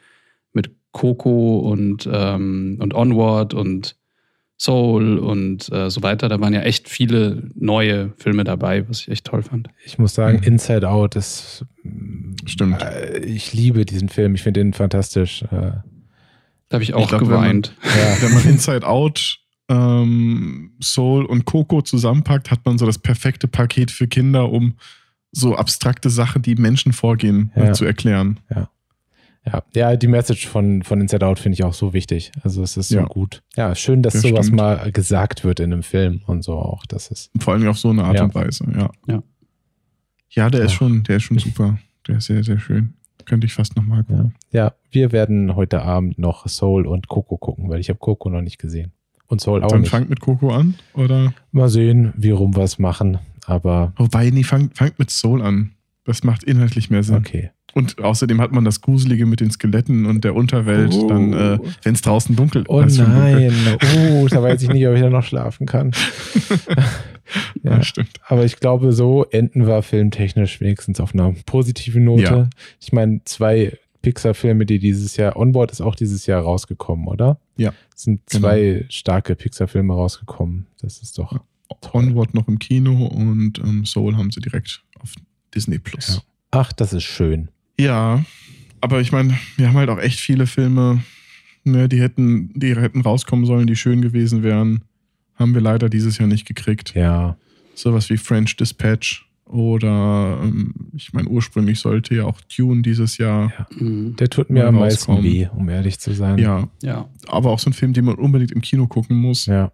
mit 0.53 0.71
Coco 0.91 1.59
und, 1.59 2.07
ähm, 2.11 2.77
und 2.81 2.93
Onward 2.93 3.53
und 3.53 3.95
Soul 4.59 5.19
und 5.19 5.71
äh, 5.71 5.89
so 5.91 6.01
weiter, 6.01 6.29
da 6.29 6.39
waren 6.39 6.53
ja 6.53 6.61
echt 6.61 6.89
viele 6.89 7.51
neue 7.53 8.11
Filme 8.17 8.43
dabei, 8.43 8.89
was 8.89 9.01
ich 9.01 9.09
echt 9.09 9.25
toll 9.25 9.43
fand. 9.43 9.69
ich 9.85 9.99
muss 9.99 10.15
sagen, 10.15 10.37
Mhm. 10.39 10.43
Inside 10.45 10.89
Out 10.89 11.15
ist 11.15 11.63
Stimmt. 12.45 12.81
Äh, 12.81 13.19
Ich 13.19 13.53
liebe 13.53 13.85
diesen 13.85 14.09
Film, 14.09 14.33
ich 14.35 14.41
finde 14.41 14.61
ihn 14.61 14.73
fantastisch. 14.73 15.43
Äh, 15.43 15.47
Da 16.69 16.73
habe 16.73 16.83
ich 16.83 16.93
auch 16.95 17.07
glaub, 17.07 17.21
wenn 17.21 17.27
man- 17.29 17.41
geweint. 17.43 17.75
Ja. 17.83 18.17
Wenn 18.21 18.33
man 18.33 18.45
Inside 18.47 18.87
Out, 18.87 19.37
ähm, 19.69 20.71
Soul 20.81 21.25
und 21.25 21.45
Coco 21.45 21.81
zusammenpackt, 21.83 22.49
hat 22.51 22.65
man 22.65 22.77
so 22.79 22.85
das 22.87 22.97
perfekte 22.99 23.47
Paket 23.47 23.91
für 23.91 24.07
Kinder, 24.07 24.49
um 24.51 24.73
so 25.31 25.55
abstrakte 25.55 26.09
Sachen, 26.09 26.41
die 26.41 26.55
Menschen 26.55 26.93
vorgehen, 26.93 27.51
Ja. 27.55 27.73
zu 27.73 27.85
erklären. 27.85 28.39
Ja, 28.53 29.63
ja, 29.73 29.95
die 29.95 30.07
Message 30.07 30.45
von, 30.47 30.83
von 30.83 30.99
Inside 30.99 31.25
Out 31.25 31.39
finde 31.39 31.53
ich 31.53 31.63
auch 31.63 31.73
so 31.73 31.93
wichtig. 31.93 32.33
Also 32.43 32.61
es 32.63 32.75
ist 32.75 32.89
so 32.89 32.97
Ja. 32.97 33.03
gut. 33.05 33.43
Ja, 33.55 33.75
schön, 33.75 34.03
dass 34.03 34.13
Das 34.13 34.23
sowas 34.23 34.47
stimmt. 34.47 34.57
mal 34.57 34.91
gesagt 34.91 35.45
wird 35.45 35.61
in 35.61 35.71
einem 35.71 35.83
Film 35.83 36.21
und 36.27 36.43
so 36.43 36.53
auch. 36.55 36.85
Das 36.85 37.09
ist. 37.11 37.31
Vor 37.39 37.53
allem 37.53 37.65
auf 37.69 37.77
so 37.79 37.89
eine 37.89 38.03
Art 38.03 38.15
Ja. 38.17 38.23
und 38.25 38.35
Weise, 38.35 38.65
ja. 38.75 38.89
Ja. 39.07 39.23
Ja, 40.31 40.49
der 40.49 40.63
ist 40.63 40.71
Ach. 40.73 40.77
schon, 40.79 41.03
der 41.03 41.15
ist 41.17 41.23
schon 41.23 41.39
super. 41.39 41.77
Der 42.07 42.17
ist 42.17 42.25
sehr, 42.25 42.43
sehr 42.43 42.59
schön. 42.59 42.93
Könnte 43.25 43.47
ich 43.47 43.53
fast 43.53 43.75
nochmal 43.77 43.99
Ja. 44.09 44.15
gucken. 44.17 44.35
ja, 44.51 44.73
wir 44.91 45.11
werden 45.13 45.55
heute 45.55 45.81
Abend 45.81 46.17
noch 46.19 46.47
Soul 46.49 46.85
und 46.85 47.07
Coco 47.07 47.37
gucken, 47.37 47.69
weil 47.69 47.79
ich 47.79 47.87
habe 47.89 47.99
Coco 47.99 48.29
noch 48.29 48.41
nicht 48.41 48.57
gesehen. 48.57 48.91
Und 49.27 49.39
Soul 49.41 49.63
auch 49.63 49.69
Dann 49.69 49.81
nicht. 49.81 49.89
fangt 49.89 50.09
mit 50.09 50.19
Coco 50.19 50.53
an, 50.53 50.75
oder? 50.93 51.33
Mal 51.51 51.69
sehen, 51.69 52.13
wie 52.17 52.31
rum 52.31 52.55
wir 52.55 52.63
es 52.63 52.79
machen. 52.79 53.19
Aber 53.47 53.93
Wobei, 53.95 54.29
nee, 54.29 54.43
fangt, 54.43 54.77
fangt 54.77 54.99
mit 54.99 55.09
Soul 55.09 55.41
an. 55.41 55.71
Das 56.03 56.23
macht 56.23 56.43
inhaltlich 56.43 56.89
mehr 56.89 57.01
Sinn. 57.03 57.15
okay. 57.15 57.49
Und 57.73 57.99
außerdem 58.03 58.41
hat 58.41 58.51
man 58.51 58.63
das 58.65 58.81
Gruselige 58.81 59.25
mit 59.25 59.39
den 59.39 59.51
Skeletten 59.51 60.05
und 60.05 60.23
der 60.23 60.35
Unterwelt, 60.35 60.93
Oh. 60.95 61.07
dann, 61.07 61.33
äh, 61.33 61.59
wenn 61.83 61.93
es 61.93 62.01
draußen 62.01 62.35
dunkel 62.35 62.63
Oh 62.67 62.77
was 62.81 62.95
für 62.97 63.05
ein 63.05 63.11
Dunkel. 63.13 63.51
nein. 63.65 63.77
Oh, 64.23 64.27
da 64.27 64.41
weiß 64.41 64.63
ich 64.63 64.69
nicht, 64.69 64.87
ob 64.87 64.95
ich 64.95 65.01
da 65.01 65.09
noch 65.09 65.23
schlafen 65.23 65.65
kann. 65.67 65.91
Ja, 67.63 67.71
Ja. 67.73 67.83
stimmt. 67.83 68.21
Aber 68.27 68.45
ich 68.45 68.59
glaube, 68.59 68.93
so 68.93 69.25
enden 69.25 69.67
wir 69.67 69.81
filmtechnisch 69.81 70.61
wenigstens 70.61 71.01
auf 71.01 71.13
einer 71.13 71.33
positiven 71.45 72.05
Note. 72.05 72.21
Ja. 72.23 72.49
Ich 72.79 72.93
meine, 72.93 73.19
zwei 73.25 73.77
Pixar-Filme, 74.01 74.65
die 74.65 74.79
dieses 74.79 75.17
Jahr, 75.17 75.35
Onboard 75.35 75.71
ist 75.71 75.81
auch 75.81 75.95
dieses 75.95 76.25
Jahr 76.25 76.41
rausgekommen, 76.43 77.07
oder? 77.07 77.37
Ja. 77.57 77.73
Es 77.93 78.03
sind 78.03 78.21
Genau. 78.27 78.47
zwei 78.47 78.85
starke 78.87 79.35
Pixar-Filme 79.35 79.93
rausgekommen. 79.93 80.67
Das 80.81 80.99
ist 81.01 81.17
doch. 81.19 81.41
Onward 81.93 82.33
noch 82.33 82.47
im 82.47 82.59
Kino 82.59 83.05
und 83.07 83.59
ähm, 83.59 83.85
Soul 83.85 84.15
haben 84.17 84.31
sie 84.31 84.39
direkt 84.41 84.83
auf 84.99 85.13
Disney 85.53 85.79
Plus. 85.79 86.15
Ja. 86.15 86.21
Ach, 86.51 86.73
das 86.73 86.93
ist 86.93 87.03
schön. 87.03 87.49
Ja, 87.79 88.23
aber 88.81 89.01
ich 89.01 89.11
meine, 89.11 89.37
wir 89.57 89.67
haben 89.67 89.75
halt 89.77 89.89
auch 89.89 89.99
echt 89.99 90.19
viele 90.19 90.47
Filme, 90.47 91.03
ne, 91.63 91.87
die 91.89 91.99
hätten, 92.01 92.51
die 92.57 92.75
hätten 92.75 93.01
rauskommen 93.01 93.45
sollen, 93.45 93.67
die 93.67 93.75
schön 93.75 94.01
gewesen 94.01 94.43
wären. 94.43 94.83
Haben 95.35 95.53
wir 95.53 95.61
leider 95.61 95.89
dieses 95.89 96.17
Jahr 96.17 96.27
nicht 96.27 96.47
gekriegt. 96.47 96.93
Ja. 96.95 97.37
Sowas 97.75 98.09
wie 98.09 98.17
French 98.17 98.55
Dispatch 98.57 99.29
oder 99.45 100.39
ähm, 100.43 100.73
ich 100.93 101.13
meine, 101.13 101.29
ursprünglich 101.29 101.79
sollte 101.79 102.15
ja 102.15 102.25
auch 102.25 102.41
Dune 102.41 102.81
dieses 102.81 103.17
Jahr. 103.17 103.51
Ja. 103.57 103.67
Mhm. 103.85 104.15
Der 104.17 104.29
tut 104.29 104.49
mir 104.49 104.67
am 104.67 104.75
meisten 104.75 105.23
weh, 105.23 105.47
um 105.55 105.69
ehrlich 105.69 105.99
zu 105.99 106.13
sein. 106.13 106.37
Ja, 106.39 106.67
Ja. 106.81 107.07
aber 107.27 107.51
auch 107.51 107.59
so 107.59 107.69
ein 107.69 107.73
Film, 107.73 107.93
den 107.93 108.05
man 108.05 108.15
unbedingt 108.15 108.51
im 108.51 108.61
Kino 108.61 108.87
gucken 108.87 109.15
muss. 109.17 109.45
Ja. 109.45 109.71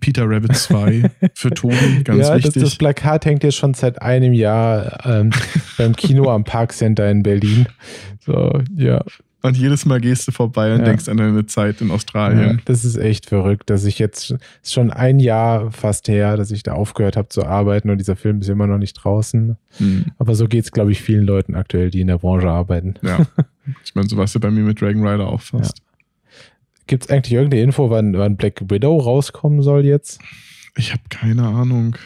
Peter 0.00 0.28
Rabbit 0.28 0.54
2 0.56 1.10
für 1.34 1.50
Tobi, 1.50 2.02
ganz 2.04 2.20
ja, 2.20 2.34
das, 2.34 2.44
wichtig. 2.44 2.62
das 2.62 2.76
Plakat 2.76 3.24
hängt 3.24 3.42
jetzt 3.42 3.56
schon 3.56 3.74
seit 3.74 4.00
einem 4.00 4.32
Jahr 4.32 5.04
ähm, 5.04 5.30
beim 5.78 5.94
Kino 5.96 6.30
am 6.30 6.44
Parkcenter 6.44 7.10
in 7.10 7.22
Berlin. 7.22 7.66
So, 8.20 8.60
ja. 8.76 9.02
Und 9.44 9.56
jedes 9.56 9.84
Mal 9.86 10.00
gehst 10.00 10.28
du 10.28 10.30
vorbei 10.30 10.72
und 10.72 10.80
Ja. 10.80 10.84
denkst 10.84 11.08
an 11.08 11.16
deine 11.16 11.46
Zeit 11.46 11.80
in 11.80 11.88
ja. 11.88 11.94
Australien. 11.94 12.62
Das 12.64 12.84
ist 12.84 12.96
echt 12.96 13.26
verrückt, 13.26 13.70
dass 13.70 13.84
ich 13.84 13.98
jetzt 13.98 14.30
ist 14.62 14.72
schon 14.72 14.92
ein 14.92 15.18
Jahr 15.18 15.72
fast 15.72 16.06
her, 16.06 16.36
dass 16.36 16.52
ich 16.52 16.62
da 16.62 16.74
aufgehört 16.74 17.16
habe 17.16 17.28
zu 17.28 17.44
arbeiten 17.44 17.90
und 17.90 17.98
dieser 17.98 18.14
Film 18.14 18.40
ist 18.40 18.48
immer 18.48 18.68
noch 18.68 18.78
nicht 18.78 18.94
draußen. 18.94 19.56
Hm. 19.78 20.04
Aber 20.16 20.36
so 20.36 20.46
geht 20.46 20.62
es, 20.64 20.70
glaube 20.70 20.92
ich, 20.92 21.02
vielen 21.02 21.24
Leuten 21.24 21.56
aktuell, 21.56 21.90
die 21.90 22.02
in 22.02 22.06
der 22.06 22.18
Branche 22.18 22.48
arbeiten. 22.48 22.94
Ja. 23.02 23.26
Ich 23.84 23.94
meine, 23.94 24.08
so 24.08 24.16
war 24.16 24.24
es 24.24 24.34
ja 24.34 24.40
bei 24.40 24.50
mir 24.50 24.64
mit 24.64 24.80
Dragon 24.80 25.06
Rider 25.06 25.28
auch 25.28 25.40
fast. 25.40 25.82
Gibt 26.86 27.04
es 27.04 27.10
eigentlich 27.10 27.32
irgendeine 27.32 27.62
Info, 27.62 27.90
wann, 27.90 28.14
wann 28.18 28.36
Black 28.36 28.60
Widow 28.70 28.98
rauskommen 28.98 29.62
soll 29.62 29.84
jetzt? 29.84 30.20
Ich 30.76 30.92
habe 30.92 31.02
keine 31.08 31.44
Ahnung. 31.46 31.96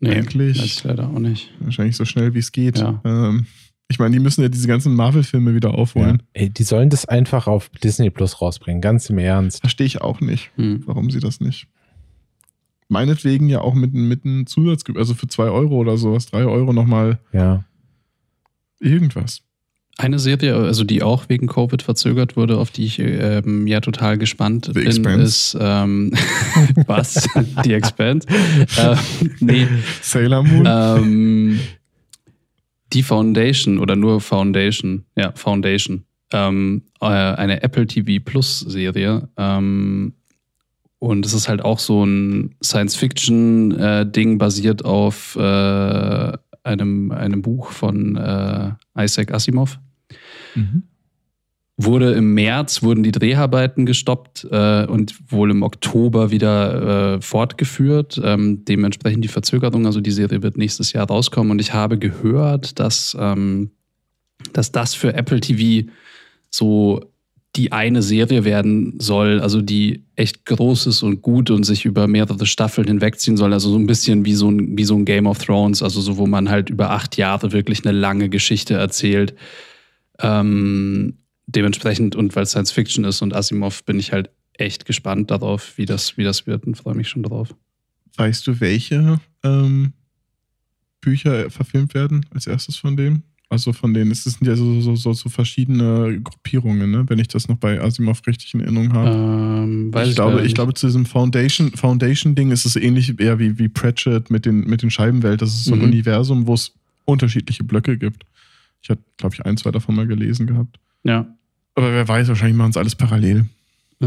Nee, 0.00 0.10
Eigentlich- 0.10 0.62
ich 0.64 0.84
leider 0.84 1.08
auch 1.08 1.18
nicht. 1.18 1.52
Wahrscheinlich 1.60 1.96
so 1.96 2.04
schnell 2.04 2.34
wie 2.34 2.38
es 2.38 2.52
geht. 2.52 2.78
Ja. 2.78 3.00
Ähm, 3.04 3.46
ich 3.88 3.98
meine, 3.98 4.12
die 4.14 4.20
müssen 4.22 4.42
ja 4.42 4.48
diese 4.48 4.68
ganzen 4.68 4.94
Marvel-Filme 4.94 5.54
wieder 5.54 5.74
aufholen. 5.74 6.22
Ey, 6.34 6.50
die 6.50 6.62
sollen 6.62 6.90
das 6.90 7.06
einfach 7.06 7.46
auf 7.46 7.70
Disney 7.70 8.10
Plus 8.10 8.40
rausbringen, 8.40 8.80
ganz 8.82 9.08
im 9.10 9.18
Ernst. 9.18 9.60
Verstehe 9.60 9.86
ich 9.86 10.00
auch 10.02 10.20
nicht, 10.20 10.50
Hm. 10.56 10.82
warum 10.86 11.10
sie 11.10 11.20
das 11.20 11.40
nicht. 11.40 11.68
Meinetwegen 12.88 13.48
ja 13.48 13.60
auch 13.60 13.74
mit, 13.74 13.92
mit 13.94 14.24
einem 14.24 14.46
Zusatz, 14.46 14.82
also 14.94 15.14
für 15.14 15.26
2 15.26 15.44
Euro 15.44 15.76
oder 15.76 15.96
sowas, 15.96 16.26
3 16.26 16.44
Euro 16.44 16.72
nochmal 16.72 17.18
Ja. 17.32 17.64
irgendwas. 18.80 19.42
Eine 20.00 20.20
Serie, 20.20 20.54
also 20.54 20.84
die 20.84 21.02
auch 21.02 21.28
wegen 21.28 21.48
Covid 21.48 21.82
verzögert 21.82 22.36
wurde, 22.36 22.58
auf 22.58 22.70
die 22.70 22.84
ich 22.84 23.00
ähm, 23.00 23.66
ja 23.66 23.80
total 23.80 24.16
gespannt 24.16 24.66
The 24.66 24.72
bin, 24.74 24.86
Expanse. 24.86 25.24
ist 25.24 25.56
ähm, 25.60 26.12
was? 26.86 27.28
Die 27.64 27.72
Expanse? 27.72 28.28
äh, 28.78 28.94
nee, 29.40 29.66
Sailor 30.00 30.44
Moon. 30.44 30.64
ähm, 30.68 31.60
die 32.92 33.02
Foundation 33.02 33.80
oder 33.80 33.96
nur 33.96 34.20
Foundation, 34.20 35.04
ja, 35.16 35.32
Foundation. 35.34 36.04
Ähm, 36.32 36.82
äh, 37.00 37.06
eine 37.06 37.64
Apple 37.64 37.88
TV 37.88 38.22
Plus 38.24 38.60
Serie. 38.60 39.28
Ähm, 39.36 40.12
und 41.00 41.26
es 41.26 41.32
ist 41.32 41.48
halt 41.48 41.60
auch 41.60 41.80
so 41.80 42.04
ein 42.04 42.54
Science-Fiction-Ding 42.62 44.38
basiert 44.38 44.84
auf 44.84 45.34
äh, 45.34 46.32
einem, 46.62 47.10
einem 47.10 47.42
Buch 47.42 47.72
von 47.72 48.16
äh, 48.16 48.70
Isaac 48.96 49.32
Asimov. 49.32 49.80
Mhm. 50.58 50.82
wurde 51.76 52.12
im 52.12 52.34
März, 52.34 52.82
wurden 52.82 53.02
die 53.02 53.12
Dreharbeiten 53.12 53.86
gestoppt 53.86 54.46
äh, 54.50 54.84
und 54.86 55.14
wohl 55.30 55.50
im 55.50 55.62
Oktober 55.62 56.30
wieder 56.30 57.14
äh, 57.16 57.20
fortgeführt. 57.20 58.20
Ähm, 58.22 58.64
dementsprechend 58.64 59.24
die 59.24 59.28
Verzögerung, 59.28 59.86
also 59.86 60.00
die 60.00 60.10
Serie 60.10 60.42
wird 60.42 60.56
nächstes 60.56 60.92
Jahr 60.92 61.06
rauskommen. 61.06 61.52
Und 61.52 61.60
ich 61.60 61.72
habe 61.72 61.98
gehört, 61.98 62.78
dass, 62.80 63.16
ähm, 63.18 63.70
dass 64.52 64.72
das 64.72 64.94
für 64.94 65.14
Apple 65.14 65.40
TV 65.40 65.88
so 66.50 67.00
die 67.56 67.72
eine 67.72 68.02
Serie 68.02 68.44
werden 68.44 68.94
soll, 69.00 69.40
also 69.40 69.60
die 69.60 70.04
echt 70.16 70.44
groß 70.46 70.86
ist 70.86 71.02
und 71.02 71.22
gut 71.22 71.50
und 71.50 71.64
sich 71.64 71.84
über 71.84 72.06
mehrere 72.06 72.46
Staffeln 72.46 72.86
hinwegziehen 72.86 73.36
soll. 73.36 73.52
Also 73.52 73.70
so 73.70 73.78
ein 73.78 73.86
bisschen 73.86 74.24
wie 74.24 74.34
so 74.34 74.50
ein, 74.50 74.76
wie 74.76 74.84
so 74.84 74.94
ein 74.94 75.04
Game 75.04 75.26
of 75.26 75.44
Thrones, 75.44 75.82
also 75.82 76.00
so, 76.00 76.18
wo 76.18 76.26
man 76.26 76.50
halt 76.50 76.70
über 76.70 76.90
acht 76.90 77.16
Jahre 77.16 77.52
wirklich 77.52 77.84
eine 77.84 77.96
lange 77.96 78.28
Geschichte 78.28 78.74
erzählt. 78.74 79.34
Ähm, 80.20 81.18
dementsprechend, 81.46 82.16
und 82.16 82.34
weil 82.36 82.42
es 82.44 82.50
Science 82.50 82.72
Fiction 82.72 83.04
ist 83.04 83.22
und 83.22 83.34
Asimov, 83.34 83.84
bin 83.84 83.98
ich 83.98 84.12
halt 84.12 84.30
echt 84.54 84.84
gespannt 84.84 85.30
darauf, 85.30 85.78
wie 85.78 85.86
das, 85.86 86.16
wie 86.16 86.24
das 86.24 86.46
wird 86.46 86.66
und 86.66 86.76
freue 86.76 86.94
mich 86.94 87.08
schon 87.08 87.22
drauf. 87.22 87.54
Weißt 88.16 88.46
du, 88.46 88.60
welche 88.60 89.20
ähm, 89.44 89.92
Bücher 91.00 91.50
verfilmt 91.50 91.94
werden 91.94 92.26
als 92.34 92.46
erstes 92.46 92.76
von 92.76 92.96
dem? 92.96 93.22
Also 93.50 93.72
von 93.72 93.94
denen, 93.94 94.10
es 94.10 94.24
sind 94.24 94.46
ja 94.46 94.56
so, 94.56 94.80
so, 94.82 94.94
so, 94.94 95.14
so 95.14 95.30
verschiedene 95.30 96.20
Gruppierungen, 96.22 96.90
ne? 96.90 97.04
wenn 97.08 97.18
ich 97.18 97.28
das 97.28 97.48
noch 97.48 97.56
bei 97.56 97.80
Asimov 97.80 98.20
richtig 98.26 98.52
in 98.52 98.60
Erinnerung 98.60 98.92
habe. 98.92 99.10
Ähm, 99.10 99.90
ich, 99.94 100.08
ich 100.10 100.14
glaube, 100.16 100.42
ich 100.44 100.54
glaube, 100.54 100.74
zu 100.74 100.86
diesem 100.86 101.06
Foundation, 101.06 101.70
Foundation-Ding 101.70 102.50
ist 102.50 102.66
es 102.66 102.76
ähnlich 102.76 103.18
eher 103.18 103.38
wie, 103.38 103.58
wie 103.58 103.68
Pratchett 103.70 104.30
mit 104.30 104.44
den, 104.44 104.66
mit 104.66 104.82
den 104.82 104.90
Scheibenwelt. 104.90 105.40
Das 105.40 105.54
ist 105.54 105.64
so 105.64 105.72
ein 105.72 105.78
Mhm. 105.78 105.84
Universum, 105.84 106.46
wo 106.46 106.52
es 106.52 106.74
unterschiedliche 107.06 107.64
Blöcke 107.64 107.96
gibt. 107.96 108.24
Ich 108.82 108.90
hatte, 108.90 109.02
glaube 109.16 109.34
ich, 109.34 109.44
ein, 109.44 109.56
zwei 109.56 109.70
davon 109.70 109.94
mal 109.94 110.06
gelesen 110.06 110.46
gehabt. 110.46 110.78
Ja. 111.04 111.26
Aber 111.74 111.92
wer 111.92 112.06
weiß, 112.08 112.28
wahrscheinlich 112.28 112.56
machen 112.56 112.70
es 112.70 112.76
alles 112.76 112.94
parallel. 112.94 113.46
Äh, 114.00 114.06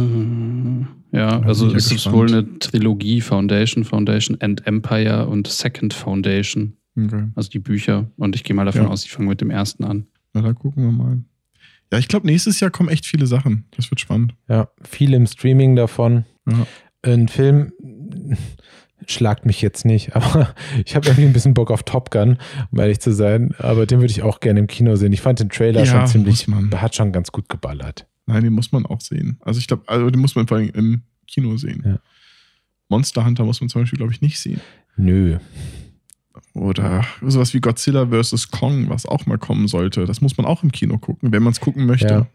Ja, 1.14 1.38
bin 1.39 1.48
also 1.48 1.68
ich 1.68 1.72
ja 1.73 1.77
es 1.77 1.91
ist 1.91 2.11
wohl 2.11 2.27
eine 2.27 2.60
Trilogie, 2.60 3.19
Foundation, 3.22 3.84
Foundation 3.84 4.38
and 4.41 4.65
Empire 4.65 5.27
und 5.27 5.48
Second 5.48 5.93
Foundation, 5.93 6.77
Okay. 6.98 7.27
also 7.35 7.49
die 7.49 7.60
Bücher. 7.60 8.10
Und 8.18 8.35
ich 8.35 8.43
gehe 8.43 8.56
mal 8.56 8.65
davon 8.65 8.84
Ja. 8.84 8.88
aus, 8.89 9.03
die 9.03 9.10
fangen 9.10 9.27
mit 9.27 9.41
dem 9.41 9.49
ersten 9.49 9.84
an. 9.84 10.07
Na, 10.34 10.41
da 10.41 10.53
gucken 10.53 10.84
wir 10.84 10.91
mal. 10.91 11.23
Ja, 11.91 11.99
ich 11.99 12.07
glaube, 12.07 12.26
nächstes 12.27 12.60
Jahr 12.61 12.72
kommen 12.72 12.88
echt 12.89 13.06
viele 13.06 13.27
Sachen. 13.27 13.65
Das 13.76 13.91
wird 13.91 13.99
spannend. 13.99 14.34
Ja, 14.48 14.69
viel 14.84 15.14
im 15.14 15.27
Streaming 15.27 15.76
davon. 15.76 16.23
Ja. 16.49 16.65
Ein 17.03 17.27
Film 17.27 17.73
schlagt 19.11 19.45
mich 19.45 19.61
jetzt 19.61 19.85
nicht, 19.85 20.15
aber 20.15 20.53
ich 20.85 20.95
habe 20.95 21.07
irgendwie 21.07 21.25
ein 21.25 21.33
bisschen 21.33 21.53
Bock 21.53 21.71
auf 21.71 21.83
Top 21.83 22.11
Gun, 22.11 22.38
um 22.71 22.79
ehrlich 22.79 22.99
zu 22.99 23.13
sein. 23.13 23.53
Aber 23.59 23.85
den 23.85 23.99
würde 23.99 24.11
ich 24.11 24.23
auch 24.23 24.39
gerne 24.39 24.59
im 24.59 24.67
Kino 24.67 24.95
sehen. 24.95 25.13
Ich 25.13 25.21
fand 25.21 25.39
den 25.39 25.49
Trailer 25.49 25.83
Ja, 25.83 25.85
schon 25.85 26.07
ziemlich, 26.07 26.47
hat 26.75 26.95
schon 26.95 27.11
ganz 27.11 27.31
gut 27.31 27.49
geballert. 27.49 28.07
Nein, 28.25 28.43
den 28.43 28.53
muss 28.53 28.71
man 28.71 28.85
auch 28.85 29.01
sehen. 29.01 29.38
Also 29.41 29.59
ich 29.59 29.67
glaube, 29.67 29.83
also 29.88 30.09
den 30.09 30.21
muss 30.21 30.35
man 30.35 30.47
vor 30.47 30.57
allem 30.57 30.69
im 30.69 31.01
Kino 31.27 31.57
sehen. 31.57 31.83
Ja. 31.85 31.99
Monster 32.89 33.25
Hunter 33.25 33.45
muss 33.45 33.61
man 33.61 33.69
zum 33.69 33.81
Beispiel, 33.81 33.97
glaube 33.97 34.11
ich, 34.11 34.21
nicht 34.21 34.39
sehen. 34.39 34.61
Nö. 34.97 35.38
Oder 36.53 37.05
sowas 37.21 37.53
wie 37.53 37.61
Godzilla 37.61 38.07
vs. 38.07 38.51
Kong, 38.51 38.89
was 38.89 39.05
auch 39.05 39.25
mal 39.25 39.38
kommen 39.38 39.67
sollte. 39.67 40.05
Das 40.05 40.21
muss 40.21 40.38
man 40.38 40.45
auch 40.45 40.63
im 40.63 40.71
Kino 40.71 40.97
gucken, 40.97 41.31
wenn 41.31 41.43
man 41.43 41.51
es 41.51 41.61
gucken 41.61 41.85
möchte. 41.85 42.07
Ja. 42.07 42.27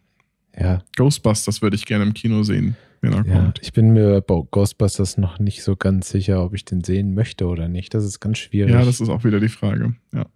Ja, 0.59 0.83
Ghostbusters 0.97 1.63
würde 1.63 1.77
ich 1.77 1.87
gerne 1.87 2.05
im 2.05 2.15
Kino 2.15 2.43
sehen, 2.43 2.77
wenn 3.01 3.13
er 3.13 3.27
ja. 3.27 3.35
kommt. 3.35 3.61
Ich 3.63 3.73
bin 3.73 3.93
mir 3.93 4.21
bei 4.21 4.43
Ghostbusters 4.51 5.19
noch 5.19 5.39
nicht 5.39 5.63
so 5.63 5.77
ganz 5.77 6.09
sicher, 6.09 6.43
ob 6.43 6.55
ich 6.55 6.65
den 6.65 6.83
sehen 6.83 7.15
möchte 7.15 7.47
oder 7.47 7.69
nicht. 7.69 7.95
Das 7.95 8.05
ist 8.05 8.21
ganz 8.21 8.39
schwierig. 8.39 8.73
Ja, 8.73 8.85
das 8.85 9.01
ist 9.01 9.09
auch 9.09 9.25
wieder 9.25 9.41
die 9.41 9.49
Frage. 9.49 9.95
Ja. 10.15 10.27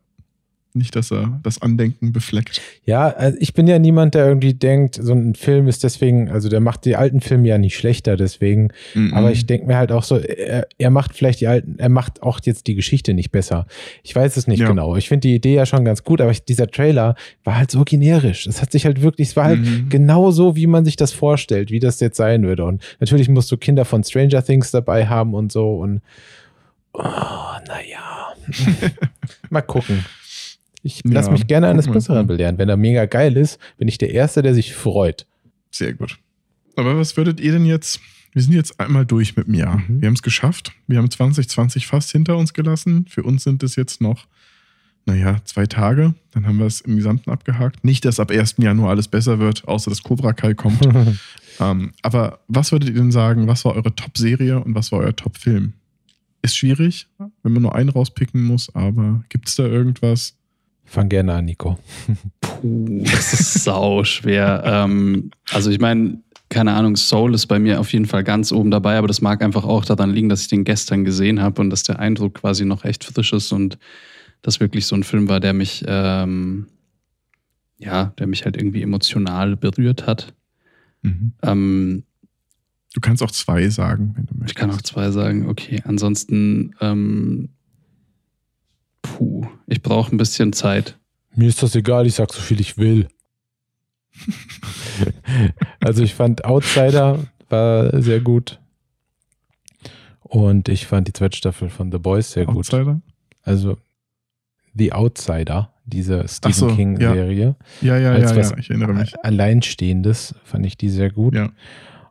Nicht, 0.73 0.95
dass 0.95 1.11
er 1.11 1.41
das 1.43 1.61
Andenken 1.61 2.13
befleckt. 2.13 2.61
Ja, 2.85 3.09
also 3.09 3.37
ich 3.41 3.55
bin 3.55 3.67
ja 3.67 3.81
niemand, 3.81 4.15
der 4.15 4.27
irgendwie 4.29 4.55
denkt, 4.55 5.01
so 5.03 5.13
ein 5.13 5.35
Film 5.35 5.67
ist 5.67 5.83
deswegen, 5.83 6.31
also 6.31 6.49
der 6.49 6.61
macht 6.61 6.85
die 6.85 6.95
alten 6.95 7.21
Filme 7.21 7.49
ja 7.49 7.59
nicht 7.59 7.77
schlechter 7.77 8.17
deswegen. 8.17 8.69
Mhm. 8.95 9.13
Aber 9.13 9.33
ich 9.33 9.47
denke 9.47 9.67
mir 9.67 9.77
halt 9.77 9.91
auch 9.91 10.05
so, 10.05 10.17
er, 10.19 10.69
er 10.79 10.91
macht 10.91 11.17
vielleicht 11.17 11.41
die 11.41 11.49
alten, 11.49 11.75
er 11.79 11.89
macht 11.89 12.23
auch 12.23 12.39
jetzt 12.45 12.69
die 12.69 12.77
Geschichte 12.77 13.15
nicht 13.15 13.33
besser. 13.33 13.67
Ich 14.05 14.15
weiß 14.15 14.37
es 14.37 14.47
nicht 14.47 14.61
Ja. 14.61 14.69
genau. 14.69 14.95
Ich 14.95 15.09
finde 15.09 15.23
die 15.27 15.35
Idee 15.35 15.55
ja 15.57 15.67
schon 15.67 15.85
ganz 15.85 16.05
gut, 16.05 16.21
aber 16.21 16.31
ich, 16.31 16.45
dieser 16.45 16.69
Trailer 16.69 17.17
war 17.43 17.57
halt 17.57 17.73
so 17.73 17.83
generisch. 17.85 18.47
Es 18.47 18.63
hat 18.63 18.71
sich 18.71 18.85
halt 18.85 19.03
wirklich, 19.03 19.29
es 19.31 19.37
war 19.37 19.47
halt 19.47 19.61
Mhm. 19.61 19.89
genau 19.89 20.31
so, 20.31 20.55
wie 20.55 20.69
man 20.69 20.85
sich 20.85 20.95
das 20.95 21.11
vorstellt, 21.13 21.73
wie 21.73 21.81
das 21.81 21.99
jetzt 21.99 22.17
sein 22.17 22.45
würde. 22.45 22.65
Und 22.65 22.81
natürlich 23.01 23.29
musst 23.29 23.51
du 23.51 23.57
Kinder 23.57 23.85
von 23.85 24.05
Stranger 24.05 24.45
Things 24.45 24.71
dabei 24.71 25.09
haben 25.09 25.35
und 25.35 25.51
so 25.51 25.79
und 25.79 26.01
oh, 26.93 27.03
naja. 27.03 28.35
Mal 29.51 29.63
gucken. 29.63 30.05
Ich 30.82 31.02
lass 31.05 31.27
Ja, 31.27 31.32
mich 31.32 31.47
gerne 31.47 31.69
eines. 31.69 31.89
Besseren 31.89 32.27
belehren. 32.27 32.59
Wenn 32.59 32.69
er 32.69 32.77
mega 32.77 33.07
geil 33.07 33.36
ist, 33.36 33.59
bin 33.77 33.89
ich 33.89 33.98
der 33.98 34.11
Erste, 34.11 34.43
der 34.43 34.55
sich 34.55 34.74
freut. 34.74 35.27
Sehr 35.70 35.94
gut. 35.94 36.19
Aber 36.77 36.98
was 36.98 37.16
würdet 37.16 37.40
ihr 37.40 37.52
denn 37.52 37.66
jetzt? 37.66 38.01
Wir 38.32 38.43
sind 38.43 38.55
jetzt 38.55 38.78
einmal 38.78 39.05
durch 39.05 39.36
mit 39.36 39.47
dem 39.47 39.55
Jahr. 39.55 39.78
Mhm. 39.78 40.01
Wir 40.01 40.07
haben 40.07 40.15
es 40.15 40.23
geschafft. 40.23 40.73
Wir 40.86 40.98
haben 40.98 41.11
2020 41.11 41.86
fast 41.86 42.11
hinter 42.12 42.36
uns 42.36 42.55
gelassen. 42.55 43.07
Für 43.09 43.24
uns 43.24 43.43
sind 43.43 43.62
es 43.62 43.77
jetzt 43.77 44.01
noch, 44.01 44.27
naja, 45.05 45.39
zwei 45.44 45.66
Tage. 45.66 46.15
Dann 46.31 46.47
haben 46.47 46.59
wir 46.59 46.66
es 46.66 46.81
im 46.81 46.97
Gesamten 46.97 47.31
abgehakt. 47.31 47.85
Nicht, 47.85 48.05
dass 48.05 48.20
ab 48.20 48.31
1. 48.31 48.57
Januar 48.59 48.90
alles 48.90 49.09
besser 49.09 49.39
wird, 49.40 49.66
außer 49.66 49.90
dass 49.90 50.02
Cobra 50.02 50.32
Kai 50.32 50.55
kommt. 50.55 50.86
ähm, 51.61 51.93
aber 52.02 52.40
was 52.48 52.73
würdet 52.73 52.89
ihr 52.89 52.94
denn 52.94 53.11
sagen? 53.11 53.48
Was 53.48 53.65
war 53.65 53.74
eure 53.74 53.94
Top-Serie 53.94 54.61
und 54.61 54.74
was 54.74 54.93
war 54.93 55.01
euer 55.01 55.15
Top-Film? 55.15 55.73
Ist 56.43 56.57
schwierig, 56.57 57.07
wenn 57.43 57.52
man 57.52 57.62
nur 57.62 57.74
einen 57.74 57.90
rauspicken 57.90 58.43
muss, 58.43 58.74
aber 58.74 59.23
gibt 59.28 59.48
es 59.48 59.57
da 59.57 59.65
irgendwas? 59.65 60.36
Fang 60.91 61.09
gerne 61.09 61.35
an, 61.35 61.45
Nico. 61.45 61.79
Puh, 62.41 63.05
das 63.05 63.33
ist 63.33 63.62
sau 63.62 64.03
schwer. 64.03 64.62
ähm, 64.67 65.31
also 65.53 65.71
ich 65.71 65.79
meine, 65.79 66.21
keine 66.49 66.73
Ahnung, 66.73 66.97
Soul 66.97 67.33
ist 67.33 67.47
bei 67.47 67.61
mir 67.61 67.79
auf 67.79 67.93
jeden 67.93 68.07
Fall 68.07 68.25
ganz 68.25 68.51
oben 68.51 68.73
dabei, 68.73 68.99
aber 68.99 69.07
das 69.07 69.21
mag 69.21 69.41
einfach 69.41 69.62
auch 69.62 69.85
daran 69.85 70.11
liegen, 70.11 70.29
dass 70.29 70.43
ich 70.43 70.49
den 70.49 70.65
gestern 70.65 71.05
gesehen 71.05 71.41
habe 71.41 71.61
und 71.61 71.71
dass 71.71 71.85
der 71.85 72.01
Eindruck 72.01 72.35
quasi 72.35 72.65
noch 72.65 72.85
echt 72.85 73.05
frisch 73.05 73.33
ist 73.33 73.53
und 73.53 73.79
das 74.43 74.59
wirklich 74.59 74.85
so 74.87 74.97
ein 74.97 75.05
Film 75.05 75.29
war, 75.29 75.39
der 75.39 75.53
mich, 75.53 75.85
ähm, 75.87 76.67
ja, 77.79 78.07
der 78.19 78.27
mich 78.27 78.45
halt 78.45 78.57
irgendwie 78.57 78.83
emotional 78.83 79.57
berührt 79.57 80.09
hat. 80.09 80.35
Ähm, 81.43 82.03
Du 82.93 83.01
kannst 83.01 83.23
auch 83.23 83.31
zwei 83.31 83.69
sagen, 83.69 84.15
wenn 84.17 84.27
du 84.27 84.35
möchtest. 84.35 84.51
ich 84.51 84.55
kann 84.57 84.73
auch 84.73 84.83
zwei 84.83 85.12
sagen, 85.12 85.49
okay. 85.49 85.81
Ansonsten, 85.85 86.75
ähm, 86.81 87.51
puh, 89.03 89.47
ich 89.67 89.83
brauche 89.83 90.15
ein 90.15 90.19
bisschen 90.19 90.53
Zeit. 90.53 90.97
Mir 91.35 91.49
ist 91.49 91.63
das 91.63 91.75
egal, 91.75 92.07
ich 92.07 92.15
sag 92.15 92.33
so 92.33 92.41
viel 92.41 92.61
ich 92.61 92.77
will. 92.79 93.09
also 95.81 96.03
ich 96.03 96.15
fand 96.15 96.45
Outsider 96.45 97.21
war 97.49 98.01
sehr 98.03 98.21
gut. 98.21 98.59
Und 100.21 100.69
ich 100.69 100.87
fand 100.87 101.09
die 101.09 101.13
zweite 101.13 101.37
Staffel 101.37 101.71
von 101.71 101.91
The 101.91 101.99
Boys 101.99 102.33
sehr 102.33 102.47
gut. 102.47 102.59
Outsider? 102.59 103.01
Also 103.43 103.79
The 104.75 104.93
Outsider, 104.93 105.73
diese 105.85 106.27
Stephen 106.29 106.55
so, 106.55 106.69
King-Serie. 106.69 107.57
Ja, 107.81 107.99
ja, 107.99 108.13
Als 108.13 108.31
ja, 108.31 108.37
was 108.37 108.51
ja, 108.51 108.59
ich 108.59 108.71
erinnere 108.71 108.95
mich. 108.95 109.15
Alleinstehendes 109.25 110.35
fand 110.45 110.67
ich 110.67 110.77
die 110.77 110.89
sehr 110.89 111.11
gut. 111.11 111.35
Ja. 111.35 111.51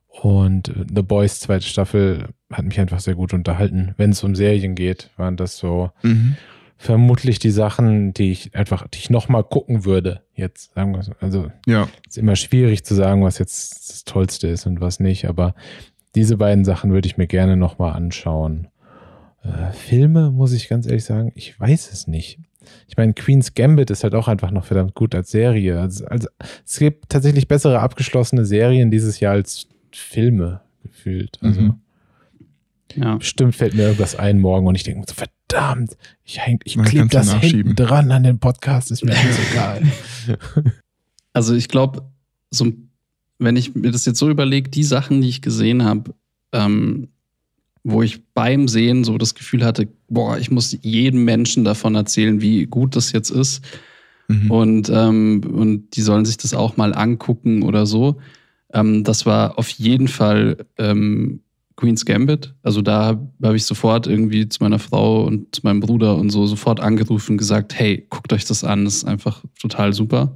Und 0.07 0.73
The 0.93 1.01
Boys 1.01 1.39
zweite 1.39 1.65
Staffel 1.65 2.27
hat 2.51 2.65
mich 2.65 2.79
einfach 2.79 2.99
sehr 2.99 3.15
gut 3.15 3.33
unterhalten. 3.33 3.93
Wenn 3.95 4.09
es 4.09 4.23
um 4.23 4.35
Serien 4.35 4.75
geht, 4.75 5.11
waren 5.15 5.37
das 5.37 5.57
so 5.57 5.91
Mhm. 6.03 6.35
Vermutlich 6.81 7.39
die 7.39 7.51
Sachen, 7.51 8.13
die 8.13 8.31
ich 8.31 8.55
einfach, 8.55 8.87
die 8.87 8.99
ich 8.99 9.09
nochmal 9.09 9.43
gucken 9.43 9.83
würde. 9.83 10.23
Jetzt 10.33 10.73
sagen 10.73 10.93
wir 10.95 11.03
so. 11.03 11.11
Also 11.19 11.51
Ja, 11.67 11.89
ist 12.07 12.17
immer 12.17 12.37
schwierig 12.37 12.85
zu 12.85 12.95
sagen, 12.95 13.21
was 13.23 13.37
jetzt 13.37 13.89
das 13.89 14.05
Tollste 14.05 14.47
ist 14.47 14.65
und 14.65 14.79
was 14.79 15.01
nicht, 15.01 15.25
aber 15.25 15.53
diese 16.15 16.37
beiden 16.37 16.63
Sachen 16.63 16.91
würde 16.91 17.05
ich 17.07 17.17
mir 17.17 17.27
gerne 17.27 17.57
nochmal 17.57 17.93
anschauen. 17.93 18.69
Äh, 19.43 19.73
Filme, 19.73 20.31
muss 20.31 20.53
ich 20.53 20.69
ganz 20.69 20.85
ehrlich 20.87 21.03
sagen, 21.03 21.33
ich 21.35 21.59
weiß 21.59 21.91
es 21.91 22.07
nicht. 22.07 22.39
Ich 22.87 22.95
meine, 22.95 23.13
Queen's 23.13 23.53
Gambit 23.55 23.89
ist 23.91 24.03
halt 24.03 24.15
auch 24.15 24.27
einfach 24.29 24.51
noch 24.51 24.63
verdammt 24.63 24.95
gut 24.95 25.13
als 25.15 25.31
Serie. 25.31 25.79
Also, 25.81 26.05
also 26.05 26.29
es 26.65 26.79
gibt 26.79 27.09
tatsächlich 27.09 27.47
bessere 27.49 27.79
abgeschlossene 27.79 28.45
Serien 28.45 28.89
dieses 28.89 29.19
Jahr 29.19 29.33
als 29.33 29.67
Filme 29.91 30.61
gefühlt. 30.83 31.39
Also 31.41 31.61
Mhm. 31.61 31.81
Ja. 32.95 33.15
bestimmt 33.17 33.55
fällt 33.55 33.73
mir 33.75 33.83
irgendwas 33.83 34.15
ein 34.15 34.39
morgen 34.39 34.65
und 34.65 34.75
ich 34.75 34.83
denke 34.83 35.05
so, 35.07 35.13
verdammt, 35.13 35.35
ich, 36.23 36.39
häng- 36.39 36.61
ich 36.63 36.77
klebe 36.77 37.07
das 37.07 37.33
hinten 37.33 37.75
dran 37.75 38.11
an 38.11 38.23
den 38.23 38.39
Podcast, 38.39 38.91
ist 38.91 39.03
mir 39.03 39.15
alles 39.17 39.37
egal. 39.51 39.81
Also 41.33 41.53
ich 41.55 41.67
glaube, 41.67 42.03
so, 42.51 42.71
wenn 43.39 43.55
ich 43.55 43.75
mir 43.75 43.91
das 43.91 44.05
jetzt 44.05 44.19
so 44.19 44.29
überlege, 44.29 44.69
die 44.69 44.83
Sachen, 44.83 45.21
die 45.21 45.29
ich 45.29 45.41
gesehen 45.41 45.83
habe, 45.83 46.13
ähm, 46.51 47.09
wo 47.83 48.01
ich 48.03 48.21
beim 48.33 48.67
Sehen 48.67 49.03
so 49.03 49.17
das 49.17 49.35
Gefühl 49.35 49.63
hatte, 49.63 49.87
boah, 50.09 50.37
ich 50.37 50.51
muss 50.51 50.77
jedem 50.81 51.23
Menschen 51.23 51.63
davon 51.63 51.95
erzählen, 51.95 52.41
wie 52.41 52.65
gut 52.65 52.95
das 52.95 53.11
jetzt 53.11 53.29
ist. 53.29 53.63
Mhm. 54.27 54.51
Und, 54.51 54.89
ähm, 54.93 55.41
und 55.51 55.95
die 55.95 56.01
sollen 56.01 56.25
sich 56.25 56.37
das 56.37 56.53
auch 56.53 56.77
mal 56.77 56.93
angucken 56.93 57.63
oder 57.63 57.85
so. 57.85 58.19
Ähm, 58.73 59.03
das 59.03 59.25
war 59.25 59.57
auf 59.57 59.69
jeden 59.69 60.07
Fall 60.07 60.65
ähm, 60.77 61.39
Queen's 61.79 62.05
Gambit. 62.05 62.53
Also 62.61 62.81
da 62.81 63.19
habe 63.41 63.55
ich 63.55 63.65
sofort 63.65 64.05
irgendwie 64.05 64.49
zu 64.49 64.61
meiner 64.61 64.79
Frau 64.79 65.23
und 65.23 65.55
zu 65.55 65.61
meinem 65.63 65.79
Bruder 65.79 66.17
und 66.17 66.29
so 66.29 66.45
sofort 66.45 66.81
angerufen 66.81 67.33
und 67.33 67.37
gesagt, 67.37 67.73
hey, 67.73 68.05
guckt 68.09 68.33
euch 68.33 68.43
das 68.45 68.63
an, 68.63 68.83
das 68.85 68.97
ist 68.97 69.05
einfach 69.05 69.43
total 69.59 69.93
super. 69.93 70.35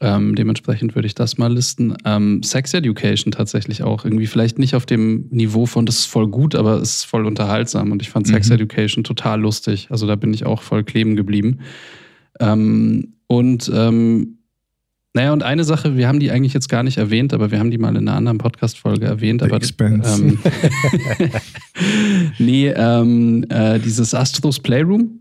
Ähm, 0.00 0.34
dementsprechend 0.34 0.94
würde 0.94 1.06
ich 1.06 1.14
das 1.14 1.38
mal 1.38 1.52
listen. 1.52 1.96
Ähm, 2.04 2.42
Sex 2.42 2.74
Education 2.74 3.32
tatsächlich 3.32 3.82
auch. 3.82 4.04
Irgendwie 4.04 4.26
vielleicht 4.26 4.58
nicht 4.58 4.74
auf 4.74 4.84
dem 4.84 5.28
Niveau 5.30 5.64
von 5.64 5.86
das 5.86 6.00
ist 6.00 6.06
voll 6.06 6.28
gut, 6.28 6.54
aber 6.54 6.82
es 6.82 6.96
ist 6.96 7.04
voll 7.04 7.24
unterhaltsam. 7.24 7.92
Und 7.92 8.02
ich 8.02 8.10
fand 8.10 8.26
Sex 8.26 8.48
Mhm. 8.48 8.54
Education 8.56 9.04
total 9.04 9.40
lustig. 9.40 9.86
Also 9.90 10.06
da 10.06 10.16
bin 10.16 10.34
ich 10.34 10.44
auch 10.44 10.60
voll 10.60 10.82
kleben 10.82 11.14
geblieben. 11.14 11.60
Ähm, 12.40 13.14
und 13.28 13.70
ähm, 13.72 14.38
naja, 15.14 15.32
und 15.32 15.42
eine 15.42 15.64
Sache, 15.64 15.96
wir 15.96 16.08
haben 16.08 16.20
die 16.20 16.30
eigentlich 16.30 16.54
jetzt 16.54 16.68
gar 16.68 16.82
nicht 16.82 16.96
erwähnt, 16.96 17.34
aber 17.34 17.50
wir 17.50 17.58
haben 17.58 17.70
die 17.70 17.76
mal 17.76 17.90
in 17.90 18.08
einer 18.08 18.16
anderen 18.16 18.38
Podcast-Folge 18.38 19.04
erwähnt. 19.04 19.42
The 19.42 19.50
aber 19.50 19.60
ähm, 20.06 20.38
nee, 22.38 22.68
ähm, 22.68 23.44
äh, 23.50 23.78
dieses 23.78 24.14
Astros 24.14 24.58
Playroom. 24.58 25.20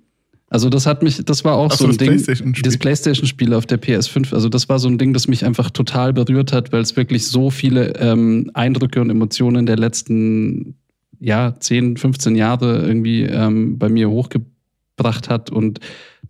Also 0.51 0.69
das 0.69 0.85
hat 0.85 1.01
mich, 1.01 1.23
das 1.23 1.43
war 1.43 1.55
auch 1.55 1.71
Ach 1.71 1.77
so 1.77 1.85
ein 1.85 1.91
das 1.91 1.97
Ding. 1.97 2.09
PlayStation-Spiel. 2.09 2.63
Das 2.63 2.77
PlayStation-Spiel 2.77 3.53
auf 3.53 3.65
der 3.65 3.81
PS5. 3.81 4.33
Also 4.33 4.49
das 4.49 4.69
war 4.69 4.79
so 4.79 4.87
ein 4.87 4.97
Ding, 4.97 5.13
das 5.13 5.27
mich 5.27 5.45
einfach 5.45 5.71
total 5.71 6.13
berührt 6.13 6.53
hat, 6.53 6.71
weil 6.71 6.81
es 6.81 6.95
wirklich 6.95 7.27
so 7.27 7.49
viele 7.49 7.95
ähm, 7.95 8.51
Eindrücke 8.53 9.01
und 9.01 9.09
Emotionen 9.09 9.65
der 9.65 9.77
letzten 9.77 10.75
ja, 11.19 11.55
10, 11.57 11.97
15 11.97 12.35
Jahre 12.35 12.85
irgendwie 12.85 13.23
ähm, 13.23 13.77
bei 13.77 13.87
mir 13.87 14.09
hochgebracht 14.09 15.29
hat. 15.29 15.49
Und 15.49 15.79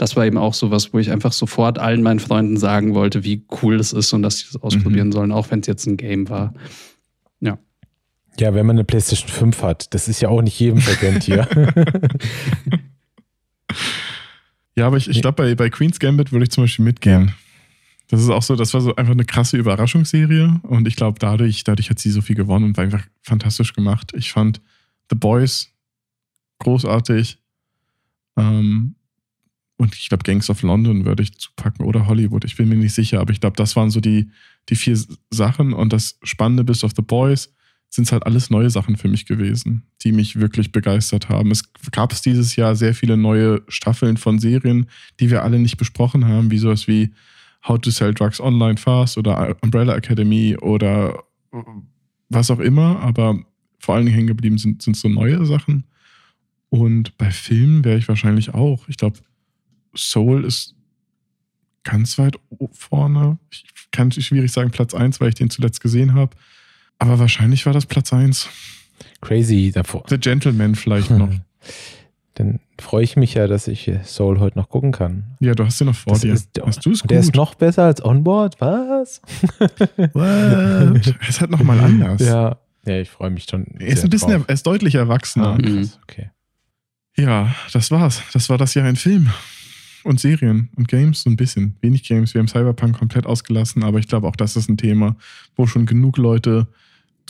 das 0.02 0.16
war 0.16 0.26
eben 0.26 0.40
auch 0.40 0.56
sowas, 0.56 0.94
wo 0.94 0.98
ich 0.98 1.12
einfach 1.12 1.32
sofort 1.32 1.78
allen 1.78 2.02
meinen 2.02 2.20
Freunden 2.20 2.58
sagen 2.58 2.96
wollte, 2.96 3.24
wie 3.24 3.46
cool 3.62 3.78
das 3.78 3.94
ist 3.94 4.12
und 4.14 4.24
dass 4.24 4.40
sie 4.40 4.46
das 4.52 4.62
ausprobieren 4.64 5.12
sollen, 5.12 5.32
auch 5.32 5.52
wenn 5.52 5.60
es 5.60 5.68
jetzt 5.68 5.86
ein 5.86 5.96
Game 5.96 6.28
war. 6.28 6.56
Ja, 8.40 8.56
wenn 8.56 8.66
man 8.66 8.78
eine 8.78 8.84
PlayStation 8.84 9.30
5 9.30 9.62
hat, 9.62 9.94
das 9.94 10.08
ist 10.08 10.20
ja 10.20 10.30
auch 10.30 10.42
nicht 10.42 10.60
jedem 10.60 10.80
vergönnt 10.80 11.24
hier. 11.24 11.48
Ja, 14.74 14.88
aber 14.88 14.96
ich, 14.96 15.10
ich 15.10 15.22
glaube, 15.22 15.44
bei, 15.44 15.54
bei 15.54 15.70
Queen's 15.70 16.00
Gambit 16.00 16.32
würde 16.32 16.46
ich 16.46 16.50
zum 16.50 16.64
Beispiel 16.64 16.86
mitgehen. 16.86 17.34
Das 18.08 18.22
ist 18.22 18.30
auch 18.30 18.42
so, 18.42 18.56
das 18.56 18.74
war 18.74 18.80
so 18.80 18.96
einfach 18.96 19.12
eine 19.12 19.26
krasse 19.26 19.58
Überraschungsserie 19.58 20.62
und 20.64 20.88
ich 20.88 20.96
glaube, 20.96 21.20
dadurch, 21.20 21.66
dadurch 21.66 21.90
hat 21.90 22.00
sie 22.00 22.10
so 22.10 22.22
viel 22.22 22.38
gewonnen 22.38 22.66
und 22.66 22.78
war 22.78 22.86
einfach 22.86 23.06
fantastisch 23.22 23.74
gemacht. 23.74 24.14
Ich 24.16 24.32
fand 24.32 24.62
The 25.10 25.18
Boys 25.18 25.70
großartig. 26.60 27.38
Ähm, 28.38 28.96
und 29.82 29.96
ich 29.96 30.10
glaube, 30.10 30.22
Gangs 30.22 30.48
of 30.52 30.62
London 30.62 31.06
würde 31.06 31.24
ich 31.24 31.36
zupacken 31.40 31.84
oder 31.84 32.06
Hollywood. 32.06 32.46
Ich 32.46 32.56
bin 32.56 32.70
mir 32.70 32.76
nicht 32.76 32.94
sicher, 32.94 33.20
aber 33.20 33.32
ich 33.32 33.42
glaube, 33.42 33.58
das 33.58 33.76
waren 33.76 33.90
so 33.90 34.00
die, 34.00 34.30
die 34.70 34.76
vier 34.76 34.96
Sachen. 35.32 35.74
Und 35.74 35.92
das 35.92 36.20
Spannende 36.22 36.64
bis 36.64 36.84
auf 36.84 36.92
The 36.96 37.02
Boys 37.02 37.52
sind 37.90 38.12
halt 38.12 38.28
alles 38.28 38.52
neue 38.52 38.70
Sachen 38.70 38.96
für 38.96 39.08
mich 39.08 39.26
gewesen, 39.26 39.82
die 40.04 40.12
mich 40.12 40.40
wirklich 40.40 40.72
begeistert 40.72 41.30
haben. 41.30 41.50
Es 41.50 41.64
gab 41.92 42.14
es 42.14 42.22
dieses 42.22 42.56
Jahr 42.56 42.76
sehr 42.76 42.94
viele 42.94 43.18
neue 43.18 43.64
Staffeln 43.70 44.18
von 44.18 44.38
Serien, 44.38 44.86
die 45.20 45.32
wir 45.32 45.42
alle 45.42 45.58
nicht 45.58 45.78
besprochen 45.78 46.28
haben, 46.28 46.52
wie 46.52 46.60
sowas 46.60 46.88
wie 46.88 47.12
How 47.68 47.80
to 47.80 47.90
Sell 47.90 48.14
Drugs 48.14 48.40
Online 48.40 48.78
Fast 48.78 49.18
oder 49.18 49.58
Umbrella 49.62 49.96
Academy 49.96 50.58
oder 50.62 51.24
was 52.30 52.52
auch 52.52 52.60
immer, 52.60 53.00
aber 53.00 53.40
vor 53.80 53.96
allen 53.96 54.06
Dingen 54.06 54.16
hängen 54.16 54.28
geblieben 54.28 54.60
sind, 54.60 54.84
sind 54.84 54.96
so 54.96 55.10
neue 55.10 55.44
Sachen. 55.48 55.86
Und 56.70 57.18
bei 57.18 57.32
Filmen 57.32 57.84
wäre 57.84 57.98
ich 57.98 58.08
wahrscheinlich 58.08 58.54
auch. 58.54 58.88
Ich 58.88 58.98
glaube, 58.98 59.18
Soul 59.96 60.46
ist 60.46 60.76
ganz 61.84 62.18
weit 62.18 62.38
vorne. 62.74 63.38
Ich 63.52 63.64
kann 63.92 64.12
schwierig 64.12 64.52
sagen 64.52 64.72
Platz 64.72 64.94
1, 64.94 65.20
weil 65.20 65.30
ich 65.30 65.36
den 65.36 65.50
zuletzt 65.50 65.82
gesehen 65.82 66.14
habe. 66.14 66.36
Aber 67.00 67.18
wahrscheinlich 67.20 67.66
war 67.66 67.74
das 67.74 67.86
Platz 67.86 68.14
1. 68.14 68.48
Crazy 69.22 69.72
davor. 69.74 70.04
The 70.08 70.18
Gentleman 70.20 70.76
vielleicht 70.76 71.10
noch. 71.12 71.30
Dann 72.36 72.60
freue 72.80 73.04
ich 73.04 73.18
mich 73.18 73.34
ja, 73.34 73.46
dass 73.48 73.68
ich 73.68 73.92
Soul 74.06 74.40
heute 74.40 74.58
noch 74.58 74.70
gucken 74.70 74.92
kann. 74.94 75.36
Ja, 75.42 75.54
du 75.54 75.66
hast 75.66 75.80
den 75.82 75.88
noch 75.88 75.96
vor 75.96 76.14
Das 76.14 76.22
dir. 76.22 76.34
ist- 76.34 76.50
hast 76.64 76.86
du 76.86 76.92
es 76.92 77.02
Und 77.02 77.12
der 77.12 77.20
ist 77.20 77.26
gut? 77.28 77.36
noch 77.36 77.56
besser 77.56 77.84
als 77.84 78.04
Onboard? 78.04 78.60
Was? 78.62 79.22
What? 80.14 81.16
Es 81.22 81.30
ist 81.30 81.42
halt 81.42 81.52
nochmal 81.52 81.80
anders. 81.80 82.22
Ja. 82.22 82.58
Ja, 82.86 83.00
ich 83.00 83.10
freue 83.10 83.30
mich 83.30 83.46
schon. 83.50 83.66
Er 83.80 83.88
ist 83.88 84.04
ein 84.04 84.10
bisschen, 84.10 84.32
drauf. 84.32 84.46
er 84.48 84.54
ist 84.54 84.66
deutlich 84.66 84.96
erwachsener. 84.96 85.50
Ah, 85.50 85.58
Mhm. 85.58 85.90
okay. 86.04 86.32
Ja, 87.18 87.54
das 87.74 87.92
war's. 87.92 88.24
Das 88.34 88.50
war 88.50 88.58
das 88.58 88.74
Jahr 88.74 88.88
in 88.90 88.96
Film 88.96 89.30
und 90.04 90.20
Serien 90.20 90.70
und 90.76 90.88
Games 90.88 91.24
so 91.24 91.30
ein 91.30 91.36
bisschen. 91.36 91.76
Wenig 91.82 92.04
Games. 92.04 92.34
Wir 92.34 92.40
haben 92.40 92.48
Cyberpunk 92.48 92.98
komplett 92.98 93.26
ausgelassen, 93.26 93.84
aber 93.84 94.00
ich 94.00 94.08
glaube 94.08 94.28
auch 94.28 94.36
das 94.36 94.56
ist 94.56 94.70
ein 94.70 94.78
Thema, 94.78 95.16
wo 95.56 95.68
schon 95.68 95.86
genug 95.86 96.18
Leute 96.18 96.68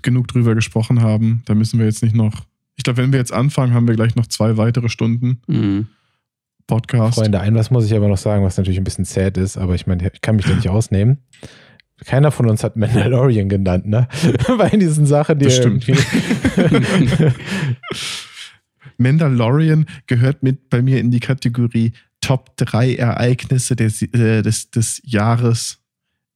genug 0.02 0.28
drüber 0.28 0.56
gesprochen 0.56 1.02
haben. 1.02 1.42
Da 1.46 1.54
müssen 1.56 1.80
wir 1.80 1.86
jetzt 1.86 2.02
nicht 2.04 2.16
noch. 2.16 2.46
Ich 2.76 2.84
glaube, 2.84 2.98
wenn 3.04 3.12
wir 3.12 3.20
jetzt 3.20 3.34
anfangen, 3.34 3.74
haben 3.74 3.88
wir 3.88 3.96
gleich 3.96 4.16
noch 4.16 4.26
zwei 4.28 4.58
weitere 4.58 4.90
Stunden 4.90 5.42
Mhm. 5.48 5.88
Podcast. 6.68 7.16
Freunde, 7.16 7.40
ein 7.42 7.54
was 7.56 7.70
muss 7.70 7.86
ich 7.86 7.94
aber 7.96 8.08
noch 8.08 8.18
sagen, 8.18 8.44
was 8.46 8.56
natürlich 8.58 8.78
ein 8.78 8.84
bisschen 8.86 9.04
sad 9.06 9.38
ist, 9.38 9.58
aber 9.58 9.76
ich 9.76 9.88
meine, 9.88 10.10
ich 10.14 10.22
kann 10.22 10.38
mich 10.38 10.46
da 10.46 10.54
nicht 10.56 10.70
ausnehmen. 10.70 11.18
Keiner 12.06 12.32
von 12.32 12.50
uns 12.50 12.64
hat 12.64 12.78
Mandalorian 12.78 13.50
genannt, 13.50 13.86
ne? 13.88 14.08
Bei 14.58 14.70
diesen 14.70 15.06
Sachen, 15.06 15.38
die 15.38 15.46
Das 15.46 15.58
stimmt. 15.58 15.86
Mandalorian 18.98 19.86
gehört 20.08 20.44
mit 20.44 20.70
bei 20.70 20.82
mir 20.82 21.00
in 21.00 21.12
die 21.12 21.20
Kategorie 21.20 21.94
Top 22.22 22.56
3 22.58 22.96
Ereignisse 22.96 23.76
des, 23.76 24.02
äh, 24.02 24.42
des, 24.42 24.72
des 24.72 25.02
Jahres. 25.04 25.80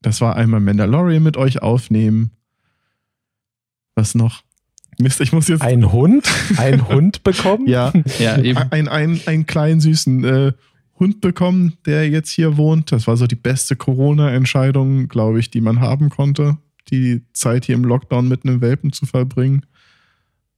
Das 0.02 0.22
war 0.22 0.36
einmal 0.36 0.60
Mandalorian 0.60 1.24
mit 1.24 1.38
euch 1.38 1.62
aufnehmen. 1.62 2.32
Was 3.96 4.14
noch? 4.16 4.44
Mist, 5.00 5.20
ich 5.22 5.32
muss 5.32 5.48
jetzt. 5.48 5.62
ein 5.62 5.92
Hund, 5.92 6.28
ein 6.58 6.88
Hund 6.88 7.24
bekommen. 7.24 7.68
ja, 7.68 7.92
Ja, 8.20 8.38
eben. 8.38 8.58
ein, 8.72 8.88
ein, 8.88 9.20
einen 9.26 9.46
kleinen 9.46 9.80
süßen 9.80 10.24
äh, 10.24 10.52
Hund 11.00 11.22
bekommen, 11.22 11.78
der 11.86 12.10
jetzt 12.10 12.30
hier 12.32 12.58
wohnt. 12.58 12.92
Das 12.92 13.08
war 13.08 13.18
so 13.18 13.28
die 13.28 13.36
beste 13.36 13.76
Corona-Entscheidung, 13.76 15.08
glaube 15.08 15.40
ich, 15.40 15.52
die 15.52 15.62
man 15.62 15.82
haben 15.82 16.10
konnte, 16.10 16.58
die 16.90 17.24
Zeit 17.34 17.66
hier 17.66 17.76
im 17.76 17.84
Lockdown 17.84 18.28
mit 18.28 18.46
einem 18.46 18.62
Welpen 18.62 18.94
zu 18.94 19.06
verbringen. 19.06 19.66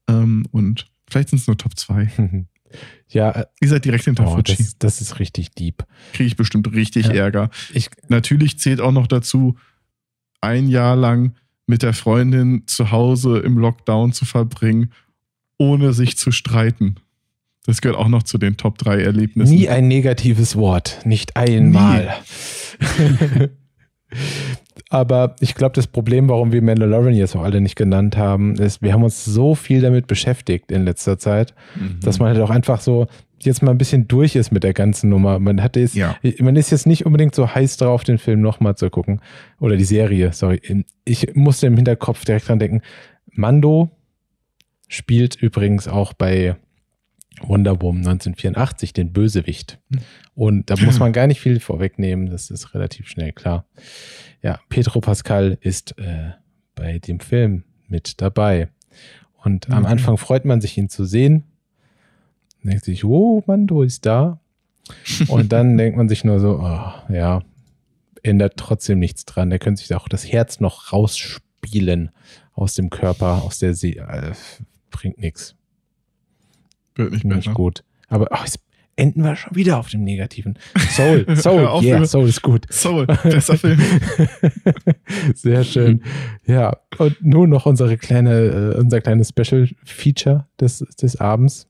Ähm, 0.07 0.45
und 0.51 0.87
vielleicht 1.09 1.29
sind 1.29 1.39
es 1.39 1.47
nur 1.47 1.57
Top 1.57 1.77
2. 1.77 2.45
Ja, 3.09 3.31
äh, 3.31 3.45
Ihr 3.61 3.69
seid 3.69 3.85
direkt 3.85 4.05
hinter 4.05 4.27
oh, 4.27 4.35
Fuji. 4.35 4.55
das, 4.57 4.77
das 4.77 5.01
ist 5.01 5.19
richtig 5.19 5.51
deep. 5.51 5.83
Kriege 6.13 6.27
ich 6.27 6.35
bestimmt 6.35 6.71
richtig 6.73 7.07
Ja. 7.07 7.13
Ärger. 7.13 7.49
Ich, 7.73 7.89
Natürlich 8.07 8.59
zählt 8.59 8.81
auch 8.81 8.91
noch 8.91 9.07
dazu, 9.07 9.55
ein 10.41 10.67
Jahr 10.67 10.95
lang 10.95 11.35
mit 11.65 11.83
der 11.83 11.93
Freundin 11.93 12.63
zu 12.67 12.91
Hause 12.91 13.39
im 13.39 13.57
Lockdown 13.57 14.13
zu 14.13 14.25
verbringen, 14.25 14.91
ohne 15.57 15.93
sich 15.93 16.17
zu 16.17 16.31
streiten. 16.31 16.95
Das 17.65 17.81
gehört 17.81 17.97
auch 17.99 18.07
noch 18.07 18.23
zu 18.23 18.37
den 18.37 18.55
Top 18.55 18.77
3 18.77 19.01
Erlebnissen. 19.01 19.53
nie 19.53 19.67
ein 19.67 19.87
negatives 19.89 20.55
Wort, 20.55 20.99
nicht 21.05 21.35
einmal. 21.35 22.13
Aber 24.89 25.35
ich 25.39 25.55
glaube, 25.55 25.73
das 25.73 25.87
Problem, 25.87 26.29
warum 26.29 26.51
wir 26.51 26.61
Mandalorian 26.61 27.13
jetzt 27.15 27.35
auch 27.35 27.43
alle 27.43 27.61
nicht 27.61 27.75
genannt 27.75 28.17
haben, 28.17 28.55
ist, 28.55 28.81
wir 28.81 28.93
haben 28.93 29.03
uns 29.03 29.25
so 29.25 29.55
viel 29.55 29.81
damit 29.81 30.07
beschäftigt 30.07 30.71
in 30.71 30.85
letzter 30.85 31.17
Zeit, 31.19 31.53
Mhm. 31.75 31.99
dass 32.01 32.19
man 32.19 32.29
halt 32.29 32.39
auch 32.41 32.49
einfach 32.49 32.79
so 32.81 33.07
jetzt 33.39 33.61
mal 33.61 33.71
ein 33.71 33.77
bisschen 33.77 34.07
durch 34.07 34.35
ist 34.35 34.51
mit 34.51 34.63
der 34.63 34.73
ganzen 34.73 35.09
Nummer. 35.09 35.37
Man 35.39 35.61
hatte 35.61 35.79
jetzt, 35.79 35.93
Ja. 35.95 36.15
man 36.39 36.55
ist 36.55 36.71
jetzt 36.71 36.87
nicht 36.87 37.05
unbedingt 37.05 37.35
so 37.35 37.53
heiß 37.53 37.77
drauf, 37.77 38.03
den 38.03 38.17
Film 38.17 38.41
nochmal 38.41 38.75
zu 38.75 38.89
gucken. 38.89 39.21
Oder 39.59 39.77
die 39.77 39.83
Serie, 39.83 40.33
sorry. 40.33 40.59
Ich 41.05 41.35
musste 41.35 41.67
im 41.67 41.75
Hinterkopf 41.75 42.25
direkt 42.25 42.47
dran 42.47 42.57
denken, 42.59 42.81
Mando 43.31 43.91
spielt 44.87 45.35
übrigens 45.35 45.87
auch 45.87 46.13
bei 46.13 46.55
Wonder 47.41 47.81
Woman 47.81 48.01
1984 48.07 48.93
den 48.93 49.13
Bösewicht. 49.13 49.79
Und 50.37 50.69
da 50.69 50.75
muss 50.79 50.99
man 50.99 51.13
gar 51.13 51.25
nicht 51.25 51.41
viel 51.41 51.59
vorwegnehmen, 51.59 52.27
das 52.29 52.51
ist 52.51 52.75
relativ 52.75 53.07
schnell 53.07 53.31
klar. 53.31 53.65
Ja, 54.43 54.59
Pedro 54.69 55.01
Pascal 55.01 55.57
ist 55.61 55.97
äh, 55.97 56.29
bei 56.75 56.99
dem 56.99 57.19
Film 57.19 57.63
mit 57.87 58.21
dabei. 58.21 58.69
Und 59.43 59.71
am 59.71 59.79
Okay. 59.79 59.93
Anfang 59.93 60.17
freut 60.17 60.45
man 60.45 60.61
sich, 60.61 60.77
ihn 60.77 60.89
zu 60.89 61.05
sehen. 61.05 61.43
Denkt 62.63 62.85
sich, 62.85 63.03
oh, 63.03 63.43
Mando 63.47 63.81
ist 63.81 64.05
da. 64.05 64.39
Und 65.27 65.51
dann 65.51 65.75
denkt 65.75 65.97
man 65.97 66.07
sich 66.07 66.23
nur 66.23 66.39
so, 66.39 66.59
oh, 66.61 67.11
ja, 67.11 67.41
ändert 68.21 68.57
trotzdem 68.57 68.99
nichts 68.99 69.25
dran. 69.25 69.49
Der 69.49 69.57
könnte 69.57 69.81
sich 69.81 69.95
auch 69.95 70.07
das 70.07 70.31
Herz 70.31 70.59
noch 70.59 70.93
rausspielen 70.93 72.11
aus 72.53 72.75
dem 72.75 72.91
Körper, 72.91 73.41
aus 73.43 73.57
der 73.57 73.73
See. 73.73 73.93
Äh, 73.93 74.33
bringt 74.91 75.17
nichts. 75.17 75.55
Wird 76.93 77.11
nicht 77.11 77.25
Nicht 77.25 77.53
gut. 77.55 77.83
Aber 78.07 78.27
oh, 78.29 78.43
jetzt 78.43 78.59
enden 78.97 79.23
wir 79.23 79.35
schon 79.35 79.55
wieder 79.55 79.77
auf 79.77 79.89
dem 79.89 80.03
Negativen. 80.03 80.57
Soul, 80.89 81.25
Soul, 81.35 81.65
auf, 81.65 81.83
yeah, 81.83 82.05
Soul 82.05 82.27
ist 82.27 82.41
gut. 82.41 82.65
Soul, 82.71 83.05
besser 83.05 83.57
Film. 83.57 83.79
Sehr 85.33 85.63
schön. 85.63 86.01
Ja, 86.45 86.77
und 86.97 87.23
nun 87.23 87.49
noch 87.49 87.65
unsere 87.65 87.97
kleine, 87.97 88.73
äh, 88.73 88.77
unser 88.77 88.99
kleines 88.99 89.29
Special-Feature 89.29 90.47
des, 90.59 90.79
des 90.79 91.15
Abends. 91.17 91.67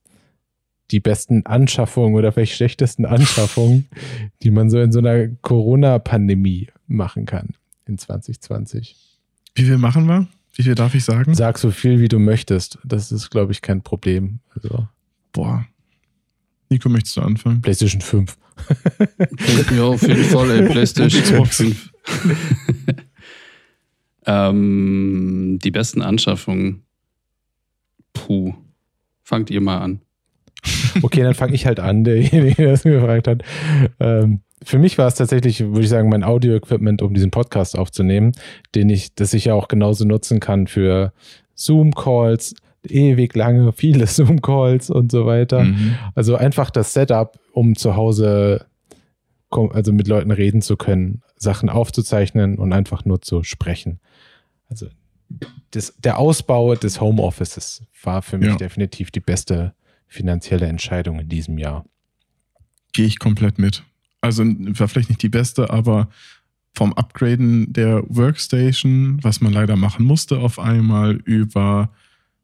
Die 0.89 1.01
besten 1.01 1.45
Anschaffungen 1.45 2.15
oder 2.15 2.31
vielleicht 2.31 2.55
schlechtesten 2.55 3.05
Anschaffungen, 3.05 3.89
die 4.43 4.51
man 4.51 4.69
so 4.69 4.79
in 4.79 4.93
so 4.93 4.99
einer 4.99 5.27
Corona-Pandemie 5.27 6.69
machen 6.87 7.25
kann 7.25 7.49
in 7.85 7.97
2020. 7.97 8.95
Wie 9.55 9.63
viel 9.63 9.77
machen 9.77 10.05
wir? 10.07 10.27
Wie 10.53 10.63
viel 10.63 10.75
darf 10.75 10.95
ich 10.95 11.03
sagen? 11.03 11.35
Sag 11.35 11.57
so 11.57 11.71
viel, 11.71 11.99
wie 11.99 12.07
du 12.07 12.19
möchtest. 12.19 12.79
Das 12.85 13.11
ist, 13.11 13.29
glaube 13.29 13.51
ich, 13.51 13.61
kein 13.61 13.81
Problem. 13.81 14.39
Also, 14.55 14.87
Boah. 15.33 15.67
Nico, 16.69 16.89
möchtest 16.89 17.18
du 17.18 17.22
anfangen? 17.22 17.61
PlayStation 17.61 18.02
5. 18.02 18.38
Ja, 19.76 19.84
auf 19.84 20.02
jeden 20.02 20.23
Fall, 20.23 20.49
ey, 20.49 20.69
PlayStation 20.69 21.22
Xbox. 21.23 21.57
5. 21.57 21.94
ähm, 24.26 25.60
die 25.64 25.72
besten 25.72 26.02
Anschaffungen. 26.02 26.84
Puh. 28.14 28.56
Fangt 29.23 29.52
ihr 29.52 29.61
mal 29.61 29.80
an. 29.80 30.02
Okay, 31.02 31.22
dann 31.22 31.35
fange 31.35 31.53
ich 31.53 31.65
halt 31.65 31.80
an, 31.80 32.03
derjenige, 32.03 32.56
der 32.56 32.73
es 32.73 32.84
mir 32.84 32.99
gefragt 32.99 33.27
hat. 33.27 33.44
Ähm, 33.99 34.41
für 34.64 34.80
mich 34.80 34.98
war 34.98 35.07
es 35.07 35.15
tatsächlich, 35.15 35.60
würde 35.60 35.81
ich 35.81 35.89
sagen, 35.89 36.10
mein 36.10 36.23
Audio-Equipment, 36.23 37.02
um 37.02 37.14
diesen 37.14 37.31
Podcast 37.31 37.77
aufzunehmen, 37.77 38.31
den 38.73 38.89
ich, 38.89 39.14
das 39.14 39.34
ich 39.34 39.45
ja 39.45 39.53
auch 39.53 39.68
genauso 39.68 40.06
nutzen 40.06 40.39
kann 40.39 40.68
für 40.68 41.14
Zoom-Calls, 41.56 42.56
ewig 42.91 43.35
lange, 43.35 43.72
viele 43.73 44.07
Zoom-Calls 44.07 44.89
und 44.89 45.11
so 45.11 45.26
weiter. 45.26 45.64
Mhm. 45.64 45.95
Also 46.15 46.35
einfach 46.35 46.69
das 46.69 46.93
Setup, 46.93 47.39
um 47.53 47.76
zu 47.76 47.95
Hause 47.95 48.65
also 49.49 49.93
mit 49.93 50.07
Leuten 50.07 50.31
reden 50.31 50.61
zu 50.61 50.76
können, 50.76 51.22
Sachen 51.38 51.69
aufzuzeichnen 51.69 52.57
und 52.57 52.73
einfach 52.73 53.05
nur 53.05 53.22
zu 53.22 53.43
sprechen. 53.43 53.99
Also 54.69 54.88
das, 55.72 55.95
der 55.97 56.19
Ausbau 56.19 56.76
des 56.76 56.99
Homeoffices 56.99 57.84
war 58.03 58.22
für 58.22 58.38
mich 58.38 58.49
Ja. 58.49 58.55
definitiv 58.55 59.11
die 59.11 59.19
beste 59.19 59.73
finanzielle 60.07 60.65
Entscheidung 60.65 61.19
in 61.19 61.30
diesem 61.30 61.57
Jahr. 61.57 61.85
Gehe 62.93 63.05
ich 63.05 63.19
komplett 63.19 63.59
mit. 63.59 63.84
Also 64.22 64.43
war 64.43 64.88
vielleicht 64.88 65.09
nicht 65.09 65.23
die 65.23 65.30
beste, 65.30 65.69
aber 65.69 66.09
vom 66.73 66.93
Upgraden 66.93 67.73
der 67.73 68.03
Workstation, 68.07 69.19
was 69.23 69.41
man 69.41 69.51
leider 69.51 69.76
machen 69.76 70.05
musste, 70.05 70.39
auf 70.39 70.59
einmal 70.59 71.15
über 71.15 71.89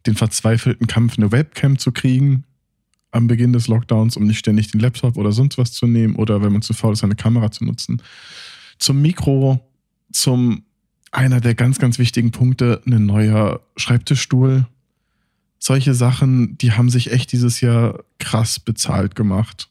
den 0.05 0.15
verzweifelten 0.15 0.87
Kampf, 0.87 1.17
eine 1.17 1.31
Webcam 1.31 1.77
zu 1.77 1.91
kriegen 1.91 2.43
am 3.11 3.27
Beginn 3.27 3.53
des 3.53 3.67
Lockdowns, 3.67 4.17
um 4.17 4.23
nicht 4.23 4.39
ständig 4.39 4.71
den 4.71 4.79
Laptop 4.79 5.17
oder 5.17 5.31
sonst 5.31 5.57
was 5.57 5.71
zu 5.71 5.85
nehmen 5.85 6.15
oder 6.15 6.41
wenn 6.41 6.51
man 6.51 6.61
zu 6.61 6.73
faul 6.73 6.93
ist, 6.93 7.03
eine 7.03 7.15
Kamera 7.15 7.51
zu 7.51 7.63
nutzen. 7.63 8.01
Zum 8.79 9.01
Mikro, 9.01 9.61
zum 10.11 10.63
einer 11.11 11.39
der 11.39 11.53
ganz, 11.53 11.77
ganz 11.77 11.99
wichtigen 11.99 12.31
Punkte, 12.31 12.81
ein 12.87 13.05
neuer 13.05 13.61
Schreibtischstuhl. 13.77 14.65
Solche 15.59 15.93
Sachen, 15.93 16.57
die 16.57 16.71
haben 16.71 16.89
sich 16.89 17.11
echt 17.11 17.31
dieses 17.31 17.61
Jahr 17.61 18.03
krass 18.17 18.59
bezahlt 18.59 19.15
gemacht. 19.15 19.69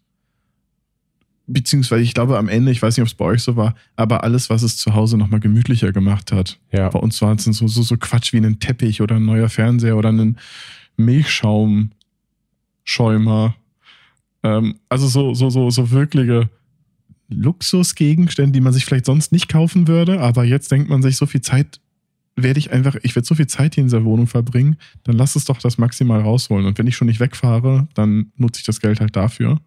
Beziehungsweise, 1.53 2.03
ich 2.03 2.15
glaube, 2.15 2.39
am 2.39 2.49
Ende, 2.49 2.73
ich 2.73 2.81
weiß 2.81 2.97
nicht, 2.97 3.03
ob 3.03 3.09
es 3.09 3.15
bei 3.15 3.27
euch 3.27 3.43
so 3.43 3.57
war, 3.57 3.75
aber 3.95 4.25
alles, 4.25 4.49
was 4.49 4.63
es 4.63 4.79
zu 4.79 4.95
Hause 4.95 5.19
nochmal 5.19 5.41
gemütlicher 5.41 5.93
gemacht 5.93 6.33
hat. 6.33 6.59
Ja. 6.73 6.89
Bei 6.89 6.99
uns 6.99 7.21
waren 7.21 7.37
es 7.37 7.45
so, 7.45 7.69
so, 7.69 7.83
so 7.83 7.97
Quatsch 7.99 8.33
wie 8.33 8.39
ein 8.39 8.59
Teppich 8.59 9.03
oder 9.03 9.17
ein 9.17 9.27
neuer 9.27 9.51
Fernseher 9.51 9.99
oder 9.99 10.11
ein 10.11 10.39
Milchschaumschäumer. 10.97 13.55
Ähm, 14.43 14.79
also 14.89 15.09
so, 15.09 15.35
so, 15.35 15.51
so, 15.51 15.69
so 15.69 15.91
wirkliche 15.91 16.49
Luxusgegenstände, 17.29 18.53
die 18.53 18.61
man 18.61 18.73
sich 18.73 18.85
vielleicht 18.85 19.07
sonst 19.07 19.33
nicht 19.33 19.49
kaufen 19.49 19.89
würde, 19.89 20.21
aber 20.21 20.45
jetzt 20.45 20.71
denkt 20.71 20.89
man 20.89 21.03
sich, 21.03 21.17
so 21.17 21.27
viel 21.27 21.43
Zeit 21.43 21.81
werde 22.35 22.59
ich 22.59 22.73
einfach, 22.73 22.97
ich 23.03 23.15
werde 23.15 23.27
so 23.27 23.35
viel 23.35 23.47
Zeit 23.47 23.75
hier 23.75 23.83
in 23.83 23.89
dieser 23.89 24.05
Wohnung 24.05 24.27
verbringen, 24.27 24.77
dann 25.05 25.17
lass 25.17 25.37
es 25.37 25.45
doch 25.45 25.59
das 25.59 25.77
maximal 25.77 26.23
rausholen. 26.23 26.67
Und 26.67 26.79
wenn 26.79 26.87
ich 26.87 26.97
schon 26.97 27.09
nicht 27.09 27.21
wegfahre, 27.21 27.89
dann 27.95 28.33
nutze 28.37 28.61
ich 28.61 28.67
das 28.67 28.81
Geld 28.81 29.01
halt 29.01 29.17
dafür. 29.17 29.61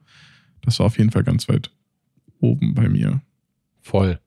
Das 0.62 0.80
war 0.80 0.88
auf 0.88 0.98
jeden 0.98 1.12
Fall 1.12 1.24
ganz 1.24 1.48
weit 1.48 1.70
oben 2.40 2.74
bei 2.74 2.90
mir. 2.90 3.22
Voll. 3.82 4.20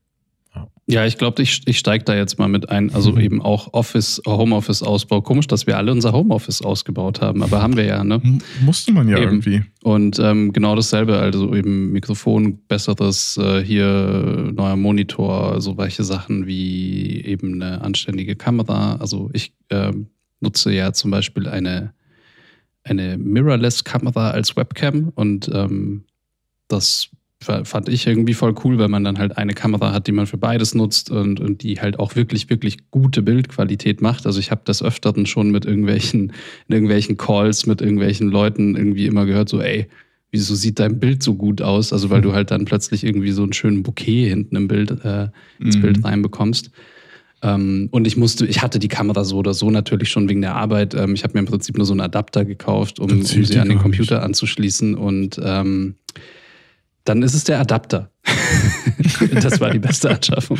Ja, 0.90 1.04
ich 1.04 1.18
glaube, 1.18 1.42
ich, 1.42 1.60
ich 1.66 1.78
steige 1.78 2.04
da 2.04 2.16
jetzt 2.16 2.38
mal 2.38 2.48
mit 2.48 2.70
ein. 2.70 2.94
Also 2.94 3.12
Mhm. 3.12 3.20
eben 3.20 3.42
auch 3.42 3.74
Office, 3.74 4.22
Homeoffice-Ausbau. 4.26 5.20
Komisch, 5.20 5.46
dass 5.46 5.66
wir 5.66 5.76
alle 5.76 5.92
unser 5.92 6.12
Homeoffice 6.12 6.62
ausgebaut 6.62 7.20
haben, 7.20 7.42
aber 7.42 7.60
haben 7.60 7.76
wir 7.76 7.84
ja, 7.84 8.02
ne? 8.02 8.14
M 8.24 8.40
musste 8.62 8.92
man 8.92 9.06
ja 9.06 9.18
Eben. 9.18 9.42
irgendwie. 9.42 9.64
Und 9.82 10.18
ähm, 10.18 10.50
genau 10.54 10.74
dasselbe, 10.74 11.18
also 11.18 11.54
eben 11.54 11.92
Mikrofon, 11.92 12.60
besseres, 12.68 13.36
äh, 13.36 13.62
hier 13.62 14.50
neuer 14.54 14.76
Monitor, 14.76 15.60
so 15.60 15.76
welche 15.76 16.04
Sachen 16.04 16.46
wie 16.46 17.22
eben 17.22 17.60
eine 17.62 17.82
anständige 17.82 18.34
Kamera. 18.34 18.96
Also 18.96 19.28
ich 19.34 19.52
ähm, 19.68 20.06
nutze 20.40 20.72
ja 20.72 20.94
zum 20.94 21.10
Beispiel 21.10 21.48
eine, 21.48 21.92
eine 22.82 23.18
Mirrorless-Kamera 23.18 24.30
als 24.30 24.56
Webcam 24.56 25.12
und 25.14 25.50
ähm, 25.52 26.04
das 26.68 27.10
fand 27.40 27.88
ich 27.88 28.06
irgendwie 28.06 28.34
voll 28.34 28.54
cool, 28.64 28.78
weil 28.78 28.88
man 28.88 29.04
dann 29.04 29.18
halt 29.18 29.38
eine 29.38 29.54
Kamera 29.54 29.92
hat, 29.92 30.08
die 30.08 30.12
man 30.12 30.26
für 30.26 30.38
beides 30.38 30.74
nutzt 30.74 31.10
und, 31.10 31.38
und 31.38 31.62
die 31.62 31.80
halt 31.80 31.98
auch 31.98 32.16
wirklich, 32.16 32.50
wirklich 32.50 32.90
gute 32.90 33.22
Bildqualität 33.22 34.02
macht. 34.02 34.26
Also 34.26 34.40
ich 34.40 34.50
habe 34.50 34.62
das 34.64 34.82
öfteren 34.82 35.24
schon 35.24 35.50
mit 35.50 35.64
irgendwelchen, 35.64 36.32
in 36.66 36.74
irgendwelchen 36.74 37.16
Calls 37.16 37.66
mit 37.66 37.80
irgendwelchen 37.80 38.28
Leuten 38.28 38.74
irgendwie 38.76 39.06
immer 39.06 39.24
gehört, 39.24 39.48
so, 39.48 39.60
ey, 39.60 39.86
wieso 40.32 40.56
sieht 40.56 40.80
dein 40.80 40.98
Bild 40.98 41.22
so 41.22 41.34
gut 41.36 41.62
aus? 41.62 41.92
Also 41.92 42.10
weil 42.10 42.22
du 42.22 42.32
halt 42.34 42.50
dann 42.50 42.64
plötzlich 42.64 43.04
irgendwie 43.04 43.30
so 43.30 43.44
einen 43.44 43.52
schönen 43.52 43.84
Bouquet 43.84 44.28
hinten 44.28 44.56
im 44.56 44.66
Bild, 44.66 44.90
äh, 45.04 45.28
ins 45.60 45.76
Mhm. 45.76 45.80
Bild 45.80 46.04
reinbekommst. 46.04 46.72
Ähm, 47.40 47.88
und 47.92 48.06
ich 48.08 48.16
musste, 48.16 48.46
ich 48.46 48.62
hatte 48.62 48.80
die 48.80 48.88
Kamera 48.88 49.22
so 49.22 49.36
oder 49.36 49.54
so 49.54 49.70
natürlich 49.70 50.08
schon 50.08 50.28
wegen 50.28 50.40
der 50.40 50.56
Arbeit. 50.56 50.94
Ähm, 50.94 51.14
ich 51.14 51.22
habe 51.22 51.34
mir 51.34 51.40
im 51.40 51.46
Prinzip 51.46 51.76
nur 51.76 51.86
so 51.86 51.92
einen 51.92 52.00
Adapter 52.00 52.44
gekauft, 52.44 52.98
um, 52.98 53.10
um 53.10 53.22
sie 53.22 53.60
an 53.60 53.68
den 53.68 53.78
Computer 53.78 54.24
anzuschließen. 54.24 54.96
Und 54.96 55.40
ähm, 55.40 55.94
dann 57.08 57.22
ist 57.22 57.34
es 57.34 57.44
der 57.44 57.58
Adapter. 57.60 58.10
das 59.40 59.60
war 59.60 59.70
die 59.70 59.78
beste 59.78 60.10
Anschaffung. 60.10 60.58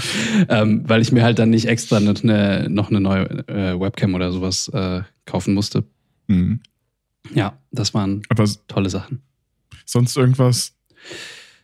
Ähm, 0.48 0.88
weil 0.88 1.02
ich 1.02 1.12
mir 1.12 1.22
halt 1.22 1.38
dann 1.38 1.50
nicht 1.50 1.66
extra 1.66 2.00
noch 2.00 2.22
eine, 2.22 2.68
noch 2.70 2.90
eine 2.90 3.00
neue 3.00 3.24
äh, 3.48 3.78
Webcam 3.78 4.14
oder 4.14 4.32
sowas 4.32 4.68
äh, 4.68 5.02
kaufen 5.26 5.54
musste. 5.54 5.84
Mhm. 6.26 6.60
Ja, 7.34 7.58
das 7.70 7.92
waren 7.92 8.22
Aber 8.30 8.44
tolle 8.66 8.88
Sachen. 8.88 9.22
sonst 9.84 10.16
irgendwas. 10.16 10.74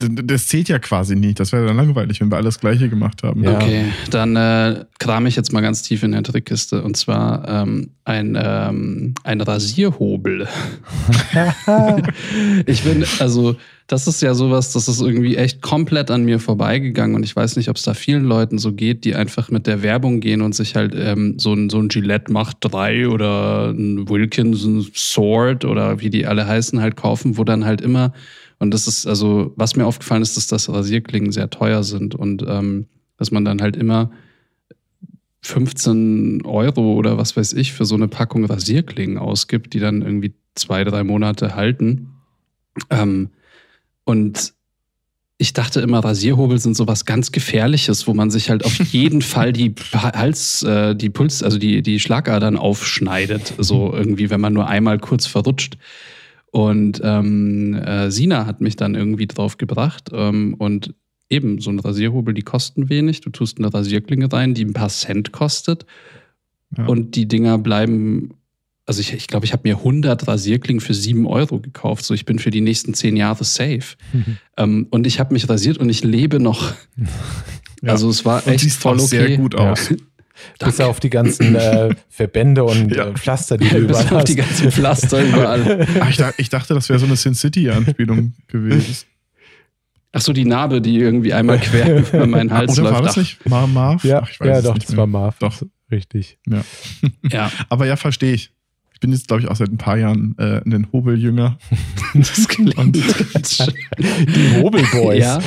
Das 0.09 0.48
zählt 0.48 0.68
ja 0.68 0.78
quasi 0.78 1.16
nicht. 1.16 1.40
Das 1.40 1.52
wäre 1.52 1.66
dann 1.66 1.76
langweilig, 1.76 2.20
wenn 2.20 2.31
wir 2.31 2.36
alles 2.36 2.60
Gleiche 2.60 2.89
gemacht 2.89 3.22
haben. 3.22 3.44
Ja. 3.44 3.56
Okay, 3.56 3.86
dann 4.10 4.36
äh, 4.36 4.85
kram 4.98 5.26
ich 5.26 5.36
jetzt 5.36 5.52
mal 5.52 5.60
ganz 5.60 5.82
tief 5.82 6.02
in 6.02 6.12
der 6.12 6.22
Trickkiste. 6.22 6.82
Und 6.82 6.97
zwar 6.97 7.48
ähm, 7.48 7.90
ein, 8.05 8.39
ähm, 8.40 9.14
ein 9.24 9.40
Rasierhobel. 9.40 10.47
ich 12.66 12.82
bin, 12.82 13.05
also, 13.18 13.56
das 13.86 14.06
ist 14.06 14.22
ja 14.22 14.35
sowas, 14.35 14.72
das 14.72 14.89
ist 14.89 15.01
irgendwie 15.01 15.36
echt 15.36 15.62
komplett 15.62 16.11
an 16.11 16.24
mir 16.24 16.38
vorbeigegangen. 16.38 17.16
Und 17.16 17.22
ich 17.22 17.35
weiß 17.35 17.56
nicht, 17.56 17.69
ob 17.69 17.77
es 17.77 17.82
da 17.82 17.95
vielen 17.95 18.24
Leuten 18.24 18.59
so 18.59 18.72
geht, 18.72 19.04
die 19.04 19.14
einfach 19.14 19.51
mit 19.51 19.66
der 19.66 19.82
Werbung 19.82 20.20
gehen 20.20 20.43
und 20.43 20.54
sich 20.54 20.77
halt 20.77 20.95
ähm, 20.96 21.38
so, 21.38 21.53
ein, 21.53 21.70
so 21.70 21.78
ein 21.78 21.88
Gillette 21.88 22.32
Macht 22.32 22.59
3 22.61 23.09
oder 23.09 23.70
ein 23.70 24.09
Wilkinson 24.09 24.87
Sword 24.95 25.64
oder 25.64 26.01
wie 26.01 26.11
die 26.11 26.27
alle 26.27 26.46
heißen, 26.46 26.80
halt 26.80 26.96
kaufen, 26.96 27.37
wo 27.37 27.45
dann 27.45 27.64
halt 27.64 27.80
immer, 27.80 28.12
und 28.58 28.72
das 28.72 28.86
ist, 28.86 29.06
also, 29.06 29.52
was 29.56 29.76
mir 29.76 29.86
aufgefallen 29.86 30.22
ist, 30.22 30.36
dass 30.36 30.46
das 30.46 30.68
Rasierklingen 30.68 31.32
sehr 31.32 31.50
teuer 31.50 31.82
sind 31.82 32.14
und 32.14 32.44
ähm, 32.46 32.86
dass 33.16 33.30
man 33.30 33.44
dann 33.44 33.60
halt 33.60 33.76
immer 33.76 34.10
15 35.42 36.42
Euro 36.44 36.94
oder 36.94 37.18
was 37.18 37.36
weiß 37.36 37.52
ich 37.52 37.72
für 37.72 37.84
so 37.84 37.94
eine 37.94 38.08
Packung 38.08 38.44
Rasierklingen 38.44 39.18
ausgibt, 39.18 39.74
die 39.74 39.80
dann 39.80 40.02
irgendwie 40.02 40.34
zwei, 40.54 40.84
drei 40.84 41.04
Monate 41.04 41.54
halten. 41.54 42.08
Ähm, 42.90 43.30
und 44.04 44.54
ich 45.36 45.52
dachte 45.52 45.80
immer, 45.80 45.98
Rasierhobel 45.98 46.58
sind 46.58 46.76
sowas 46.76 47.04
ganz 47.04 47.32
Gefährliches, 47.32 48.06
wo 48.06 48.14
man 48.14 48.30
sich 48.30 48.50
halt 48.50 48.64
auf 48.64 48.78
jeden 48.92 49.20
Fall 49.20 49.52
die 49.52 49.74
Hals, 49.92 50.62
äh, 50.62 50.94
die 50.94 51.10
Puls, 51.10 51.42
also 51.42 51.58
die, 51.58 51.82
die 51.82 52.00
Schlagadern 52.00 52.56
aufschneidet, 52.56 53.54
so 53.58 53.92
irgendwie, 53.92 54.30
wenn 54.30 54.40
man 54.40 54.52
nur 54.52 54.68
einmal 54.68 54.98
kurz 54.98 55.26
verrutscht. 55.26 55.76
Und 56.54 57.00
ähm, 57.02 57.74
äh, 57.74 58.12
Sina 58.12 58.46
hat 58.46 58.60
mich 58.60 58.76
dann 58.76 58.94
irgendwie 58.94 59.26
drauf 59.26 59.58
gebracht. 59.58 60.10
Ähm, 60.12 60.54
und 60.54 60.94
eben, 61.28 61.60
so 61.60 61.68
ein 61.70 61.80
Rasierhobel, 61.80 62.32
die 62.32 62.42
kosten 62.42 62.88
wenig. 62.88 63.22
Du 63.22 63.30
tust 63.30 63.58
eine 63.58 63.74
Rasierklinge 63.74 64.32
rein, 64.32 64.54
die 64.54 64.64
ein 64.64 64.72
paar 64.72 64.88
Cent 64.88 65.32
kostet. 65.32 65.84
Ja. 66.78 66.86
Und 66.86 67.16
die 67.16 67.26
Dinger 67.26 67.58
bleiben. 67.58 68.34
Also 68.86 69.00
ich 69.00 69.08
glaube, 69.08 69.18
ich, 69.18 69.26
glaub, 69.26 69.44
ich 69.44 69.52
habe 69.52 69.68
mir 69.68 69.78
100 69.78 70.28
Rasierklingen 70.28 70.80
für 70.80 70.94
7 70.94 71.26
Euro 71.26 71.58
gekauft. 71.58 72.04
So, 72.04 72.14
ich 72.14 72.24
bin 72.24 72.38
für 72.38 72.52
die 72.52 72.60
nächsten 72.60 72.94
10 72.94 73.16
Jahre 73.16 73.42
safe. 73.42 73.96
ähm, 74.56 74.86
und 74.92 75.08
ich 75.08 75.18
habe 75.18 75.34
mich 75.34 75.48
rasiert 75.48 75.78
und 75.78 75.90
ich 75.90 76.04
lebe 76.04 76.38
noch. 76.38 76.72
Ja. 77.82 77.90
Also 77.90 78.08
es 78.08 78.24
war 78.24 78.46
Und 78.46 78.52
echt 78.54 78.72
voll 78.72 78.94
okay. 78.94 79.06
sehr 79.06 79.36
gut 79.36 79.54
Ja. 79.90 79.98
Aus. 80.35 80.66
Bis 80.66 80.77
Danke. 80.77 80.87
auf 80.90 81.01
die 81.01 81.11
ganzen 81.11 81.54
äh, 81.54 81.95
Verbände 82.09 82.64
und 82.64 82.95
Ja. 82.95 83.09
äh, 83.09 83.13
Pflaster, 83.14 83.56
die 83.59 83.69
du 83.69 83.87
Bis 83.87 84.01
überall 84.03 84.16
auf 84.19 84.24
die 84.24 84.32
hast. 84.40 84.48
ganzen 84.48 84.71
Pflaster 84.72 85.22
überall. 85.24 85.87
Ach, 86.01 86.09
ich, 86.11 86.16
dachte, 86.16 86.35
ich 86.40 86.48
dachte, 86.48 86.74
das 86.74 86.88
wäre 86.88 86.98
so 86.98 87.06
eine 87.06 87.16
Sin 87.16 87.35
City-Anspielung 87.35 88.35
gewesen. 88.48 89.04
Ach 90.16 90.21
so, 90.21 90.32
die 90.32 90.45
Narbe, 90.45 90.80
die 90.80 90.96
irgendwie 90.98 91.32
einmal 91.35 91.59
quer 91.59 91.98
über 92.13 92.27
meinen 92.27 92.53
Hals 92.53 92.79
Oder 92.79 92.93
war 92.93 93.01
läuft. 93.03 93.09
das 93.11 93.16
nicht 93.16 93.48
Mar 93.48 93.66
Marv? 93.66 94.04
Ja, 94.04 94.21
Ach, 94.22 94.30
ich 94.30 94.38
weiß 94.38 94.46
ja 94.48 94.63
doch, 94.63 94.74
nicht 94.74 94.85
das 94.87 94.90
mehr. 94.93 94.98
war 94.98 95.06
Marv. 95.09 95.38
Doch. 95.40 95.61
Richtig. 95.90 96.38
Ja. 96.48 96.63
Ja, 97.30 97.51
Aber 97.69 97.87
ja, 97.87 97.96
verstehe 97.96 98.32
ich. 98.32 98.53
Ich 99.04 99.06
bin 99.06 99.12
jetzt, 99.12 99.28
glaube 99.28 99.42
ich, 99.42 99.48
auch 99.50 99.56
seit 99.56 99.68
ein 99.70 99.76
paar 99.76 99.98
Jahren 99.98 100.34
äh, 100.38 100.62
ein 100.64 100.86
Hobeljünger. 100.90 101.58
das 102.14 102.48
klingt 102.48 102.74
ganz 102.74 102.96
schön. 103.54 103.74
Die 103.98 104.62
Hobelboys. 104.62 105.18
Ja, 105.22 105.42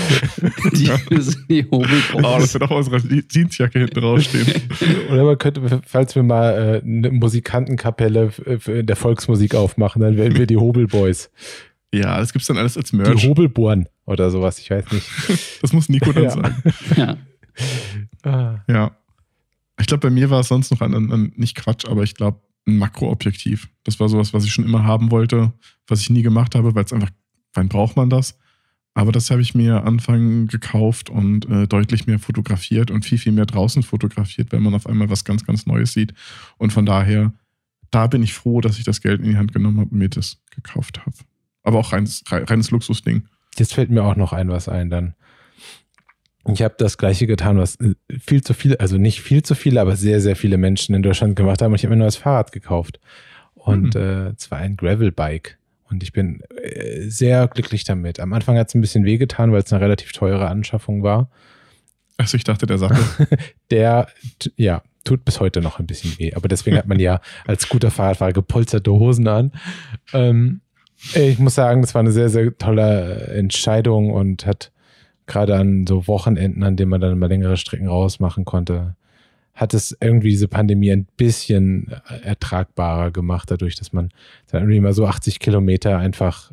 die 0.72 0.86
sind 1.22 1.38
die 1.50 1.66
Oh, 1.72 1.82
das 1.82 2.14
Hobelboys. 2.14 2.54
wird 2.54 2.64
auf 2.66 2.70
unserer 2.72 3.00
Jeansjacke 3.32 3.80
hinten 3.80 4.00
draufstehen. 4.00 4.62
Oder 5.12 5.24
man 5.24 5.40
könnte, 5.40 5.82
falls 5.88 6.14
wir 6.14 6.22
mal 6.22 6.82
äh, 6.84 6.88
eine 6.88 7.10
Musikantenkapelle 7.10 8.30
für- 8.30 8.84
der 8.84 8.96
Volksmusik 8.96 9.56
aufmachen, 9.56 10.04
dann 10.04 10.18
wären 10.18 10.36
wir 10.38 10.46
die 10.46 10.58
Hobelboys. 10.58 11.32
Ja, 11.92 12.20
das 12.20 12.34
gibt's 12.34 12.48
dann 12.48 12.58
alles 12.60 12.78
als 12.78 12.92
Die 12.92 12.98
Merch. 12.98 13.26
Hobelborn 13.28 13.88
oder 14.06 14.30
sowas, 14.30 14.60
ich 14.60 14.70
weiß 14.70 14.92
nicht. 14.92 15.10
Das 15.64 15.74
muss 15.74 15.90
Nico 15.90 16.12
dann 16.12 16.24
Ja. 16.26 16.30
sagen. 16.30 16.56
Ja. 16.96 17.18
Ah. 18.22 18.64
Ja. 18.70 18.92
Ich 19.80 19.88
glaube, 19.88 20.02
bei 20.02 20.14
mir 20.14 20.30
war 20.30 20.42
es 20.42 20.48
sonst 20.48 20.70
noch 20.70 20.82
ein, 20.82 20.94
ein, 20.94 21.12
ein 21.12 21.34
nicht 21.38 21.56
Quatsch, 21.56 21.86
aber 21.88 22.04
ich 22.04 22.14
glaube, 22.14 22.40
ein 22.68 22.78
Makroobjektiv. 22.78 23.70
Das 23.84 24.00
war 24.00 24.10
sowas, 24.10 24.34
was 24.34 24.46
ich 24.46 24.52
schon 24.52 24.66
immer 24.66 24.84
haben 24.84 25.12
wollte, 25.12 25.54
was 25.88 26.02
ich 26.02 26.10
nie 26.10 26.22
gemacht 26.22 26.56
habe, 26.56 26.76
weil 26.76 26.84
es 26.84 26.94
einfach, 26.94 27.12
wann 27.54 27.70
braucht 27.70 27.96
man 27.96 28.10
das? 28.10 28.38
Aber 28.94 29.12
das 29.12 29.30
habe 29.30 29.42
ich 29.42 29.54
mir 29.54 29.84
Anfang 29.84 30.48
gekauft 30.48 31.12
und 31.12 31.48
äh, 31.50 31.68
deutlich 31.68 32.08
mehr 32.08 32.18
fotografiert 32.18 32.90
und 32.90 33.06
viel, 33.06 33.20
viel 33.20 33.32
mehr 33.32 33.46
draußen 33.46 33.84
fotografiert, 33.84 34.52
wenn 34.52 34.64
man 34.64 34.74
auf 34.74 34.88
einmal 34.88 35.10
was 35.10 35.24
ganz, 35.24 35.46
ganz 35.46 35.68
Neues 35.68 35.94
sieht. 35.94 36.16
Und 36.58 36.74
von 36.74 36.86
daher, 36.86 37.32
da 37.92 38.08
bin 38.08 38.24
ich 38.24 38.34
froh, 38.34 38.60
dass 38.60 38.80
ich 38.80 38.86
das 38.86 39.02
Geld 39.02 39.22
in 39.22 39.30
die 39.30 39.38
Hand 39.38 39.54
genommen 39.54 39.80
habe 39.80 39.92
und 39.92 40.00
mir 40.00 40.10
das 40.10 40.42
gekauft 40.50 41.06
habe. 41.06 41.16
Aber 41.62 41.78
auch 41.78 41.94
reines, 41.94 42.24
reines 42.28 42.72
Luxusding. 42.72 43.28
Jetzt 43.56 43.76
fällt 43.76 43.92
mir 43.92 44.04
auch 44.04 44.16
noch 44.16 44.34
ein 44.34 44.50
was 44.50 44.68
ein 44.68 44.90
dann. 44.90 45.14
Ich 46.54 46.62
habe 46.62 46.76
das 46.78 46.98
gleiche 46.98 47.28
getan, 47.28 47.58
was 47.58 47.76
äh, 47.76 47.96
viel 48.20 48.44
zu 48.44 48.54
viele, 48.54 48.80
also 48.80 48.98
nicht 48.98 49.22
viel 49.22 49.44
zu 49.44 49.56
viele, 49.56 49.82
aber 49.82 49.96
sehr, 49.96 50.22
sehr 50.22 50.36
viele 50.36 50.58
Menschen 50.58 50.96
in 50.96 51.04
Deutschland 51.04 51.36
gemacht 51.36 51.62
haben. 51.62 51.72
Und 51.72 51.76
ich 51.76 51.84
habe 51.84 51.96
mir 51.96 52.00
nur 52.00 52.08
das 52.08 52.16
Fahrrad 52.16 52.52
gekauft. 52.52 53.00
Und 53.54 53.96
äh, 53.96 54.36
zwar 54.38 54.60
ein 54.60 54.78
Gravelbike. 54.78 55.58
Und 55.90 56.04
ich 56.04 56.14
bin 56.14 56.42
äh, 56.62 57.02
sehr 57.10 57.48
glücklich 57.48 57.84
damit. 57.84 58.20
Am 58.20 58.34
Anfang 58.34 58.58
hat 58.58 58.70
es 58.70 58.76
ein 58.76 58.82
bisschen 58.82 59.06
wehgetan, 59.06 59.52
weil 59.52 59.62
es 59.62 59.72
eine 59.72 59.82
relativ 59.82 60.12
teure 60.12 60.48
Anschaffung 60.48 61.04
war. 61.04 61.30
Also 62.18 62.38
ich 62.38 62.44
dachte, 62.44 62.66
der 62.66 62.78
Sache. 62.78 62.98
Der, 63.72 64.08
ja, 64.56 64.82
tut 65.04 65.24
bis 65.26 65.40
heute 65.40 65.62
noch 65.62 65.80
ein 65.80 65.88
bisschen 65.88 66.18
weh. 66.18 66.34
Aber 66.34 66.48
deswegen 66.48 66.78
hat 66.78 66.88
man 66.88 67.00
ja 67.00 67.22
als 67.46 67.70
guter 67.70 67.92
Fahrradfahrer 67.92 68.34
gepolsterte 68.34 68.92
Hosen 68.92 69.28
an. 69.28 69.52
Ähm, 70.14 70.62
ich 71.14 71.40
muss 71.40 71.56
sagen, 71.56 71.82
das 71.82 71.94
war 71.94 72.00
eine 72.00 72.12
sehr, 72.12 72.30
sehr 72.30 72.58
tolle 72.58 73.28
Entscheidung 73.28 74.12
und 74.12 74.46
hat 74.46 74.72
gerade 75.28 75.56
an 75.56 75.86
so 75.86 76.08
Wochenenden, 76.08 76.64
an 76.64 76.76
denen 76.76 76.90
man 76.90 77.02
dann 77.02 77.20
mal 77.20 77.28
längere 77.28 77.58
Strecken 77.58 77.88
rausmachen 77.88 78.46
konnte, 78.46 78.96
hat 79.54 79.74
es 79.74 79.96
irgendwie 80.00 80.30
diese 80.30 80.48
Pandemie 80.48 80.92
ein 80.92 81.08
bisschen 81.18 81.92
ertragbarer 82.24 83.12
gemacht, 83.12 83.50
dadurch, 83.52 83.76
dass 83.76 83.92
man 83.92 84.12
dann 84.52 84.62
irgendwie 84.64 84.80
mal 84.80 84.94
so 84.94 85.06
80 85.06 85.40
Kilometer 85.40 85.98
einfach 85.98 86.52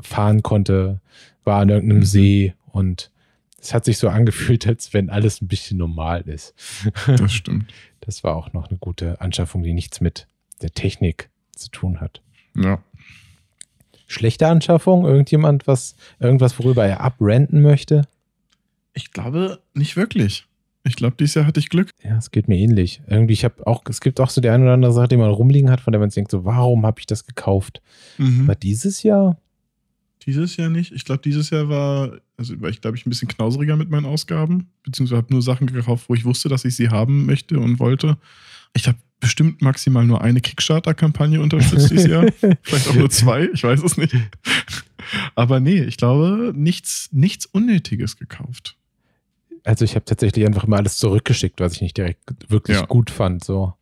fahren 0.00 0.42
konnte, 0.42 1.00
war 1.44 1.60
an 1.60 1.68
irgendeinem 1.68 2.00
Mhm. 2.00 2.04
See 2.04 2.54
und 2.72 3.10
es 3.60 3.74
hat 3.74 3.84
sich 3.84 3.98
so 3.98 4.08
angefühlt, 4.08 4.66
als 4.66 4.94
wenn 4.94 5.10
alles 5.10 5.42
ein 5.42 5.48
bisschen 5.48 5.76
normal 5.76 6.22
ist. 6.22 6.54
Das 7.06 7.32
stimmt. 7.32 7.72
Das 8.00 8.24
war 8.24 8.34
auch 8.36 8.52
noch 8.54 8.68
eine 8.68 8.78
gute 8.78 9.20
Anschaffung, 9.20 9.62
die 9.62 9.74
nichts 9.74 10.00
mit 10.00 10.26
der 10.62 10.70
Technik 10.70 11.28
zu 11.54 11.70
tun 11.70 12.00
hat. 12.00 12.22
Ja. 12.56 12.82
Schlechte 14.10 14.48
Anschaffung? 14.48 15.04
Irgendjemand 15.04 15.68
was, 15.68 15.94
irgendwas, 16.18 16.58
worüber 16.58 16.84
er 16.84 17.00
abrenten 17.00 17.62
möchte? 17.62 18.08
Ich 18.92 19.12
glaube 19.12 19.60
nicht 19.72 19.96
wirklich. 19.96 20.46
Ich 20.82 20.96
glaube, 20.96 21.14
dieses 21.18 21.34
Jahr 21.34 21.46
hatte 21.46 21.60
ich 21.60 21.68
Glück. 21.68 21.90
Ja, 22.02 22.16
es 22.16 22.32
geht 22.32 22.48
mir 22.48 22.56
ähnlich. 22.56 23.02
Irgendwie, 23.06 23.34
ich 23.34 23.44
habe 23.44 23.64
auch, 23.66 23.84
es 23.88 24.00
gibt 24.00 24.18
auch 24.18 24.30
so 24.30 24.40
die 24.40 24.48
eine 24.48 24.64
oder 24.64 24.72
andere 24.72 24.92
Sache, 24.92 25.08
die 25.08 25.16
man 25.16 25.30
rumliegen 25.30 25.70
hat, 25.70 25.80
von 25.80 25.92
der 25.92 26.00
man 26.00 26.10
sich 26.10 26.16
denkt, 26.16 26.32
so, 26.32 26.44
warum 26.44 26.84
habe 26.86 26.98
ich 26.98 27.06
das 27.06 27.24
gekauft? 27.24 27.82
Aber 28.18 28.54
dieses 28.56 29.04
Jahr? 29.04 29.38
Dieses 30.26 30.56
Jahr 30.56 30.70
nicht. 30.70 30.92
Ich 30.92 31.04
glaube, 31.04 31.22
dieses 31.22 31.50
Jahr 31.50 31.68
war, 31.68 32.18
also 32.36 32.60
war 32.60 32.68
ich, 32.68 32.80
glaube 32.80 32.96
ich, 32.96 33.06
ein 33.06 33.10
bisschen 33.10 33.28
knauseriger 33.28 33.76
mit 33.76 33.90
meinen 33.90 34.06
Ausgaben, 34.06 34.70
beziehungsweise 34.82 35.18
habe 35.18 35.32
nur 35.32 35.42
Sachen 35.42 35.68
gekauft, 35.68 36.08
wo 36.08 36.14
ich 36.14 36.24
wusste, 36.24 36.48
dass 36.48 36.64
ich 36.64 36.74
sie 36.74 36.88
haben 36.88 37.26
möchte 37.26 37.60
und 37.60 37.78
wollte. 37.78 38.18
Ich 38.74 38.88
habe 38.88 38.98
bestimmt 39.20 39.60
maximal 39.62 40.04
nur 40.04 40.22
eine 40.22 40.40
Kickstarter-Kampagne 40.40 41.40
unterstützt 41.40 41.90
dieses 41.90 42.06
Jahr. 42.06 42.26
Vielleicht 42.62 42.88
auch 42.88 42.94
nur 42.94 43.10
zwei, 43.10 43.48
ich 43.52 43.62
weiß 43.62 43.82
es 43.82 43.96
nicht. 43.96 44.14
Aber 45.34 45.60
nee, 45.60 45.82
ich 45.82 45.96
glaube, 45.96 46.52
nichts, 46.56 47.08
nichts 47.12 47.46
Unnötiges 47.46 48.16
gekauft. 48.16 48.76
Also 49.64 49.84
ich 49.84 49.94
habe 49.94 50.04
tatsächlich 50.06 50.46
einfach 50.46 50.66
mal 50.66 50.78
alles 50.78 50.96
zurückgeschickt, 50.96 51.60
was 51.60 51.74
ich 51.74 51.80
nicht 51.82 51.96
direkt 51.96 52.50
wirklich 52.50 52.78
Ja. 52.78 52.86
gut 52.86 53.10
fand. 53.10 53.44
So, 53.44 53.74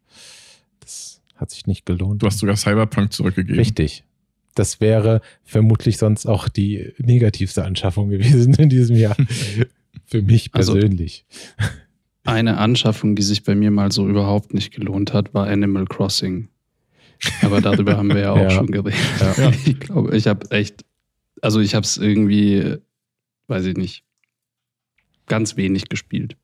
das 0.80 1.20
hat 1.36 1.50
sich 1.50 1.66
nicht 1.66 1.86
gelohnt. 1.86 2.22
Du 2.22 2.26
hast 2.26 2.38
sogar 2.38 2.56
Cyberpunk 2.56 3.12
zurückgegeben. 3.12 3.58
Richtig. 3.58 4.02
Das 4.56 4.80
wäre 4.80 5.20
vermutlich 5.44 5.98
sonst 5.98 6.26
auch 6.26 6.48
die 6.48 6.92
negativste 6.98 7.64
Anschaffung 7.64 8.08
gewesen 8.10 8.54
in 8.54 8.68
diesem 8.68 8.96
Jahr. 8.96 9.16
Für 10.06 10.20
mich 10.22 10.50
Also- 10.52 10.72
persönlich. 10.72 11.24
Eine 12.24 12.58
Anschaffung, 12.58 13.16
die 13.16 13.22
sich 13.22 13.42
bei 13.44 13.54
mir 13.54 13.70
mal 13.70 13.90
so 13.92 14.06
überhaupt 14.08 14.52
nicht 14.54 14.72
gelohnt 14.72 15.12
hat, 15.14 15.32
war 15.34 15.46
Animal 15.46 15.86
Crossing. 15.86 16.48
Aber 17.42 17.60
darüber 17.60 17.96
haben 17.96 18.08
wir 18.10 18.20
ja 18.20 18.32
auch 18.32 18.36
Ja. 18.42 18.50
schon 18.50 18.66
geredet. 18.68 18.94
Ja. 19.20 19.50
Ich 19.64 19.80
glaube, 19.80 20.16
ich 20.16 20.26
habe 20.26 20.50
echt, 20.50 20.84
also 21.40 21.60
ich 21.60 21.74
habe 21.74 21.84
es 21.84 21.96
irgendwie, 21.96 22.76
weiß 23.48 23.64
ich 23.66 23.76
nicht, 23.76 24.04
ganz 25.26 25.56
wenig 25.56 25.88
gespielt. 25.88 26.36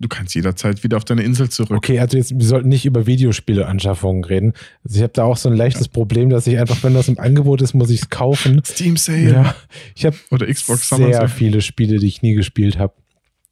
Du 0.00 0.06
kannst 0.06 0.34
jederzeit 0.36 0.84
wieder 0.84 0.96
auf 0.96 1.04
deine 1.04 1.24
Insel 1.24 1.48
zurück. 1.48 1.76
Okay, 1.76 1.98
also 1.98 2.16
jetzt, 2.16 2.30
wir 2.38 2.46
sollten 2.46 2.68
nicht 2.68 2.86
über 2.86 3.06
Videospiele-Anschaffungen 3.06 4.22
reden. 4.22 4.52
Also 4.84 4.96
ich 4.96 5.02
habe 5.02 5.12
da 5.12 5.24
auch 5.24 5.36
so 5.36 5.48
ein 5.48 5.56
leichtes 5.56 5.88
Problem, 5.88 6.30
dass 6.30 6.46
ich 6.46 6.56
einfach, 6.56 6.82
wenn 6.84 6.94
das 6.94 7.08
im 7.08 7.18
Angebot 7.18 7.62
ist, 7.62 7.74
muss 7.74 7.90
ich 7.90 8.02
es 8.02 8.08
kaufen. 8.08 8.62
Steam 8.64 8.96
Sale 8.96 9.30
Ja, 9.32 9.54
ich 9.96 10.06
habe 10.06 10.16
oder 10.30 10.46
Xbox 10.46 10.88
Summer 10.88 11.06
sehr 11.06 11.14
Sale. 11.14 11.28
viele 11.28 11.60
Spiele, 11.62 11.98
die 11.98 12.06
ich 12.06 12.22
nie 12.22 12.34
gespielt 12.34 12.78
habe. 12.78 12.94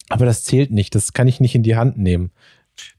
Aber 0.09 0.27
das 0.27 0.45
zählt 0.45 0.71
nicht. 0.71 0.95
Das 0.95 1.13
kann 1.13 1.29
ich 1.29 1.41
nicht 1.41 1.55
in 1.55 1.63
die 1.63 1.77
Hand 1.77 1.99
nehmen. 1.99 2.31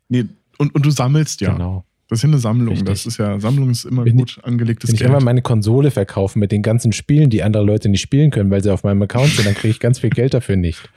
Nee, 0.09 0.25
und, 0.57 0.73
und 0.75 0.85
du 0.85 0.89
sammelst 0.89 1.41
ja. 1.41 1.53
Genau. 1.53 1.83
Das 2.09 2.19
ist 2.19 2.23
ja 2.23 2.29
eine 2.29 2.39
Sammlung. 2.39 2.69
Richtig. 2.69 2.87
Das 2.87 3.05
ist 3.05 3.17
ja, 3.17 3.37
Sammlung 3.39 3.69
ist 3.69 3.83
immer 3.83 4.05
Wenn 4.05 4.17
gut 4.17 4.39
angelegtes 4.43 4.89
Wenn 4.89 4.95
ich 4.95 4.99
Geld. 4.99 5.09
immer 5.09 5.19
meine 5.19 5.41
Konsole 5.41 5.91
verkaufe 5.91 6.39
mit 6.39 6.53
den 6.53 6.61
ganzen 6.61 6.93
Spielen, 6.93 7.29
die 7.29 7.43
andere 7.43 7.65
Leute 7.65 7.89
nicht 7.89 8.01
spielen 8.01 8.31
können, 8.31 8.49
weil 8.49 8.63
sie 8.63 8.71
auf 8.71 8.83
meinem 8.83 9.01
Account 9.01 9.31
sind, 9.31 9.45
dann 9.45 9.55
kriege 9.55 9.71
ich 9.71 9.79
ganz 9.81 9.99
viel 9.99 10.09
Geld 10.09 10.33
dafür 10.33 10.55
nicht. 10.55 10.89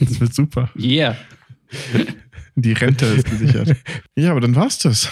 Das 0.00 0.20
wird 0.20 0.34
super. 0.34 0.70
Yeah. 0.78 1.16
Die 2.56 2.72
Rente 2.72 3.06
ist 3.06 3.30
gesichert. 3.30 3.74
ja, 4.16 4.32
aber 4.32 4.40
dann 4.40 4.54
war's 4.54 4.78
das. 4.78 5.08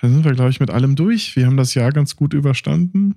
Dann 0.00 0.12
sind 0.12 0.24
wir, 0.24 0.32
glaube 0.32 0.50
ich, 0.50 0.58
mit 0.58 0.70
allem 0.70 0.96
durch. 0.96 1.36
Wir 1.36 1.46
haben 1.46 1.56
das 1.56 1.74
Jahr 1.74 1.92
ganz 1.92 2.16
gut 2.16 2.34
überstanden. 2.34 3.14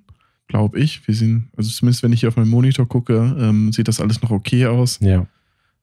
Glaube 0.47 0.79
ich. 0.79 1.07
Wir 1.07 1.15
sind, 1.15 1.49
also 1.57 1.71
zumindest 1.71 2.03
wenn 2.03 2.13
ich 2.13 2.19
hier 2.19 2.29
auf 2.29 2.35
meinen 2.35 2.49
Monitor 2.49 2.87
gucke, 2.87 3.35
ähm, 3.39 3.71
sieht 3.71 3.87
das 3.87 3.99
alles 3.99 4.21
noch 4.21 4.29
okay 4.29 4.67
aus. 4.67 4.99
Ja. 5.01 5.25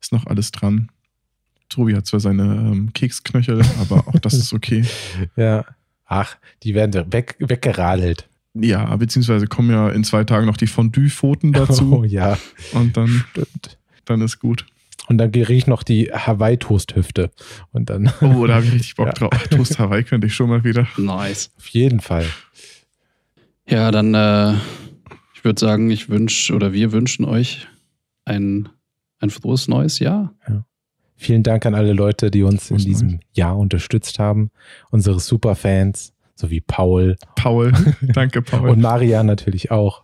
Ist 0.02 0.12
noch 0.12 0.26
alles 0.26 0.50
dran. 0.50 0.90
Tobi 1.68 1.94
hat 1.96 2.06
zwar 2.06 2.20
seine 2.20 2.42
ähm, 2.42 2.92
Keksknöchel, 2.92 3.62
aber 3.80 4.06
auch 4.08 4.18
das 4.20 4.34
ist 4.34 4.52
okay. 4.52 4.84
Ja. 5.36 5.64
Ach, 6.04 6.36
die 6.62 6.74
werden 6.74 7.10
weg, 7.12 7.36
weggeradelt. 7.38 8.28
Ja, 8.54 8.94
beziehungsweise 8.96 9.46
kommen 9.46 9.70
ja 9.70 9.88
in 9.88 10.04
zwei 10.04 10.24
Tagen 10.24 10.44
noch 10.46 10.58
die 10.58 10.66
Fondue-Pfoten 10.66 11.52
dazu 11.54 12.00
Oh 12.00 12.04
ja. 12.04 12.36
und 12.72 12.96
dann, 12.98 13.24
Stimmt. 13.30 13.78
dann 14.04 14.20
ist 14.20 14.38
gut. 14.38 14.66
Und 15.08 15.16
dann 15.18 15.32
ich 15.54 15.66
noch 15.66 15.82
die 15.82 16.10
Hawaii-Toast-Hüfte. 16.12 17.30
Und 17.72 17.88
dann 17.88 18.12
Oh, 18.20 18.46
da 18.46 18.56
habe 18.56 18.66
ich 18.66 18.72
richtig 18.74 18.96
Bock 18.96 19.06
Ja. 19.06 19.12
drauf. 19.14 19.48
Toast 19.48 19.78
Hawaii 19.78 20.04
könnte 20.04 20.26
ich 20.26 20.34
schon 20.34 20.50
mal 20.50 20.64
wieder. 20.64 20.86
Nice. 20.98 21.50
auf 21.56 21.68
jeden 21.68 22.00
Fall. 22.00 22.26
Ja, 23.66 23.90
dann, 23.90 24.14
äh, 24.14 24.54
ich 25.34 25.44
würde 25.44 25.58
sagen, 25.60 25.90
ich 25.90 26.08
wünsche 26.10 26.54
oder 26.54 26.72
wir 26.74 26.92
wünschen 26.92 27.24
euch 27.24 27.66
ein, 28.26 28.68
ein 29.22 29.30
frohes 29.30 29.68
neues 29.68 29.98
Jahr. 29.98 30.34
Vielen 31.16 31.42
Dank 31.44 31.64
an 31.66 31.74
alle 31.74 31.92
Leute, 31.92 32.30
die 32.30 32.42
uns 32.42 32.62
in 32.70 32.76
Frohes 32.78 32.84
diesem 32.84 33.20
Jahr 33.32 33.56
unterstützt 33.56 34.18
haben. 34.18 34.50
Unsere 34.90 35.20
Superfans, 35.20 36.12
sowie 36.34 36.60
Paul 36.60 37.16
Paul, 37.36 37.72
danke 38.02 38.42
Paul. 38.42 38.70
und 38.70 38.80
Maria 38.80 39.22
natürlich 39.22 39.70
auch. 39.70 40.02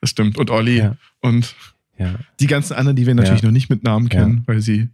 das 0.00 0.10
stimmt. 0.10 0.38
Und 0.38 0.50
Olli 0.50 0.78
Ja. 0.78 0.96
und 1.20 1.54
Ja. 1.98 2.14
die 2.40 2.46
ganzen 2.46 2.74
anderen, 2.74 2.96
die 2.96 3.06
wir 3.06 3.14
natürlich 3.14 3.42
Ja. 3.42 3.48
noch 3.48 3.52
nicht 3.52 3.68
mit 3.68 3.82
Namen 3.84 4.06
Ja. 4.10 4.20
kennen, 4.20 4.42
weil 4.46 4.60
sie 4.62 4.88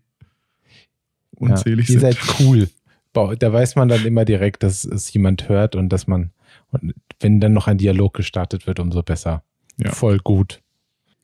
unzählig 1.36 1.88
ja. 1.88 1.94
Ihr 1.94 2.00
sind. 2.00 2.14
seid 2.14 2.40
cool. 2.40 2.68
Da 3.12 3.52
weiß 3.52 3.76
man 3.76 3.88
dann 3.88 4.04
immer 4.06 4.24
direkt, 4.24 4.62
dass 4.62 4.84
es 4.84 5.12
jemand 5.12 5.48
hört 5.48 5.76
und 5.76 5.90
dass 5.90 6.06
man, 6.06 6.30
und 6.70 6.94
wenn 7.20 7.40
dann 7.40 7.52
noch 7.52 7.66
ein 7.68 7.76
Dialog 7.78 8.14
gestartet 8.14 8.66
wird, 8.66 8.80
umso 8.80 9.02
besser. 9.02 9.44
Ja. 9.76 9.92
Voll 9.92 10.18
gut. 10.18 10.61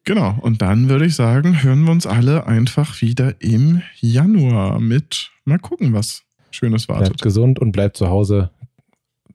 Genau. 0.05 0.39
Und 0.41 0.63
dann 0.63 0.89
würde 0.89 1.05
ich 1.07 1.15
sagen, 1.15 1.63
hören 1.63 1.83
wir 1.85 1.91
uns 1.93 2.07
alle 2.07 2.47
einfach 2.47 3.01
wieder 3.03 3.41
im 3.41 3.83
Januar 4.01 4.81
mit 4.81 5.31
mal 5.45 5.59
gucken, 5.59 5.93
was 5.93 6.23
Schönes 6.51 6.87
Bleibt 6.87 7.01
wartet. 7.03 7.23
gesund 7.23 7.59
und 7.59 7.73
bleibt 7.73 7.97
zu 7.97 8.09
Hause. 8.09 8.51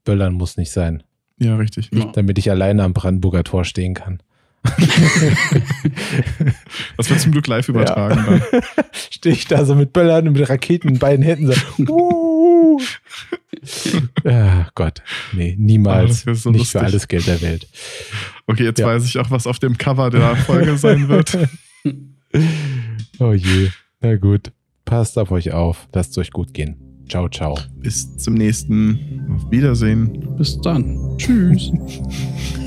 Böllern 0.03 0.33
muss 0.33 0.58
nicht 0.58 0.72
sein, 0.72 1.03
Ja, 1.38 1.56
richtig. 1.58 1.90
Ja. 1.93 2.06
damit 2.14 2.38
ich 2.40 2.50
alleine 2.50 2.83
am 2.83 2.93
Brandenburger 2.93 3.43
Tor 3.43 3.64
stehen 3.66 3.93
kann. 3.93 4.22
Das 6.98 7.09
wird 7.09 7.19
zum 7.19 7.32
Glück 7.32 7.48
live 7.48 7.67
übertragen. 7.69 8.42
Dann. 8.51 8.61
Stehe 9.09 9.35
ich 9.35 9.45
da 9.48 9.66
so 9.66 9.75
mit 9.75 9.93
Böllern 9.93 10.27
und 10.27 10.33
mit 10.38 10.50
Raketen 10.50 10.90
in 10.90 11.00
beiden 11.00 11.24
Händen 11.24 11.51
so. 11.51 11.59
Uh. 12.74 12.80
ja, 14.25 14.67
Gott, 14.74 15.03
nee, 15.32 15.56
niemals. 15.59 16.25
wär 16.25 16.33
so 16.35 16.50
nicht 16.50 16.59
lustig. 16.59 16.72
für 16.80 16.85
alles 16.85 17.08
Geld 17.08 17.27
der 17.27 17.42
Welt. 17.42 17.67
Okay, 18.47 18.63
jetzt 18.63 18.80
Ja. 18.80 18.88
weiß 18.88 19.05
ich 19.05 19.17
auch, 19.19 19.31
was 19.31 19.47
auf 19.47 19.59
dem 19.59 19.77
Cover 19.77 20.09
der 20.09 20.35
Folge 20.35 20.77
sein 20.77 21.07
wird. 21.09 21.38
Oh 23.19 23.31
je, 23.33 23.69
na 24.01 24.15
gut. 24.15 24.51
Passt 24.85 25.19
auf 25.19 25.30
euch 25.31 25.51
auf. 25.51 25.88
Lasst 25.93 26.11
es 26.11 26.17
euch 26.17 26.31
gut 26.31 26.51
gehen. 26.53 26.77
Ciao, 27.07 27.30
ciao. 27.30 27.59
Bis 27.75 28.17
zum 28.17 28.33
nächsten. 28.33 29.22
Auf 29.35 29.51
Wiedersehen. 29.51 30.35
Bis 30.35 30.59
dann. 30.61 31.15
Tschüss. 31.17 31.72